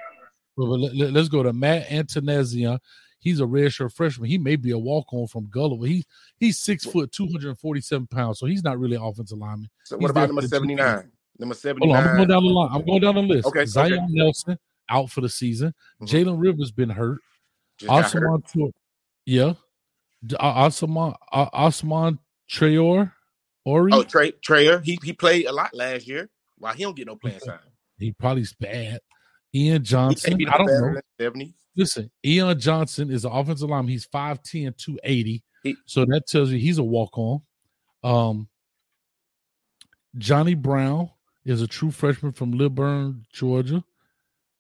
Let, 0.56 0.96
let, 0.96 1.16
us 1.16 1.30
go 1.30 1.42
to 1.42 1.52
Matt 1.52 1.88
Antonezia. 1.88 2.78
He's 3.20 3.40
a 3.40 3.44
redshirt 3.44 3.94
freshman. 3.94 4.30
He 4.30 4.38
may 4.38 4.56
be 4.56 4.70
a 4.70 4.78
walk 4.78 5.12
on 5.12 5.26
from 5.28 5.48
Gulliver. 5.50 5.88
He 5.88 6.06
he's 6.38 6.60
six 6.60 6.86
foot, 6.86 7.12
two 7.12 7.26
hundred 7.26 7.50
and 7.50 7.60
forty 7.60 7.82
seven 7.82 8.06
pounds. 8.06 8.38
So 8.38 8.46
he's 8.46 8.64
not 8.64 8.78
really 8.78 8.98
an 8.98 9.02
offensive 9.02 9.40
lineman. 9.40 9.70
So 9.84 9.98
He's 9.98 10.04
what 10.04 10.12
about 10.12 10.30
number 10.30 10.44
seventy 10.44 10.76
nine? 10.76 11.12
Number 11.40 11.56
seventy 11.56 11.88
Hold 11.88 11.98
on, 11.98 12.08
I'm 12.08 12.16
going 12.18 12.30
down 12.30 12.44
the 12.44 12.50
line. 12.50 12.70
I'm 12.72 12.86
going 12.86 13.02
down 13.02 13.16
the 13.16 13.22
list. 13.22 13.48
Okay, 13.48 13.66
Zion 13.66 13.94
okay. 13.94 14.06
Nelson 14.10 14.60
out 14.90 15.10
for 15.10 15.22
the 15.22 15.30
season. 15.30 15.74
Mhm. 16.02 16.08
Jalen 16.08 16.36
Rivers 16.40 16.72
been 16.72 16.90
hurt. 16.90 17.20
Just 17.80 17.90
got 17.90 18.12
hurt. 18.12 18.44
Yeah. 19.28 19.54
Osman, 20.40 21.14
Ousman 21.34 22.18
Traore, 22.50 23.12
Ori. 23.66 23.92
Oh, 23.94 24.04
Trey 24.04 24.32
Trayer. 24.32 24.84
He 24.84 24.98
he 25.04 25.14
played 25.14 25.46
a 25.46 25.52
lot 25.52 25.74
last 25.74 26.08
year. 26.08 26.30
Why 26.58 26.74
he 26.74 26.84
don't 26.84 26.96
get 26.96 27.06
no 27.08 27.18
playing 27.18 27.40
time? 27.42 27.60
he 28.00 28.14
probably's 28.14 28.54
bad. 28.54 29.00
Ian 29.54 29.84
Johnson. 29.84 30.38
no 30.40 30.52
I 30.52 30.58
don't 30.58 30.68
know. 30.68 31.02
seventy. 31.20 31.54
Listen, 31.76 32.10
Ian 32.26 32.60
Johnson 32.60 33.12
is 33.12 33.26
an 33.26 33.32
offensive 33.32 33.70
lineman. 33.70 33.92
He's 33.92 34.08
5'10, 34.08 34.76
280. 34.78 35.44
He- 35.64 35.76
so 35.86 36.06
that 36.06 36.24
tells 36.28 36.50
you 36.50 36.58
he's 36.58 36.80
a 36.80 36.84
walk 36.84 37.16
on. 37.18 37.42
Um, 38.04 38.48
Johnny 40.18 40.56
Brown 40.56 41.12
is 41.46 41.62
a 41.62 41.68
true 41.68 41.92
freshman 41.92 42.32
from 42.32 42.54
Lilburn, 42.54 43.26
Georgia. 43.32 43.84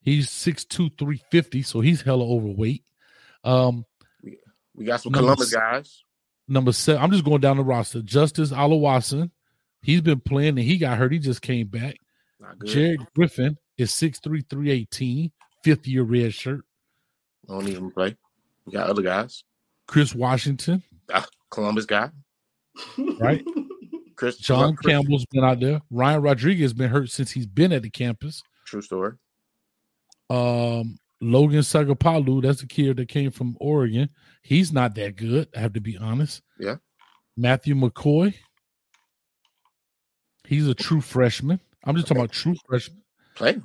He's 0.01 0.29
6'2, 0.29 0.95
350, 0.99 1.63
so 1.63 1.79
he's 1.79 2.01
hella 2.03 2.23
overweight. 2.23 2.83
Um, 3.43 3.85
We 4.77 4.85
got 4.85 5.01
some 5.01 5.11
Number 5.11 5.23
Columbus 5.25 5.53
guys. 5.53 6.03
number 6.47 6.71
seven, 6.71 7.01
I'm 7.01 7.11
just 7.11 7.25
going 7.25 7.41
down 7.41 7.57
the 7.57 7.63
roster. 7.63 8.01
Justice 8.01 8.51
Alawason, 8.51 9.31
he's 9.81 10.01
been 10.01 10.19
playing 10.19 10.49
and 10.49 10.59
he 10.59 10.77
got 10.77 10.97
hurt. 10.97 11.11
He 11.11 11.19
just 11.19 11.41
came 11.41 11.67
back. 11.67 11.95
Jared 12.65 13.01
Griffin 13.15 13.57
is 13.77 13.91
6'3, 13.91 14.47
318, 14.49 15.31
fifth 15.63 15.87
year 15.87 16.03
red 16.03 16.33
shirt. 16.33 16.61
I 17.49 17.53
Don't 17.53 17.67
even 17.67 17.91
play. 17.91 18.15
We 18.65 18.73
got 18.73 18.89
other 18.89 19.01
guys. 19.01 19.43
Chris 19.87 20.13
Washington, 20.13 20.83
Ah, 21.11 21.25
Columbus 21.49 21.85
guy. 21.85 22.11
Right. 23.19 23.43
Chris 24.15 24.37
John 24.37 24.75
Chris- 24.75 24.93
Campbell's 24.93 25.25
been 25.31 25.43
out 25.43 25.59
there. 25.59 25.81
Ryan 25.89 26.21
Rodriguez 26.21 26.73
been 26.73 26.89
hurt 26.89 27.09
since 27.09 27.31
he's 27.31 27.45
been 27.47 27.71
at 27.71 27.81
the 27.83 27.89
campus. 27.89 28.43
True 28.65 28.81
story. 28.81 29.13
Um, 30.29 30.97
Logan 31.21 31.59
Sagapalu, 31.59 32.41
that's 32.43 32.61
a 32.61 32.67
kid 32.67 32.97
that 32.97 33.07
came 33.09 33.31
from 33.31 33.57
Oregon. 33.59 34.09
He's 34.43 34.71
not 34.71 34.95
that 34.95 35.15
good, 35.15 35.47
I 35.55 35.59
have 35.59 35.73
to 35.73 35.81
be 35.81 35.97
honest. 35.97 36.41
Yeah. 36.59 36.75
Matthew 37.35 37.75
McCoy. 37.75 38.33
He's 40.45 40.67
a 40.67 40.73
true 40.73 41.01
freshman. 41.01 41.59
I'm 41.83 41.95
just 41.95 42.07
talking 42.07 42.21
about 42.21 42.31
true 42.31 42.55
freshman. 42.67 43.01
Play. 43.35 43.61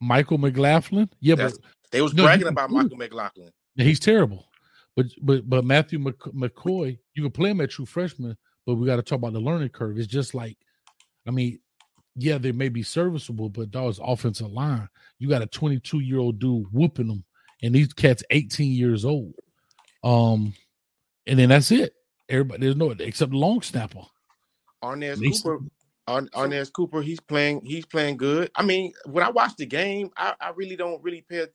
Michael 0.00 0.38
McLaughlin. 0.38 1.10
Yeah, 1.20 1.34
That's- 1.34 1.58
but 1.58 1.66
They 1.90 2.02
was 2.02 2.14
No, 2.14 2.24
bragging 2.24 2.46
about 2.48 2.70
Michael 2.70 2.96
McLaughlin. 2.96 3.50
he's 3.76 3.98
terrible. 4.00 4.44
But 4.96 5.06
but 5.22 5.48
but 5.48 5.64
Matthew 5.64 5.98
McCoy, 6.00 6.98
you 7.14 7.22
can 7.22 7.30
play 7.30 7.50
him 7.50 7.60
at 7.60 7.70
true 7.70 7.86
freshman, 7.86 8.36
but 8.66 8.74
we 8.74 8.86
got 8.86 8.96
to 8.96 9.02
talk 9.02 9.18
about 9.18 9.32
the 9.32 9.40
learning 9.40 9.68
curve. 9.70 9.96
It's 9.98 10.06
just 10.08 10.34
like, 10.34 10.58
I 11.26 11.30
mean, 11.30 11.60
yeah, 12.18 12.36
they 12.36 12.52
may 12.52 12.68
be 12.68 12.82
serviceable, 12.82 13.48
but 13.48 13.70
dog's 13.70 14.00
offensive 14.02 14.50
line. 14.50 14.88
You 15.18 15.28
got 15.28 15.42
a 15.42 15.46
22 15.46 16.00
year 16.00 16.18
old 16.18 16.40
dude 16.40 16.66
whooping 16.72 17.06
them, 17.06 17.24
and 17.62 17.74
these 17.74 17.92
cats 17.92 18.24
18 18.30 18.72
years 18.72 19.04
old. 19.04 19.34
Um, 20.02 20.52
and 21.26 21.38
then 21.38 21.50
that's 21.50 21.70
it. 21.70 21.94
Everybody, 22.28 22.60
there's 22.60 22.76
no 22.76 22.90
except 22.90 23.32
long 23.32 23.62
snapper. 23.62 24.02
Arnaz 24.82 25.20
Cooper. 25.20 25.64
Ar- 26.08 26.22
Arnaz 26.22 26.72
Cooper, 26.72 27.02
he's 27.02 27.20
playing. 27.20 27.62
He's 27.64 27.86
playing 27.86 28.16
good. 28.16 28.50
I 28.56 28.64
mean, 28.64 28.92
when 29.06 29.22
I 29.22 29.30
watch 29.30 29.52
the 29.56 29.66
game, 29.66 30.10
I, 30.16 30.34
I 30.40 30.50
really 30.50 30.76
don't 30.76 31.02
really 31.02 31.24
pay. 31.28 31.46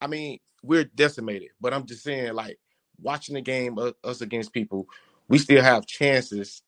I 0.00 0.06
mean, 0.06 0.38
we're 0.62 0.84
decimated, 0.84 1.50
but 1.60 1.74
I'm 1.74 1.84
just 1.84 2.04
saying, 2.04 2.32
like 2.34 2.58
watching 3.00 3.34
the 3.34 3.40
game, 3.40 3.76
uh, 3.78 3.90
us 4.04 4.20
against 4.20 4.52
people, 4.52 4.86
we 5.28 5.38
still 5.38 5.62
have 5.62 5.86
chances. 5.86 6.62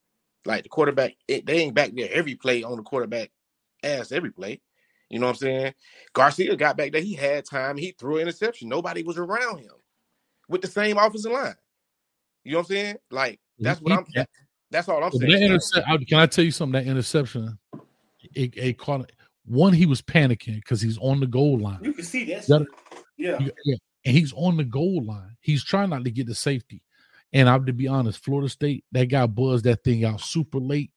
Like 0.44 0.64
the 0.64 0.68
quarterback, 0.68 1.14
it, 1.28 1.46
they 1.46 1.60
ain't 1.60 1.74
back 1.74 1.92
there 1.94 2.10
every 2.12 2.34
play 2.34 2.64
on 2.64 2.76
the 2.76 2.82
quarterback 2.82 3.30
ass 3.84 4.12
every 4.12 4.30
play. 4.30 4.60
You 5.10 5.18
know 5.20 5.26
what 5.26 5.32
I'm 5.32 5.38
saying? 5.38 5.74
Garcia 6.12 6.56
got 6.56 6.76
back 6.76 6.92
there. 6.92 7.00
He 7.02 7.14
had 7.14 7.44
time. 7.44 7.76
He 7.76 7.92
threw 7.92 8.16
an 8.16 8.22
interception. 8.22 8.68
Nobody 8.68 9.02
was 9.02 9.18
around 9.18 9.58
him 9.58 9.70
with 10.48 10.62
the 10.62 10.66
same 10.68 10.96
offensive 10.96 11.32
line. 11.32 11.54
You 12.42 12.52
know 12.52 12.58
what 12.58 12.62
I'm 12.64 12.68
saying? 12.76 12.96
Like 13.10 13.40
that's 13.58 13.80
what 13.80 13.92
I'm. 13.92 14.06
He- 14.12 14.22
That's 14.70 14.88
all 14.88 15.04
I'm 15.04 15.12
saying. 15.12 15.30
that 15.30 15.42
intercept, 15.42 15.86
can 16.08 16.18
I 16.18 16.26
tell 16.26 16.44
you 16.44 16.50
something? 16.50 16.82
That 16.82 16.90
interception, 16.90 17.58
it, 18.34 18.54
it 18.56 18.78
caught 18.78 19.02
it. 19.02 19.12
One, 19.46 19.72
he 19.72 19.86
was 19.86 20.02
panicking 20.02 20.56
because 20.56 20.80
he's 20.80 20.98
on 20.98 21.20
the 21.20 21.26
goal 21.26 21.58
line. 21.58 21.78
You 21.82 21.92
can 21.92 22.04
see 22.04 22.24
that. 22.24 22.46
That- 22.46 22.66
Yeah. 23.16 23.38
You- 23.38 23.52
yeah, 23.64 23.76
and 24.04 24.16
he's 24.16 24.32
on 24.32 24.56
the 24.56 24.64
goal 24.64 25.04
line. 25.04 25.36
He's 25.40 25.62
trying 25.62 25.90
not 25.90 26.02
to 26.04 26.10
get 26.10 26.26
the 26.26 26.34
safety. 26.34 26.82
And 27.32 27.48
I'm 27.48 27.66
to 27.66 27.72
be 27.72 27.86
honest, 27.88 28.24
Florida 28.24 28.48
State, 28.48 28.84
that 28.92 29.06
guy 29.06 29.26
buzzed 29.26 29.64
that 29.64 29.84
thing 29.84 30.04
out 30.04 30.20
super 30.20 30.58
late, 30.58 30.90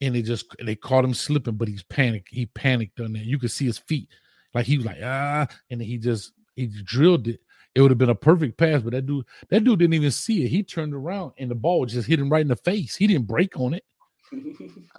and 0.00 0.14
they 0.14 0.22
just 0.22 0.54
they 0.64 0.74
caught 0.74 1.04
him 1.04 1.14
slipping, 1.14 1.54
but 1.54 1.68
he's 1.68 1.82
panicked. 1.82 2.28
He 2.30 2.46
panicked 2.46 3.00
on 3.00 3.12
there. 3.12 3.22
You 3.22 3.38
could 3.38 3.50
see 3.50 3.66
his 3.66 3.78
feet, 3.78 4.08
like 4.54 4.66
he 4.66 4.76
was 4.76 4.86
like 4.86 4.98
ah, 5.02 5.46
and 5.70 5.80
he 5.82 5.98
just 5.98 6.32
he 6.54 6.66
drilled 6.84 7.28
it. 7.28 7.40
It 7.74 7.82
would 7.82 7.90
have 7.90 7.98
been 7.98 8.10
a 8.10 8.14
perfect 8.14 8.56
pass, 8.58 8.82
but 8.82 8.92
that 8.92 9.06
dude 9.06 9.24
that 9.48 9.64
dude 9.64 9.78
didn't 9.78 9.94
even 9.94 10.10
see 10.10 10.44
it. 10.44 10.48
He 10.48 10.62
turned 10.62 10.94
around 10.94 11.32
and 11.38 11.50
the 11.50 11.54
ball 11.54 11.86
just 11.86 12.08
hit 12.08 12.18
him 12.18 12.30
right 12.30 12.42
in 12.42 12.48
the 12.48 12.56
face. 12.56 12.96
He 12.96 13.06
didn't 13.06 13.26
break 13.26 13.58
on 13.58 13.74
it. 13.74 13.84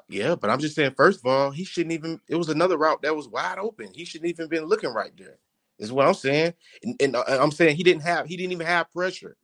Yeah, 0.10 0.36
but 0.36 0.50
I'm 0.50 0.60
just 0.60 0.76
saying, 0.76 0.96
first 0.98 1.20
of 1.20 1.26
all, 1.26 1.52
he 1.52 1.64
shouldn't 1.64 1.94
even. 1.94 2.20
It 2.28 2.36
was 2.36 2.50
another 2.50 2.78
route 2.78 3.02
that 3.04 3.16
was 3.16 3.30
wide 3.30 3.60
open. 3.60 3.92
He 3.96 4.04
shouldn't 4.04 4.30
even 4.30 4.50
been 4.50 4.66
looking 4.66 4.94
right 4.94 5.14
there. 5.18 5.38
Is 5.80 5.90
what 5.90 6.06
I'm 6.06 6.14
saying. 6.14 6.54
And, 6.84 7.02
and, 7.02 7.16
uh, 7.16 7.24
I'm 7.28 7.52
saying 7.52 7.78
he 7.78 7.84
didn't 7.84 8.04
have. 8.04 8.28
He 8.28 8.36
didn't 8.36 8.52
even 8.52 8.68
have 8.68 8.92
pressure. 8.92 9.38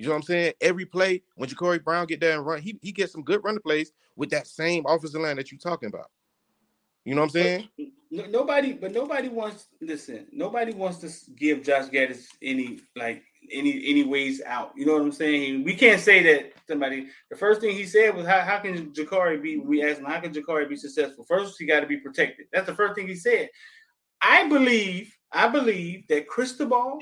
You 0.00 0.06
know 0.06 0.12
what 0.12 0.16
I'm 0.16 0.22
saying? 0.22 0.54
Every 0.62 0.86
play 0.86 1.22
when 1.34 1.50
Jacurri 1.50 1.84
Brown 1.84 2.06
get 2.06 2.20
there 2.20 2.34
and 2.34 2.46
run, 2.46 2.62
he 2.62 2.78
he 2.80 2.90
gets 2.90 3.12
some 3.12 3.22
good 3.22 3.44
running 3.44 3.60
plays 3.60 3.92
with 4.16 4.30
that 4.30 4.46
same 4.46 4.86
offensive 4.86 5.20
line 5.20 5.36
that 5.36 5.52
you're 5.52 5.58
talking 5.58 5.90
about. 5.90 6.10
You 7.04 7.14
know 7.14 7.20
what 7.20 7.26
I'm 7.26 7.32
saying? 7.32 7.68
No, 8.10 8.24
nobody, 8.24 8.72
but 8.72 8.92
nobody 8.92 9.28
wants. 9.28 9.66
Listen, 9.82 10.26
nobody 10.32 10.72
wants 10.72 11.00
to 11.00 11.30
give 11.32 11.62
Josh 11.62 11.90
Gattis 11.90 12.28
any 12.40 12.80
like 12.96 13.22
any 13.52 13.72
any 13.86 14.02
ways 14.04 14.40
out. 14.46 14.72
You 14.74 14.86
know 14.86 14.94
what 14.94 15.02
I'm 15.02 15.12
saying? 15.12 15.64
We 15.64 15.74
can't 15.74 16.00
say 16.00 16.22
that 16.22 16.54
somebody. 16.66 17.08
The 17.30 17.36
first 17.36 17.60
thing 17.60 17.76
he 17.76 17.84
said 17.84 18.16
was, 18.16 18.26
"How, 18.26 18.40
how 18.40 18.58
can 18.60 18.92
Jacurri 18.94 19.42
be?" 19.42 19.58
We 19.58 19.84
asked 19.84 20.00
him, 20.00 20.06
"How 20.06 20.20
can 20.20 20.32
Jacurri 20.32 20.66
be 20.66 20.76
successful?" 20.76 21.26
First, 21.28 21.56
he 21.58 21.66
got 21.66 21.80
to 21.80 21.86
be 21.86 21.98
protected. 21.98 22.46
That's 22.54 22.66
the 22.66 22.74
first 22.74 22.94
thing 22.94 23.06
he 23.06 23.16
said. 23.16 23.50
I 24.22 24.48
believe, 24.48 25.14
I 25.30 25.48
believe 25.48 26.08
that 26.08 26.26
Cristobal 26.26 27.00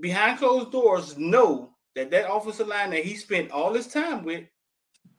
behind 0.00 0.38
closed 0.38 0.70
doors 0.72 1.16
know 1.18 1.74
that 1.94 2.10
that 2.10 2.30
offensive 2.32 2.68
line 2.68 2.90
that 2.90 3.04
he 3.04 3.16
spent 3.16 3.50
all 3.50 3.72
his 3.72 3.86
time 3.86 4.24
with 4.24 4.44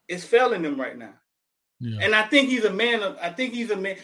is 0.08 0.24
failing 0.24 0.64
him 0.64 0.80
right 0.80 0.96
now. 0.98 1.14
Yeah. 1.80 1.98
And 2.02 2.14
I 2.14 2.22
think 2.24 2.48
he's 2.48 2.64
a 2.64 2.72
man 2.72 3.02
of. 3.02 3.16
I 3.20 3.30
think 3.30 3.52
he's 3.54 3.70
a 3.70 3.76
man. 3.76 3.96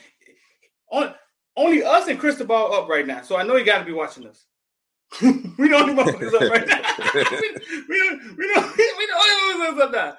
On, 0.93 1.15
only 1.57 1.83
us 1.83 2.09
and 2.09 2.19
Cristobal 2.19 2.73
up 2.75 2.89
right 2.89 3.07
now, 3.07 3.23
so 3.23 3.37
I 3.37 3.43
know 3.43 3.57
he 3.57 3.65
got 3.65 3.79
to 3.81 3.85
be 3.85 3.93
watching 3.93 4.27
us. 4.27 4.45
we 5.23 5.29
the 5.31 5.75
only 5.77 5.95
motherfuckers 5.95 6.35
up 6.35 6.51
right 6.51 6.67
now. 6.67 6.81
we, 7.15 7.83
we, 7.89 7.99
don't- 7.99 8.37
we, 8.37 8.55
don't- 8.55 8.77
we 8.77 9.07
the 9.07 9.53
only 9.53 9.67
ones 9.69 9.81
up 9.81 9.93
now. 9.93 10.17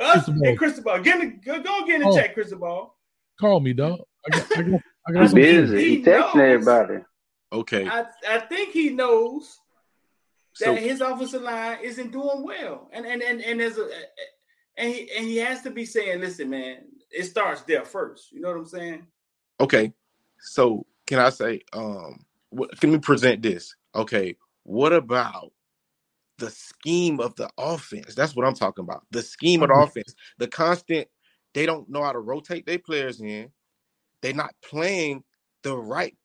Us 0.00 0.12
Cristobal. 0.24 0.46
and 0.48 0.58
Cristobal. 0.58 0.98
Get 1.00 1.20
in 1.20 1.30
the, 1.30 1.36
go, 1.44 1.62
go 1.62 1.86
get 1.86 1.96
in 1.96 2.00
the 2.02 2.06
Oh. 2.08 2.16
chat, 2.16 2.34
Cristobal. 2.34 2.94
Call 3.40 3.60
me, 3.60 3.72
dog. 3.72 4.00
I 4.26 4.38
got, 4.38 4.58
I 4.58 4.62
got, 4.62 4.80
I 5.08 5.12
got 5.12 5.22
I'm 5.28 5.34
busy. 5.34 5.78
He 5.78 5.96
He 5.96 6.02
texting 6.02 6.34
knows. 6.34 6.36
everybody. 6.36 7.04
Okay. 7.52 7.86
I, 7.88 8.04
I 8.28 8.38
think 8.40 8.70
he 8.70 8.90
knows 8.90 9.56
that 10.62 10.66
So 10.66 10.74
his 10.76 11.00
offensive 11.00 11.42
line 11.42 11.78
isn't 11.82 12.12
doing 12.12 12.44
well, 12.44 12.88
and 12.92 13.04
and 13.04 13.22
and 13.22 13.40
and 13.42 13.60
there's 13.60 13.78
a 13.78 13.88
and 14.76 14.92
he 14.92 15.10
and 15.16 15.26
he 15.26 15.36
has 15.38 15.62
to 15.62 15.70
be 15.70 15.84
saying, 15.84 16.20
"Listen, 16.20 16.50
man, 16.50 16.78
it 17.10 17.24
starts 17.24 17.62
there 17.62 17.84
first. 17.84 18.32
You 18.32 18.40
know 18.40 18.48
what 18.48 18.58
I'm 18.58 18.66
saying? 18.66 19.06
okay. 19.60 19.92
So 20.40 20.86
can 21.06 21.18
I 21.18 21.30
say? 21.30 21.60
Um, 21.72 22.24
what, 22.50 22.78
can 22.80 22.90
we 22.90 22.98
present 22.98 23.42
this? 23.42 23.74
Okay. 23.94 24.36
What 24.64 24.92
about 24.92 25.52
the 26.38 26.50
scheme 26.50 27.20
of 27.20 27.34
the 27.36 27.48
offense? 27.58 28.14
That's 28.14 28.34
what 28.34 28.46
I'm 28.46 28.54
talking 28.54 28.84
about. 28.84 29.04
The 29.10 29.22
scheme 29.22 29.62
of 29.62 29.68
the 29.68 29.74
offense. 29.74 30.14
The 30.38 30.48
constant. 30.48 31.08
They 31.54 31.66
don't 31.66 31.88
know 31.88 32.02
how 32.02 32.12
to 32.12 32.18
rotate 32.18 32.66
their 32.66 32.78
players 32.78 33.20
in. 33.20 33.50
They're 34.22 34.32
not 34.32 34.54
playing 34.64 35.22
the 35.62 35.76
right 35.76 36.16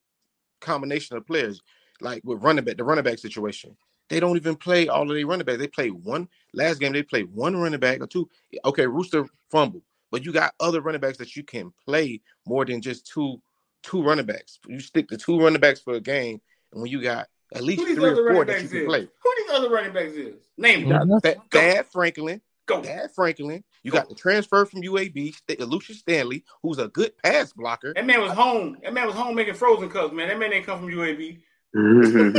combination 0.60 1.16
of 1.16 1.26
players. 1.26 1.60
Like 2.00 2.22
with 2.24 2.42
running 2.42 2.64
back, 2.64 2.76
the 2.76 2.84
running 2.84 3.04
back 3.04 3.18
situation. 3.18 3.76
They 4.08 4.20
don't 4.20 4.36
even 4.36 4.56
play 4.56 4.88
all 4.88 5.02
of 5.10 5.14
their 5.16 5.26
running 5.26 5.44
back. 5.44 5.58
They 5.58 5.66
play 5.68 5.90
one 5.90 6.28
last 6.54 6.80
game. 6.80 6.92
They 6.92 7.02
played 7.02 7.32
one 7.34 7.56
running 7.56 7.80
back 7.80 8.00
or 8.00 8.06
two. 8.06 8.28
Okay, 8.64 8.86
Rooster 8.86 9.26
fumble, 9.50 9.82
but 10.10 10.24
you 10.24 10.32
got 10.32 10.54
other 10.60 10.80
running 10.80 11.00
backs 11.00 11.18
that 11.18 11.36
you 11.36 11.42
can 11.42 11.72
play 11.86 12.20
more 12.46 12.64
than 12.64 12.80
just 12.80 13.06
two 13.06 13.40
two 13.82 14.02
running 14.02 14.26
backs. 14.26 14.58
You 14.66 14.80
stick 14.80 15.08
to 15.08 15.16
two 15.16 15.38
running 15.40 15.60
backs 15.60 15.80
for 15.80 15.94
a 15.94 16.00
game, 16.00 16.40
and 16.72 16.82
when 16.82 16.90
you 16.90 17.02
got 17.02 17.28
at 17.54 17.62
least 17.62 17.80
Who 17.80 17.86
these 17.86 17.96
three 17.96 18.10
other 18.10 18.22
or 18.28 18.32
four 18.32 18.44
running 18.44 18.46
that 18.46 18.52
you 18.56 18.60
backs 18.62 18.72
can 18.72 18.80
is? 18.80 18.86
play. 18.86 19.00
Who 19.22 19.34
these 19.38 19.50
other 19.50 19.70
running 19.70 19.92
backs 19.92 20.12
is? 20.12 20.34
Name 20.56 20.80
You 20.80 20.88
them. 20.88 21.08
Got 21.20 21.50
Thad- 21.50 21.86
Franklin, 21.86 22.40
Go. 22.66 22.82
Thad 22.82 23.10
Franklin. 23.14 23.64
You 23.82 23.92
got 23.92 24.08
the 24.08 24.14
transfer 24.14 24.64
from 24.66 24.82
UAB, 24.82 25.34
St- 25.34 25.60
Lucius 25.60 26.00
Stanley, 26.00 26.44
who's 26.62 26.78
a 26.78 26.88
good 26.88 27.12
pass 27.22 27.52
blocker. 27.52 27.94
That 27.94 28.04
man 28.04 28.20
was 28.20 28.32
home. 28.32 28.76
That 28.82 28.92
man 28.92 29.06
was 29.06 29.14
home 29.14 29.34
making 29.34 29.54
frozen 29.54 29.88
cups, 29.88 30.12
man. 30.12 30.28
That 30.28 30.38
man 30.38 30.50
didn't 30.50 30.66
come 30.66 30.80
from 30.80 30.90
UAB. 30.90 31.38
Mm-hmm. 31.76 32.38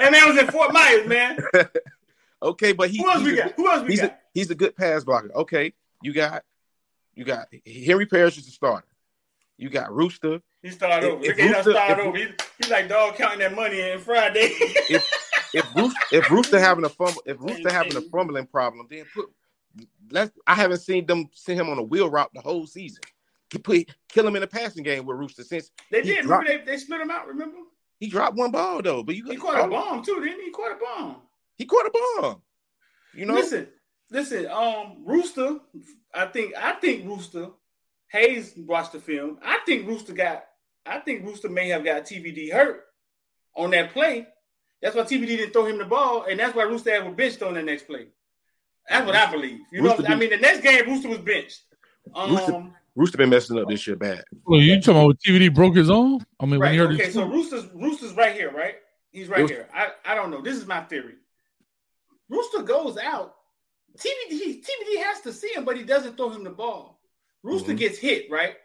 And 0.00 0.14
that 0.14 0.24
was 0.28 0.38
in 0.38 0.46
Fort 0.48 0.72
Myers, 0.72 1.06
man. 1.06 1.38
okay, 2.42 2.72
but 2.72 2.90
he, 2.90 2.98
Who 2.98 3.08
else 3.10 3.18
he's, 3.18 3.26
we 3.26 3.40
a, 3.40 3.44
got? 3.44 3.52
Who 3.56 3.70
else 3.70 3.82
we 3.82 3.88
he's, 3.90 4.00
got? 4.00 4.10
a, 4.10 4.16
he's 4.34 4.50
a 4.50 4.54
good 4.54 4.76
pass 4.76 5.04
blocker. 5.04 5.30
Okay, 5.34 5.72
you 6.02 6.12
got 6.12 6.42
you 7.14 7.24
got 7.24 7.48
Henry 7.66 8.06
Parrish 8.06 8.38
is 8.38 8.44
the 8.46 8.52
starter. 8.52 8.86
You 9.58 9.70
got 9.70 9.92
Rooster. 9.94 10.40
He 10.62 10.70
started 10.70 11.10
over. 11.10 11.24
if 11.24 11.36
him 11.38 11.52
Rooster- 11.52 11.72
start 11.72 11.98
if- 11.98 12.06
over. 12.06 12.16
He, 12.16 12.26
he 12.62 12.70
like 12.70 12.88
dog 12.88 13.14
counting 13.16 13.38
that 13.40 13.54
money 13.54 13.80
in 13.80 13.98
Friday. 13.98 14.52
If 15.54 15.74
Rooster, 15.74 15.98
if 16.12 16.30
Rooster 16.30 16.58
having 16.60 16.84
a 16.84 16.88
fumble, 16.88 17.22
if 17.24 17.40
Rooster 17.40 17.72
having 17.72 17.96
a 17.96 18.00
fumbling 18.02 18.46
problem, 18.46 18.86
then 18.90 19.04
put. 19.14 19.26
Let's. 20.10 20.30
I 20.46 20.54
haven't 20.54 20.78
seen 20.78 21.06
them 21.06 21.28
send 21.32 21.58
him 21.60 21.70
on 21.70 21.78
a 21.78 21.82
wheel 21.82 22.10
route 22.10 22.30
the 22.34 22.40
whole 22.42 22.66
season. 22.66 23.00
Put 23.62 23.90
kill 24.08 24.26
him 24.26 24.34
in 24.36 24.40
the 24.40 24.46
passing 24.46 24.82
game 24.82 25.06
with 25.06 25.16
Rooster 25.16 25.44
since 25.44 25.70
they 25.90 26.02
did. 26.02 26.24
dropped- 26.24 26.44
Remember 26.44 26.64
they, 26.64 26.72
they 26.72 26.78
split 26.78 27.00
him 27.00 27.10
out. 27.10 27.26
Remember? 27.28 27.58
he 27.98 28.08
dropped 28.08 28.36
one 28.36 28.50
ball 28.50 28.82
though. 28.82 29.02
But 29.02 29.14
you 29.16 29.24
He 29.30 29.36
caught 29.36 29.64
a 29.64 29.68
bomb 29.68 30.02
too, 30.04 30.20
didn't 30.20 30.40
he? 30.40 30.46
He 30.46 30.50
caught 30.50 30.72
a 30.72 30.78
bomb. 30.84 31.16
He 31.56 31.64
caught 31.64 31.86
a 31.86 31.90
bomb. 32.20 32.42
You 33.14 33.24
know. 33.26 33.34
Listen, 33.34 33.68
listen. 34.10 34.46
Um, 34.48 35.04
Rooster. 35.04 35.58
I 36.14 36.26
think. 36.26 36.54
I 36.56 36.72
think 36.72 37.06
Rooster. 37.06 37.48
Hayes 38.08 38.52
watched 38.56 38.92
the 38.92 39.00
film. 39.00 39.38
I 39.42 39.58
think 39.66 39.86
Rooster 39.86 40.12
got. 40.12 40.44
I 40.84 41.00
think 41.00 41.24
Rooster 41.24 41.48
may 41.48 41.68
have 41.70 41.84
got 41.84 42.04
TVD 42.04 42.52
hurt 42.52 42.84
on 43.56 43.70
that 43.70 43.92
play. 43.92 44.26
That's 44.82 44.94
why 44.94 45.02
TVD 45.02 45.26
didn't 45.26 45.52
throw 45.52 45.64
him 45.66 45.78
the 45.78 45.84
ball, 45.84 46.24
and 46.28 46.38
that's 46.38 46.54
why 46.54 46.64
Rooster 46.64 46.92
had 46.92 47.04
was 47.06 47.14
benched 47.16 47.42
on 47.42 47.54
the 47.54 47.62
next 47.62 47.86
play. 47.86 48.06
That's 48.88 49.04
what 49.06 49.16
I 49.16 49.30
believe. 49.30 49.60
You 49.72 49.82
know, 49.82 49.96
I 50.06 50.14
mean, 50.14 50.30
the 50.30 50.36
next 50.36 50.60
game 50.60 50.86
Rooster 50.86 51.08
was 51.08 51.18
benched. 51.18 51.62
Um, 52.14 52.30
Rooster- 52.36 52.72
Rooster 52.96 53.18
been 53.18 53.28
messing 53.30 53.58
up 53.58 53.68
this 53.68 53.86
year 53.86 53.94
bad. 53.96 54.24
Well, 54.46 54.60
you 54.60 54.80
talking 54.80 54.94
about 54.96 55.06
when 55.08 55.16
TVD 55.16 55.54
broke 55.54 55.76
his 55.76 55.90
arm? 55.90 56.18
I 56.40 56.44
mean, 56.46 56.52
when 56.52 56.60
right. 56.60 56.72
he 56.72 56.78
heard 56.78 56.92
Okay, 56.94 57.04
his 57.04 57.14
so 57.14 57.26
Rooster's 57.28 57.66
Rooster's 57.74 58.14
right 58.14 58.34
here, 58.34 58.50
right? 58.50 58.76
He's 59.10 59.28
right 59.28 59.40
Rooster- 59.40 59.54
here. 59.54 59.68
I, 59.74 59.88
I 60.04 60.14
don't 60.14 60.30
know. 60.30 60.40
This 60.40 60.56
is 60.56 60.66
my 60.66 60.80
theory. 60.80 61.14
Rooster 62.28 62.62
goes 62.62 62.96
out. 62.98 63.34
TVD 63.98 64.62
TVD 64.62 65.02
has 65.02 65.20
to 65.22 65.32
see 65.32 65.52
him, 65.54 65.64
but 65.64 65.76
he 65.76 65.82
doesn't 65.84 66.16
throw 66.16 66.30
him 66.30 66.42
the 66.44 66.50
ball. 66.50 67.00
Rooster 67.42 67.72
Mhm. 67.72 67.78
gets 67.78 67.98
hit, 67.98 68.30
right? 68.30 68.56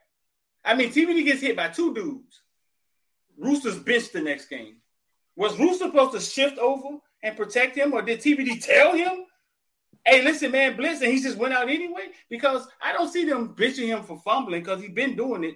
I 0.64 0.76
mean, 0.76 0.90
TVD 0.92 1.24
gets 1.24 1.42
hit 1.42 1.56
by 1.56 1.68
two 1.70 1.94
dudes. 1.94 2.42
Rooster's 3.38 3.78
benched 3.80 4.14
the 4.14 4.22
next 4.22 4.46
game. 4.48 4.78
Was 5.36 5.58
Rooster 5.60 5.86
supposed 5.86 6.14
to 6.14 6.20
shift 6.20 6.58
over 6.58 6.98
and 7.24 7.38
protect 7.38 7.76
him, 7.78 7.94
or 7.94 8.02
did 8.02 8.20
TBD 8.20 8.60
tell 8.62 8.94
him, 8.94 9.26
"Hey, 10.06 10.24
listen, 10.24 10.52
man, 10.52 10.76
blitz," 10.76 11.02
and 11.02 11.12
he 11.12 11.22
just 11.22 11.38
went 11.38 11.54
out 11.54 11.70
anyway? 11.70 12.10
Because 12.30 12.68
I 12.82 12.94
don't 12.94 13.12
see 13.12 13.26
them 13.26 13.56
bitching 13.56 13.88
him 13.88 14.04
for 14.04 14.20
fumbling 14.20 14.62
because 14.62 14.82
he's 14.82 14.92
been 14.92 15.16
doing 15.16 15.44
it. 15.44 15.56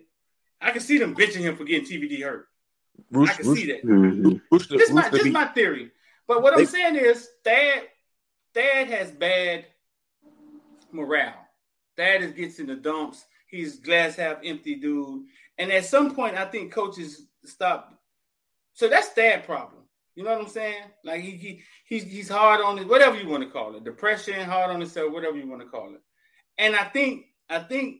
I 0.61 0.71
can 0.71 0.81
see 0.81 0.97
them 0.97 1.15
bitching 1.15 1.41
him 1.41 1.55
for 1.55 1.63
getting 1.63 1.85
TVD 1.85 2.21
hurt. 2.23 2.47
I 2.99 3.03
Rooster, 3.11 3.43
can 3.43 3.55
see 3.55 3.65
that. 3.67 3.83
Mhm. 3.83 4.41
Rooster, 4.51 4.77
This 4.77 4.89
is 4.89 4.95
my 4.95 5.01
Rooster 5.03 5.23
this 5.23 5.33
my 5.33 5.45
theory. 5.45 5.91
But 6.27 6.41
what 6.41 6.57
I'm 6.57 6.65
saying 6.65 6.95
is 6.95 7.29
Thad 7.43 7.83
Thad 8.53 8.87
has 8.87 9.11
bad 9.11 9.65
morale. 10.91 11.47
Thad 11.97 12.23
is 12.23 12.31
gets 12.31 12.59
in 12.59 12.67
the 12.67 12.75
dumps. 12.75 13.25
He's 13.47 13.79
glass 13.79 14.15
half 14.15 14.39
empty 14.43 14.75
dude. 14.75 15.25
And 15.57 15.71
at 15.71 15.85
some 15.85 16.15
point, 16.15 16.35
I 16.35 16.45
think 16.45 16.73
coaches 16.73 17.27
stop. 17.43 18.01
So 18.73 18.87
that's 18.87 19.09
Thad 19.09 19.45
problem. 19.45 19.83
You 20.15 20.23
know 20.23 20.31
what 20.31 20.41
I'm 20.41 20.47
saying? 20.49 20.83
Like 21.03 21.21
he, 21.21 21.31
he 21.31 21.61
he's 21.85 22.03
he's 22.03 22.29
hard 22.29 22.61
on 22.61 22.79
it, 22.79 22.87
whatever 22.87 23.17
you 23.19 23.27
want 23.27 23.43
to 23.43 23.49
call 23.49 23.75
it, 23.75 23.83
depression, 23.83 24.47
hard 24.49 24.71
on 24.71 24.79
himself, 24.79 25.11
whatever 25.11 25.37
you 25.37 25.47
want 25.47 25.61
to 25.61 25.67
call 25.67 25.93
it. 25.93 26.01
And 26.57 26.75
I 26.75 26.85
think 26.85 27.25
I 27.49 27.59
think, 27.59 27.97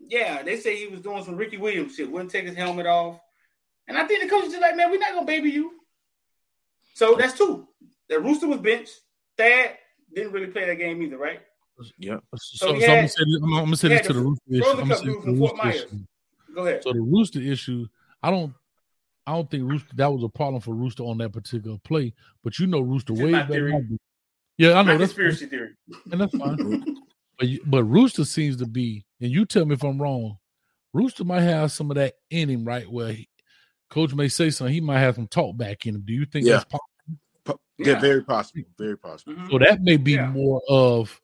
yeah, 0.00 0.42
they 0.42 0.56
say 0.56 0.76
he 0.76 0.88
was 0.88 1.00
doing 1.00 1.24
some 1.24 1.36
Ricky 1.36 1.56
Williams 1.56 1.94
shit, 1.94 2.10
wouldn't 2.10 2.30
take 2.30 2.46
his 2.46 2.56
helmet 2.56 2.86
off. 2.86 3.20
And 3.86 3.96
I 3.96 4.06
think 4.06 4.22
the 4.22 4.28
coach 4.28 4.44
is 4.46 4.50
just 4.50 4.60
like, 4.60 4.76
man, 4.76 4.90
we're 4.90 4.98
not 4.98 5.14
gonna 5.14 5.24
baby 5.26 5.50
you. 5.50 5.72
So 6.94 7.14
that's 7.14 7.38
two. 7.38 7.68
The 8.08 8.18
Rooster 8.18 8.48
was 8.48 8.58
benched. 8.60 8.98
Thad 9.36 9.76
didn't 10.12 10.32
really 10.32 10.48
play 10.48 10.66
that 10.66 10.76
game 10.76 11.00
either, 11.02 11.16
right? 11.18 11.40
yeah. 11.96 12.16
So, 12.36 12.66
so 12.66 12.68
I'm 12.74 12.80
gonna 12.80 12.86
had- 13.02 13.10
say 13.10 13.22
this, 13.24 13.40
I'm, 13.42 13.52
I'm 13.54 13.64
gonna 13.66 13.76
say 13.76 13.88
this 13.88 14.06
to 14.08 14.12
the 14.12 14.18
the 14.18 14.24
rooster 14.24 14.42
issue. 14.50 14.62
Frozen 14.62 14.80
I'm 14.82 14.88
gonna 14.88 14.98
say 14.98 15.04
dude 15.04 15.22
to 15.22 15.30
the 15.32 15.54
Myers. 15.54 15.76
issue. 15.76 15.96
Go 16.54 16.66
ahead. 16.66 16.82
So 16.82 16.92
the 16.92 17.00
rooster 17.00 17.40
issue, 17.40 17.86
I 18.22 18.30
don't, 18.32 18.52
I 19.28 19.32
don't 19.32 19.50
think 19.50 19.70
rooster 19.70 19.94
that 19.96 20.12
was 20.12 20.22
a 20.24 20.28
problem 20.28 20.60
for 20.60 20.74
rooster 20.74 21.02
on 21.02 21.18
that 21.18 21.32
particular 21.32 21.76
play. 21.84 22.14
But 22.42 22.58
you 22.58 22.66
know 22.66 22.80
rooster 22.80 23.12
way 23.12 23.32
better. 23.32 23.32
than 23.32 23.42
I 23.42 23.46
theory. 23.48 23.82
do. 23.88 23.98
Yeah, 24.56 24.70
I 24.70 24.82
know 24.82 24.92
My 24.92 24.96
that's 24.96 25.12
conspiracy 25.12 25.46
theory. 25.46 25.70
and 26.10 26.20
that's 26.20 26.36
fine. 26.36 26.96
but 27.38 27.48
you- 27.48 27.62
but 27.66 27.84
rooster 27.84 28.24
seems 28.24 28.56
to 28.56 28.66
be, 28.66 29.04
and 29.20 29.30
you 29.30 29.44
tell 29.46 29.64
me 29.66 29.74
if 29.74 29.84
I'm 29.84 30.00
wrong. 30.00 30.38
Rooster 30.94 31.24
might 31.24 31.42
have 31.42 31.70
some 31.72 31.90
of 31.90 31.96
that 31.96 32.14
in 32.30 32.48
him, 32.48 32.64
right? 32.64 32.90
Where 32.90 33.12
he, 33.12 33.28
coach 33.90 34.14
may 34.14 34.28
say 34.28 34.50
something, 34.50 34.72
he 34.72 34.80
might 34.80 35.00
have 35.00 35.14
some 35.16 35.28
talk 35.28 35.56
back 35.56 35.86
in 35.86 35.94
him. 35.94 36.02
Do 36.04 36.12
you 36.14 36.24
think 36.24 36.46
Yeah. 36.46 36.52
that's 36.54 36.64
possible? 36.64 37.18
Po- 37.44 37.60
yeah, 37.78 37.86
Yeah. 37.92 38.00
very 38.00 38.24
possible. 38.24 38.62
Very 38.78 38.96
possible. 38.98 39.34
Mhm. 39.34 39.50
So 39.50 39.58
that 39.58 39.82
may 39.82 39.96
be 39.98 40.12
Yeah. 40.12 40.30
more 40.30 40.62
of 40.68 41.20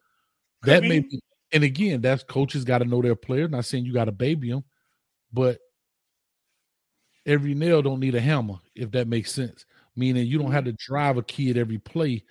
Could 0.62 0.70
that 0.70 0.82
may 0.82 1.01
be. 1.01 1.09
be, 1.09 1.20
and 1.52 1.64
again, 1.64 2.01
that's 2.02 2.22
coaches 2.22 2.64
got 2.64 2.78
to 2.78 2.85
know 2.85 3.01
their 3.02 3.16
players. 3.16 3.51
Not 3.51 3.64
saying 3.64 3.86
you 3.86 3.93
got 3.94 4.05
to 4.05 4.12
baby 4.12 4.51
them, 4.51 4.64
but 5.32 5.59
every 7.26 7.55
nail 7.55 7.82
don't 7.82 8.01
need 8.01 8.14
a 8.14 8.20
hammer, 8.20 8.55
if 8.74 8.90
that 8.92 9.09
makes 9.09 9.32
sense. 9.32 9.64
Meaning 9.96 10.26
you 10.26 10.38
don't 10.38 10.48
mm-hmm. 10.48 10.55
have 10.55 10.64
to 10.64 10.72
drive 10.72 11.16
a 11.16 11.22
kid 11.22 11.56
every 11.56 11.78
play. 11.78 12.24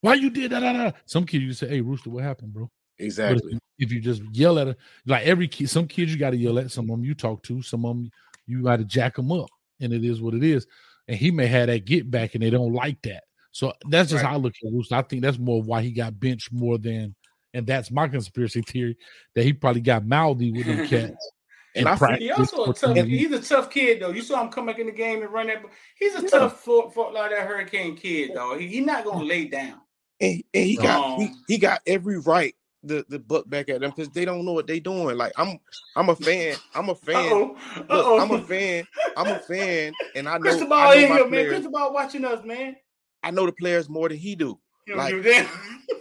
Why 0.00 0.14
you 0.14 0.30
did 0.30 0.52
that? 0.52 0.94
Some 1.06 1.26
kid 1.26 1.42
you 1.42 1.52
say, 1.52 1.68
"Hey, 1.68 1.80
Rooster, 1.80 2.10
what 2.10 2.22
happened, 2.22 2.52
bro?" 2.52 2.70
But 2.98 3.04
if, 3.04 3.06
Exactly. 3.06 3.58
if 3.78 3.92
you 3.92 4.00
just 4.00 4.22
yell 4.32 4.58
at 4.58 4.68
her, 4.68 4.76
like 5.06 5.26
every 5.26 5.48
kid, 5.48 5.70
some 5.70 5.86
kids 5.88 6.12
you 6.12 6.18
got 6.18 6.30
to 6.30 6.36
yell 6.36 6.58
at. 6.58 6.70
Some 6.70 6.84
of 6.84 6.90
them 6.90 7.04
you 7.04 7.14
talk 7.14 7.42
to. 7.44 7.62
Some 7.62 7.84
of 7.84 7.96
them 7.96 8.10
you 8.46 8.62
got 8.62 8.76
to 8.76 8.84
jack 8.84 9.16
them 9.16 9.32
up, 9.32 9.48
and 9.80 9.92
it 9.92 10.04
is 10.04 10.20
what 10.20 10.34
it 10.34 10.44
is. 10.44 10.66
And 11.08 11.16
he 11.16 11.30
may 11.30 11.46
have 11.46 11.68
that 11.68 11.84
get 11.84 12.10
back, 12.10 12.34
and 12.34 12.42
they 12.42 12.50
don't 12.50 12.72
like 12.72 13.00
that. 13.02 13.24
So 13.50 13.72
that's 13.88 14.10
just 14.10 14.22
Right. 14.22 14.28
how 14.30 14.36
I 14.36 14.38
look 14.38 14.54
at 14.64 14.72
Rooster. 14.72 14.94
I 14.94 15.02
think 15.02 15.22
that's 15.22 15.38
more 15.38 15.62
why 15.62 15.82
he 15.82 15.90
got 15.90 16.18
benched 16.20 16.52
more 16.52 16.78
than, 16.78 17.14
and 17.54 17.66
that's 17.66 17.90
my 17.90 18.06
conspiracy 18.06 18.62
theory 18.62 18.96
that 19.34 19.44
he 19.44 19.52
probably 19.52 19.80
got 19.80 20.06
mouthy 20.06 20.52
with 20.52 20.66
them 20.66 20.86
cats. 20.88 21.32
And 21.78 21.86
in 21.86 21.92
I 21.94 21.96
practice 21.96 22.24
He 22.24 22.30
also 22.30 22.70
a 22.70 22.74
tough. 22.74 22.96
He's 23.06 23.32
a 23.32 23.40
tough 23.42 23.70
kid 23.70 24.00
though. 24.00 24.10
You 24.10 24.22
saw 24.22 24.42
him 24.42 24.50
come 24.50 24.66
back 24.66 24.78
in 24.78 24.86
the 24.86 24.92
game 24.92 25.22
and 25.22 25.32
run 25.32 25.46
that. 25.48 25.62
He's 25.96 26.14
a 26.14 26.22
Yeah. 26.22 26.28
tough 26.28 26.60
Fort, 26.62 26.92
Fort 26.94 27.14
Lauderdale 27.14 27.46
Hurricane 27.46 27.96
kid, 27.96 28.32
though. 28.34 28.56
He's 28.58 28.70
he 28.70 28.80
not 28.80 29.04
gonna 29.04 29.24
lay 29.24 29.46
down. 29.46 29.80
and, 30.20 30.42
and 30.52 30.64
he 30.64 30.76
got 30.76 31.18
he, 31.20 31.26
Um, 31.26 31.44
he 31.48 31.58
got 31.58 31.80
every 31.86 32.18
right 32.20 32.54
the 32.82 33.04
the 33.08 33.18
buck 33.18 33.48
back 33.48 33.68
at 33.68 33.80
them 33.80 33.90
because 33.94 34.08
they 34.10 34.24
don't 34.24 34.44
know 34.44 34.52
what 34.52 34.66
they're 34.66 34.80
doing. 34.80 35.16
Like 35.16 35.32
I'm 35.36 35.58
I'm 35.96 36.08
a 36.10 36.16
fan. 36.16 36.56
I'm 36.74 36.88
a 36.88 36.94
fan. 36.94 37.16
oh. 37.32 37.56
Uh 37.76 37.80
Look, 37.80 38.06
oh. 38.06 38.20
I'm 38.20 38.30
a 38.30 38.42
fan. 38.42 38.86
I'm 39.16 39.26
a 39.28 39.38
fan, 39.40 39.92
and 40.14 40.28
I 40.28 40.34
know 40.34 40.42
Crystal 40.42 40.72
I 40.72 40.94
know 40.94 41.00
in 41.22 41.32
here, 41.32 41.60
man. 41.60 41.70
ball 41.72 41.92
watching 41.92 42.24
us, 42.24 42.44
man. 42.44 42.76
I 43.22 43.30
know 43.32 43.46
the 43.46 43.52
players 43.52 43.88
more 43.88 44.08
than 44.08 44.18
he 44.18 44.34
do. 44.36 44.58
You 44.86 44.96
Like- 44.96 45.14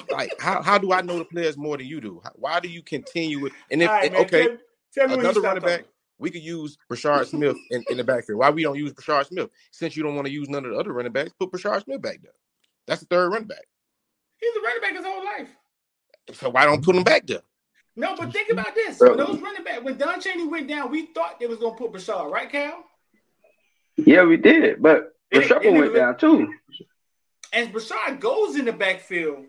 Like 0.09 0.39
how 0.39 0.61
how 0.61 0.77
do 0.77 0.93
I 0.93 1.01
know 1.01 1.17
the 1.17 1.25
players 1.25 1.57
more 1.57 1.77
than 1.77 1.87
you 1.87 1.99
do? 1.99 2.21
Why 2.35 2.59
do 2.59 2.69
you 2.69 2.81
continue 2.81 3.39
with? 3.41 3.53
And 3.71 3.81
if 3.83 3.89
right, 3.89 4.11
man. 4.11 4.21
okay, 4.21 4.57
Tell, 4.97 5.07
tell 5.07 5.17
me 5.17 5.21
another 5.21 5.39
stop 5.39 5.43
running 5.43 5.61
back. 5.63 5.79
talking. 5.79 5.85
We 6.19 6.31
could 6.31 6.41
use 6.41 6.77
Brashard 6.91 7.27
Smith 7.27 7.55
in, 7.69 7.83
in 7.89 7.97
the 7.97 8.03
backfield. 8.03 8.39
Why 8.39 8.49
we 8.49 8.63
don't 8.63 8.77
use 8.77 8.91
Brashard 8.93 9.27
Smith? 9.27 9.49
Since 9.71 9.95
you 9.95 10.01
don't 10.03 10.15
want 10.15 10.25
to 10.25 10.33
use 10.33 10.49
none 10.49 10.65
of 10.65 10.71
the 10.71 10.77
other 10.77 10.91
running 10.91 11.11
backs, 11.11 11.31
put 11.39 11.51
Brashard 11.51 11.83
Smith 11.83 12.01
back 12.01 12.21
there. 12.23 12.31
That's 12.87 13.01
the 13.01 13.07
third 13.07 13.29
running 13.31 13.47
back. 13.47 13.65
He's 14.39 14.55
a 14.55 14.61
running 14.61 14.81
back 14.81 14.95
his 14.95 15.05
whole 15.05 15.23
life. 15.23 15.49
So 16.33 16.49
why 16.49 16.65
don't 16.65 16.83
put 16.83 16.95
him 16.95 17.03
back 17.03 17.27
there? 17.27 17.41
No, 17.95 18.15
but 18.15 18.31
think 18.33 18.51
about 18.51 18.73
this. 18.75 18.97
Bro. 18.97 19.09
When 19.15 19.17
those 19.17 19.39
running 19.41 19.63
back, 19.63 19.83
when 19.83 19.97
Don 19.97 20.19
Chaney 20.21 20.45
went 20.47 20.67
down, 20.67 20.91
we 20.91 21.07
thought 21.07 21.39
they 21.39 21.47
was 21.47 21.57
gonna 21.59 21.75
put 21.75 21.91
Bashar, 21.91 22.29
right, 22.29 22.49
Cal? 22.49 22.83
Yeah, 23.95 24.23
we 24.23 24.37
did, 24.37 24.81
but 24.81 25.15
It- 25.31 25.43
Rashard 25.43 25.63
it- 25.63 25.71
went 25.73 25.95
down 25.95 26.17
too. 26.17 26.53
And 27.53 27.73
Bashar 27.73 28.19
goes 28.19 28.55
in 28.55 28.65
the 28.65 28.73
backfield 28.73 29.45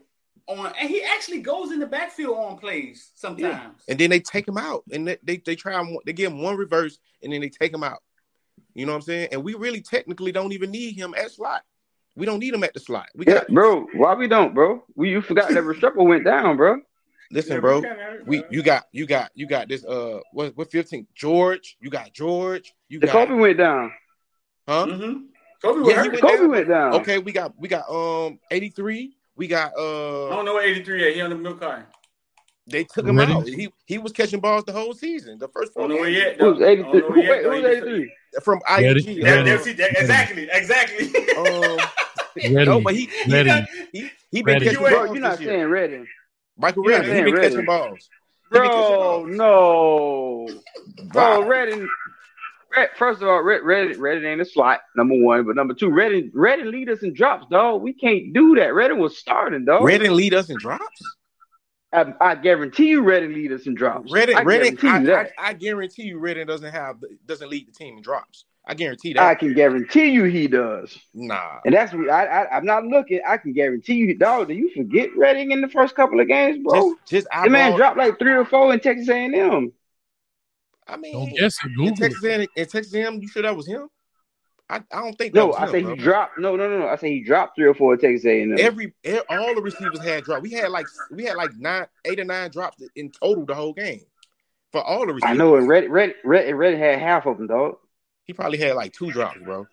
on, 0.48 0.72
and 0.80 0.88
he 0.88 1.02
actually 1.02 1.40
goes 1.40 1.72
in 1.72 1.78
the 1.78 1.86
backfield 1.86 2.36
on 2.36 2.56
plays 2.56 3.10
sometimes. 3.14 3.82
And 3.88 3.98
then 3.98 4.10
they 4.10 4.20
take 4.20 4.48
him 4.48 4.56
out, 4.58 4.84
and 4.90 5.06
they 5.06 5.18
they, 5.22 5.36
they 5.36 5.54
try 5.56 5.78
him. 5.80 5.96
They 6.06 6.12
give 6.12 6.32
him 6.32 6.42
one 6.42 6.56
reverse, 6.56 6.98
and 7.22 7.32
then 7.32 7.40
they 7.40 7.50
take 7.50 7.72
him 7.72 7.84
out. 7.84 7.98
You 8.74 8.86
know 8.86 8.92
what 8.92 8.96
I'm 8.96 9.02
saying? 9.02 9.28
And 9.32 9.42
we 9.44 9.54
really 9.54 9.80
technically 9.80 10.32
don't 10.32 10.52
even 10.52 10.70
need 10.70 10.94
him 10.96 11.14
at 11.16 11.30
slot. 11.32 11.62
We 12.16 12.26
don't 12.26 12.40
need 12.40 12.54
him 12.54 12.64
at 12.64 12.74
the 12.74 12.80
slot. 12.80 13.08
We 13.14 13.24
Yeah, 13.26 13.34
got 13.34 13.48
bro. 13.48 13.86
Why 13.94 14.14
we 14.14 14.26
don't, 14.28 14.54
bro? 14.54 14.84
We 14.94 15.10
you 15.10 15.20
forgot 15.20 15.48
that 15.50 15.62
Restrepo 15.64 16.06
went 16.06 16.24
down, 16.24 16.56
bro. 16.56 16.80
listen, 17.30 17.54
Yeah, 17.54 17.60
bro. 17.60 17.80
we 18.26 18.38
We 18.40 18.44
you 18.50 18.62
got 18.62 18.84
you 18.92 19.06
got 19.06 19.30
you 19.34 19.46
got 19.46 19.68
this 19.68 19.84
uh 19.84 20.20
what 20.32 20.56
what 20.56 20.70
15 20.70 21.06
George 21.14 21.76
you 21.80 21.90
got 21.90 22.12
George 22.12 22.72
you 22.88 22.98
The 23.00 23.06
got 23.06 23.12
Kobe 23.12 23.34
went 23.34 23.58
down. 23.58 23.92
huh 24.66 24.86
Mhm. 24.86 25.26
Kobe 25.62 25.80
Yeah, 25.80 25.84
was 25.84 25.92
he 25.94 25.96
hurt. 25.96 26.10
went 26.12 26.20
Kobe 26.22 26.38
down. 26.38 26.48
went 26.50 26.68
down. 26.68 26.94
okay 26.94 27.18
we 27.18 27.32
got 27.32 27.52
we 27.58 27.68
got 27.68 27.88
um 27.90 28.38
83 28.50 29.16
we 29.38 29.46
got 29.46 29.72
I 29.78 29.80
uh 29.80 30.28
don't 30.34 30.44
know 30.44 30.54
what 30.54 30.64
83 30.66 31.04
yet. 31.06 31.14
He 31.14 31.20
on 31.22 31.30
the 31.30 31.36
milk 31.36 31.60
card. 31.60 31.86
they 32.66 32.84
took 32.84 33.06
him 33.06 33.16
Ready? 33.16 33.32
out 33.32 33.46
he 33.48 33.72
he 33.86 33.96
was 33.98 34.12
catching 34.12 34.40
balls 34.40 34.64
the 34.64 34.72
whole 34.72 34.92
season 34.92 35.38
the 35.38 35.48
first 35.48 35.72
I 35.72 35.74
four 35.74 35.82
don't 35.88 35.96
know 35.96 36.02
where 36.02 36.10
games 36.10 36.36
yet. 36.38 36.40
Who's. 36.40 36.60
I 36.60 36.66
83? 36.66 37.00
don't 37.00 37.10
know 37.10 37.16
yet, 37.22 37.48
wait, 37.48 37.62
though. 37.62 37.70
83? 37.70 38.12
from 38.42 38.60
Ready? 38.68 39.00
IUG 39.00 39.22
That, 39.24 39.46
Ready. 39.46 39.72
that, 39.72 39.76
that, 39.78 40.00
exactly, 40.02 40.48
exactly. 40.52 41.28
um 41.38 41.78
Ready, 42.54 42.66
no 42.66 42.80
but 42.80 42.94
he 42.94 43.08
he, 43.24 43.32
ready. 43.32 43.66
he, 43.92 44.10
he 44.30 44.42
been 44.42 44.54
Ready. 44.54 44.66
catching 44.66 44.80
You 44.84 44.90
balls 44.90 45.10
you're 45.14 45.20
not 45.22 45.30
this 45.32 45.40
year. 45.40 45.50
saying 45.50 45.66
Redding. 45.66 46.06
Michael 46.56 46.84
you're 46.84 46.92
Redding 46.92 47.08
he 47.10 47.14
saying 47.22 47.24
been 47.34 47.42
catching 47.42 47.64
balls 47.64 48.10
He 48.52 48.58
been 48.58 48.68
catching 48.70 48.96
Bro, 48.96 49.24
no. 49.26 50.48
Bro, 51.04 51.40
Wow. 51.40 51.48
Red, 52.76 52.90
first 52.96 53.22
of 53.22 53.28
all, 53.28 53.42
Red, 53.42 53.62
Red, 53.62 53.96
Redding 53.96 54.24
ain't 54.24 54.40
a 54.40 54.44
slot, 54.44 54.80
number 54.96 55.14
one. 55.16 55.44
But 55.44 55.56
number 55.56 55.74
two, 55.74 55.90
Redding, 55.90 56.30
Redding 56.34 56.70
lead 56.70 56.90
us 56.90 57.02
in 57.02 57.14
drops, 57.14 57.46
dog. 57.50 57.82
We 57.82 57.92
can't 57.92 58.32
do 58.32 58.54
that. 58.56 58.74
Redding 58.74 58.98
was 58.98 59.16
starting, 59.16 59.64
dog. 59.64 59.84
Redding 59.84 60.12
lead 60.12 60.34
us 60.34 60.50
in 60.50 60.56
drops 60.58 61.02
I, 61.92 62.12
I 62.20 62.34
guarantee 62.34 62.88
you, 62.88 63.02
Redding 63.02 63.32
lead 63.32 63.52
us 63.52 63.66
in 63.66 63.74
drops. 63.74 64.12
Redding 64.12 64.36
I 64.36 64.44
guarantee 64.44 64.88
I. 64.88 64.98
I, 64.98 65.30
I 65.38 65.52
guarantee 65.54 66.02
you 66.02 66.18
Redding 66.18 66.46
doesn't 66.46 66.72
have 66.72 66.96
doesn't 67.26 67.48
lead 67.48 67.66
the 67.66 67.72
team 67.72 67.96
in 67.96 68.02
drops 68.02 68.44
I 68.66 68.74
guarantee 68.74 69.14
that. 69.14 69.22
I, 69.22 69.34
can 69.34 69.54
guarantee 69.54 70.10
you 70.10 70.24
he 70.24 70.46
does. 70.46 70.96
nah 71.14 71.60
And 71.64 71.74
that's 71.74 71.94
what 71.94 72.10
I, 72.10 72.26
I, 72.26 72.56
I'm 72.56 72.66
not 72.66 72.84
looking. 72.84 73.20
I 73.26 73.38
can 73.38 73.54
guarantee 73.54 73.94
you, 73.94 74.18
dog. 74.18 74.48
Do 74.48 74.54
you 74.54 74.70
forget 74.76 75.08
Redding 75.16 75.52
in 75.52 75.62
the 75.62 75.68
first 75.68 75.96
couple 75.96 76.20
of 76.20 76.28
games, 76.28 76.62
bro? 76.62 76.94
just 77.08 77.26
just 77.26 77.28
the 77.44 77.48
man 77.48 77.74
dropped 77.76 77.96
like 77.96 78.18
three 78.18 78.34
or 78.34 78.44
four 78.44 78.74
in 78.74 78.80
Texas 78.80 79.08
A&M. 79.08 79.72
I 80.88 80.96
mean, 80.96 81.12
Don't 81.12 81.36
guess 81.36 81.58
it. 81.64 81.68
in 81.68 81.74
Google 81.74 81.96
Texas, 81.96 82.24
it. 82.24 82.28
A&M, 82.40 82.46
in 82.56 82.66
Texas 82.66 82.94
A&M, 82.94 83.20
you 83.20 83.28
sure 83.28 83.42
that 83.42 83.54
was 83.56 83.66
him? 83.66 83.88
I, 84.70 84.76
I 84.92 85.00
don't 85.00 85.16
think 85.16 85.32
that 85.34 85.40
No, 85.40 85.46
was 85.48 85.56
I 85.56 85.64
him, 85.64 85.70
say 85.70 85.82
bro. 85.82 85.94
he 85.94 86.00
dropped. 86.02 86.38
No, 86.38 86.56
no, 86.56 86.68
no, 86.68 86.78
no. 86.80 86.88
I 86.88 86.96
say 86.96 87.10
he 87.10 87.22
dropped 87.24 87.56
three 87.56 87.66
or 87.66 87.74
four 87.74 87.94
in 87.94 88.00
Texas 88.00 88.26
A&M. 88.26 88.54
Every, 88.58 88.92
all 89.30 89.54
the 89.54 89.62
receivers 89.62 90.00
had 90.00 90.24
dropped. 90.24 90.42
We 90.42 90.50
had 90.52 90.70
like 90.70 90.86
we 91.10 91.24
had 91.24 91.36
like 91.36 91.50
nine, 91.56 91.86
eight 92.04 92.20
or 92.20 92.24
nine 92.24 92.50
drops 92.50 92.82
in 92.96 93.10
total 93.10 93.46
the 93.46 93.54
whole 93.54 93.72
game 93.72 94.02
for 94.72 94.82
all 94.82 95.06
the 95.06 95.14
receivers. 95.14 95.34
I 95.34 95.38
know, 95.38 95.56
and 95.56 95.66
Red, 95.68 95.90
Red, 95.90 96.14
Red, 96.24 96.54
Red 96.54 96.78
had 96.78 96.98
half 96.98 97.26
of 97.26 97.38
them, 97.38 97.46
dog. 97.46 97.76
he 98.24 98.32
probably 98.34 98.58
had 98.58 98.76
like 98.76 98.92
two 98.92 99.10
drops, 99.10 99.38
bro. 99.42 99.66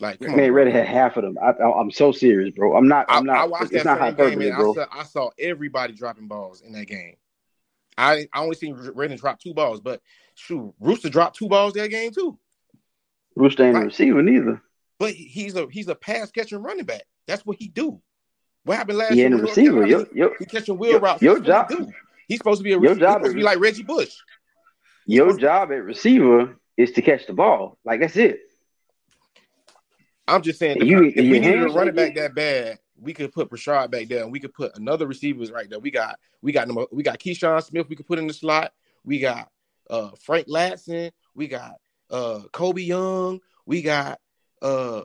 Like, 0.00 0.20
Man, 0.20 0.32
on, 0.32 0.50
Red 0.52 0.64
bro. 0.64 0.72
had 0.72 0.86
half 0.86 1.16
of 1.16 1.22
them. 1.24 1.36
I, 1.40 1.50
I, 1.50 1.78
I'm 1.80 1.90
so 1.90 2.10
serious, 2.10 2.54
bro. 2.54 2.74
I'm 2.76 2.88
not. 2.88 3.06
I, 3.08 3.18
I'm 3.18 3.26
not. 3.26 3.36
I 3.36 3.44
watched 3.44 3.72
it's 3.72 3.84
that 3.84 3.98
not 3.98 3.98
same 3.98 4.14
game 4.16 4.24
hyperbole, 4.40 4.48
and 4.48 4.56
bro. 4.56 4.70
I 4.70 4.74
saw, 4.74 4.86
I 4.92 5.04
saw 5.04 5.30
everybody 5.38 5.92
dropping 5.92 6.26
balls 6.26 6.62
in 6.62 6.72
that 6.72 6.86
game. 6.86 7.14
I 8.00 8.26
I 8.32 8.40
only 8.42 8.56
seen 8.56 8.74
Redding 8.94 9.18
drop 9.18 9.38
two 9.40 9.54
balls, 9.54 9.80
but 9.80 10.00
shoot, 10.34 10.74
Rooster 10.80 11.08
dropped 11.10 11.36
two 11.36 11.48
balls 11.48 11.74
that 11.74 11.88
game 11.90 12.12
too. 12.12 12.38
Rooster 13.36 13.64
ain't 13.64 13.76
a 13.76 13.80
Right. 13.80 13.86
receiver 13.86 14.22
neither. 14.22 14.62
But 14.98 15.12
he's 15.12 15.54
a 15.56 15.66
he's 15.70 15.88
a 15.88 15.94
pass 15.94 16.30
catching 16.30 16.62
running 16.62 16.84
back. 16.86 17.02
That's 17.26 17.44
what 17.46 17.56
he 17.58 17.68
do. 17.68 18.00
What 18.64 18.76
happened 18.76 18.98
last 18.98 19.12
He 19.12 19.18
year? 19.18 19.26
ain't 19.26 19.34
a 19.34 19.42
receiver. 19.42 19.86
Yo, 19.86 20.04
yo, 20.14 20.30
He 20.38 20.44
catching 20.46 20.76
wheel 20.78 20.92
Your- 20.92 21.00
routes. 21.00 21.22
your 21.22 21.40
That's 21.40 21.70
he 21.70 21.76
job- 21.76 21.86
do. 21.86 21.92
He's 22.28 22.38
supposed 22.38 22.58
to 22.60 22.64
be 22.64 22.70
a 22.70 22.72
your 22.74 22.80
receiver. 22.82 22.94
He's 22.94 23.00
job 23.00 23.12
supposed 23.14 23.32
to 23.32 23.36
be 23.36 23.42
like 23.42 23.58
Reggie 23.60 23.82
Bush. 23.82 24.14
your 25.06 25.36
job 25.38 25.72
at 25.72 25.82
receiver 25.82 26.56
is 26.76 26.92
to 26.92 27.02
catch 27.02 27.26
the 27.26 27.32
ball. 27.32 27.78
Like 27.84 28.00
that's 28.00 28.16
it. 28.16 28.40
I'm 30.28 30.42
just 30.42 30.58
saying, 30.58 30.84
You- 30.86 31.04
if 31.04 31.16
we 31.16 31.22
your 31.22 31.40
needed 31.40 31.62
a 31.62 31.68
running 31.70 31.94
back 31.94 32.14
that 32.14 32.34
bad, 32.34 32.78
we 33.00 33.14
could 33.14 33.32
put 33.32 33.50
Brashard 33.50 33.90
back 33.90 34.08
there, 34.08 34.22
and 34.22 34.32
we 34.32 34.40
could 34.40 34.52
put 34.52 34.76
another 34.76 35.06
receivers 35.06 35.50
right 35.50 35.68
there. 35.68 35.78
We 35.78 35.90
got 35.90 36.18
we 36.42 36.52
got 36.52 36.68
number 36.68 36.84
we 36.92 37.02
got 37.02 37.18
Keyshawn 37.18 37.62
Smith. 37.62 37.88
We 37.88 37.96
could 37.96 38.06
put 38.06 38.18
in 38.18 38.26
the 38.26 38.32
slot. 38.32 38.72
We 39.04 39.18
got 39.18 39.50
uh 39.88 40.10
Frank 40.22 40.46
Ladson. 40.48 41.10
We 41.34 41.48
got 41.48 41.74
uh 42.10 42.40
Colbie 42.52 42.86
Young. 42.86 43.40
We 43.66 43.82
got 43.82 44.20
uh 44.62 45.02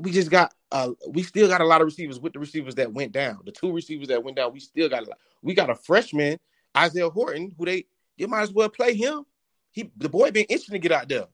we 0.00 0.12
just 0.12 0.30
got 0.30 0.52
uh 0.70 0.90
we 1.08 1.22
still 1.22 1.48
got 1.48 1.60
a 1.60 1.66
lot 1.66 1.80
of 1.80 1.86
receivers 1.86 2.20
with 2.20 2.34
the 2.34 2.38
receivers 2.38 2.74
that 2.76 2.92
went 2.92 3.12
down. 3.12 3.40
The 3.44 3.52
two 3.52 3.72
receivers 3.72 4.08
that 4.08 4.22
went 4.22 4.36
down, 4.36 4.52
we 4.52 4.60
still 4.60 4.88
got 4.88 5.04
a 5.04 5.08
lot. 5.08 5.18
We 5.42 5.54
got 5.54 5.70
a 5.70 5.74
freshman, 5.74 6.38
Isaiah 6.76 7.10
Horton, 7.10 7.52
who 7.56 7.64
they 7.64 7.86
you 8.16 8.28
might 8.28 8.42
as 8.42 8.52
well 8.52 8.68
play 8.68 8.94
him. 8.94 9.24
He 9.70 9.90
the 9.96 10.08
boy 10.08 10.30
been 10.30 10.46
itching 10.48 10.72
to 10.72 10.78
get 10.78 10.92
out 10.92 11.08
there. 11.08 11.26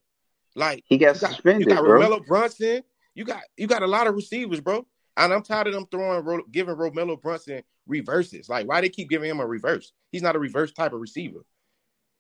Like 0.55 0.85
He 0.87 0.99
got 0.99 1.19
got, 1.21 1.33
suspended, 1.33 1.69
you 1.69 1.75
got 1.75 1.85
bro. 1.85 2.01
Romello 2.01 2.25
Brunson. 2.25 2.83
You 3.15 3.25
got 3.25 3.43
you 3.57 3.67
got 3.67 3.83
a 3.83 3.87
lot 3.87 4.07
of 4.07 4.15
receivers, 4.15 4.61
bro. 4.61 4.87
And 5.19 5.33
I'm 5.33 5.43
tired 5.43 5.67
of 5.67 5.75
them 5.75 5.87
throwing 5.91 6.25
Ro- 6.25 6.45
giving 6.51 6.77
Romello 6.77 7.21
Brunson 7.21 7.63
reverses. 7.87 8.49
Like, 8.49 8.69
why 8.69 8.81
they 8.81 8.89
keep 8.89 9.11
giving 9.11 9.29
him 9.29 9.41
a 9.41 9.47
reverse? 9.47 9.93
He's 10.13 10.23
not 10.23 10.37
a 10.37 10.39
reverse 10.39 10.73
type 10.73 10.93
of 10.93 11.01
receiver. 11.01 11.45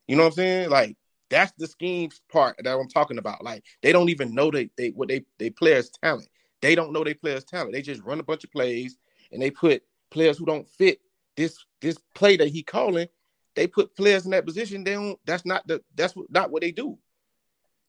You 0.08 0.16
know 0.16 0.24
what 0.24 0.30
I'm 0.30 0.34
saying? 0.34 0.70
Like, 0.70 0.96
that's 1.30 1.52
the 1.58 1.66
scheme 1.66 2.10
part 2.30 2.56
that 2.62 2.76
I'm 2.76 2.88
talking 2.88 3.18
about. 3.18 3.44
Like, 3.44 3.64
they 3.82 3.92
don't 3.92 4.08
even 4.08 4.34
know 4.34 4.50
they 4.50 4.70
they 4.76 4.88
what 4.90 5.08
they 5.08 5.24
they 5.38 5.50
players 5.50 5.90
talent. 5.90 6.28
They 6.60 6.74
don't 6.74 6.92
know 6.92 7.04
they 7.04 7.14
players 7.14 7.44
talent. 7.44 7.72
They 7.72 7.82
just 7.82 8.02
run 8.02 8.18
a 8.18 8.24
bunch 8.24 8.44
of 8.44 8.50
plays 8.50 8.98
and 9.32 9.40
they 9.40 9.50
put 9.50 9.82
players 10.10 10.38
who 10.38 10.46
don't 10.46 10.68
fit 10.68 11.00
this 11.36 11.64
this 11.80 11.98
play 12.14 12.36
that 12.36 12.48
he 12.48 12.62
calling. 12.62 13.06
They 13.54 13.66
put 13.66 13.96
players 13.96 14.24
in 14.24 14.30
that 14.32 14.46
position. 14.46 14.84
They 14.84 14.94
don't. 14.94 15.18
That's 15.24 15.44
not 15.44 15.66
the. 15.66 15.82
That's 15.94 16.14
not 16.30 16.50
what 16.50 16.62
they 16.62 16.72
do. 16.72 16.98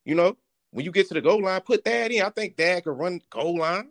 You 0.04 0.14
know, 0.14 0.36
when 0.70 0.84
you 0.84 0.92
get 0.92 1.08
to 1.08 1.14
the 1.14 1.20
goal 1.20 1.42
line, 1.42 1.60
put 1.62 1.84
that 1.84 2.10
in. 2.10 2.22
I 2.22 2.30
think 2.30 2.56
Dad 2.56 2.84
could 2.84 2.98
run 2.98 3.20
goal 3.30 3.58
line. 3.58 3.90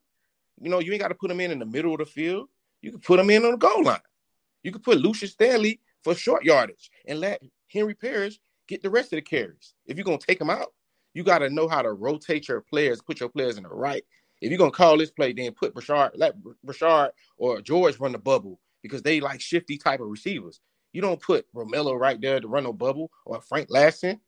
You 0.61 0.69
know, 0.69 0.79
you 0.79 0.91
ain't 0.91 1.01
got 1.01 1.09
to 1.09 1.15
put 1.15 1.31
him 1.31 1.39
in 1.39 1.51
in 1.51 1.59
the 1.59 1.65
middle 1.65 1.93
of 1.93 1.99
the 1.99 2.05
field. 2.05 2.49
You 2.81 2.91
can 2.91 2.99
put 2.99 3.19
him 3.19 3.29
in 3.29 3.45
on 3.45 3.51
the 3.51 3.57
goal 3.57 3.83
line. 3.83 3.99
You 4.63 4.71
can 4.71 4.81
put 4.81 4.99
Lucius 4.99 5.31
Stanley 5.31 5.79
for 6.03 6.13
short 6.15 6.43
yardage 6.43 6.91
and 7.07 7.19
let 7.19 7.41
Henry 7.71 7.93
Parrish 7.93 8.39
get 8.67 8.81
the 8.81 8.89
rest 8.89 9.13
of 9.13 9.17
the 9.17 9.21
carries. 9.21 9.73
If 9.85 9.97
you're 9.97 10.05
gonna 10.05 10.17
take 10.17 10.39
him 10.39 10.49
out, 10.49 10.73
you 11.13 11.23
got 11.23 11.39
to 11.39 11.49
know 11.49 11.67
how 11.67 11.81
to 11.81 11.91
rotate 11.93 12.47
your 12.47 12.61
players, 12.61 13.01
put 13.01 13.19
your 13.19 13.29
players 13.29 13.57
in 13.57 13.63
the 13.63 13.69
right. 13.69 14.03
If 14.41 14.49
you're 14.51 14.59
gonna 14.59 14.71
call 14.71 14.97
this 14.97 15.11
play, 15.11 15.33
then 15.33 15.53
put 15.53 15.73
Brashard, 15.73 16.11
let 16.15 16.35
Brashard 16.65 17.11
or 17.37 17.61
George 17.61 17.99
run 17.99 18.11
the 18.11 18.19
bubble 18.19 18.59
because 18.81 19.01
they 19.01 19.19
like 19.19 19.41
shifty 19.41 19.77
type 19.77 19.99
of 19.99 20.07
receivers. 20.07 20.61
You 20.93 21.01
don't 21.01 21.21
put 21.21 21.45
Romello 21.53 21.99
right 21.99 22.19
there 22.19 22.39
to 22.39 22.47
run 22.47 22.63
no 22.63 22.73
bubble 22.73 23.11
or 23.25 23.41
Frank 23.41 23.69
Ladson. 23.69 24.19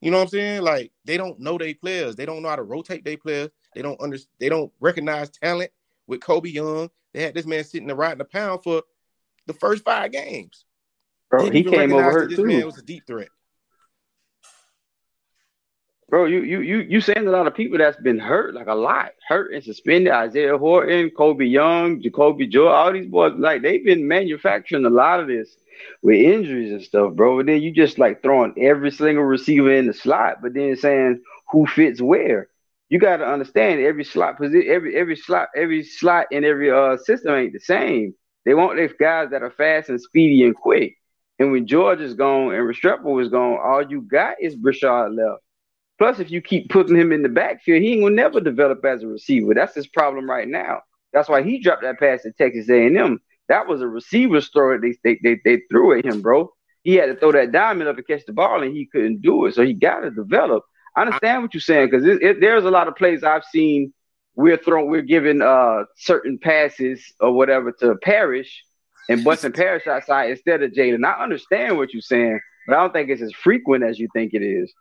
You 0.00 0.10
know 0.10 0.18
what 0.18 0.24
I'm 0.24 0.28
saying? 0.28 0.62
Like 0.62 0.92
they 1.04 1.16
don't 1.16 1.40
know 1.40 1.58
their 1.58 1.74
players. 1.74 2.16
They 2.16 2.26
don't 2.26 2.42
know 2.42 2.48
how 2.48 2.56
to 2.56 2.62
rotate 2.62 3.04
their 3.04 3.16
players. 3.16 3.50
They 3.76 3.82
don't 3.82 4.00
under, 4.00 4.16
They 4.40 4.48
don't 4.48 4.72
recognize 4.80 5.28
talent. 5.28 5.70
With 6.06 6.20
Colbie 6.20 6.52
Young, 6.52 6.88
they 7.12 7.22
had 7.22 7.34
this 7.34 7.46
man 7.46 7.62
sitting 7.64 7.88
there 7.88 7.96
riding 7.96 8.18
the 8.18 8.24
pound 8.24 8.62
for 8.62 8.82
the 9.46 9.52
first 9.52 9.84
five 9.84 10.12
games. 10.12 10.64
Bro, 11.28 11.50
he 11.50 11.62
came 11.62 11.92
over 11.92 12.02
hurt 12.02 12.30
this 12.30 12.38
too. 12.38 12.46
man 12.46 12.64
was 12.64 12.78
a 12.78 12.82
deep 12.82 13.06
threat. 13.06 13.28
Bro, 16.08 16.26
you 16.26 16.42
you 16.42 16.60
you 16.60 16.78
you 16.78 17.00
saying 17.00 17.26
a 17.26 17.30
lot 17.30 17.48
of 17.48 17.54
people 17.54 17.76
that's 17.76 17.96
been 17.98 18.20
hurt, 18.20 18.54
like 18.54 18.68
a 18.68 18.74
lot, 18.74 19.10
hurt 19.28 19.52
and 19.52 19.62
suspended. 19.62 20.12
Isaiah 20.12 20.56
Horton, 20.56 21.10
Colbie 21.10 21.50
Young, 21.50 22.00
Jacoby 22.00 22.46
Joy, 22.46 22.68
all 22.68 22.92
these 22.92 23.08
boys, 23.10 23.34
like 23.36 23.60
they've 23.60 23.84
been 23.84 24.06
manufacturing 24.06 24.86
a 24.86 24.90
lot 24.90 25.20
of 25.20 25.26
this 25.26 25.56
with 26.02 26.16
injuries 26.16 26.72
and 26.72 26.82
stuff, 26.82 27.14
bro. 27.14 27.38
But 27.38 27.46
then 27.46 27.60
you 27.60 27.72
just 27.72 27.98
like 27.98 28.22
throwing 28.22 28.54
every 28.56 28.92
single 28.92 29.24
receiver 29.24 29.74
in 29.74 29.88
the 29.88 29.92
slot, 29.92 30.40
but 30.40 30.54
then 30.54 30.76
saying 30.76 31.22
who 31.50 31.66
fits 31.66 32.00
where. 32.00 32.48
You 32.88 32.98
got 32.98 33.16
to 33.16 33.26
understand 33.26 33.80
every 33.80 34.04
slot 34.04 34.38
position, 34.38 34.70
every 34.70 34.96
every 34.96 35.16
slot, 35.16 35.48
every 35.56 35.82
slot 35.82 36.26
in 36.30 36.44
every 36.44 36.70
uh 36.70 36.96
system 36.98 37.34
ain't 37.34 37.52
the 37.52 37.60
same. 37.60 38.14
They 38.44 38.54
want 38.54 38.78
these 38.78 38.92
guys 38.98 39.30
that 39.30 39.42
are 39.42 39.50
fast 39.50 39.88
and 39.88 40.00
speedy 40.00 40.44
and 40.44 40.54
quick. 40.54 40.96
And 41.38 41.50
when 41.52 41.66
George 41.66 42.00
is 42.00 42.14
gone 42.14 42.54
and 42.54 42.62
Restrepo 42.62 43.20
is 43.20 43.28
gone, 43.28 43.58
all 43.62 43.82
you 43.88 44.02
got 44.02 44.36
is 44.40 44.56
Brashard 44.56 45.16
left. 45.16 45.42
Plus, 45.98 46.18
if 46.18 46.30
you 46.30 46.40
keep 46.40 46.70
putting 46.70 46.96
him 46.96 47.10
in 47.10 47.22
the 47.22 47.28
backfield, 47.28 47.82
he 47.82 47.92
ain't 47.92 48.02
gonna 48.02 48.14
never 48.14 48.40
develop 48.40 48.84
as 48.84 49.02
a 49.02 49.06
receiver. 49.08 49.54
That's 49.54 49.74
his 49.74 49.88
problem 49.88 50.28
right 50.28 50.46
now. 50.46 50.82
That's 51.12 51.28
why 51.28 51.42
he 51.42 51.58
dropped 51.60 51.82
that 51.82 51.98
pass 51.98 52.22
to 52.22 52.32
Texas 52.32 52.68
A&M. 52.68 53.20
That 53.48 53.66
was 53.66 53.80
a 53.80 53.88
receiver's 53.88 54.48
throw 54.48 54.78
they, 54.78 54.94
they 55.02 55.18
they 55.22 55.40
they 55.44 55.62
threw 55.70 55.98
at 55.98 56.04
him, 56.04 56.20
bro. 56.20 56.52
He 56.82 56.94
had 56.94 57.06
to 57.06 57.16
throw 57.16 57.32
that 57.32 57.52
diamond 57.52 57.88
up 57.88 57.96
and 57.96 58.06
catch 58.06 58.24
the 58.26 58.32
ball, 58.32 58.62
and 58.62 58.76
he 58.76 58.86
couldn't 58.86 59.22
do 59.22 59.46
it. 59.46 59.54
So 59.54 59.64
he 59.64 59.72
got 59.72 60.00
to 60.00 60.10
develop. 60.10 60.64
I 60.96 61.02
understand 61.02 61.42
what 61.42 61.52
you're 61.52 61.60
saying 61.60 61.90
because 61.90 62.06
it, 62.06 62.22
it, 62.22 62.40
there's 62.40 62.64
a 62.64 62.70
lot 62.70 62.88
of 62.88 62.96
plays 62.96 63.22
I've 63.22 63.44
seen. 63.44 63.92
We're 64.34 64.56
throwing, 64.56 64.90
we're 64.90 65.02
giving 65.02 65.42
uh 65.42 65.84
certain 65.98 66.38
passes 66.38 67.04
or 67.20 67.32
whatever 67.32 67.72
to 67.80 67.96
Parrish 67.96 68.64
and 69.08 69.22
busting 69.22 69.52
Parrish 69.52 69.86
outside 69.86 70.30
instead 70.30 70.62
of 70.62 70.72
Jalen. 70.72 71.04
I 71.06 71.22
understand 71.22 71.76
what 71.76 71.92
you're 71.92 72.02
saying, 72.02 72.40
but 72.66 72.76
I 72.76 72.80
don't 72.80 72.92
think 72.92 73.10
it's 73.10 73.22
as 73.22 73.32
frequent 73.32 73.84
as 73.84 73.98
you 73.98 74.08
think 74.14 74.34
it 74.34 74.42
is. 74.42 74.72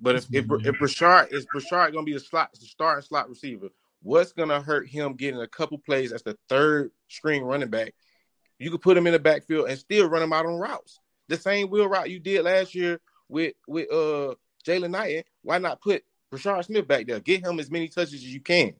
But 0.00 0.16
if 0.16 0.26
if, 0.32 0.44
if 0.44 0.74
Brashard 0.76 1.32
is 1.32 1.46
Brashard 1.54 1.92
gonna 1.92 2.04
be 2.04 2.14
the 2.14 2.20
slot, 2.20 2.50
the 2.52 2.66
starting 2.66 3.02
slot 3.02 3.28
receiver, 3.28 3.68
what's 4.02 4.32
gonna 4.32 4.60
hurt 4.60 4.88
him 4.88 5.14
getting 5.14 5.40
a 5.40 5.48
couple 5.48 5.78
plays 5.78 6.12
as 6.12 6.22
the 6.22 6.36
third 6.48 6.90
string 7.08 7.42
running 7.42 7.70
back? 7.70 7.94
You 8.58 8.70
could 8.70 8.82
put 8.82 8.96
him 8.96 9.06
in 9.06 9.12
the 9.12 9.18
backfield 9.20 9.68
and 9.68 9.78
still 9.78 10.08
run 10.08 10.22
him 10.22 10.32
out 10.32 10.46
on 10.46 10.58
routes. 10.58 11.00
The 11.28 11.36
same 11.36 11.68
wheel 11.70 11.88
route 11.88 12.10
you 12.10 12.18
did 12.18 12.44
last 12.44 12.74
year 12.74 13.00
with 13.28 13.54
with 13.66 13.90
uh 13.92 14.34
Jalen 14.68 14.90
Knight, 14.90 15.24
Why 15.42 15.58
not 15.58 15.80
put 15.80 16.04
Brashard 16.32 16.64
Smith 16.66 16.86
back 16.86 17.06
there? 17.06 17.20
Get 17.20 17.44
him 17.44 17.58
as 17.58 17.70
many 17.70 17.88
touches 17.88 18.14
as 18.14 18.32
you 18.32 18.40
can. 18.40 18.74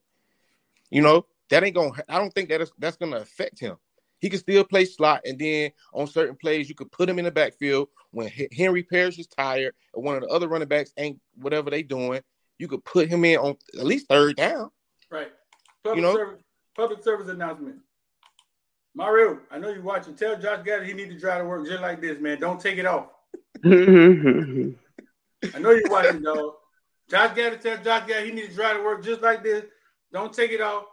You 0.90 1.02
know 1.02 1.26
that 1.50 1.64
ain't 1.64 1.74
gonna. 1.74 1.92
I 2.08 2.18
don't 2.18 2.32
think 2.32 2.50
that 2.50 2.60
is, 2.60 2.70
that's 2.78 2.96
gonna 2.96 3.16
affect 3.18 3.58
him. 3.58 3.76
He 4.20 4.28
can 4.28 4.40
still 4.40 4.64
play 4.64 4.84
slot, 4.84 5.22
and 5.24 5.38
then 5.38 5.70
on 5.94 6.06
certain 6.08 6.36
plays, 6.36 6.68
you 6.68 6.74
could 6.74 6.90
put 6.90 7.08
him 7.08 7.18
in 7.18 7.24
the 7.24 7.30
backfield 7.30 7.88
when 8.10 8.30
Henry 8.52 8.82
Parrish 8.82 9.18
is 9.18 9.28
tired, 9.28 9.74
or 9.92 10.02
one 10.02 10.16
of 10.16 10.22
the 10.22 10.28
other 10.28 10.48
running 10.48 10.68
backs 10.68 10.92
ain't 10.96 11.20
whatever 11.36 11.70
they 11.70 11.82
doing. 11.82 12.20
You 12.58 12.68
could 12.68 12.84
put 12.84 13.08
him 13.08 13.24
in 13.24 13.38
on 13.38 13.56
at 13.78 13.86
least 13.86 14.08
third 14.08 14.36
down. 14.36 14.70
Right. 15.10 15.32
Public 15.84 15.96
You 15.96 16.02
know? 16.02 16.14
service 16.14 16.42
public 16.76 17.02
service 17.02 17.28
announcement. 17.28 17.76
Mario, 18.94 19.38
I 19.50 19.58
know 19.58 19.68
you're 19.68 19.82
watching. 19.82 20.14
Tell 20.16 20.36
Josh 20.38 20.64
Gaddy 20.64 20.86
he 20.86 20.92
need 20.92 21.10
to 21.10 21.18
drive 21.18 21.42
to 21.42 21.44
work 21.46 21.66
just 21.66 21.80
like 21.82 22.00
this, 22.00 22.18
man. 22.20 22.40
Don't 22.40 22.60
take 22.60 22.78
it 22.78 22.86
off. 22.86 23.06
I 25.54 25.58
know 25.58 25.70
you're 25.70 25.90
watching, 25.90 26.22
dog. 26.22 26.54
Josh 27.08 27.34
Gaddy 27.34 27.56
tell 27.56 27.82
Josh 27.82 28.06
Gaddy 28.06 28.28
he 28.28 28.34
needs 28.34 28.48
to 28.48 28.54
drive 28.54 28.76
to 28.76 28.82
work 28.82 29.04
just 29.04 29.22
like 29.22 29.42
this. 29.42 29.64
Don't 30.12 30.32
take 30.32 30.52
it 30.52 30.60
off. 30.60 30.84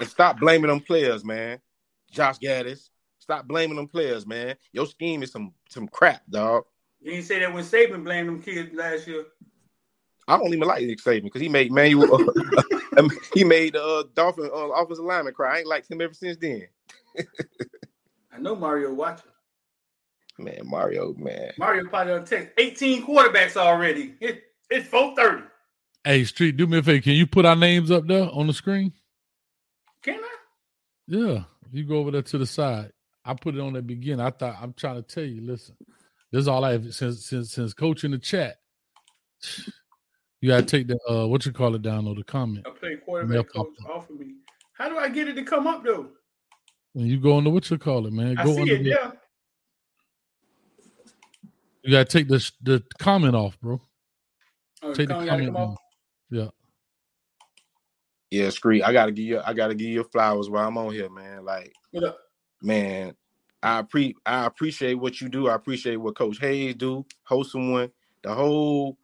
And 0.00 0.08
stop 0.08 0.40
blaming 0.40 0.68
them 0.68 0.80
players, 0.80 1.24
man. 1.24 1.60
Josh 2.10 2.38
Gattis, 2.38 2.88
stop 3.18 3.46
blaming 3.46 3.76
them 3.76 3.88
players, 3.88 4.26
man. 4.26 4.56
Your 4.72 4.86
scheme 4.86 5.22
is 5.22 5.30
some 5.30 5.52
some 5.68 5.88
crap, 5.88 6.22
dog. 6.28 6.64
You 7.00 7.12
didn't 7.12 7.26
say 7.26 7.40
that 7.40 7.52
when 7.52 7.64
Saban 7.64 8.04
blamed 8.04 8.28
them 8.28 8.42
kids 8.42 8.74
last 8.74 9.06
year. 9.06 9.24
I 10.28 10.36
don't 10.38 10.54
even 10.54 10.68
like 10.68 10.84
Nick 10.84 11.00
Saban 11.00 11.24
because 11.24 11.40
he 11.40 11.48
made 11.48 11.72
Manuel. 11.72 12.20
he 13.34 13.42
made 13.42 13.74
uh, 13.74 14.04
Dolphin 14.14 14.50
uh, 14.52 14.68
offensive 14.68 15.04
lineman 15.04 15.34
cry. 15.34 15.56
I 15.56 15.58
ain't 15.58 15.66
liked 15.66 15.90
him 15.90 16.00
ever 16.00 16.14
since 16.14 16.36
then. 16.36 16.68
I 18.32 18.38
know 18.38 18.54
Mario 18.54 18.94
watching. 18.94 19.31
Man, 20.38 20.60
Mario, 20.64 21.14
man. 21.14 21.52
Mario 21.58 21.88
probably 21.88 22.14
on 22.14 22.24
text 22.24 22.50
18 22.58 23.06
quarterbacks 23.06 23.56
already. 23.56 24.14
It, 24.20 24.42
it's 24.70 24.88
430. 24.88 25.48
Hey, 26.04 26.24
Street, 26.24 26.56
do 26.56 26.66
me 26.66 26.78
a 26.78 26.82
favor. 26.82 27.02
Can 27.02 27.12
you 27.12 27.26
put 27.26 27.44
our 27.44 27.54
names 27.54 27.90
up 27.90 28.06
there 28.06 28.28
on 28.32 28.46
the 28.46 28.52
screen? 28.52 28.92
Can 30.02 30.18
I? 30.18 30.36
Yeah. 31.06 31.42
You 31.70 31.84
go 31.84 31.96
over 31.96 32.10
there 32.10 32.22
to 32.22 32.38
the 32.38 32.46
side, 32.46 32.92
I 33.24 33.34
put 33.34 33.54
it 33.54 33.60
on 33.60 33.72
the 33.72 33.82
beginning. 33.82 34.20
I 34.20 34.30
thought 34.30 34.56
I'm 34.60 34.74
trying 34.74 34.96
to 34.96 35.02
tell 35.02 35.24
you. 35.24 35.40
Listen, 35.40 35.76
this 36.30 36.40
is 36.40 36.48
all 36.48 36.64
I 36.64 36.72
have 36.72 36.94
since 36.94 37.26
since 37.26 37.52
since 37.52 37.72
coach 37.72 38.04
in 38.04 38.10
the 38.10 38.18
chat. 38.18 38.56
You 40.40 40.48
gotta 40.48 40.64
take 40.64 40.88
the 40.88 40.98
uh 41.08 41.26
what 41.26 41.46
you 41.46 41.52
call 41.52 41.74
it 41.74 41.82
down 41.82 42.06
or 42.06 42.14
the 42.14 42.24
comment. 42.24 42.66
I 42.66 42.70
play 42.78 42.90
Yeah, 42.90 42.96
quarterback 42.96 43.52
pop 43.52 43.66
coach 43.66 43.90
off 43.90 44.10
of 44.10 44.18
me. 44.18 44.34
How 44.74 44.88
do 44.88 44.98
I 44.98 45.08
get 45.08 45.28
it 45.28 45.34
to 45.34 45.44
come 45.44 45.66
up 45.66 45.84
though? 45.84 46.08
When 46.92 47.06
you 47.06 47.18
go 47.18 47.38
under 47.38 47.50
what 47.50 47.70
you 47.70 47.78
call 47.78 48.06
it, 48.06 48.12
man. 48.12 48.36
I 48.38 48.44
Go 48.44 48.54
see 48.54 48.70
it, 48.70 48.82
the, 48.82 48.90
yeah. 48.90 49.12
You 51.82 51.90
gotta 51.90 52.04
take 52.04 52.28
the 52.28 52.50
the 52.62 52.82
comment 52.98 53.34
off, 53.34 53.58
bro. 53.60 53.80
Oh, 54.82 54.94
Take 54.94 55.08
the 55.08 55.14
comment 55.14 55.46
come 55.46 55.54
down. 55.54 55.76
Yeah. 56.30 56.48
Yeah, 58.30 58.50
Scree. 58.50 58.82
I 58.82 58.92
gotta 58.92 59.12
give 59.12 59.26
you. 59.26 59.40
I 59.44 59.52
gotta 59.52 59.74
give 59.74 59.88
you 59.88 60.04
flowers 60.04 60.48
while 60.48 60.66
I'm 60.66 60.78
on 60.78 60.92
here, 60.92 61.10
man. 61.10 61.44
Like, 61.44 61.72
What 61.90 62.16
man, 62.62 63.14
I 63.62 63.82
pre 63.82 64.14
I 64.24 64.46
appreciate 64.46 64.94
what 64.94 65.20
you 65.20 65.28
do. 65.28 65.48
I 65.48 65.54
appreciate 65.54 65.96
what 65.96 66.16
Coach 66.16 66.38
Hayes 66.40 66.76
do. 66.76 67.04
Host 67.24 67.52
someone, 67.52 67.90
the 68.22 68.32
whole 68.32 68.96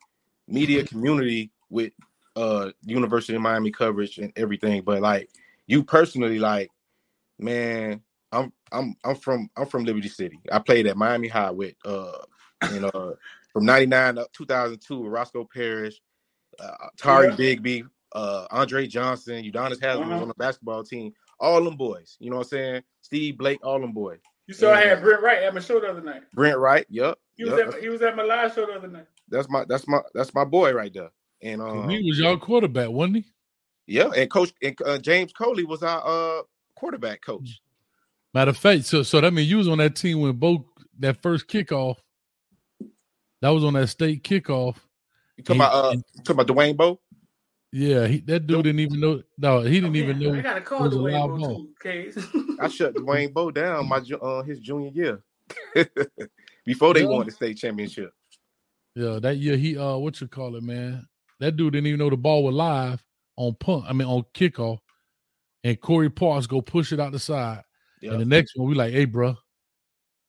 media 0.47 0.85
community 0.85 1.51
with 1.69 1.93
uh 2.37 2.71
University 2.85 3.35
of 3.35 3.43
Miami 3.43 3.71
coverage 3.71 4.19
and 4.19 4.33
everything. 4.37 4.83
But 4.83 5.03
like 5.03 5.29
you 5.67 5.85
personally, 5.85 6.39
like, 6.39 6.71
man, 7.39 8.03
I'm 8.33 8.53
I'm 8.73 8.95
I'm 9.05 9.17
from 9.17 9.51
I'm 9.57 9.67
from 9.67 9.85
Liberty 9.85 10.09
City. 10.09 10.41
I 10.51 10.59
played 10.59 10.87
at 10.87 10.97
Miami 10.97 11.29
High 11.29 11.51
with 11.51 11.75
uh 11.85 12.19
you 12.73 12.81
know 12.81 13.17
from 13.53 13.65
99 13.65 14.17
to 14.17 14.27
2002 14.33 15.01
with 15.01 15.13
Roscoe 15.13 15.49
Parrish, 15.53 16.01
uh, 16.61 16.75
Tari 16.97 17.29
Yeah. 17.29 17.35
Bigby, 17.37 17.89
uh, 18.15 18.47
Andre 18.51 18.87
Johnson, 18.87 19.45
Udonis 19.45 19.81
Haslem 19.81 20.09
was 20.09 20.15
Uh-huh. 20.15 20.23
on 20.23 20.29
the 20.29 20.35
basketball 20.35 20.85
team. 20.85 21.13
All 21.41 21.63
them 21.63 21.77
boys, 21.77 22.17
you 22.21 22.31
know 22.31 22.37
what 22.37 22.47
I'm 22.47 22.49
saying? 22.51 22.83
Steve 23.01 23.39
Blake, 23.39 23.65
all 23.65 23.81
them 23.81 23.93
boys. 23.93 24.19
You 24.49 24.55
saw 24.55 24.73
I 24.73 24.83
Yeah. 24.83 24.89
had 24.91 25.03
Brent 25.03 25.23
Wright 25.23 25.43
at 25.43 25.55
my 25.55 25.61
show 25.61 25.79
the 25.81 25.89
other 25.89 26.01
night. 26.01 26.23
Brent 26.35 26.59
Wright, 26.59 26.87
yep, 26.89 27.19
He 27.37 27.45
was 27.45 27.55
yep. 27.59 27.75
at 27.75 27.81
he 27.81 27.89
was 27.89 28.03
at 28.03 28.17
my 28.17 28.23
live 28.25 28.53
show 28.55 28.67
the 28.67 28.73
other 28.75 28.89
night. 28.89 29.07
That's 29.29 29.49
my 29.49 29.65
that's 29.69 29.87
my 29.87 30.01
that's 30.15 30.35
my 30.35 30.45
boy 30.45 30.73
right 30.73 30.93
there. 30.93 31.11
And 31.43 31.63
um, 31.63 31.89
he 31.89 32.03
was 32.09 32.19
your 32.19 32.37
quarterback, 32.39 32.89
wasn't 32.91 33.19
he? 33.19 33.25
yeah, 33.87 34.11
and 34.17 34.29
coach 34.31 34.53
and 34.63 34.77
uh, 34.85 34.99
James 34.99 35.33
Coley 35.33 35.65
was 35.65 35.83
our 35.83 36.03
uh 36.05 36.43
quarterback 36.75 37.23
coach. 37.23 37.61
Matter 38.35 38.51
of 38.51 38.57
fact, 38.57 38.85
so 38.87 39.03
so 39.03 39.21
that 39.21 39.33
means 39.33 39.51
you 39.51 39.59
was 39.59 39.69
on 39.69 39.79
that 39.79 39.95
team 39.97 40.21
when 40.21 40.33
both 40.33 40.63
that 40.99 41.23
first 41.23 41.47
kickoff. 41.47 41.97
That 43.43 43.51
was 43.51 43.65
on 43.65 43.75
that 43.75 43.89
state 43.89 44.23
kickoff. 44.25 44.77
You 45.37 45.45
talking 45.45 45.61
He- 45.61 45.67
about 45.67 45.85
uh 45.85 45.91
you 45.93 46.03
talking 46.25 46.41
about 46.41 46.47
Dwayne 46.49 46.77
Bowe? 46.77 47.01
Yeah, 47.71 48.07
he, 48.07 48.21
that 48.21 48.47
dude 48.47 48.65
didn't 48.65 48.81
even 48.81 48.99
know. 48.99 49.23
No, 49.37 49.61
he 49.61 49.75
didn't 49.81 49.95
Oh, 49.95 49.99
even 49.99 50.19
know. 50.19 50.33
I 50.33 50.37
know. 50.37 50.43
got 50.43 50.55
a 50.57 50.59
it 50.61 50.65
call 50.65 50.83
was 50.85 50.93
to 50.95 50.99
a 50.99 51.03
live 51.03 51.29
Bowe 51.29 51.37
ball. 51.39 51.59
too, 51.59 51.75
Case. 51.83 52.19
I 52.61 52.69
shut 52.69 52.95
Dwayne 52.95 53.33
Bowe 53.33 53.51
down 53.51 53.87
my 53.89 53.99
uh, 53.99 54.43
his 54.43 54.59
junior 54.61 54.91
year 54.91 55.23
before 56.65 56.95
they 56.95 57.03
Yeah. 57.03 57.07
won 57.09 57.27
the 57.27 57.33
state 57.33 57.59
championship. 57.59 58.13
Yeah, 58.95 59.19
that 59.21 59.37
year 59.37 59.57
he 59.57 59.77
uh, 59.77 59.97
what 59.99 60.21
you 60.21 60.29
call 60.29 60.57
it, 60.57 60.63
man? 60.63 61.07
That 61.41 61.57
dude 61.57 61.75
didn't 61.75 61.87
even 61.87 61.99
know 62.01 62.11
the 62.11 62.17
ball 62.17 62.43
was 62.45 62.55
live 62.55 63.05
on 63.37 63.55
punt. 63.55 63.85
I 63.87 63.93
mean 63.93 64.09
on 64.09 64.25
kickoff, 64.35 64.79
and 65.63 65.81
Corey 65.81 66.11
Parks 66.11 66.47
go 66.47 66.61
push 66.61 66.93
it 66.93 66.99
out 67.01 67.13
the 67.13 67.19
side. 67.21 67.63
Yeah. 68.01 68.13
And 68.13 68.21
the 68.21 68.25
next 68.25 68.57
one, 68.57 68.69
we 68.69 68.75
like, 68.77 68.93
hey, 68.93 69.05
bro, 69.05 69.37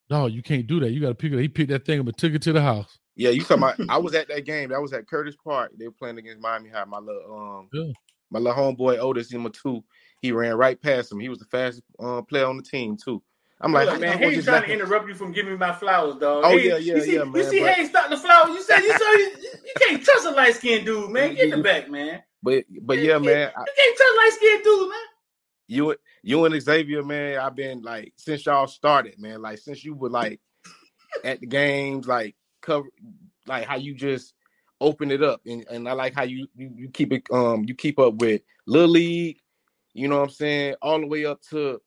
no, 0.10 0.26
you 0.28 0.44
can't 0.44 0.68
do 0.68 0.80
that. 0.82 0.92
You 0.92 1.00
got 1.00 1.10
to 1.10 1.16
pick 1.16 1.32
it. 1.32 1.36
up. 1.36 1.42
He 1.42 1.48
picked 1.48 1.70
that 1.70 1.86
thing 1.86 2.00
up 2.00 2.06
and 2.08 2.18
took 2.18 2.34
it 2.34 2.42
to 2.44 2.54
the 2.54 2.62
house. 2.62 2.99
Yeah, 3.20 3.32
you 3.32 3.42
talking 3.42 3.58
about? 3.58 3.80
I 3.90 3.98
was 4.00 4.16
at 4.16 4.30
that 4.30 4.46
game. 4.46 4.70
That 4.70 4.82
was 4.82 4.94
at 4.94 5.08
Curtis 5.08 5.36
Park. 5.44 5.72
They 5.78 5.86
were 5.86 5.92
playing 5.94 6.18
against 6.18 6.40
Miami 6.42 6.70
High. 6.70 6.86
My 6.86 7.00
little 7.00 7.36
um, 7.38 7.70
Yeah. 7.74 7.92
my 8.32 8.40
little 8.40 8.56
homeboy 8.76 8.98
Otis 8.98 9.32
number 9.34 9.50
two. 9.50 9.84
He 10.22 10.32
ran 10.32 10.56
right 10.56 10.82
past 10.82 11.12
him. 11.12 11.20
He 11.20 11.28
was 11.30 11.40
the 11.40 11.46
fastest 11.46 11.84
uh, 12.00 12.22
player 12.22 12.46
on 12.46 12.56
the 12.58 12.64
team 12.64 12.96
too. 12.98 13.22
I'm 13.62 13.74
like, 13.74 13.88
Look, 13.90 14.00
man, 14.00 14.18
Hayes 14.20 14.46
trying 14.46 14.64
to 14.64 14.72
interrupt 14.74 15.10
you 15.10 15.16
from 15.16 15.34
giving 15.34 15.52
me 15.52 15.58
my 15.58 15.74
flowers, 15.74 16.16
dog. 16.16 16.44
Oh, 16.46 16.50
Hayes, 16.52 16.66
yeah, 16.66 16.78
yeah, 16.78 16.96
you 16.96 17.02
see, 17.02 17.14
yeah, 17.16 17.24
You 17.26 17.44
see 17.44 17.60
but- 17.60 17.74
Hayes 17.74 17.90
starting 17.90 18.12
the 18.18 18.24
flowers. 18.24 18.50
You 18.56 18.62
said 18.64 18.80
you 18.80 18.98
saw 18.98 19.12
you, 19.12 19.32
you 19.66 19.74
can't 19.82 20.02
trust 20.02 20.26
a 20.26 20.32
light 20.32 20.56
skinned 20.56 20.86
dude, 20.86 21.10
man. 21.12 21.36
Get 21.36 21.46
in 21.46 21.58
the 21.58 21.64
back, 21.64 21.90
man. 21.90 22.24
But 22.42 22.64
but 22.84 23.00
yeah, 23.00 23.18
man, 23.18 23.52
I, 23.54 23.60
You 23.60 23.74
can't 23.78 23.98
trust 23.98 24.14
a 24.14 24.18
light 24.18 24.32
skinned 24.36 24.64
dude, 24.64 24.90
man. 24.90 25.00
you 25.68 25.96
you 26.24 26.46
and 26.46 26.62
Xavier, 26.62 27.04
man, 27.04 27.38
I've 27.40 27.56
been 27.56 27.82
like 27.82 28.14
since 28.16 28.46
y'all 28.46 28.68
started, 28.68 29.20
man. 29.20 29.42
Like 29.42 29.58
since 29.58 29.84
you 29.84 29.94
were 29.94 30.10
like 30.10 30.40
at 31.26 31.42
the 31.42 31.48
games, 31.48 32.08
like 32.08 32.36
cover, 32.70 32.88
like 33.48 33.66
how 33.66 33.76
you 33.78 33.94
just 33.94 34.34
open 34.82 35.12
it 35.12 35.24
up, 35.24 35.42
and, 35.46 35.66
and 35.70 35.90
I 35.90 35.94
like 35.94 36.14
how 36.14 36.24
you, 36.24 36.48
you 36.56 36.72
you 36.76 36.90
keep 36.90 37.12
it 37.12 37.24
um 37.32 37.66
you 37.68 37.74
keep 37.74 38.00
up 38.00 38.16
with 38.16 38.42
Little 38.66 38.90
League, 38.90 39.40
you 39.94 40.08
know 40.08 40.18
what 40.18 40.24
I'm 40.26 40.30
saying, 40.30 40.76
all 40.82 41.00
the 41.00 41.08
way 41.08 41.26
up 41.26 41.42
to 41.50 41.82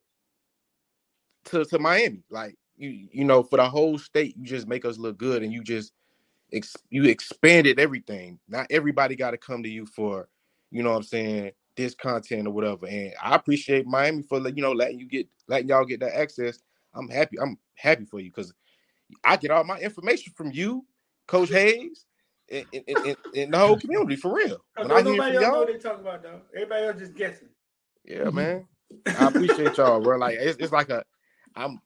to 1.46 1.64
to 1.64 1.78
Miami. 1.78 2.24
Like 2.30 2.56
you 2.76 3.08
you 3.12 3.24
know 3.24 3.42
for 3.42 3.56
the 3.56 3.68
whole 3.68 3.98
state, 3.98 4.36
you 4.36 4.44
just 4.44 4.66
make 4.66 4.84
us 4.84 4.98
look 4.98 5.18
good, 5.18 5.42
and 5.42 5.52
you 5.52 5.62
just 5.62 5.92
ex, 6.52 6.76
you 6.90 7.04
expanded 7.04 7.78
everything. 7.78 8.38
Not 8.48 8.66
everybody 8.70 9.16
got 9.16 9.30
to 9.30 9.38
come 9.38 9.62
to 9.62 9.68
you 9.68 9.86
for, 9.86 10.28
you 10.70 10.82
know 10.82 10.90
what 10.90 10.96
I'm 10.96 11.02
saying, 11.04 11.52
this 11.76 11.94
content 11.94 12.46
or 12.46 12.50
whatever. 12.50 12.86
And 12.86 13.12
I 13.22 13.34
appreciate 13.34 13.86
Miami 13.86 14.22
for 14.22 14.46
you 14.48 14.62
know 14.62 14.72
letting 14.72 14.98
you 14.98 15.06
get 15.06 15.28
letting 15.48 15.68
y'all 15.68 15.84
get 15.84 16.00
that 16.00 16.18
access. 16.18 16.58
I'm 16.94 17.08
happy. 17.08 17.38
I'm 17.40 17.56
happy 17.74 18.04
for 18.04 18.20
you 18.20 18.30
because 18.30 18.52
I 19.24 19.36
get 19.36 19.50
all 19.50 19.64
my 19.64 19.78
information 19.78 20.32
from 20.36 20.52
you, 20.52 20.84
Coach 21.26 21.50
Hayes, 21.50 22.06
and, 22.50 22.66
and, 22.72 22.84
and, 23.04 23.16
and 23.34 23.54
the 23.54 23.58
whole 23.58 23.76
community 23.76 24.16
for 24.16 24.34
real. 24.34 24.58
When 24.76 24.90
I 24.90 25.02
hear 25.02 25.04
nobody 25.04 25.34
from 25.34 25.36
else 25.36 25.42
know 25.42 25.50
y'all, 25.50 25.58
what 25.60 25.68
they 25.68 25.78
talk 25.78 26.00
about, 26.00 26.22
though. 26.22 26.40
Everybody 26.54 26.86
else 26.86 26.98
just 26.98 27.14
guessing. 27.14 27.48
yeah, 28.04 28.30
man. 28.30 28.66
I 29.18 29.28
appreciate 29.28 29.76
y'all, 29.76 30.00
bro. 30.00 30.18
Like 30.18 30.36
it's, 30.38 30.58
it's 30.58 30.72
like 30.72 30.90
a, 30.90 31.04
I'm, 31.56 31.80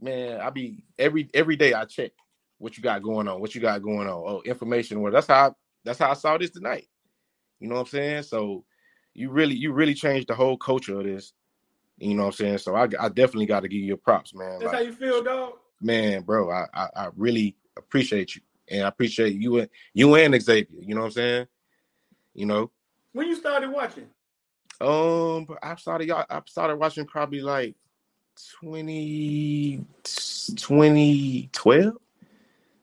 man. 0.00 0.40
I 0.40 0.50
be 0.50 0.84
every 0.98 1.30
every 1.34 1.56
day 1.56 1.72
I 1.72 1.84
check 1.84 2.12
what 2.58 2.76
you 2.76 2.82
got 2.82 3.02
going 3.02 3.26
on, 3.28 3.40
what 3.40 3.54
you 3.54 3.60
got 3.60 3.82
going 3.82 4.06
on. 4.08 4.14
Oh, 4.26 4.42
information. 4.44 5.00
Well, 5.00 5.12
that's 5.12 5.26
how 5.26 5.48
I, 5.48 5.50
that's 5.84 5.98
how 5.98 6.10
I 6.10 6.14
saw 6.14 6.36
this 6.38 6.50
tonight. 6.50 6.88
You 7.58 7.68
know 7.68 7.76
what 7.76 7.82
I'm 7.82 7.86
saying? 7.88 8.22
So 8.24 8.64
you 9.14 9.30
really 9.30 9.54
you 9.54 9.72
really 9.72 9.94
changed 9.94 10.28
the 10.28 10.34
whole 10.34 10.56
culture 10.56 10.98
of 10.98 11.04
this. 11.04 11.32
You 11.98 12.14
know 12.14 12.22
what 12.22 12.28
I'm 12.28 12.32
saying? 12.32 12.58
So 12.58 12.74
I, 12.74 12.88
I 12.98 13.08
definitely 13.08 13.46
got 13.46 13.60
to 13.60 13.68
give 13.68 13.80
you 13.80 13.86
your 13.86 13.96
props, 13.96 14.34
man. 14.34 14.58
That's 14.58 14.64
Like, 14.64 14.74
how 14.74 14.80
you 14.80 14.92
feel, 14.92 15.22
dog. 15.22 15.54
Man, 15.82 16.22
bro, 16.22 16.50
I, 16.50 16.66
I 16.72 16.88
I 16.96 17.08
really 17.16 17.56
appreciate 17.76 18.34
you, 18.34 18.42
and 18.68 18.84
I 18.84 18.88
appreciate 18.88 19.34
you 19.34 19.58
and 19.58 19.68
you 19.94 20.14
and 20.14 20.40
Xavier. 20.40 20.66
You 20.80 20.94
know 20.94 21.02
what 21.02 21.06
I'm 21.08 21.12
saying? 21.12 21.46
You 22.34 22.46
know, 22.46 22.70
When 23.12 23.28
you 23.28 23.36
started 23.36 23.70
watching, 23.70 24.06
um, 24.80 25.46
I 25.62 25.76
started 25.76 26.08
y'all. 26.08 26.24
I 26.28 26.40
started 26.46 26.76
watching 26.76 27.06
probably 27.06 27.40
like 27.40 27.76
20, 28.60 29.84
2012, 30.04 31.94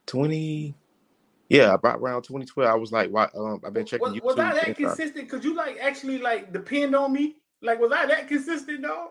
20. 0.06 0.76
Yeah, 1.50 1.74
about 1.74 2.00
around 2.00 2.22
2012. 2.24 2.70
I 2.70 2.76
was 2.76 2.92
like, 2.92 3.10
why? 3.10 3.28
Um, 3.36 3.60
I've 3.66 3.74
been 3.74 3.86
checking 3.86 4.08
was, 4.08 4.14
YouTube. 4.14 4.24
was 4.24 4.40
I 4.40 4.54
that 4.54 4.76
consistent? 4.76 5.30
Could 5.30 5.44
you 5.44 5.56
like 5.56 5.78
actually 5.82 6.20
like 6.20 6.54
depend 6.54 6.96
on 6.96 7.12
me? 7.12 7.38
Like, 7.62 7.80
was 7.80 7.92
I 7.92 8.06
that 8.06 8.28
consistent, 8.28 8.84
dog? 8.84 9.10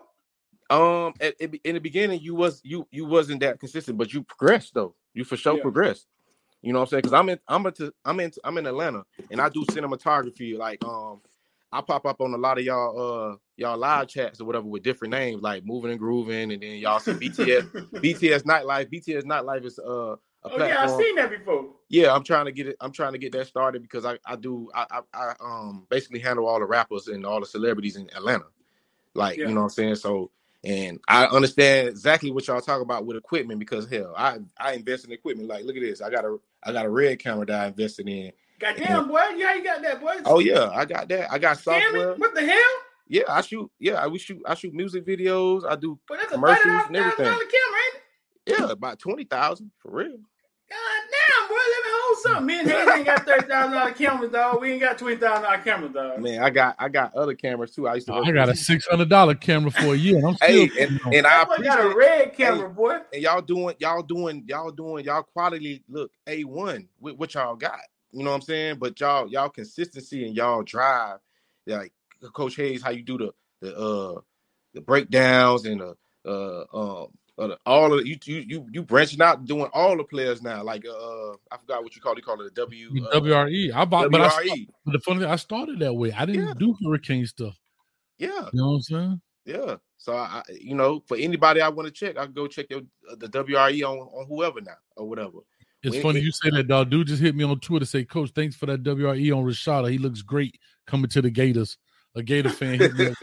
Um, 0.69 1.13
at, 1.19 1.35
at- 1.41 1.55
in 1.63 1.75
the 1.75 1.81
beginning, 1.81 2.19
you 2.21 2.35
was 2.35 2.61
you 2.63 2.87
you 2.91 3.05
wasn't 3.05 3.41
that 3.41 3.59
consistent, 3.59 3.97
but 3.97 4.13
you 4.13 4.23
progressed 4.23 4.73
though. 4.73 4.95
You 5.13 5.23
for 5.23 5.37
sure 5.37 5.55
Yeah. 5.55 5.61
progressed. 5.63 6.07
You 6.61 6.73
know 6.73 6.79
what 6.79 6.83
I'm 6.83 6.89
saying? 6.89 6.99
Because 6.99 7.13
I'm 7.13 7.29
in 7.29 7.39
I'm 7.47 7.65
into 7.65 7.93
I'm 8.05 8.19
in 8.19 8.31
I'm 8.43 8.57
in 8.57 8.65
Atlanta 8.67 9.03
and 9.31 9.39
I 9.41 9.49
do 9.49 9.63
cinematography. 9.65 10.57
Like 10.57 10.83
um, 10.83 11.21
I 11.71 11.81
pop 11.81 12.05
up 12.05 12.19
on 12.21 12.33
a 12.33 12.37
lot 12.37 12.57
of 12.57 12.65
y'all 12.65 13.31
uh 13.31 13.35
y'all 13.57 13.77
live 13.77 14.07
chats 14.09 14.41
or 14.41 14.45
whatever 14.45 14.65
with 14.67 14.83
different 14.83 15.11
names 15.13 15.41
like 15.41 15.65
moving 15.65 15.91
and 15.91 15.99
grooving, 15.99 16.51
and 16.51 16.61
then 16.61 16.77
y'all 16.77 16.99
see 16.99 17.13
BTS 17.13 17.71
BTS 17.93 18.43
nightlife. 18.43 18.91
BTS 18.91 19.23
nightlife 19.23 19.65
is 19.65 19.79
uh 19.79 20.15
a 20.43 20.49
Oh 20.51 20.65
yeah, 20.65 20.77
I've 20.81 20.91
seen 20.91 21.15
that 21.15 21.29
before. 21.31 21.67
Yeah, 21.89 22.13
I'm 22.13 22.23
trying 22.23 22.45
to 22.45 22.51
get 22.51 22.67
it. 22.67 22.75
I'm 22.81 22.91
trying 22.91 23.13
to 23.13 23.17
get 23.19 23.31
that 23.33 23.47
started 23.47 23.81
because 23.81 24.05
I 24.05 24.19
I 24.25 24.35
do 24.35 24.69
I 24.75 24.85
I, 24.91 25.01
I 25.13 25.33
um 25.41 25.87
basically 25.89 26.19
handle 26.19 26.45
all 26.47 26.59
the 26.59 26.65
rappers 26.65 27.07
and 27.07 27.25
all 27.25 27.39
the 27.39 27.45
celebrities 27.45 27.95
in 27.95 28.09
Atlanta. 28.15 28.45
Like 29.15 29.37
Yeah. 29.37 29.47
you 29.47 29.53
know 29.53 29.61
what 29.61 29.65
I'm 29.65 29.69
saying. 29.71 29.95
So 29.95 30.29
and 30.63 30.99
I 31.07 31.25
understand 31.25 31.89
exactly 31.89 32.31
what 32.31 32.47
y'all 32.47 32.61
talk 32.61 32.81
about 32.81 33.05
with 33.05 33.17
equipment 33.17 33.59
because 33.59 33.89
hell, 33.89 34.13
I 34.17 34.39
I 34.57 34.73
invest 34.73 35.05
in 35.05 35.11
equipment. 35.11 35.47
Like 35.47 35.65
look 35.65 35.75
at 35.75 35.81
this, 35.81 36.01
I 36.01 36.09
got 36.09 36.25
a 36.25 36.37
I 36.63 36.73
got 36.73 36.85
a 36.85 36.89
red 36.89 37.19
camera 37.19 37.45
that 37.45 37.61
I 37.61 37.67
invested 37.67 38.09
in. 38.09 38.31
Goddamn, 38.59 39.07
boy, 39.07 39.21
yeah, 39.37 39.53
you 39.53 39.63
got 39.63 39.81
that, 39.81 40.01
boy. 40.01 40.15
Oh 40.25 40.39
yeah, 40.39 40.69
I 40.69 40.83
got 40.83 41.07
that. 41.09 41.31
I 41.31 41.39
got 41.39 41.59
software. 41.59 42.15
what 42.15 42.35
the 42.35 42.45
hell? 42.45 42.71
Yeah, 43.07 43.23
I 43.29 43.41
shoot. 43.41 43.71
Yeah, 43.79 43.93
I 43.93 44.07
we 44.07 44.19
shoot. 44.19 44.41
I 44.45 44.53
shoot 44.53 44.73
music 44.73 45.05
videos. 45.05 45.63
I 45.67 45.75
do. 45.75 45.97
Boy, 46.07 46.17
that's 46.17 46.31
Commercials 46.31 46.65
thirty 46.65 46.87
and 46.87 46.95
everything. 46.97 47.25
camera, 47.25 47.39
ain't 47.39 47.95
it? 47.95 48.59
Yeah, 48.59 48.71
about 48.71 48.99
twenty 48.99 49.23
thousand 49.23 49.71
for 49.79 49.91
real. 49.91 50.17
God 50.71 51.01
damn, 51.09 51.49
boy, 51.49 51.55
let 51.55 51.83
me 51.83 51.91
hold 51.93 52.17
something. 52.19 52.45
Me 52.45 52.59
and 52.59 52.69
Hayes 52.69 52.87
ain't 52.97 53.05
got 53.05 53.25
thirty 53.25 53.47
thousand 53.47 53.71
dollar 53.73 53.91
cameras, 53.91 54.31
dog. 54.31 54.61
We 54.61 54.71
ain't 54.73 54.81
got 54.81 54.97
twenty 54.99 55.17
thousand 55.17 55.43
dollar 55.43 55.57
cameras, 55.59 55.93
dog. 55.93 56.21
Man, 56.21 56.43
I 56.43 56.49
got 56.51 56.75
I 56.77 56.89
got 56.89 57.15
other 57.15 57.33
cameras 57.33 57.71
too. 57.71 57.87
I 57.87 57.95
used 57.95 58.07
to. 58.07 58.13
work 58.13 58.27
I 58.27 58.31
got 58.31 58.49
a 58.49 58.55
six 58.55 58.85
hundred 58.85 59.09
dollar 59.09 59.33
camera 59.33 59.71
for 59.71 59.95
a 59.95 59.97
year, 59.97 60.17
and 60.17 60.27
I'm 60.27 60.35
still. 60.35 60.47
Hey, 60.67 60.83
and, 60.83 60.91
you 60.91 60.99
know, 61.03 61.11
and 61.17 61.27
I 61.27 61.39
That 61.39 61.47
boy 61.47 61.63
got 61.63 61.79
a 61.79 61.81
appreciate 61.89 61.97
red 61.97 62.33
camera, 62.33 62.69
boy. 62.69 62.99
and 63.13 63.21
y'all 63.23 63.41
doing 63.41 63.75
y'all 63.79 64.03
doing 64.03 64.43
y'all 64.47 64.71
doing 64.71 65.05
y'all 65.05 65.23
quality 65.23 65.83
look 65.89 66.11
a 66.27 66.43
one 66.43 66.87
with 66.99 67.15
what 67.15 67.33
y'all 67.33 67.55
got. 67.55 67.79
You 68.11 68.23
know 68.23 68.29
what 68.31 68.35
I'm 68.37 68.41
saying? 68.41 68.75
But 68.77 68.99
y'all 68.99 69.27
y'all 69.27 69.49
consistency 69.49 70.25
and 70.25 70.35
y'all 70.35 70.61
drive, 70.61 71.17
like 71.65 71.93
Coach 72.33 72.55
Hayes, 72.57 72.83
how 72.83 72.91
you 72.91 73.01
do 73.01 73.17
the 73.17 73.31
the 73.61 73.75
uh 73.75 74.21
the 74.75 74.81
breakdowns 74.81 75.65
and 75.65 75.81
the 75.81 75.95
uh 76.25 76.65
um 76.73 76.77
uh, 77.03 77.05
the- 77.05 77.18
all 77.65 77.93
of 77.97 78.05
you 78.05 78.17
you 78.25 78.37
you 78.47 78.67
you 78.71 78.83
branching 78.83 79.21
out 79.21 79.45
doing 79.45 79.69
all 79.73 79.95
the 79.97 80.03
players 80.03 80.41
now. 80.41 80.63
Like 80.63 80.85
uh 80.85 81.31
I 81.51 81.57
forgot 81.59 81.83
what 81.83 81.95
you 81.95 82.01
call 82.01 82.13
it. 82.13 82.17
You 82.17 82.23
call 82.23 82.41
it 82.41 82.47
a 82.47 82.51
W 82.51 82.89
uh, 83.11 83.19
WRE. 83.19 83.71
I 83.73 83.85
bought, 83.85 84.11
but 84.11 84.21
I 84.21 84.29
WRE. 84.29 84.67
but 84.85 84.91
the 84.91 84.99
funny 84.99 85.19
thing, 85.21 85.29
I 85.29 85.35
started 85.37 85.79
that 85.79 85.93
way. 85.93 86.11
I 86.11 86.25
didn't 86.25 86.47
Yeah. 86.47 86.53
do 86.57 86.75
hurricane 86.83 87.25
stuff. 87.25 87.57
Yeah, 88.17 88.27
You 88.51 88.59
know 88.61 88.67
what 88.69 88.75
I'm 88.75 88.81
saying? 88.81 89.21
yeah. 89.45 89.75
So 89.97 90.15
I, 90.15 90.41
you 90.59 90.75
know 90.75 91.03
for 91.07 91.17
anybody 91.17 91.61
I 91.61 91.69
want 91.69 91.87
to 91.87 91.91
check, 91.93 92.17
I 92.17 92.25
can 92.25 92.33
go 92.33 92.47
check 92.47 92.67
your, 92.69 92.81
the 93.17 93.27
WRE 93.29 93.83
on 93.83 93.97
on 93.99 94.25
whoever 94.27 94.61
now 94.61 94.77
or 94.97 95.07
whatever. 95.07 95.39
It's 95.81 95.93
When- 95.95 96.03
funny 96.03 96.19
you 96.19 96.31
say 96.31 96.49
that, 96.49 96.67
dog. 96.67 96.89
Dude 96.89 97.07
just 97.07 97.21
hit 97.21 97.35
me 97.35 97.45
on 97.45 97.57
Twitter. 97.61 97.85
Say, 97.85 98.03
Coach, 98.03 98.31
thanks 98.35 98.55
for 98.55 98.65
that 98.65 98.83
WRE 98.83 99.31
on 99.31 99.45
Rashada. 99.45 99.89
He 99.89 99.97
looks 99.97 100.21
great 100.21 100.59
coming 100.85 101.09
to 101.11 101.21
the 101.21 101.29
Gators. 101.29 101.77
A 102.19 102.23
Gator 102.23 102.49
fan 102.49 102.77
hit 102.79 102.93
me 102.95 103.07
up. 103.07 103.17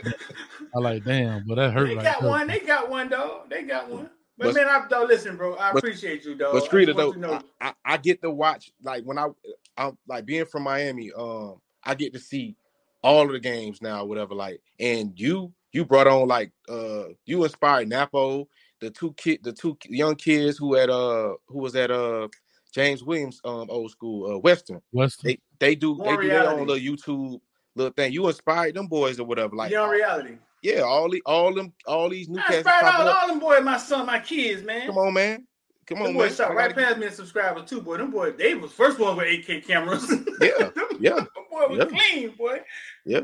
I 0.74 0.78
like, 0.78 1.04
damn, 1.04 1.46
but 1.46 1.56
that 1.56 1.72
hurt. 1.72 1.88
They 1.88 1.94
right 1.96 2.04
got 2.04 2.20
there. 2.20 2.30
one. 2.30 2.46
They 2.46 2.60
got 2.60 2.88
one, 2.90 3.08
dog. 3.08 3.50
They 3.50 3.62
got 3.62 3.88
one. 3.90 4.10
But, 4.38 4.46
But- 4.46 4.54
man, 4.54 4.68
I 4.68 4.86
don't 4.88 5.08
listen, 5.08 5.36
bro. 5.36 5.56
I 5.56 5.72
but- 5.72 5.78
appreciate 5.78 6.24
you, 6.24 6.34
dog. 6.34 6.54
But 6.54 6.62
I 6.62 6.66
Streeter 6.66 6.92
though, 6.94 7.12
you 7.12 7.18
know- 7.20 7.40
I, 7.60 7.68
I, 7.68 7.74
I 7.84 7.96
get 7.98 8.20
to 8.22 8.30
watch 8.30 8.72
like 8.82 9.04
when 9.04 9.18
I 9.18 9.28
I'm 9.76 9.96
like 10.08 10.24
being 10.26 10.46
from 10.46 10.62
Miami, 10.64 11.12
um, 11.16 11.60
I 11.84 11.94
get 11.94 12.12
to 12.14 12.18
see 12.18 12.56
all 13.02 13.26
of 13.26 13.32
the 13.32 13.40
games 13.40 13.80
now, 13.82 14.04
whatever. 14.04 14.34
Like, 14.34 14.60
and 14.80 15.12
you 15.18 15.52
you 15.72 15.84
brought 15.84 16.06
on 16.06 16.26
like 16.28 16.52
uh 16.68 17.04
you 17.26 17.44
inspired 17.44 17.88
Napo, 17.88 18.48
the 18.80 18.90
two 18.90 19.12
kid, 19.18 19.40
the 19.42 19.52
two 19.52 19.76
young 19.88 20.14
kids 20.16 20.56
who 20.58 20.74
had 20.74 20.88
uh 20.90 21.34
who 21.48 21.58
was 21.58 21.76
at 21.76 21.90
uh 21.90 22.28
James 22.72 23.02
Williams, 23.02 23.40
um, 23.44 23.66
old 23.70 23.90
school 23.90 24.34
uh, 24.34 24.38
Western. 24.38 24.80
Western. 24.92 25.28
They 25.28 25.38
they 25.58 25.74
do 25.74 25.94
More 25.94 26.16
they 26.16 26.22
do 26.22 26.28
their 26.28 26.40
reality. 26.40 26.60
own 26.60 26.66
little 26.66 26.94
YouTube 26.96 27.40
little 27.76 27.92
thing. 27.92 28.12
You 28.12 28.26
inspired 28.26 28.74
them 28.74 28.86
boys 28.88 29.20
or 29.20 29.24
whatever. 29.26 29.54
Like 29.54 29.70
Young 29.70 29.90
reality. 29.90 30.36
yeah, 30.62 30.80
all 30.80 31.08
the 31.10 31.22
all 31.26 31.54
them 31.54 31.72
all 31.86 32.08
these 32.08 32.28
new 32.28 32.38
I 32.40 32.42
cats 32.42 32.56
inspired 32.58 32.84
all, 32.84 33.08
up. 33.08 33.22
all 33.22 33.28
them 33.28 33.38
boys, 33.38 33.62
my 33.62 33.76
son, 33.78 34.06
my 34.06 34.18
kids, 34.18 34.62
man. 34.64 34.86
Come 34.88 34.98
on, 34.98 35.14
man. 35.14 35.46
Come 35.86 35.98
Them 35.98 36.06
on, 36.08 36.12
man. 36.14 36.22
boys 36.28 36.36
shot 36.36 36.54
right 36.54 36.74
past 36.74 36.98
me 36.98 37.06
and 37.06 37.14
subscribers 37.14 37.68
too, 37.70 37.80
boy. 37.80 37.98
Them 37.98 38.10
boys, 38.10 38.34
they 38.36 38.54
was 38.54 38.72
first 38.72 38.98
one 38.98 39.16
with 39.16 39.26
8K 39.26 39.64
cameras. 39.66 40.10
Yeah, 40.40 40.70
yeah. 40.98 41.14
Them 41.14 41.28
boy 41.50 41.66
was 41.68 41.78
Yeah. 41.78 41.84
clean, 41.86 42.30
boy. 42.36 42.60
Yeah. 43.04 43.20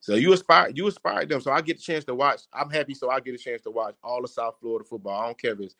So 0.00 0.14
you 0.14 0.32
inspired 0.32 0.76
you 0.76 0.86
inspired 0.86 1.28
them. 1.28 1.40
So 1.40 1.50
I 1.50 1.60
get 1.60 1.78
a 1.78 1.82
chance 1.82 2.04
to 2.04 2.14
watch. 2.14 2.42
I'm 2.52 2.70
happy 2.70 2.94
so 2.94 3.10
I 3.10 3.20
get 3.20 3.34
a 3.34 3.38
chance 3.38 3.62
to 3.62 3.70
watch 3.70 3.96
all 4.02 4.22
the 4.22 4.28
South 4.28 4.56
Florida 4.60 4.84
football. 4.88 5.18
I 5.20 5.26
don't 5.26 5.40
care 5.40 5.52
if 5.54 5.60
it's 5.60 5.74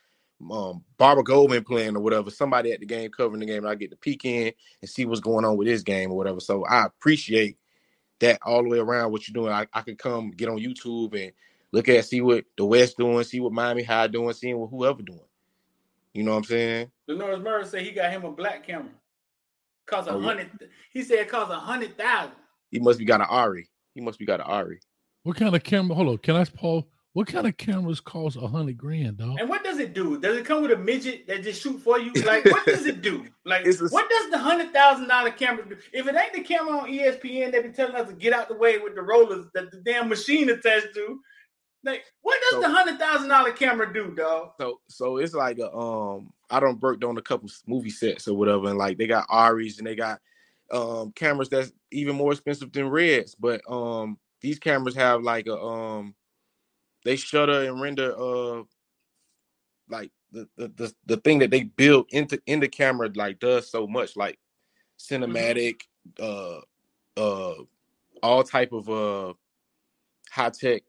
um 0.50 0.82
Barbara 0.98 1.22
Goleman 1.24 1.64
playing 1.64 1.96
or 1.96 2.00
whatever, 2.00 2.30
somebody 2.30 2.72
at 2.72 2.80
the 2.80 2.86
game 2.86 3.10
covering 3.10 3.40
the 3.40 3.46
game, 3.46 3.58
and 3.64 3.68
I 3.68 3.74
get 3.76 3.90
to 3.90 3.96
peek 3.96 4.24
in 4.24 4.52
and 4.82 4.90
see 4.90 5.04
what's 5.06 5.20
going 5.20 5.44
on 5.44 5.56
with 5.56 5.68
this 5.68 5.82
game 5.82 6.10
or 6.10 6.16
whatever. 6.16 6.40
So 6.40 6.64
I 6.66 6.84
appreciate 6.86 7.56
that 8.20 8.39
all 8.44 8.62
the 8.62 8.68
way 8.68 8.78
around 8.78 9.12
what 9.12 9.26
you're 9.28 9.34
doing. 9.34 9.52
I, 9.52 9.67
I 9.73 9.83
could 9.83 9.99
come 9.99 10.31
get 10.31 10.49
on 10.49 10.59
YouTube 10.59 11.20
and 11.20 11.33
look 11.73 11.89
at 11.89 12.05
see 12.05 12.20
what 12.20 12.44
the 12.57 12.65
West 12.65 12.97
doing, 12.97 13.25
see 13.25 13.41
what 13.41 13.52
Miami 13.52 13.83
High 13.83 14.07
doing, 14.07 14.33
seeing 14.33 14.59
what 14.59 14.70
whoever 14.70 15.02
doing. 15.02 15.20
You 16.12 16.23
know 16.23 16.33
what 16.33 16.39
I'm 16.39 16.44
saying? 16.44 16.91
Lenoris 17.09 17.43
Murray 17.43 17.67
said 17.67 17.83
he 17.83 17.91
got 17.91 18.10
him 18.10 18.25
a 18.25 18.31
black 18.31 18.67
camera. 18.67 18.93
Cost 19.86 20.09
a 20.09 20.12
Oh, 20.12 20.18
yeah. 20.20 20.26
hundred. 20.26 20.51
He 20.93 21.02
said 21.02 21.18
it 21.18 21.28
cost 21.28 21.51
a 21.51 21.57
hundred 21.57 21.99
thousand. 21.99 22.36
He 22.70 22.78
must 22.78 22.99
be 22.99 23.05
got 23.05 23.20
an 23.20 23.26
ARRI. 23.26 23.65
He 23.94 24.01
must 24.01 24.18
be 24.18 24.25
got 24.25 24.41
an 24.41 24.47
ARRI. 24.47 24.78
What 25.25 25.36
kind 25.36 25.55
of 25.55 25.62
camera? 25.65 25.94
Hold 25.94 26.09
on. 26.09 26.18
Can 26.18 26.36
I 26.36 26.41
ask 26.41 26.55
Paul? 26.55 26.86
What 27.15 27.28
kind 27.28 27.47
of 27.47 27.57
cameras 27.57 28.01
cost 28.01 28.36
a 28.36 28.47
hundred 28.47 28.76
grand, 28.76 29.18
dog? 29.18 29.39
And 29.39 29.49
what 29.49 29.62
does 29.62 29.78
it 29.78 29.94
do? 29.94 30.18
Does 30.18 30.36
it 30.36 30.44
come 30.44 30.62
with 30.62 30.73
a 30.73 30.76
midget 30.76 31.26
that 31.28 31.43
just 31.44 31.62
shoot 31.62 31.78
for 31.78 31.99
you? 31.99 32.12
Like, 32.25 32.44
what 32.44 32.67
does 32.67 32.86
it 32.86 33.02
do? 33.02 33.25
Like, 33.44 33.65
a- 33.67 33.73
what 33.89 34.10
does 34.10 34.31
the 34.31 34.39
hundred 34.39 34.73
thousand 34.73 35.07
dollar 35.09 35.31
camera 35.31 35.65
do? 35.68 35.76
If 35.93 36.09
it 36.09 36.15
ain't 36.17 36.33
the 36.33 36.41
camera 36.43 36.76
on 36.78 36.89
ESPN, 36.91 37.52
they 37.52 37.62
be 37.62 37.68
telling 37.68 37.94
us 37.94 38.09
to 38.09 38.15
get 38.15 38.33
out 38.33 38.49
the 38.49 38.57
way 38.57 38.78
with 38.78 38.97
the 38.97 39.02
rollers 39.02 39.47
that 39.55 39.70
the 39.70 39.78
damn 39.78 40.09
machine 40.09 40.51
attached 40.51 40.93
to. 40.94 41.20
Like, 41.84 42.05
what 42.23 42.41
does 42.43 42.51
So- 42.55 42.60
the 42.62 42.68
hundred 42.75 42.99
thousand 42.99 43.28
dollar 43.28 43.52
camera 43.52 43.93
do, 43.93 44.10
dog? 44.12 44.51
So 44.60 44.81
so 44.89 45.18
it's 45.18 45.34
like 45.34 45.59
a 45.59 45.73
um 45.73 46.33
I 46.51 46.59
don't 46.59 46.81
worked 46.83 47.05
on 47.05 47.17
a 47.17 47.23
couple 47.23 47.49
movie 47.68 47.91
sets 47.91 48.26
or 48.26 48.34
whatever, 48.36 48.68
and 48.68 48.78
like 48.78 48.99
they 48.99 49.07
got 49.07 49.28
ARRIs 49.28 49.78
and 49.78 49.86
they 49.86 49.94
got 49.94 50.18
um 50.73 51.12
cameras 51.12 51.49
that's 51.49 51.70
even 51.93 52.17
more 52.17 52.33
expensive 52.33 52.73
than 52.73 52.89
Reds, 52.89 53.36
but 53.36 53.60
um 53.70 54.18
these 54.41 54.59
cameras 54.59 54.97
have 54.97 55.23
like 55.23 55.47
a 55.47 55.57
um 55.57 56.15
they 57.05 57.16
shutter 57.16 57.65
and 57.65 57.81
render 57.81 58.15
uh 58.18 58.62
like 59.89 60.10
the 60.33 60.49
the 60.57 60.68
the, 60.76 60.94
the 61.07 61.16
thing 61.18 61.39
that 61.39 61.50
they 61.50 61.65
build 61.65 62.07
into 62.10 62.41
in 62.47 62.60
the 62.60 62.68
camera 62.68 63.10
like 63.15 63.39
does 63.39 63.70
so 63.70 63.86
much 63.86 64.16
like 64.16 64.39
cinematic 64.99 65.83
uh 66.20 66.58
uh 67.16 67.55
all 68.23 68.42
type 68.42 68.73
of 68.73 68.89
uh 68.91 69.34
high 70.31 70.50
tech 70.50 70.83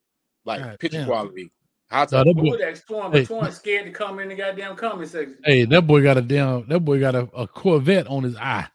like 0.45 0.61
God 0.61 0.79
picture 0.79 0.99
damn. 0.99 1.07
quality 1.07 1.51
high 1.89 2.05
Nah, 2.11 2.23
tech 2.23 2.25
that 2.25 2.35
boy, 2.35 2.43
was 2.43 2.59
that 2.59 2.75
Twan? 2.87 3.11
Hey. 3.11 3.25
But 3.25 3.29
Twan 3.29 3.51
scared 3.53 3.85
to 3.85 3.91
come 3.91 4.19
in 4.19 4.29
the 4.29 4.35
goddamn 4.35 4.75
comment 4.75 5.09
section. 5.09 5.37
hey, 5.43 5.65
that 5.65 5.87
boy 5.87 6.01
got 6.03 6.17
a 6.17 6.21
damn. 6.21 6.67
That 6.67 6.79
boy 6.81 6.99
got 6.99 7.15
a, 7.15 7.29
a 7.35 7.47
Corvette 7.47 8.07
on 8.07 8.23
his 8.23 8.35
eye. 8.37 8.67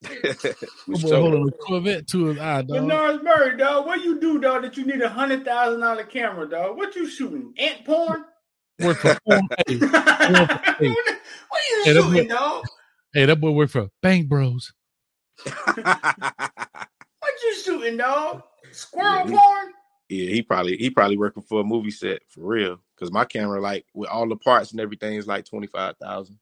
Oh, 0.04 0.12
that 0.12 0.56
boy 0.86 0.94
So- 0.98 1.20
holding 1.20 1.48
a 1.48 1.50
Corvette 1.52 2.06
to 2.08 2.26
his 2.26 2.38
eye, 2.38 2.62
dog. 2.62 2.68
Bernard 2.88 3.22
Murray, 3.24 3.56
dog. 3.56 3.86
What 3.86 4.02
you 4.04 4.20
do, 4.20 4.38
dog? 4.40 4.62
That 4.62 4.76
you 4.76 4.86
need 4.86 5.00
a 5.02 5.08
hundred 5.08 5.44
thousand 5.44 5.80
dollar 5.80 6.04
camera, 6.04 6.48
dog? 6.48 6.76
What 6.76 6.94
you 6.96 7.08
shooting? 7.08 7.52
Ant 7.58 7.84
porn? 7.84 8.24
Work 8.80 8.98
for 8.98 9.14
four, 9.26 9.40
hey, 9.66 9.76
what 9.76 9.94
are 10.04 10.82
you 10.82 10.96
Hey, 11.84 11.92
that 11.92 12.02
shooting, 12.02 12.28
boy- 12.28 12.34
dog? 12.34 12.64
hey, 13.12 13.26
that 13.26 13.40
boy 13.40 13.50
work 13.50 13.70
for 13.70 13.88
Bank 14.02 14.28
Bros. 14.28 14.72
What 17.20 17.34
you 17.44 17.54
shooting, 17.56 17.96
dog? 17.96 18.42
Squirrel 18.72 19.16
Yeah, 19.16 19.24
he- 19.26 19.30
porn? 19.36 19.72
Yeah, 20.10 20.30
he 20.30 20.42
probably 20.42 20.76
he 20.78 20.88
probably 20.90 21.18
working 21.18 21.42
for 21.42 21.60
a 21.60 21.64
movie 21.64 21.90
set 21.90 22.22
for 22.28 22.40
real. 22.40 22.78
Cause 22.98 23.12
my 23.12 23.24
camera, 23.26 23.60
like 23.60 23.84
with 23.94 24.08
all 24.08 24.26
the 24.28 24.36
parts 24.36 24.70
and 24.72 24.80
everything, 24.80 25.14
is 25.16 25.26
like 25.26 25.44
twenty 25.44 25.66
five 25.66 25.96
thousand. 26.00 26.38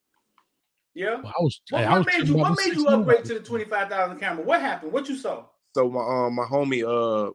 Yeah. 0.97 1.17
Well, 1.17 1.27
I 1.39 1.43
was, 1.43 1.61
What, 1.69 1.79
hey, 1.79 1.85
I 1.85 1.91
what 1.91 2.07
was 2.07 2.17
made 2.17 2.27
you? 2.27 2.37
What 2.37 2.57
made 2.57 2.75
you 2.75 2.89
upgrade 2.89 3.25
to 3.27 3.35
the 3.35 3.41
twenty 3.41 3.65
five 3.67 3.91
thousand 3.91 4.19
camera? 4.19 4.43
What 4.43 4.63
happened? 4.63 4.93
What 4.93 5.07
you 5.11 5.17
saw? 5.17 5.45
So 5.75 5.91
my 5.91 6.01
um 6.01 6.35
my 6.35 6.45
homie 6.45 6.85
uh 6.85 7.33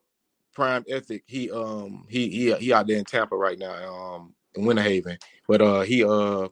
Prime 0.55 0.83
Ethic, 0.89 1.23
he 1.27 1.51
um 1.51 2.05
he 2.09 2.27
he 2.29 2.53
he 2.55 2.73
out 2.73 2.87
there 2.87 2.97
in 2.97 3.05
Tampa 3.05 3.35
right 3.37 3.59
now, 3.59 3.71
um 3.93 4.33
in 4.55 4.65
Winter 4.65 4.81
Haven. 4.81 5.19
But 5.47 5.61
uh 5.61 5.81
he 5.81 6.03
uh 6.03 6.47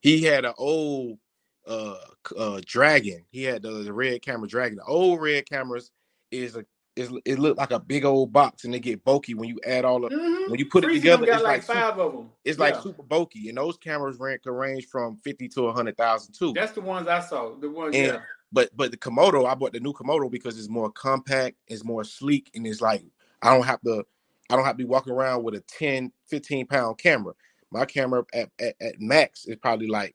he 0.00 0.24
had 0.24 0.44
an 0.44 0.52
old 0.58 1.18
uh 1.66 1.96
uh 2.36 2.60
dragon. 2.66 3.24
He 3.30 3.44
had 3.44 3.62
the, 3.62 3.70
the 3.70 3.92
red 3.92 4.20
camera 4.20 4.46
dragon. 4.46 4.76
The 4.76 4.84
old 4.84 5.22
red 5.22 5.48
cameras 5.48 5.90
is 6.30 6.54
a 6.54 6.58
is 6.58 6.66
it 6.96 7.38
looked 7.38 7.58
like 7.58 7.70
a 7.70 7.80
big 7.80 8.04
old 8.04 8.32
box 8.32 8.64
and 8.64 8.74
they 8.74 8.80
get 8.80 9.02
bulky 9.04 9.34
when 9.34 9.48
you 9.48 9.58
add 9.66 9.84
all 9.84 10.00
the 10.00 10.08
Mhm. 10.08 10.50
when 10.50 10.58
you 10.58 10.66
put 10.66 10.84
it 10.84 10.92
together. 10.92 11.22
It's 11.24 11.32
like 11.34 11.42
like 11.42 11.62
super- 11.62 11.74
five 11.74 11.98
of 11.98 12.12
them. 12.12 12.30
It's 12.44 12.58
like 12.58 12.74
Yeah. 12.74 12.80
super 12.82 13.02
bulky, 13.02 13.48
and 13.48 13.56
those 13.58 13.76
cameras 13.78 14.18
can 14.18 14.52
range 14.52 14.86
from 14.88 15.16
fifty 15.24 15.48
to 15.50 15.68
a 15.68 15.72
hundred 15.72 15.96
thousand 15.96 16.34
too. 16.34 16.52
That's 16.54 16.72
the 16.72 16.80
ones 16.82 17.08
I 17.08 17.20
saw. 17.20 17.54
The 17.58 17.70
ones, 17.70 17.96
And- 17.96 18.06
yeah. 18.14 18.20
But 18.54 18.76
but 18.76 18.90
the 18.90 18.98
Komodo, 18.98 19.46
I 19.46 19.54
bought 19.54 19.72
the 19.72 19.80
new 19.80 19.94
Komodo 19.94 20.30
because 20.30 20.58
it's 20.58 20.68
more 20.68 20.90
compact, 20.92 21.56
it's 21.68 21.84
more 21.84 22.04
sleek, 22.04 22.50
and 22.54 22.66
it's 22.66 22.82
like 22.82 23.02
I 23.40 23.54
don't 23.54 23.64
have 23.66 23.80
to 23.82 24.04
I 24.50 24.56
don't 24.56 24.64
have 24.66 24.74
to 24.74 24.78
be 24.78 24.84
walking 24.84 25.14
around 25.14 25.44
with 25.44 25.54
a 25.54 25.60
10, 25.62 26.12
15 26.28 26.66
pound 26.66 26.98
camera. 26.98 27.32
My 27.70 27.86
camera 27.86 28.24
at, 28.34 28.50
at, 28.60 28.74
at 28.82 29.00
max 29.00 29.46
is 29.46 29.56
probably 29.56 29.86
like 29.86 30.14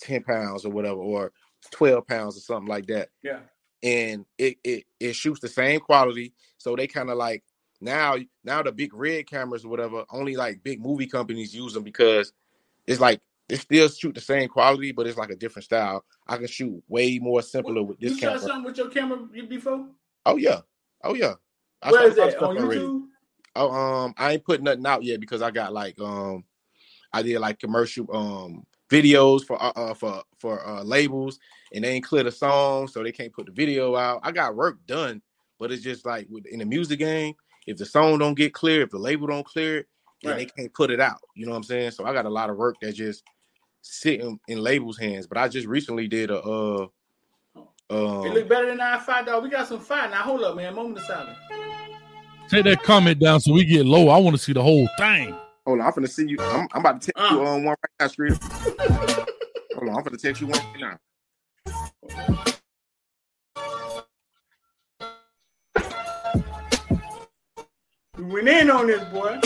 10 0.00 0.24
pounds 0.24 0.64
or 0.64 0.70
whatever, 0.70 0.98
or 0.98 1.32
12 1.70 2.04
pounds 2.08 2.36
or 2.36 2.40
something 2.40 2.66
like 2.68 2.86
that. 2.86 3.10
Yeah. 3.22 3.40
And 3.82 4.24
it 4.36 4.58
it 4.64 4.84
it 4.98 5.14
shoots 5.14 5.40
the 5.40 5.48
same 5.48 5.80
quality. 5.80 6.34
So 6.58 6.74
they 6.74 6.86
kind 6.86 7.10
of 7.10 7.16
like 7.16 7.44
now 7.80 8.16
now 8.42 8.62
the 8.62 8.72
big 8.72 8.92
red 8.92 9.28
cameras 9.28 9.64
or 9.64 9.68
whatever, 9.68 10.04
only 10.10 10.36
like 10.36 10.62
big 10.62 10.80
movie 10.80 11.06
companies 11.06 11.54
use 11.54 11.74
them 11.74 11.84
because 11.84 12.32
it's 12.86 13.00
like 13.00 13.20
it 13.48 13.60
still 13.60 13.88
shoot 13.88 14.14
the 14.14 14.20
same 14.20 14.48
quality, 14.48 14.92
but 14.92 15.06
it's 15.06 15.16
like 15.16 15.30
a 15.30 15.36
different 15.36 15.64
style. 15.64 16.04
I 16.26 16.36
can 16.36 16.48
shoot 16.48 16.82
way 16.88 17.18
more 17.18 17.40
simpler 17.40 17.82
with 17.82 17.98
this 17.98 18.10
You 18.10 18.16
this 18.16 18.20
shot 18.20 18.32
camera. 18.32 18.40
something 18.40 18.64
with 18.64 18.76
your 18.76 18.88
camera 18.88 19.18
before? 19.48 19.86
Oh 20.26 20.36
yeah, 20.36 20.60
oh 21.04 21.14
yeah. 21.14 21.34
I 21.80 21.92
Where 21.92 22.02
shot 22.02 22.10
is 22.10 22.16
a 22.16 22.20
lot 22.20 22.28
of 22.28 22.32
that? 22.34 22.42
On 22.42 22.58
already. 22.58 22.80
YouTube? 22.80 23.04
Oh, 23.56 23.70
um, 23.70 24.14
I 24.16 24.32
ain't 24.32 24.44
put 24.44 24.62
nothing 24.62 24.86
out 24.86 25.02
yet 25.02 25.20
because 25.20 25.42
I 25.42 25.50
got 25.50 25.72
like 25.72 25.98
um, 26.00 26.44
I 27.12 27.22
did 27.22 27.38
like 27.40 27.58
commercial 27.58 28.06
um 28.14 28.64
videos 28.88 29.44
for 29.44 29.60
uh, 29.62 29.72
uh 29.76 29.94
for 29.94 30.22
for 30.38 30.66
uh 30.66 30.82
labels, 30.82 31.38
and 31.72 31.84
they 31.84 31.90
ain't 31.90 32.04
clear 32.04 32.22
the 32.22 32.32
song, 32.32 32.88
so 32.88 33.02
they 33.02 33.12
can't 33.12 33.32
put 33.32 33.46
the 33.46 33.52
video 33.52 33.96
out. 33.96 34.20
I 34.22 34.32
got 34.32 34.56
work 34.56 34.78
done, 34.86 35.22
but 35.58 35.70
it's 35.72 35.82
just 35.82 36.06
like 36.06 36.28
in 36.50 36.58
the 36.60 36.64
music 36.66 36.98
game, 36.98 37.34
if 37.66 37.76
the 37.76 37.86
song 37.86 38.18
don't 38.18 38.34
get 38.34 38.54
clear, 38.54 38.82
if 38.82 38.90
the 38.90 38.98
label 38.98 39.26
don't 39.26 39.46
clear 39.46 39.78
it, 39.78 39.86
then 40.22 40.32
Right. 40.32 40.38
they 40.38 40.62
can't 40.62 40.74
put 40.74 40.90
it 40.90 41.00
out. 41.00 41.20
You 41.34 41.46
know 41.46 41.52
what 41.52 41.58
I'm 41.58 41.62
saying? 41.64 41.92
So 41.92 42.04
I 42.04 42.12
got 42.12 42.26
a 42.26 42.30
lot 42.30 42.50
of 42.50 42.56
work 42.56 42.76
that 42.80 42.92
just 42.92 43.24
sitting 43.82 44.38
in 44.48 44.58
labels' 44.58 44.98
hands. 44.98 45.26
But 45.26 45.38
I 45.38 45.48
just 45.48 45.66
recently 45.66 46.08
did 46.08 46.30
a 46.30 46.40
uh. 46.40 46.86
Um, 47.90 48.26
It 48.26 48.34
look 48.34 48.48
better 48.48 48.66
than 48.66 48.80
I 48.80 48.98
five 48.98 49.24
dog. 49.24 49.42
We 49.42 49.48
got 49.48 49.66
some 49.66 49.80
fire 49.80 50.10
now. 50.10 50.22
Hold 50.22 50.42
up, 50.42 50.56
man. 50.56 50.74
Moment 50.74 50.98
of 50.98 51.04
silence. 51.04 51.38
Take 52.50 52.64
that 52.64 52.82
comment 52.82 53.18
down 53.18 53.40
so 53.40 53.52
we 53.52 53.64
get 53.64 53.86
low. 53.86 54.08
I 54.08 54.18
want 54.18 54.36
to 54.36 54.42
see 54.42 54.52
the 54.52 54.62
whole 54.62 54.88
thing. 54.98 55.34
Hold 55.68 55.80
on, 55.80 55.86
I'm 55.86 55.92
finna 55.92 56.08
see 56.08 56.26
you. 56.26 56.38
I'm, 56.40 56.66
I'm 56.72 56.80
about 56.80 57.02
to 57.02 57.12
text 57.12 57.30
you 57.30 57.42
Uh. 57.42 57.50
on 57.50 57.64
one 57.64 57.66
right 57.66 57.76
now, 58.00 58.06
Street. 58.06 58.38
Hold 59.74 59.90
on, 59.90 59.96
I'm 59.98 60.02
finna 60.02 60.18
text 60.18 60.40
you 60.40 60.46
one 60.46 60.58
right 60.60 60.80
now. 60.80 60.96
We 68.16 68.24
went 68.24 68.48
in 68.48 68.70
on 68.70 68.86
this 68.86 69.04
boy. 69.12 69.38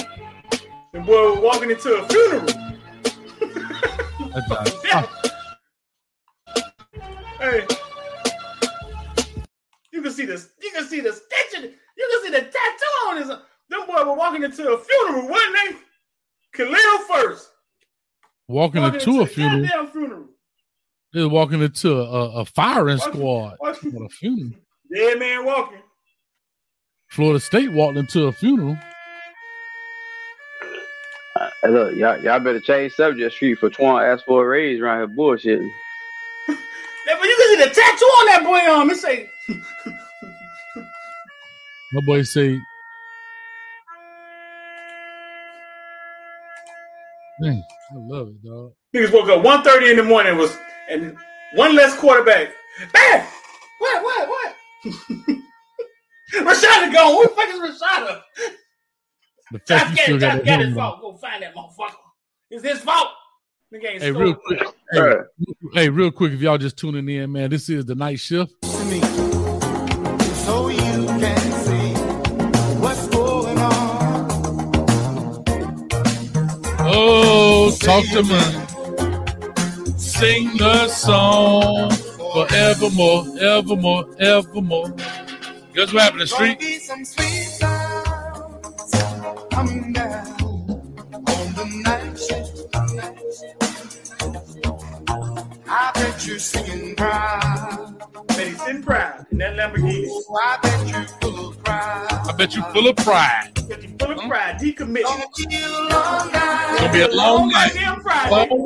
The 0.93 1.01
boy 1.01 1.33
was 1.35 1.39
walking 1.41 1.71
into 1.71 1.95
a 1.95 2.09
funeral. 2.09 2.47
Hey. 7.39 7.67
You 9.93 10.01
can 10.03 10.13
see 10.13 10.27
the 10.27 10.45
you 10.63 10.71
can 10.73 10.85
see 10.87 11.01
the 11.01 11.13
stitch 11.13 11.59
in 11.59 11.65
it. 11.65 11.75
You 11.99 12.09
can 12.13 12.23
see 12.25 12.31
the 12.39 12.43
tattoo 12.43 13.09
on 13.09 13.17
his. 13.19 13.29
Them 13.29 13.87
boy 13.87 14.05
were 14.05 14.15
walking 14.15 14.43
into 14.45 14.71
a 14.73 14.79
funeral, 14.79 15.29
wasn't 15.29 15.55
they? 15.57 15.77
Khalil 16.55 16.99
first. 17.11 17.49
walking 18.49 18.83
Walking 18.83 19.01
into 19.01 19.21
a 19.23 19.27
funeral. 19.27 19.63
goddamn 19.63 19.87
funeral. 19.89 20.25
They're 21.13 21.29
walking 21.29 21.61
into 21.63 21.93
a, 21.93 22.03
a, 22.05 22.31
a 22.41 22.45
firing 22.45 22.99
Walking- 22.99 23.15
squad. 23.15 23.57
walking- 23.61 23.93
What 23.93 24.07
a 24.07 24.09
funeral. 24.09 24.53
Dead 24.95 25.19
man 25.19 25.45
walking. 25.45 25.79
Florida 27.11 27.41
State 27.41 27.73
walked 27.73 27.97
into 27.99 28.27
a 28.27 28.33
funeral. 28.33 28.77
Hey, 31.63 31.69
look, 31.71 31.95
y'all, 31.97 32.21
y'all 32.23 32.41
better 32.41 32.61
change 32.61 32.93
subject 32.95 33.35
street 33.35 33.59
for 33.59 33.71
Twan 33.71 34.03
asked 34.07 34.25
for 34.27 34.45
a 34.45 34.49
raise 34.49 34.81
around 34.81 34.99
here 34.99 35.17
bullshitting. 35.17 35.69
Yeah, 37.05 37.17
but 37.19 37.27
you 37.27 37.37
can 37.37 37.49
see 37.49 37.65
the 37.65 37.75
tattoo 37.75 38.05
on 38.05 38.27
that 38.27 38.43
boy 38.45 38.73
arm. 38.73 38.89
It 38.91 38.97
say 38.97 39.29
My 41.93 42.01
boy 42.07 42.23
say, 42.23 42.61
"Man, 47.43 47.63
I 47.91 47.97
love 47.97 48.29
it, 48.29 48.45
dog." 48.45 48.73
niggas 48.95 49.13
woke 49.13 49.29
up 49.29 49.43
1.30 49.43 49.91
in 49.91 49.97
the 49.97 50.03
morning 50.03 50.37
was 50.37 50.57
and 50.89 51.17
One 51.55 51.75
less 51.75 51.97
quarterback. 51.99 52.49
Bam! 52.93 53.27
What? 53.79 54.03
What? 54.03 54.29
What? 54.29 54.55
Rashada 56.35 56.93
gone. 56.93 57.13
Who 57.13 57.23
the 57.25 57.29
fuck 57.37 57.49
is 57.49 57.61
Rashada? 57.61 58.23
The 59.53 59.59
fact 59.59 59.69
Josh 59.69 59.91
you 59.91 59.97
Gattis, 59.97 60.03
still 60.05 60.19
got 60.19 60.21
Josh 60.21 60.37
that 60.37 60.45
Gattis' 60.45 60.47
helmet 60.47 60.69
on. 60.69 60.75
fault. 60.75 61.01
Go 61.03 61.17
find 61.19 61.43
that 61.43 61.55
motherfucker. 61.55 61.95
It's 62.51 62.65
his 62.65 62.79
fault. 62.81 63.09
Hey, 63.71 64.11
real 64.11 64.35
quick. 64.35 64.63
Hey, 64.93 65.13
hey, 65.73 65.89
real 65.89 66.11
quick, 66.11 66.33
if 66.33 66.41
y'all 66.41 66.59
just 66.59 66.77
tuning 66.77 67.09
in, 67.09 67.33
man, 67.33 67.49
this 67.49 67.71
is 67.71 67.87
the 67.87 67.95
night 67.95 68.21
shift. 68.21 68.55
Talk 77.93 78.09
to 78.13 78.23
me. 78.23 78.41
Sing 79.99 80.57
the 80.57 80.89
song 80.89 81.91
forevermore, 81.91 83.27
evermore, 83.39 84.07
evermore. 84.19 84.95
Guess 85.75 85.93
what 85.93 86.03
happened 86.03 86.23
in 86.23 86.27
the 86.27 86.35
Gonna 89.53 90.25
street? 90.25 90.32
I 95.75 95.91
bet 95.95 96.27
you're 96.27 96.39
singing 96.39 96.95
proud. 96.97 97.97
Man, 98.37 98.47
he's 98.47 98.61
sitting 98.63 98.83
proud 98.83 99.27
in 99.31 99.39
that 99.39 99.57
Lamborghini. 99.57 100.07
Oh, 100.11 100.39
I 100.45 100.59
bet 100.63 100.89
you're 100.89 101.05
full 101.21 101.49
of 101.49 101.65
pride. 101.65 102.09
I 102.11 102.33
bet 102.37 102.55
you 102.55 102.63
full 102.75 102.89
of 102.89 102.97
pride. 102.97 103.51
But 103.69 103.83
he's 103.83 103.93
full 103.99 104.11
of 104.13 104.19
pride. 104.29 104.57
Decommitted. 104.61 105.05
Gonna 105.05 105.29
be 105.49 105.57
a 105.57 105.69
long 105.89 106.31
night. 106.33 106.69
It's 106.73 106.81
gonna 106.81 106.93
be 106.93 107.01
a 107.01 107.09
long 107.09 107.49
night. 107.49 107.73
goddamn 107.75 108.01
Friday. 108.03 108.31
Long- 108.51 108.61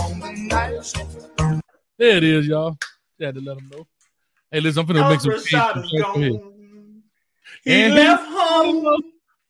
on 0.00 0.20
the 0.20 0.32
night 0.48 0.84
shift. 0.84 1.16
There 1.98 2.16
it 2.18 2.24
is, 2.24 2.46
y'all. 2.46 2.76
Had 3.20 3.36
to 3.36 3.40
let 3.40 3.56
them 3.56 3.70
know. 3.72 3.86
Hey, 4.50 4.60
listen, 4.60 4.80
I'm 4.80 4.86
finna 4.86 5.08
make 5.08 5.20
some 5.20 5.32
cheese. 5.32 5.46
Rashada's 5.52 5.90
Go 5.92 6.12
ahead. 6.14 6.32
gone. 6.32 7.02
He 7.64 7.82
And- 7.84 7.94
left 7.94 8.24
home 8.28 9.02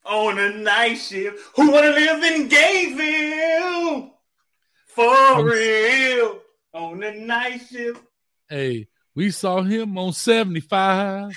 on 0.05 0.39
a 0.39 0.51
night 0.51 0.95
shift. 0.95 1.43
Who 1.57 1.71
wanna 1.73 1.91
live 1.91 2.23
in 2.23 2.47
Gainesville? 2.49 4.14
For 4.95 5.45
real. 5.45 6.41
On 6.73 6.99
the 6.99 7.13
night 7.13 7.61
shift. 7.71 8.01
Hey, 8.49 8.89
we 9.15 9.31
saw 9.31 9.63
him 9.63 9.97
on 9.99 10.13
75, 10.13 11.31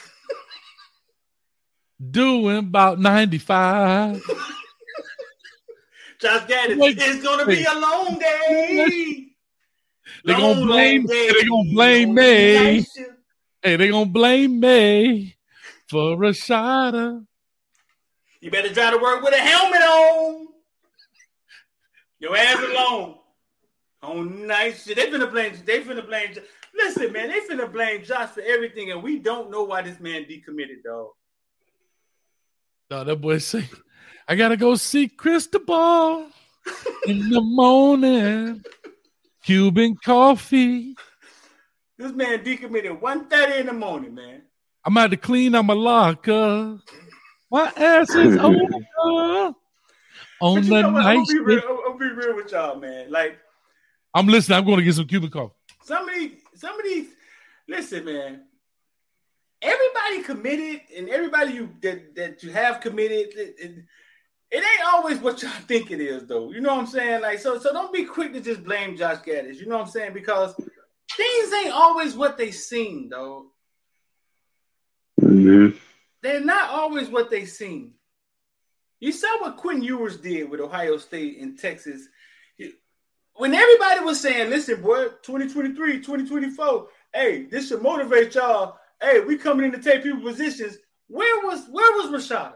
doing 2.11 2.57
about 2.57 2.99
95. 2.99 4.21
Josh 6.19 6.47
Gattis, 6.47 6.77
Wait, 6.77 6.97
it's 6.99 7.23
gonna 7.23 7.45
be 7.45 7.63
a 7.63 7.79
long 7.79 8.17
day. 8.17 9.27
They 10.25 10.33
gonna 10.33 10.65
blame- 10.65 11.05
day 11.05 11.31
they 11.31 11.45
gonna 11.47 11.69
blame 11.73 12.15
me. 12.15 12.85
Hey, 13.61 13.75
they 13.75 13.89
gonna 13.89 14.05
blame 14.07 14.59
me 14.59 15.35
for 15.87 16.15
Rashada. 16.17 17.23
You 18.41 18.49
better 18.51 18.73
try 18.73 18.89
to 18.91 18.97
work 18.97 19.21
with 19.23 19.33
a 19.33 19.37
helmet 19.37 19.81
on. 19.81 20.47
Your 22.19 22.35
ass 22.35 22.57
alone. 22.63 23.17
On 24.07 24.47
night 24.47 24.77
shit. 24.77 24.95
They 24.95 25.07
finna 25.11 25.29
blame 25.29 25.53
they 25.65 25.81
finna 25.81 26.05
blame 26.05 26.33
Listen, 26.73 27.11
man, 27.11 27.29
they 27.29 27.39
finna 27.41 27.71
blame 27.71 28.03
Josh 28.03 28.29
for 28.29 28.41
everything, 28.41 28.91
and 28.91 29.03
we 29.03 29.19
don't 29.19 29.51
know 29.51 29.63
why 29.63 29.81
this 29.81 29.99
man 29.99 30.23
decommitted, 30.23 30.83
dog. 30.85 31.09
No, 32.89 33.03
that 33.03 33.15
boy 33.17 33.39
say, 33.39 33.67
I 34.27 34.35
gotta 34.35 34.55
go 34.55 34.75
see 34.75 35.07
Cristobal 35.07 36.27
in 37.05 37.29
the 37.29 37.41
morning. 37.41 38.63
Cuban 39.43 39.97
coffee. 40.03 40.95
This 41.97 42.11
man 42.11 42.43
decommitted 42.43 43.01
1.30 43.01 43.59
in 43.61 43.65
the 43.65 43.73
morning, 43.73 44.13
man. 44.13 44.43
I'm 44.85 44.93
about 44.95 45.11
to 45.11 45.17
clean 45.17 45.55
out 45.55 45.65
my 45.65 45.73
locker. 45.73 46.77
My 47.51 47.71
ass 47.75 48.13
is 48.13 48.37
over 48.41 49.53
on 50.39 50.55
But 50.55 50.63
you 50.63 50.69
the 50.69 50.81
know 50.81 50.91
what? 50.91 51.01
I'm 51.01 51.03
night 51.03 51.15
gonna, 51.15 51.25
be 51.25 51.39
real. 51.39 51.61
I'm 51.67 51.97
gonna 51.97 51.97
be 51.97 52.15
real 52.15 52.35
with 52.35 52.51
y'all, 52.51 52.79
man. 52.79 53.11
Like 53.11 53.39
I'm 54.17 54.25
listening. 54.27 54.57
I'm 54.57 54.65
going 54.65 54.79
to 54.79 54.83
get 54.83 54.95
some 54.95 55.05
Cuban 55.05 55.29
coffee. 55.29 55.53
somebody, 55.83 56.39
somebody, 56.55 57.07
listen, 57.67 58.03
man. 58.03 58.41
Everybody 59.61 60.23
committed, 60.23 60.81
and 60.97 61.07
everybody 61.09 61.53
you 61.53 61.69
that, 61.83 62.15
that 62.15 62.41
you 62.43 62.51
have 62.51 62.79
committed, 62.81 63.27
it, 63.37 63.55
it, 63.59 63.71
it 64.49 64.57
ain't 64.57 64.93
always 64.93 65.19
what 65.19 65.41
y'all 65.43 65.51
think 65.67 65.91
it 65.91 66.01
is, 66.01 66.25
though. 66.25 66.51
You 66.51 66.61
know 66.61 66.73
what 66.73 66.81
I'm 66.81 66.87
saying? 66.87 67.21
Like, 67.21 67.37
so, 67.37 67.59
so 67.59 67.71
don't 67.71 67.93
be 67.93 68.05
quick 68.05 68.33
to 68.33 68.41
just 68.41 68.63
blame 68.63 68.97
Josh 68.97 69.17
Gattis. 69.19 69.57
You 69.57 69.67
know 69.67 69.77
what 69.77 69.85
I'm 69.85 69.91
saying? 69.91 70.13
Because 70.13 70.55
things 71.15 71.53
ain't 71.53 71.73
always 71.73 72.15
what 72.15 72.37
they 72.39 72.49
seem, 72.49 73.09
though. 73.09 73.51
Mhm. 75.21 75.77
They're 76.23 76.41
not 76.43 76.71
always 76.71 77.07
what 77.09 77.29
they 77.29 77.45
seem. 77.45 77.93
You 78.99 79.11
saw 79.11 79.41
what 79.41 79.57
Quinn 79.57 79.83
Ewers 79.83 80.17
did 80.17 80.49
with 80.49 80.59
Ohio 80.59 80.97
State 80.97 81.37
and 81.39 81.57
Texas. 81.59 82.07
When 83.37 83.53
everybody 83.53 83.99
was 84.03 84.19
saying, 84.19 84.49
listen, 84.49 84.81
boy, 84.81 85.09
2023, 85.21 85.97
2024, 86.01 86.87
hey, 87.13 87.43
this 87.45 87.67
should 87.69 87.81
motivate 87.83 88.33
y'all. 88.33 88.77
Hey, 89.01 89.19
we 89.19 89.37
coming 89.37 89.65
in 89.67 89.71
to 89.73 89.79
take 89.81 90.01
people 90.03 90.21
positions. 90.21 90.77
Where 91.07 91.45
was 91.45 91.65
where 91.69 91.91
was 91.97 92.07
Rashada? 92.27 92.55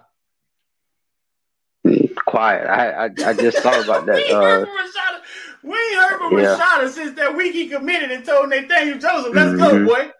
Quiet. 2.25 2.67
I, 2.67 3.05
I 3.05 3.05
I 3.05 3.33
just 3.33 3.59
thought 3.59 3.83
about 3.83 4.05
we 4.07 4.11
that. 4.11 4.23
heard 4.27 4.61
Uh, 4.61 4.65
from 4.65 4.75
Rashada. 4.75 5.21
We 5.63 5.73
ain't 5.77 5.95
heard 6.01 6.17
from 6.17 6.33
Yeah. 6.39 6.57
Rashada 6.57 6.89
since 6.89 7.15
that 7.15 7.35
week 7.35 7.53
he 7.53 7.69
committed 7.69 8.11
and 8.11 8.25
told 8.25 8.49
Nathaniel 8.49 8.97
Joseph, 8.97 9.33
let's 9.35 9.55
go, 9.57 9.75
Mhm. 9.75 9.85
boy. 9.85 10.11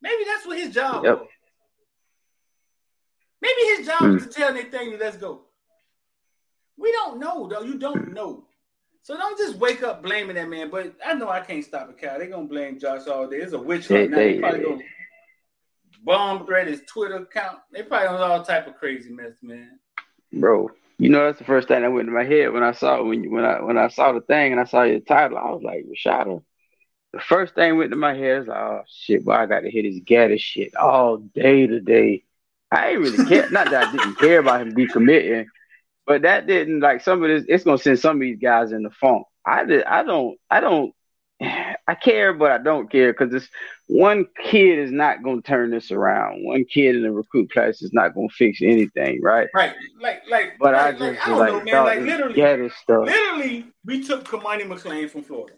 Maybe 0.00 0.24
that's 0.24 0.46
what 0.46 0.58
his 0.58 0.74
job 0.74 1.04
Yep. 1.04 1.18
was. 1.20 1.28
Maybe 3.42 3.60
his 3.76 3.86
job 3.86 4.00
Mm. 4.02 4.14
was 4.14 4.26
to 4.26 4.30
tell 4.32 4.54
Nathaniel, 4.54 4.98
let's 4.98 5.18
go. 5.18 5.42
We 6.78 6.90
don't 6.92 7.18
know, 7.20 7.46
though. 7.48 7.60
You 7.62 7.78
don't 7.78 8.12
know. 8.14 8.46
So 9.02 9.16
don't 9.16 9.38
just 9.38 9.56
wake 9.56 9.82
up 9.82 10.02
blaming 10.02 10.36
that 10.36 10.48
man. 10.48 10.70
But 10.70 10.94
I 11.04 11.14
know 11.14 11.28
I 11.28 11.40
can't 11.40 11.64
stop 11.64 11.88
a 11.88 11.92
cow. 11.92 12.18
They're 12.18 12.28
gonna 12.28 12.46
blame 12.46 12.78
Josh 12.78 13.06
all 13.06 13.26
day. 13.26 13.38
It's 13.38 13.52
a 13.52 13.58
witch 13.58 13.88
hunt. 13.88 14.10
now. 14.10 14.16
They, 14.18 14.38
probably 14.38 14.62
gonna 14.62 14.82
bomb 16.04 16.46
threat 16.46 16.66
his 16.66 16.82
Twitter 16.86 17.16
account. 17.16 17.58
They 17.72 17.82
probably 17.82 18.08
on 18.08 18.20
all 18.20 18.44
type 18.44 18.66
of 18.66 18.76
crazy 18.76 19.10
mess, 19.10 19.34
man. 19.42 19.78
bro, 20.32 20.70
you 20.98 21.08
know 21.08 21.24
that's 21.24 21.38
the 21.38 21.44
first 21.44 21.68
thing 21.68 21.82
that 21.82 21.92
went 21.92 22.08
in 22.08 22.14
my 22.14 22.24
head 22.24 22.52
when 22.52 22.62
I 22.62 22.72
saw 22.72 23.02
when 23.02 23.30
when 23.30 23.44
I 23.44 23.62
when 23.62 23.78
I 23.78 23.88
saw 23.88 24.12
the 24.12 24.20
thing 24.20 24.52
and 24.52 24.60
I 24.60 24.64
saw 24.64 24.82
your 24.82 25.00
title. 25.00 25.38
I 25.38 25.50
was 25.50 25.62
like, 25.62 25.86
Rashada. 25.86 26.42
The 27.12 27.20
first 27.20 27.56
thing 27.56 27.76
went 27.76 27.90
to 27.90 27.96
my 27.96 28.14
head 28.14 28.42
is 28.42 28.48
oh 28.48 28.82
shit, 28.86 29.24
boy, 29.24 29.32
I 29.32 29.46
got 29.46 29.60
to 29.60 29.70
hit 29.70 29.84
his 29.84 30.00
Gattis 30.00 30.40
shit 30.40 30.76
all 30.76 31.16
day 31.16 31.66
today. 31.66 32.24
I 32.70 32.90
ain't 32.90 33.00
really 33.00 33.26
care. 33.26 33.50
Not 33.50 33.70
that 33.70 33.88
I 33.88 33.92
didn't 33.92 34.18
care 34.18 34.38
about 34.38 34.60
him 34.60 34.74
decommitting, 34.76 35.46
but 36.10 36.22
that 36.22 36.48
didn't 36.48 36.80
like 36.80 37.02
some 37.02 37.22
of 37.22 37.28
this. 37.28 37.44
It's 37.46 37.62
gonna 37.62 37.78
send 37.78 38.00
some 38.00 38.16
of 38.16 38.20
these 38.20 38.40
guys 38.40 38.72
in 38.72 38.82
the 38.82 38.90
funk. 38.90 39.28
I 39.46 39.64
did. 39.64 39.84
I 39.84 40.02
don't. 40.02 40.36
I 40.50 40.58
don't. 40.58 40.92
I 41.40 41.94
care, 41.94 42.34
but 42.34 42.50
I 42.50 42.58
don't 42.58 42.90
care 42.90 43.12
because 43.12 43.30
this 43.30 43.48
one 43.86 44.26
kid 44.42 44.80
is 44.80 44.90
not 44.90 45.22
gonna 45.22 45.40
turn 45.40 45.70
this 45.70 45.92
around. 45.92 46.44
One 46.44 46.64
kid 46.64 46.96
in 46.96 47.04
the 47.04 47.12
recruit 47.12 47.52
class 47.52 47.80
is 47.80 47.92
not 47.92 48.12
gonna 48.16 48.26
fix 48.28 48.58
anything, 48.60 49.22
right? 49.22 49.46
Right. 49.54 49.72
Like, 50.00 50.22
like, 50.28 50.54
But 50.58 50.74
I 50.74 50.90
just 50.90 51.00
like, 51.00 51.24
I 51.24 51.30
don't 51.30 51.38
like, 51.38 51.64
know, 51.66 51.72
man. 51.72 51.84
Like 51.84 51.98
this 52.00 52.08
literally, 52.08 52.34
Gattis 52.34 52.72
stuff. 52.72 53.06
literally, 53.06 53.66
we 53.84 54.02
took 54.02 54.24
Cormani 54.24 54.62
McClain 54.62 55.08
from 55.08 55.22
Florida. 55.22 55.54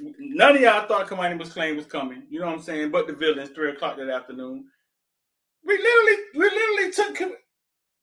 None 0.00 0.56
of 0.56 0.60
y'all 0.60 0.86
thought 0.86 1.06
Cormani 1.08 1.40
McClain 1.40 1.76
was 1.76 1.86
coming. 1.86 2.24
You 2.28 2.40
know 2.40 2.46
what 2.48 2.56
I'm 2.56 2.62
saying? 2.62 2.90
But 2.90 3.06
the 3.06 3.14
villains, 3.14 3.52
three 3.54 3.70
o'clock 3.70 3.96
that 3.96 4.10
afternoon. 4.10 4.66
We 5.64 5.78
literally, 5.78 6.22
we 6.34 6.44
literally 6.44 6.92
took. 6.92 7.38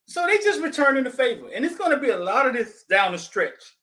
So 0.08 0.26
they 0.28 0.38
just 0.38 0.62
returning 0.62 1.04
the 1.04 1.10
favor, 1.10 1.48
and 1.54 1.66
it's 1.66 1.78
going 1.78 1.92
to 1.92 1.98
be 1.98 2.10
a 2.12 2.18
lot 2.18 2.46
of 2.48 2.54
this 2.54 2.84
down 2.90 3.12
the 3.14 3.18
stretch. 3.18 3.76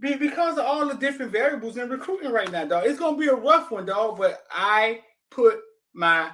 Be- 0.00 0.16
Because 0.16 0.58
of 0.58 0.64
all 0.64 0.86
the 0.88 0.94
different 0.94 1.30
variables 1.30 1.76
in 1.76 1.90
recruiting 1.90 2.32
right 2.32 2.50
now, 2.50 2.64
dog. 2.64 2.84
It's 2.86 2.98
going 2.98 3.14
to 3.14 3.20
be 3.20 3.28
a 3.28 3.34
rough 3.34 3.70
one, 3.70 3.84
dog. 3.86 4.16
But 4.18 4.42
I 4.50 5.00
put 5.30 5.60
my, 5.92 6.30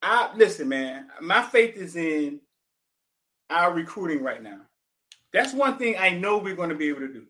I 0.00 0.30
listen, 0.36 0.68
man. 0.68 1.08
My 1.20 1.42
faith 1.42 1.76
is 1.76 1.96
in 1.96 2.40
our 3.50 3.72
recruiting 3.72 4.22
right 4.22 4.42
now. 4.42 4.60
That's 5.32 5.52
one 5.52 5.78
thing 5.78 5.96
I 5.98 6.10
know 6.10 6.38
we're 6.38 6.54
going 6.56 6.68
to 6.70 6.76
be 6.76 6.88
able 6.88 7.00
to 7.00 7.12
do. 7.12 7.26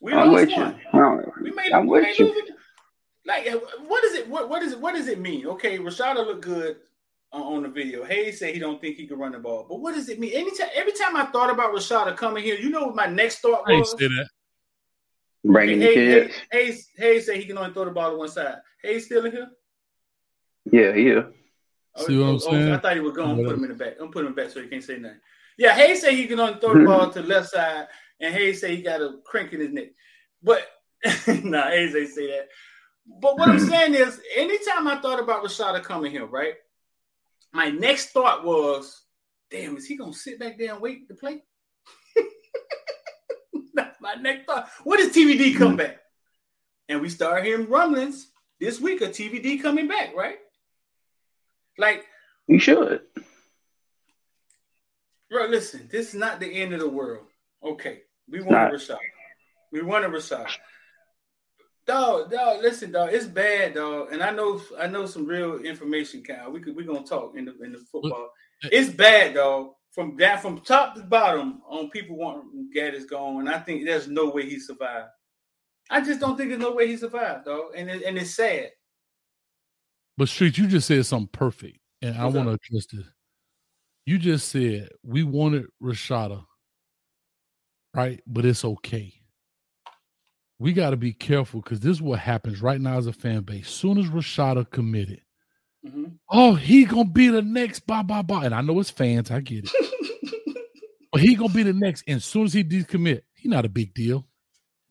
We 0.00 0.12
I'm 0.12 0.32
with 0.32 0.50
you. 0.50 0.74
We 1.40 1.52
made. 1.52 1.72
I'm 1.72 1.86
we 1.86 2.00
with 2.00 2.18
you. 2.18 2.26
it. 2.34 2.54
Like, 3.24 3.46
uh, 3.46 3.58
what 3.86 4.04
is 4.04 4.14
it? 4.14 4.28
What 4.28 4.48
what 4.48 4.62
is 4.62 4.72
it? 4.72 4.80
What 4.80 4.94
does 4.94 5.08
it 5.08 5.20
mean? 5.20 5.46
Okay, 5.46 5.78
Rashada 5.78 6.26
looked 6.26 6.44
good 6.44 6.76
on, 7.32 7.42
on 7.42 7.62
the 7.62 7.68
video. 7.68 8.04
Hayes 8.04 8.38
said 8.38 8.54
he 8.54 8.60
don't 8.60 8.80
think 8.80 8.96
he 8.96 9.06
can 9.06 9.18
run 9.18 9.32
the 9.32 9.38
ball, 9.38 9.66
but 9.68 9.80
what 9.80 9.94
does 9.94 10.08
it 10.08 10.18
mean? 10.18 10.32
Anytime, 10.32 10.68
every 10.74 10.92
time 10.92 11.16
I 11.16 11.26
thought 11.26 11.50
about 11.50 11.72
Rashada 11.74 12.16
coming 12.16 12.42
here, 12.42 12.56
you 12.56 12.70
know 12.70 12.86
what 12.86 12.96
my 12.96 13.06
next 13.06 13.38
thought 13.38 13.62
I 13.66 13.72
ain't 13.72 13.80
was? 13.80 13.92
say 13.92 14.08
that. 14.08 14.28
Bringing 15.44 15.78
the 15.80 15.86
Hayes, 15.86 15.94
kids. 15.94 16.34
Hayes, 16.34 16.42
Hayes, 16.52 16.88
Hayes 16.96 17.26
said 17.26 17.36
he 17.36 17.44
can 17.44 17.58
only 17.58 17.72
throw 17.72 17.84
the 17.84 17.90
ball 17.90 18.10
to 18.12 18.16
one 18.16 18.28
side. 18.28 18.56
Hayes 18.82 19.06
still 19.06 19.24
in 19.24 19.32
here? 19.32 19.48
Yeah, 20.70 20.94
yeah. 20.94 21.22
See 21.96 22.18
what 22.18 22.26
I'm 22.26 22.38
saying? 22.38 22.72
I 22.72 22.78
thought 22.78 22.94
he 22.94 23.00
was 23.00 23.12
going 23.12 23.36
to 23.36 23.44
put 23.44 23.54
him 23.54 23.64
in 23.64 23.70
the 23.70 23.76
back. 23.76 23.94
I'm 24.00 24.10
putting 24.10 24.28
him 24.28 24.34
back 24.34 24.50
so 24.50 24.62
he 24.62 24.68
can't 24.68 24.82
say 24.82 24.98
nothing. 24.98 25.18
Yeah, 25.58 25.74
Hayes 25.74 26.00
said 26.00 26.14
he 26.14 26.26
can 26.26 26.40
only 26.40 26.58
throw 26.58 26.74
the 26.74 26.84
ball 26.84 27.10
to 27.12 27.22
the 27.22 27.28
left 27.28 27.50
side. 27.50 27.88
and 28.20 28.34
Hayes 28.34 28.60
say 28.60 28.76
he 28.76 28.82
got 28.82 29.00
a 29.00 29.18
crank 29.24 29.52
in 29.52 29.60
his 29.60 29.72
neck. 29.72 29.88
But 30.42 30.66
nah, 31.42 31.68
Hayes 31.68 31.94
ain't 31.94 32.08
say 32.10 32.28
that. 32.28 32.48
But 33.06 33.38
what 33.38 33.48
I'm 33.48 33.56
mm-hmm. 33.56 33.68
saying 33.68 33.94
is, 33.94 34.20
anytime 34.36 34.86
I 34.86 35.00
thought 35.00 35.20
about 35.20 35.44
Rashada 35.44 35.82
coming 35.82 36.12
here, 36.12 36.26
right? 36.26 36.54
My 37.52 37.68
next 37.68 38.10
thought 38.10 38.44
was, 38.44 39.02
damn, 39.50 39.76
is 39.76 39.86
he 39.86 39.96
gonna 39.96 40.12
sit 40.12 40.38
back 40.38 40.58
there 40.58 40.72
and 40.72 40.80
wait 40.80 41.08
to 41.08 41.14
play? 41.14 41.42
That's 43.74 44.00
my 44.00 44.14
next 44.14 44.46
thought. 44.46 44.68
What 44.84 45.00
is 45.00 45.14
TVD 45.14 45.50
mm-hmm. 45.50 45.58
come 45.58 45.76
back? 45.76 45.98
And 46.88 47.00
we 47.00 47.08
start 47.08 47.44
hearing 47.44 47.68
rumblings 47.68 48.28
this 48.60 48.80
week 48.80 49.00
of 49.00 49.10
TVD 49.10 49.60
coming 49.62 49.88
back, 49.88 50.14
right? 50.14 50.36
Like, 51.78 52.04
we 52.48 52.58
should. 52.58 53.02
bro, 55.30 55.46
listen, 55.46 55.88
this 55.90 56.08
is 56.08 56.14
not 56.14 56.38
the 56.38 56.46
end 56.46 56.72
of 56.72 56.80
the 56.80 56.88
world. 56.88 57.26
Okay, 57.64 58.02
we 58.28 58.40
want 58.42 58.72
a 58.72 58.76
Rashad. 58.76 58.98
We 59.70 59.82
want 59.82 60.04
a 60.04 60.08
Rashad. 60.08 60.48
Dog, 61.86 62.30
dog, 62.30 62.62
listen, 62.62 62.92
dog, 62.92 63.10
it's 63.12 63.26
bad, 63.26 63.74
dog. 63.74 64.12
And 64.12 64.22
I 64.22 64.30
know, 64.30 64.60
I 64.78 64.86
know 64.86 65.04
some 65.06 65.26
real 65.26 65.58
information, 65.58 66.22
Kyle. 66.22 66.50
We 66.52 66.60
could, 66.60 66.76
we 66.76 66.84
gonna 66.84 67.02
talk 67.02 67.36
in 67.36 67.46
the 67.46 67.60
in 67.62 67.72
the 67.72 67.78
football. 67.90 68.30
Mm, 68.64 68.66
eh. 68.66 68.68
It's 68.72 68.90
bad, 68.90 69.34
dog. 69.34 69.72
From 69.90 70.16
down 70.16 70.38
from 70.38 70.60
top 70.60 70.94
to 70.94 71.02
bottom, 71.02 71.60
on 71.68 71.90
people 71.90 72.16
wanting 72.16 72.70
Gattis 72.74 73.08
gone. 73.08 73.40
And 73.40 73.48
I 73.50 73.58
think 73.58 73.84
there's 73.84 74.08
no 74.08 74.30
way 74.30 74.48
he 74.48 74.58
survived. 74.58 75.08
I 75.90 76.00
just 76.00 76.20
don't 76.20 76.36
think 76.36 76.48
there's 76.48 76.60
no 76.62 76.72
way 76.72 76.86
he 76.86 76.96
survived, 76.96 77.44
dog. 77.46 77.72
And 77.76 77.90
it, 77.90 78.02
and 78.02 78.16
it's 78.16 78.34
sad. 78.34 78.70
But 80.16 80.28
Street, 80.28 80.56
you 80.58 80.66
just 80.66 80.86
said 80.86 81.04
something 81.04 81.28
perfect, 81.32 81.78
and 82.00 82.16
I 82.16 82.26
want 82.26 82.48
to 82.48 82.54
address 82.54 82.86
this. 82.92 83.06
You 84.06 84.18
just 84.18 84.48
said 84.48 84.88
we 85.02 85.24
wanted 85.24 85.66
Rashada, 85.82 86.44
right? 87.94 88.20
But 88.26 88.44
it's 88.44 88.64
okay. 88.64 89.14
We 90.58 90.72
got 90.72 90.90
to 90.90 90.96
be 90.96 91.12
careful 91.12 91.60
because 91.60 91.80
this 91.80 91.92
is 91.96 92.02
what 92.02 92.20
happens 92.20 92.62
right 92.62 92.80
now 92.80 92.96
as 92.98 93.06
a 93.06 93.12
fan 93.12 93.42
base. 93.42 93.68
Soon 93.68 93.98
as 93.98 94.06
Rashada 94.06 94.68
committed, 94.70 95.22
Mhm. 95.84 96.18
oh, 96.30 96.54
he 96.54 96.84
gonna 96.84 97.04
be 97.04 97.28
the 97.28 97.42
next 97.42 97.80
blah 97.86 98.02
blah 98.04 98.22
blah. 98.22 98.42
And 98.42 98.54
I 98.54 98.60
know 98.60 98.78
it's 98.78 98.90
fans, 98.90 99.30
I 99.32 99.40
get 99.40 99.64
it, 99.64 99.72
but 101.12 101.20
he 101.20 101.34
gonna 101.34 101.52
be 101.52 101.64
the 101.64 101.72
next. 101.72 102.04
And 102.06 102.16
as 102.16 102.24
soon 102.24 102.44
as 102.44 102.52
he 102.52 102.62
decommit, 102.62 103.22
he 103.34 103.48
not 103.48 103.64
a 103.64 103.68
big 103.68 103.92
deal. 103.92 104.26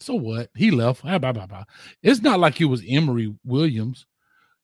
So 0.01 0.15
what? 0.15 0.49
He 0.56 0.72
left. 0.72 1.01
Ah, 1.06 1.19
blah, 1.19 1.31
blah, 1.31 1.45
blah. 1.45 1.64
It's 2.03 2.22
not 2.22 2.40
like 2.40 2.59
it 2.59 2.65
was 2.65 2.83
Emory 2.88 3.33
Williams 3.45 4.06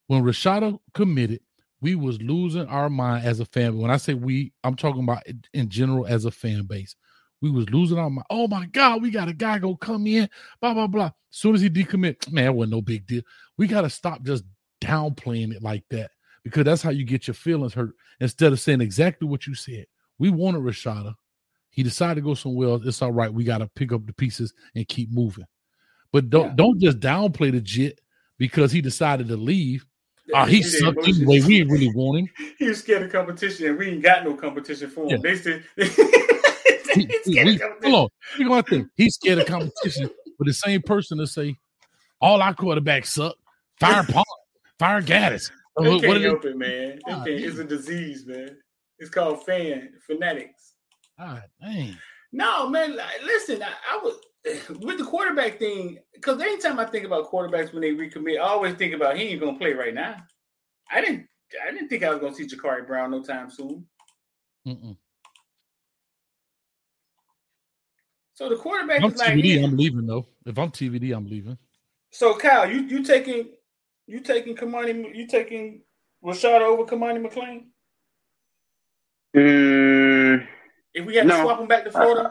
when 0.08 0.24
Rashada 0.24 0.78
committed. 0.94 1.42
We 1.80 1.94
was 1.94 2.20
losing 2.22 2.66
our 2.66 2.90
mind 2.90 3.24
as 3.24 3.40
a 3.40 3.46
fan. 3.46 3.78
When 3.78 3.92
I 3.92 3.98
say 3.98 4.16
we, 4.16 4.52
I'm 4.64 4.76
talking 4.76 5.04
about 5.04 5.22
in 5.54 5.70
general 5.70 6.08
as 6.08 6.26
a 6.26 6.32
fan 6.32 6.64
base. 6.64 6.96
We 7.42 7.52
was 7.52 7.70
losing 7.70 7.98
our 8.00 8.10
mind. 8.10 8.26
Oh 8.30 8.48
my 8.48 8.66
God, 8.66 9.02
we 9.02 9.12
got 9.12 9.28
a 9.28 9.34
guy 9.34 9.60
go 9.60 9.76
come 9.76 10.08
in, 10.08 10.30
blah 10.62 10.74
blah 10.74 10.88
blah. 10.88 11.06
As 11.06 11.12
soon 11.30 11.56
as 11.56 11.62
he 11.62 11.70
decommit, 11.70 12.32
man, 12.32 12.46
it 12.46 12.56
wasn't 12.56 12.74
no 12.74 12.82
big 12.82 13.06
deal. 13.06 13.22
We 13.58 13.68
got 13.68 13.82
to 13.82 13.90
stop 13.90 14.24
just 14.24 14.44
downplaying 14.82 15.54
it 15.54 15.62
like 15.62 15.84
that 15.92 16.12
because 16.44 16.64
that's 16.64 16.82
how 16.82 16.90
you 16.90 17.04
get 17.04 17.28
your 17.28 17.34
feelings 17.36 17.74
hurt. 17.74 17.94
Instead 18.20 18.54
of 18.54 18.60
saying 18.60 18.82
exactly 18.82 19.28
what 19.28 19.46
you 19.46 19.54
said, 19.54 19.86
we 20.18 20.30
wanted 20.30 20.62
Rashada. 20.62 21.14
He 21.70 21.84
decided 21.84 22.16
to 22.16 22.22
go 22.22 22.34
somewhere 22.34 22.70
else. 22.70 22.82
It's 22.86 23.02
all 23.04 23.12
right. 23.12 23.32
We 23.32 23.44
got 23.44 23.60
to 23.60 23.68
pick 23.76 23.92
up 23.92 24.06
the 24.08 24.14
pieces 24.14 24.52
and 24.76 24.88
keep 24.88 25.12
moving. 25.12 25.46
But 26.12 26.30
don't 26.32 26.48
Yeah. 26.48 26.54
don't 26.56 26.80
just 26.82 27.00
downplay 27.00 27.52
the 27.52 27.62
jit 27.62 28.00
because 28.40 28.72
he 28.72 28.82
decided 28.82 29.28
to 29.28 29.38
leave. 29.38 29.86
Oh, 30.34 30.46
he 30.46 30.62
did 30.62 30.72
sucked 30.72 31.08
anyway. 31.08 31.42
We 31.42 31.62
ain't 31.62 31.70
really 31.70 31.92
want 31.96 32.20
him. 32.20 32.30
He 32.58 32.68
was 32.68 32.80
scared 32.80 33.04
of 33.04 33.12
competition, 33.12 33.68
and 33.68 33.78
we 33.78 33.90
ain't 33.90 34.02
got 34.02 34.24
no 34.24 34.34
competition 34.34 34.90
for 34.90 35.04
him. 35.04 35.10
Yeah. 35.12 35.18
They 35.22 35.36
still, 35.38 35.60
He's 37.00 37.08
we- 37.26 37.34
scared 37.34 37.46
we- 37.48 37.54
of 37.56 37.60
competition. 37.62 37.92
hold 37.94 38.12
on. 38.40 38.48
Gonna 38.48 38.64
think 38.64 38.88
he's 38.96 39.16
scared 39.16 39.40
of 39.40 39.46
competition, 39.48 40.10
but 40.38 40.48
the 40.48 40.54
same 40.54 40.82
person 40.82 41.18
to 41.20 41.28
say 41.28 41.56
all 42.22 42.42
our 42.42 42.54
quarterbacks 42.56 43.08
suck. 43.08 43.36
Fire 43.80 44.04
Paul, 44.10 44.24
fire 44.80 45.02
Gattis. 45.02 45.52
They 45.80 45.90
What- 45.90 46.02
can't 46.04 46.22
help 46.24 46.46
it, 46.46 46.58
man. 46.58 47.00
They 47.06 47.12
Ah, 47.14 47.24
can't. 47.24 47.30
It's 47.30 47.58
a 47.60 47.64
disease, 47.64 48.26
man. 48.26 48.58
It's 49.00 49.10
called 49.12 49.46
fan 49.46 49.92
fanatics. 50.06 50.74
God 51.20 51.44
dang. 51.62 51.98
No, 52.32 52.68
man. 52.70 52.96
like, 52.96 53.24
Listen, 53.24 53.62
I, 53.64 53.70
I 53.92 53.98
was 54.04 54.16
with 54.82 54.98
the 54.98 55.04
quarterback 55.06 55.60
thing 55.60 56.00
because 56.14 56.42
anytime 56.42 56.80
I 56.80 56.86
think 56.86 57.06
about 57.06 57.32
quarterbacks 57.32 57.74
when 57.74 57.82
they 57.82 57.92
recommit, 57.92 58.38
I 58.38 58.48
always 58.48 58.76
think 58.76 58.94
about 58.94 59.18
he 59.18 59.24
ain't 59.24 59.40
gonna 59.42 59.58
play 59.58 59.74
right 59.74 59.94
now. 59.94 60.18
I 60.92 61.02
didn't. 61.02 61.28
I 61.66 61.72
didn't 61.72 61.88
think 61.90 62.04
I 62.04 62.10
was 62.10 62.20
gonna 62.20 62.34
see 62.34 62.46
Jacurri 62.48 62.86
Brown 62.88 63.12
no 63.12 63.22
time 63.24 63.50
soon. 63.50 63.86
Mm-mm. 64.68 64.98
So 68.38 68.48
the 68.50 68.56
quarterback 68.56 69.02
I'm 69.02 69.12
is 69.14 69.18
like, 69.18 69.34
TVD, 69.34 69.56
yeah. 69.56 69.66
I'm 69.66 69.76
leaving 69.76 70.06
though. 70.06 70.28
If 70.46 70.60
I'm 70.60 70.70
TVD, 70.70 71.12
I'm 71.18 71.26
leaving. 71.26 71.58
so 72.12 72.36
Kyle, 72.38 72.70
you 72.70 72.82
you 72.82 73.04
taking 73.04 73.48
you 74.06 74.20
taking 74.20 74.56
Cormani, 74.56 75.16
you 75.16 75.26
taking 75.26 75.82
Rashad 76.24 76.62
over 76.62 76.84
Cormani 76.84 77.26
McClain? 77.26 77.64
Mm, 79.36 80.48
If 80.94 81.06
we 81.08 81.16
had 81.16 81.28
to 81.28 81.34
swap 81.34 81.60
him 81.60 81.68
back 81.68 81.86
to 81.86 81.92
Florida, 81.92 82.30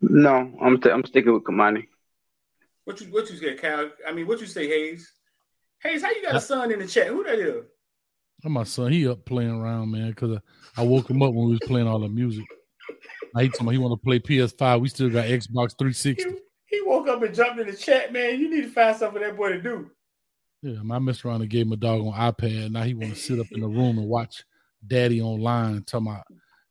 no, 0.00 0.58
I'm 0.60 0.80
t- 0.80 0.90
I'm 0.90 1.04
sticking 1.04 1.32
with 1.32 1.44
Cormani. 1.44 1.86
what 2.84 3.00
you 3.00 3.06
what 3.12 3.30
you 3.30 3.36
say, 3.36 3.54
Kyle? 3.54 3.92
I 4.04 4.12
mean, 4.12 4.26
what 4.26 4.40
you 4.40 4.46
say, 4.48 4.66
Hayes? 4.66 5.08
Hayes, 5.84 6.02
how 6.02 6.10
you 6.10 6.22
got 6.22 6.34
a 6.34 6.40
son 6.40 6.72
in 6.72 6.80
the 6.80 6.86
chat? 6.88 7.06
Who 7.06 7.22
that 7.22 7.38
is? 7.38 7.64
And 8.42 8.54
my 8.54 8.64
son, 8.64 8.90
he 8.90 9.06
up 9.06 9.24
playing 9.24 9.52
around, 9.52 9.92
man, 9.92 10.10
because 10.10 10.40
I, 10.76 10.82
I 10.82 10.84
woke 10.84 11.08
him 11.08 11.22
up 11.22 11.32
when 11.32 11.46
we 11.46 11.52
was 11.52 11.60
playing 11.60 11.86
all 11.86 12.00
the 12.00 12.08
music. 12.08 12.44
I 13.34 13.48
told 13.48 13.68
him 13.68 13.72
he 13.72 13.78
want 13.78 13.92
to 13.92 14.04
play 14.04 14.18
PS5. 14.18 14.80
We 14.80 14.88
still 14.88 15.10
got 15.10 15.26
Xbox 15.26 15.76
360. 15.78 16.22
He, 16.22 16.36
he 16.66 16.82
woke 16.82 17.08
up 17.08 17.22
and 17.22 17.34
jumped 17.34 17.60
in 17.60 17.66
the 17.66 17.76
chat, 17.76 18.12
man. 18.12 18.38
You 18.38 18.50
need 18.50 18.62
to 18.62 18.70
find 18.70 18.96
something 18.96 19.20
for 19.20 19.26
that 19.26 19.36
boy 19.36 19.50
to 19.50 19.62
do. 19.62 19.90
Yeah, 20.62 20.80
my 20.82 20.96
I 20.96 20.98
messed 21.00 21.24
around 21.24 21.40
and 21.40 21.50
gave 21.50 21.66
him 21.66 21.72
a 21.72 21.76
dog 21.76 22.00
on 22.06 22.12
iPad. 22.12 22.70
Now 22.70 22.82
he 22.82 22.94
want 22.94 23.14
to 23.14 23.20
sit 23.20 23.40
up 23.40 23.46
in 23.50 23.60
the 23.60 23.66
room 23.66 23.98
and 23.98 24.06
watch 24.06 24.44
Daddy 24.86 25.20
online. 25.20 25.82
Talking 25.82 26.06
about, 26.06 26.24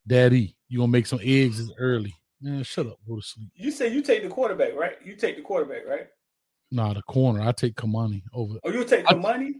Daddy, 0.06 0.56
you 0.68 0.78
gonna 0.78 0.88
make 0.88 1.06
some 1.06 1.20
eggs 1.22 1.58
this 1.58 1.76
early? 1.78 2.14
Man, 2.40 2.62
shut 2.64 2.86
up, 2.86 2.96
go 3.06 3.16
to 3.16 3.22
sleep. 3.22 3.50
You 3.54 3.70
say 3.70 3.92
you 3.92 4.02
take 4.02 4.22
the 4.22 4.28
quarterback, 4.28 4.74
right? 4.74 4.96
You 5.04 5.14
take 5.14 5.36
the 5.36 5.42
quarterback, 5.42 5.86
right? 5.86 6.06
Nah, 6.70 6.94
the 6.94 7.02
corner. 7.02 7.42
I 7.42 7.52
take 7.52 7.74
Cormani 7.74 8.22
over. 8.32 8.54
Or 8.62 8.72
you 8.72 8.84
take 8.84 9.06
the 9.06 9.16
money? 9.16 9.56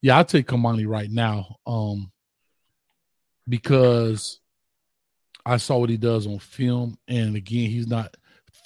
Yeah, 0.00 0.18
I 0.18 0.22
take 0.22 0.46
Cormani 0.46 0.86
right 0.88 1.10
now. 1.10 1.56
Um, 1.66 2.10
because 3.46 4.40
I 5.46 5.58
saw 5.58 5.78
what 5.78 5.90
he 5.90 5.96
does 5.96 6.26
on 6.26 6.40
film, 6.40 6.98
and 7.06 7.36
again, 7.36 7.70
he's 7.70 7.86
not 7.86 8.16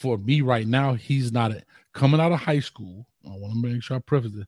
for 0.00 0.16
me 0.16 0.40
right 0.40 0.66
now. 0.66 0.94
He's 0.94 1.30
not 1.30 1.52
a, 1.52 1.62
coming 1.92 2.20
out 2.20 2.32
of 2.32 2.40
high 2.40 2.60
school. 2.60 3.06
I 3.26 3.36
want 3.36 3.52
to 3.52 3.68
make 3.68 3.82
sure 3.82 3.98
I 3.98 4.00
preface 4.00 4.34
it. 4.34 4.46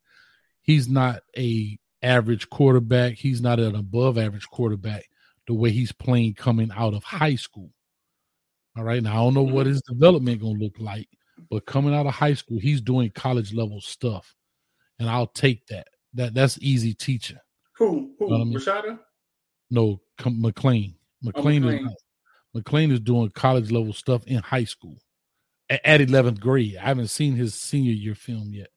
He's 0.63 0.89
not 0.89 1.21
a 1.37 1.79
average 2.03 2.49
quarterback. 2.49 3.15
He's 3.15 3.43
not 3.43 3.61
an 3.61 3.77
above 3.77 4.17
average 4.17 4.49
quarterback. 4.49 5.05
The 5.47 5.53
way 5.53 5.73
he's 5.73 5.93
playing 5.93 6.35
coming 6.35 6.71
out 6.75 6.95
of 6.95 7.05
high 7.05 7.35
school. 7.35 7.71
All 8.79 8.85
right, 8.85 9.03
now 9.03 9.13
I 9.13 9.17
don't 9.17 9.35
know 9.35 9.43
what 9.43 9.67
his 9.67 9.83
development 9.83 10.41
gonna 10.41 10.59
look 10.59 10.79
like, 10.79 11.09
but 11.51 11.67
coming 11.67 11.95
out 11.95 12.07
of 12.07 12.15
high 12.15 12.33
school, 12.33 12.59
he's 12.59 12.81
doing 12.81 13.11
college 13.11 13.53
level 13.53 13.83
stuff, 13.83 14.35
and 14.99 15.11
I'll 15.11 15.27
take 15.27 15.67
that. 15.67 15.89
That 16.15 16.33
that's 16.33 16.59
easy 16.63 16.95
teaching. 16.95 17.37
Who? 17.77 18.13
Who? 18.19 18.31
Know 18.31 18.37
I 18.37 18.45
mean? 18.45 18.55
Rashada? 18.55 18.99
No, 19.71 20.01
com- 20.17 20.43
McClain. 20.43 20.95
McClain, 21.23 21.63
McClain. 21.63 21.87
is 21.87 21.97
McClain 22.57 22.93
is 22.93 23.01
doing 23.01 23.31
college 23.31 23.71
level 23.71 23.93
stuff 23.93 24.27
in 24.27 24.39
high 24.39 24.65
school 24.65 24.97
at 25.71 26.01
eleventh 26.01 26.41
grade. 26.41 26.77
I 26.77 26.85
haven't 26.85 27.09
seen 27.09 27.35
his 27.35 27.55
senior 27.55 27.93
year 27.93 28.15
film 28.15 28.51
yet, 28.53 28.69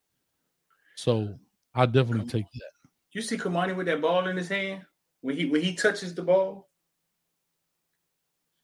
so 0.96 1.36
I 1.74 1.86
definitely 1.86 2.30
take 2.30 2.46
that. 2.54 2.72
You 3.12 3.22
see 3.22 3.38
Cormani 3.38 3.76
with 3.76 3.88
that 3.88 4.02
ball 4.02 4.28
in 4.28 4.38
his 4.38 4.50
hand 4.50 4.82
when 5.22 5.36
he 5.36 5.46
when 5.46 5.62
he 5.62 5.76
touches 5.76 6.14
the 6.14 6.22
ball? 6.22 6.70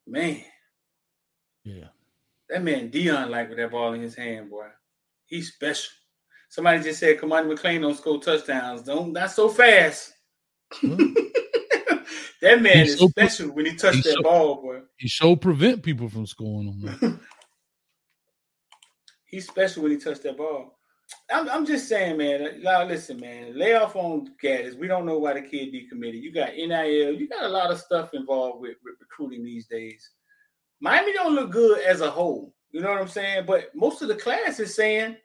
Man, 0.07 0.41
Yeah, 1.63 1.87
that 2.49 2.63
man 2.63 2.89
Dion 2.89 3.29
like 3.29 3.49
with 3.49 3.57
that 3.57 3.71
ball 3.71 3.93
in 3.93 4.01
his 4.01 4.15
hand, 4.15 4.49
boy. 4.49 4.67
He's 5.25 5.53
special. 5.53 5.91
Somebody 6.49 6.83
just 6.83 6.99
said 6.99 7.17
Cormani 7.17 7.53
McClain 7.53 7.81
don't 7.81 7.97
score 7.97 8.21
touchdowns. 8.21 8.81
Don't 8.81 9.13
not 9.13 9.31
so 9.31 9.47
fast. 9.47 10.13
Well, 10.83 10.97
that 12.41 12.61
man 12.61 12.85
is 12.85 12.97
so- 12.99 13.07
special 13.07 13.51
when 13.51 13.65
he 13.65 13.75
touched 13.75 13.97
he's 13.97 14.05
that 14.05 14.13
so- 14.15 14.23
ball, 14.23 14.61
boy. 14.61 14.79
he 14.97 15.07
sure 15.07 15.35
prevent 15.37 15.83
people 15.83 16.09
from 16.09 16.25
scoring 16.25 16.79
them. 16.81 16.97
man. 17.01 17.19
He's 19.25 19.47
special 19.47 19.83
when 19.83 19.93
he 19.93 19.97
touched 19.97 20.23
that 20.23 20.35
ball. 20.37 20.77
I'm, 21.31 21.47
I'm 21.49 21.65
just 21.65 21.87
saying, 21.87 22.17
man. 22.17 22.41
Uh, 22.41 22.49
now 22.59 22.83
listen, 22.83 23.17
man. 23.17 23.57
Lay 23.57 23.73
off 23.75 23.95
on 23.95 24.27
Gattis. 24.43 24.77
We 24.77 24.87
don't 24.87 25.05
know 25.05 25.19
why 25.19 25.33
the 25.33 25.41
kid 25.41 25.73
decommitted. 25.73 26.21
You 26.21 26.33
got 26.33 26.49
NIL. 26.55 27.13
You 27.13 27.29
got 27.29 27.45
a 27.45 27.49
lot 27.49 27.71
of 27.71 27.79
stuff 27.79 28.13
involved 28.13 28.59
with, 28.61 28.75
with 28.83 28.95
recruiting 28.99 29.43
these 29.45 29.67
days. 29.67 30.09
Miami 30.81 31.13
don't 31.13 31.33
look 31.35 31.49
good 31.51 31.79
as 31.79 32.01
a 32.01 32.11
whole. 32.11 32.53
You 32.71 32.81
know 32.81 32.89
what 32.89 32.99
I'm 33.01 33.07
saying? 33.07 33.45
But 33.45 33.69
most 33.75 34.01
of 34.01 34.07
the 34.09 34.15
class 34.15 34.59
is 34.59 34.75
saying, 34.75 35.15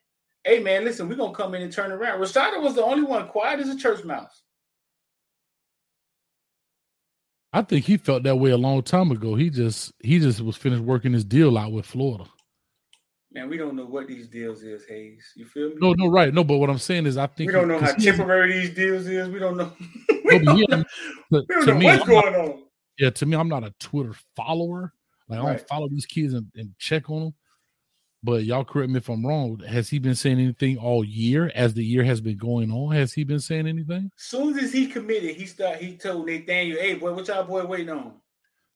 "Hey, 0.45 0.61
man, 0.61 0.85
listen, 0.85 1.09
we're 1.09 1.17
gonna 1.17 1.35
come 1.35 1.55
in 1.55 1.63
and 1.63 1.73
turn 1.73 1.91
around." 1.93 2.21
Rashada 2.21 2.61
was 2.63 2.75
the 2.77 2.85
only 2.85 3.03
one 3.05 3.27
quiet 3.29 3.59
as 3.61 3.69
a 3.69 3.77
church 3.77 4.05
mouse. 4.05 4.43
I 7.57 7.63
think 7.63 7.87
he 7.87 7.97
felt 7.97 8.23
that 8.25 8.37
way 8.37 8.51
a 8.51 8.57
long 8.57 8.83
time 8.83 9.11
ago. 9.11 9.35
He 9.35 9.49
just 9.49 9.93
he 10.03 10.19
just 10.19 10.41
was 10.43 10.57
finished 10.57 10.83
working 10.83 11.13
his 11.13 11.25
deal 11.25 11.57
out 11.57 11.73
with 11.73 11.87
Florida. 11.87 12.25
Man, 13.33 13.49
we 13.49 13.57
don't 13.57 13.75
know 13.77 13.87
what 13.87 14.07
these 14.09 14.29
deals 14.29 14.63
is, 14.63 14.85
Hayes. 14.87 15.33
You 15.37 15.47
feel 15.47 15.69
me? 15.71 15.77
No, 15.81 15.93
no, 15.95 16.07
right. 16.09 16.33
No, 16.33 16.45
but 16.45 16.59
what 16.59 16.69
I'm 16.71 16.79
saying 16.79 17.07
is, 17.07 17.17
I 17.17 17.27
think 17.27 17.49
we 17.49 17.53
don't 17.53 17.69
know 17.69 17.79
how 17.79 17.93
temporary 17.93 18.53
these 18.61 18.75
deals 18.75 19.07
is. 19.07 19.29
We 19.29 19.39
don't 19.39 19.57
know. 19.57 19.73
we 20.25 20.39
don't 20.39 20.57
he- 20.57 20.67
know, 20.69 20.83
to, 20.83 20.85
we 21.31 21.55
don't 21.55 21.67
know 21.67 21.75
me, 21.75 21.85
what's 21.87 22.03
I'm 22.03 22.15
not- 22.15 22.25
going 22.25 22.35
on. 22.35 22.63
yeah, 22.99 23.11
to 23.11 23.27
me, 23.27 23.37
I'm 23.37 23.49
not 23.49 23.65
a 23.65 23.75
Twitter 23.81 24.15
follower. 24.37 24.93
Like 25.29 25.41
I 25.41 25.43
don't 25.47 25.69
follow 25.69 25.89
these 25.89 26.07
kids 26.07 26.35
and, 26.35 26.47
and 26.57 26.71
check 26.79 27.09
on 27.11 27.21
them. 27.25 27.35
But 28.23 28.45
y'all 28.45 28.65
correct 28.65 28.91
me 28.91 28.99
if 28.99 29.09
I'm 29.09 29.25
wrong. 29.25 29.61
Has 29.61 29.89
he 29.89 29.99
been 29.99 30.15
saying 30.15 30.41
anything 30.41 30.79
all 30.79 31.05
year 31.05 31.53
as 31.55 31.75
the 31.75 31.85
year 31.85 32.03
has 32.03 32.21
been 32.21 32.39
going 32.39 32.73
on? 32.73 32.93
Has 32.93 33.13
he 33.13 33.25
been 33.25 33.41
saying 33.41 33.67
anything? 33.67 34.11
Soon 34.17 34.59
as 34.59 34.73
he 34.73 34.87
committed, 34.87 35.37
he 35.37 35.47
start. 35.47 35.79
He 35.79 35.97
told 35.97 36.27
Nathaniel, 36.27 36.79
"Hey, 36.79 36.95
boy, 36.95 37.13
what 37.15 37.29
y'all 37.29 37.45
boy 37.45 37.65
waiting 37.67 37.91
on?" 37.91 38.15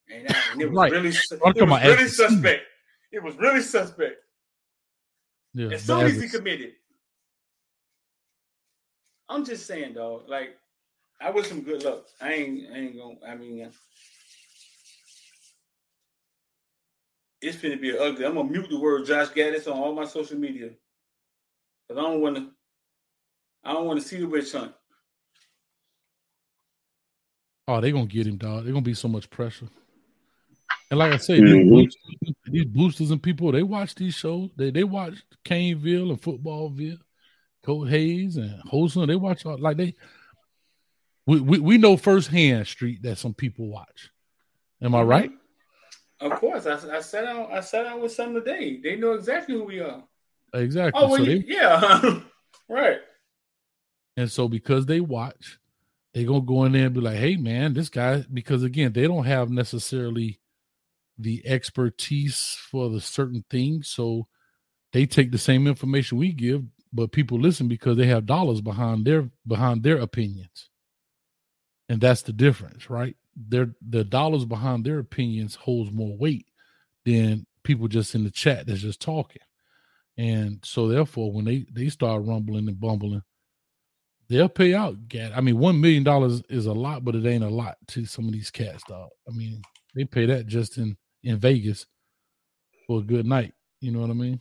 And, 0.09 0.29
that, 0.29 0.37
and 0.53 0.61
it 0.61 0.67
was 0.67 0.77
Right. 0.77 0.93
really, 0.93 1.09
it 1.09 1.69
was 1.69 1.83
really 1.85 2.09
suspect. 2.09 2.63
It 3.13 3.23
was 3.23 3.37
really 3.37 3.63
suspect. 3.63 4.17
Yeah, 5.55 5.71
As 5.71 5.83
soon 5.83 6.07
as 6.07 6.17
as 6.17 6.23
he 6.23 6.29
committed, 6.29 6.75
I'm 9.29 9.45
just 9.45 9.67
saying, 9.67 9.95
dog. 9.95 10.29
Like, 10.29 10.57
I 11.21 11.31
wish 11.31 11.49
him 11.49 11.63
good 11.63 11.83
luck. 11.85 12.07
I 12.21 12.35
ain't, 12.35 12.71
I 12.73 12.77
ain't 12.77 12.97
gonna. 12.97 13.17
I 13.27 13.35
mean, 13.35 13.71
it's 17.43 17.57
gonna 17.57 17.77
be 17.77 17.97
ugly. 17.97 18.25
I'm 18.25 18.35
gonna 18.35 18.49
mute 18.51 18.69
the 18.69 18.79
word 18.79 19.07
Josh 19.07 19.29
Gattis 19.29 19.67
on 19.67 19.79
all 19.79 19.95
my 19.95 20.05
social 20.05 20.39
media 20.39 20.71
because 21.89 22.03
I 22.03 22.07
don't 22.09 22.21
want 22.21 22.37
to. 22.37 22.49
I 23.65 23.73
don't 23.73 23.87
want 23.87 24.01
to 24.01 24.07
see 24.07 24.19
the 24.19 24.27
witch 24.27 24.53
hunt. 24.53 24.73
Oh, 27.69 27.81
they're 27.81 27.93
gonna 27.93 28.07
get 28.07 28.27
him, 28.27 28.37
dog. 28.37 28.65
They're 28.65 28.73
gonna 28.73 28.83
be 28.85 28.95
so 28.95 29.09
much 29.09 29.31
pressure. 29.31 29.69
And 30.91 30.99
like 30.99 31.13
I 31.13 31.19
say, 31.19 31.39
Mhm. 31.39 31.47
these, 31.47 31.71
boosters, 31.71 32.35
these 32.47 32.65
boosters 32.65 33.11
and 33.13 33.23
people, 33.23 33.53
they 33.53 33.63
watch 33.63 33.95
these 33.95 34.15
shows. 34.15 34.51
They 34.57 34.71
they 34.71 34.85
watch 34.85 35.15
Caneville 35.45 36.11
and 36.11 36.21
Footballville, 36.21 36.99
Coach 37.63 37.89
Hayes 37.91 38.37
and 38.37 38.61
Holson. 38.63 39.07
They 39.07 39.17
watch 39.17 39.47
all 39.47 39.59
like 39.59 39.77
they. 39.77 39.95
We, 41.27 41.41
we 41.41 41.59
we 41.61 41.79
know 41.79 41.97
firsthand, 41.97 42.67
Street, 42.67 43.03
that 43.03 43.19
some 43.19 43.35
people 43.35 43.69
watch. 43.69 44.11
Am 44.83 44.95
I 44.95 45.03
right? 45.03 45.31
Of 46.21 46.33
course, 46.33 46.67
I, 46.67 46.75
I 46.97 47.01
sat 47.01 47.25
out. 47.25 47.51
I 47.51 47.61
sat 47.61 47.87
out 47.87 48.01
with 48.01 48.13
some 48.13 48.35
today. 48.35 48.79
They 48.83 48.97
know 48.97 49.13
exactly 49.13 49.55
who 49.55 49.65
we 49.65 49.81
are. 49.81 50.05
Exactly. 50.53 51.01
Oh, 51.03 51.09
well, 51.09 51.17
so 51.19 51.25
you- 51.25 51.41
they, 51.41 51.47
yeah, 51.55 52.21
right. 52.69 52.99
And 54.17 54.31
so 54.31 54.49
because 54.49 54.87
they 54.87 55.01
watch, 55.01 55.59
they 56.13 56.25
gonna 56.25 56.43
go 56.43 56.65
in 56.65 56.73
there 56.73 56.87
and 56.87 56.95
be 56.95 57.01
like, 57.01 57.17
"Hey, 57.17 57.37
man, 57.37 57.73
this 57.73 57.89
guy." 57.89 58.25
Because 58.33 58.63
again, 58.63 58.93
they 58.93 59.07
don't 59.07 59.25
have 59.25 59.51
necessarily 59.51 60.41
the 61.19 61.43
expertise 61.47 62.59
for 62.71 62.91
the 62.91 63.01
certain 63.01 63.45
things, 63.49 63.89
so 63.89 64.27
they 64.93 65.07
take 65.07 65.31
the 65.33 65.39
same 65.39 65.67
information 65.67 66.19
we 66.19 66.33
give, 66.33 66.65
but 66.93 67.13
people 67.13 67.39
listen 67.39 67.69
because 67.69 67.97
they 67.97 68.07
have 68.07 68.27
dollars 68.27 68.61
behind 68.61 69.05
their 69.07 69.31
behind 69.47 69.83
their 69.83 69.99
opinions, 69.99 70.69
and 71.89 72.01
that's 72.01 72.23
the 72.23 72.33
difference, 72.33 72.91
right? 72.91 73.17
Their 73.37 73.75
the 73.89 74.05
dollars 74.05 74.45
behind 74.45 74.85
their 74.85 74.99
opinions 74.99 75.55
holds 75.55 75.93
more 75.93 76.17
weight 76.17 76.47
than 77.05 77.47
people 77.63 77.89
just 77.89 78.15
in 78.15 78.25
the 78.25 78.31
chat 78.31 78.67
that's 78.67 78.81
just 78.81 79.01
talking, 79.01 79.43
and 80.19 80.61
so 80.65 80.89
therefore, 80.89 81.33
when 81.33 81.45
they 81.45 81.67
they 81.73 81.89
start 81.89 82.25
rumbling 82.25 82.69
and 82.69 82.81
bumbling 82.81 83.23
they'll 84.31 84.49
pay 84.49 84.73
out. 84.73 85.09
Gat. 85.09 85.33
I 85.37 85.41
mean, 85.43 85.59
one 85.59 85.81
million 85.81 86.05
dollars 86.05 86.43
is 86.49 86.67
a 86.67 86.73
lot, 86.73 87.05
but 87.05 87.17
it 87.17 87.27
ain't 87.27 87.45
a 87.45 87.49
lot 87.49 87.77
to 87.89 88.07
some 88.07 88.27
of 88.27 88.33
these 88.33 88.51
cats, 88.51 88.83
dog. 88.89 89.11
I 89.29 89.33
mean, 89.33 89.61
they 89.95 90.05
pay 90.05 90.25
that 90.27 90.47
just 90.47 90.79
in 90.79 90.97
in 91.23 91.39
Vegas 91.39 91.85
for 92.87 93.01
a 93.01 93.03
good 93.03 93.27
night. 93.27 93.53
You 93.81 93.91
know 93.91 94.01
what 94.01 94.11
I 94.11 94.15
mean? 94.15 94.41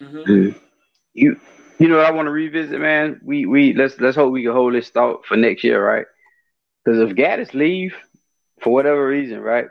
Mhm. 0.00 0.54
You 1.14 1.40
you 1.78 1.88
know 1.88 1.96
what 1.96 2.06
I 2.06 2.12
want 2.12 2.26
to 2.26 2.32
revisit, 2.32 2.80
man. 2.80 3.20
We 3.24 3.46
we 3.46 3.72
let's 3.72 3.98
let's 3.98 4.16
hope 4.16 4.32
we 4.32 4.42
can 4.44 4.52
hold 4.52 4.74
this 4.74 4.90
thought 4.90 5.24
for 5.26 5.36
next 5.36 5.64
year, 5.64 5.84
right? 5.84 6.06
Because 6.84 7.00
if 7.00 7.16
Gattis 7.16 7.54
leave 7.54 7.94
for 8.60 8.72
whatever 8.72 9.06
reason, 9.06 9.40
right? 9.40 9.66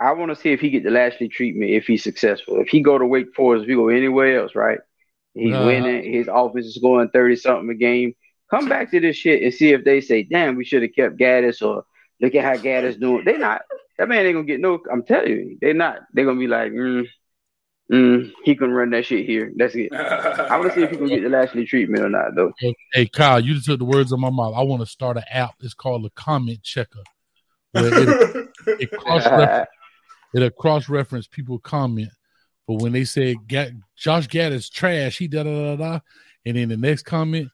I 0.00 0.12
want 0.12 0.30
to 0.30 0.36
see 0.36 0.52
if 0.52 0.60
he 0.60 0.70
get 0.70 0.84
the 0.84 0.90
Lashlee 0.90 1.28
treatment 1.28 1.70
if 1.70 1.86
he's 1.86 2.02
successful. 2.02 2.60
If 2.60 2.68
he 2.68 2.80
go 2.80 2.98
to 2.98 3.06
Wake 3.06 3.34
Forest, 3.34 3.62
if 3.62 3.68
he 3.68 3.74
go 3.74 3.88
anywhere 3.88 4.40
else, 4.40 4.54
right? 4.54 4.78
He's 5.34 5.54
Uh-huh. 5.54 5.66
winning. 5.66 6.12
His 6.12 6.28
offense 6.32 6.66
is 6.66 6.78
going 6.78 7.08
thirty 7.10 7.36
something 7.36 7.70
a 7.70 7.74
game. 7.74 8.14
Come 8.50 8.68
back 8.68 8.90
to 8.90 9.00
this 9.00 9.16
shit 9.16 9.42
and 9.42 9.54
see 9.54 9.70
if 9.72 9.84
they 9.84 10.00
say, 10.00 10.22
"Damn, 10.22 10.56
we 10.56 10.64
should 10.64 10.82
have 10.82 10.94
kept 10.94 11.16
Gattis," 11.16 11.62
or 11.62 11.84
"Look 12.20 12.34
at 12.34 12.44
how 12.44 12.56
Gattis 12.56 13.00
doing." 13.00 13.24
They 13.24 13.38
not. 13.38 13.62
That 13.98 14.08
man 14.08 14.26
ain't 14.26 14.34
gonna 14.34 14.46
get 14.46 14.60
no. 14.60 14.80
I'm 14.92 15.04
telling 15.04 15.30
you, 15.30 15.58
they 15.60 15.72
not. 15.72 16.00
They're 16.12 16.24
gonna 16.24 16.38
be 16.38 16.46
like, 16.48 16.72
mm, 16.72 17.06
mm, 17.90 18.32
"He 18.44 18.54
can 18.54 18.70
run 18.72 18.90
that 18.90 19.06
shit 19.06 19.26
here." 19.26 19.52
That's 19.56 19.74
it. 19.74 19.92
I 19.92 20.56
want 20.58 20.70
to 20.70 20.74
see 20.74 20.82
if 20.82 20.90
he 20.90 20.96
can 20.96 21.08
get 21.08 21.22
the 21.22 21.28
Lashlee 21.28 21.64
treatment 21.64 22.04
or 22.04 22.10
not, 22.10 22.34
though. 22.34 22.52
Hey, 22.92 23.06
Kyle, 23.06 23.40
you 23.40 23.54
just 23.54 23.66
took 23.66 23.78
the 23.78 23.84
words 23.84 24.12
of 24.12 24.18
my 24.20 24.30
mouth. 24.30 24.54
I 24.56 24.62
want 24.62 24.82
to 24.82 24.86
start 24.86 25.16
an 25.16 25.24
app. 25.30 25.54
It's 25.60 25.74
called 25.74 26.04
the 26.04 26.10
Comment 26.10 26.62
Checker. 26.62 27.02
It, 27.74 28.50
it 28.80 28.90
cross 28.98 29.66
it'll 30.34 30.50
cross 30.50 30.88
reference 30.88 31.26
people 31.26 31.58
comment, 31.58 32.10
but 32.66 32.74
when 32.82 32.92
they 32.92 33.04
say 33.04 33.36
Josh 33.46 34.28
Gattis 34.28 34.70
trash, 34.70 35.18
he 35.18 35.28
da 35.28 35.42
da 35.42 35.76
da 35.76 35.76
da, 35.76 36.00
and 36.46 36.56
then 36.56 36.68
the 36.68 36.76
next 36.76 37.02
comment, 37.02 37.48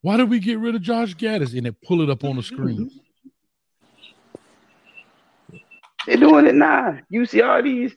why 0.00 0.16
did 0.16 0.30
we 0.30 0.40
get 0.40 0.58
rid 0.58 0.74
of 0.74 0.82
Josh 0.82 1.14
Gattis? 1.14 1.56
And 1.56 1.66
it 1.66 1.80
pull 1.82 2.02
it 2.02 2.10
up 2.10 2.24
on 2.24 2.36
the 2.36 2.42
screen. 2.42 2.90
They're 6.06 6.16
doing 6.16 6.46
it 6.46 6.54
now. 6.54 6.98
You 7.08 7.26
see 7.26 7.42
all 7.42 7.62
these. 7.62 7.94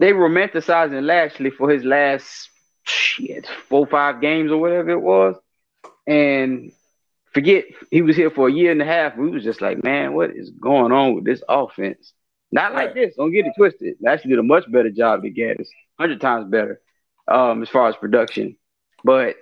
They 0.00 0.12
romanticizing 0.12 1.04
Lashlee 1.04 1.50
for 1.50 1.70
his 1.70 1.84
last 1.84 2.48
shit 2.82 3.46
four 3.68 3.86
five 3.86 4.20
games 4.20 4.50
or 4.50 4.58
whatever 4.58 4.90
it 4.90 5.00
was, 5.00 5.36
and 6.06 6.72
forget 7.36 7.66
he 7.90 8.00
was 8.00 8.16
here 8.16 8.30
for 8.30 8.48
a 8.48 8.52
year 8.52 8.72
and 8.72 8.80
a 8.80 8.84
half. 8.86 9.14
We 9.14 9.28
was 9.28 9.44
just 9.44 9.60
like, 9.60 9.84
man, 9.84 10.14
what 10.14 10.30
is 10.30 10.48
going 10.48 10.90
on 10.90 11.14
with 11.14 11.26
this 11.26 11.42
offense? 11.46 12.14
Not 12.50 12.72
like 12.72 12.86
Right. 12.86 12.94
this. 12.94 13.16
Don't 13.16 13.30
get 13.30 13.44
it 13.44 13.52
twisted. 13.58 13.96
Actually, 14.06 14.30
did 14.30 14.38
a 14.38 14.42
much 14.42 14.64
better 14.72 14.90
job 14.90 15.20
than 15.20 15.34
Gattis, 15.34 15.68
hundred 16.00 16.22
times 16.22 16.50
better, 16.50 16.80
um, 17.28 17.60
as 17.60 17.68
far 17.68 17.88
as 17.90 17.96
production. 17.96 18.56
But 19.04 19.36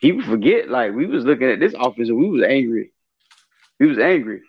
people 0.00 0.22
forget, 0.22 0.68
like 0.68 0.94
we 0.94 1.06
was 1.06 1.24
looking 1.24 1.48
at 1.48 1.58
this 1.58 1.74
offense 1.76 2.08
and 2.10 2.18
we 2.18 2.28
was 2.28 2.44
angry. 2.44 2.92
We 3.80 3.88
was 3.88 3.98
angry. 3.98 4.42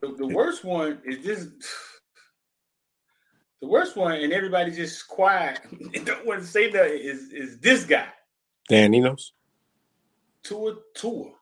The, 0.00 0.08
the 0.08 0.26
worst 0.26 0.64
one 0.64 1.00
is 1.04 1.24
this. 1.24 1.46
The 3.62 3.68
worst 3.68 3.96
one, 3.96 4.12
and 4.16 4.34
everybody 4.34 4.70
just 4.70 5.08
quiet 5.08 5.60
and 5.94 6.04
don't 6.04 6.26
want 6.26 6.40
to 6.42 6.46
say 6.46 6.70
that 6.70 6.90
is 6.90 7.32
is 7.32 7.58
this 7.58 7.84
guy, 7.84 8.06
Dan 8.68 8.92
Enos. 8.92 9.32
Tua 10.46 10.76
Tua. 10.94 11.32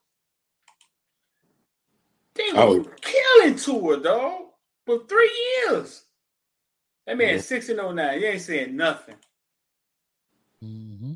They 2.35 2.51
Oh. 2.55 2.79
were 2.79 2.97
killing 3.01 3.57
Tua, 3.57 4.01
dog, 4.01 4.43
for 4.87 5.05
three 5.07 5.31
years. 5.69 6.05
That 7.07 7.19
man 7.19 7.35
Yeah. 7.35 7.41
six 7.41 7.69
and 7.69 7.81
oh 7.81 7.93
nine. 7.93 8.21
You 8.21 8.27
ain't 8.29 8.41
saying 8.41 8.75
nothing. 8.75 9.17
Mm-hmm. 10.65 11.13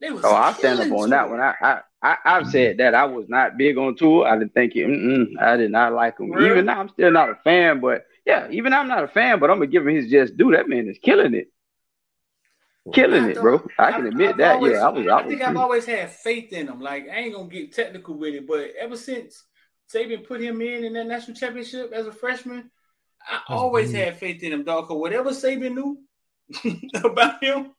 They 0.00 0.10
was 0.10 0.24
Oh, 0.24 0.34
I 0.34 0.52
stand 0.52 0.80
up 0.80 0.86
killing 0.88 1.02
on 1.02 1.10
that 1.10 1.30
one. 1.30 1.40
I, 1.40 1.54
I, 1.62 1.80
I, 2.02 2.16
I've 2.24 2.48
said 2.48 2.78
that 2.78 2.94
I 2.94 3.04
was 3.04 3.28
not 3.28 3.56
big 3.56 3.78
on 3.78 3.94
Tua. 3.96 4.24
I 4.24 4.38
didn't 4.38 4.52
think 4.52 4.74
it. 4.76 5.38
I 5.40 5.56
did 5.56 5.70
not 5.70 5.92
like 5.94 6.18
him. 6.18 6.32
Really? 6.32 6.50
Even 6.50 6.66
now, 6.66 6.80
I'm 6.80 6.88
still 6.90 7.10
not 7.10 7.30
a 7.30 7.36
fan. 7.36 7.80
But 7.80 8.06
yeah, 8.26 8.48
even 8.50 8.72
I'm 8.72 8.88
not 8.88 9.04
a 9.04 9.08
fan. 9.08 9.38
But 9.38 9.50
I'm 9.50 9.56
gonna 9.58 9.68
give 9.68 9.86
him 9.86 9.94
his 9.94 10.10
just 10.10 10.36
due. 10.36 10.50
That 10.50 10.68
man 10.68 10.88
is 10.88 10.98
killing 10.98 11.34
it, 11.34 11.50
killing 12.92 13.30
it, 13.30 13.36
bro. 13.40 13.56
I 13.78 13.92
can 13.92 14.00
I've- 14.02 14.08
admit 14.08 14.30
I've 14.30 14.36
that. 14.38 14.54
always- 14.56 14.72
yeah, 14.72 14.86
I 14.86 14.88
was. 14.90 15.06
I, 15.06 15.10
I 15.10 15.22
was 15.22 15.26
think 15.30 15.42
I've 15.42 15.54
too. 15.54 15.60
always 15.60 15.86
had 15.86 16.10
faith 16.12 16.52
in 16.52 16.68
him. 16.68 16.80
Like 16.80 17.08
I 17.08 17.16
ain't 17.16 17.34
gonna 17.34 17.48
get 17.48 17.72
technical 17.74 18.14
with 18.18 18.34
it, 18.34 18.46
but 18.46 18.70
ever 18.80 18.96
since 18.96 19.44
Saban 19.92 20.26
put 20.26 20.40
him 20.40 20.60
in 20.60 20.84
in 20.84 20.92
that 20.94 21.06
national 21.06 21.36
championship 21.36 21.92
as 21.92 22.06
a 22.06 22.12
freshman, 22.12 22.70
I 23.28 23.40
always 23.48 23.92
good. 23.92 24.04
had 24.04 24.18
faith 24.18 24.42
in 24.42 24.52
him, 24.52 24.64
dog. 24.64 24.88
Cause 24.88 24.98
whatever 24.98 25.30
Saban 25.30 25.74
knew 25.74 25.98
about 27.04 27.42
him, 27.42 27.72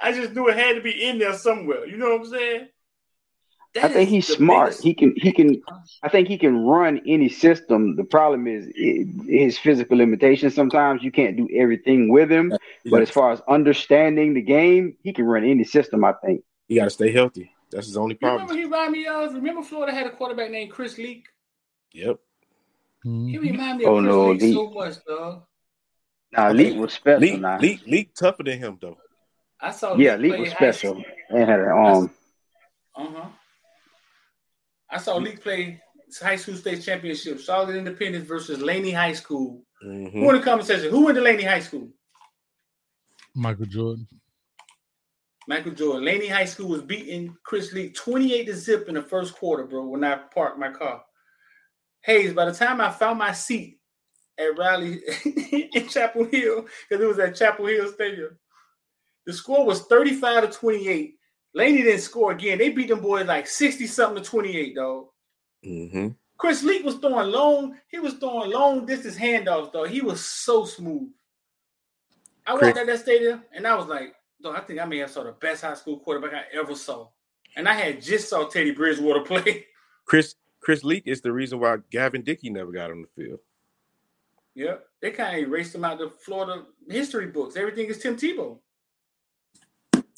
I 0.00 0.12
just 0.12 0.32
knew 0.34 0.48
it 0.48 0.56
had 0.56 0.74
to 0.74 0.80
be 0.82 1.04
in 1.04 1.18
there 1.18 1.34
somewhere. 1.34 1.86
You 1.86 1.96
know 1.96 2.10
what 2.10 2.20
I'm 2.22 2.26
saying? 2.30 2.68
I 3.84 3.88
think 3.88 4.08
he's 4.08 4.26
smart. 4.26 4.68
biggest- 4.68 4.82
He 4.84 4.94
can. 4.94 5.14
He 5.16 5.32
can. 5.32 5.62
I 6.02 6.08
think 6.08 6.28
he 6.28 6.38
can 6.38 6.64
run 6.64 7.00
any 7.06 7.28
system. 7.28 7.96
The 7.96 8.04
problem 8.04 8.46
is 8.46 8.66
i 8.78 9.04
his 9.28 9.58
physical 9.58 9.96
limitations. 9.98 10.54
Sometimes 10.54 11.02
you 11.02 11.10
can't 11.12 11.36
do 11.36 11.48
everything 11.54 12.08
with 12.10 12.30
him. 12.30 12.52
But 12.84 13.02
as 13.02 13.10
far 13.10 13.32
as 13.32 13.40
understanding 13.48 14.34
the 14.34 14.42
game, 14.42 14.96
he 15.02 15.12
can 15.12 15.24
run 15.26 15.44
any 15.44 15.64
system. 15.64 16.04
I 16.04 16.12
think. 16.24 16.42
he 16.68 16.76
got 16.76 16.84
to 16.84 16.90
stay 16.90 17.12
healthy. 17.12 17.50
That's 17.70 17.86
his 17.86 17.96
only 17.96 18.16
You 18.20 18.26
remember 18.28 18.46
problem. 18.46 18.58
he 18.58 18.64
reminded 18.64 18.92
me 18.92 19.06
of? 19.06 19.34
Remember 19.34 19.62
Florida 19.62 19.92
had 19.92 20.06
a 20.06 20.10
quarterback 20.10 20.50
named 20.50 20.70
Chris 20.70 20.98
Leak. 20.98 21.24
Yep. 21.92 22.16
He 23.04 23.08
Mhm. 23.08 23.40
reminded 23.40 23.78
me 23.78 23.84
of 23.84 23.90
Oh, 23.92 24.00
Chris 24.00 24.08
no, 24.12 24.30
Leak 24.30 24.40
he- 24.42 24.52
so 24.52 24.70
much, 24.70 25.04
dog. 25.04 25.42
Now, 26.32 26.48
Okay. 26.48 26.56
Leak 26.58 26.76
was 26.78 26.92
special. 26.92 27.20
Leak, 27.20 27.40
now, 27.40 27.58
Leak, 27.58 27.80
Leak 27.86 28.14
tougher 28.14 28.42
than 28.42 28.58
him 28.58 28.78
though. 28.80 28.98
I 29.60 29.70
saw 29.70 29.96
yeah, 29.96 30.16
Leak 30.16 30.32
Leak 30.32 30.40
was 30.40 30.50
special 30.50 31.02
and 31.30 31.38
had 31.48 31.60
an 31.60 31.68
arm. 31.68 32.10
Uh 32.94 33.04
huh. 33.06 33.28
I 34.90 34.98
saw 34.98 35.16
Leak 35.16 35.42
play 35.42 35.80
high 36.20 36.36
school 36.36 36.54
state 36.54 36.82
championship, 36.82 37.40
Charlotte 37.40 37.76
Independence 37.76 38.26
versus 38.26 38.60
Laney 38.60 38.92
High 38.92 39.12
School. 39.12 39.64
Mhm. 39.84 40.12
Who 40.12 40.30
in 40.30 40.36
the 40.36 40.42
conversation? 40.42 40.90
Who 40.90 41.04
went 41.04 41.16
to 41.16 41.22
Laney 41.22 41.42
High 41.42 41.60
School? 41.60 41.92
Michael 43.34 43.66
Jordan. 43.66 44.06
Michael 45.48 45.72
Jordan. 45.72 46.04
Laney 46.04 46.28
High 46.28 46.44
School 46.46 46.68
was 46.68 46.82
beating 46.82 47.36
Chris 47.44 47.72
Leak 47.72 47.94
28 47.94 48.46
to 48.46 48.54
zip 48.54 48.88
in 48.88 48.94
the 48.94 49.02
first 49.02 49.34
quarter, 49.34 49.64
bro, 49.64 49.86
when 49.86 50.04
I 50.04 50.16
parked 50.16 50.58
my 50.58 50.70
car. 50.70 51.04
Hayes, 52.02 52.32
by 52.32 52.44
the 52.46 52.52
time 52.52 52.80
I 52.80 52.90
found 52.90 53.18
my 53.18 53.32
seat 53.32 53.78
at 54.38 54.56
Raleigh 54.56 55.02
in 55.74 55.88
Chapel 55.88 56.24
Hill, 56.24 56.66
because 56.88 57.04
it 57.04 57.08
was 57.08 57.18
at 57.18 57.36
Chapel 57.36 57.66
Hill 57.66 57.92
Stadium, 57.92 58.38
the 59.26 59.32
score 59.32 59.66
was 59.66 59.82
35 59.82 60.50
to 60.50 60.58
28. 60.58 61.15
Laney 61.56 61.82
didn't 61.82 62.02
score 62.02 62.32
again. 62.32 62.58
They 62.58 62.68
beat 62.68 62.88
them 62.88 63.00
boys 63.00 63.26
like 63.26 63.46
60 63.46 63.86
something 63.86 64.22
to 64.22 64.28
28, 64.28 64.74
though. 64.74 65.12
Mm-hmm. 65.64 66.08
Chris 66.36 66.62
Leak 66.62 66.84
was 66.84 66.96
throwing 66.96 67.30
long, 67.30 67.78
he 67.88 67.98
was 67.98 68.12
throwing 68.14 68.50
long 68.50 68.84
distance 68.84 69.16
handoffs, 69.16 69.72
though. 69.72 69.84
He 69.84 70.02
was 70.02 70.22
so 70.22 70.66
smooth. 70.66 71.08
I 72.46 72.52
walked 72.52 72.62
Chris- 72.62 72.76
out 72.76 72.86
that 72.86 73.00
stadium 73.00 73.42
and 73.54 73.66
I 73.66 73.74
was 73.74 73.86
like, 73.86 74.14
though, 74.38 74.52
I 74.52 74.60
think 74.60 74.80
I 74.80 74.84
may 74.84 74.98
have 74.98 75.10
saw 75.10 75.24
the 75.24 75.32
best 75.32 75.62
high 75.62 75.72
school 75.72 75.98
quarterback 75.98 76.34
I 76.34 76.58
ever 76.58 76.74
saw. 76.74 77.08
And 77.56 77.66
I 77.66 77.72
had 77.72 78.02
just 78.02 78.28
saw 78.28 78.46
Teddy 78.46 78.72
Bridgewater 78.72 79.20
play. 79.24 79.64
Chris 80.04 80.34
Chris 80.60 80.84
Leak 80.84 81.04
is 81.06 81.22
the 81.22 81.32
reason 81.32 81.58
why 81.58 81.78
Gavin 81.90 82.22
Dickey 82.22 82.50
never 82.50 82.70
got 82.70 82.90
on 82.90 83.00
the 83.00 83.08
field. 83.24 83.40
yep. 84.54 84.84
They 85.00 85.10
kind 85.10 85.36
of 85.38 85.42
erased 85.42 85.74
him 85.74 85.86
out 85.86 85.98
the 85.98 86.10
Florida 86.10 86.64
history 86.86 87.28
books. 87.28 87.56
Everything 87.56 87.86
is 87.86 87.98
Tim 87.98 88.14
Tebow. 88.16 88.58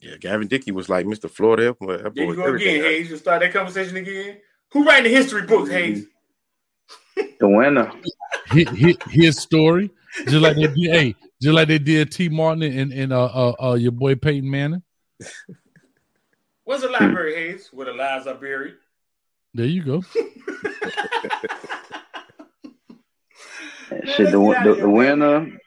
Yeah, 0.00 0.16
Gavin 0.20 0.46
Dickey 0.46 0.70
was 0.70 0.88
like 0.88 1.06
Mr. 1.06 1.30
Florida. 1.30 1.76
That 1.80 2.12
There 2.14 2.24
you 2.24 2.36
go 2.36 2.54
again, 2.54 2.82
Hayes. 2.82 3.10
You 3.10 3.16
start 3.16 3.40
that 3.40 3.52
conversation 3.52 3.96
again. 3.96 4.38
Who 4.72 4.84
writing 4.84 5.10
the 5.10 5.16
history 5.16 5.42
books, 5.42 5.70
Hayes? 5.70 6.06
The 7.16 7.48
winner. 7.48 7.92
His, 8.50 8.68
his, 8.70 8.96
his 9.10 9.38
story, 9.38 9.90
just 10.24 10.36
like 10.36 10.56
they 10.56 10.68
did. 10.68 10.76
Hey, 10.78 11.14
just 11.42 11.54
like 11.54 11.68
they 11.68 11.78
did 11.78 12.10
Tee 12.10 12.30
Martin 12.30 12.62
and, 12.62 12.92
and 12.92 13.12
uh, 13.12 13.26
uh, 13.26 13.52
uh, 13.62 13.74
your 13.74 13.92
boy 13.92 14.14
Peyton 14.14 14.50
Manning. 14.50 14.82
Where's 16.64 16.80
the 16.80 16.88
library, 16.88 17.34
Hayes? 17.34 17.68
Where 17.72 17.86
the 17.86 17.92
lives 17.92 18.26
are 18.26 18.34
buried. 18.34 18.76
There 19.52 19.66
you 19.66 19.82
go. 19.82 20.02
Man, 23.90 24.06
Shit, 24.16 24.30
the, 24.30 24.60
the, 24.64 24.76
the 24.80 24.88
winner. 24.88 25.58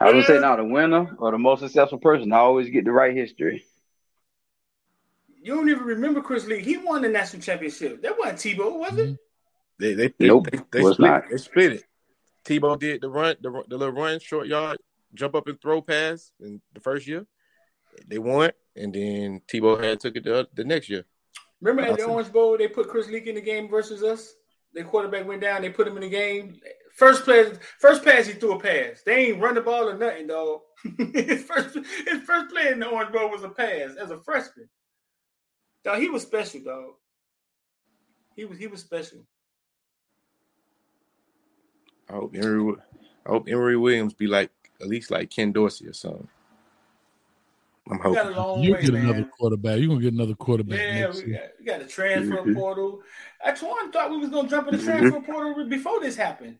I 0.00 0.04
was 0.04 0.26
gonna 0.26 0.38
say 0.38 0.40
now 0.40 0.56
the 0.56 0.64
winner 0.64 1.16
or 1.18 1.32
the 1.32 1.38
most 1.38 1.60
successful 1.60 1.98
person. 1.98 2.32
I 2.32 2.38
always 2.38 2.70
get 2.70 2.84
the 2.84 2.92
right 2.92 3.14
history. 3.14 3.64
You 5.42 5.54
don't 5.54 5.68
even 5.68 5.84
remember 5.84 6.20
Chris 6.20 6.46
Leak. 6.46 6.64
He 6.64 6.76
won 6.76 7.02
the 7.02 7.08
national 7.08 7.42
championship. 7.42 8.02
That 8.02 8.18
wasn't 8.18 8.38
Tebow, 8.38 8.78
was 8.78 8.92
it? 8.92 9.06
Mm-hmm. 9.06 9.14
They 9.80 9.94
they 9.94 10.14
they, 10.18 10.26
Nope, 10.26 10.48
they, 10.50 10.58
they 10.72 10.82
was 10.82 10.94
split 10.94 11.10
not. 11.10 11.24
they 11.30 11.36
split 11.36 11.72
it. 11.72 11.84
Tebow 12.44 12.78
did 12.78 13.00
the 13.00 13.08
run, 13.08 13.36
the, 13.40 13.62
the 13.68 13.76
little 13.76 13.94
run, 13.94 14.20
short 14.20 14.46
yard, 14.46 14.78
jump 15.14 15.34
up 15.34 15.48
and 15.48 15.60
throw 15.60 15.82
pass 15.82 16.32
in 16.40 16.60
the 16.72 16.80
first 16.80 17.06
year. 17.06 17.26
They 18.06 18.18
won, 18.18 18.52
and 18.76 18.94
then 18.94 19.42
Tebow 19.52 19.82
had 19.82 20.00
took 20.00 20.16
it 20.16 20.24
the, 20.24 20.48
the 20.54 20.64
next 20.64 20.88
year. 20.88 21.04
Remember 21.60 21.90
at 21.90 21.98
the 21.98 22.04
Orange 22.04 22.32
Bowl, 22.32 22.56
they 22.56 22.68
put 22.68 22.88
Chris 22.88 23.08
Leak 23.08 23.26
in 23.26 23.34
the 23.34 23.40
game 23.40 23.68
versus 23.68 24.02
us. 24.02 24.34
The 24.74 24.84
quarterback 24.84 25.26
went 25.26 25.40
down. 25.40 25.62
They 25.62 25.70
put 25.70 25.88
him 25.88 25.96
in 25.96 26.02
the 26.02 26.08
game. 26.08 26.60
First 26.98 27.22
play, 27.22 27.44
first 27.78 28.04
pass, 28.04 28.26
he 28.26 28.32
threw 28.32 28.54
a 28.54 28.58
pass. 28.58 29.02
They 29.06 29.26
ain't 29.26 29.40
run 29.40 29.54
the 29.54 29.60
ball 29.60 29.88
or 29.88 29.96
nothing, 29.96 30.26
dog. 30.26 30.62
his 31.14 31.44
first, 31.44 31.76
his 31.76 32.22
first 32.26 32.50
play 32.50 32.72
in 32.72 32.80
the 32.80 32.88
Orange 32.88 33.12
Bowl 33.12 33.30
was 33.30 33.44
a 33.44 33.48
pass 33.50 33.94
as 33.94 34.10
a 34.10 34.18
freshman. 34.18 34.68
Dog, 35.84 36.00
he 36.00 36.08
was 36.08 36.22
special, 36.22 36.60
dog. 36.60 36.94
He 38.34 38.44
was 38.46 38.58
he 38.58 38.66
was 38.66 38.80
special. 38.80 39.20
I 42.10 42.14
hope 42.14 42.34
Emory, 42.34 42.74
I 43.24 43.28
hope 43.28 43.48
Emory 43.48 43.76
Williams 43.76 44.14
be 44.14 44.26
like 44.26 44.50
at 44.80 44.88
least 44.88 45.12
like 45.12 45.30
Ken 45.30 45.52
Dorsey 45.52 45.86
or 45.86 45.92
something. 45.92 46.26
I'm 47.88 47.98
We 47.98 48.12
got 48.16 48.26
a 48.26 48.30
hoping. 48.30 48.36
long 48.36 48.62
You 48.64 48.72
way, 48.72 48.80
get 48.80 48.92
man. 48.92 49.04
another 49.04 49.30
quarterback. 49.38 49.78
You're 49.78 49.88
gonna 49.90 50.00
get 50.00 50.14
another 50.14 50.34
quarterback 50.34 50.80
Yeah, 50.80 51.02
next 51.06 51.22
we 51.22 51.28
year. 51.28 51.36
got, 51.38 51.50
we 51.60 51.64
got 51.64 51.80
a 51.80 51.86
transfer 51.86 52.42
portal. 52.54 53.02
I 53.44 53.52
Twan 53.52 53.92
thought 53.92 54.10
we 54.10 54.16
was 54.18 54.30
gonna 54.30 54.48
jump 54.48 54.66
in 54.66 54.78
the 54.78 54.82
Mhm. 54.82 54.84
transfer 54.84 55.20
portal 55.20 55.64
before 55.68 56.00
this 56.00 56.16
happened. 56.16 56.58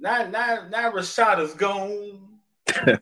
Now, 0.00 0.26
now, 0.28 0.66
now 0.70 0.90
Rashada's 0.92 1.54
gone. 1.54 2.20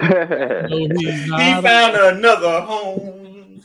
No, 0.00 0.68
He 0.78 1.60
found 1.60 1.96
another 1.96 2.60
home. 2.60 3.62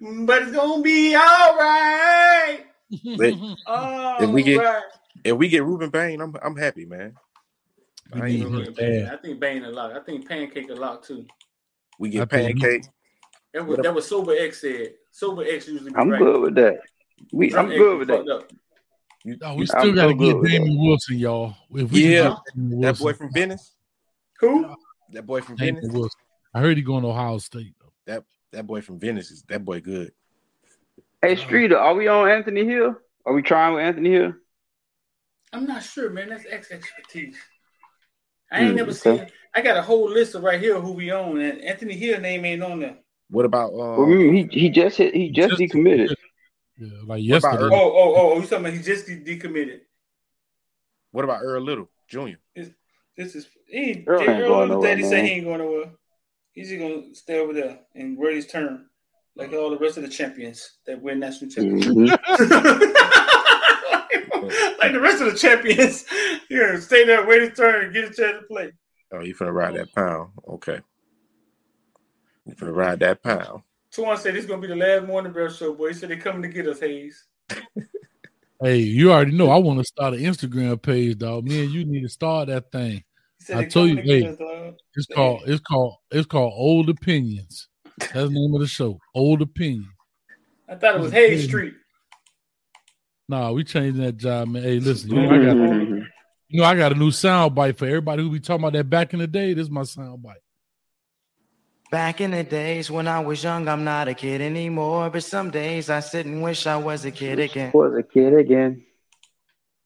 But 0.00 0.42
it's 0.42 0.52
gonna 0.52 0.82
be 0.82 1.14
all 1.14 1.56
right. 1.56 2.64
Let- 3.04 3.34
All 3.66 4.22
If 4.22 4.28
we 4.30 4.42
get- 4.42 4.58
right. 4.62 4.82
if 5.24 5.36
we 5.36 5.48
get 5.48 5.62
Rueben 5.62 5.90
Bain, 5.90 6.20
I'm 6.20 6.34
I'm 6.42 6.56
happy, 6.56 6.84
man. 6.84 7.14
I 8.12 8.16
ain't 8.18 8.24
need 8.26 8.42
gonna 8.44 8.58
him 8.58 8.64
lie. 8.66 8.70
bad. 8.72 9.14
I 9.14 9.16
think 9.16 9.40
Bain 9.40 9.64
a 9.64 9.70
lot. 9.70 9.92
I 9.96 10.00
think 10.00 10.28
Pancake 10.28 10.68
a 10.68 10.74
lot 10.74 11.02
too. 11.04 11.24
We 11.98 12.10
get 12.10 12.28
think- 12.28 12.60
pancake. 12.60 12.84
That 13.54 13.66
was 13.66 13.78
that 13.78 13.94
was 13.94 14.06
Sober 14.06 14.34
X 14.38 14.60
said. 14.60 14.94
Sober 15.10 15.44
X 15.48 15.68
usually 15.68 15.90
be 15.90 15.96
I'm 15.96 16.10
right. 16.10 16.18
good 16.20 16.40
with 16.42 16.54
that. 16.56 16.80
We, 17.32 17.48
Drunk 17.48 17.68
I'm 17.68 17.72
X 17.72 17.78
good 17.78 17.98
with 18.00 18.08
that. 18.08 18.28
up. 18.28 18.52
You, 19.24 19.38
Oh, 19.42 19.54
we 19.54 19.66
still 19.66 19.94
got 19.94 20.04
to 20.06 20.10
so 20.10 20.14
good 20.14 20.18
get 20.26 20.36
with 20.38 20.50
Damon 20.50 20.78
Wilson, 20.78 21.18
y'all. 21.18 21.54
If 21.74 21.90
we 21.90 22.12
Yeah. 22.14 22.22
can 22.22 22.30
get 22.30 22.54
Damon 22.54 22.80
that 22.82 22.98
boy 22.98 23.04
Wilson, 23.06 23.18
from 23.26 23.32
Venice. 23.32 23.74
Who? 24.40 24.74
That 25.12 25.26
boy 25.26 25.40
from 25.40 25.56
Damon 25.56 25.80
Venice. 25.80 25.94
Wilson. 25.96 26.20
I 26.52 26.60
heard 26.60 26.76
he 26.76 26.82
going 26.82 27.02
to 27.02 27.08
Ohio 27.08 27.38
State. 27.38 27.74
Though. 27.80 27.92
That 28.06 28.24
that 28.52 28.66
boy 28.66 28.82
from 28.82 28.98
Venice 29.00 29.30
is 29.30 29.42
that 29.48 29.64
boy 29.64 29.80
good. 29.80 30.12
Hey, 31.22 31.36
Streeter, 31.36 31.78
are 31.78 31.94
we 31.94 32.06
on 32.06 32.28
Anthony 32.28 32.64
Hill? 32.66 32.96
Are 33.24 33.32
we 33.32 33.40
trying 33.42 33.74
with 33.74 33.82
Anthony 33.84 34.10
Hill? 34.12 34.34
I'm 35.54 35.64
not 35.66 35.82
sure, 35.82 36.10
man. 36.10 36.28
That's 36.28 36.44
X 36.48 36.70
expertise. 36.70 37.36
I 38.52 38.60
ain't 38.60 38.70
Hmm, 38.70 38.76
never 38.76 38.90
okay. 38.90 38.98
seen. 39.18 39.26
I 39.54 39.62
got 39.62 39.76
a 39.78 39.82
whole 39.82 40.08
list 40.08 40.34
of 40.34 40.42
right 40.42 40.60
here 40.60 40.78
who 40.80 40.92
we 40.92 41.10
own, 41.12 41.40
and 41.40 41.62
Anthony 41.62 41.94
Hill 41.94 42.20
name 42.20 42.44
ain't 42.44 42.62
on 42.62 42.80
there. 42.80 42.98
What 43.30 43.46
about 43.46 43.72
um, 43.72 43.96
Well, 43.96 44.06
he 44.08 44.46
he 44.50 44.68
just 44.68 44.98
hit, 44.98 45.14
he 45.14 45.30
just 45.30 45.56
Just- 45.56 45.60
decommitted. 45.62 46.14
Yeah, 46.78 46.88
like 46.88 46.98
What 47.00 47.04
about 47.04 47.22
yesterday. 47.22 47.64
Oh, 47.64 47.70
oh, 47.72 47.92
oh, 47.94 48.14
oh! 48.32 48.36
You 48.36 48.42
talking 48.42 48.58
about 48.58 48.72
he 48.72 48.80
just 48.82 49.06
de- 49.06 49.20
decommitted? 49.20 49.80
what 51.12 51.24
about 51.24 51.40
Earl 51.42 51.62
Little 51.62 51.88
Jr.? 52.08 52.36
This 53.16 53.36
is 53.36 53.46
he. 53.68 53.78
ain't- 53.78 54.04
Earl 54.08 54.20
ain't 54.20 54.28
Earl 54.30 54.48
going 54.48 54.60
Little 54.68 54.82
nowhere, 54.82 54.96
Daddy 54.96 55.08
said 55.08 55.24
he 55.24 55.30
ain't 55.32 55.44
going 55.44 55.58
nowhere. 55.58 55.90
He's 56.52 56.68
just 56.68 56.80
gonna 56.80 57.14
stay 57.14 57.38
over 57.38 57.52
there 57.52 57.78
and 57.94 58.18
wait 58.18 58.34
his 58.36 58.46
turn, 58.48 58.86
like 59.36 59.52
all 59.52 59.70
the 59.70 59.78
rest 59.78 59.96
of 59.98 60.02
the 60.02 60.08
champions 60.08 60.78
that 60.86 61.00
win 61.00 61.20
national 61.20 61.50
championships. 61.50 61.94
Mhm. 61.94 62.08
like 64.78 64.92
the 64.92 65.00
rest 65.00 65.22
of 65.22 65.32
the 65.32 65.38
champions, 65.38 66.04
yeah, 66.50 66.78
stay 66.80 67.04
there, 67.04 67.24
wait 67.26 67.42
his 67.42 67.56
turn, 67.56 67.84
and 67.84 67.94
get 67.94 68.04
a 68.04 68.08
chance 68.08 68.38
to 68.40 68.42
play. 68.48 68.72
Oh, 69.12 69.20
you 69.20 69.34
finna 69.34 69.52
ride 69.54 69.74
that 69.74 69.94
pound? 69.94 70.30
Okay. 70.48 70.80
You 72.46 72.54
finna 72.54 72.74
ride 72.74 73.00
that 73.00 73.22
pound? 73.22 73.62
Tuan 73.94 74.16
said 74.16 74.34
this 74.34 74.44
is 74.44 74.50
gonna 74.50 74.60
be 74.60 74.68
the 74.68 74.76
last 74.76 75.06
morning 75.06 75.32
bear 75.32 75.50
show, 75.50 75.72
boy. 75.74 75.88
He 75.88 75.94
said 75.94 76.10
they're 76.10 76.16
coming 76.16 76.42
to 76.42 76.48
get 76.48 76.66
us, 76.66 76.80
Hayes. 76.80 77.24
Hey, 78.62 78.78
you 78.78 79.12
already 79.12 79.32
know 79.32 79.50
I 79.50 79.58
want 79.58 79.80
to 79.80 79.84
start 79.84 80.14
an 80.14 80.20
Instagram 80.20 80.80
page, 80.80 81.18
dog. 81.18 81.44
Me 81.44 81.64
and 81.64 81.72
you 81.72 81.84
need 81.84 82.02
to 82.02 82.08
start 82.08 82.48
that 82.48 82.70
thing. 82.72 83.02
I 83.54 83.64
told 83.64 83.90
you, 83.90 83.96
to 83.96 84.02
hey. 84.02 84.26
us. 84.26 84.36
It's 84.94 85.06
called 85.06 85.42
it's 85.46 85.60
called 85.60 85.96
it's 86.10 86.26
called 86.26 86.54
Old 86.56 86.88
Opinions. 86.88 87.68
That's 87.98 88.12
the 88.12 88.30
name 88.30 88.54
of 88.54 88.60
the 88.60 88.66
show. 88.66 88.98
Old 89.14 89.42
Opinions. 89.42 89.88
I 90.68 90.76
thought 90.76 90.94
it 90.94 91.00
was 91.00 91.12
Hayes 91.12 91.44
Street. 91.44 91.74
Nah, 93.28 93.50
we 93.50 93.64
changing 93.64 94.02
that 94.02 94.16
job, 94.16 94.48
man. 94.48 94.62
Hey, 94.62 94.78
listen, 94.78 95.10
you 95.10 95.16
know, 95.16 95.30
I 95.30 95.44
got 95.44 95.56
Mhm. 95.56 96.06
you 96.48 96.60
know 96.60 96.64
I 96.66 96.76
got 96.76 96.92
a 96.92 96.94
new 96.94 97.10
sound 97.10 97.54
bite 97.54 97.76
for 97.76 97.86
everybody 97.86 98.22
who 98.22 98.30
be 98.30 98.40
talking 98.40 98.62
about 98.64 98.74
that 98.74 98.88
back 98.88 99.12
in 99.12 99.18
the 99.18 99.26
day. 99.26 99.52
This 99.52 99.64
is 99.64 99.70
my 99.70 99.82
sound 99.82 100.22
bite. 100.22 100.36
Back 101.94 102.20
in 102.20 102.32
the 102.32 102.42
days 102.42 102.90
when 102.90 103.06
I 103.06 103.20
was 103.20 103.44
young, 103.44 103.68
I'm 103.68 103.84
not 103.84 104.08
a 104.08 104.14
kid 104.14 104.40
anymore. 104.40 105.10
But 105.10 105.22
some 105.22 105.52
days 105.52 105.88
I 105.88 106.00
sit 106.00 106.26
and 106.26 106.42
wish 106.42 106.66
I 106.66 106.76
was 106.76 107.04
a 107.04 107.12
kid 107.12 107.38
again. 107.38 107.70
Was 107.72 107.94
a 107.96 108.02
kid 108.02 108.34
again. 108.34 108.84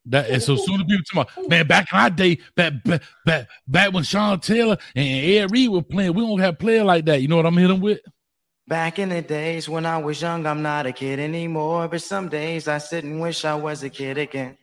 That 0.07 0.31
and 0.31 0.43
so 0.43 0.57
soon 0.57 0.81
as 0.81 0.87
people 0.87 1.05
talk 1.12 1.31
about 1.37 1.51
man, 1.51 1.67
back 1.67 1.93
in 1.93 1.99
our 1.99 2.09
day, 2.09 2.39
back 2.57 2.83
back 2.83 3.03
back, 3.27 3.49
back 3.67 3.93
when 3.93 4.05
Sean 4.05 4.41
Taylor 4.41 4.78
and 4.97 5.07
Ed 5.07 5.51
Reed 5.51 5.69
were 5.69 5.83
playing, 5.83 6.15
we 6.15 6.23
don't 6.23 6.39
have 6.39 6.59
player 6.59 6.83
like 6.83 7.05
that. 7.05 7.20
You 7.20 7.28
know 7.28 7.37
what 7.37 7.45
I'm 7.45 7.59
hitting 7.59 7.83
with? 7.83 8.01
Back 8.67 8.99
in 8.99 9.11
the 9.11 9.20
days 9.20 9.69
when 9.69 9.85
I 9.85 9.99
was 9.99 10.23
young, 10.23 10.47
I'm 10.47 10.62
not 10.62 10.87
a 10.87 10.93
kid 10.93 11.19
anymore. 11.19 11.89
But 11.89 12.01
some 12.01 12.31
days 12.31 12.69
I 12.69 12.78
sit 12.78 13.05
and 13.05 13.20
wish 13.20 13.45
I 13.45 13.55
was 13.55 13.83
a 13.83 13.91
kid 13.91 14.17
again. 14.17 14.57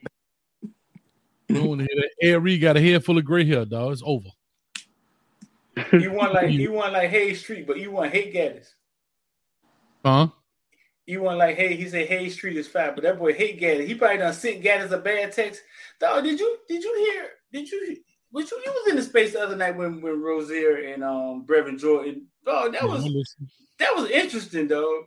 We 1.47 1.59
want 1.59 1.81
to 1.81 1.87
hear 1.91 2.01
that. 2.01 2.27
Ed 2.27 2.41
Reed 2.41 2.61
got 2.61 2.75
a 2.75 2.81
head 2.81 3.05
full 3.05 3.19
of 3.19 3.23
gray 3.23 3.45
hair, 3.45 3.65
dog. 3.65 3.93
It's 3.93 4.01
over. 4.03 4.29
You 5.93 6.11
want 6.11 6.33
like 6.33 6.51
you 6.51 6.71
want 6.71 6.93
like 6.93 7.09
Hayes 7.09 7.39
Street, 7.41 7.67
but 7.67 7.79
you 7.79 7.91
want 7.91 8.11
Hate 8.11 8.33
Gattis. 8.33 8.67
Huh? 10.03 10.27
You 11.05 11.21
want 11.21 11.37
like 11.37 11.55
hey, 11.55 11.75
he 11.75 11.87
said 11.87 12.07
Hayes 12.07 12.33
Street 12.33 12.57
is 12.57 12.67
fat, 12.67 12.95
but 12.95 13.03
that 13.03 13.19
boy 13.19 13.33
hate 13.33 13.59
Gattis. 13.61 13.87
He 13.87 13.93
probably 13.95 14.17
done 14.17 14.33
sent 14.33 14.63
Gattis 14.63 14.91
a 14.91 14.97
bad 14.97 15.31
text. 15.31 15.61
Dog, 15.99 16.23
did 16.23 16.39
you 16.39 16.57
did 16.67 16.83
you 16.83 16.95
hear? 17.11 17.29
Did 17.53 17.71
you? 17.71 17.97
Was 18.31 18.51
you, 18.51 18.61
you 18.65 18.71
was 18.71 18.89
in 18.89 18.95
the 18.95 19.03
space 19.03 19.33
the 19.33 19.39
other 19.41 19.55
night 19.55 19.77
when 19.77 20.01
when 20.01 20.21
Rosier 20.21 20.77
and 20.77 21.03
um 21.03 21.45
Brevin 21.47 21.79
Jordan. 21.79 22.27
Dog, 22.43 22.73
that 22.73 22.87
was 22.87 23.03
that 23.77 23.95
was 23.95 24.09
interesting, 24.09 24.67
dog. 24.67 25.05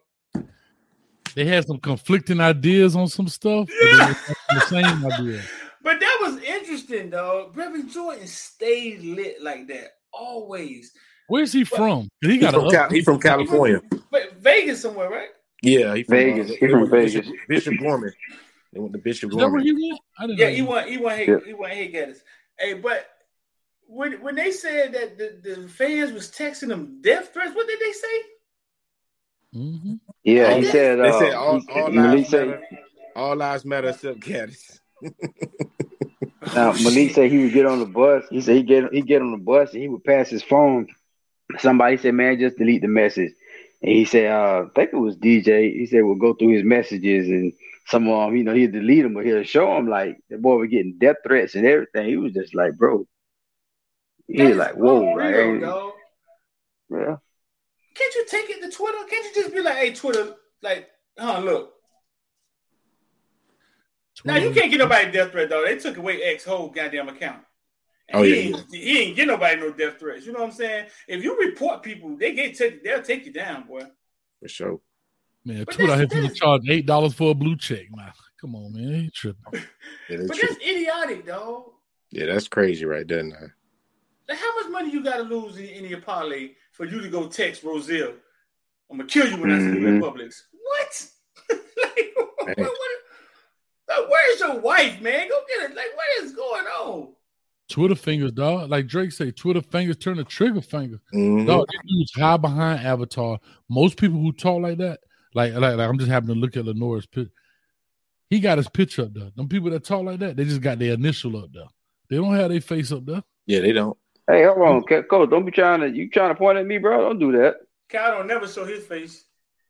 They 1.34 1.44
had 1.44 1.66
some 1.66 1.78
conflicting 1.78 2.40
ideas 2.40 2.96
on 2.96 3.08
some 3.08 3.28
stuff, 3.28 3.68
but 3.68 3.98
Yeah. 3.98 4.14
the 4.54 4.60
same 4.68 5.06
idea. 5.12 5.42
But 5.82 6.00
that 6.00 6.18
was 6.22 6.42
interesting, 6.42 7.10
dog. 7.10 7.54
Brevin 7.54 7.92
Jordan 7.92 8.26
stayed 8.26 9.02
lit 9.02 9.42
like 9.42 9.66
that. 9.68 9.97
Always. 10.12 10.92
Where's 11.28 11.52
he 11.52 11.64
from? 11.64 12.08
'Cause 12.22 12.30
He 12.30 12.32
He 12.32 12.38
got 12.38 12.54
from, 12.54 12.70
Cal- 12.70 12.90
he 12.90 13.02
from 13.02 13.20
California. 13.20 13.80
But 14.10 14.34
Vegas 14.38 14.80
somewhere, 14.82 15.10
right? 15.10 15.28
Yeah, 15.62 15.94
he 15.94 16.02
from 16.04 16.16
Vegas. 16.16 16.50
Uh, 16.50 16.54
He 16.54 16.66
they 16.66 16.72
from 16.72 16.80
went 16.80 16.90
to 16.92 16.96
Bishop, 17.02 17.24
Vegas. 17.24 17.40
Bishop 17.48 17.78
Gorman. 17.78 18.12
They 18.72 18.80
went 18.80 18.92
to 18.94 18.98
Bishop 18.98 19.30
Is 19.30 19.36
that 19.36 19.42
where 19.42 19.60
Gorman. 19.62 19.64
he 19.64 19.72
went? 19.72 20.00
I 20.18 20.26
didn't 20.26 20.38
Yeah, 20.38 20.48
know. 20.48 20.54
he 20.54 20.62
won. 20.62 20.88
He 20.88 20.96
won. 20.98 21.16
Hey, 21.16 21.26
Yeah. 21.26 21.38
he 21.44 21.52
won. 21.54 21.70
Hey, 21.70 21.92
Gattis. 21.92 22.18
Hey, 22.58 22.74
but 22.74 23.06
when 23.86 24.22
when 24.22 24.34
they 24.34 24.50
said 24.52 24.92
that 24.94 25.18
the, 25.18 25.40
the 25.42 25.68
fans 25.68 26.12
was 26.12 26.30
texting 26.30 26.68
them 26.68 27.00
death 27.02 27.32
threats, 27.32 27.54
what 27.54 27.66
did 27.66 27.80
they 27.80 27.92
say? 27.92 28.22
hmm 29.52 29.94
Yeah, 30.24 30.54
he 30.56 30.64
said. 30.64 30.98
They 30.98 31.08
uh, 31.08 31.18
said 31.18 31.34
all, 31.34 31.60
all 31.70 31.90
Malik 31.90 32.18
lives 32.18 32.30
said. 32.30 32.46
matter. 32.48 32.62
All 33.16 33.36
lives 33.36 33.64
matter 33.64 33.88
except 33.88 34.20
Gattis. 34.20 34.78
Now, 36.54 36.72
Malik 36.72 37.12
said 37.12 37.30
he 37.30 37.38
would 37.38 37.52
get 37.52 37.66
on 37.66 37.80
the 37.80 37.86
bus. 37.86 38.24
He 38.30 38.40
said 38.40 38.56
he 38.56 38.62
get 38.62 38.92
he 38.92 39.02
get 39.02 39.22
on 39.22 39.32
the 39.32 39.38
bus 39.38 39.72
and 39.72 39.82
he 39.82 39.88
would 39.88 40.04
pass 40.04 40.28
his 40.28 40.42
phone. 40.42 40.86
Somebody 41.58 41.96
said, 41.96 42.14
"Man, 42.14 42.38
just 42.38 42.58
delete 42.58 42.82
the 42.82 42.88
message." 42.88 43.32
And 43.82 43.92
he 43.92 44.04
said, 44.04 44.30
uh, 44.30 44.66
"I 44.66 44.70
think 44.74 44.90
it 44.92 44.96
was 44.96 45.16
DJ." 45.16 45.72
He 45.72 45.86
said, 45.86 46.04
"We'll 46.04 46.16
go 46.16 46.34
through 46.34 46.54
his 46.54 46.64
messages 46.64 47.28
and 47.28 47.52
some 47.86 48.08
of 48.08 48.26
them, 48.26 48.36
you 48.36 48.44
know, 48.44 48.54
he'd 48.54 48.72
delete 48.72 49.02
them, 49.02 49.14
but 49.14 49.24
he'll 49.24 49.42
show 49.44 49.74
them 49.74 49.88
like 49.88 50.18
the 50.28 50.36
boy 50.36 50.56
was 50.56 50.68
getting 50.68 50.98
death 50.98 51.16
threats 51.24 51.54
and 51.54 51.66
everything." 51.66 52.08
He 52.08 52.16
was 52.16 52.32
just 52.32 52.54
like, 52.54 52.76
"Bro," 52.76 53.06
he 54.26 54.42
was 54.42 54.56
like, 54.56 54.74
"Whoa, 54.74 55.14
like, 55.14 55.34
unreal, 55.34 55.94
yeah." 56.90 57.16
Can't 57.94 58.14
you 58.14 58.26
take 58.28 58.50
it 58.50 58.62
to 58.62 58.70
Twitter? 58.70 58.98
Can't 59.08 59.24
you 59.24 59.42
just 59.42 59.54
be 59.54 59.60
like, 59.60 59.76
"Hey, 59.76 59.92
Twitter, 59.92 60.34
like, 60.62 60.88
huh? 61.18 61.40
Look, 61.40 61.72
now 64.24 64.36
you 64.36 64.50
can't 64.52 64.70
get 64.70 64.78
nobody 64.78 65.10
death 65.10 65.30
threat 65.32 65.48
though. 65.48 65.64
They 65.64 65.76
took 65.76 65.96
away 65.96 66.22
X 66.22 66.44
whole 66.44 66.68
goddamn 66.68 67.08
account. 67.08 67.42
Oh, 68.12 68.22
he 68.22 68.30
yeah. 68.50 68.56
ain't, 68.56 68.74
he 68.74 68.98
ain't 69.00 69.16
get 69.16 69.26
nobody 69.28 69.60
no 69.60 69.70
death 69.72 69.98
threats. 70.00 70.24
You 70.24 70.32
know 70.32 70.40
what 70.40 70.46
I'm 70.46 70.52
saying? 70.52 70.86
If 71.06 71.22
you 71.22 71.38
report 71.38 71.82
people, 71.82 72.16
they 72.16 72.32
get 72.32 72.56
take, 72.56 72.82
they'll 72.82 73.02
take 73.02 73.26
you 73.26 73.32
down, 73.32 73.66
boy. 73.66 73.82
For 74.40 74.48
sure. 74.48 74.80
Man, 75.44 75.64
But 75.64 75.74
Twitter 75.74 75.96
that's- 75.96 76.12
here 76.12 76.28
to 76.28 76.34
charge 76.34 76.62
eight 76.68 76.86
dollars 76.86 77.14
for 77.14 77.30
a 77.30 77.34
blue 77.34 77.56
check. 77.56 77.86
Man, 77.94 78.10
come 78.40 78.54
on, 78.54 78.72
man, 78.72 78.94
he 78.94 79.10
tripping. 79.10 79.42
Yeah, 80.08 80.16
that's, 80.16 80.28
But 80.28 80.36
true. 80.38 80.48
that's 80.48 80.60
idiotic, 80.64 81.26
dog. 81.26 81.64
yeah, 82.10 82.26
that's 82.26 82.48
crazy 82.48 82.86
right 82.86 83.06
there 83.06 83.22
now. 83.22 83.36
Like, 84.26 84.38
how 84.38 84.60
much 84.60 84.70
money 84.70 84.90
you 84.90 85.02
got 85.04 85.18
to 85.18 85.22
lose 85.22 85.56
in, 85.58 85.64
in 85.66 85.84
your 85.84 86.00
parlay 86.00 86.52
for 86.72 86.84
you 86.86 87.00
to 87.02 87.08
go 87.10 87.28
text 87.28 87.62
Roselle? 87.62 88.14
I'm 88.90 88.96
gonna 88.96 89.08
kill 89.08 89.28
you 89.28 89.36
when 89.36 89.50
I 89.52 89.58
see 89.58 89.80
you 89.80 89.86
in 89.86 90.00
Mhm. 90.00 90.02
Publix. 90.02 90.42
What? 90.52 91.06
like, 91.50 92.12
what, 92.16 92.46
Man. 92.46 92.56
What- 94.00 94.10
where's 94.10 94.40
your 94.40 94.60
wife, 94.60 95.00
man? 95.00 95.28
Go 95.28 95.40
get 95.48 95.70
it. 95.70 95.76
Like, 95.76 95.94
what 95.96 96.24
is 96.24 96.32
going 96.32 96.64
on? 96.66 97.08
Twitter 97.68 97.94
fingers, 97.94 98.32
dog. 98.32 98.70
Like 98.70 98.86
Drake 98.86 99.12
say, 99.12 99.30
Twitter 99.30 99.60
fingers 99.60 99.96
turn 99.98 100.16
to 100.16 100.24
trigger 100.24 100.62
finger. 100.62 101.00
Mhm. 101.14 101.46
Dog, 101.46 101.66
this 101.70 101.80
dude's 101.86 102.12
high 102.14 102.36
behind 102.38 102.80
Avatar. 102.80 103.38
Most 103.68 103.98
people 103.98 104.18
who 104.20 104.32
talk 104.32 104.62
like 104.62 104.78
that, 104.78 105.00
like, 105.34 105.52
like, 105.52 105.76
like 105.76 105.88
I'm 105.88 105.98
just 105.98 106.10
happening 106.10 106.36
to 106.36 106.40
look 106.40 106.56
at 106.56 106.64
Lenore's 106.64 107.06
picture. 107.06 107.30
He 108.30 108.40
got 108.40 108.58
his 108.58 108.68
picture 108.68 109.02
up 109.02 109.14
there. 109.14 109.30
Them 109.36 109.48
people 109.48 109.70
that 109.70 109.84
talk 109.84 110.04
like 110.04 110.20
that, 110.20 110.36
they 110.36 110.44
just 110.44 110.60
got 110.62 110.78
their 110.78 110.94
initial 110.94 111.36
up 111.36 111.52
there. 111.52 111.64
They 112.08 112.16
don't 112.16 112.34
have 112.34 112.50
their 112.50 112.60
face 112.60 112.90
up 112.92 113.04
there. 113.04 113.22
Yeah, 113.46 113.60
they 113.60 113.72
don't. 113.72 113.96
Hey, 114.26 114.44
hold 114.44 114.58
on, 114.60 114.82
Co- 114.84 115.02
coach. 115.02 115.30
Don't 115.30 115.44
be 115.46 115.52
trying 115.52 115.80
to 115.80 115.88
you 115.90 116.10
trying 116.10 116.30
to 116.30 116.34
point 116.34 116.58
at 116.58 116.66
me, 116.66 116.78
bro. 116.78 117.00
Don't 117.02 117.18
do 117.18 117.32
that. 117.32 117.56
Kyle 117.88 118.18
don't 118.18 118.26
never 118.26 118.46
show 118.46 118.64
his 118.66 118.84
face. 118.84 119.24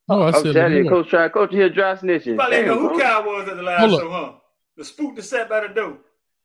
Oh, 0.09 0.17
no, 0.19 0.23
I 0.23 0.27
I'm 0.29 0.43
said 0.43 0.55
telling 0.55 0.77
you, 0.85 0.89
coach. 0.89 1.09
Try, 1.09 1.29
coach 1.29 1.51
here, 1.53 1.69
dry 1.69 1.95
snitching. 1.95 2.27
You 2.27 2.35
probably 2.37 2.57
didn't 2.57 2.69
Damn, 2.69 2.77
know 2.83 2.89
who 2.89 2.89
coach. 2.91 3.03
Kyle 3.03 3.25
was 3.25 3.49
at 3.49 3.57
the 3.57 3.63
last 3.63 3.81
Hold 3.81 4.01
show, 4.01 4.11
huh? 4.11 4.33
The 4.77 4.85
spook 4.85 5.17
that 5.17 5.23
sat 5.23 5.49
by 5.49 5.61
the 5.67 5.69
door. 5.75 5.99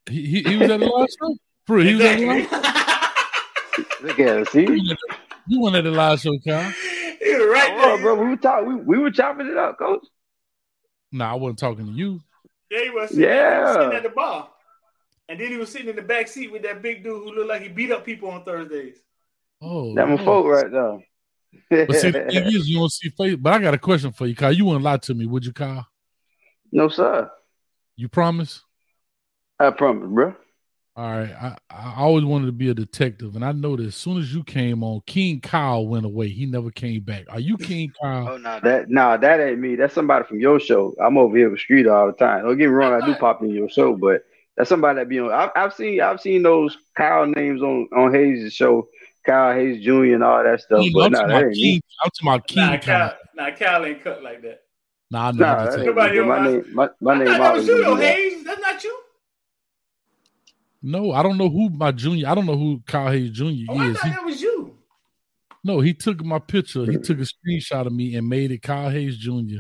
He, 0.09 0.25
he, 0.25 0.43
he 0.43 0.57
was 0.57 0.69
at 0.69 0.79
the 0.79 0.85
last 0.87 1.17
show. 1.21 1.35
For 1.65 1.75
real, 1.77 1.85
he 1.87 1.93
was 1.95 2.03
at 2.05 2.17
the 2.19 2.31
Exactly. 2.39 2.57
last. 2.57 4.01
Look 4.03 4.19
at 4.19 4.37
it. 4.39 4.49
See, 4.49 4.95
You 5.47 5.61
went 5.61 5.75
at 5.77 5.83
the 5.85 5.91
last 5.91 6.23
show, 6.23 6.37
Kyle. 6.45 6.69
he 7.21 7.35
was 7.35 7.47
right 7.47 7.71
oh, 7.77 7.95
there. 7.95 7.97
bro, 8.01 8.15
we 8.15 8.29
were 8.31 8.37
talking. 8.37 8.67
We, 8.67 8.75
we 8.75 8.97
were 8.99 9.11
chopping 9.11 9.47
it 9.47 9.57
up, 9.57 9.77
coach. 9.79 10.05
Nah, 11.11 11.31
I 11.31 11.35
wasn't 11.35 11.59
talking 11.59 11.85
to 11.85 11.91
you. 11.91 12.19
Yeah, 12.69 12.83
he 12.83 12.89
was 12.89 13.09
sitting, 13.11 13.23
yeah. 13.23 13.29
Yeah. 13.61 13.73
sitting 13.73 13.93
at 13.93 14.03
the 14.03 14.09
bar. 14.09 14.49
And 15.29 15.39
then 15.39 15.51
he 15.51 15.57
was 15.57 15.71
sitting 15.71 15.87
in 15.89 15.95
the 15.95 16.01
back 16.01 16.27
seat 16.27 16.51
with 16.51 16.63
that 16.63 16.81
big 16.81 17.03
dude 17.03 17.23
who 17.23 17.33
looked 17.33 17.47
like 17.47 17.61
he 17.61 17.69
beat 17.69 17.91
up 17.91 18.03
people 18.05 18.29
on 18.29 18.43
Thursdays. 18.43 18.97
Oh, 19.61 19.95
That 19.95 20.07
my 20.09 20.15
Lord. 20.15 20.25
folk 20.25 20.45
right 20.47 20.71
there. 20.71 20.97
But 21.69 21.95
see, 21.95 22.11
the 22.11 22.23
thing 22.29 22.45
is, 22.47 22.67
you 22.67 22.79
don't 22.79 22.91
see 22.91 23.09
face. 23.09 23.35
But 23.35 23.53
I 23.53 23.59
got 23.59 23.73
a 23.73 23.79
question 23.79 24.11
for 24.11 24.27
you, 24.27 24.35
Kyle. 24.35 24.51
You 24.51 24.65
wouldn't 24.65 24.83
lie 24.83 24.97
to 24.97 25.13
me, 25.13 25.25
would 25.25 25.45
you, 25.45 25.53
Kyle? 25.53 25.87
no, 26.71 26.89
sir. 26.89 27.29
You 27.95 28.09
promise? 28.09 28.61
I 29.59 29.69
promise, 29.69 30.09
bro. 30.09 30.35
All 30.95 31.11
right. 31.11 31.31
I, 31.31 31.57
I 31.71 31.95
always 31.97 32.23
wanted 32.23 32.47
to 32.47 32.51
be 32.51 32.69
a 32.69 32.73
detective, 32.73 33.35
and 33.35 33.43
I 33.43 33.51
know 33.51 33.75
that 33.75 33.85
as 33.85 33.95
soon 33.95 34.17
as 34.17 34.33
you 34.33 34.43
came 34.43 34.83
on, 34.83 35.01
King 35.07 35.39
Kyle 35.39 35.87
went 35.87 36.05
away. 36.05 36.27
He 36.29 36.45
never 36.45 36.69
came 36.69 37.01
back. 37.01 37.25
Are 37.29 37.39
you 37.39 37.57
King 37.57 37.91
Kyle? 37.99 38.29
Oh 38.29 38.37
no, 38.37 38.59
that 38.63 38.89
no, 38.89 39.17
that 39.17 39.39
ain't 39.39 39.59
me. 39.59 39.75
That's 39.75 39.93
somebody 39.93 40.25
from 40.25 40.39
your 40.39 40.59
show. 40.59 40.95
I'm 41.03 41.17
over 41.17 41.35
here 41.35 41.49
with 41.49 41.59
Street 41.59 41.87
all 41.87 42.07
the 42.07 42.13
time. 42.13 42.43
Don't 42.43 42.57
get 42.57 42.67
me 42.67 42.73
wrong, 42.73 42.93
I 42.93 43.05
do 43.05 43.11
uh-huh. 43.11 43.19
pop 43.19 43.41
in 43.41 43.49
your 43.49 43.69
show, 43.69 43.95
but 43.95 44.23
that's 44.55 44.69
somebody 44.69 44.99
that 44.99 45.09
be 45.09 45.19
on. 45.19 45.31
I've, 45.31 45.49
I've 45.55 45.73
seen 45.73 45.99
I've 45.99 46.21
seen 46.21 46.43
those 46.43 46.77
Kyle 46.95 47.25
names 47.25 47.63
on 47.63 47.89
on 47.95 48.13
Hayes' 48.13 48.53
show, 48.53 48.87
Kyle 49.25 49.53
Hayes 49.53 49.83
Jr. 49.83 50.13
and 50.15 50.23
all 50.23 50.43
that 50.43 50.61
stuff. 50.61 50.81
King, 50.81 50.93
But 50.93 51.05
I'm, 51.05 51.11
no, 51.11 51.17
talking 51.19 51.33
that 51.35 51.43
ain't 51.45 51.53
King, 51.53 51.61
me. 51.75 51.81
I'm 52.03 52.09
talking 52.09 52.27
about 52.27 52.47
King 52.47 52.65
Nah, 52.65 52.77
Kyle. 52.77 53.09
Kyle, 53.09 53.17
nah, 53.35 53.55
Kyle 53.55 53.85
ain't 53.85 54.03
cut 54.03 54.23
like 54.23 54.41
that. 54.41 54.61
Nah, 55.11 55.27
I 55.27 55.31
know. 55.31 55.37
Nah, 55.45 55.55
what 55.65 55.71
that 55.71 55.79
you're 55.85 55.87
ain't 55.87 55.95
saying. 55.95 56.13
me. 56.13 56.21
My 56.25 56.45
name, 56.45 56.75
my, 56.75 56.89
my 57.01 57.13
I 57.13 57.17
name 57.19 57.27
that 57.27 57.53
was 57.53 57.67
you, 57.67 57.83
though. 57.83 57.95
Hayes. 57.95 58.43
That's 58.43 58.61
not 58.61 58.83
you. 58.83 58.99
No, 60.85 61.11
I 61.13 61.23
don't 61.23 61.37
know 61.37 61.49
who 61.49 61.69
my 61.69 61.91
junior. 61.91 62.27
I 62.27 62.35
don't 62.35 62.45
know 62.45 62.57
who 62.57 62.81
Kyle 62.85 63.09
Hayes 63.11 63.31
Jr. 63.31 63.43
Oh, 63.69 63.77
I 63.77 63.87
is. 63.87 63.97
thought 63.97 64.05
He, 64.05 64.09
that 64.11 64.25
was 64.25 64.41
you. 64.41 64.77
no, 65.63 65.79
he 65.79 65.93
took 65.93 66.23
my 66.25 66.39
picture. 66.39 66.85
He 66.85 66.97
took 66.97 67.19
a 67.19 67.21
screenshot 67.49 67.87
of 67.87 67.93
me 67.93 68.15
and 68.15 68.27
made 68.27 68.51
it 68.51 68.61
Kyle 68.61 68.89
Hayes 68.89 69.17
Jr. 69.17 69.59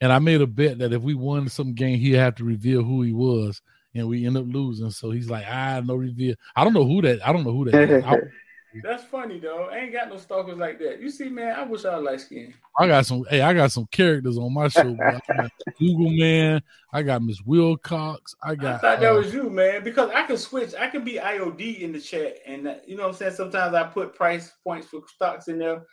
And 0.00 0.12
I 0.12 0.18
made 0.18 0.40
a 0.40 0.46
bet 0.46 0.78
that 0.78 0.92
if 0.92 1.02
we 1.02 1.14
won 1.14 1.48
some 1.48 1.72
game, 1.72 1.98
he'd 2.00 2.14
have 2.14 2.34
to 2.36 2.44
reveal 2.44 2.82
who 2.82 3.02
he 3.02 3.12
was. 3.12 3.62
And 3.94 4.08
we 4.08 4.26
end 4.26 4.36
up 4.36 4.44
losing. 4.48 4.90
So 4.90 5.12
he's 5.12 5.30
like, 5.30 5.44
ah, 5.48 5.80
no 5.84 5.94
reveal. 5.94 6.34
I 6.56 6.64
don't 6.64 6.72
know 6.72 6.84
who 6.84 7.00
that. 7.02 7.26
I 7.26 7.32
don't 7.32 7.44
know 7.44 7.52
who 7.52 7.70
that 7.70 7.80
is. 7.90 8.04
I, 8.04 8.16
That's 8.82 9.04
funny, 9.04 9.38
though. 9.38 9.68
I 9.70 9.78
ain't 9.78 9.92
got 9.92 10.08
no 10.08 10.16
stalkers 10.16 10.58
like 10.58 10.78
that. 10.80 11.00
You 11.00 11.10
see, 11.10 11.28
man, 11.28 11.56
I 11.56 11.62
wish 11.62 11.84
I 11.84 11.96
was 11.96 12.04
light 12.04 12.20
skinned. 12.20 12.54
I 12.78 12.86
got 12.86 13.06
some. 13.06 13.24
Hey, 13.30 13.40
I 13.40 13.52
got 13.54 13.70
some 13.72 13.86
characters 13.86 14.36
on 14.36 14.52
my 14.52 14.68
show. 14.68 14.94
Bro. 14.94 15.18
I 15.28 15.36
got 15.36 15.52
Google 15.78 16.10
Man. 16.10 16.62
I 16.92 17.02
got 17.02 17.22
Miss 17.22 17.40
Wilcox. 17.42 18.34
I 18.42 18.54
got. 18.54 18.76
I 18.76 18.78
thought 18.78 19.00
that 19.00 19.12
uh, 19.12 19.16
was 19.16 19.32
you, 19.32 19.48
man, 19.50 19.84
because 19.84 20.10
I 20.10 20.26
can 20.26 20.36
switch. 20.36 20.74
I 20.78 20.88
can 20.88 21.04
be 21.04 21.14
IOD 21.14 21.80
in 21.80 21.92
the 21.92 22.00
chat, 22.00 22.38
and 22.46 22.66
uh, 22.66 22.74
you 22.86 22.96
know 22.96 23.04
what 23.04 23.10
I'm 23.10 23.14
saying. 23.14 23.34
Sometimes 23.34 23.74
I 23.74 23.84
put 23.84 24.14
price 24.14 24.52
points 24.64 24.88
for 24.88 25.02
stocks 25.06 25.48
in 25.48 25.58
there. 25.58 25.84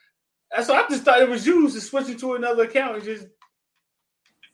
And 0.55 0.65
so 0.65 0.75
I 0.75 0.85
just 0.89 1.03
thought 1.03 1.21
it 1.21 1.29
was 1.29 1.45
you 1.45 1.69
to 1.69 1.81
switch 1.81 2.09
it 2.09 2.19
to 2.19 2.35
another 2.35 2.63
account 2.63 2.95
and 2.95 3.03
just 3.03 3.27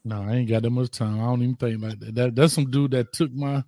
No, 0.04 0.22
I 0.22 0.36
ain't 0.36 0.50
got 0.50 0.62
that 0.62 0.70
much 0.70 0.92
time. 0.92 1.20
I 1.20 1.26
don't 1.26 1.42
even 1.42 1.56
think 1.56 1.82
like 1.82 2.00
that. 2.00 2.16
that. 2.16 2.36
That's 2.36 2.54
some 2.54 2.70
dude 2.70 2.92
that 2.92 3.14
took 3.14 3.34
my 3.34 3.64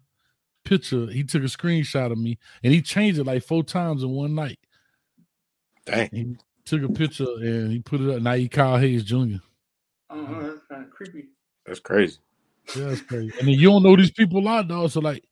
picture. 0.69 1.07
He 1.07 1.23
took 1.23 1.41
a 1.41 1.47
screenshot 1.47 2.11
of 2.11 2.17
me 2.19 2.37
and 2.63 2.71
he 2.71 2.81
changed 2.81 3.19
it 3.19 3.23
like 3.25 3.43
four 3.43 3.63
times 3.63 4.03
in 4.03 4.11
one 4.11 4.35
night. 4.35 4.59
Dang. 5.85 6.09
He 6.13 6.37
took 6.63 6.83
a 6.83 6.93
picture 6.93 7.25
and 7.41 7.71
he 7.71 7.79
put 7.79 8.01
it 8.01 8.15
up. 8.15 8.21
Now 8.21 8.33
he 8.33 8.47
called 8.47 8.81
Hayes 8.81 9.03
Jr. 9.03 9.17
uh, 10.11 10.13
uh, 10.13 10.43
that's 10.43 10.61
kind 10.69 10.83
of 10.85 10.91
creepy. 10.91 11.29
That's 11.65 11.79
crazy. 11.79 12.19
Yeah, 12.75 12.85
that's 12.85 13.01
crazy. 13.01 13.33
And 13.39 13.47
then 13.47 13.55
you 13.55 13.69
don't 13.69 13.81
know 13.81 13.95
these 13.95 14.11
people 14.11 14.47
out, 14.47 14.67
dog. 14.67 14.91
So 14.91 14.99
like, 14.99 15.23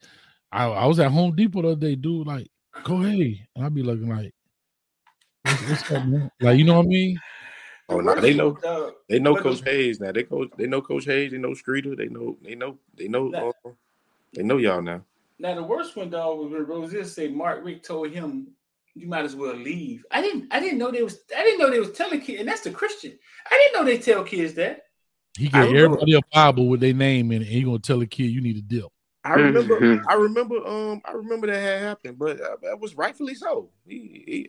I, 0.51 0.65
I 0.65 0.85
was 0.87 0.99
at 0.99 1.11
Home 1.11 1.35
Depot 1.35 1.61
the 1.61 1.67
other 1.69 1.79
day, 1.79 1.95
dude. 1.95 2.25
Like, 2.25 2.47
go 2.83 3.01
hey, 3.01 3.47
and 3.55 3.65
I'd 3.65 3.75
be 3.75 3.83
looking 3.83 4.09
like, 4.09 4.33
what's, 5.43 5.69
what's 5.69 5.91
up, 5.91 6.05
man? 6.05 6.31
Like, 6.41 6.57
you 6.57 6.63
know 6.63 6.77
what 6.77 6.85
I 6.85 6.89
mean? 6.89 7.19
Oh 7.89 7.99
no, 8.01 8.19
they 8.19 8.33
know 8.33 8.57
they 9.07 9.19
know 9.19 9.35
Coach 9.35 9.63
Hayes 9.63 10.01
now. 10.01 10.11
They 10.11 10.23
coach 10.23 10.49
they 10.57 10.67
know 10.67 10.81
Coach 10.81 11.05
Hayes, 11.05 11.31
they 11.31 11.37
know 11.37 11.53
Streeter, 11.53 11.95
they 11.95 12.07
know 12.07 12.37
they 12.41 12.55
know 12.55 12.77
they 12.97 13.07
know 13.07 13.31
uh, 13.31 13.69
they 14.33 14.43
know 14.43 14.57
y'all 14.57 14.81
now. 14.81 15.03
Now 15.39 15.55
the 15.55 15.63
worst 15.63 15.95
one, 15.95 16.09
though 16.09 16.35
was 16.35 16.51
when 16.51 16.65
Rosier 16.65 17.03
said 17.03 17.33
Mark 17.33 17.63
Richt 17.63 17.85
told 17.85 18.09
him 18.09 18.47
you 18.95 19.07
might 19.07 19.25
as 19.25 19.35
well 19.35 19.55
leave. 19.55 20.05
I 20.09 20.21
didn't. 20.21 20.47
I 20.51 20.59
didn't 20.59 20.79
know 20.79 20.91
they 20.91 21.03
was. 21.03 21.19
I 21.35 21.43
didn't 21.43 21.59
know 21.59 21.69
they 21.69 21.79
was 21.79 21.91
telling 21.91 22.21
kids, 22.21 22.39
and 22.39 22.49
that's 22.49 22.61
the 22.61 22.71
Christian. 22.71 23.17
I 23.49 23.55
didn't 23.57 23.73
know 23.79 23.89
they 23.89 23.99
tell 23.99 24.23
kids 24.23 24.55
that. 24.55 24.85
He 25.37 25.49
gave 25.49 25.75
everybody 25.75 26.15
a 26.15 26.21
Bible 26.33 26.67
with 26.67 26.79
their 26.79 26.93
name 26.93 27.31
in 27.31 27.43
it, 27.43 27.45
and 27.45 27.53
he 27.53 27.61
gonna 27.61 27.77
tell 27.77 28.01
a 28.01 28.07
kid 28.07 28.31
you 28.31 28.41
need 28.41 28.55
to 28.55 28.61
deal. 28.61 28.91
I 29.23 29.33
remember 29.33 29.79
Mhm. 29.79 30.03
I 30.09 30.13
remember 30.15 30.65
um 30.65 31.01
I 31.05 31.11
remember 31.11 31.47
that 31.47 31.59
had 31.61 31.81
happened, 31.81 32.17
but 32.17 32.41
uh, 32.41 32.55
that 32.63 32.79
was 32.79 32.95
rightfully 32.95 33.35
so. 33.35 33.69
He, 33.85 34.23
he 34.25 34.47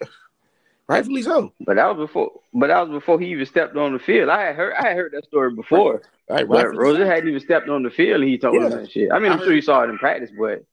rightfully 0.86 1.22
so. 1.22 1.52
But 1.60 1.76
that 1.76 1.94
was 1.94 2.08
before. 2.08 2.40
But 2.54 2.68
that 2.68 2.88
was 2.88 2.90
before 3.00 3.20
he 3.20 3.26
even 3.32 3.44
stepped 3.44 3.76
on 3.76 3.92
the 3.92 3.98
field. 3.98 4.30
I 4.30 4.46
had 4.46 4.56
heard. 4.56 4.74
I 4.74 4.88
had 4.88 4.96
heard 4.96 5.12
that 5.12 5.24
story 5.24 5.52
before. 5.52 6.02
Right, 6.30 6.46
But 6.48 6.48
rightfully 6.48 6.78
Rosa 6.78 6.98
so. 7.02 7.06
hadn't 7.06 7.28
even 7.28 7.40
stepped 7.40 7.68
on 7.68 7.82
the 7.82 7.90
field, 7.90 8.20
and 8.20 8.30
he 8.30 8.38
told 8.38 8.56
him 8.56 8.70
Yeah. 8.70 8.76
that 8.76 8.90
shit. 8.90 9.12
I 9.12 9.18
mean, 9.18 9.32
I'm 9.32 9.40
I 9.40 9.44
sure 9.44 9.54
you 9.54 9.62
saw 9.62 9.82
it 9.82 9.90
in 9.90 9.98
practice, 9.98 10.30
but 10.38 10.64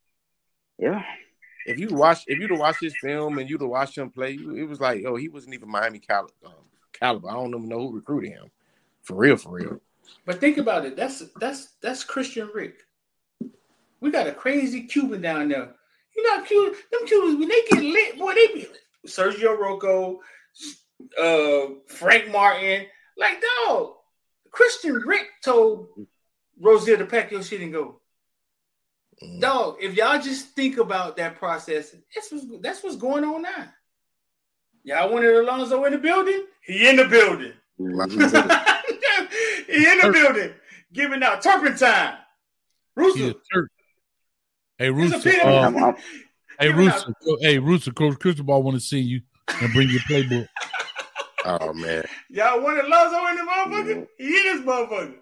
yeah. 0.78 1.04
if 1.66 1.80
you 1.80 1.90
watch 1.90 2.24
if 2.28 2.40
you'd 2.40 2.52
have 2.52 2.60
watched 2.60 2.82
his 2.82 2.96
film 3.02 3.38
and 3.38 3.50
you'd 3.50 3.62
have 3.62 3.70
watched 3.70 3.98
him 3.98 4.10
play, 4.10 4.34
it 4.34 4.68
was 4.68 4.80
like, 4.80 5.04
oh, 5.06 5.16
he 5.16 5.30
wasn't 5.30 5.54
even 5.54 5.70
Miami 5.70 6.00
caliber. 6.00 6.34
Um, 6.46 6.54
caliber. 6.94 7.30
I 7.30 7.34
don't 7.34 7.50
even 7.50 7.68
know 7.68 7.88
who 7.88 7.96
recruited 7.96 8.32
him. 8.32 8.52
For 9.04 9.16
real, 9.16 9.38
for 9.38 9.52
real. 9.52 9.80
But 10.26 10.40
think 10.40 10.58
about 10.58 10.86
it. 10.86 10.96
That's 10.96 11.24
that's 11.40 11.74
that's 11.82 12.04
Christian 12.04 12.50
Richt. 12.54 12.84
We 14.02 14.12
got 14.12 14.28
a 14.28 14.32
crazy 14.32 14.84
Cuban 14.84 15.22
down 15.22 15.50
there. 15.50 15.74
You 16.16 16.24
know, 16.24 16.38
how 16.38 16.44
cute 16.44 16.76
them 16.92 17.08
Cubans 17.08 17.40
when 17.40 17.50
they 17.50 17.62
get 17.70 17.84
lit, 17.84 18.18
boy, 18.18 18.34
they 18.34 18.48
be 18.48 18.68
Sergio 19.08 19.58
Rocco, 19.58 20.22
uh, 21.20 21.76
Frank 21.88 22.32
Martin, 22.32 22.86
like 23.18 23.44
dog. 23.66 23.94
Christian 24.52 24.96
Richt 24.96 25.30
told 25.44 25.90
Rosier 26.60 26.98
to 26.98 27.06
pack 27.06 27.32
your 27.32 27.44
shit 27.44 27.62
and 27.62 27.74
go. 27.74 28.00
Mm. 29.24 29.40
Dog, 29.40 29.78
if 29.82 29.96
y'all 29.96 30.22
just 30.22 30.50
think 30.50 30.78
about 30.78 31.18
that 31.18 31.38
process, 31.38 31.96
that's 32.14 32.32
what's, 32.32 32.46
that's 32.62 32.84
what's 32.84 32.96
going 32.98 33.24
on 33.24 33.42
now. 33.44 33.70
Y'all 34.84 35.12
wanted 35.12 35.34
Alonzo 35.36 35.84
in 35.86 35.94
the 35.94 35.98
building? 35.98 36.46
He 36.66 36.88
in 36.90 36.96
the 36.98 37.06
building. 37.06 37.54
Mhm. 37.80 38.12
he 39.68 39.92
in 39.92 39.98
the 40.00 40.12
building, 40.12 40.54
giving 40.94 41.24
out 41.24 41.42
turpentine. 41.42 42.16
He 42.96 43.02
a 43.02 43.04
Rooster, 43.04 43.34
Turk. 43.54 43.72
Hey, 44.78 44.88
It's 44.90 44.96
Rooster. 44.96 45.20
pity. 45.32 45.42
Uh, 45.42 45.50
I'm- 45.62 45.84
I'm- 45.84 45.96
hey, 46.60 46.68
giving 46.68 46.86
Rooster. 46.86 47.14
Hey, 47.42 47.60
Rooster. 47.60 47.92
Coach 47.94 48.20
Cristobal 48.20 48.64
want 48.64 48.76
to 48.76 48.82
see 48.82 49.00
you 49.00 49.22
and 49.62 49.74
bring 49.74 49.90
your 49.90 50.02
playbook. 50.02 50.48
Oh 51.48 51.74
man. 51.74 52.04
y'all 52.32 52.60
wanted 52.60 52.86
Alonzo 52.86 53.18
in 53.28 53.36
the 53.36 53.44
motherfucker? 53.44 54.08
He 54.18 54.26
in 54.50 54.58
this 54.58 54.66
motherfucker. 54.66 55.14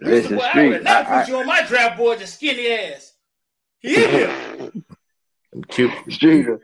Rooster, 0.00 0.10
Listen, 0.22 0.36
boy, 0.38 0.42
I 0.44 0.50
Street, 0.50 0.68
would 0.70 0.84
not 0.84 1.06
I- 1.06 1.20
put 1.20 1.28
you 1.28 1.36
on 1.38 1.46
my 1.46 1.62
draft 1.62 1.96
board, 1.98 2.20
you 2.20 2.26
skinny 2.26 2.68
ass. 2.72 3.12
He 3.80 3.94
in 4.02 4.10
here. 4.10 4.70
I'm 5.54 5.64
cute. 5.64 5.90
Streeter, 6.08 6.60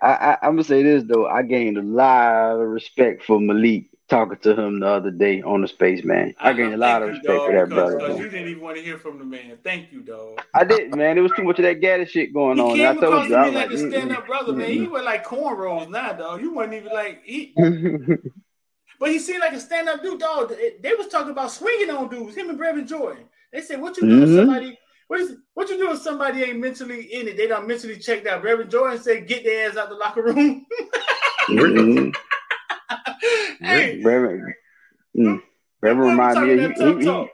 I, 0.00 0.08
I, 0.12 0.38
I'm 0.42 0.52
gonna 0.52 0.64
say 0.64 0.82
this 0.82 1.04
though. 1.04 1.26
I 1.26 1.42
gained 1.42 1.76
a 1.76 1.82
lot 1.82 2.52
of 2.60 2.68
respect 2.68 3.24
for 3.24 3.38
Malik 3.40 3.86
talking 4.08 4.38
to 4.38 4.54
him 4.58 4.80
the 4.80 4.86
other 4.86 5.10
day 5.10 5.42
on 5.42 5.60
the 5.62 5.68
space, 5.68 6.04
man. 6.04 6.34
I 6.38 6.52
gained 6.52 6.72
a 6.74 6.76
lot 6.76 7.02
of 7.02 7.08
respect 7.10 7.28
you, 7.32 7.46
for 7.46 7.52
that 7.52 7.68
because, 7.68 7.94
brother. 7.94 7.98
because 8.06 8.18
you 8.20 8.28
didn't 8.30 8.48
even 8.48 8.62
want 8.62 8.76
to 8.76 8.82
hear 8.82 8.96
from 8.98 9.18
the 9.18 9.24
man. 9.24 9.58
Thank 9.64 9.90
you, 9.92 10.00
dog. 10.02 10.40
I 10.54 10.64
did, 10.64 10.94
man. 10.94 11.18
It 11.18 11.22
was 11.22 11.32
too 11.32 11.42
much 11.44 11.58
of 11.58 11.64
that 11.64 11.80
gattis 11.80 12.08
shit 12.08 12.32
going 12.32 12.56
He 12.58 12.62
on. 12.62 12.76
came 12.76 12.86
And 12.86 12.98
I 12.98 13.00
told 13.00 13.14
across 13.14 13.28
you, 13.28 13.34
to 13.34 13.36
I 13.38 13.40
me 13.42 13.46
was 13.46 13.54
like 13.54 13.70
like, 13.70 13.78
a 13.78 13.90
stand-up 13.90 14.26
brother, 14.26 14.52
man. 14.52 14.68
He 14.70 14.78
mm-mm. 14.80 14.90
was 14.90 15.04
like 15.04 15.26
cornrows 15.26 15.90
now, 15.90 16.12
dog. 16.12 16.40
You 16.40 16.52
wasn't 16.54 16.74
even 16.74 16.92
like 16.92 17.22
he. 17.24 17.54
but 19.02 19.10
he 19.10 19.18
seemed 19.18 19.40
like 19.40 19.52
a 19.52 19.58
stand-up 19.58 20.00
dude, 20.00 20.20
dog. 20.20 20.54
They, 20.80 20.94
was 20.94 21.08
talking 21.08 21.32
about 21.32 21.50
swinging 21.50 21.90
on 21.90 22.08
dudes. 22.08 22.36
Him 22.36 22.50
and 22.50 22.58
Brevin 22.58 22.86
Jordan. 22.86 23.24
They 23.52 23.60
said, 23.60 23.80
"What 23.80 23.96
you 23.96 24.08
do 24.08 24.22
if 24.22 24.28
Mhm. 24.28 24.36
somebody? 24.36 24.78
What 25.08 25.20
is 25.20 25.36
what 25.54 25.68
you 25.68 25.76
do 25.76 25.90
if 25.90 25.98
somebody 25.98 26.44
ain't 26.44 26.60
mentally 26.60 27.12
in 27.12 27.26
it? 27.26 27.36
They 27.36 27.48
don't 27.48 27.66
mentally 27.66 27.96
checked 27.96 28.28
out." 28.28 28.44
Brevin 28.44 28.70
Jordan 28.70 29.02
said, 29.02 29.26
"Get 29.26 29.42
their 29.42 29.68
ass 29.68 29.76
out 29.76 29.88
the 29.88 29.96
locker 29.96 30.22
room." 30.22 30.64
Mhm. 31.48 32.14
hey, 33.60 34.00
Reverend, 34.04 34.54
mm. 35.18 35.42
that 35.80 35.88
Reverend 35.88 36.10
remind 36.12 36.46
me. 36.46 36.58
He, 36.58 36.68
he, 36.68 37.04
he, 37.04 37.28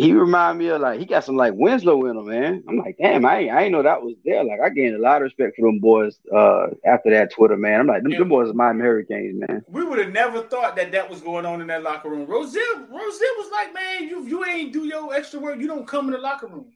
he 0.00 0.12
remind 0.12 0.58
me 0.58 0.68
of 0.68 0.80
like 0.80 0.98
he 0.98 1.06
got 1.06 1.24
some 1.24 1.36
like 1.36 1.52
Winslow 1.54 2.06
in 2.06 2.16
him, 2.16 2.26
man. 2.26 2.64
I'm 2.68 2.78
like, 2.78 2.96
damn, 3.00 3.24
I 3.26 3.38
ain't, 3.38 3.52
I 3.52 3.62
ain't 3.64 3.72
know 3.72 3.82
that 3.82 4.02
was 4.02 4.14
there. 4.24 4.42
Like 4.44 4.60
I 4.60 4.68
gained 4.70 4.94
a 4.96 4.98
lot 4.98 5.16
of 5.16 5.22
respect 5.24 5.56
for 5.56 5.62
them 5.66 5.78
boys 5.78 6.18
uh 6.34 6.68
after 6.84 7.10
that 7.10 7.32
Twitter, 7.32 7.56
man. 7.56 7.80
I'm 7.80 7.86
like, 7.86 8.02
them, 8.02 8.12
Yeah. 8.12 8.18
them 8.20 8.28
boys 8.28 8.48
are 8.50 8.54
Miami 8.54 8.80
Hurricanes, 8.82 9.40
man. 9.48 9.64
We 9.68 9.84
would 9.84 9.98
have 9.98 10.12
never 10.12 10.42
thought 10.42 10.76
that 10.76 10.92
that 10.92 11.08
was 11.10 11.20
going 11.20 11.46
on 11.46 11.60
in 11.60 11.66
that 11.68 11.82
locker 11.82 12.08
room. 12.08 12.26
Roselle, 12.26 12.78
Roselle 12.90 13.36
was 13.38 13.50
like, 13.52 13.74
"Man, 13.74 14.08
you 14.08 14.24
you 14.26 14.44
ain't 14.44 14.72
do 14.72 14.84
your 14.84 15.14
extra 15.14 15.40
work. 15.40 15.58
You 15.58 15.66
don't 15.66 15.86
come 15.86 16.06
in 16.06 16.12
the 16.12 16.18
locker 16.18 16.46
room." 16.46 16.72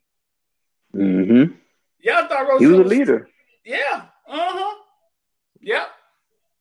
Mm-hmm. 0.94 1.52
Y'all 2.00 2.28
thought 2.28 2.46
Roselle 2.48 2.58
He 2.58 2.66
was 2.66 2.78
a 2.80 2.82
leader. 2.84 3.28
Yeah. 3.64 4.02
Uh 4.28 4.52
huh. 4.52 4.76
Yep. 5.60 5.88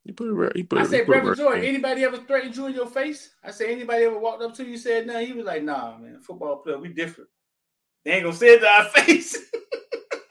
You 0.06 0.14
put 0.14 0.28
it 0.28 0.34
right. 0.34 0.56
You 0.56 0.66
put 0.66 0.80
I 0.80 0.84
it. 0.84 0.90
said, 0.90 1.00
you 1.00 1.06
put 1.06 1.18
it 1.18 1.24
Brevin 1.24 1.46
right 1.46 1.64
anybody 1.64 2.04
ever 2.04 2.18
threatened 2.18 2.58
you 2.58 2.68
in 2.68 2.74
your 2.74 2.88
face? 2.88 3.30
I 3.44 3.52
said, 3.52 3.70
anybody 3.70 4.04
ever 4.04 4.20
walked 4.20 4.44
up 4.44 4.54
to 4.56 4.66
you 4.66 4.78
said 4.78 5.08
no? 5.08 5.20
He 5.20 5.34
was 5.34 5.46
like, 5.46 5.64
nah, 5.64 5.98
man, 5.98 6.20
football 6.20 6.58
player, 6.58 6.78
we 6.78 6.90
different. 6.90 7.30
They 8.04 8.12
ain't 8.12 8.26
gonna 8.26 8.36
say 8.36 8.56
it 8.56 8.60
to 8.60 8.68
our 8.68 8.86
face. 9.06 9.38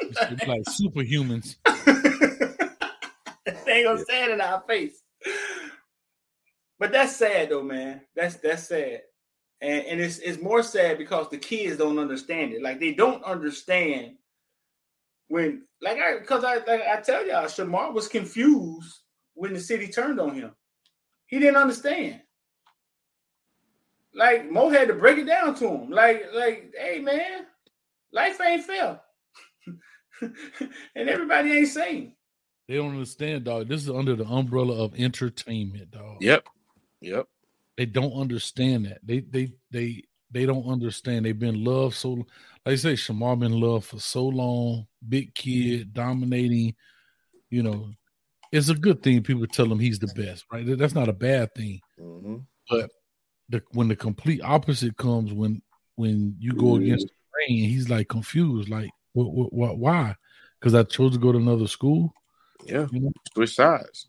It's 0.02 0.46
like 0.46 0.62
superhumans. 0.64 1.56
they 3.64 3.72
ain't 3.72 3.86
gonna 3.86 4.04
say 4.04 4.24
it 4.24 4.30
in 4.30 4.40
our 4.42 4.62
face. 4.68 5.02
But 6.78 6.92
that's 6.92 7.16
sad 7.16 7.48
though, 7.48 7.62
man. 7.62 8.02
That's 8.14 8.36
that's 8.36 8.68
sad. 8.68 9.00
And 9.62 9.86
and 9.86 10.00
it's 10.00 10.18
it's 10.18 10.42
more 10.42 10.62
sad 10.62 10.98
because 10.98 11.30
the 11.30 11.38
kids 11.38 11.78
don't 11.78 11.98
understand 11.98 12.52
it. 12.52 12.60
Like 12.60 12.78
they 12.78 12.92
don't 12.92 13.24
understand 13.24 14.16
when 15.28 15.62
like 15.80 15.98
I 15.98 16.18
because 16.18 16.44
I 16.44 16.56
like 16.56 16.82
I 16.82 17.00
tell 17.00 17.26
y'all, 17.26 17.44
Shemar 17.44 17.94
was 17.94 18.08
confused 18.08 18.98
when 19.42 19.52
the 19.54 19.58
city 19.58 19.88
turned 19.88 20.20
on 20.20 20.36
him. 20.36 20.52
He 21.26 21.40
didn't 21.40 21.56
understand. 21.56 22.20
Like 24.14 24.48
Mo 24.48 24.68
had 24.68 24.86
to 24.86 24.94
break 24.94 25.18
it 25.18 25.26
down 25.26 25.56
to 25.56 25.66
him. 25.66 25.90
Like, 25.90 26.26
like, 26.32 26.72
hey 26.78 27.00
man, 27.00 27.46
life 28.12 28.40
ain't 28.40 28.62
fair. 28.62 29.00
and 30.94 31.08
everybody 31.08 31.58
ain't 31.58 31.66
sane. 31.66 32.14
They 32.68 32.76
don't 32.76 32.90
understand, 32.90 33.42
dog. 33.42 33.66
This 33.66 33.82
is 33.82 33.90
under 33.90 34.14
the 34.14 34.26
umbrella 34.26 34.80
of 34.80 34.94
entertainment, 34.94 35.90
dog. 35.90 36.18
Yep. 36.20 36.46
Yep. 37.00 37.26
They 37.76 37.86
don't 37.86 38.12
understand 38.12 38.86
that. 38.86 39.00
They 39.02 39.20
they 39.28 39.54
they 39.72 40.04
they 40.30 40.46
don't 40.46 40.68
understand. 40.68 41.24
They've 41.24 41.36
been 41.36 41.64
loved 41.64 41.96
so 41.96 42.10
like 42.64 42.74
I 42.74 42.76
say, 42.76 42.92
Shemar 42.92 43.40
been 43.40 43.58
loved 43.58 43.86
for 43.86 43.98
so 43.98 44.24
long, 44.24 44.86
big 45.08 45.34
kid, 45.34 45.92
dominating, 45.92 46.76
you 47.50 47.64
know. 47.64 47.90
It's 48.52 48.68
a 48.68 48.74
good 48.74 49.02
thing 49.02 49.22
people 49.22 49.46
tell 49.46 49.72
him 49.72 49.78
he's 49.78 49.98
the 49.98 50.12
best, 50.14 50.44
right? 50.52 50.64
That's 50.78 50.94
not 50.94 51.08
a 51.08 51.12
bad 51.14 51.54
thing. 51.54 51.80
hmm 51.98 52.36
The 52.68 53.62
when 53.72 53.88
the 53.88 53.96
complete 53.96 54.42
opposite 54.42 54.96
comes 54.96 55.32
when 55.32 55.62
when 55.96 56.36
you 56.38 56.52
go 56.52 56.76
against 56.76 57.06
the 57.06 57.14
grain, 57.32 57.68
he's 57.68 57.88
like 57.88 58.08
confused, 58.08 58.68
like 58.68 58.90
what, 59.14 59.32
what, 59.32 59.52
what 59.52 59.78
why? 59.78 60.14
Because 60.60 60.74
I 60.74 60.84
chose 60.84 61.12
to 61.12 61.18
go 61.18 61.32
to 61.32 61.38
another 61.38 61.66
school. 61.66 62.12
Yeah. 62.66 62.86
You 62.92 63.00
know? 63.00 63.12
Switch 63.34 63.54
sides. 63.54 64.06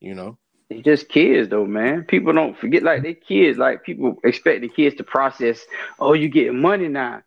You 0.00 0.14
know. 0.14 0.38
They 0.68 0.82
just 0.82 1.08
kids 1.08 1.48
though, 1.48 1.66
man. 1.66 2.04
People 2.04 2.32
don't 2.32 2.58
forget 2.58 2.82
like 2.82 3.02
they 3.02 3.14
kids. 3.14 3.56
Like 3.56 3.84
people 3.84 4.16
expect 4.24 4.62
the 4.62 4.68
kids 4.68 4.96
to 4.96 5.04
process. 5.04 5.60
Oh, 6.00 6.12
you 6.12 6.28
getting 6.28 6.60
money 6.60 6.88
now. 6.88 7.22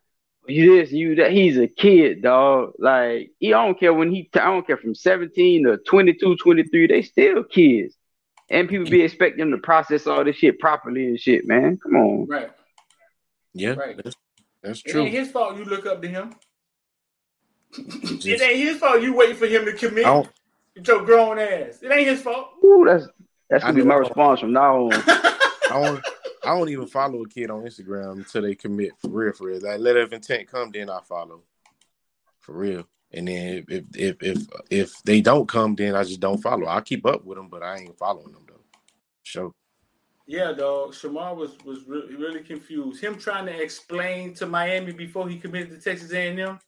You 0.46 0.76
this, 0.76 0.90
you 0.90 1.16
that. 1.16 1.32
He's 1.32 1.58
a 1.58 1.68
kid, 1.68 2.22
dog. 2.22 2.72
Like 2.78 3.30
he 3.38 3.52
I 3.54 3.64
don't 3.64 3.78
care 3.78 3.92
when 3.92 4.10
he. 4.10 4.28
I 4.34 4.46
don't 4.46 4.66
care 4.66 4.76
from 4.76 4.94
seventeen 4.94 5.64
to 5.64 5.76
22, 5.76 6.36
23. 6.36 6.86
They 6.86 7.02
still 7.02 7.44
kids, 7.44 7.94
and 8.48 8.68
people 8.68 8.86
be 8.90 9.02
expecting 9.02 9.38
them 9.38 9.50
to 9.52 9.58
process 9.58 10.06
all 10.06 10.24
this 10.24 10.36
shit 10.36 10.58
properly 10.58 11.06
and 11.06 11.20
shit. 11.20 11.46
Man, 11.46 11.76
come 11.76 11.96
on. 11.96 12.26
Right. 12.26 12.50
Yeah. 13.52 13.74
Right. 13.74 13.96
That's, 14.02 14.16
that's 14.62 14.82
It 14.84 14.92
true. 14.92 15.02
ain't 15.02 15.12
his 15.12 15.30
fault 15.30 15.56
you 15.56 15.64
look 15.64 15.86
up 15.86 16.00
to 16.02 16.08
him. 16.08 16.34
it 17.76 18.40
ain't 18.40 18.58
his 18.58 18.78
fault 18.78 19.02
you 19.02 19.14
waiting 19.14 19.36
for 19.36 19.46
him 19.46 19.64
to 19.66 19.72
commit 19.72 20.06
I 20.06 20.22
with 20.74 20.88
your 20.88 21.04
grown 21.04 21.38
ass. 21.38 21.82
It 21.82 21.92
ain't 21.92 22.08
his 22.08 22.22
fault. 22.22 22.48
Ooh, 22.64 22.84
that's 22.86 23.06
that's 23.50 23.62
gonna 23.62 23.74
be 23.76 23.82
my 23.82 23.96
response 23.96 24.40
from 24.40 24.52
now 24.52 24.90
on. 25.70 26.02
I 26.44 26.56
don't. 26.56 26.68
Even 26.68 26.86
follow 26.86 27.22
a 27.22 27.28
kid 27.28 27.50
on 27.50 27.62
Instagram 27.62 28.12
until 28.12 28.42
they 28.42 28.54
commit 28.54 28.92
for 28.98 29.08
real. 29.08 29.32
For 29.32 29.46
real, 29.46 29.60
like 29.62 29.80
let 29.80 29.96
of 29.96 30.12
intent 30.12 30.48
come, 30.48 30.70
then 30.70 30.90
I 30.90 31.00
follow 31.00 31.42
for 32.40 32.52
real. 32.52 32.86
And 33.12 33.28
then 33.28 33.64
if 33.68 33.84
if 33.94 34.16
if 34.20 34.38
if 34.70 35.02
they 35.02 35.20
don't 35.20 35.48
come, 35.48 35.74
then 35.74 35.94
I 35.94 36.04
just 36.04 36.20
don't 36.20 36.40
follow. 36.40 36.66
I'll 36.66 36.80
keep 36.80 37.04
up 37.06 37.24
with 37.24 37.36
them, 37.38 37.48
but 37.48 37.62
I 37.62 37.78
ain't 37.78 37.98
following 37.98 38.32
them 38.32 38.44
though. 38.46 38.60
Sure. 39.22 39.52
Yeah, 40.26 40.52
dog. 40.52 40.92
Shemar 40.92 41.34
was 41.34 41.56
was 41.64 41.82
really, 41.88 42.14
really 42.14 42.40
confused. 42.40 43.02
Him 43.02 43.18
trying 43.18 43.46
to 43.46 43.62
explain 43.62 44.32
to 44.34 44.46
Miami 44.46 44.92
before 44.92 45.28
he 45.28 45.38
committed 45.38 45.70
to 45.70 45.80
Texas 45.80 46.12
A&M. 46.12 46.60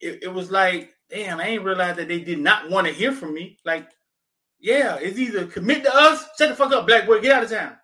It, 0.00 0.24
it 0.24 0.32
was 0.32 0.50
like, 0.50 0.94
damn, 1.08 1.40
I 1.40 1.48
ain't 1.48 1.64
realized 1.64 1.98
that 1.98 2.08
they 2.08 2.20
did 2.20 2.40
not 2.40 2.68
want 2.68 2.86
to 2.86 2.92
hear 2.92 3.10
from 3.10 3.32
me. 3.32 3.56
Like, 3.64 3.88
yeah, 4.60 4.96
it's 4.96 5.18
either 5.18 5.46
commit 5.46 5.82
to 5.84 5.96
us, 5.96 6.22
shut 6.36 6.50
the 6.50 6.54
fuck 6.54 6.72
up, 6.72 6.86
black 6.86 7.06
boy, 7.06 7.20
get 7.20 7.32
out 7.32 7.44
of 7.44 7.50
town. 7.50 7.77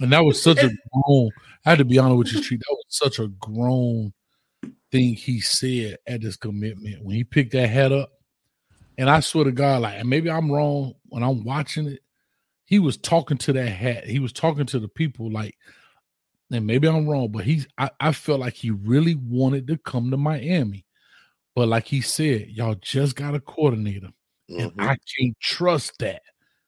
And 0.00 0.12
that 0.12 0.24
was 0.24 0.40
such 0.42 0.58
a 0.58 0.70
grown. 0.92 1.30
I 1.64 1.70
had 1.70 1.78
to 1.78 1.84
be 1.84 1.98
honest 1.98 2.18
with 2.18 2.32
you, 2.32 2.42
Treat. 2.42 2.60
That 2.60 2.70
was 2.70 2.84
such 2.88 3.18
a 3.18 3.28
grown 3.28 4.12
thing 4.90 5.14
he 5.14 5.40
said 5.40 5.98
at 6.06 6.22
this 6.22 6.36
commitment 6.36 7.04
when 7.04 7.14
he 7.14 7.24
picked 7.24 7.52
that 7.52 7.68
hat 7.68 7.92
up. 7.92 8.10
And 8.96 9.08
I 9.08 9.20
swear 9.20 9.44
to 9.44 9.52
God, 9.52 9.82
like, 9.82 9.98
and 9.98 10.08
maybe 10.08 10.30
I'm 10.30 10.50
wrong 10.50 10.94
when 11.06 11.22
I'm 11.22 11.44
watching 11.44 11.86
it. 11.86 12.00
He 12.64 12.78
was 12.78 12.96
talking 12.96 13.38
to 13.38 13.52
that 13.54 13.68
hat. 13.68 14.06
He 14.06 14.18
was 14.18 14.32
talking 14.32 14.66
to 14.66 14.78
the 14.80 14.88
people, 14.88 15.30
like, 15.30 15.56
and 16.50 16.66
maybe 16.66 16.88
I'm 16.88 17.08
wrong, 17.08 17.28
but 17.30 17.44
he's. 17.44 17.66
I, 17.78 17.90
I 18.00 18.12
felt 18.12 18.40
like 18.40 18.54
he 18.54 18.70
really 18.70 19.14
wanted 19.14 19.66
to 19.68 19.76
come 19.78 20.10
to 20.10 20.16
Miami, 20.16 20.84
but 21.54 21.68
like 21.68 21.86
he 21.86 22.00
said, 22.00 22.48
y'all 22.48 22.74
just 22.80 23.16
got 23.16 23.34
a 23.34 23.40
coordinator, 23.40 24.08
and 24.48 24.72
Mhm. 24.72 24.82
I 24.82 24.96
can't 25.18 25.38
trust 25.40 25.98
that. 26.00 26.22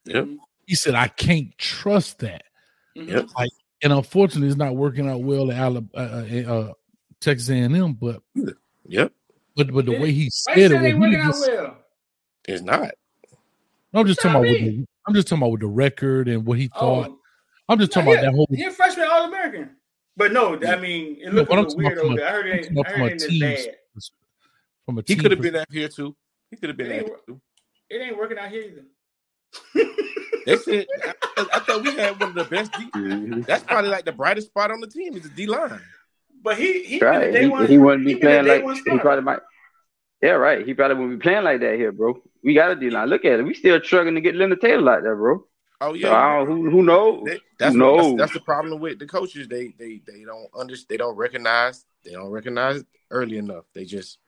Yep. 0.05 0.29
He 0.67 0.75
said, 0.75 0.95
I 0.95 1.09
can't 1.09 1.57
trust 1.59 2.21
that. 2.21 2.43
Mhm. 3.01 3.09
Yep. 3.37 3.49
and 3.83 3.93
unfortunately, 3.93 4.49
it's 4.49 4.57
not 4.57 4.75
working 4.77 5.09
out 5.09 5.23
well 5.23 5.51
at 5.51 5.57
Alabama, 5.57 5.89
uh, 6.47 6.53
uh, 6.53 6.73
Texas 7.21 7.49
A&M. 7.51 7.95
But 7.95 8.23
Yep. 8.87 9.13
but 9.57 9.73
but 9.73 9.87
the 9.87 9.93
Did 9.93 10.01
way 10.03 10.13
he 10.13 10.25
Why 10.47 10.55
said 10.55 10.57
you 10.59 10.65
it, 10.65 10.81
say 10.81 10.95
was 10.95 11.11
they 11.11 11.17
out 11.17 11.27
just- 11.27 11.49
well? 11.51 11.77
It's 12.49 12.63
not. 12.63 12.91
I'm 13.93 14.07
just 14.07 14.21
talking 14.21 14.31
about 14.39 14.43
with 14.49 14.61
the, 14.61 14.87
I'm 15.07 15.15
just 15.15 15.29
talking 15.29 15.43
about 15.43 15.53
with 15.53 15.61
the 15.61 15.67
record 15.67 16.29
and 16.29 16.47
what 16.47 16.59
he 16.59 16.69
thought. 16.69 17.09
Oh, 17.11 17.19
I'm 17.69 17.79
just 17.79 17.91
no, 17.95 18.03
talking 18.03 18.13
about 18.13 18.23
yeah, 18.25 18.31
that 18.31 18.37
whole. 18.37 18.47
He 18.51 18.65
a 18.65 18.71
freshman 18.71 19.09
All 19.11 19.25
American. 19.27 19.77
But 20.17 20.33
no, 20.33 20.59
I 20.67 20.77
mean, 20.77 21.17
it 21.21 21.33
looked 21.33 21.49
but 21.51 21.57
a 21.59 21.61
I'm 21.63 21.65
little 21.67 21.79
weird 21.79 21.99
over 21.99 22.13
a- 22.15 22.17
there. 22.17 22.29
I 22.29 22.31
heard 22.33 22.47
it 22.47 22.51
talking 22.51 22.65
ain't, 22.67 22.73
about 22.79 22.87
I 22.87 22.91
heard 22.99 23.01
a 23.01 23.05
it 23.07 23.11
ain't 23.13 23.21
team's 23.31 23.43
as 23.43 23.67
bad. 23.67 23.77
from 24.87 24.99
a 24.99 25.03
He 25.07 25.17
could 25.17 25.31
have 25.31 25.41
been 25.41 25.57
out 25.57 25.67
here 25.71 25.89
too. 25.89 26.17
He 26.51 26.57
could 26.57 26.69
have 26.71 26.77
been 26.77 26.87
It 26.87 26.93
out 26.93 26.99
ain't 26.99 27.07
here 27.09 27.17
too. 27.27 27.41
It 27.89 27.97
ain't 28.01 28.19
working 28.19 28.39
out 28.39 28.51
here 28.51 28.63
either. 28.63 28.85
They 30.47 30.57
said 30.57 30.87
I, 31.05 31.47
I 31.55 31.59
thought 31.61 31.83
we 31.83 31.95
had 31.95 32.19
one 32.19 32.31
of 32.31 32.35
the 32.35 32.45
best. 32.45 32.73
D, 32.73 32.89
Mhm. 32.95 33.45
that's 33.47 33.63
probably 33.65 33.91
like 33.91 34.05
the 34.05 34.13
brightest 34.13 34.49
spot 34.49 34.71
on 34.71 34.81
the 34.81 34.87
team 34.87 35.15
is 35.15 35.23
the 35.25 35.29
D 35.29 35.47
line. 35.47 35.81
But 36.43 36.57
he 36.59 36.83
he 36.85 36.99
Right. 36.99 37.21
been 37.21 37.29
a 37.29 37.33
day 37.33 37.43
He, 37.43 37.49
one. 37.49 37.67
he 37.67 37.79
wouldn't 37.79 38.07
be 38.07 38.15
he 38.15 38.21
playing 38.21 38.47
like 38.47 38.65
he 38.87 38.99
probably 38.99 39.23
might. 39.23 39.41
Yeah, 40.23 40.31
right. 40.33 40.67
He 40.67 40.75
probably 40.75 40.97
wouldn't 40.97 41.19
be 41.21 41.23
playing 41.23 41.45
like 41.45 41.61
that 41.61 41.75
here, 41.77 41.93
bro. 41.93 42.23
We 42.43 42.55
got 42.55 42.71
a 42.71 42.77
D 42.77 42.91
line. 42.91 43.09
Look 43.09 43.25
at 43.25 43.41
it. 43.41 43.43
We 43.43 43.55
still 43.55 43.81
struggling 43.83 44.15
to 44.15 44.21
get 44.21 44.35
Leonard 44.35 44.61
Taylor 44.61 44.81
like 44.83 45.03
that, 45.03 45.15
bro. 45.15 45.45
Oh 45.83 45.93
So 45.93 45.95
yeah, 45.95 46.15
I 46.15 46.39
don't, 46.39 46.47
who 46.47 46.71
who 46.71 46.83
knows? 46.83 47.25
They- 47.27 47.41
that's, 47.59 47.75
No. 47.75 47.97
that's 47.97 48.17
that's 48.19 48.33
the 48.35 48.41
problem 48.41 48.81
with 48.81 48.99
the 48.99 49.07
coaches. 49.07 49.47
They 49.49 49.75
they 49.79 50.01
they 50.07 50.25
don't 50.25 50.49
understand. 50.59 50.89
They 50.89 50.97
don't 50.97 51.17
recognize. 51.17 51.85
They 52.05 52.13
don't 52.13 52.31
recognize 52.31 52.83
early 53.11 53.37
enough. 53.37 53.65
They 53.75 53.85
just 53.85 54.19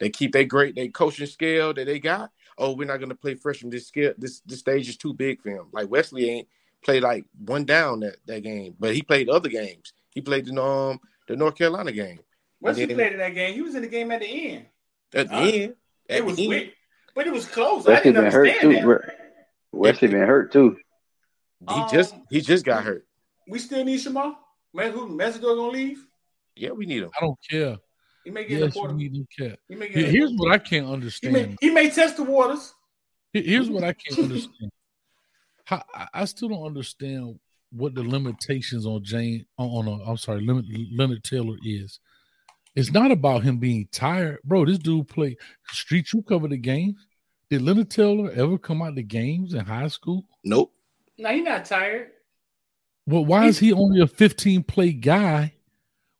they 0.00 0.08
keep 0.08 0.32
their 0.32 0.44
great 0.44 0.74
they 0.74 0.88
coaching 0.88 1.26
scale 1.26 1.74
that 1.74 1.84
they 1.84 1.98
got. 2.00 2.30
Oh, 2.58 2.72
we're 2.74 2.86
not 2.86 2.98
gonna 3.00 3.14
play 3.14 3.34
freshman. 3.34 3.70
This 3.70 3.88
scale 3.88 4.14
this 4.18 4.40
this 4.40 4.60
stage 4.60 4.88
is 4.88 4.96
too 4.96 5.12
big 5.14 5.42
for 5.42 5.50
him. 5.50 5.66
Like 5.72 5.90
Wesley 5.90 6.30
ain't 6.30 6.48
played 6.82 7.02
like 7.02 7.24
one 7.44 7.64
down 7.64 8.00
that 8.00 8.16
that 8.26 8.42
game, 8.42 8.74
but 8.78 8.94
he 8.94 9.02
played 9.02 9.28
other 9.28 9.48
games. 9.48 9.92
He 10.10 10.20
played 10.20 10.46
the 10.46 10.62
um 10.62 11.00
the 11.26 11.36
North 11.36 11.56
Carolina 11.56 11.90
game 11.92 12.20
Wesley 12.60 12.86
then- 12.86 12.96
played 12.96 13.12
in 13.12 13.18
that 13.18 13.34
game. 13.34 13.54
He 13.54 13.62
was 13.62 13.74
in 13.74 13.82
the 13.82 13.88
game 13.88 14.10
at 14.12 14.20
the 14.20 14.26
end. 14.26 14.66
at 15.14 15.28
the 15.28 15.34
Huh? 15.34 15.42
end. 15.42 15.74
At 16.08 16.18
It 16.18 16.24
was 16.24 16.36
the 16.36 16.42
end. 16.42 16.48
weird, 16.50 16.72
but 17.14 17.26
it 17.26 17.32
was 17.32 17.46
close. 17.46 17.86
I 17.86 17.90
Wesley 17.92 18.12
didn't 18.12 18.24
been 18.24 18.32
hurt 18.32 18.48
understand 18.48 18.82
too. 18.84 18.88
that. 18.88 19.18
Wesley 19.72 20.08
been 20.08 20.26
hurt 20.26 20.52
too. 20.52 20.76
He 21.68 21.82
just 21.90 22.14
Um, 22.14 22.26
he 22.30 22.40
just 22.40 22.64
got 22.64 22.84
hurt. 22.84 23.06
We 23.48 23.58
still 23.58 23.84
need 23.84 23.98
Shemar. 24.00 24.36
Man, 24.72 24.92
who 24.92 25.08
Mesidor 25.08 25.40
gonna 25.56 25.68
leave? 25.68 26.06
Yeah, 26.56 26.70
we 26.70 26.84
need 26.86 27.02
him. 27.02 27.10
I 27.16 27.24
don't 27.24 27.38
care. 27.50 27.76
He 28.24 28.30
may 28.30 28.44
get 28.44 28.52
in 28.52 28.60
the 28.60 28.66
Yes, 28.66 28.74
you 28.74 28.80
portal. 28.80 28.96
need 28.96 29.26
to. 29.38 29.56
He 29.68 29.74
may 29.74 29.86
get 29.88 29.96
Here- 29.96 30.06
the 30.06 30.10
Here's 30.12 30.30
portal. 30.30 30.46
what 30.46 30.52
I 30.52 30.58
can't 30.58 30.86
he 30.86 30.92
understand. 30.92 31.32
may 31.34 31.56
he 31.60 31.70
may 31.70 31.90
test 31.90 32.16
the 32.16 32.24
waters. 32.24 32.74
Here's 33.32 33.68
what 33.68 33.84
I 33.84 33.92
can't 33.92 34.18
understand. 34.20 34.70
How, 35.64 35.82
I- 35.94 36.08
I 36.14 36.24
still 36.26 36.48
don't 36.48 36.64
understand 36.66 37.38
what 37.70 37.94
the 37.94 38.02
limitations 38.02 38.86
on 38.86 39.02
Jane 39.02 39.44
on, 39.58 39.88
on 39.88 40.00
a, 40.00 40.04
I'm 40.04 40.16
sorry, 40.16 40.40
limit, 40.40 40.66
Leonard 40.92 41.24
Taylor 41.24 41.56
is. 41.64 41.98
It's 42.76 42.92
not 42.92 43.10
about 43.10 43.42
him 43.44 43.58
being 43.58 43.88
tired, 43.92 44.38
bro. 44.44 44.64
This 44.64 44.78
dude 44.78 45.08
played 45.08 45.36
street. 45.68 46.12
You 46.12 46.22
cover 46.22 46.48
the 46.48 46.56
games. 46.56 47.06
Did 47.50 47.62
Leonard 47.62 47.90
Taylor 47.90 48.30
ever 48.32 48.58
come 48.58 48.82
out 48.82 48.96
to 48.96 49.02
games 49.02 49.54
in 49.54 49.64
high 49.64 49.88
school? 49.88 50.26
Nope. 50.44 50.72
No, 51.18 51.30
he's 51.32 51.44
not 51.44 51.64
tired. 51.64 52.10
Well, 53.06 53.24
why 53.24 53.46
is 53.46 53.58
he 53.58 53.72
only 53.72 54.00
a 54.00 54.06
15 54.06 54.62
play 54.64 54.92
guy 54.92 55.53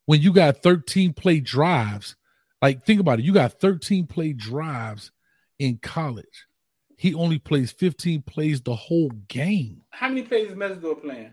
when 0.05 0.21
you 0.21 0.31
got 0.33 0.61
13 0.63 1.13
play 1.13 1.39
drives? 1.39 2.15
Like, 2.61 2.85
think 2.85 2.99
about 2.99 3.19
it. 3.19 3.25
You 3.25 3.33
got 3.33 3.53
13 3.59 4.07
play 4.07 4.33
drives 4.33 5.11
in 5.59 5.77
college. 5.77 6.45
He 6.97 7.13
only 7.13 7.37
plays 7.39 7.71
15 7.71 8.21
plays 8.23 8.61
the 8.61 8.75
whole 8.75 9.09
game. 9.27 9.81
How 9.89 10.07
many 10.09 10.23
plays 10.23 10.49
is 10.49 10.55
Mesidor 10.55 11.01
playing? 11.01 11.31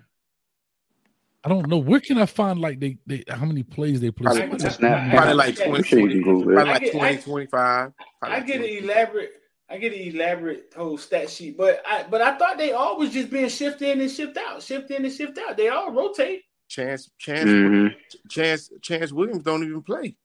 I 1.45 1.49
don't 1.49 1.69
know. 1.69 1.79
Where 1.79 2.01
can 2.01 2.19
I 2.19 2.27
find 2.27 2.61
like 2.61 2.79
they, 2.79 2.99
they 3.07 3.25
how 3.29 3.45
many 3.45 3.63
plays 3.65 4.01
they 4.01 4.11
play? 4.13 4.25
Probably 4.27 4.59
Somebody- 4.59 5.11
Probably 5.11 5.35
like 5.35 5.61
I'm 5.61 5.69
20, 5.71 5.83
sure 5.85 5.99
you 6.01 6.09
can 6.09 6.23
Google 6.23 6.51
it. 6.53 6.55
probably 6.55 6.71
I 6.71 6.73
like 6.75 6.83
get- 6.83 6.93
20, 6.93 7.09
I- 7.17 7.21
25. 7.21 7.93
I 8.23 8.29
like 8.29 8.47
get 8.47 8.61
an 8.61 8.85
elaborate. 8.85 9.33
I 9.69 9.79
get 9.79 9.93
an 9.95 10.01
elaborate 10.01 10.73
whole 10.77 10.99
stat 10.99 11.31
sheet, 11.31 11.57
but 11.57 11.83
I 11.87 12.05
but 12.09 12.21
I 12.21 12.37
thought 12.37 12.59
they 12.59 12.73
all 12.73 12.99
was 12.99 13.11
just 13.11 13.31
being 13.31 13.49
shifted 13.49 13.89
in 13.89 14.01
and 14.03 14.11
shift 14.11 14.37
out, 14.37 14.63
shift 14.63 14.91
in 14.91 15.05
and 15.05 15.13
shift 15.15 15.39
out. 15.39 15.57
They 15.57 15.69
all 15.69 15.91
rotate. 15.93 16.43
Chance, 16.73 17.11
Chance, 17.19 17.51
Mhm. 17.51 17.95
Chance, 18.31 18.71
Chance 18.81 19.13
Williams 19.13 19.43
don't 19.43 19.63
even 19.63 19.83
play. 19.83 20.17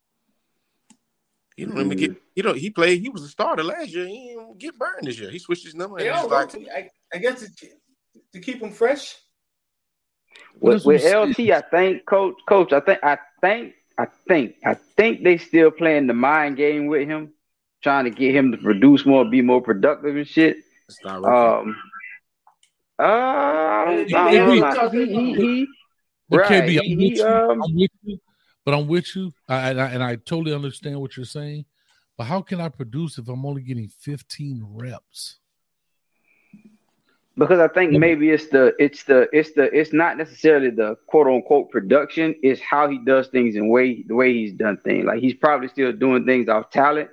He 1.57 1.65
don't 1.65 1.77
even 1.77 1.89
Mhm. 1.89 1.97
get. 1.99 2.21
He 2.35 2.41
don't. 2.41 2.57
He 2.57 2.69
played. 2.69 3.01
He 3.01 3.09
was 3.09 3.23
a 3.23 3.27
starter 3.27 3.63
last 3.65 3.89
year. 3.89 4.07
He 4.07 4.29
didn't 4.29 4.57
get 4.57 4.77
burned 4.79 5.05
this 5.07 5.19
year. 5.19 5.29
He 5.29 5.39
switched 5.39 5.65
his 5.65 5.75
number. 5.75 5.97
They 5.97 6.07
And 6.07 6.15
all 6.17 6.29
like, 6.29 6.53
rotate. 6.53 6.69
I, 6.73 6.89
I 7.13 7.17
guess 7.17 7.41
to, 7.41 7.67
to 8.31 8.39
keep 8.39 8.61
him 8.61 8.71
fresh. 8.71 9.17
With, 10.61 10.85
with 10.85 11.03
LT, 11.03 11.51
I 11.51 11.61
think, 11.69 12.05
coach, 12.05 12.35
coach, 12.47 12.71
I 12.71 12.79
think, 12.79 12.99
I 13.03 13.17
think, 13.41 13.73
I 13.97 14.05
think, 14.27 14.55
I 14.65 14.73
think 14.75 15.23
they 15.23 15.37
still 15.37 15.69
playing 15.71 16.07
the 16.07 16.13
mind 16.13 16.55
game 16.55 16.87
with 16.87 17.07
him, 17.09 17.33
trying 17.83 18.05
to 18.05 18.11
get 18.11 18.33
him 18.33 18.51
to 18.53 18.57
produce 18.57 19.05
more, 19.05 19.25
be 19.29 19.41
more 19.41 19.61
productive 19.61 20.15
and 20.15 20.27
shit. 20.27 20.57
it's 20.87 21.03
not 21.03 21.21
working. 21.21 21.73
Um, 21.73 21.75
uh, 22.99 23.03
I 23.03 23.85
don't 23.85 24.09
Yeah, 24.09 24.31
yeah, 24.31 24.45
know. 24.45 24.53
yeah. 24.53 24.61
Like, 24.73 24.91
he, 24.93 25.05
he, 25.05 25.33
he, 25.33 25.67
But 26.29 26.39
right. 26.39 26.63
KB, 26.63 26.77
I'm 26.79 26.83
He, 26.85 26.95
with 26.95 27.13
he, 27.13 27.15
you. 27.17 27.25
um, 27.25 27.63
I'm 27.63 27.75
with 27.75 27.91
you. 28.03 28.19
But 28.65 28.73
I'm 28.73 28.87
with 28.87 29.15
you. 29.15 29.33
I, 29.47 29.69
and, 29.69 29.81
I, 29.81 29.87
and 29.91 30.03
I 30.03 30.15
totally 30.17 30.53
understand 30.53 30.99
what 30.99 31.15
you're 31.15 31.25
saying. 31.25 31.65
But 32.17 32.25
how 32.25 32.41
can 32.41 32.59
I 32.59 32.69
produce 32.69 33.17
if 33.17 33.29
I'm 33.29 33.45
only 33.45 33.61
getting 33.61 33.87
15 33.87 34.65
reps? 34.67 35.39
because 37.37 37.59
I 37.59 37.67
think 37.67 37.91
maybe 37.93 38.31
it's 38.31 38.47
the 38.47 38.73
it's 38.79 39.03
the 39.03 39.29
it's 39.31 39.51
the 39.51 39.63
it's 39.77 39.93
not 39.93 40.17
necessarily 40.17 40.71
the 40.71 40.95
quote 41.05 41.27
unquote 41.27 41.69
production. 41.69 42.33
It's 42.41 42.59
how 42.59 42.89
he 42.89 42.97
does 43.05 43.27
things 43.27 43.55
and 43.55 43.69
way 43.69 44.01
the 44.03 44.15
way 44.15 44.33
he's 44.33 44.53
done 44.53 44.77
things. 44.83 45.05
Like 45.05 45.19
he's 45.19 45.35
probably 45.35 45.67
still 45.67 45.93
doing 45.93 46.25
things 46.25 46.49
off 46.49 46.69
talent 46.71 47.09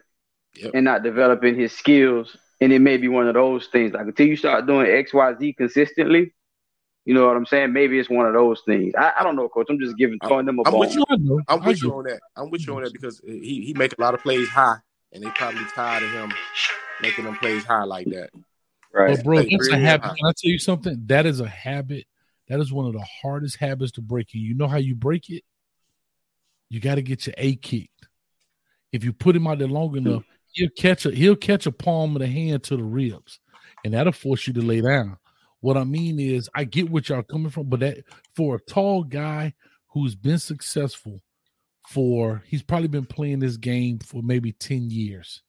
Yep. 0.57 0.71
and 0.75 0.85
not 0.85 1.03
developing 1.03 1.57
his 1.59 1.73
skills. 1.73 2.37
And 2.61 2.73
it 2.73 2.79
may 2.79 2.97
be 2.97 3.09
one 3.09 3.27
of 3.27 3.35
those 3.35 3.67
things. 3.67 3.93
Like 3.93 4.07
until 4.07 4.27
you 4.27 4.37
start 4.37 4.67
doing 4.67 4.87
X 4.87 5.13
Y 5.13 5.35
Z 5.39 5.53
consistently, 5.55 6.33
you 7.05 7.15
know 7.15 7.27
what 7.27 7.37
I'm 7.37 7.47
saying? 7.47 7.73
Maybe 7.73 7.99
it's 7.99 8.09
one 8.09 8.27
of 8.27 8.33
those 8.33 8.63
things. 8.65 8.95
I, 8.97 9.13
I 9.21 9.23
don't 9.23 9.37
know, 9.37 9.49
coach. 9.49 9.67
I'm 9.69 9.79
just 9.79 9.97
giving 9.97 10.19
throwing 10.27 10.47
them 10.47 10.59
a 10.59 10.63
I'm 10.67 10.73
ball. 10.73 10.81
with 10.81 10.95
you. 10.95 11.05
I 11.09 11.17
know. 11.17 11.41
I'm 11.49 11.63
with 11.63 11.83
you 11.83 11.95
on 11.95 12.05
that. 12.05 12.21
I'm 12.37 12.51
with 12.51 12.67
you 12.67 12.77
on 12.77 12.83
that 12.83 12.89
mm-hmm. 12.89 13.01
because 13.01 13.21
he 13.25 13.63
he 13.67 13.75
make 13.75 13.97
a 13.97 14.01
lot 14.01 14.15
of 14.15 14.21
plays 14.21 14.49
high, 14.49 14.77
and 15.13 15.23
they 15.23 15.29
probably 15.31 15.65
tired 15.75 16.03
of 16.03 16.11
him 16.11 16.33
making 17.03 17.25
them 17.25 17.37
plays 17.37 17.65
high 17.65 17.85
like 17.85 18.07
that. 18.07 18.31
Right. 18.93 19.17
But 19.17 19.25
bro, 19.25 19.39
Like, 19.39 19.49
that's 19.51 19.69
a 19.69 19.79
habit. 19.79 20.07
high. 20.07 20.15
Can 20.17 20.27
I 20.27 20.33
tell 20.37 20.51
you 20.51 20.59
something? 20.59 21.03
That 21.07 21.27
is 21.27 21.41
a 21.41 21.49
habit. 21.49 22.07
That 22.49 22.61
is 22.61 22.73
one 22.73 22.87
of 22.87 22.93
the 22.93 23.05
hardest 23.23 23.57
habits 23.57 23.93
to 23.93 24.03
break. 24.03 24.29
And 24.35 24.43
you 24.43 24.55
know 24.55 24.69
how 24.69 24.77
you 24.77 24.95
break 24.95 25.31
it? 25.31 25.43
You 26.71 26.81
got 26.81 26.97
to 26.97 27.03
get 27.03 27.27
your 27.27 27.35
A 27.39 27.57
kicked. 27.57 28.09
If 28.93 29.05
you 29.05 29.13
put 29.13 29.35
him 29.35 29.47
out 29.47 29.59
there 29.59 29.69
long 29.69 29.97
enough, 29.97 30.23
he'll 30.53 30.71
catch 30.71 31.05
a 31.05 31.11
he'll 31.11 31.37
catch 31.37 31.67
a 31.67 31.73
palm 31.73 32.15
of 32.15 32.21
the 32.21 32.29
hand 32.29 32.63
to 32.65 32.77
the 32.77 32.83
ribs, 32.83 33.41
and 33.85 33.95
that'll 33.95 34.13
force 34.13 34.47
you 34.47 34.53
to 34.55 34.63
lay 34.63 34.81
down. 34.81 35.19
What 35.65 35.79
I 35.79 35.85
mean 35.85 36.21
is, 36.21 36.51
I 36.55 36.65
get 36.65 36.91
what 36.91 37.09
y'all 37.09 37.23
coming 37.23 37.49
from, 37.49 37.71
but 37.71 37.81
that 37.81 37.97
for 38.37 38.57
a 38.57 38.71
tall 38.71 39.03
guy 39.03 39.55
who's 39.89 40.15
been 40.15 40.39
successful 40.39 41.23
for 41.89 42.43
he's 42.45 42.63
probably 42.63 42.89
been 42.89 43.07
playing 43.07 43.39
this 43.39 43.57
game 43.57 43.99
for 44.01 44.21
maybe 44.23 44.53
10 44.53 44.91
years. 44.91 45.41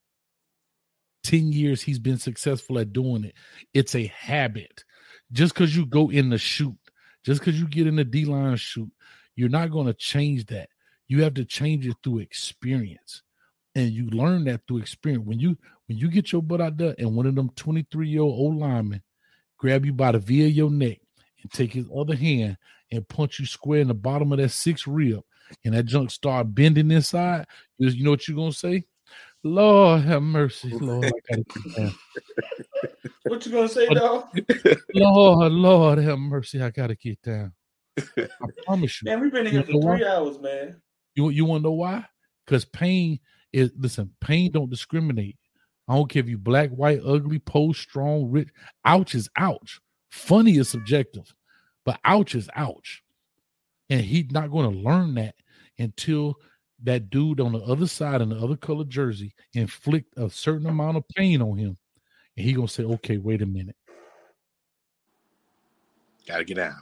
10 1.26 1.52
years 1.52 1.82
he's 1.82 2.00
been 2.00 2.18
successful 2.18 2.80
at 2.80 2.94
doing 2.94 3.26
it. 3.26 3.34
It's 3.74 3.94
a 3.94 4.08
habit. 4.08 4.86
Just 5.34 5.54
because 5.54 5.76
you 5.76 5.86
go 5.86 6.10
in 6.10 6.30
the 6.30 6.38
shoot, 6.38 6.78
just 7.26 7.42
because 7.42 7.60
you 7.60 7.68
get 7.68 7.86
in 7.86 7.98
the 7.98 8.06
D 8.06 8.24
line 8.24 8.56
shoot, 8.56 8.90
you're 9.36 9.50
not 9.50 9.70
going 9.70 9.88
to 9.88 9.94
change 9.94 10.46
that. 10.46 10.70
You 11.10 11.24
have 11.24 11.34
to 11.34 11.44
change 11.44 11.86
it 11.88 11.98
through 12.02 12.20
experience. 12.20 13.22
And 13.76 13.92
you 13.92 14.10
learn 14.12 14.46
that 14.46 14.62
through 14.66 14.78
experience. 14.78 15.26
When 15.26 15.42
you 15.42 15.58
when 15.88 15.98
you 15.98 16.10
get 16.10 16.32
your 16.32 16.42
butt 16.42 16.62
out 16.62 16.78
there 16.78 16.96
and 17.00 17.18
one 17.18 17.26
of 17.26 17.36
them 17.36 17.50
23 17.58 18.08
year 18.08 18.22
old 18.22 18.40
old 18.40 18.56
linemen 18.56 19.02
grab 19.66 19.84
you 19.84 19.94
by 19.94 20.12
the 20.12 20.20
V 20.20 20.46
of 20.46 20.52
your 20.52 20.70
neck 20.70 21.00
and 21.42 21.52
take 21.52 21.74
his 21.74 21.88
other 21.96 22.16
hand 22.16 22.56
and 22.92 23.08
punch 23.08 23.40
you 23.40 23.48
square 23.48 23.80
in 23.80 23.88
the 23.88 23.96
bottom 23.96 24.32
of 24.32 24.38
that 24.38 24.50
six 24.50 24.86
rib, 24.86 25.24
and 25.64 25.74
that 25.74 25.88
junk 25.88 26.12
start 26.12 26.54
bending 26.54 26.92
inside, 26.92 27.48
you 27.80 27.90
you 27.90 28.04
know 28.04 28.12
what 28.12 28.28
you're 28.28 28.38
gonna 28.38 28.52
say? 28.52 28.86
Lord 29.42 30.02
have 30.02 30.22
mercy, 30.22 30.70
Lord, 30.80 31.06
I 31.08 31.12
gotta 31.28 31.44
get 31.44 31.76
down. 31.76 31.96
What 33.24 33.44
you 33.44 33.52
gonna 33.52 33.68
say, 33.68 33.88
dog? 33.88 34.28
Lord, 34.94 35.52
Lord 35.52 35.98
have 35.98 36.20
mercy, 36.20 36.62
I 36.62 36.70
gotta 36.70 36.94
get 36.94 37.20
down. 37.24 37.52
I 37.98 38.28
promise 38.68 39.02
you. 39.02 39.10
Man, 39.10 39.20
we've 39.20 39.32
been 39.32 39.48
in 39.48 39.54
You 39.54 39.60
here 39.62 39.74
know 39.74 39.82
for 39.82 39.88
what? 39.88 39.98
three 39.98 40.06
hours, 40.06 40.40
man. 40.40 40.80
You 41.16 41.30
you 41.30 41.44
want 41.46 41.62
to 41.62 41.70
know 41.70 41.74
why? 41.74 42.06
Because 42.46 42.66
pain 42.66 43.20
is 43.52 43.72
listen. 43.76 44.12
Pain 44.22 44.52
don't 44.52 44.70
discriminate. 44.70 45.38
I 45.88 45.96
don't 45.96 46.10
care 46.10 46.22
if 46.22 46.30
you 46.30 46.38
black, 46.38 46.72
white, 46.72 47.02
ugly, 47.06 47.40
post, 47.40 47.82
strong, 47.82 48.32
rich. 48.32 48.50
Ouch 48.86 49.14
is 49.16 49.30
ouch. 49.38 49.80
Funny 50.10 50.58
is 50.58 50.70
subjective, 50.70 51.34
but 51.84 52.00
ouch 52.04 52.36
is 52.36 52.50
ouch. 52.56 53.04
And 53.90 54.02
he's 54.02 54.32
not 54.32 54.52
going 54.52 54.72
to 54.72 54.80
learn 54.80 55.16
that 55.16 55.36
until 55.78 56.38
that 56.84 57.10
dude 57.10 57.40
on 57.40 57.54
the 57.54 57.60
other 57.60 57.88
side 57.88 58.22
in 58.22 58.30
the 58.30 58.38
other 58.38 58.56
color 58.56 58.84
jersey 58.84 59.34
inflict 59.54 60.14
a 60.18 60.30
certain 60.30 60.68
amount 60.68 60.98
of 60.98 61.08
pain 61.10 61.42
on 61.42 61.58
him, 61.58 61.78
and 62.38 62.46
he 62.46 62.54
gonna 62.54 62.68
say, 62.68 62.84
"Okay, 62.84 63.18
wait 63.18 63.42
a 63.42 63.46
minute." 63.46 63.76
Got 66.28 66.38
to 66.38 66.44
get 66.44 66.58
out. 66.58 66.74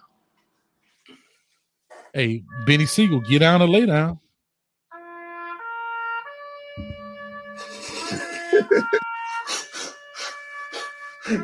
Hey, 2.14 2.44
Benny 2.66 2.86
Siegel, 2.86 3.20
get 3.22 3.40
down 3.40 3.62
or 3.62 3.68
lay 3.68 3.86
down. 3.86 4.20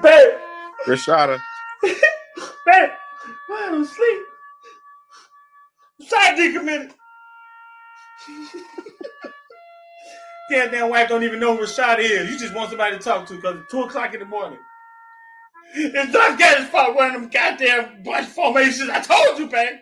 Babe, 0.01 0.33
Rashada, 0.87 1.39
babe, 1.81 2.89
why 3.47 3.65
I 3.65 3.69
don't 3.71 3.85
sleep? 3.85 4.21
Side 6.01 6.37
decommitted. 6.37 6.93
Goddamn 10.51 10.89
wife 10.89 11.09
don't 11.09 11.23
even 11.23 11.39
know 11.39 11.55
who 11.55 11.63
Rashad 11.63 11.99
is. 11.99 12.31
You 12.31 12.39
just 12.39 12.55
want 12.55 12.69
somebody 12.69 12.97
to 12.97 13.03
talk 13.03 13.27
to 13.27 13.35
because 13.35 13.57
it's 13.57 13.71
two 13.71 13.83
o'clock 13.83 14.13
in 14.13 14.19
the 14.19 14.25
morning. 14.25 14.59
It's 15.75 16.11
Josh 16.11 16.39
Gattis' 16.39 16.67
fault 16.69 16.95
one 16.95 17.15
of 17.15 17.21
them 17.21 17.29
goddamn 17.29 18.03
bunch 18.03 18.27
formations. 18.27 18.89
I 18.89 19.01
told 19.01 19.39
you, 19.39 19.47
babe. 19.47 19.77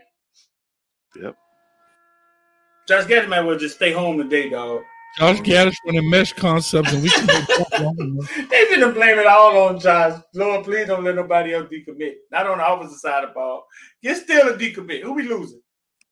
Yep. 1.21 1.37
Josh 2.87 3.05
Gattis 3.05 3.29
might 3.29 3.41
well 3.41 3.57
just 3.57 3.75
stay 3.75 3.93
home 3.93 4.17
today, 4.17 4.49
dog. 4.49 4.81
Josh 5.17 5.39
Gattis 5.39 5.75
running 5.85 6.09
mesh 6.09 6.33
concepts, 6.33 6.93
and 6.93 7.01
we 7.01 7.09
can 7.09 7.25
go 7.25 7.37
They've 8.49 8.69
been 8.69 8.93
blame 8.93 9.17
it 9.17 9.25
all 9.25 9.57
on 9.67 9.79
Josh. 9.79 10.21
Lord, 10.35 10.63
please 10.63 10.87
don't 10.87 11.03
let 11.03 11.15
nobody 11.15 11.55
else 11.55 11.67
decommit. 11.71 12.13
Not 12.31 12.45
on 12.47 12.59
the 12.59 12.63
opposite 12.63 12.99
side 12.99 13.23
of 13.23 13.31
the 13.31 13.33
ball. 13.33 13.65
Get 14.03 14.17
still 14.17 14.49
a 14.49 14.57
decommit. 14.57 15.01
Who 15.01 15.13
we 15.13 15.23
losing? 15.23 15.61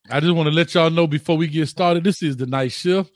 I 0.09 0.19
just 0.19 0.35
want 0.35 0.47
to 0.47 0.53
let 0.53 0.73
y'all 0.73 0.89
know 0.89 1.05
before 1.07 1.37
we 1.37 1.47
get 1.47 1.67
started. 1.67 2.03
This 2.03 2.23
is 2.23 2.37
the 2.37 2.45
night 2.45 2.71
shift. 2.71 3.11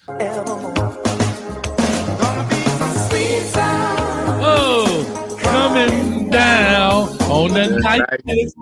Oh, 4.42 5.40
coming 5.42 6.30
down 6.30 7.10
on 7.30 7.54
the 7.54 7.80
night 7.80 8.02
shift. 8.28 8.56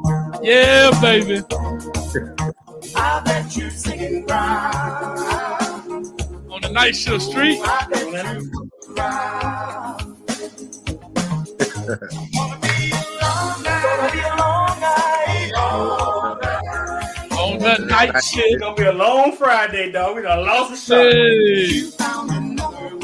Yeah, 0.43 0.91
baby. 1.01 1.41
I 2.95 3.21
bet 3.25 3.55
you 3.55 3.69
singing 3.69 4.25
round. 4.25 5.26
On 6.77 6.85
the 6.85 6.91
night 6.91 6.95
shift 6.95 7.23
street. 7.23 7.59
I 7.63 7.87
bet 7.89 8.05
you 8.05 8.11
round. 8.11 8.51
Gonna 12.21 12.59
be 12.61 12.91
a 12.91 13.05
long 13.21 13.63
night. 13.63 13.83
Gonna 13.83 14.11
be 14.11 14.19
a 14.19 14.35
long 14.37 14.79
night. 14.79 15.51
Long 15.55 16.39
night. 16.41 17.33
On 17.39 17.59
the 17.59 17.85
night 17.85 18.11
It's 18.15 18.27
shift. 18.29 18.59
gonna 18.61 18.75
be 18.75 18.83
a 18.83 18.91
long 18.93 19.31
Friday, 19.33 19.91
dog. 19.91 20.15
We 20.17 20.21
done 20.23 20.45
lost 20.45 20.71
the 20.71 20.77
shot. 20.77 21.11
Hey. 21.13 21.81
Found. 21.97 22.59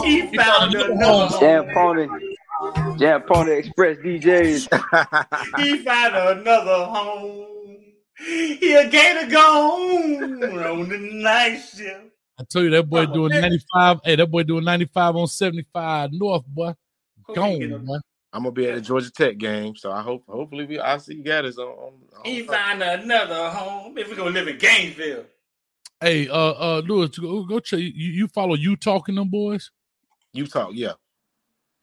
He 0.05 0.35
found 0.35 0.75
another 0.75 0.91
another 0.91 1.27
home. 1.27 1.39
Jam 1.39 1.65
Pony, 1.73 2.07
Jam 2.99 3.21
Pony 3.23 3.51
Express 3.53 3.97
DJs. 3.99 4.67
He 5.57 5.77
found 5.83 6.15
another 6.15 6.85
home. 6.85 7.47
He 8.17 8.73
a 8.75 8.89
gator 8.89 9.29
gone 9.31 10.43
on 10.43 10.89
the 10.89 10.97
night 10.97 11.57
shift. 11.59 12.12
I 12.39 12.43
tell 12.49 12.63
you, 12.63 12.69
that 12.71 12.89
boy 12.89 13.03
Oh, 13.03 13.13
doing 13.13 13.29
man. 13.29 13.41
95. 13.41 13.99
Hey, 14.03 14.15
that 14.15 14.27
boy 14.31 14.43
doing 14.43 14.63
95 14.65 15.15
on 15.15 15.27
75 15.27 16.11
North, 16.13 16.45
boy. 16.47 16.73
Who 17.27 17.35
Gone, 17.35 17.61
him? 17.61 17.85
boy. 17.85 17.97
I'm 18.33 18.43
gonna 18.43 18.51
be 18.51 18.67
at 18.67 18.73
the 18.75 18.81
Georgia 18.81 19.11
Tech 19.11 19.37
game, 19.37 19.75
so 19.75 19.91
I 19.91 20.01
hope 20.01 20.23
hopefully 20.27 20.65
we 20.65 20.79
I 20.79 20.97
see 20.97 21.21
Gattis 21.21 21.57
on. 21.59 21.67
on, 21.67 21.93
on 22.17 22.25
He 22.25 22.41
find 22.41 22.81
another 22.81 23.49
home. 23.51 23.95
If 23.97 24.09
we 24.09 24.15
gonna 24.15 24.31
live 24.31 24.47
in 24.47 24.57
Gainesville. 24.57 25.25
Hey, 26.01 26.27
uh, 26.27 26.35
uh, 26.35 26.81
Lewis, 26.85 27.17
go, 27.17 27.43
go 27.43 27.59
check. 27.59 27.79
You, 27.79 27.87
you 27.89 28.27
follow 28.27 28.55
you 28.55 28.75
talking 28.75 29.15
them 29.15 29.29
boys? 29.29 29.69
You 30.33 30.47
talk, 30.47 30.71
yeah. 30.73 30.93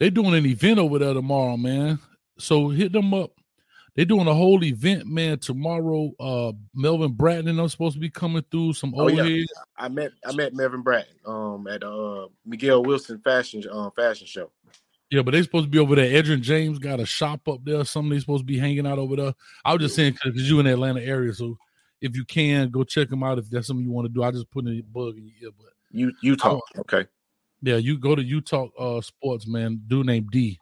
They 0.01 0.11
doing 0.11 0.35
an 0.35 0.45
event 0.45 0.81
over 0.81 0.99
there 0.99 1.15
tomorrow, 1.15 1.57
man. 1.57 2.01
So 2.39 2.69
hit 2.69 2.91
them 2.93 3.15
up. 3.15 3.31
They 3.97 4.05
doing 4.05 4.27
a 4.29 4.35
whole 4.35 4.63
event, 4.65 5.07
man. 5.07 5.39
Tomorrow, 5.39 6.13
uh, 6.21 6.53
Melvin 6.75 7.13
Bratton 7.13 7.49
and 7.49 7.61
I'm 7.61 7.69
supposed 7.69 7.95
to 7.95 8.01
be 8.01 8.11
coming 8.11 8.45
through 8.51 8.75
some 8.75 8.95
Oh, 8.97 9.03
old 9.03 9.17
yeah. 9.17 9.25
heads. 9.25 9.53
I 9.77 9.89
met 9.89 10.13
I 10.25 10.33
met 10.33 10.55
Melvin 10.55 10.83
Bratton 10.83 11.15
um 11.27 11.67
at 11.67 11.83
uh 11.83 12.29
Miguel 12.45 12.83
Wilson 12.83 13.19
fashion 13.19 13.65
um 13.71 13.91
fashion 13.97 14.27
show. 14.27 14.51
Yeah, 15.11 15.23
but 15.23 15.33
they 15.33 15.43
supposed 15.43 15.65
to 15.67 15.71
be 15.71 15.79
over 15.81 15.97
there. 15.97 16.23
Edgerrin 16.23 16.41
James 16.41 16.79
got 16.79 17.01
a 17.01 17.07
shop 17.07 17.49
up 17.49 17.65
there. 17.65 17.79
They 17.79 17.85
supposed 17.85 18.25
to 18.27 18.45
be 18.45 18.59
hanging 18.59 18.87
out 18.87 18.99
over 18.99 19.17
there. 19.17 19.35
I 19.65 19.73
was 19.73 19.83
just 19.83 19.97
saying 19.97 20.13
because 20.23 20.49
you 20.49 20.61
in 20.61 20.67
the 20.67 20.73
Atlanta 20.73 21.01
area, 21.03 21.33
so 21.35 21.59
if 22.01 22.15
you 22.15 22.25
can 22.25 22.71
go 22.71 22.85
check 22.85 23.09
them 23.09 23.25
out 23.25 23.39
if 23.39 23.51
that's 23.51 23.67
something 23.67 23.85
you 23.85 23.91
want 23.91 24.07
to 24.07 24.13
do. 24.13 24.23
I 24.23 24.31
just 24.31 24.51
put 24.51 24.67
a 24.67 24.83
bug 24.83 25.17
in 25.17 25.27
your 25.27 25.51
ear, 25.51 25.51
but 25.59 25.73
You 25.91 26.13
Utah, 26.23 26.61
okay, 26.79 27.07
yeah, 27.61 27.77
you 27.77 27.99
go 27.99 28.15
to 28.15 28.23
Utah 28.23 28.69
uh 28.79 29.01
sports, 29.01 29.49
man. 29.49 29.83
Dude 29.89 30.07
named 30.07 30.31
D 30.31 30.61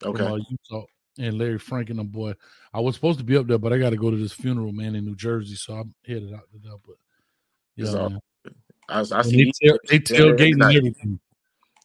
from 0.00 0.16
okay. 0.16 0.24
uh, 0.24 0.36
Utah 0.36 0.84
and 1.18 1.38
Larry 1.38 1.58
Frank 1.58 1.90
and 1.90 1.98
them 1.98 2.08
boy. 2.08 2.34
I 2.72 2.80
was 2.80 2.94
supposed 2.94 3.18
to 3.18 3.24
be 3.24 3.36
up 3.36 3.46
there, 3.46 3.58
but 3.58 3.72
I 3.72 3.78
got 3.78 3.90
to 3.90 3.96
go 3.96 4.10
to 4.10 4.16
this 4.16 4.32
funeral, 4.32 4.72
man, 4.72 4.94
in 4.94 5.04
New 5.04 5.16
Jersey, 5.16 5.54
so 5.54 5.74
I'm 5.74 5.94
headed 6.06 6.32
out 6.34 6.48
to 6.52 6.58
there. 6.62 6.72
But 6.86 6.96
yeah, 7.76 7.84
It's 7.86 7.94
all- 7.94 8.10
man. 8.10 8.20
I, 8.88 9.00
I 9.00 9.22
see 9.22 9.44
they, 9.44 9.52
tail, 9.68 9.78
they 9.88 9.98
EJ 9.98 10.04
damn 10.04 10.16
near 10.26 10.34
every 10.34 10.36
tailgating 10.36 10.50
and 10.50 10.58
night. 10.58 10.76
everything. 10.76 11.20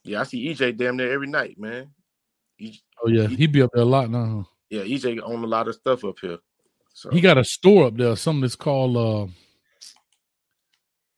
Yeah, 0.04 0.20
I 0.20 0.24
see 0.24 0.48
EJ 0.48 0.76
damn 0.76 0.96
near 0.96 1.12
every 1.12 1.26
night, 1.26 1.58
man. 1.58 1.90
E- 2.58 2.78
Oh 3.04 3.08
yeah, 3.08 3.26
he 3.26 3.46
be 3.48 3.60
up 3.62 3.70
there 3.74 3.82
a 3.82 3.86
lot 3.86 4.08
now. 4.10 4.24
huh? 4.48 4.54
yeah, 4.70 4.82
EJ 4.82 5.20
own 5.22 5.42
a 5.42 5.46
lot 5.46 5.66
of 5.66 5.74
stuff 5.74 6.04
up 6.04 6.16
here. 6.20 6.38
So 6.94 7.10
He 7.10 7.20
got 7.20 7.38
a 7.38 7.44
store 7.44 7.86
up 7.86 7.96
there, 7.96 8.14
something 8.14 8.42
that's 8.42 8.54
called 8.54 8.96
uh 8.96 9.32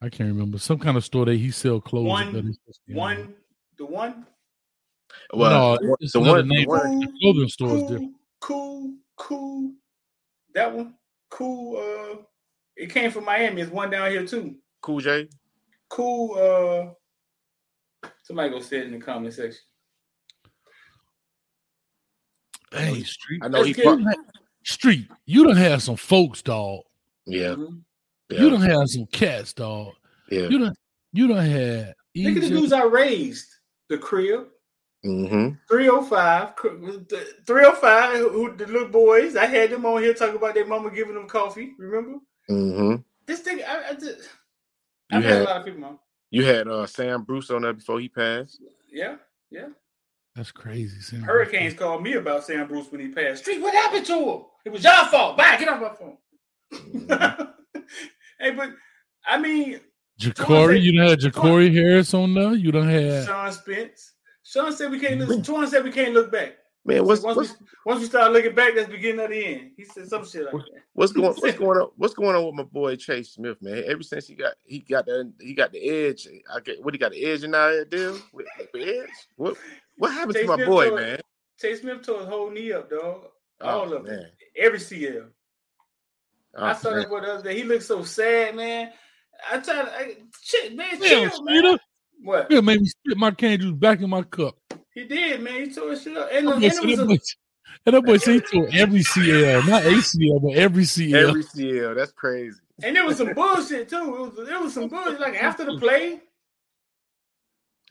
I 0.01 0.09
can't 0.09 0.29
remember 0.29 0.59
some 0.59 0.79
kind 0.79 0.97
of 0.97 1.05
store 1.05 1.25
that 1.27 1.37
he 1.37 1.51
sell 1.51 1.81
clothes. 1.81 2.07
One- 2.09 2.27
up 2.29 2.33
there. 2.33 2.43
That's 2.43 2.57
supposed 2.59 2.81
to 2.81 2.87
be 2.87 2.93
in 2.93 2.97
there. 2.97 3.05
One, 3.19 3.35
the 3.79 3.87
one, 3.87 4.27
well, 5.33 5.75
no, 5.75 5.79
the, 5.79 5.97
it's 6.01 6.13
the 6.13 6.21
another 6.21 6.39
one, 6.41 6.49
name. 6.49 6.69
one, 6.69 6.99
The 7.01 7.13
clothing 7.21 7.49
store 7.49 7.69
is 7.69 7.73
cool, 7.81 7.89
different. 7.89 8.15
cool, 8.41 8.95
cool. 9.17 9.73
That 10.55 10.75
one, 10.75 10.95
cool. 11.31 11.77
Uh, 11.77 12.23
it 12.77 12.91
came 12.91 13.11
from 13.11 13.25
Miami. 13.25 13.63
It's 13.63 13.71
one 13.73 13.91
down 13.91 14.11
here 14.11 14.27
too. 14.27 14.57
Cool 14.83 15.01
J. 15.01 15.29
Cool. 15.89 16.95
Uh, 18.05 18.09
somebody 18.23 18.51
go 18.51 18.61
say 18.61 18.79
it 18.79 18.87
in 18.87 18.93
the 18.93 18.99
comment 19.05 19.35
section. 19.35 19.61
Hey, 22.73 23.03
street, 23.05 23.41
I 23.45 23.49
know 23.49 23.59
Let's 23.59 23.69
he. 23.69 23.75
get- 23.75 23.85
Part, 23.85 24.17
street. 24.65 25.09
You 25.27 25.47
done 25.47 25.57
had 25.57 25.81
some 25.83 25.97
folks, 25.97 26.43
dog. 26.43 26.81
yeah, 27.27 27.51
Mhm. 27.55 27.83
yeah, 28.31 28.41
You 28.41 28.51
done 28.51 28.61
had 28.61 28.89
some 28.89 29.07
cats, 29.07 29.53
dog. 29.53 29.95
yeah. 30.31 30.49
You 30.49 30.59
don't. 30.59 30.77
you 31.13 31.29
don't 31.29 31.37
have. 31.45 31.95
Look 32.17 32.37
at 32.37 32.43
the 32.43 32.49
dudes 32.49 32.73
I 32.73 32.83
raised. 32.85 33.49
The 33.89 33.99
crib. 33.99 34.49
Mm-hmm. 35.05 35.55
305, 35.69 36.57
cr- 36.57 36.69
the 36.69 37.35
305, 37.47 38.17
who, 38.19 38.29
who- 38.31 38.57
the 38.57 38.67
little 38.67 38.89
boys. 38.89 39.37
I 39.37 39.47
had 39.47 39.71
them 39.71 39.85
on 39.87 40.03
here 40.03 40.15
talking 40.15 40.37
about 40.37 40.55
their 40.55 40.67
mama 40.67 40.91
giving 40.91 41.15
them 41.15 41.29
coffee. 41.29 41.73
Remember 41.79 42.19
Mm-hmm. 42.51 42.97
this 43.27 43.41
thing? 43.41 43.61
I, 43.67 43.91
I 43.91 43.95
just, 43.95 44.05
You 45.11 45.19
I've 45.19 45.25
had, 45.25 45.33
had- 45.33 45.43
a 45.43 45.45
lot 45.45 45.57
of 45.61 45.65
people 45.67 45.85
on. 45.85 45.99
You 46.31 46.45
had 46.45 46.67
uh 46.67 46.87
Sam 46.87 47.23
Bruce 47.23 47.51
on 47.51 47.63
there 47.63 47.73
before 47.73 48.01
he 48.01 48.09
passed. 48.09 48.61
Yeah, 48.93 49.17
yeah. 49.51 49.69
That's 50.35 50.51
crazy. 50.51 51.01
Sam. 51.01 51.21
Hurricanes 51.23 51.75
called 51.75 52.03
me 52.03 52.15
about 52.15 52.43
Sam 52.45 52.67
Bruce 52.67 52.91
when 52.91 53.01
he 53.01 53.09
passed. 53.09 53.43
Street, 53.45 53.61
what 53.63 53.73
happened 53.73 54.05
to 54.07 54.15
him? 54.19 54.41
It 54.65 54.73
was 54.73 54.83
your 54.83 55.05
fault. 55.07 55.37
Bye, 55.37 55.57
get 55.59 55.69
off 55.69 55.81
my 55.81 55.95
phone. 55.95 56.17
Mm-hmm. 56.73 57.81
hey, 58.41 58.51
but 58.51 58.71
I 59.29 59.39
mean, 59.39 59.81
Jacory, 60.21 60.83
you 60.83 60.97
done 60.97 61.09
had 61.09 61.21
Jacory 61.21 61.73
Harris 61.73 62.13
on 62.15 62.35
there. 62.35 62.55
You 62.55 62.73
done 62.73 62.89
had. 62.89 63.27
Sean 63.27 63.53
Spence. 63.53 64.14
Sean 64.55 64.73
said 64.73 64.91
we 64.93 65.01
can't 65.01 65.19
look. 65.21 65.45
Sean 65.45 65.67
said 65.67 65.83
we 65.83 65.91
can't 65.91 66.15
look 66.15 66.31
back. 66.31 66.53
Man, 66.85 67.05
what's 67.05 67.23
once, 67.23 67.37
what's 67.37 67.51
we, 67.61 67.67
once 67.87 68.01
we 68.01 68.07
start 68.07 68.31
looking 68.33 68.55
back, 68.55 68.75
that's 68.75 68.87
the 68.87 68.93
beginning 68.95 69.25
of 69.25 69.31
the 69.31 69.45
end. 69.45 69.71
He 69.77 69.85
said 69.85 70.07
some 70.07 70.25
shit 70.25 70.45
like 70.45 70.53
that. 70.53 70.83
what's 70.93 71.13
going 71.15 71.35
what's 71.35 71.57
going 71.57 71.79
on? 71.79 71.91
What's 71.97 72.15
going 72.15 72.37
on 72.37 72.47
with 72.47 72.55
my 72.55 72.63
boy 72.63 72.95
Chase 72.95 73.31
Smith, 73.31 73.61
man? 73.61 73.83
Ever 73.85 74.05
since 74.05 74.29
he 74.29 74.35
got 74.37 74.55
he 74.65 74.79
got 74.79 75.07
the 75.07 75.33
he 75.41 75.55
got 75.55 75.73
the 75.73 75.81
edge. 75.83 76.29
I 76.55 76.61
get 76.61 76.85
what 76.85 76.95
he 76.95 76.99
got 76.99 77.11
the 77.13 77.25
edge 77.25 77.43
in 77.43 77.53
our 77.55 77.85
deal 77.85 78.17
with 78.33 78.47
the 78.73 79.01
edge. 79.01 79.09
What 79.37 79.57
what 79.97 80.13
happened 80.13 80.35
to 80.35 80.41
Chase 80.41 80.49
my 80.49 80.55
Smith 80.55 80.67
boy, 80.69 80.89
tore- 80.91 80.99
man? 81.01 81.21
Chase 81.61 81.81
Smith 81.81 82.03
tore 82.03 82.21
his 82.21 82.29
whole 82.29 82.51
knee 82.51 82.73
up, 82.73 82.91
dog. 82.91 83.25
Oh, 83.61 83.67
All 83.69 83.93
Oh 83.93 83.97
of 83.97 84.07
it. 84.07 84.11
man, 84.11 84.27
Every 84.57 84.79
CL. 84.79 85.25
Oh, 86.57 86.65
I 86.65 86.71
Oh, 86.71 86.75
saw 86.75 86.91
man. 86.91 87.01
that 87.01 87.11
boy 87.11 87.21
the 87.23 87.33
other 87.35 87.43
day. 87.43 87.57
He 87.57 87.65
looked 87.65 87.83
so 87.85 88.05
sad, 88.05 88.55
man. 88.55 88.93
I 89.51 89.59
tried 89.59 89.83
to, 89.85 89.93
I, 89.99 90.17
shit, 90.43 90.77
man, 90.77 90.99
Damn, 91.01 91.31
chill, 91.31 91.43
man. 91.43 91.79
Streeter. 92.25 92.39
What? 92.43 92.51
You 92.51 92.63
made 92.63 92.81
me 92.81 92.87
spit 92.87 93.17
my 93.19 93.31
cane 93.31 93.61
juice 93.61 93.73
back 93.73 94.01
in 94.01 94.11
my 94.11 94.23
cup. 94.23 94.57
He 94.95 95.05
did, 95.05 95.41
man. 95.41 95.65
He 95.65 95.75
tore 95.75 95.91
his 95.91 96.03
shit 96.03 96.17
up. 96.17 96.29
And, 96.33 96.47
That 96.49 96.53
and 96.55 96.61
boy 96.63 96.67
it 96.67 96.73
said 96.75 96.85
was 96.87 96.97
that 96.97 97.03
a, 97.03 97.07
boy- 97.07 97.19
and 97.87 97.95
that 97.97 98.03
boy 98.05 98.17
said 98.19 98.35
he 98.35 98.41
tore 98.41 98.69
every 98.73 99.03
CL, 99.03 99.63
not 99.65 99.83
ACL, 99.83 100.43
but 100.43 100.53
every 100.57 100.85
CL. 100.85 101.29
every 101.31 101.43
CL. 101.43 101.95
That's 101.95 102.13
crazy. 102.13 102.59
and 102.83 102.95
there 102.97 103.05
was 103.05 103.17
some 103.19 103.33
bullshit 103.35 103.89
too. 103.89 103.97
It 103.97 104.37
was, 104.39 104.49
it 104.49 104.61
was 104.61 104.75
some 104.75 104.89
bullshit. 104.89 105.21
Like 105.21 105.43
after 105.43 105.65
the 105.65 105.79
play, 105.79 106.21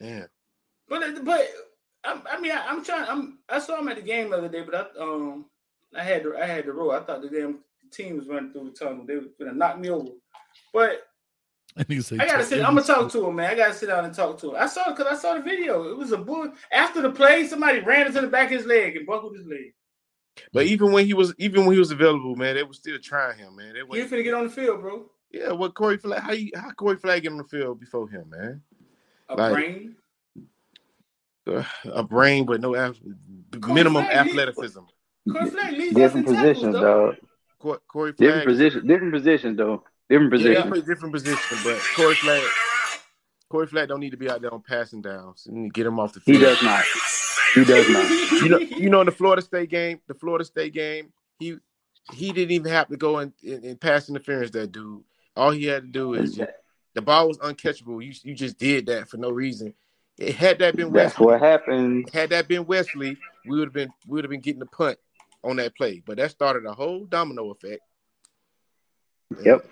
Yeah. 0.00 0.24
But 0.88 1.24
but 1.24 1.48
I, 2.04 2.20
I 2.32 2.40
mean 2.40 2.52
I, 2.52 2.66
am 2.70 2.84
trying. 2.84 3.08
I'm 3.08 3.38
I 3.48 3.58
saw 3.58 3.78
him 3.78 3.88
at 3.88 3.96
the 3.96 4.02
game 4.02 4.30
the 4.30 4.38
other 4.38 4.48
day, 4.48 4.62
but 4.62 4.74
I 4.98 5.02
um 5.02 5.46
I 5.96 6.02
had 6.02 6.22
to 6.24 6.36
I 6.36 6.46
had 6.46 6.64
to 6.64 6.72
roll. 6.72 6.90
I 6.92 7.00
thought 7.00 7.22
the 7.22 7.28
damn 7.28 7.60
team 7.92 8.18
was 8.18 8.26
running 8.28 8.52
through 8.52 8.70
the 8.70 8.84
tunnel. 8.84 9.04
They 9.06 9.16
were 9.16 9.24
gonna 9.38 9.52
knock 9.52 9.78
me 9.78 9.90
over. 9.90 10.10
But 10.72 11.06
And 11.76 11.86
he 11.88 12.00
said, 12.02 12.20
I 12.20 12.26
gotta 12.26 12.44
sit. 12.44 12.58
I'm 12.64 12.74
gonna 12.76 12.82
talk 12.86 13.10
to 13.12 13.26
him, 13.26 13.34
man. 13.34 13.50
I 13.50 13.54
gotta 13.56 13.74
sit 13.74 13.86
down 13.88 14.04
and 14.04 14.14
talk 14.14 14.38
to 14.38 14.50
him. 14.50 14.56
I 14.56 14.66
saw 14.66 14.90
it 14.90 14.96
because 14.96 15.12
I 15.12 15.20
saw 15.20 15.34
the 15.34 15.40
video. 15.42 15.90
It 15.90 15.96
was 15.96 16.12
a 16.12 16.18
bull. 16.18 16.52
After 16.72 17.02
the 17.02 17.10
play, 17.10 17.46
somebody 17.48 17.80
ran 17.80 18.06
into 18.06 18.20
the 18.20 18.28
back 18.28 18.52
of 18.52 18.58
his 18.58 18.64
leg 18.66 18.96
and 18.96 19.04
buckled 19.06 19.36
his 19.36 19.44
leg. 19.46 19.74
But 20.52 20.66
even 20.66 20.92
when 20.92 21.04
he 21.06 21.14
was 21.14 21.34
even 21.38 21.64
when 21.66 21.72
he 21.74 21.78
was 21.80 21.90
available, 21.90 22.36
man, 22.36 22.54
they 22.54 22.62
were 22.62 22.74
still 22.74 22.98
trying 23.00 23.38
him, 23.38 23.56
man. 23.56 23.72
They 23.72 23.80
He 23.80 23.84
were, 23.84 23.96
ain't 23.98 24.08
finna 24.10 24.22
get 24.22 24.34
on 24.34 24.44
the 24.44 24.50
field, 24.50 24.82
bro. 24.82 25.10
yeah, 25.32 25.50
what 25.50 25.74
Corey 25.74 25.96
Flagg? 25.96 26.20
How 26.22 26.30
you 26.32 26.52
how 26.54 26.70
Corey 26.70 26.96
Flagg 26.96 27.22
get 27.22 27.32
on 27.32 27.38
the 27.38 27.44
field 27.44 27.80
before 27.80 28.08
him, 28.08 28.30
man? 28.30 28.62
A 29.28 29.34
Like- 29.34 29.52
brain. 29.52 29.96
Uh, 31.46 31.62
a 31.92 32.02
brain, 32.04 32.46
but 32.46 32.60
no 32.60 32.74
ath- 32.74 33.00
Corey 33.60 33.74
minimum 33.74 34.04
Flag, 34.04 34.28
athleticism. 34.28 34.80
Corey 35.30 35.50
Flagg 35.50 35.72
leads 35.72 35.94
Different 35.94 36.26
us 36.28 36.30
in 36.30 36.36
tackles, 36.36 36.54
positions, 36.54 36.74
dog. 36.74 37.16
dog. 37.62 37.80
Corey 37.88 38.12
Flagg, 38.12 38.16
Different 38.16 38.46
position, 38.46 38.86
different 38.86 39.12
positions 39.12 39.56
though. 39.58 39.82
Different 40.08 40.32
position. 40.32 40.52
Yeah, 40.52 40.68
plays 40.68 40.82
different 40.84 41.14
position, 41.14 41.58
but 41.64 41.80
Corey 41.96 42.14
Flagg, 42.14 42.42
Corey 43.48 43.66
Flat 43.66 43.88
don't 43.88 44.00
need 44.00 44.10
to 44.10 44.16
be 44.16 44.28
out 44.28 44.42
there 44.42 44.52
on 44.52 44.62
passing 44.62 45.00
downs. 45.00 45.46
You 45.46 45.52
need 45.56 45.68
to 45.68 45.72
get 45.72 45.86
him 45.86 45.98
off 45.98 46.12
the 46.12 46.20
field. 46.20 46.38
He 46.38 46.44
does 46.44 46.62
not. 46.62 46.84
He 47.54 47.64
does 47.64 47.88
not. 47.88 48.10
You 48.42 48.48
know, 48.48 48.58
you 48.58 48.90
know, 48.90 49.00
in 49.00 49.06
the 49.06 49.12
Florida 49.12 49.40
State 49.42 49.70
game, 49.70 50.00
the 50.06 50.14
Florida 50.14 50.44
State 50.44 50.74
game, 50.74 51.12
he 51.38 51.56
he 52.12 52.32
didn't 52.32 52.50
even 52.50 52.70
have 52.70 52.88
to 52.88 52.96
go 52.96 53.20
in, 53.20 53.32
in, 53.42 53.64
in 53.64 53.76
pass 53.76 54.08
interference. 54.08 54.50
That 54.50 54.72
dude, 54.72 55.04
all 55.36 55.52
he 55.52 55.64
had 55.66 55.82
to 55.84 55.88
do 55.88 56.14
is 56.14 56.34
just, 56.34 56.50
the 56.94 57.02
ball 57.02 57.28
was 57.28 57.38
uncatchable. 57.38 58.04
You 58.04 58.12
you 58.22 58.34
just 58.34 58.58
did 58.58 58.86
that 58.86 59.08
for 59.08 59.16
no 59.16 59.30
reason. 59.30 59.72
It, 60.18 60.34
had 60.36 60.58
that 60.58 60.76
been 60.76 60.92
That's 60.92 61.18
Wesley, 61.18 61.26
what 61.26 61.40
happened. 61.40 62.10
had 62.12 62.30
that 62.30 62.46
been 62.46 62.66
Wesley, 62.66 63.16
we 63.46 63.58
would 63.58 63.68
have 63.68 63.72
been 63.72 63.92
we 64.06 64.16
would 64.16 64.24
have 64.24 64.30
been 64.30 64.40
getting 64.40 64.60
the 64.60 64.66
punt 64.66 64.98
on 65.42 65.56
that 65.56 65.76
play. 65.76 66.02
But 66.04 66.18
that 66.18 66.30
started 66.30 66.66
a 66.66 66.74
whole 66.74 67.04
domino 67.04 67.50
effect. 67.50 67.80
Yep. 69.42 69.66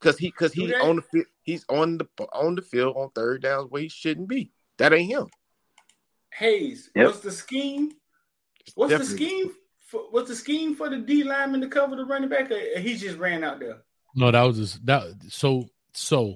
Because 0.00 0.18
he 0.18 0.28
because 0.28 0.52
he's 0.52 0.72
on 0.80 0.96
the 0.96 1.02
field, 1.02 1.26
he's 1.42 1.64
on 1.68 1.98
the 1.98 2.06
on 2.32 2.54
the 2.54 2.62
field 2.62 2.96
on 2.96 3.10
third 3.10 3.42
downs 3.42 3.70
where 3.70 3.82
he 3.82 3.88
shouldn't 3.88 4.28
be. 4.28 4.52
That 4.78 4.92
ain't 4.92 5.10
him. 5.10 5.26
Hayes, 6.34 6.90
Yep. 6.94 7.06
what's 7.06 7.20
the 7.20 7.32
scheme? 7.32 7.92
What's 8.74 8.96
the 8.96 9.04
scheme? 9.04 9.50
For, 9.80 10.02
what's 10.10 10.28
the 10.28 10.36
scheme 10.36 10.76
for 10.76 10.88
the 10.88 10.98
D 10.98 11.24
lineman 11.24 11.62
to 11.62 11.68
cover 11.68 11.96
the 11.96 12.04
running 12.04 12.28
back? 12.28 12.50
Or 12.50 12.78
he 12.78 12.96
just 12.96 13.18
ran 13.18 13.42
out 13.42 13.58
there. 13.58 13.78
No, 14.14 14.30
that 14.30 14.42
was 14.42 14.58
just 14.58 14.86
that. 14.86 15.02
So, 15.28 15.68
so, 15.94 16.34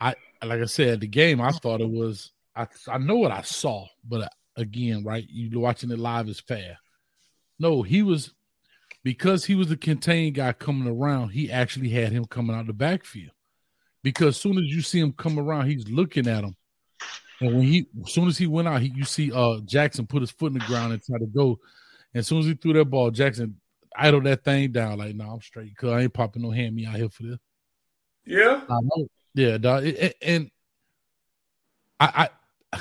I 0.00 0.14
like 0.42 0.60
I 0.60 0.66
said, 0.66 1.00
the 1.00 1.06
game. 1.06 1.40
I 1.40 1.52
thought 1.52 1.80
it 1.80 1.88
was. 1.88 2.32
I 2.54 2.66
I 2.88 2.98
know 2.98 3.16
what 3.16 3.32
I 3.32 3.42
saw, 3.42 3.86
but 4.04 4.22
uh, 4.22 4.28
again, 4.56 5.04
right? 5.04 5.24
You 5.28 5.60
watching 5.60 5.90
it 5.90 5.98
live 5.98 6.28
is 6.28 6.40
fair. 6.40 6.78
No, 7.58 7.82
he 7.82 8.02
was 8.02 8.34
because 9.06 9.44
he 9.44 9.54
was 9.54 9.68
the 9.68 9.76
contained 9.76 10.34
guy 10.34 10.52
coming 10.52 10.88
around. 10.88 11.28
He 11.28 11.48
actually 11.48 11.90
had 11.90 12.10
him 12.10 12.24
coming 12.24 12.56
out 12.56 12.66
the 12.66 12.72
backfield 12.72 13.30
because 14.02 14.34
as 14.34 14.40
soon 14.40 14.58
as 14.58 14.64
you 14.64 14.82
see 14.82 14.98
him 14.98 15.12
come 15.12 15.38
around, 15.38 15.68
he's 15.68 15.88
looking 15.88 16.26
at 16.26 16.42
him. 16.42 16.56
And 17.40 17.54
when 17.54 17.62
he, 17.62 17.86
as 18.04 18.12
soon 18.12 18.26
as 18.26 18.36
he 18.36 18.48
went 18.48 18.66
out, 18.66 18.82
he 18.82 18.88
you 18.88 19.04
see 19.04 19.30
uh 19.30 19.60
Jackson 19.64 20.08
put 20.08 20.22
his 20.22 20.32
foot 20.32 20.50
in 20.50 20.58
the 20.58 20.64
ground 20.64 20.92
and 20.92 21.00
try 21.00 21.20
to 21.20 21.26
go. 21.26 21.50
And 22.12 22.18
as 22.18 22.26
soon 22.26 22.40
as 22.40 22.46
he 22.46 22.54
threw 22.54 22.72
that 22.72 22.86
ball, 22.86 23.12
Jackson 23.12 23.60
idled 23.96 24.24
that 24.24 24.42
thing 24.42 24.72
down 24.72 24.98
like, 24.98 25.14
"No, 25.14 25.30
I'm 25.30 25.40
straight. 25.40 25.76
Cause 25.76 25.90
I 25.90 26.00
ain't 26.00 26.12
popping 26.12 26.42
no 26.42 26.50
hand 26.50 26.74
me 26.74 26.86
out 26.86 26.96
here 26.96 27.08
for 27.08 27.22
this." 27.22 27.38
Yeah. 28.24 28.62
I 28.68 28.78
know. 28.82 29.06
Yeah, 29.34 29.58
dog. 29.58 29.84
It- 29.84 30.16
and 30.20 30.50
I, 32.00 32.28
I, 32.72 32.80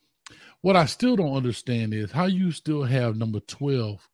what 0.62 0.76
I 0.76 0.86
still 0.86 1.14
don't 1.14 1.36
understand 1.36 1.92
is 1.92 2.10
how 2.10 2.24
you 2.24 2.52
still 2.52 2.84
have 2.84 3.18
number 3.18 3.40
twelve 3.40 4.08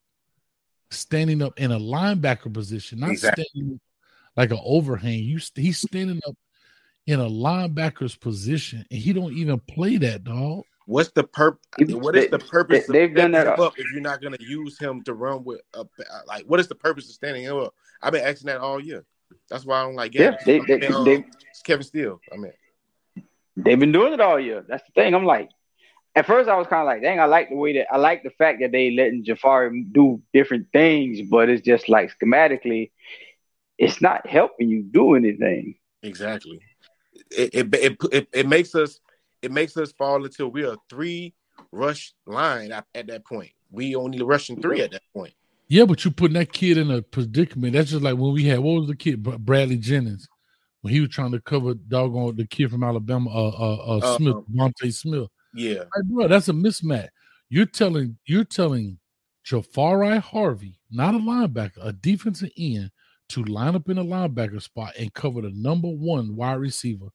standing 0.97 1.41
up 1.41 1.59
in 1.59 1.71
a 1.71 1.79
linebacker 1.79 2.51
position, 2.53 2.99
not 2.99 3.11
Exactly. 3.11 3.45
standing 3.49 3.79
like 4.35 4.51
an 4.51 4.59
overhang. 4.63 5.19
You, 5.23 5.39
st- 5.39 5.65
he's 5.65 5.77
standing 5.79 6.19
up 6.27 6.35
in 7.07 7.19
a 7.19 7.25
linebacker's 7.29 8.15
position, 8.15 8.85
and 8.89 8.99
he 8.99 9.13
don't 9.13 9.33
even 9.33 9.59
play 9.59 9.97
that 9.97 10.23
dog. 10.23 10.63
What's 10.87 11.09
the 11.11 11.23
purpose? 11.23 11.61
They- 11.77 11.93
What 11.93 12.15
is 12.15 12.29
the 12.29 12.39
purpose? 12.39 12.85
they- 12.87 13.03
of 13.03 13.07
they've 13.09 13.15
done 13.15 13.31
that- 13.31 13.47
up 13.59 13.73
if 13.77 13.85
you're 13.91 14.01
not 14.01 14.21
going 14.21 14.33
to 14.37 14.43
use 14.43 14.77
him 14.79 15.03
to 15.03 15.13
run 15.13 15.43
with 15.43 15.61
a 15.73 15.85
like? 16.27 16.45
What 16.45 16.59
is 16.59 16.67
the 16.67 16.75
purpose 16.75 17.05
of 17.09 17.15
standing 17.15 17.43
him 17.43 17.57
up? 17.57 17.73
I've 18.01 18.11
been 18.13 18.23
asking 18.23 18.47
that 18.47 18.59
all 18.59 18.79
year. 18.79 19.03
That's 19.49 19.65
why 19.65 19.79
I 19.79 19.83
don't 19.83 19.95
like. 19.95 20.13
Yeah, 20.13 20.31
Gattis. 20.31 20.43
they- 20.45 20.59
they- 20.59 20.77
mean, 20.79 20.93
um, 20.93 21.05
they- 21.05 21.25
it's 21.49 21.61
Kevin 21.63 21.83
Steele. 21.83 22.19
I 22.31 22.37
mean, 22.37 22.53
They've 23.57 23.79
been 23.79 23.93
doing 23.93 24.11
it 24.11 24.19
all 24.19 24.37
year. 24.37 24.65
That's 24.67 24.83
the 24.85 24.91
thing. 25.01 25.15
I'm 25.15 25.25
like, 25.25 25.49
at 26.15 26.25
first 26.25 26.49
I 26.49 26.57
was 26.57 26.67
kind 26.67 26.81
of 26.81 26.85
like, 26.85 27.01
dang, 27.01 27.19
I 27.19 27.25
like 27.25 27.49
the 27.49 27.55
way 27.55 27.73
that 27.73 27.87
I 27.91 27.97
like 27.97 28.23
the 28.23 28.29
fact 28.31 28.59
that 28.61 28.71
they 28.71 28.91
letting 28.91 29.25
Jahfari 29.25 29.91
do 29.91 30.21
different 30.33 30.67
things, 30.71 31.21
but 31.29 31.49
it's 31.49 31.65
just 31.65 31.89
like 31.89 32.11
schematically, 32.17 32.91
it's 33.77 34.01
not 34.01 34.25
helping 34.25 34.69
you 34.69 34.83
do 34.83 35.15
anything. 35.15 35.75
exactly. 36.03 36.59
It 37.31 37.53
it, 37.53 37.75
it 37.75 37.97
it 38.11 38.27
it 38.33 38.47
makes 38.47 38.75
us 38.75 38.99
it 39.41 39.51
makes 39.51 39.75
us 39.77 39.91
fall 39.91 40.23
into 40.23 40.47
we're 40.47 40.75
three 40.89 41.33
rush 41.71 42.13
line 42.25 42.71
at, 42.71 42.85
at 42.95 43.07
that 43.07 43.25
point. 43.25 43.51
We 43.71 43.95
only 43.95 44.21
rushing 44.21 44.61
three 44.61 44.81
at 44.81 44.91
that 44.91 45.01
point. 45.13 45.33
Yeah, 45.67 45.85
but 45.85 46.05
you 46.05 46.11
putting 46.11 46.35
that 46.35 46.53
kid 46.53 46.77
in 46.77 46.91
a 46.91 47.01
predicament. 47.01 47.73
That's 47.73 47.89
just 47.89 48.03
like 48.03 48.17
when 48.17 48.33
we 48.33 48.45
had 48.45 48.59
what 48.59 48.79
was 48.79 48.87
the 48.87 48.95
kid 48.95 49.23
Bradley 49.23 49.77
Jennings 49.77 50.27
when 50.85 50.93
he 50.93 51.01
was 51.01 51.09
trying 51.09 51.31
to 51.31 51.41
cover 51.41 51.73
doggone 51.73 52.35
the 52.35 52.45
kid 52.45 52.69
from 52.69 52.83
Alabama, 52.83 53.27
uh, 53.31 53.49
uh, 53.49 53.75
uh 53.75 53.97
Uh, 53.97 54.17
Smith, 54.17 54.35
Monte 54.47 54.91
Smith. 54.91 55.27
Yeah, 55.55 55.79
Like, 55.95 56.05
bro, 56.05 56.27
that's 56.27 56.49
a 56.49 56.53
mismatch. 56.53 57.09
You're 57.49 57.65
telling 57.65 58.17
you're 58.25 58.43
telling 58.43 58.99
Jahfari 59.45 60.19
Harvey, 60.19 60.79
not 60.91 61.15
a 61.15 61.19
linebacker, 61.19 61.77
a 61.81 61.93
defensive 61.93 62.51
end, 62.57 62.91
to 63.29 63.43
line 63.43 63.75
up 63.75 63.89
in 63.89 63.97
a 63.97 64.03
linebacker 64.03 64.61
spot 64.61 64.93
and 64.99 65.13
cover 65.13 65.41
the 65.41 65.51
number 65.51 65.87
one 65.87 66.35
wide 66.35 66.55
receiver. 66.59 67.07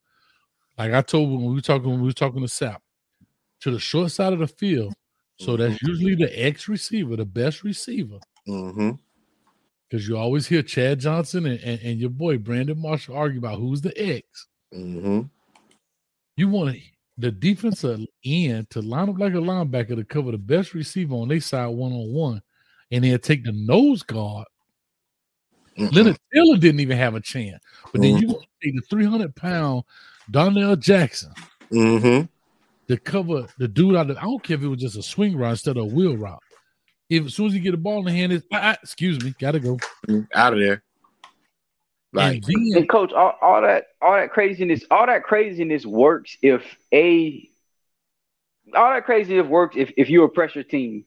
Like 0.79 0.93
I 0.93 1.03
told 1.03 1.31
when 1.31 1.45
we 1.49 1.55
were 1.55 1.61
talking 1.61 1.91
when 1.91 2.01
we 2.01 2.07
were 2.07 2.13
talking 2.13 2.41
to 2.43 2.49
Sap, 2.49 2.83
to 3.61 3.71
the 3.71 3.79
short 3.79 4.11
side 4.13 4.33
of 4.33 4.39
the 4.39 4.47
field. 4.47 4.95
So 5.39 5.57
that's 5.57 5.81
usually 5.83 6.15
the 6.15 6.31
X 6.39 6.69
receiver, 6.69 7.17
the 7.17 7.25
best 7.25 7.65
receiver. 7.65 8.19
hmm 8.47 8.91
Because 9.89 10.07
you 10.07 10.17
always 10.17 10.47
hear 10.47 10.63
Chad 10.63 11.01
Johnson 11.01 11.47
and, 11.47 11.59
and, 11.61 11.81
and 11.81 11.99
your 11.99 12.11
boy 12.11 12.39
Brandon 12.39 12.81
Marshall 12.81 13.17
argue 13.17 13.39
about 13.39 13.59
who's 13.59 13.81
the 13.81 13.99
X. 14.01 14.47
hmm 14.73 15.23
You 16.37 16.49
want 16.49 16.77
the 17.21 17.31
defensive 17.31 18.01
end 18.25 18.71
to 18.71 18.81
line 18.81 19.09
up 19.09 19.19
like 19.19 19.35
a 19.35 19.37
linebacker 19.37 19.97
to 19.97 20.05
cover 20.05 20.33
the 20.33 20.39
best 20.39 20.75
receiver 20.75 21.15
on 21.15 21.29
their 21.29 21.41
side 21.41 21.69
one 21.69 21.93
on 21.93 22.13
one, 22.13 22.43
and 22.91 23.05
then 23.05 23.19
take 23.21 23.45
the 23.45 23.53
nose 23.53 24.03
guard. 24.03 24.47
Leonard 25.77 26.19
Taylor 26.35 26.57
didn't 26.57 26.81
even 26.81 26.97
have 26.99 27.15
a 27.15 27.21
chance. 27.21 27.63
But 27.93 28.03
then 28.03 28.19
you 28.19 28.29
want 28.29 28.43
to 28.43 28.67
take 28.67 28.75
the 28.75 28.83
300 28.91 29.35
pound 29.35 29.85
Darrell 30.31 30.77
Jackson 30.77 31.33
hmm 31.71 32.23
to 32.89 32.97
cover 32.97 33.47
the 33.59 33.69
dude 33.69 33.95
out 33.95 34.11
of, 34.11 34.17
I 34.17 34.23
don't 34.23 34.43
care 34.43 34.57
if 34.57 34.65
it 34.65 34.69
was 34.69 34.81
just 34.81 34.97
a 34.97 35.03
swing 35.03 35.37
route 35.37 35.51
instead 35.51 35.77
of 35.77 35.85
a 35.85 35.87
wheel 35.87 36.17
route. 36.17 36.43
If 37.09 37.27
as 37.27 37.35
soon 37.35 37.47
as 37.47 37.55
you 37.55 37.61
get 37.61 37.71
the 37.71 37.77
ball 37.77 38.01
in 38.01 38.07
the 38.07 38.11
hand, 38.11 38.33
it's, 38.33 38.45
ah, 38.53 38.61
ah, 38.63 38.77
excuse 38.83 39.23
me, 39.23 39.33
gotta 39.39 39.61
go. 39.61 39.79
out 40.35 40.55
of 40.55 40.59
there. 40.59 40.83
Like 42.13 42.43
and 42.49 42.73
then, 42.73 42.79
And 42.79 42.89
coach, 42.89 43.13
all, 43.13 43.35
all 43.41 43.63
that 43.63 43.85
all 44.03 44.17
that 44.17 44.31
craziness, 44.31 44.85
all 44.91 45.07
that 45.07 45.23
craziness 45.23 45.87
works 45.87 46.37
if 46.43 46.63
a 46.93 47.49
all 48.75 48.93
that 48.93 49.05
craziness 49.05 49.47
works 49.47 49.77
if, 49.77 49.93
if 49.97 50.11
you're 50.11 50.27
a 50.27 50.31
pressure 50.31 50.63
team. 50.63 51.05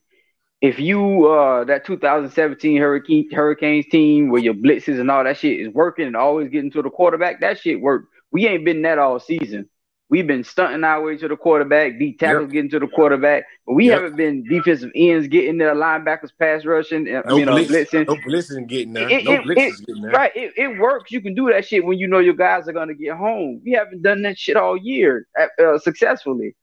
If 0.61 0.80
you 0.80 1.27
uh 1.27 1.65
that 1.65 1.85
2017 1.85 2.77
Hurricane 2.77 3.30
Hurricanes 3.32 3.85
team 3.88 4.30
where 4.30 4.41
your 4.41 4.53
blitzes 4.53 4.99
and 4.99 5.11
all 5.11 5.25
that 5.25 5.38
shit 5.38 5.59
is 5.59 5.73
working 5.73 6.07
and 6.07 6.15
always 6.15 6.49
getting 6.49 6.72
to 6.72 6.82
the 6.82 6.90
quarterback, 6.90 7.41
that 7.41 7.59
shit 7.59 7.82
worked. 7.82 8.07
We 8.32 8.48
ain't 8.48 8.64
been 8.64 8.82
that 8.83 8.98
all 8.98 9.19
season. 9.19 9.69
We've 10.14 10.27
been 10.27 10.43
stunting 10.43 10.83
our 10.83 11.01
way 11.01 11.17
to 11.17 11.27
the 11.27 11.35
quarterback, 11.35 11.98
D 11.98 12.14
tackles 12.14 12.51
getting 12.51 12.69
to 12.69 12.77
the 12.77 12.85
quarterback, 12.88 13.45
but 13.66 13.74
we 13.74 13.88
Yep. 13.88 13.93
haven't 14.00 14.16
been 14.16 14.43
defensive 14.43 14.92
ends 14.93 15.27
getting 15.27 15.58
there, 15.58 15.74
linebackers 15.74 16.30
pass 16.38 16.66
rushing, 16.66 17.08
and 17.08 17.24
I 17.25 17.30
no 17.30 17.38
mean 17.38 17.50
uh, 17.50 17.53
blitz, 17.56 17.72
blitzing. 17.92 18.08
no 18.08 18.16
blitzing 18.17 18.67
getting 18.67 18.93
there. 18.93 19.09
It- 19.09 19.24
no 19.24 19.32
it- 19.33 19.43
blitz 19.43 19.59
it- 19.61 19.67
is 19.74 19.80
getting 19.82 20.01
there. 20.03 20.11
Right, 20.11 20.32
it, 20.35 20.53
it 20.56 20.80
works. 20.80 21.11
You 21.11 21.19
can 21.19 21.33
do 21.33 21.50
that 21.50 21.66
shit 21.66 21.83
when 21.83 21.98
you 21.98 22.06
know 22.08 22.19
your 22.19 22.35
guys 22.35 22.67
are 22.67 22.74
gonna 22.74 22.93
get 22.93 23.17
home. 23.17 23.59
We 23.66 23.72
haven't 23.72 24.03
done 24.03 24.22
that 24.22 24.38
shit 24.38 24.56
all 24.56 24.77
year 24.77 25.27
uh, 25.59 25.80
successfully. 25.80 26.56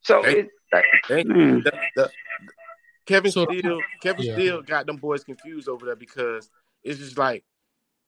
So 0.00 0.22
Hey, 0.22 0.38
it, 0.38 0.48
like, 0.72 0.84
Hey, 1.06 1.24
mm, 1.24 1.62
the, 1.62 1.72
the, 1.96 2.10
Kevin 3.04 3.32
So- 3.32 3.44
Steele, 3.44 3.80
Kevin 4.00 4.24
Yeah. 4.24 4.32
Steele 4.32 4.62
got 4.62 4.86
them 4.86 4.96
boys 4.96 5.24
confused 5.24 5.68
over 5.68 5.84
there 5.84 5.96
because 5.96 6.48
it's 6.82 7.00
just 7.00 7.18
like, 7.18 7.44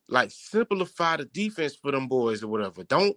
like 0.09 0.31
simplify 0.31 1.17
the 1.19 1.25
defense 1.27 1.75
for 1.75 1.91
them 1.93 2.07
boys 2.09 2.43
or 2.43 2.49
whatever. 2.49 2.83
Don't 2.85 3.15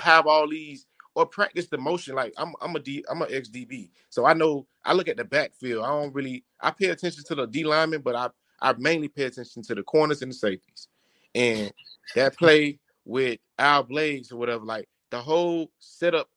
have 0.00 0.26
all 0.26 0.46
these 0.48 0.84
or 1.14 1.26
practice 1.26 1.66
the 1.68 1.78
motion. 1.78 2.14
Like 2.14 2.34
I'm, 2.36 2.54
I'm 2.60 2.74
a 2.76 2.80
D, 2.80 3.04
I'm 3.10 3.22
an 3.22 3.28
ex 3.30 3.48
DB, 3.48 3.90
so 4.10 4.24
I 4.24 4.34
know 4.34 4.66
I 4.84 4.92
look 4.92 5.08
at 5.08 5.16
the 5.16 5.24
backfield. 5.24 5.84
I 5.84 5.88
don't 5.88 6.14
really, 6.14 6.44
I 6.60 6.70
pay 6.70 6.86
attention 6.90 7.24
to 7.24 7.34
the 7.34 7.46
D 7.46 7.64
linemen, 7.64 8.02
but 8.02 8.14
I, 8.14 8.28
I 8.60 8.74
mainly 8.78 9.08
pay 9.08 9.24
attention 9.24 9.62
to 9.64 9.74
the 9.74 9.82
corners 9.82 10.22
and 10.22 10.30
the 10.30 10.36
safeties. 10.36 10.88
And 11.34 11.72
that 12.14 12.36
play 12.36 12.78
with 13.04 13.38
Al 13.58 13.82
Blades 13.82 14.32
or 14.32 14.36
whatever, 14.36 14.64
like 14.64 14.88
the 15.10 15.18
whole 15.20 15.70
setup 15.78 16.28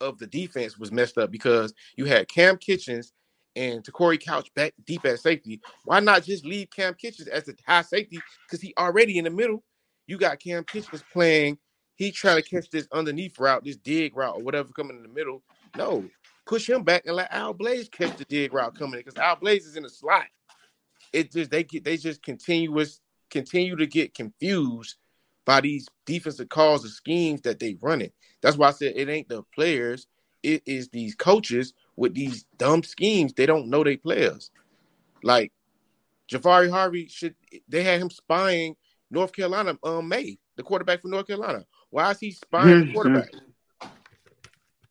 of 0.00 0.18
the 0.18 0.26
defense 0.26 0.78
was 0.78 0.92
messed 0.92 1.18
up 1.18 1.30
because 1.30 1.74
you 1.96 2.06
had 2.06 2.28
Cam 2.28 2.56
Kinchens 2.56 3.12
and 3.56 3.84
Te'Cory 3.84 4.20
Couch 4.20 4.52
back 4.54 4.72
deep 4.86 5.04
at 5.04 5.20
safety. 5.20 5.60
Why 5.84 6.00
not 6.00 6.24
just 6.24 6.44
leave 6.44 6.70
Cam 6.70 6.94
Kinchens 6.94 7.28
as 7.28 7.44
the 7.44 7.54
high 7.66 7.82
safety? 7.82 8.20
Because 8.46 8.60
he 8.60 8.74
already 8.78 9.18
in 9.18 9.24
the 9.24 9.30
middle. 9.30 9.62
You 10.06 10.18
got 10.18 10.40
Cam 10.40 10.64
Kinchens 10.64 11.02
playing. 11.12 11.58
He 12.00 12.10
trying 12.10 12.42
to 12.42 12.48
catch 12.48 12.70
this 12.70 12.88
underneath 12.92 13.38
route, 13.38 13.62
this 13.62 13.76
dig 13.76 14.16
route, 14.16 14.36
or 14.36 14.42
whatever 14.42 14.72
coming 14.72 14.96
in 14.96 15.02
the 15.02 15.08
middle. 15.10 15.42
No, 15.76 16.02
push 16.46 16.66
him 16.66 16.82
back 16.82 17.02
and 17.04 17.14
let 17.14 17.30
Al 17.30 17.52
Blades 17.52 17.90
catch 17.90 18.16
the 18.16 18.24
dig 18.24 18.54
route 18.54 18.74
coming 18.74 18.94
in 18.94 19.00
because 19.00 19.18
Al 19.18 19.36
Blades 19.36 19.66
is 19.66 19.76
in 19.76 19.82
the 19.82 19.90
slot. 19.90 20.24
It 21.12 21.30
just 21.30 21.50
they 21.50 21.62
get 21.62 21.84
they 21.84 21.98
just 21.98 22.22
continuous 22.22 23.02
continue 23.28 23.76
to 23.76 23.86
get 23.86 24.14
confused 24.14 24.96
by 25.44 25.60
these 25.60 25.88
defensive 26.06 26.48
calls 26.48 26.84
and 26.84 26.92
schemes 26.92 27.42
that 27.42 27.58
they 27.58 27.76
running. 27.82 28.12
That's 28.40 28.56
why 28.56 28.68
I 28.68 28.72
said 28.72 28.94
it 28.96 29.10
ain't 29.10 29.28
the 29.28 29.42
players, 29.54 30.06
it 30.42 30.62
is 30.64 30.88
these 30.88 31.14
coaches 31.14 31.74
with 31.96 32.14
these 32.14 32.46
dumb 32.56 32.82
schemes. 32.82 33.34
They 33.34 33.44
don't 33.44 33.68
know 33.68 33.84
they 33.84 33.98
players. 33.98 34.50
Like 35.22 35.52
Jahfari 36.32 36.70
Harvey 36.70 37.08
should 37.08 37.34
they 37.68 37.82
had 37.82 38.00
him 38.00 38.08
spying 38.08 38.74
North 39.10 39.34
Carolina 39.34 39.76
um 39.82 40.08
May, 40.08 40.38
the 40.56 40.62
quarterback 40.62 41.02
for 41.02 41.08
North 41.08 41.26
Carolina. 41.26 41.66
Why 41.90 42.10
is 42.10 42.20
he 42.20 42.30
spying 42.30 42.86
the 42.86 42.92
quarterback? 42.92 43.30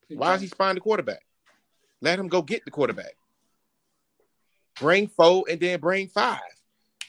Why 0.09 0.35
is 0.35 0.41
he 0.41 0.47
spying 0.47 0.75
the 0.75 0.81
quarterback? 0.81 1.23
Let 2.01 2.19
him 2.19 2.27
go 2.27 2.41
get 2.41 2.65
the 2.65 2.71
quarterback. 2.71 3.13
Bring 4.79 5.07
four 5.07 5.45
and 5.49 5.59
then 5.59 5.79
bring 5.79 6.07
five. 6.07 6.39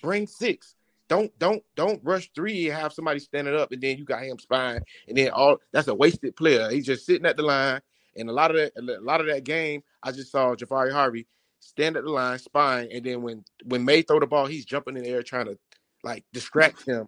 Bring 0.02 0.26
six. 0.26 0.74
Don't 1.08 1.36
don't 1.38 1.62
don't 1.74 2.00
rush 2.04 2.30
three 2.34 2.68
and 2.68 2.78
have 2.78 2.92
somebody 2.92 3.18
standing 3.18 3.54
up 3.54 3.72
and 3.72 3.82
then 3.82 3.98
you 3.98 4.04
got 4.04 4.22
him 4.22 4.38
spying 4.38 4.80
and 5.08 5.16
then 5.16 5.30
all 5.30 5.56
that's 5.72 5.88
a 5.88 5.94
wasted 5.94 6.36
player. 6.36 6.70
He's 6.70 6.86
just 6.86 7.04
sitting 7.04 7.26
at 7.26 7.36
the 7.36 7.42
line. 7.42 7.80
And 8.16 8.28
a 8.28 8.32
lot 8.32 8.50
of 8.50 8.56
that, 8.56 8.72
a 8.76 9.00
lot 9.00 9.20
of 9.20 9.26
that 9.28 9.44
game, 9.44 9.82
I 10.02 10.10
just 10.12 10.32
saw 10.32 10.54
Jahfari 10.54 10.92
Harvey 10.92 11.26
stand 11.60 11.96
at 11.96 12.02
the 12.04 12.10
line, 12.10 12.38
spying, 12.38 12.90
and 12.92 13.04
then 13.04 13.22
when 13.22 13.44
when 13.64 13.84
May 13.84 14.02
throw 14.02 14.18
the 14.18 14.26
ball, 14.26 14.46
he's 14.46 14.64
jumping 14.64 14.96
in 14.96 15.04
the 15.04 15.08
air 15.10 15.22
trying 15.22 15.46
to 15.46 15.58
like 16.02 16.24
distract 16.32 16.84
him. 16.86 17.06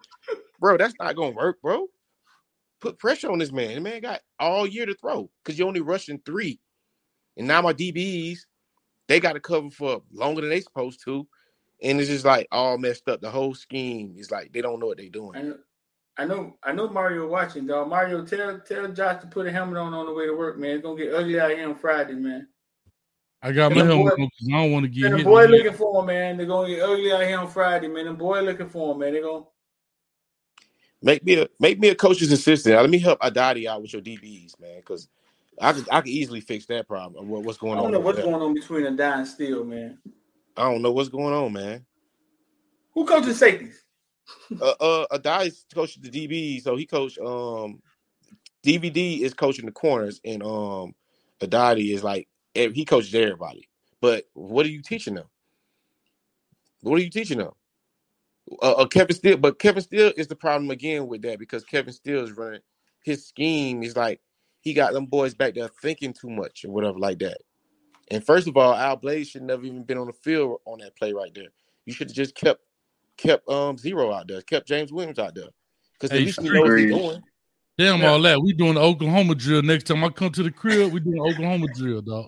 Bro, 0.61 0.77
that's 0.77 0.95
not 1.01 1.17
gonna 1.17 1.31
work, 1.31 1.61
bro. 1.61 1.87
Put 2.83 2.99
pressure 2.99 3.31
on 3.31 3.39
this 3.39 3.53
man. 3.53 3.77
The 3.77 3.81
man 3.81 4.01
got 4.03 4.21
all 4.41 4.67
year 4.67 4.85
to 4.87 4.95
throw 4.97 5.31
because 5.43 5.57
you're 5.59 5.69
only 5.69 5.81
rushing 5.81 6.21
three. 6.27 6.61
And 7.37 7.47
now 7.47 7.63
my 7.63 7.73
DBs, 7.73 8.41
they 9.09 9.21
got 9.21 9.35
to 9.35 9.41
cover 9.41 9.71
for 9.71 10.03
longer 10.13 10.41
than 10.41 10.51
they 10.51 10.61
supposed 10.61 11.01
to. 11.05 11.27
And 11.81 12.01
it's 12.01 12.11
just 12.11 12.25
like 12.25 12.49
all 12.51 12.79
messed 12.79 13.09
up. 13.09 13.21
The 13.21 13.31
whole 13.31 13.55
scheme 13.55 14.15
is 14.19 14.31
like 14.33 14.53
they 14.53 14.61
don't 14.61 14.81
know 14.81 14.87
what 14.87 14.99
they're 14.99 15.09
doing. 15.09 15.37
I 15.39 15.43
know, 15.43 15.57
I 16.19 16.25
know, 16.27 16.57
I 16.65 16.73
know 16.73 16.89
Mario 16.89 17.29
watching, 17.29 17.67
dog. 17.67 17.89
Mario, 17.89 18.25
tell 18.27 18.59
tell 18.61 18.89
Josh 18.93 19.21
to 19.23 19.29
put 19.29 19.47
a 19.47 19.53
helmet 19.53 19.79
on 19.79 19.95
on 19.95 20.07
the 20.07 20.13
way 20.13 20.27
to 20.27 20.35
work, 20.37 20.59
man. 20.59 20.73
It's 20.73 20.83
gonna 20.83 20.97
get 21.03 21.15
ugly 21.15 21.39
out 21.41 21.51
here 21.53 21.69
on 21.69 21.77
Friday, 21.77 22.15
man. 22.15 22.49
I 23.43 23.53
got 23.53 23.73
And 23.73 23.81
my 23.81 23.85
helmet 23.87 24.17
boy- 24.17 24.23
on 24.25 24.29
because 24.29 24.49
I 24.53 24.57
don't 24.63 24.73
want 24.73 24.85
to 24.85 24.89
get 24.91 25.05
And 25.05 25.15
the 25.15 25.19
hit. 25.19 25.27
boy 25.27 25.45
in 25.45 25.51
the 25.51 25.57
head. 25.57 25.65
looking 25.67 25.79
for 25.79 26.01
him, 26.01 26.07
man. 26.07 26.37
They're 26.37 26.47
gonna 26.47 26.69
get 26.69 26.83
ugly 26.83 27.13
out 27.13 27.23
here 27.23 27.39
on 27.39 27.49
Friday, 27.49 27.89
man. 27.89 28.05
The 28.07 28.13
boy 28.13 28.41
looking 28.43 28.69
for 28.69 28.93
him, 28.93 28.99
man. 28.99 29.13
They're 29.13 29.23
gonna 29.23 29.45
Make 31.03 31.25
me 31.25 31.35
a 31.41 31.49
make 31.61 31.81
me 31.81 31.89
a 31.89 31.95
coach's 31.95 32.33
assistant. 32.33 32.77
Let 32.77 32.91
me 32.91 32.99
help 32.99 33.21
Adadi 33.21 33.67
out 33.67 33.83
with 33.83 33.93
your 33.93 34.03
DBs, 34.03 34.61
man, 34.61 34.77
because 34.79 35.09
I 35.61 35.73
could 35.73 35.89
I 35.91 36.01
could 36.01 36.11
easily 36.11 36.41
fix 36.41 36.67
that 36.67 36.89
problem. 36.89 37.29
What, 37.29 37.45
what's 37.45 37.59
I 37.73 37.77
going 37.77 37.79
don't 37.81 37.93
on? 37.93 37.93
know 37.93 38.01
what's 38.01 38.19
there. 38.19 38.25
going 38.25 38.43
on 38.43 38.55
between 38.55 38.87
a 38.87 38.93
die 38.97 39.19
and 39.19 39.29
Steele, 39.29 39.65
man. 39.65 39.99
I 40.57 40.65
don't 40.71 40.83
know 40.83 40.93
what's 40.93 41.09
going 41.11 41.35
on, 41.35 41.53
man. 41.53 41.87
Who 42.95 43.07
coaches 43.07 43.39
safeties? 43.39 43.83
uh, 44.61 44.75
uh 44.81 45.07
Addae's 45.19 45.67
coaching 45.75 46.03
the 46.03 46.11
DB, 46.11 46.63
so 46.63 46.77
he 46.77 46.87
coached 46.87 47.19
um 47.19 47.83
DVD 48.65 49.21
is 49.21 49.35
coaching 49.35 49.67
the 49.67 49.73
corners, 49.73 50.21
and 50.25 50.43
um 50.43 50.95
Adadi 51.41 51.95
is 51.95 52.05
like 52.05 52.29
eh, 52.55 52.71
he 52.75 52.85
coaches 52.85 53.15
everybody. 53.15 53.69
But 54.01 54.25
what 54.35 54.67
are 54.67 54.71
you 54.71 54.83
teaching 54.83 55.15
them? 55.15 55.27
What 56.83 57.01
are 57.01 57.03
you 57.05 57.11
teaching 57.11 57.39
them? 57.39 57.53
Uh, 58.61 58.73
uh, 58.73 58.87
Kevin 58.87 59.15
Steele, 59.15 59.37
but 59.37 59.59
Kevin 59.59 59.83
Steele 59.83 60.13
is 60.17 60.27
the 60.27 60.37
problem 60.37 60.71
again 60.71 61.07
with 61.07 61.23
that 61.23 61.39
because 61.39 61.65
Kevin 61.65 61.93
Steele 61.93 62.25
is 62.25 62.33
running 62.33 62.61
his 63.03 63.27
scheme 63.27 63.83
is 63.83 63.97
like 63.97 64.21
he 64.61 64.75
got 64.75 64.93
them 64.93 65.07
boys 65.07 65.35
back 65.35 65.55
there 65.55 65.69
thinking 65.81 66.13
too 66.13 66.31
much 66.31 66.65
or 66.65 66.71
whatever 66.71 66.99
like 66.99 67.19
that. 67.19 67.39
And 68.11 68.25
first 68.25 68.47
of 68.47 68.57
all, 68.57 68.75
Al 68.75 68.97
Blades 68.97 69.31
should 69.31 69.43
never 69.43 69.65
even 69.65 69.85
been 69.85 69.99
on 69.99 70.07
the 70.07 70.13
field 70.13 70.61
on 70.65 70.79
that 70.81 70.97
play 70.97 71.13
right 71.13 71.33
there. 71.35 71.49
You 71.87 71.93
should 71.93 72.09
have 72.09 72.17
just 72.17 72.35
kept 72.35 72.61
kept 73.17 73.49
um 73.49 73.77
zero 73.77 74.13
out 74.13 74.29
there, 74.29 74.41
kept 74.43 74.69
James 74.69 74.93
Williams 74.93 75.19
out 75.19 75.35
there. 75.35 75.49
Because 75.95 76.11
at 76.11 76.19
Hey, 76.19 76.25
least 76.27 76.41
he 76.41 76.51
knows 76.51 76.69
what 76.69 76.79
he's 76.79 76.91
doing. 76.91 77.23
Damn 77.79 78.01
Yeah. 78.01 78.11
all 78.11 78.23
that. 78.23 78.41
We 78.43 78.53
doing 78.53 78.75
the 78.75 78.81
Oklahoma 78.81 79.35
drill 79.35 79.63
next 79.63 79.85
time 79.85 80.05
I 80.05 80.11
come 80.11 80.31
to 80.33 80.43
the 80.43 80.51
crib. 80.51 80.93
We 80.93 81.01
doing 81.01 81.21
Oklahoma 81.21 81.69
drill, 81.75 82.03
dog. 82.03 82.27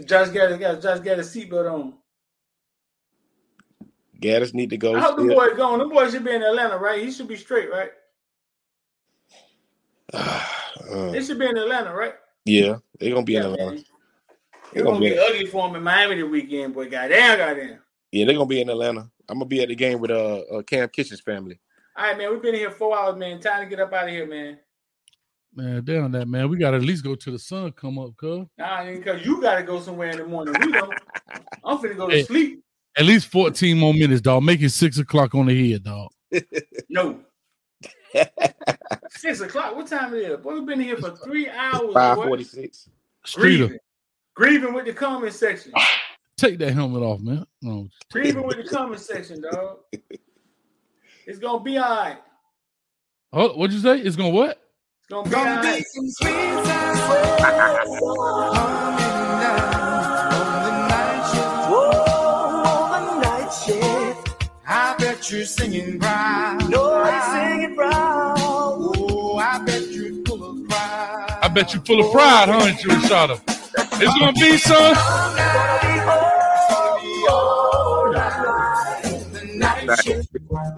Josh 0.04 0.28
got 0.28 0.58
got 0.58 0.80
Josh 0.80 0.98
a 0.98 1.22
seatbelt 1.22 1.72
on. 1.72 1.94
Gattis 4.20 4.54
need 4.54 4.70
to 4.70 4.76
go. 4.76 4.94
I 4.94 5.00
hope 5.00 5.16
the 5.16 5.34
boy's 5.34 5.56
going. 5.56 5.78
The 5.78 5.86
boy 5.86 6.10
should 6.10 6.24
be 6.24 6.34
in 6.34 6.42
Atlanta, 6.42 6.76
right? 6.76 7.02
He 7.02 7.10
should 7.10 7.28
be 7.28 7.36
straight, 7.36 7.70
right? 7.70 7.90
Uh, 10.90 11.12
They 11.12 11.22
should 11.22 11.38
be 11.38 11.46
in 11.46 11.56
Atlanta, 11.56 11.94
right? 11.94 12.14
yeah, 12.44 12.76
they're 12.98 13.12
gonna 13.12 13.22
be 13.24 13.36
in 13.36 13.44
Atlanta. 13.44 13.74
man. 13.76 13.84
It's 14.72 14.82
gonna 14.82 14.84
gonna 14.84 15.00
be 15.00 15.10
get 15.10 15.18
ugly 15.18 15.46
for 15.46 15.68
him 15.68 15.76
in 15.76 15.82
Miami 15.84 16.16
the 16.16 16.22
weekend, 16.24 16.74
boy. 16.74 16.88
Goddamn, 16.88 17.38
goddamn. 17.38 17.78
Yeah, 18.10 18.24
they're 18.24 18.34
gonna 18.34 18.46
be 18.46 18.60
in 18.60 18.70
Atlanta. 18.70 19.08
I'm 19.28 19.36
gonna 19.36 19.44
be 19.44 19.62
at 19.62 19.68
the 19.68 19.76
game 19.76 20.00
with 20.00 20.10
uh, 20.10 20.38
uh 20.40 20.62
Cam 20.62 20.88
Kinchens' 20.88 21.22
family. 21.22 21.60
All 21.96 22.06
right, 22.06 22.18
man. 22.18 22.32
We've 22.32 22.42
been 22.42 22.54
here 22.54 22.70
four 22.70 22.98
hours, 22.98 23.16
man. 23.16 23.40
Time 23.40 23.62
to 23.62 23.68
get 23.68 23.78
up 23.78 23.92
out 23.92 24.08
of 24.08 24.10
here, 24.10 24.26
man. 24.26 24.58
Man, 25.54 25.84
damn 25.84 26.12
that, 26.12 26.28
man. 26.28 26.48
We 26.48 26.58
got 26.58 26.70
to 26.72 26.76
at 26.76 26.82
least 26.82 27.02
go 27.04 27.14
till 27.14 27.32
the 27.32 27.38
sun 27.38 27.72
come 27.72 27.98
up, 27.98 28.16
cuz. 28.16 28.46
Nah, 28.56 28.84
because 28.84 29.24
you 29.26 29.40
gotta 29.40 29.62
go 29.62 29.80
somewhere 29.80 30.10
in 30.10 30.18
the 30.18 30.24
morning. 30.26 30.54
We 30.58 30.72
don't. 30.72 30.96
I'm 31.64 31.78
finna 31.78 31.96
go 31.96 32.08
to 32.08 32.16
Hey. 32.16 32.22
sleep. 32.24 32.62
At 32.96 33.04
least 33.04 33.28
14 33.28 33.78
more 33.78 33.94
minutes, 33.94 34.20
dog. 34.20 34.42
Make 34.42 34.60
it 34.62 34.70
6 34.70 34.98
o'clock 34.98 35.34
on 35.34 35.46
the 35.46 35.72
head, 35.72 35.84
dog. 35.84 36.10
No. 36.88 37.20
Six 39.10 39.40
o'clock. 39.40 39.76
What 39.76 39.86
time 39.86 40.12
it 40.14 40.22
is? 40.22 40.36
Boy, 40.38 40.54
we've 40.54 40.66
been 40.66 40.80
here 40.80 40.96
for 40.96 41.10
three 41.16 41.48
hours. 41.48 41.94
Five 41.94 42.16
boy. 42.16 42.24
forty 42.26 42.44
six. 42.44 42.88
Streeter, 43.24 43.66
Grieving. 43.68 43.78
Grieving 44.34 44.74
with 44.74 44.86
the 44.86 44.92
comment 44.92 45.32
section. 45.32 45.72
take 46.36 46.58
that 46.58 46.72
helmet 46.72 47.02
off, 47.02 47.20
man. 47.20 47.46
No. 47.62 47.88
Grieving 48.10 48.44
with 48.44 48.56
the 48.56 48.64
comment 48.64 49.00
section, 49.00 49.40
dog. 49.40 49.78
It's 51.26 51.38
gonna 51.38 51.62
be 51.62 51.78
all 51.78 51.96
right. 51.96 52.18
Oh, 53.32 53.50
what'd 53.56 53.72
you 53.74 53.80
say? 53.80 54.00
It's 54.00 54.16
gonna 54.16 54.30
what? 54.30 54.60
Gonna 55.10 55.60
be, 55.60 55.84
some 55.92 56.08
sweet 56.08 56.30
I 64.72 64.94
bet 65.00 65.28
you're 65.32 65.44
singing 65.46 65.98
proud. 65.98 66.70
No, 66.70 66.94
i 66.94 67.72
proud. 67.74 68.36
Oh, 68.38 69.36
I 69.36 69.58
bet 69.64 69.82
you're 69.88 70.24
full 70.24 70.44
of 70.44 70.68
pride. 70.68 71.38
I 71.42 71.48
bet 71.48 71.74
you're 71.74 71.82
full 71.82 72.06
of 72.06 72.12
pride, 72.12 72.48
huh, 72.48 72.70
Rashada? 72.70 73.40
It's 74.00 74.16
gonna 74.16 74.32
be 74.34 74.58
some. 74.58 76.39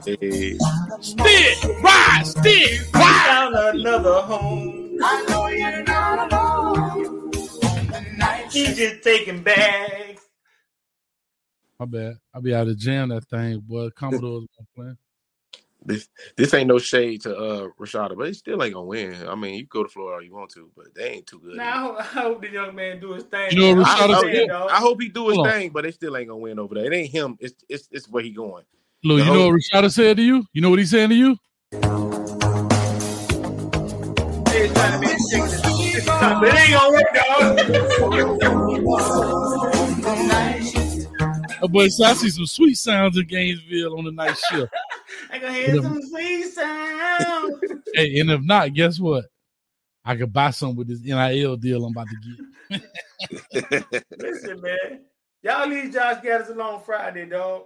Hey, 0.05 0.59
Stick, 1.01 1.83
ride, 1.83 2.23
stick, 2.25 2.81
We 2.95 3.01
ride. 3.01 3.25
found 3.27 3.55
another 3.79 4.21
home. 4.23 4.99
I 5.03 5.25
know 5.29 5.49
you're 5.49 5.83
not 5.85 6.33
alone. 6.33 6.79
On 6.79 7.87
the 7.87 8.15
night 8.19 8.47
He's 8.53 8.77
just 8.77 9.03
taking 9.03 9.43
bags. 9.43 10.23
My 11.79 11.87
bad. 11.87 12.15
I'll 12.35 12.43
be 12.43 12.55
out 12.55 12.69
of 12.69 12.77
jam 12.79 13.09
that 13.11 13.25
thing, 13.29 13.61
boy. 13.61 13.91
Commodore's 13.91 14.47
gonna 14.57 14.69
play. 14.77 14.97
this 15.85 16.09
this 16.37 16.55
ain't 16.55 16.69
no 16.69 16.79
shade 16.79 17.23
to 17.23 17.37
uh 17.37 17.69
Rashada, 17.81 18.17
but 18.17 18.29
he 18.29 18.35
still 18.35 18.63
ain't 18.63 18.75
gonna 18.75 18.87
win. 18.87 19.27
I 19.29 19.35
mean, 19.35 19.55
you 19.55 19.67
go 19.67 19.83
to 19.83 19.89
Florida 19.89 20.17
all 20.17 20.23
you 20.23 20.33
want 20.35 20.51
to, 20.53 20.71
but 20.77 20.95
they 20.95 21.09
ain't 21.11 21.27
too 21.27 21.41
good. 21.41 21.57
Now 21.57 21.73
I 21.73 21.79
hope, 21.79 21.99
I 21.99 22.03
hope 22.21 22.43
the 22.43 22.51
young 22.51 22.75
man 22.75 23.01
do 23.01 23.13
his 23.13 23.25
thing. 23.25 23.53
You 23.53 23.75
know 23.75 23.81
what 23.81 23.89
I'm 23.89 24.11
I, 24.15 24.21
saying, 24.21 24.35
said? 24.35 24.49
dog. 24.49 24.71
I 24.71 24.77
hope 24.77 25.01
he 25.03 25.09
do 25.09 25.29
his 25.29 25.37
Hold 25.37 25.47
on. 25.49 25.53
thing, 25.53 25.71
but 25.71 25.83
they 25.85 25.91
still 25.91 26.17
ain't 26.17 26.29
gonna 26.29 26.39
win 26.41 26.59
over 26.61 26.75
there. 26.77 26.85
It 26.85 26.95
ain't 26.95 27.11
him. 27.11 27.37
It's 27.41 27.55
it's 27.69 27.89
it's 27.91 28.09
where 28.09 28.23
he 28.23 28.31
going. 28.31 28.65
Look, 29.05 29.19
you 29.19 29.25
know 29.25 29.49
what 29.49 29.59
Rashada 29.59 29.91
said 29.91 30.17
to 30.19 30.23
you? 30.23 30.47
You 30.53 30.63
know 30.63 30.71
what 30.71 30.79
he's 30.79 30.93
saying 30.93 31.09
to 31.09 31.15
you? 31.17 31.37
They 31.73 31.79
was 31.81 32.31
trying 34.73 34.93
to 34.93 35.01
make 35.01 35.19
six, 35.19 35.61
six 35.61 36.07
o'clock, 36.07 36.41
but 36.41 36.49
it 36.49 36.55
ain't 36.55 36.73
gonna 36.73 36.93
work, 36.93 37.13
dog. 37.13 37.59
On 40.05 40.05
the 40.05 40.15
night 40.29 40.61
shift. 40.61 41.09
Oh, 41.63 41.67
boy, 41.67 41.89
so 41.89 42.05
I 42.05 42.13
see 42.13 42.29
some 42.29 42.47
sweet 42.47 42.77
sounds 42.77 43.17
in 43.17 43.27
Gainesville 43.27 43.99
on 43.99 44.05
the 44.05 44.13
night 44.13 44.39
shift. 44.39 44.73
I 45.33 45.41
can 45.41 45.53
hear 45.53 45.83
some 45.83 46.01
sweet 46.03 46.45
sound. 46.53 47.55
hey, 47.95 48.21
and 48.21 48.31
if 48.31 48.43
not, 48.43 48.73
guess 48.73 49.01
what? 49.01 49.25
I 50.05 50.15
could 50.15 50.33
buy 50.33 50.51
some 50.51 50.77
with 50.77 50.87
this 50.87 51.01
NIL 51.01 51.57
deal 51.57 51.85
I'm 51.85 51.91
about 51.91 52.07
to 52.09 52.15
get. 52.71 52.85
Listen, 54.19 54.61
man. 54.61 55.01
Y'all 55.43 55.69
leave 55.69 55.93
Josh 55.93 56.23
Gattis 56.23 56.51
alone 56.51 56.81
Friday, 56.85 57.27
dog. 57.27 57.65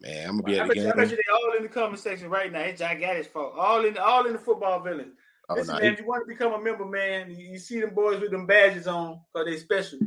Man, 0.00 0.28
I'm 0.28 0.36
gonna 0.38 0.42
be 0.42 0.58
I 0.58 0.62
at 0.62 0.68
the 0.68 0.74
bet, 0.74 0.86
I 0.86 0.96
bet 0.96 1.08
game. 1.08 1.10
you 1.10 1.16
they 1.16 1.32
all 1.32 1.56
in 1.56 1.62
the 1.62 1.68
comment 1.68 1.98
section 1.98 2.28
right 2.28 2.52
now. 2.52 2.60
It's 2.60 2.78
Josh 2.80 2.96
Gattis' 2.96 3.26
fault. 3.26 3.54
All 3.56 3.84
in 3.84 3.96
all 3.98 4.26
in 4.26 4.32
the 4.34 4.38
football 4.38 4.80
village. 4.80 5.08
Oh, 5.48 5.54
Listen, 5.54 5.74
nah, 5.74 5.80
man, 5.80 5.88
he- 5.88 5.94
if 5.94 6.00
you 6.00 6.06
want 6.06 6.22
to 6.24 6.28
become 6.28 6.52
a 6.52 6.60
member, 6.62 6.84
man, 6.84 7.30
you, 7.30 7.52
you 7.52 7.58
see 7.58 7.80
them 7.80 7.94
boys 7.94 8.20
with 8.20 8.30
them 8.30 8.46
badges 8.46 8.86
on 8.86 9.20
because 9.32 9.46
they 9.46 9.56
special. 9.58 10.00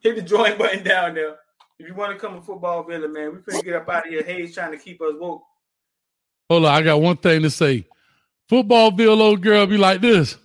Hit 0.00 0.16
the 0.16 0.22
join 0.36 0.56
button 0.58 0.82
down 0.82 1.14
there. 1.14 1.36
If 1.78 1.86
you 1.86 1.94
want 1.94 2.12
to 2.12 2.18
come 2.18 2.34
to 2.34 2.42
football 2.42 2.82
village, 2.82 3.10
man, 3.12 3.32
we 3.32 3.38
finna 3.38 3.64
get 3.64 3.76
up 3.76 3.88
out 3.88 4.06
of 4.06 4.12
here. 4.12 4.22
Hayes 4.24 4.54
trying 4.54 4.72
to 4.72 4.78
keep 4.78 5.00
us 5.00 5.14
woke. 5.18 5.44
Hold 6.50 6.64
on, 6.64 6.74
I 6.74 6.82
got 6.82 7.00
one 7.00 7.16
thing 7.16 7.42
to 7.42 7.50
say. 7.50 7.86
Footballville 8.50 9.20
old 9.20 9.42
girl 9.42 9.66
be 9.66 9.76
like 9.76 10.00
this. 10.00 10.36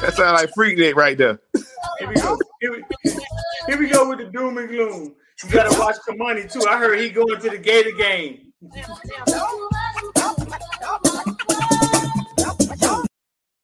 That 0.00 0.12
sound 0.16 0.36
like 0.36 0.50
Freaknik 0.56 0.94
right 0.94 1.16
there. 1.18 1.40
Here 1.98 2.08
we 2.08 2.14
go. 2.14 2.38
Here 2.60 2.72
we, 2.72 2.84
here 3.66 3.78
we 3.78 3.88
go 3.88 4.08
with 4.08 4.18
the 4.18 4.24
doom 4.26 4.58
and 4.58 4.68
gloom. 4.68 5.14
You 5.44 5.50
gotta 5.50 5.78
watch 5.78 5.96
Cormani 6.08 6.50
too. 6.50 6.66
I 6.68 6.78
heard 6.78 6.98
he 6.98 7.10
going 7.10 7.40
to 7.40 7.50
the 7.50 7.58
Gator 7.58 7.92
game. 7.96 8.52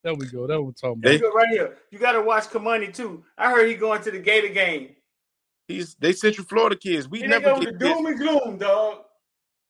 There 0.02 0.14
we 0.14 0.26
go. 0.26 0.46
That 0.46 0.54
what 0.56 0.66
we're 0.66 0.72
talking 0.72 1.00
They- 1.00 1.16
about. 1.16 1.26
Look 1.26 1.34
right 1.34 1.48
here. 1.48 1.78
You 1.90 1.98
got 1.98 2.12
to 2.12 2.22
watch 2.22 2.44
Cormani 2.44 2.94
too. 2.94 3.24
I 3.36 3.50
heard 3.50 3.68
he 3.68 3.74
going 3.74 4.02
to 4.02 4.10
the 4.12 4.20
Gator 4.20 4.48
game. 4.48 4.90
He's 5.68 5.94
they 5.96 6.12
Central 6.12 6.46
Florida 6.46 6.76
kids. 6.76 7.08
We 7.08 7.22
And 7.22 7.32
they 7.32 7.40
never 7.40 7.54
go 7.54 7.60
get 7.60 7.72
to 7.72 7.78
this. 7.78 7.96
doom 7.96 8.06
and 8.06 8.18
gloom, 8.18 8.58
dog. 8.58 8.98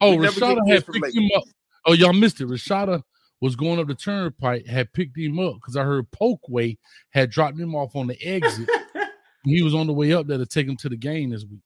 Oh, 0.01 0.17
we 0.17 0.27
Rashada 0.27 0.69
had 0.69 0.87
picked 0.87 1.15
him 1.15 1.31
up. 1.35 1.45
Oh, 1.87 1.95
y'all 1.95 2.13
missed 2.13 2.41
it. 2.41 2.49
Rashada 2.49 3.03
was 3.41 3.57
going 3.57 3.79
up 3.79 3.87
the 3.87 3.95
turnpike, 3.95 4.67
had 4.67 4.93
picked 4.93 5.17
him 5.17 5.39
up 5.39 5.55
because 5.55 5.77
I 5.77 5.85
heard 5.85 6.07
Pokeway 6.11 6.77
had 7.11 7.31
dropped 7.31 7.59
him 7.59 7.75
off 7.75 7.97
on 7.97 8.07
the 8.09 8.23
exit. 8.23 8.69
he 9.45 9.63
was 9.63 9.75
on 9.75 9.87
the 9.87 9.93
way 9.93 10.13
up 10.13 10.27
there 10.27 10.39
to 10.39 10.47
take 10.47 10.67
him 10.67 10.77
to 10.79 10.89
the 10.89 10.97
game 10.97 11.31
this 11.31 11.45
week. 11.45 11.61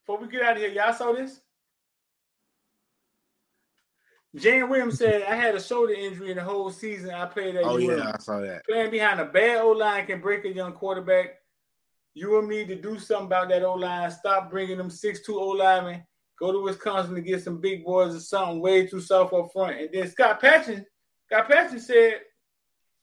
Before 0.00 0.18
we 0.18 0.28
get 0.28 0.42
out 0.42 0.56
of 0.56 0.62
here, 0.62 0.70
y'all 0.70 0.92
saw 0.92 1.12
this? 1.12 1.40
Jane 4.34 4.68
Williams 4.68 4.98
said, 4.98 5.22
I 5.22 5.34
had 5.34 5.54
a 5.54 5.60
shoulder 5.62 5.92
injury 5.92 6.30
in 6.30 6.38
the 6.38 6.42
whole 6.42 6.70
season. 6.70 7.10
I 7.10 7.26
played 7.26 7.54
at 7.56 7.64
Oh 7.64 7.76
UM. 7.76 7.82
yeah, 7.82 8.12
I 8.14 8.18
saw 8.18 8.40
that. 8.40 8.64
Playing 8.66 8.90
behind 8.90 9.20
a 9.20 9.26
bad 9.26 9.60
O 9.60 9.72
line 9.72 10.06
can 10.06 10.20
break 10.20 10.44
a 10.46 10.48
young 10.48 10.72
quarterback. 10.72 11.41
You 12.14 12.38
and 12.38 12.48
me 12.48 12.64
to 12.66 12.74
do 12.74 12.98
something 12.98 13.26
about 13.26 13.48
that 13.48 13.62
O 13.64 13.74
line. 13.74 14.10
Stop 14.10 14.50
bringing 14.50 14.76
them 14.78 14.88
6'2 14.90 15.30
O 15.30 15.48
linemen. 15.48 16.02
Go 16.38 16.52
to 16.52 16.60
Wisconsin 16.62 17.14
to 17.14 17.20
get 17.20 17.42
some 17.42 17.60
big 17.60 17.84
boys 17.84 18.14
or 18.14 18.20
something 18.20 18.60
way 18.60 18.86
too 18.86 19.00
soft 19.00 19.32
up 19.32 19.50
front. 19.52 19.78
And 19.80 19.88
then 19.92 20.10
Scott 20.10 20.40
Patchan, 20.42 20.84
Scott 21.26 21.48
Patchan 21.50 21.80
said, 21.80 22.20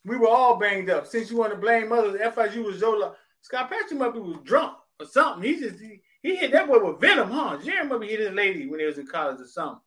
We 0.05 0.17
were 0.17 0.27
all 0.27 0.57
banged 0.57 0.89
up. 0.89 1.07
Since 1.07 1.31
you 1.31 1.37
want 1.37 1.53
to 1.53 1.57
blame 1.59 1.91
others, 1.91 2.19
FIU 2.19 2.65
was 2.65 2.77
Zola. 2.79 3.15
Scott 3.41 3.71
Patchan 3.71 3.97
must 3.97 4.13
be 4.13 4.19
was 4.19 4.37
drunk 4.43 4.73
or 4.99 5.05
something. 5.07 5.43
He 5.43 5.59
just 5.59 5.79
he, 5.79 6.01
he 6.21 6.35
hit 6.35 6.51
that 6.51 6.67
boy 6.67 6.83
with 6.83 6.99
venom, 6.99 7.31
huh? 7.31 7.57
Jerry 7.63 7.87
must 7.87 8.01
be 8.01 8.07
hit 8.07 8.19
his 8.19 8.31
lady 8.31 8.67
when 8.67 8.79
he 8.81 8.85
was 8.85 8.97
in 8.97 9.07
college 9.07 9.39
or 9.39 9.47
something. 9.47 9.79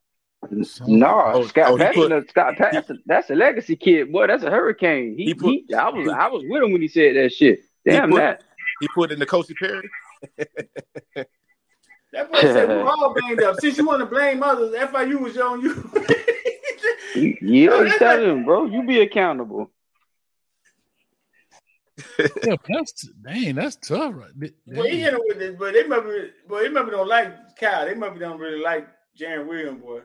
No, 0.89 1.23
Oh, 1.34 1.47
Scott 1.47 1.70
oh, 1.70 1.76
he 1.76 1.83
Patton. 1.84 2.09
put- 2.09 2.31
Scott 2.31 2.57
Patton. 2.57 3.02
That's 3.07 3.31
a 3.31 3.34
legacy 3.34 3.76
kid, 3.76 4.10
boy. 4.10 4.26
That's 4.26 4.42
a 4.42 4.51
hurricane. 4.51 5.15
He, 5.17 5.26
He 5.26 5.34
put- 5.34 5.51
he- 5.68 5.75
I 5.75 5.89
was, 5.91 6.05
he- 6.07 6.10
I 6.12 6.28
was 6.28 6.42
with 6.49 6.62
him 6.62 6.73
when 6.73 6.81
he 6.83 6.89
said 6.89 7.15
that 7.17 7.33
shit. 7.33 7.60
Damn 7.86 8.10
put- 8.10 8.17
that. 8.18 8.42
He 8.83 8.89
put 8.89 9.12
in 9.12 9.20
the 9.20 9.27
Coastal 9.27 9.55
Perry. 9.59 9.89
That 12.12 12.31
boy 12.31 12.41
said 12.43 12.69
we're 12.69 12.85
all 12.85 13.15
banged 13.20 13.43
up. 13.43 13.57
Since 13.59 13.78
you 13.78 13.86
want 13.86 14.01
to 14.01 14.05
blame 14.07 14.43
others, 14.43 14.75
FIU 14.75 15.19
was 15.19 15.39
on 15.39 15.62
you. 15.62 15.91
You- 17.15 17.39
Yeah, 17.41 17.70
No, 17.70 17.85
he 17.85 18.25
him, 18.28 18.44
bro. 18.44 18.67
You 18.67 18.86
be 18.86 19.01
accountable. 19.01 19.70
Yeah, 22.44 22.57
that's 22.69 23.09
dang, 23.25 23.55
that's 23.55 23.77
tough, 23.77 24.12
right? 24.15 24.31
there. 24.36 24.51
But 24.67 24.91
he 24.91 25.01
hit 25.01 25.15
him 25.15 25.20
with 25.25 25.39
this, 25.39 25.55
but 25.59 25.73
they 25.73 25.85
must 25.86 26.05
be, 26.05 26.31
but 26.49 26.61
they 26.62 26.69
must 26.69 26.85
be 26.86 26.91
don't 26.91 27.09
like 27.09 27.57
Kyle. 27.59 27.86
They 27.86 27.94
must 27.94 28.15
be 28.15 28.20
don't 28.20 28.39
really 28.39 28.61
like 28.61 28.89
Jarren 29.19 29.47
Williams, 29.49 29.81
boy. 29.81 30.01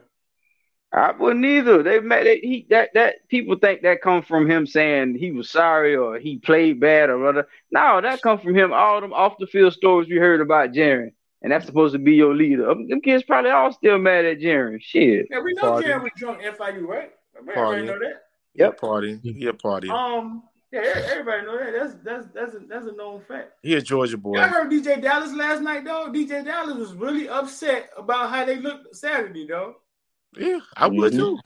I 0.92 1.12
wouldn't 1.12 1.44
either. 1.44 1.82
They 1.82 2.00
made 2.00 2.26
it, 2.26 2.42
he 2.42 2.66
that 2.70 2.90
that 2.94 3.28
people 3.28 3.56
think 3.56 3.82
that 3.82 4.00
come 4.00 4.22
from 4.22 4.50
him 4.50 4.66
saying 4.66 5.16
he 5.16 5.32
was 5.32 5.50
sorry 5.50 5.94
or 5.94 6.18
he 6.18 6.38
played 6.38 6.80
bad 6.80 7.10
or 7.10 7.18
whatever. 7.18 7.48
No, 7.70 8.00
that 8.00 8.22
come 8.22 8.38
from 8.38 8.56
him. 8.56 8.72
All 8.72 9.00
them 9.00 9.12
off 9.12 9.38
the 9.38 9.46
field 9.46 9.74
stories 9.74 10.08
we 10.08 10.16
heard 10.16 10.40
about 10.40 10.72
Jarren, 10.72 11.12
and 11.42 11.52
that's 11.52 11.66
supposed 11.66 11.92
to 11.92 11.98
be 11.98 12.14
your 12.14 12.34
leader. 12.34 12.70
Um, 12.70 12.88
Them 12.88 13.02
kids 13.02 13.22
probably 13.22 13.50
all 13.50 13.72
still 13.72 13.98
mad 13.98 14.24
at 14.24 14.38
Jarren. 14.38 14.80
Shit. 14.80 15.26
Yeah, 15.30 15.40
we 15.40 15.52
know 15.52 15.62
Party. 15.62 15.88
Jarren 15.88 16.02
was 16.02 16.12
drunk 16.16 16.40
FIU, 16.40 16.86
right? 16.86 17.10
Everybody 17.36 17.54
Party. 17.54 17.82
know 17.84 17.98
that. 17.98 18.22
Yep. 18.54 18.80
Party. 18.80 19.20
He 19.22 19.46
a 19.46 19.52
party. 19.52 19.90
Um, 19.90 20.42
yeah, 20.72 20.80
everybody 21.10 21.46
know 21.46 21.58
that. 21.58 21.72
That's 21.72 21.94
that's 22.02 22.26
that's 22.34 22.54
a, 22.54 22.66
that's 22.66 22.86
a 22.86 22.92
known 22.92 23.22
fact. 23.28 23.52
He 23.62 23.74
a 23.74 23.82
Georgia 23.82 24.16
boy. 24.16 24.38
I 24.38 24.48
heard 24.48 24.70
DJ 24.70 25.00
Dallas 25.00 25.34
last 25.34 25.60
night, 25.60 25.84
though. 25.84 26.10
DJ 26.10 26.44
Dallas 26.44 26.76
was 26.76 26.94
really 26.94 27.28
upset 27.28 27.90
about 27.96 28.30
how 28.30 28.44
they 28.44 28.56
looked 28.56 28.96
Saturday, 28.96 29.46
though. 29.46 29.76
Yeah, 30.36 30.60
I 30.76 30.86
would 30.86 31.12
Mhm. 31.12 31.16
too. 31.16 31.40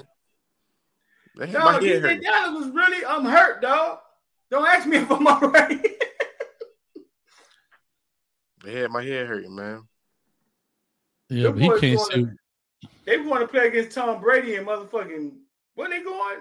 They 1.37 1.47
my 1.47 1.53
Dog, 1.53 1.83
head 1.83 1.83
DJ 1.83 2.01
hurt. 2.03 2.23
Dallas 2.23 2.65
was 2.65 2.75
really 2.75 3.05
um 3.05 3.25
hurt, 3.25 3.63
dog. 3.63 4.01
Don't 4.51 4.67
ask 4.67 4.87
me 4.87 4.99
if 4.99 5.11
I'm 5.11 5.27
all 5.27 5.41
right. 5.41 5.81
They 8.65 8.75
had 8.75 8.93
my 8.93 9.03
head 9.03 9.27
hurting, 9.27 9.57
man. 9.57 9.89
Yeah, 11.29 11.45
Them 11.51 11.55
but 11.55 11.63
he 11.63 11.69
can't 11.81 11.99
going 12.11 12.27
say 12.27 12.37
They 13.07 13.19
want 13.19 13.41
to 13.41 13.49
play 13.49 13.67
against 13.67 13.97
Tom 13.97 14.21
Brady 14.21 14.55
and 14.55 14.67
motherfucking 14.67 15.33
where 15.75 15.89
they 15.89 16.03
going? 16.03 16.39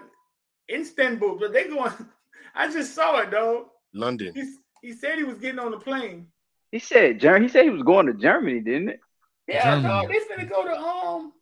Istanbul, 0.70 1.40
but 1.40 1.52
they 1.54 1.68
going. 1.68 1.92
I 2.56 2.72
just 2.72 2.94
saw 2.94 3.20
it, 3.22 3.32
dog. 3.32 3.70
London. 3.94 4.34
He, 4.36 4.54
he 4.82 4.94
said 4.94 5.18
he 5.18 5.24
was 5.24 5.38
getting 5.40 5.60
on 5.60 5.72
the 5.72 5.80
plane. 5.80 6.28
He 6.72 6.80
said 6.80 7.22
He 7.22 7.48
said 7.48 7.64
he 7.64 7.70
was 7.70 7.84
going 7.84 8.06
to 8.06 8.14
Germany, 8.14 8.60
didn't 8.60 8.90
it? 8.90 9.00
Yeah, 9.48 9.64
Germany. 9.64 9.88
dog. 9.88 10.08
They 10.10 10.20
finna 10.44 10.50
go 10.50 10.64
to 10.66 10.78
um. 10.80 11.34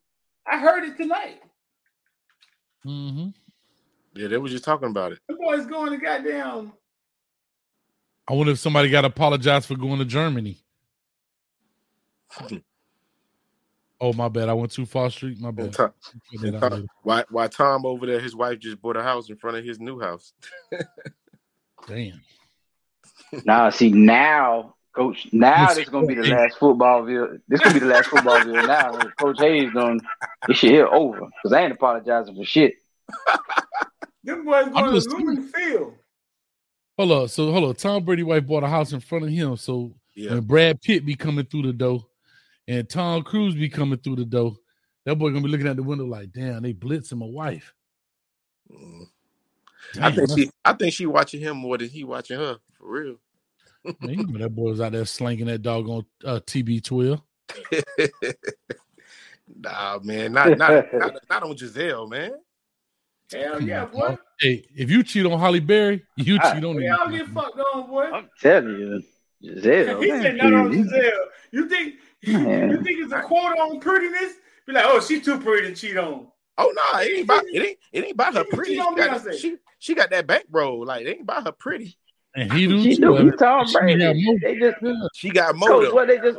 I 0.51 0.57
heard 0.59 0.83
it 0.83 0.97
tonight. 0.97 1.41
Mm-hmm. 2.85 3.29
Yeah, 4.15 4.27
they 4.27 4.37
were 4.37 4.49
just 4.49 4.63
talking 4.63 4.89
about 4.89 5.11
it. 5.11 5.19
The 5.27 5.35
boys 5.35 5.65
going 5.65 5.91
to 5.91 5.97
goddamn. 5.97 6.73
I 8.27 8.33
wonder 8.33 8.51
if 8.51 8.59
somebody 8.59 8.89
got 8.89 9.01
to 9.01 9.07
apologize 9.07 9.65
for 9.65 9.75
going 9.75 9.99
to 9.99 10.05
Germany. 10.05 10.57
Oh 14.01 14.13
my 14.13 14.29
bad, 14.29 14.47
I 14.47 14.53
went 14.53 14.71
too 14.71 14.85
far 14.85 15.09
street. 15.09 15.41
My 15.41 15.51
bad. 15.51 15.73
Tom- 15.73 15.91
Put 16.31 16.39
that 16.41 16.47
and 16.47 16.63
out 16.63 16.71
Tom- 16.71 16.87
why, 17.03 17.25
why 17.29 17.47
Tom 17.47 17.85
over 17.85 18.05
there? 18.05 18.21
His 18.21 18.33
wife 18.33 18.59
just 18.59 18.81
bought 18.81 18.95
a 18.95 19.03
house 19.03 19.29
in 19.29 19.35
front 19.35 19.57
of 19.57 19.65
his 19.65 19.77
new 19.77 19.99
house. 19.99 20.31
Damn. 21.87 22.21
Now, 23.43 23.69
see 23.71 23.89
now, 23.89 24.75
coach. 24.99 25.27
Now 25.31 25.67
Yes, 25.67 25.75
this 25.75 25.89
gonna 25.89 26.07
be 26.07 26.15
the 26.15 26.27
last 26.27 26.57
football 26.57 27.05
bill. 27.05 27.37
This 27.47 27.61
gonna 27.61 27.73
be 27.73 27.79
the 27.79 27.85
last 27.85 28.07
football 28.09 28.43
bill. 28.43 28.67
Now, 28.67 28.91
Coach 29.19 29.39
Hayes 29.39 29.71
done 29.73 29.99
this 30.47 30.57
shit 30.57 30.71
here 30.71 30.87
over 30.87 31.19
because 31.19 31.53
I 31.53 31.61
ain't 31.61 31.71
apologizing 31.73 32.35
for 32.35 32.43
shit. 32.45 32.73
Them 34.23 34.43
boys 34.45 34.65
I'm 34.67 34.73
going 34.73 34.85
to 34.85 34.93
just- 34.93 35.09
Lumen 35.09 35.43
Field. 35.47 35.93
Hold 36.97 37.11
up. 37.13 37.29
So 37.29 37.51
hold 37.53 37.69
up. 37.69 37.77
Tom 37.77 38.03
Brady 38.03 38.23
wife 38.23 38.45
bought 38.45 38.63
a 38.63 38.67
house 38.67 38.91
in 38.91 38.99
front 38.99 39.23
of 39.23 39.31
him. 39.31 39.55
So 39.55 39.93
Yeah, 40.15 40.31
when 40.33 40.41
Brad 40.41 40.81
Pitt 40.81 41.05
be 41.05 41.15
coming 41.15 41.45
through 41.45 41.63
the 41.63 41.73
door 41.73 42.05
and 42.67 42.89
Tom 42.89 43.23
Cruise 43.23 43.55
be 43.55 43.69
coming 43.69 43.99
through 43.99 44.17
the 44.17 44.25
door, 44.25 44.55
that 45.05 45.15
boy 45.15 45.29
gonna 45.29 45.41
be 45.41 45.47
looking 45.47 45.67
at 45.67 45.77
the 45.77 45.83
window 45.83 46.05
like, 46.05 46.33
damn, 46.33 46.61
they 46.61 46.73
blitzing 46.73 47.19
my 47.19 47.25
wife. 47.25 47.73
Mm. 48.69 49.05
I 50.01 50.11
think 50.11 50.29
she. 50.37 50.51
I 50.63 50.73
think 50.73 50.93
she 50.93 51.05
watching 51.05 51.39
him 51.39 51.57
more 51.57 51.77
than 51.77 51.87
he 51.89 52.03
watching 52.03 52.37
her. 52.37 52.57
For 52.73 52.91
real. 52.91 53.15
Man, 54.01 54.19
you 54.19 54.27
know 54.27 54.39
that 54.39 54.49
boy 54.55 54.69
was 54.69 54.81
out 54.81 54.91
there 54.91 55.05
slinging 55.05 55.47
that 55.47 55.61
dog 55.61 55.87
on 55.87 56.05
uh, 56.25 56.39
TB12. 56.45 57.21
nah, 59.57 59.99
man, 60.03 60.33
not 60.33 60.57
not, 60.57 60.93
not 60.93 61.13
not 61.29 61.43
on 61.43 61.55
Gisele, 61.55 62.07
man. 62.07 62.31
Hell 63.31 63.61
yeah, 63.61 63.85
boy. 63.85 64.17
Hey, 64.39 64.65
if 64.75 64.89
you 64.89 65.03
cheat 65.03 65.25
on 65.25 65.39
Halle 65.39 65.59
Berry, 65.59 66.03
you 66.17 66.37
Ah, 66.41 66.53
cheat 66.53 66.63
on 66.63 66.75
We 66.75 66.85
him. 66.85 66.95
all 66.99 67.09
get 67.09 67.27
fucked 67.27 67.59
on, 67.73 67.87
boy. 67.87 68.05
I'm 68.11 68.29
telling 68.41 68.69
you, 68.79 69.01
Gisele. 69.41 70.01
he 70.01 70.11
man, 70.11 70.21
said 70.21 70.37
not 70.37 70.53
on 70.53 70.69
please. 70.71 70.85
Gisele. 70.91 71.25
You 71.51 71.69
think 71.69 71.95
Man. 72.27 72.69
you 72.71 72.83
think 72.83 72.99
it's 72.99 73.13
a 73.13 73.21
quote 73.21 73.57
on 73.57 73.79
prettiness? 73.79 74.33
Be 74.65 74.73
like, 74.73 74.85
oh, 74.87 74.99
she's 74.99 75.23
too 75.23 75.39
pretty 75.39 75.67
to 75.69 75.75
cheat 75.75 75.97
on. 75.97 76.27
Oh 76.57 76.73
no, 76.75 76.99
it 76.99 77.13
ain't 77.13 77.23
about 77.23 77.43
it 77.47 77.63
ain't 77.65 77.77
it 77.93 78.03
ain't 78.03 78.13
about 78.13 78.33
her 78.33 78.43
She- 78.43 78.49
she 78.49 78.55
pretty. 78.55 78.71
She 78.73 78.77
got, 78.77 78.97
Beyonce. 78.97 79.39
she, 79.39 79.57
she 79.79 79.95
got 79.95 80.09
that 80.09 80.27
bankroll. 80.27 80.85
Like 80.85 81.05
it 81.05 81.09
ain't 81.11 81.21
about 81.21 81.45
her 81.45 81.51
pretty. 81.53 81.97
And 82.35 82.51
he 82.53 82.67
do 82.67 82.81
She 82.83 82.95
too. 82.95 83.01
do. 83.01 83.15
He 83.15 83.23
mean, 83.25 83.37
Tom 83.37 83.65
Brady. 83.73 84.23
more- 84.23 84.39
They 84.41 84.55
just 84.59 84.77
She 85.15 85.29
got 85.29 85.55
coach. 85.55 85.91
What 85.93 86.07
they 86.07 86.17
just 86.19 86.37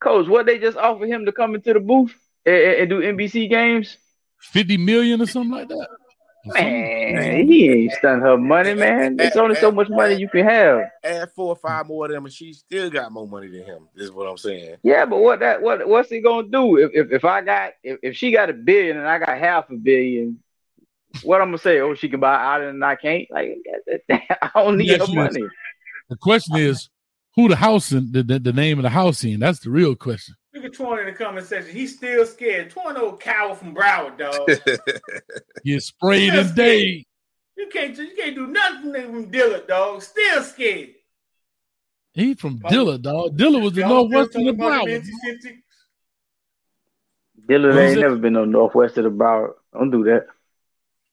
coach? 0.00 0.28
What 0.28 0.46
they 0.46 0.58
just 0.58 0.76
offer 0.76 1.06
him 1.06 1.24
to 1.26 1.32
come 1.32 1.54
into 1.54 1.72
the 1.72 1.80
booth 1.80 2.14
and, 2.44 2.54
and- 2.54 2.80
and 2.80 2.90
do 2.90 3.00
NBC 3.00 3.48
games? 3.48 3.96
50 4.40 4.76
million 4.76 5.20
or 5.22 5.26
something 5.26 5.52
like 5.52 5.68
that. 5.68 5.88
Man, 6.54 7.48
he 7.48 7.68
ain't 7.68 7.92
stunned 7.94 8.22
her 8.22 8.38
money, 8.38 8.74
man. 8.74 9.16
There's 9.16 9.36
only 9.36 9.56
so 9.56 9.72
much 9.72 9.88
money 9.88 10.14
you 10.14 10.28
can 10.28 10.44
have. 10.44 10.82
Add 11.02 11.30
four 11.34 11.48
or 11.48 11.56
five 11.56 11.86
more 11.88 12.04
of 12.06 12.12
them, 12.12 12.24
and 12.24 12.32
she 12.32 12.52
still 12.52 12.88
got 12.88 13.10
more 13.10 13.26
money 13.26 13.48
than 13.48 13.64
him. 13.64 13.88
Is 13.96 14.12
what 14.12 14.28
I'm 14.28 14.36
saying. 14.36 14.76
Yeah, 14.84 15.06
but 15.06 15.18
what 15.18 15.40
that 15.40 15.60
what 15.60 15.88
what's 15.88 16.08
he 16.08 16.20
gonna 16.20 16.46
do 16.46 16.76
if 16.76 16.92
if, 16.94 17.10
if 17.12 17.24
I 17.24 17.40
got 17.40 17.72
if, 17.82 17.98
if 18.02 18.16
she 18.16 18.30
got 18.30 18.48
a 18.48 18.52
billion 18.52 18.96
and 18.96 19.08
I 19.08 19.18
got 19.18 19.36
half 19.36 19.70
a 19.70 19.74
billion? 19.74 20.38
What 21.22 21.40
I'm 21.40 21.48
gonna 21.48 21.58
say? 21.58 21.80
Oh, 21.80 21.94
she 21.94 22.08
can 22.08 22.20
buy 22.20 22.34
out 22.34 22.60
and 22.62 22.84
I 22.84 22.96
can't. 22.96 23.26
Like 23.30 23.56
I 24.10 24.50
don't 24.54 24.76
need 24.78 24.88
Yes, 24.88 25.00
her 25.00 25.06
yes. 25.06 25.14
money. 25.14 25.46
The 26.08 26.16
question 26.16 26.56
is, 26.56 26.88
who 27.34 27.48
the 27.48 27.56
house 27.56 27.92
in 27.92 28.12
the, 28.12 28.22
the, 28.22 28.38
the 28.38 28.52
name 28.52 28.78
of 28.78 28.82
the 28.84 28.90
house 28.90 29.22
in? 29.24 29.40
That's 29.40 29.60
the 29.60 29.70
real 29.70 29.94
question. 29.94 30.34
Look 30.54 30.64
at 30.64 30.72
Twan 30.72 31.00
in 31.00 31.06
the 31.06 31.12
comment 31.12 31.46
section. 31.46 31.70
He's 31.74 31.96
still 31.96 32.24
scared. 32.24 32.72
Twan 32.72 32.96
old 32.98 33.20
coward 33.20 33.58
from 33.58 33.74
Broward, 33.74 34.16
dog. 34.18 34.48
Get 35.64 35.82
sprayed 35.82 36.32
his 36.32 36.46
and 36.48 36.56
day. 36.56 37.04
you 37.56 37.66
can't 37.70 37.96
you 37.98 38.10
can't 38.16 38.34
do 38.34 38.46
nothing 38.46 38.92
from 38.94 39.30
Dillard, 39.30 39.66
dog. 39.66 40.02
Still 40.02 40.42
scared. 40.42 40.90
He 42.14 42.32
from 42.34 42.60
Oh. 42.64 42.68
Dilla, 42.70 43.02
dog. 43.02 43.36
Dilla 43.36 43.62
was 43.62 43.74
the 43.74 43.80
Y'all 43.82 44.08
Northwestern 44.08 44.48
of 44.48 44.56
the 44.56 44.62
Broward. 44.62 44.90
anti-Semitic? 44.94 45.56
Dillard 47.48 47.76
ain't 47.76 48.00
never 48.00 48.16
been 48.16 48.32
no 48.32 48.44
northwest 48.44 48.96
of 48.98 49.04
the 49.04 49.10
Broward. 49.10 49.52
Don't 49.74 49.90
do 49.90 50.04
that. 50.04 50.26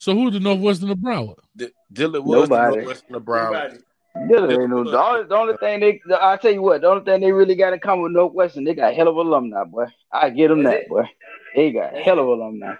So 0.03 0.13
who's 0.13 0.33
the 0.33 0.41
Northwestern 0.41 0.89
of 0.89 0.97
Broward? 0.97 1.37
D- 1.55 1.69
Dillard 1.93 2.25
was 2.25 2.49
Nobody. 2.49 2.71
the 2.71 2.75
Northwestern 2.75 3.15
of 3.15 3.23
Broward. 3.23 3.53
Nobody. 3.53 4.27
Dillard 4.27 4.51
ain't 4.61 4.69
no. 4.69 4.83
The 4.83 5.01
only, 5.01 5.23
the 5.29 5.35
only 5.37 5.57
thing 5.61 5.79
they, 5.79 6.01
I 6.19 6.35
tell 6.35 6.51
you 6.51 6.61
what, 6.61 6.81
the 6.81 6.87
only 6.89 7.05
thing 7.05 7.21
they 7.21 7.31
really 7.31 7.55
got 7.55 7.71
in 7.71 7.79
common 7.79 8.03
with 8.03 8.11
Northwestern, 8.11 8.65
they 8.65 8.73
got 8.75 8.93
hell 8.95 9.07
of 9.07 9.15
alumni, 9.15 9.63
boy. 9.63 9.85
I 10.11 10.29
get 10.29 10.49
them 10.49 10.61
That's 10.63 10.81
that, 10.83 10.89
boy. 10.89 11.09
They 11.55 11.71
got 11.71 11.95
hell 11.95 12.19
of 12.19 12.27
alumni. 12.27 12.73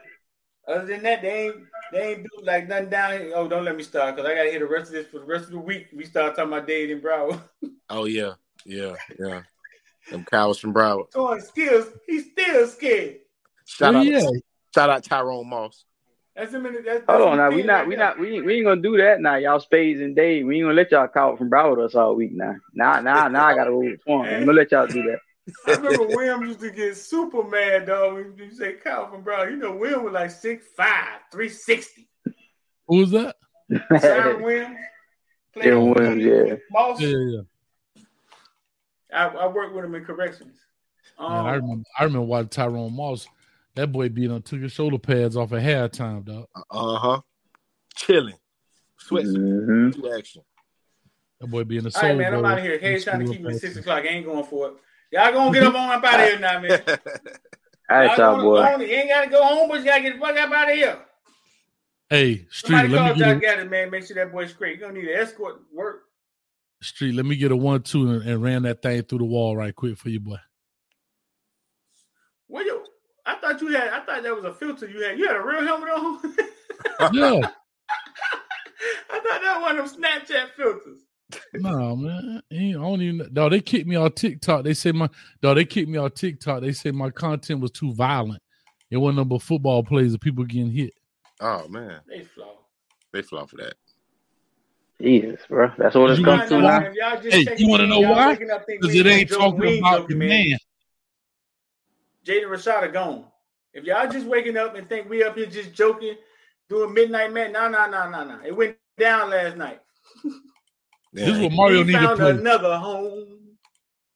Other 0.67 0.85
than 0.85 1.03
that, 1.03 1.21
they 1.21 1.45
ain't 1.45 1.55
they 1.93 2.11
ain't 2.11 2.23
built 2.29 2.45
like 2.45 2.67
nothing 2.67 2.89
down 2.89 3.11
here. 3.13 3.31
Oh, 3.35 3.47
don't 3.47 3.63
let 3.63 3.77
me 3.77 3.83
start 3.83 4.17
because 4.17 4.29
I 4.29 4.35
gotta 4.35 4.49
hear 4.51 4.59
the 4.59 4.65
rest 4.67 4.87
of 4.87 4.95
this 4.95 5.07
for 5.07 5.19
the 5.19 5.25
rest 5.25 5.45
of 5.45 5.51
the 5.51 5.59
week. 5.59 5.87
We 5.95 6.03
start 6.03 6.35
talking 6.35 6.51
about 6.51 6.67
Dade 6.67 6.91
and 6.91 7.01
Broward. 7.01 7.41
Oh 7.89 8.03
yeah, 8.03 8.33
yeah, 8.65 8.95
yeah. 9.17 9.43
Them 10.11 10.25
cows 10.25 10.59
from 10.59 10.73
Broward. 10.73 11.05
Oh, 11.15 11.27
Torn 11.27 11.41
skills, 11.41 11.87
he's 12.05 12.31
still 12.31 12.67
scared. 12.67 13.19
Shout 13.65 13.93
Well, 13.93 14.01
out, 14.01 14.07
yeah. 14.07 14.27
shout 14.75 14.89
out 14.89 15.03
Tyrone 15.05 15.47
Moss. 15.47 15.85
That's 16.35 16.53
him 16.53 16.65
in 16.65 16.73
the, 16.73 16.81
that's, 16.81 17.03
Hold 17.07 17.19
that's 17.19 17.21
on 17.21 17.37
now, 17.37 17.49
we 17.49 17.57
thing 17.57 17.67
not 17.67 17.73
right 17.73 17.87
we 17.87 17.95
there. 17.95 18.05
not 18.05 18.19
we 18.19 18.35
ain't, 18.35 18.45
we 18.45 18.55
ain't 18.55 18.65
gonna 18.65 18.81
do 18.81 18.97
that 18.97 19.21
now. 19.21 19.35
Y'all 19.35 19.59
spades 19.59 20.01
and 20.01 20.15
Dave. 20.15 20.45
We 20.47 20.55
ain't 20.55 20.63
gonna 20.63 20.73
let 20.73 20.91
y'all 20.91 21.07
call 21.07 21.37
from 21.37 21.49
Broward 21.49 21.83
us 21.83 21.93
all 21.93 22.15
week 22.15 22.31
now. 22.33 22.55
Nah, 22.73 23.01
nah, 23.01 23.27
nah. 23.27 23.45
I 23.45 23.55
gotta 23.55 23.69
go 23.69 23.79
with 23.79 23.99
Twan. 24.07 24.33
I'm 24.33 24.45
gonna 24.45 24.53
let 24.53 24.71
y'all 24.71 24.87
do 24.87 25.03
that. 25.03 25.19
I 25.67 25.71
remember 25.75 26.07
Williams 26.07 26.47
used 26.47 26.59
to 26.61 26.71
get 26.71 26.97
super 26.97 27.43
mad, 27.43 27.85
dog. 27.85 28.13
When 28.13 28.33
you 28.37 28.51
say 28.51 28.73
Calvin 28.73 29.21
Brown, 29.21 29.51
you 29.51 29.57
know 29.57 29.75
Williams 29.75 30.03
was 30.05 30.13
like 30.13 30.29
6'5", 30.29 30.61
360. 31.31 32.09
Who 32.87 32.97
was 32.97 33.11
that? 33.11 33.35
Sharon 33.99 34.41
Williams. 34.43 34.77
played 35.53 35.63
Sharon 35.65 35.81
on 35.81 35.93
Williams, 35.93 36.23
yeah. 36.23 36.43
with 36.43 36.59
Moss. 36.71 37.01
Yeah, 37.01 37.09
yeah. 37.09 37.41
I, 39.13 39.27
I 39.27 39.47
worked 39.47 39.75
with 39.75 39.85
him 39.85 39.95
in 39.95 40.05
corrections. 40.05 40.57
Um, 41.19 41.31
Man, 41.31 41.45
I 41.45 41.53
remember. 41.55 41.83
I 41.99 42.03
remember 42.05 42.25
watching 42.25 42.49
Tyrone 42.49 42.95
Moss. 42.95 43.27
That 43.75 43.91
boy 43.91 44.09
beat 44.09 44.29
on 44.29 44.41
took 44.41 44.61
his 44.61 44.71
shoulder 44.71 44.99
pads 44.99 45.35
off 45.35 45.51
at 45.53 45.63
halftime, 45.63 46.23
dog. 46.23 46.45
Uh 46.69 46.95
huh. 46.97 47.21
Chilling. 47.95 48.37
Sweat 48.97 49.25
hmm 49.25 49.89
action. 50.15 50.43
That 51.39 51.47
boy 51.47 51.63
being 51.63 51.81
a 51.81 51.87
all 51.87 51.91
soul. 51.91 52.09
right, 52.09 52.17
man, 52.17 52.33
I'm 52.33 52.45
out 52.45 52.59
of 52.59 52.63
here. 52.63 52.79
Hayes 52.79 53.03
trying 53.03 53.19
to 53.25 53.31
keep 53.31 53.41
me 53.41 53.53
at 53.53 53.59
6 53.59 53.77
o'clock. 53.77 54.03
I 54.03 54.07
ain't 54.07 54.25
going 54.25 54.45
for 54.45 54.67
it. 54.67 54.73
Y'all 55.11 55.31
gonna 55.33 55.51
get 55.51 55.63
up 55.63 55.75
on 55.75 55.89
up 55.89 56.03
out 56.03 56.19
of 56.19 56.25
here 56.25 56.39
now, 56.39 56.59
man. 56.59 56.81
All 57.89 57.97
right, 57.97 58.17
Y'all 58.17 58.35
y'all 58.35 58.41
boy. 58.41 58.61
go 58.61 58.83
You 58.85 58.93
ain't 58.93 59.09
gotta 59.09 59.29
go 59.29 59.43
home, 59.43 59.69
but 59.69 59.79
you 59.79 59.85
gotta 59.85 60.01
get 60.01 60.13
the 60.13 60.19
fuck 60.19 60.37
up 60.37 60.51
out 60.51 60.69
of 60.69 60.75
here. 60.75 60.99
Hey, 62.09 62.47
Street, 62.49 62.77
Somebody 62.77 62.87
let 62.89 62.97
call 62.97 63.09
me 63.09 63.19
get 63.19 63.41
Josh 63.41 63.43
a, 63.43 63.63
Gattis, 63.65 63.69
man. 63.69 63.89
Make 63.91 64.05
sure 64.05 64.15
that 64.15 64.31
boy's 64.31 64.51
straight. 64.51 64.79
You're 64.79 64.87
gonna 64.87 64.99
need 65.01 65.09
an 65.09 65.19
escort 65.19 65.57
to 65.57 65.75
work. 65.75 66.03
Street. 66.81 67.13
Let 67.13 67.25
me 67.25 67.35
get 67.35 67.51
a 67.51 67.55
one-two 67.55 68.09
and, 68.09 68.29
and 68.29 68.41
ran 68.41 68.63
that 68.63 68.81
thing 68.81 69.03
through 69.03 69.19
the 69.19 69.25
wall 69.25 69.55
right 69.57 69.75
quick 69.75 69.97
for 69.97 70.09
you, 70.09 70.19
boy. 70.19 70.37
What 72.47 72.65
you? 72.65 72.82
I 73.25 73.35
thought 73.35 73.61
you 73.61 73.67
had. 73.69 73.87
I 73.89 73.99
thought 74.05 74.23
that 74.23 74.35
was 74.35 74.43
a 74.45 74.53
filter 74.53 74.87
you 74.87 75.01
had. 75.03 75.17
You 75.17 75.27
had 75.27 75.35
a 75.37 75.41
real 75.41 75.63
helmet 75.65 75.89
on. 75.89 76.19
Yeah, 77.13 77.31
I 79.11 79.19
thought 79.19 79.41
that 79.41 79.55
was 79.57 79.61
one 79.61 79.77
of 79.79 79.91
them 79.91 80.03
Snapchat 80.03 80.51
filters. 80.55 80.99
no 81.55 81.95
man, 81.95 82.41
He- 82.49 82.71
I 82.75 82.79
don't 82.79 83.01
even. 83.01 83.29
No, 83.31 83.49
they 83.49 83.61
kicked 83.61 83.87
me 83.87 83.95
off 83.95 84.15
TikTok. 84.15 84.63
They 84.63 84.73
say 84.73 84.91
my. 84.91 85.09
No, 85.41 85.53
they 85.53 85.65
kicked 85.65 85.89
me 85.89 85.97
off 85.97 86.13
TikTok. 86.13 86.61
They 86.61 86.71
say 86.73 86.91
my 86.91 87.09
content 87.09 87.61
was 87.61 87.71
too 87.71 87.93
violent. 87.93 88.41
It 88.91 88.97
wasn't 88.97 89.17
number 89.17 89.39
football 89.39 89.83
plays 89.83 90.13
of 90.13 90.19
people 90.19 90.43
getting 90.45 90.71
hit. 90.71 90.93
Oh 91.39 91.67
man, 91.67 91.99
They 92.07 92.21
flaw. 92.35 92.57
they 93.11 93.21
fly 93.21 93.45
for 93.45 93.57
that. 93.57 93.73
Jesus, 95.01 95.39
bro. 95.49 95.71
That's 95.77 95.95
what 95.95 96.11
it's 96.11 96.19
You 96.19 96.25
come 96.25 96.37
wanna 96.37 96.49
to 96.49 96.57
now. 96.61 96.67
why? 96.79 96.83
If 96.85 96.93
y'all 96.95 97.21
just 97.21 97.49
Hey, 97.49 97.55
you 97.57 97.67
wanna 97.67 97.87
know 97.87 97.99
why? 98.01 98.29
waking 98.29 98.51
up 98.51 98.65
thinking 98.65 98.81
Because 98.81 98.95
it 98.95 99.05
ain't 99.07 99.19
ain't 99.19 99.29
joking. 99.29 99.59
We 99.59 99.65
talking 99.65 99.79
about 99.79 100.09
the 100.09 100.15
man. 100.15 100.57
Jaden 102.25 102.47
Rashada 102.49 102.91
gone. 102.91 103.25
If 103.73 103.83
y'all 103.85 104.09
just 104.09 104.25
waking 104.27 104.57
up 104.57 104.75
and 104.75 104.87
think 104.87 105.09
we 105.09 105.23
up 105.23 105.35
here 105.35 105.47
just 105.47 105.73
joking, 105.73 106.15
doing 106.69 106.93
midnight 106.93 107.33
man, 107.33 107.51
no, 107.51 107.67
no, 107.69 107.89
no, 107.89 108.09
no, 108.09 108.23
no. 108.23 108.39
It 108.45 108.55
went 108.55 108.77
down 108.97 109.29
last 109.29 109.57
night. 109.57 109.81
This 111.15 111.27
is 111.29 111.37
what 111.41 111.51
Mario 111.51 111.81
we 111.81 111.83
need 111.83 111.91
to 111.93 111.99
found 111.99 112.19
play. 112.19 112.31
another 112.31 112.75
home. 112.75 113.37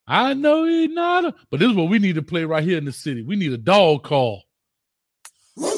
I 0.07 0.33
know 0.33 0.65
he 0.65 0.87
not, 0.87 1.25
a- 1.25 1.35
but 1.51 1.59
this 1.59 1.69
is 1.69 1.75
what 1.75 1.89
we 1.89 1.99
need 1.99 2.15
to 2.15 2.23
play 2.23 2.43
right 2.43 2.63
here 2.63 2.79
in 2.79 2.85
the 2.85 2.91
city. 2.91 3.21
We 3.21 3.35
need 3.35 3.53
a 3.53 3.57
dog 3.57 4.03
call. 4.03 4.41
Where 5.57 5.71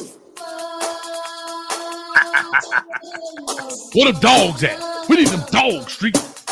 the 4.14 4.18
dogs 4.22 4.64
at? 4.64 4.80
We 5.10 5.18
need 5.18 5.28
them 5.28 5.44
dogs, 5.52 5.92
street. 5.92 6.16
It's 6.16 6.46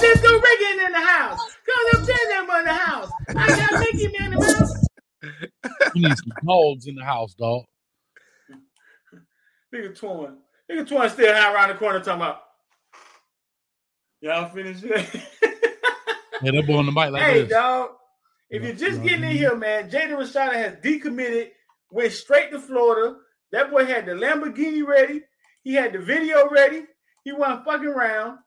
just 0.00 0.22
go 0.22 0.40
rigging 0.40 0.80
in 0.86 0.92
the 0.92 1.00
house. 1.00 1.40
Cause 1.72 2.00
I'm 2.00 2.06
telling 2.06 2.46
them 2.46 2.56
in 2.58 2.64
the 2.64 2.72
house. 2.72 3.10
I 3.28 3.46
got 3.48 3.80
Mickey 3.80 4.08
Man 4.18 4.32
in 4.32 4.38
the 4.38 4.54
house. 4.54 4.88
We 5.94 6.00
need 6.00 6.16
some 6.16 6.32
dogs 6.46 6.86
in 6.86 6.94
the 6.94 7.04
house, 7.04 7.34
dog. 7.34 7.64
Nigga 9.74 9.98
Twan. 9.98 10.36
Nigga 10.70 10.86
Twan 10.86 11.10
still 11.10 11.34
high 11.34 11.52
around 11.52 11.68
the 11.70 11.74
corner 11.74 12.00
talking 12.00 12.22
about. 12.22 12.40
Y'all 14.20 14.48
finished 14.50 14.84
yet? 14.84 15.08
Yeah, 16.42 16.50
that 16.52 16.66
boy 16.66 16.76
on 16.76 16.86
the 16.86 16.92
mic 16.92 17.10
like 17.10 17.22
hey, 17.22 17.42
this. 17.42 17.50
dog. 17.50 17.90
If 18.50 18.62
you're 18.62 18.74
just 18.74 19.02
getting 19.02 19.24
in 19.24 19.36
here, 19.36 19.56
man, 19.56 19.88
Jaden 19.88 20.16
Rashada 20.16 20.54
has 20.54 20.74
decommitted, 20.76 21.50
went 21.90 22.12
straight 22.12 22.50
to 22.50 22.58
Florida. 22.58 23.16
That 23.52 23.70
boy 23.70 23.86
had 23.86 24.06
the 24.06 24.12
Lamborghini 24.12 24.84
ready. 24.86 25.22
He 25.62 25.74
had 25.74 25.92
the 25.92 26.00
video 26.00 26.48
ready. 26.48 26.84
He 27.24 27.32
wasn't 27.32 27.64
fucking 27.64 27.86
around. 27.86 28.38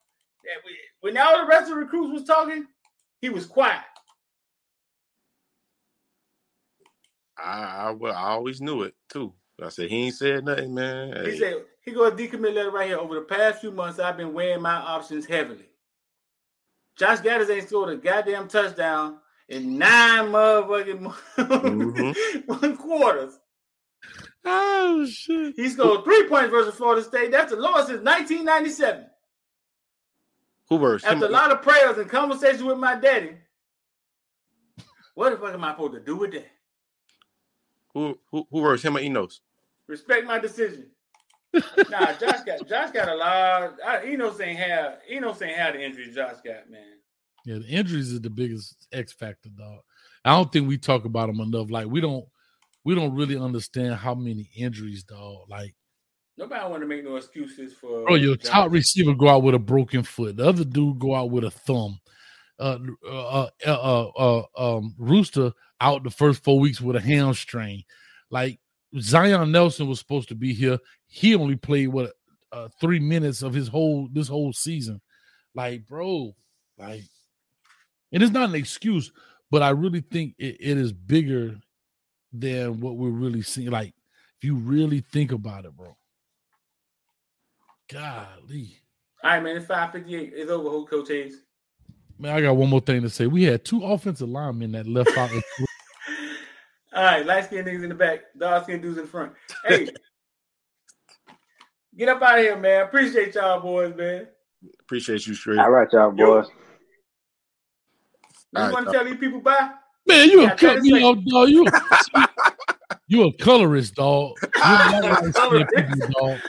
When 1.02 1.18
all 1.18 1.42
the 1.42 1.48
rest 1.48 1.64
of 1.64 1.70
the 1.70 1.76
recruits 1.76 2.14
was 2.14 2.24
talking, 2.28 2.68
he 3.26 3.30
was 3.30 3.48
quiet. 3.48 3.82
I, 7.36 7.88
I 7.88 7.92
well, 7.92 8.14
I 8.14 8.30
always 8.30 8.62
knew 8.62 8.84
it 8.84 8.94
too. 9.10 9.34
I 9.62 9.70
said 9.70 9.90
he 9.90 10.06
ain't 10.06 10.16
said 10.16 10.45
nothing, 10.45 10.76
man. 10.76 11.26
He 11.26 11.38
said 11.38 11.64
he 11.82 11.92
got 11.92 12.14
a 12.14 12.16
decommit 12.16 12.54
letter 12.54 12.70
right 12.70 12.88
here. 12.88 13.00
Over 13.00 13.16
the 13.16 13.22
past 13.22 13.62
few 13.62 13.72
months, 13.72 13.98
I've 13.98 14.16
been 14.18 14.34
weighing 14.34 14.62
my 14.62 14.76
options 14.76 15.26
heavily. 15.26 15.66
Josh 16.98 17.20
Gattis 17.20 17.50
ain't 17.50 17.68
scored 17.68 17.90
a 17.90 17.98
goddamn 17.98 18.48
touchdown 18.48 19.18
in 19.50 19.80
nine 19.80 20.26
motherfucking 20.28 21.14
Mhm. 21.38 22.78
quarters. 22.78 23.40
Oh 24.45 25.04
shit. 25.10 25.56
He 25.56 25.68
scored 25.70 26.04
three 26.04 26.28
points 26.30 26.52
versus 26.52 26.76
Florida 26.76 27.04
State. 27.04 27.32
That's 27.32 27.52
the 27.52 27.58
lowest 27.60 27.88
since 27.88 28.04
1997. 28.04 29.08
Who 30.69 30.77
verse? 30.80 31.03
Him- 31.03 31.14
After 31.14 31.26
a 31.26 31.30
lot 31.30 31.52
of 31.52 31.61
prayers 31.61 31.98
and 31.98 32.10
conversations 32.10 32.64
with 32.64 32.77
my 32.77 32.95
daddy, 32.95 33.32
what 35.14 35.30
the 35.32 35.38
fuck 35.38 35.53
am 35.53 35.64
I 35.64 35.72
supposed 35.72 35.94
to 35.94 36.00
do 36.00 36.16
with 36.18 36.32
that? 36.34 36.48
Who 37.94 38.19
who 38.32 38.45
who 38.52 38.61
verse? 38.61 38.84
Him 38.84 38.98
or 38.98 39.00
Enos? 39.00 39.42
Respect 39.88 40.26
my 40.26 40.40
decision. 40.40 40.88
nah, 41.90 42.11
Josh 42.14 42.44
got 42.45 42.68
Josh 42.68 42.92
got 42.92 43.08
a 43.08 43.16
lot. 43.16 43.76
I, 43.85 44.06
Enos 44.08 44.42
ain't 44.42 44.60
have 44.60 45.00
Enos 45.10 45.42
ain't 45.42 45.56
had 45.58 45.76
the 45.76 45.84
injury 45.84 46.11
Josh 46.14 46.35
got, 46.44 46.69
man. 46.69 46.82
Yeah, 47.45 47.60
the 47.60 47.68
injuries 47.68 48.11
is 48.11 48.19
the 48.22 48.30
biggest 48.30 48.88
X 48.92 49.14
factor, 49.14 49.50
dog. 49.50 49.80
I 50.26 50.32
don't 50.32 50.52
think 50.52 50.68
we 50.68 50.77
talk 50.77 51.06
about 51.06 51.27
them 51.27 51.40
enough. 51.40 51.69
Like 51.69 51.85
we 51.88 52.02
don't, 52.02 52.26
we 52.84 52.95
don't 52.95 53.14
really 53.16 53.38
understand 53.38 53.95
how 53.95 54.16
many 54.16 54.50
injuries, 54.56 55.03
dog. 55.03 55.48
Like, 55.48 55.76
Nobody 56.38 56.70
want 56.70 56.82
to 56.82 56.88
make 56.88 57.04
no 57.04 57.16
excuses 57.16 57.74
for. 57.74 58.06
bro, 58.06 58.16
your 58.16 58.36
top 58.36 58.72
receiver 58.72 59.14
go 59.14 59.30
out 59.30 59.44
with 59.44 59.56
a 59.56 59.60
broken 59.60 60.04
foot. 60.04 60.38
The 60.38 60.48
other 60.48 60.66
dude 60.66 61.00
go 61.00 61.16
out 61.16 61.32
with 61.32 61.46
a 61.46 61.52
thumb. 61.52 62.00
Uh, 62.60 62.78
uh, 63.06 63.50
uh, 63.66 63.70
uh, 63.70 64.10
uh, 64.10 64.44
um, 64.58 64.96
Rooster 64.98 65.52
out 65.82 66.04
the 66.04 66.10
first 66.10 66.44
four 66.44 66.60
weeks 66.60 66.82
with 66.82 66.96
a 66.96 67.02
hamstring. 67.02 67.84
Like 68.30 68.60
Zion 69.00 69.52
Nelson 69.52 69.88
was 69.88 70.00
supposed 70.00 70.30
to 70.30 70.36
be 70.36 70.54
here. 70.54 70.80
He 71.08 71.36
only 71.36 71.56
played 71.56 71.90
what 71.90 72.14
uh, 72.52 72.70
three 72.80 73.00
minutes 73.00 73.42
of 73.42 73.54
his 73.54 73.68
whole 73.68 74.10
this 74.12 74.28
whole 74.28 74.54
season. 74.54 75.02
Like, 75.54 75.86
bro, 75.88 76.36
like, 76.78 77.04
and 78.12 78.24
it's 78.24 78.32
not 78.32 78.50
an 78.50 78.56
excuse, 78.56 79.12
but 79.52 79.62
I 79.62 79.70
really 79.70 80.02
think 80.02 80.36
it, 80.38 80.58
it 80.60 80.78
is 80.78 80.92
bigger 80.92 81.56
than 82.34 82.82
what 82.82 82.98
we're 82.98 83.10
really 83.10 83.42
seeing. 83.42 83.70
Like, 83.70 83.94
if 84.38 84.44
you 84.44 84.56
really 84.56 85.00
think 85.00 85.32
about 85.32 85.66
it, 85.66 85.76
bro. 85.76 85.96
Golly. 87.92 88.78
All 89.24 89.32
right, 89.32 89.44
man. 89.44 89.58
It's 89.58 89.66
five 89.66 89.92
fifty 89.92 90.16
eight. 90.16 90.34
It's 90.36 90.52
over. 90.52 90.70
Who 90.70 90.86
Coach 90.86 91.10
Hayes? 91.10 91.42
Man, 92.18 92.36
I 92.36 92.42
got 92.42 92.56
one 92.56 92.70
more 92.70 92.80
thing 92.80 93.02
to 93.02 93.10
say. 93.10 93.28
We 93.28 93.44
had 93.44 93.66
two 93.66 93.84
offensive 93.84 94.30
linemen 94.30 94.72
that 94.72 94.88
left 94.88 95.18
out. 95.18 95.30
All 96.94 97.04
right, 97.04 97.26
light 97.26 97.46
skinned 97.46 97.68
niggas 97.68 97.84
in 97.84 97.90
the 97.90 97.96
back, 97.96 98.22
dark 98.38 98.64
skinned 98.64 98.82
dudes 98.82 98.98
in 98.98 99.04
the 99.04 99.10
front. 99.10 99.34
Hey, 99.66 99.90
get 101.98 102.08
up 102.08 102.22
out 102.22 102.40
of 102.40 102.46
here, 102.46 102.56
man. 102.56 102.84
Appreciate 102.84 103.36
y'all 103.36 103.60
boys, 103.60 103.94
man. 103.96 104.28
Appreciate 104.80 105.28
you, 105.28 105.34
straight. 105.34 105.60
All 105.60 105.72
right, 105.72 105.88
y'all 105.92 106.12
boys. 106.12 106.48
You 108.54 108.62
All 108.62 108.64
right, 108.64 108.74
want 108.74 108.86
to 108.86 108.94
tell 108.94 109.04
these 109.04 109.18
people 109.18 109.42
bye? 109.42 109.72
Man, 110.08 110.30
you 110.30 110.44
Yeah, 110.44 110.54
a 110.54 110.58
cut 110.58 110.80
me 110.82 111.04
off, 111.04 111.18
dog. 111.26 111.50
You, 111.50 111.66
you 113.08 113.28
a 113.28 113.34
colorist, 113.34 113.96
dog. 113.96 114.36
You 114.42 114.52
don't 114.62 115.02
like 115.02 115.22
light 115.22 115.36
skinned 115.36 115.70
people, 115.76 116.10
dog. 116.22 116.40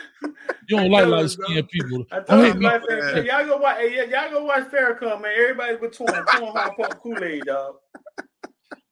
You 0.68 0.78
don't 0.78 0.90
like 0.90 1.04
light 1.06 1.10
Colorist, 1.10 1.38
dog. 1.38 1.50
skinned 1.50 1.68
people. 1.68 2.04
I 2.10 2.16
Don't 2.16 2.26
told 2.26 2.44
hate 2.44 2.54
you, 2.54 2.60
me. 2.60 2.66
my 2.66 2.78
friend, 2.80 3.26
y'all 3.26 3.46
go 3.46 3.56
watch. 3.58 3.76
Hey, 3.78 4.10
y'all 4.10 4.30
go 4.30 4.44
watch 4.44 4.64
Farrakhan, 4.64 5.22
man. 5.22 5.32
Everybody 5.38 5.76
but 5.76 5.92
Torn, 5.92 6.08
Torn 6.12 6.56
Hard 6.56 6.72
Pump 6.76 7.00
Kool 7.00 7.24
Aid, 7.24 7.44
dog. 7.44 7.76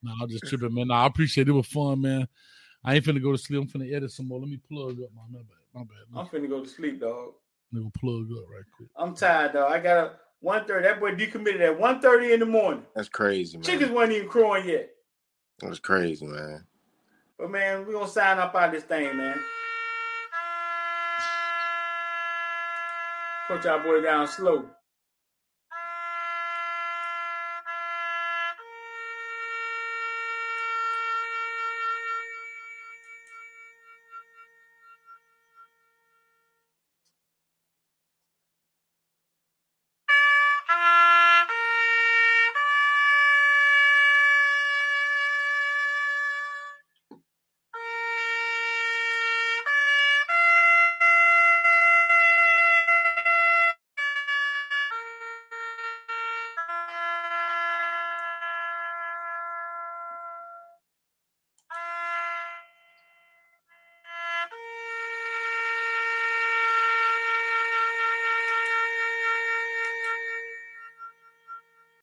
Nah, 0.02 0.12
I'm 0.22 0.28
just 0.28 0.44
tripping, 0.46 0.74
man. 0.74 0.88
Nah, 0.88 1.04
I 1.04 1.06
appreciate 1.06 1.48
it. 1.48 1.50
It 1.50 1.54
was 1.54 1.66
fun, 1.66 2.02
man. 2.02 2.28
I 2.84 2.94
ain't 2.94 3.04
finna 3.04 3.22
go 3.22 3.32
to 3.32 3.38
sleep. 3.38 3.60
I'm 3.60 3.66
finna 3.68 3.92
edit 3.92 4.10
some 4.12 4.28
more. 4.28 4.38
Let 4.38 4.48
me 4.48 4.58
plug 4.70 5.00
up. 5.02 5.08
My, 5.14 5.22
my 5.30 5.38
bad. 5.38 5.46
My 5.72 5.82
bad. 5.82 5.96
I'm 6.14 6.26
finna 6.26 6.48
go 6.48 6.62
to 6.62 6.68
sleep, 6.68 7.00
dog. 7.00 7.32
Let 7.72 7.82
me 7.82 7.90
plug 7.98 8.26
up 8.38 8.44
right 8.50 8.64
quick. 8.76 8.88
I'm 8.96 9.14
tired, 9.16 9.54
dog. 9.54 9.72
I 9.72 9.80
got 9.80 9.96
a 9.96 10.12
one 10.40 10.66
thirty. 10.66 10.86
That 10.86 11.00
boy 11.00 11.12
decommitted 11.14 11.60
at 11.60 11.80
one 11.80 12.00
thirty 12.00 12.32
in 12.32 12.40
the 12.40 12.46
morning. 12.46 12.84
That's 12.94 13.08
crazy, 13.08 13.56
man. 13.56 13.64
Chickens 13.64 13.90
wasn't 13.90 14.12
even 14.12 14.28
crowing 14.28 14.68
yet. 14.68 14.90
That's 15.60 15.78
crazy, 15.78 16.26
man. 16.26 16.64
But 17.38 17.50
man, 17.50 17.86
we're 17.86 17.94
gonna 17.94 18.06
sign 18.06 18.38
up 18.38 18.54
out 18.54 18.70
this 18.72 18.84
thing, 18.84 19.16
man. 19.16 19.40
Put 23.46 23.64
y'all 23.64 23.82
boy 23.82 24.00
down 24.00 24.26
slow. 24.26 24.64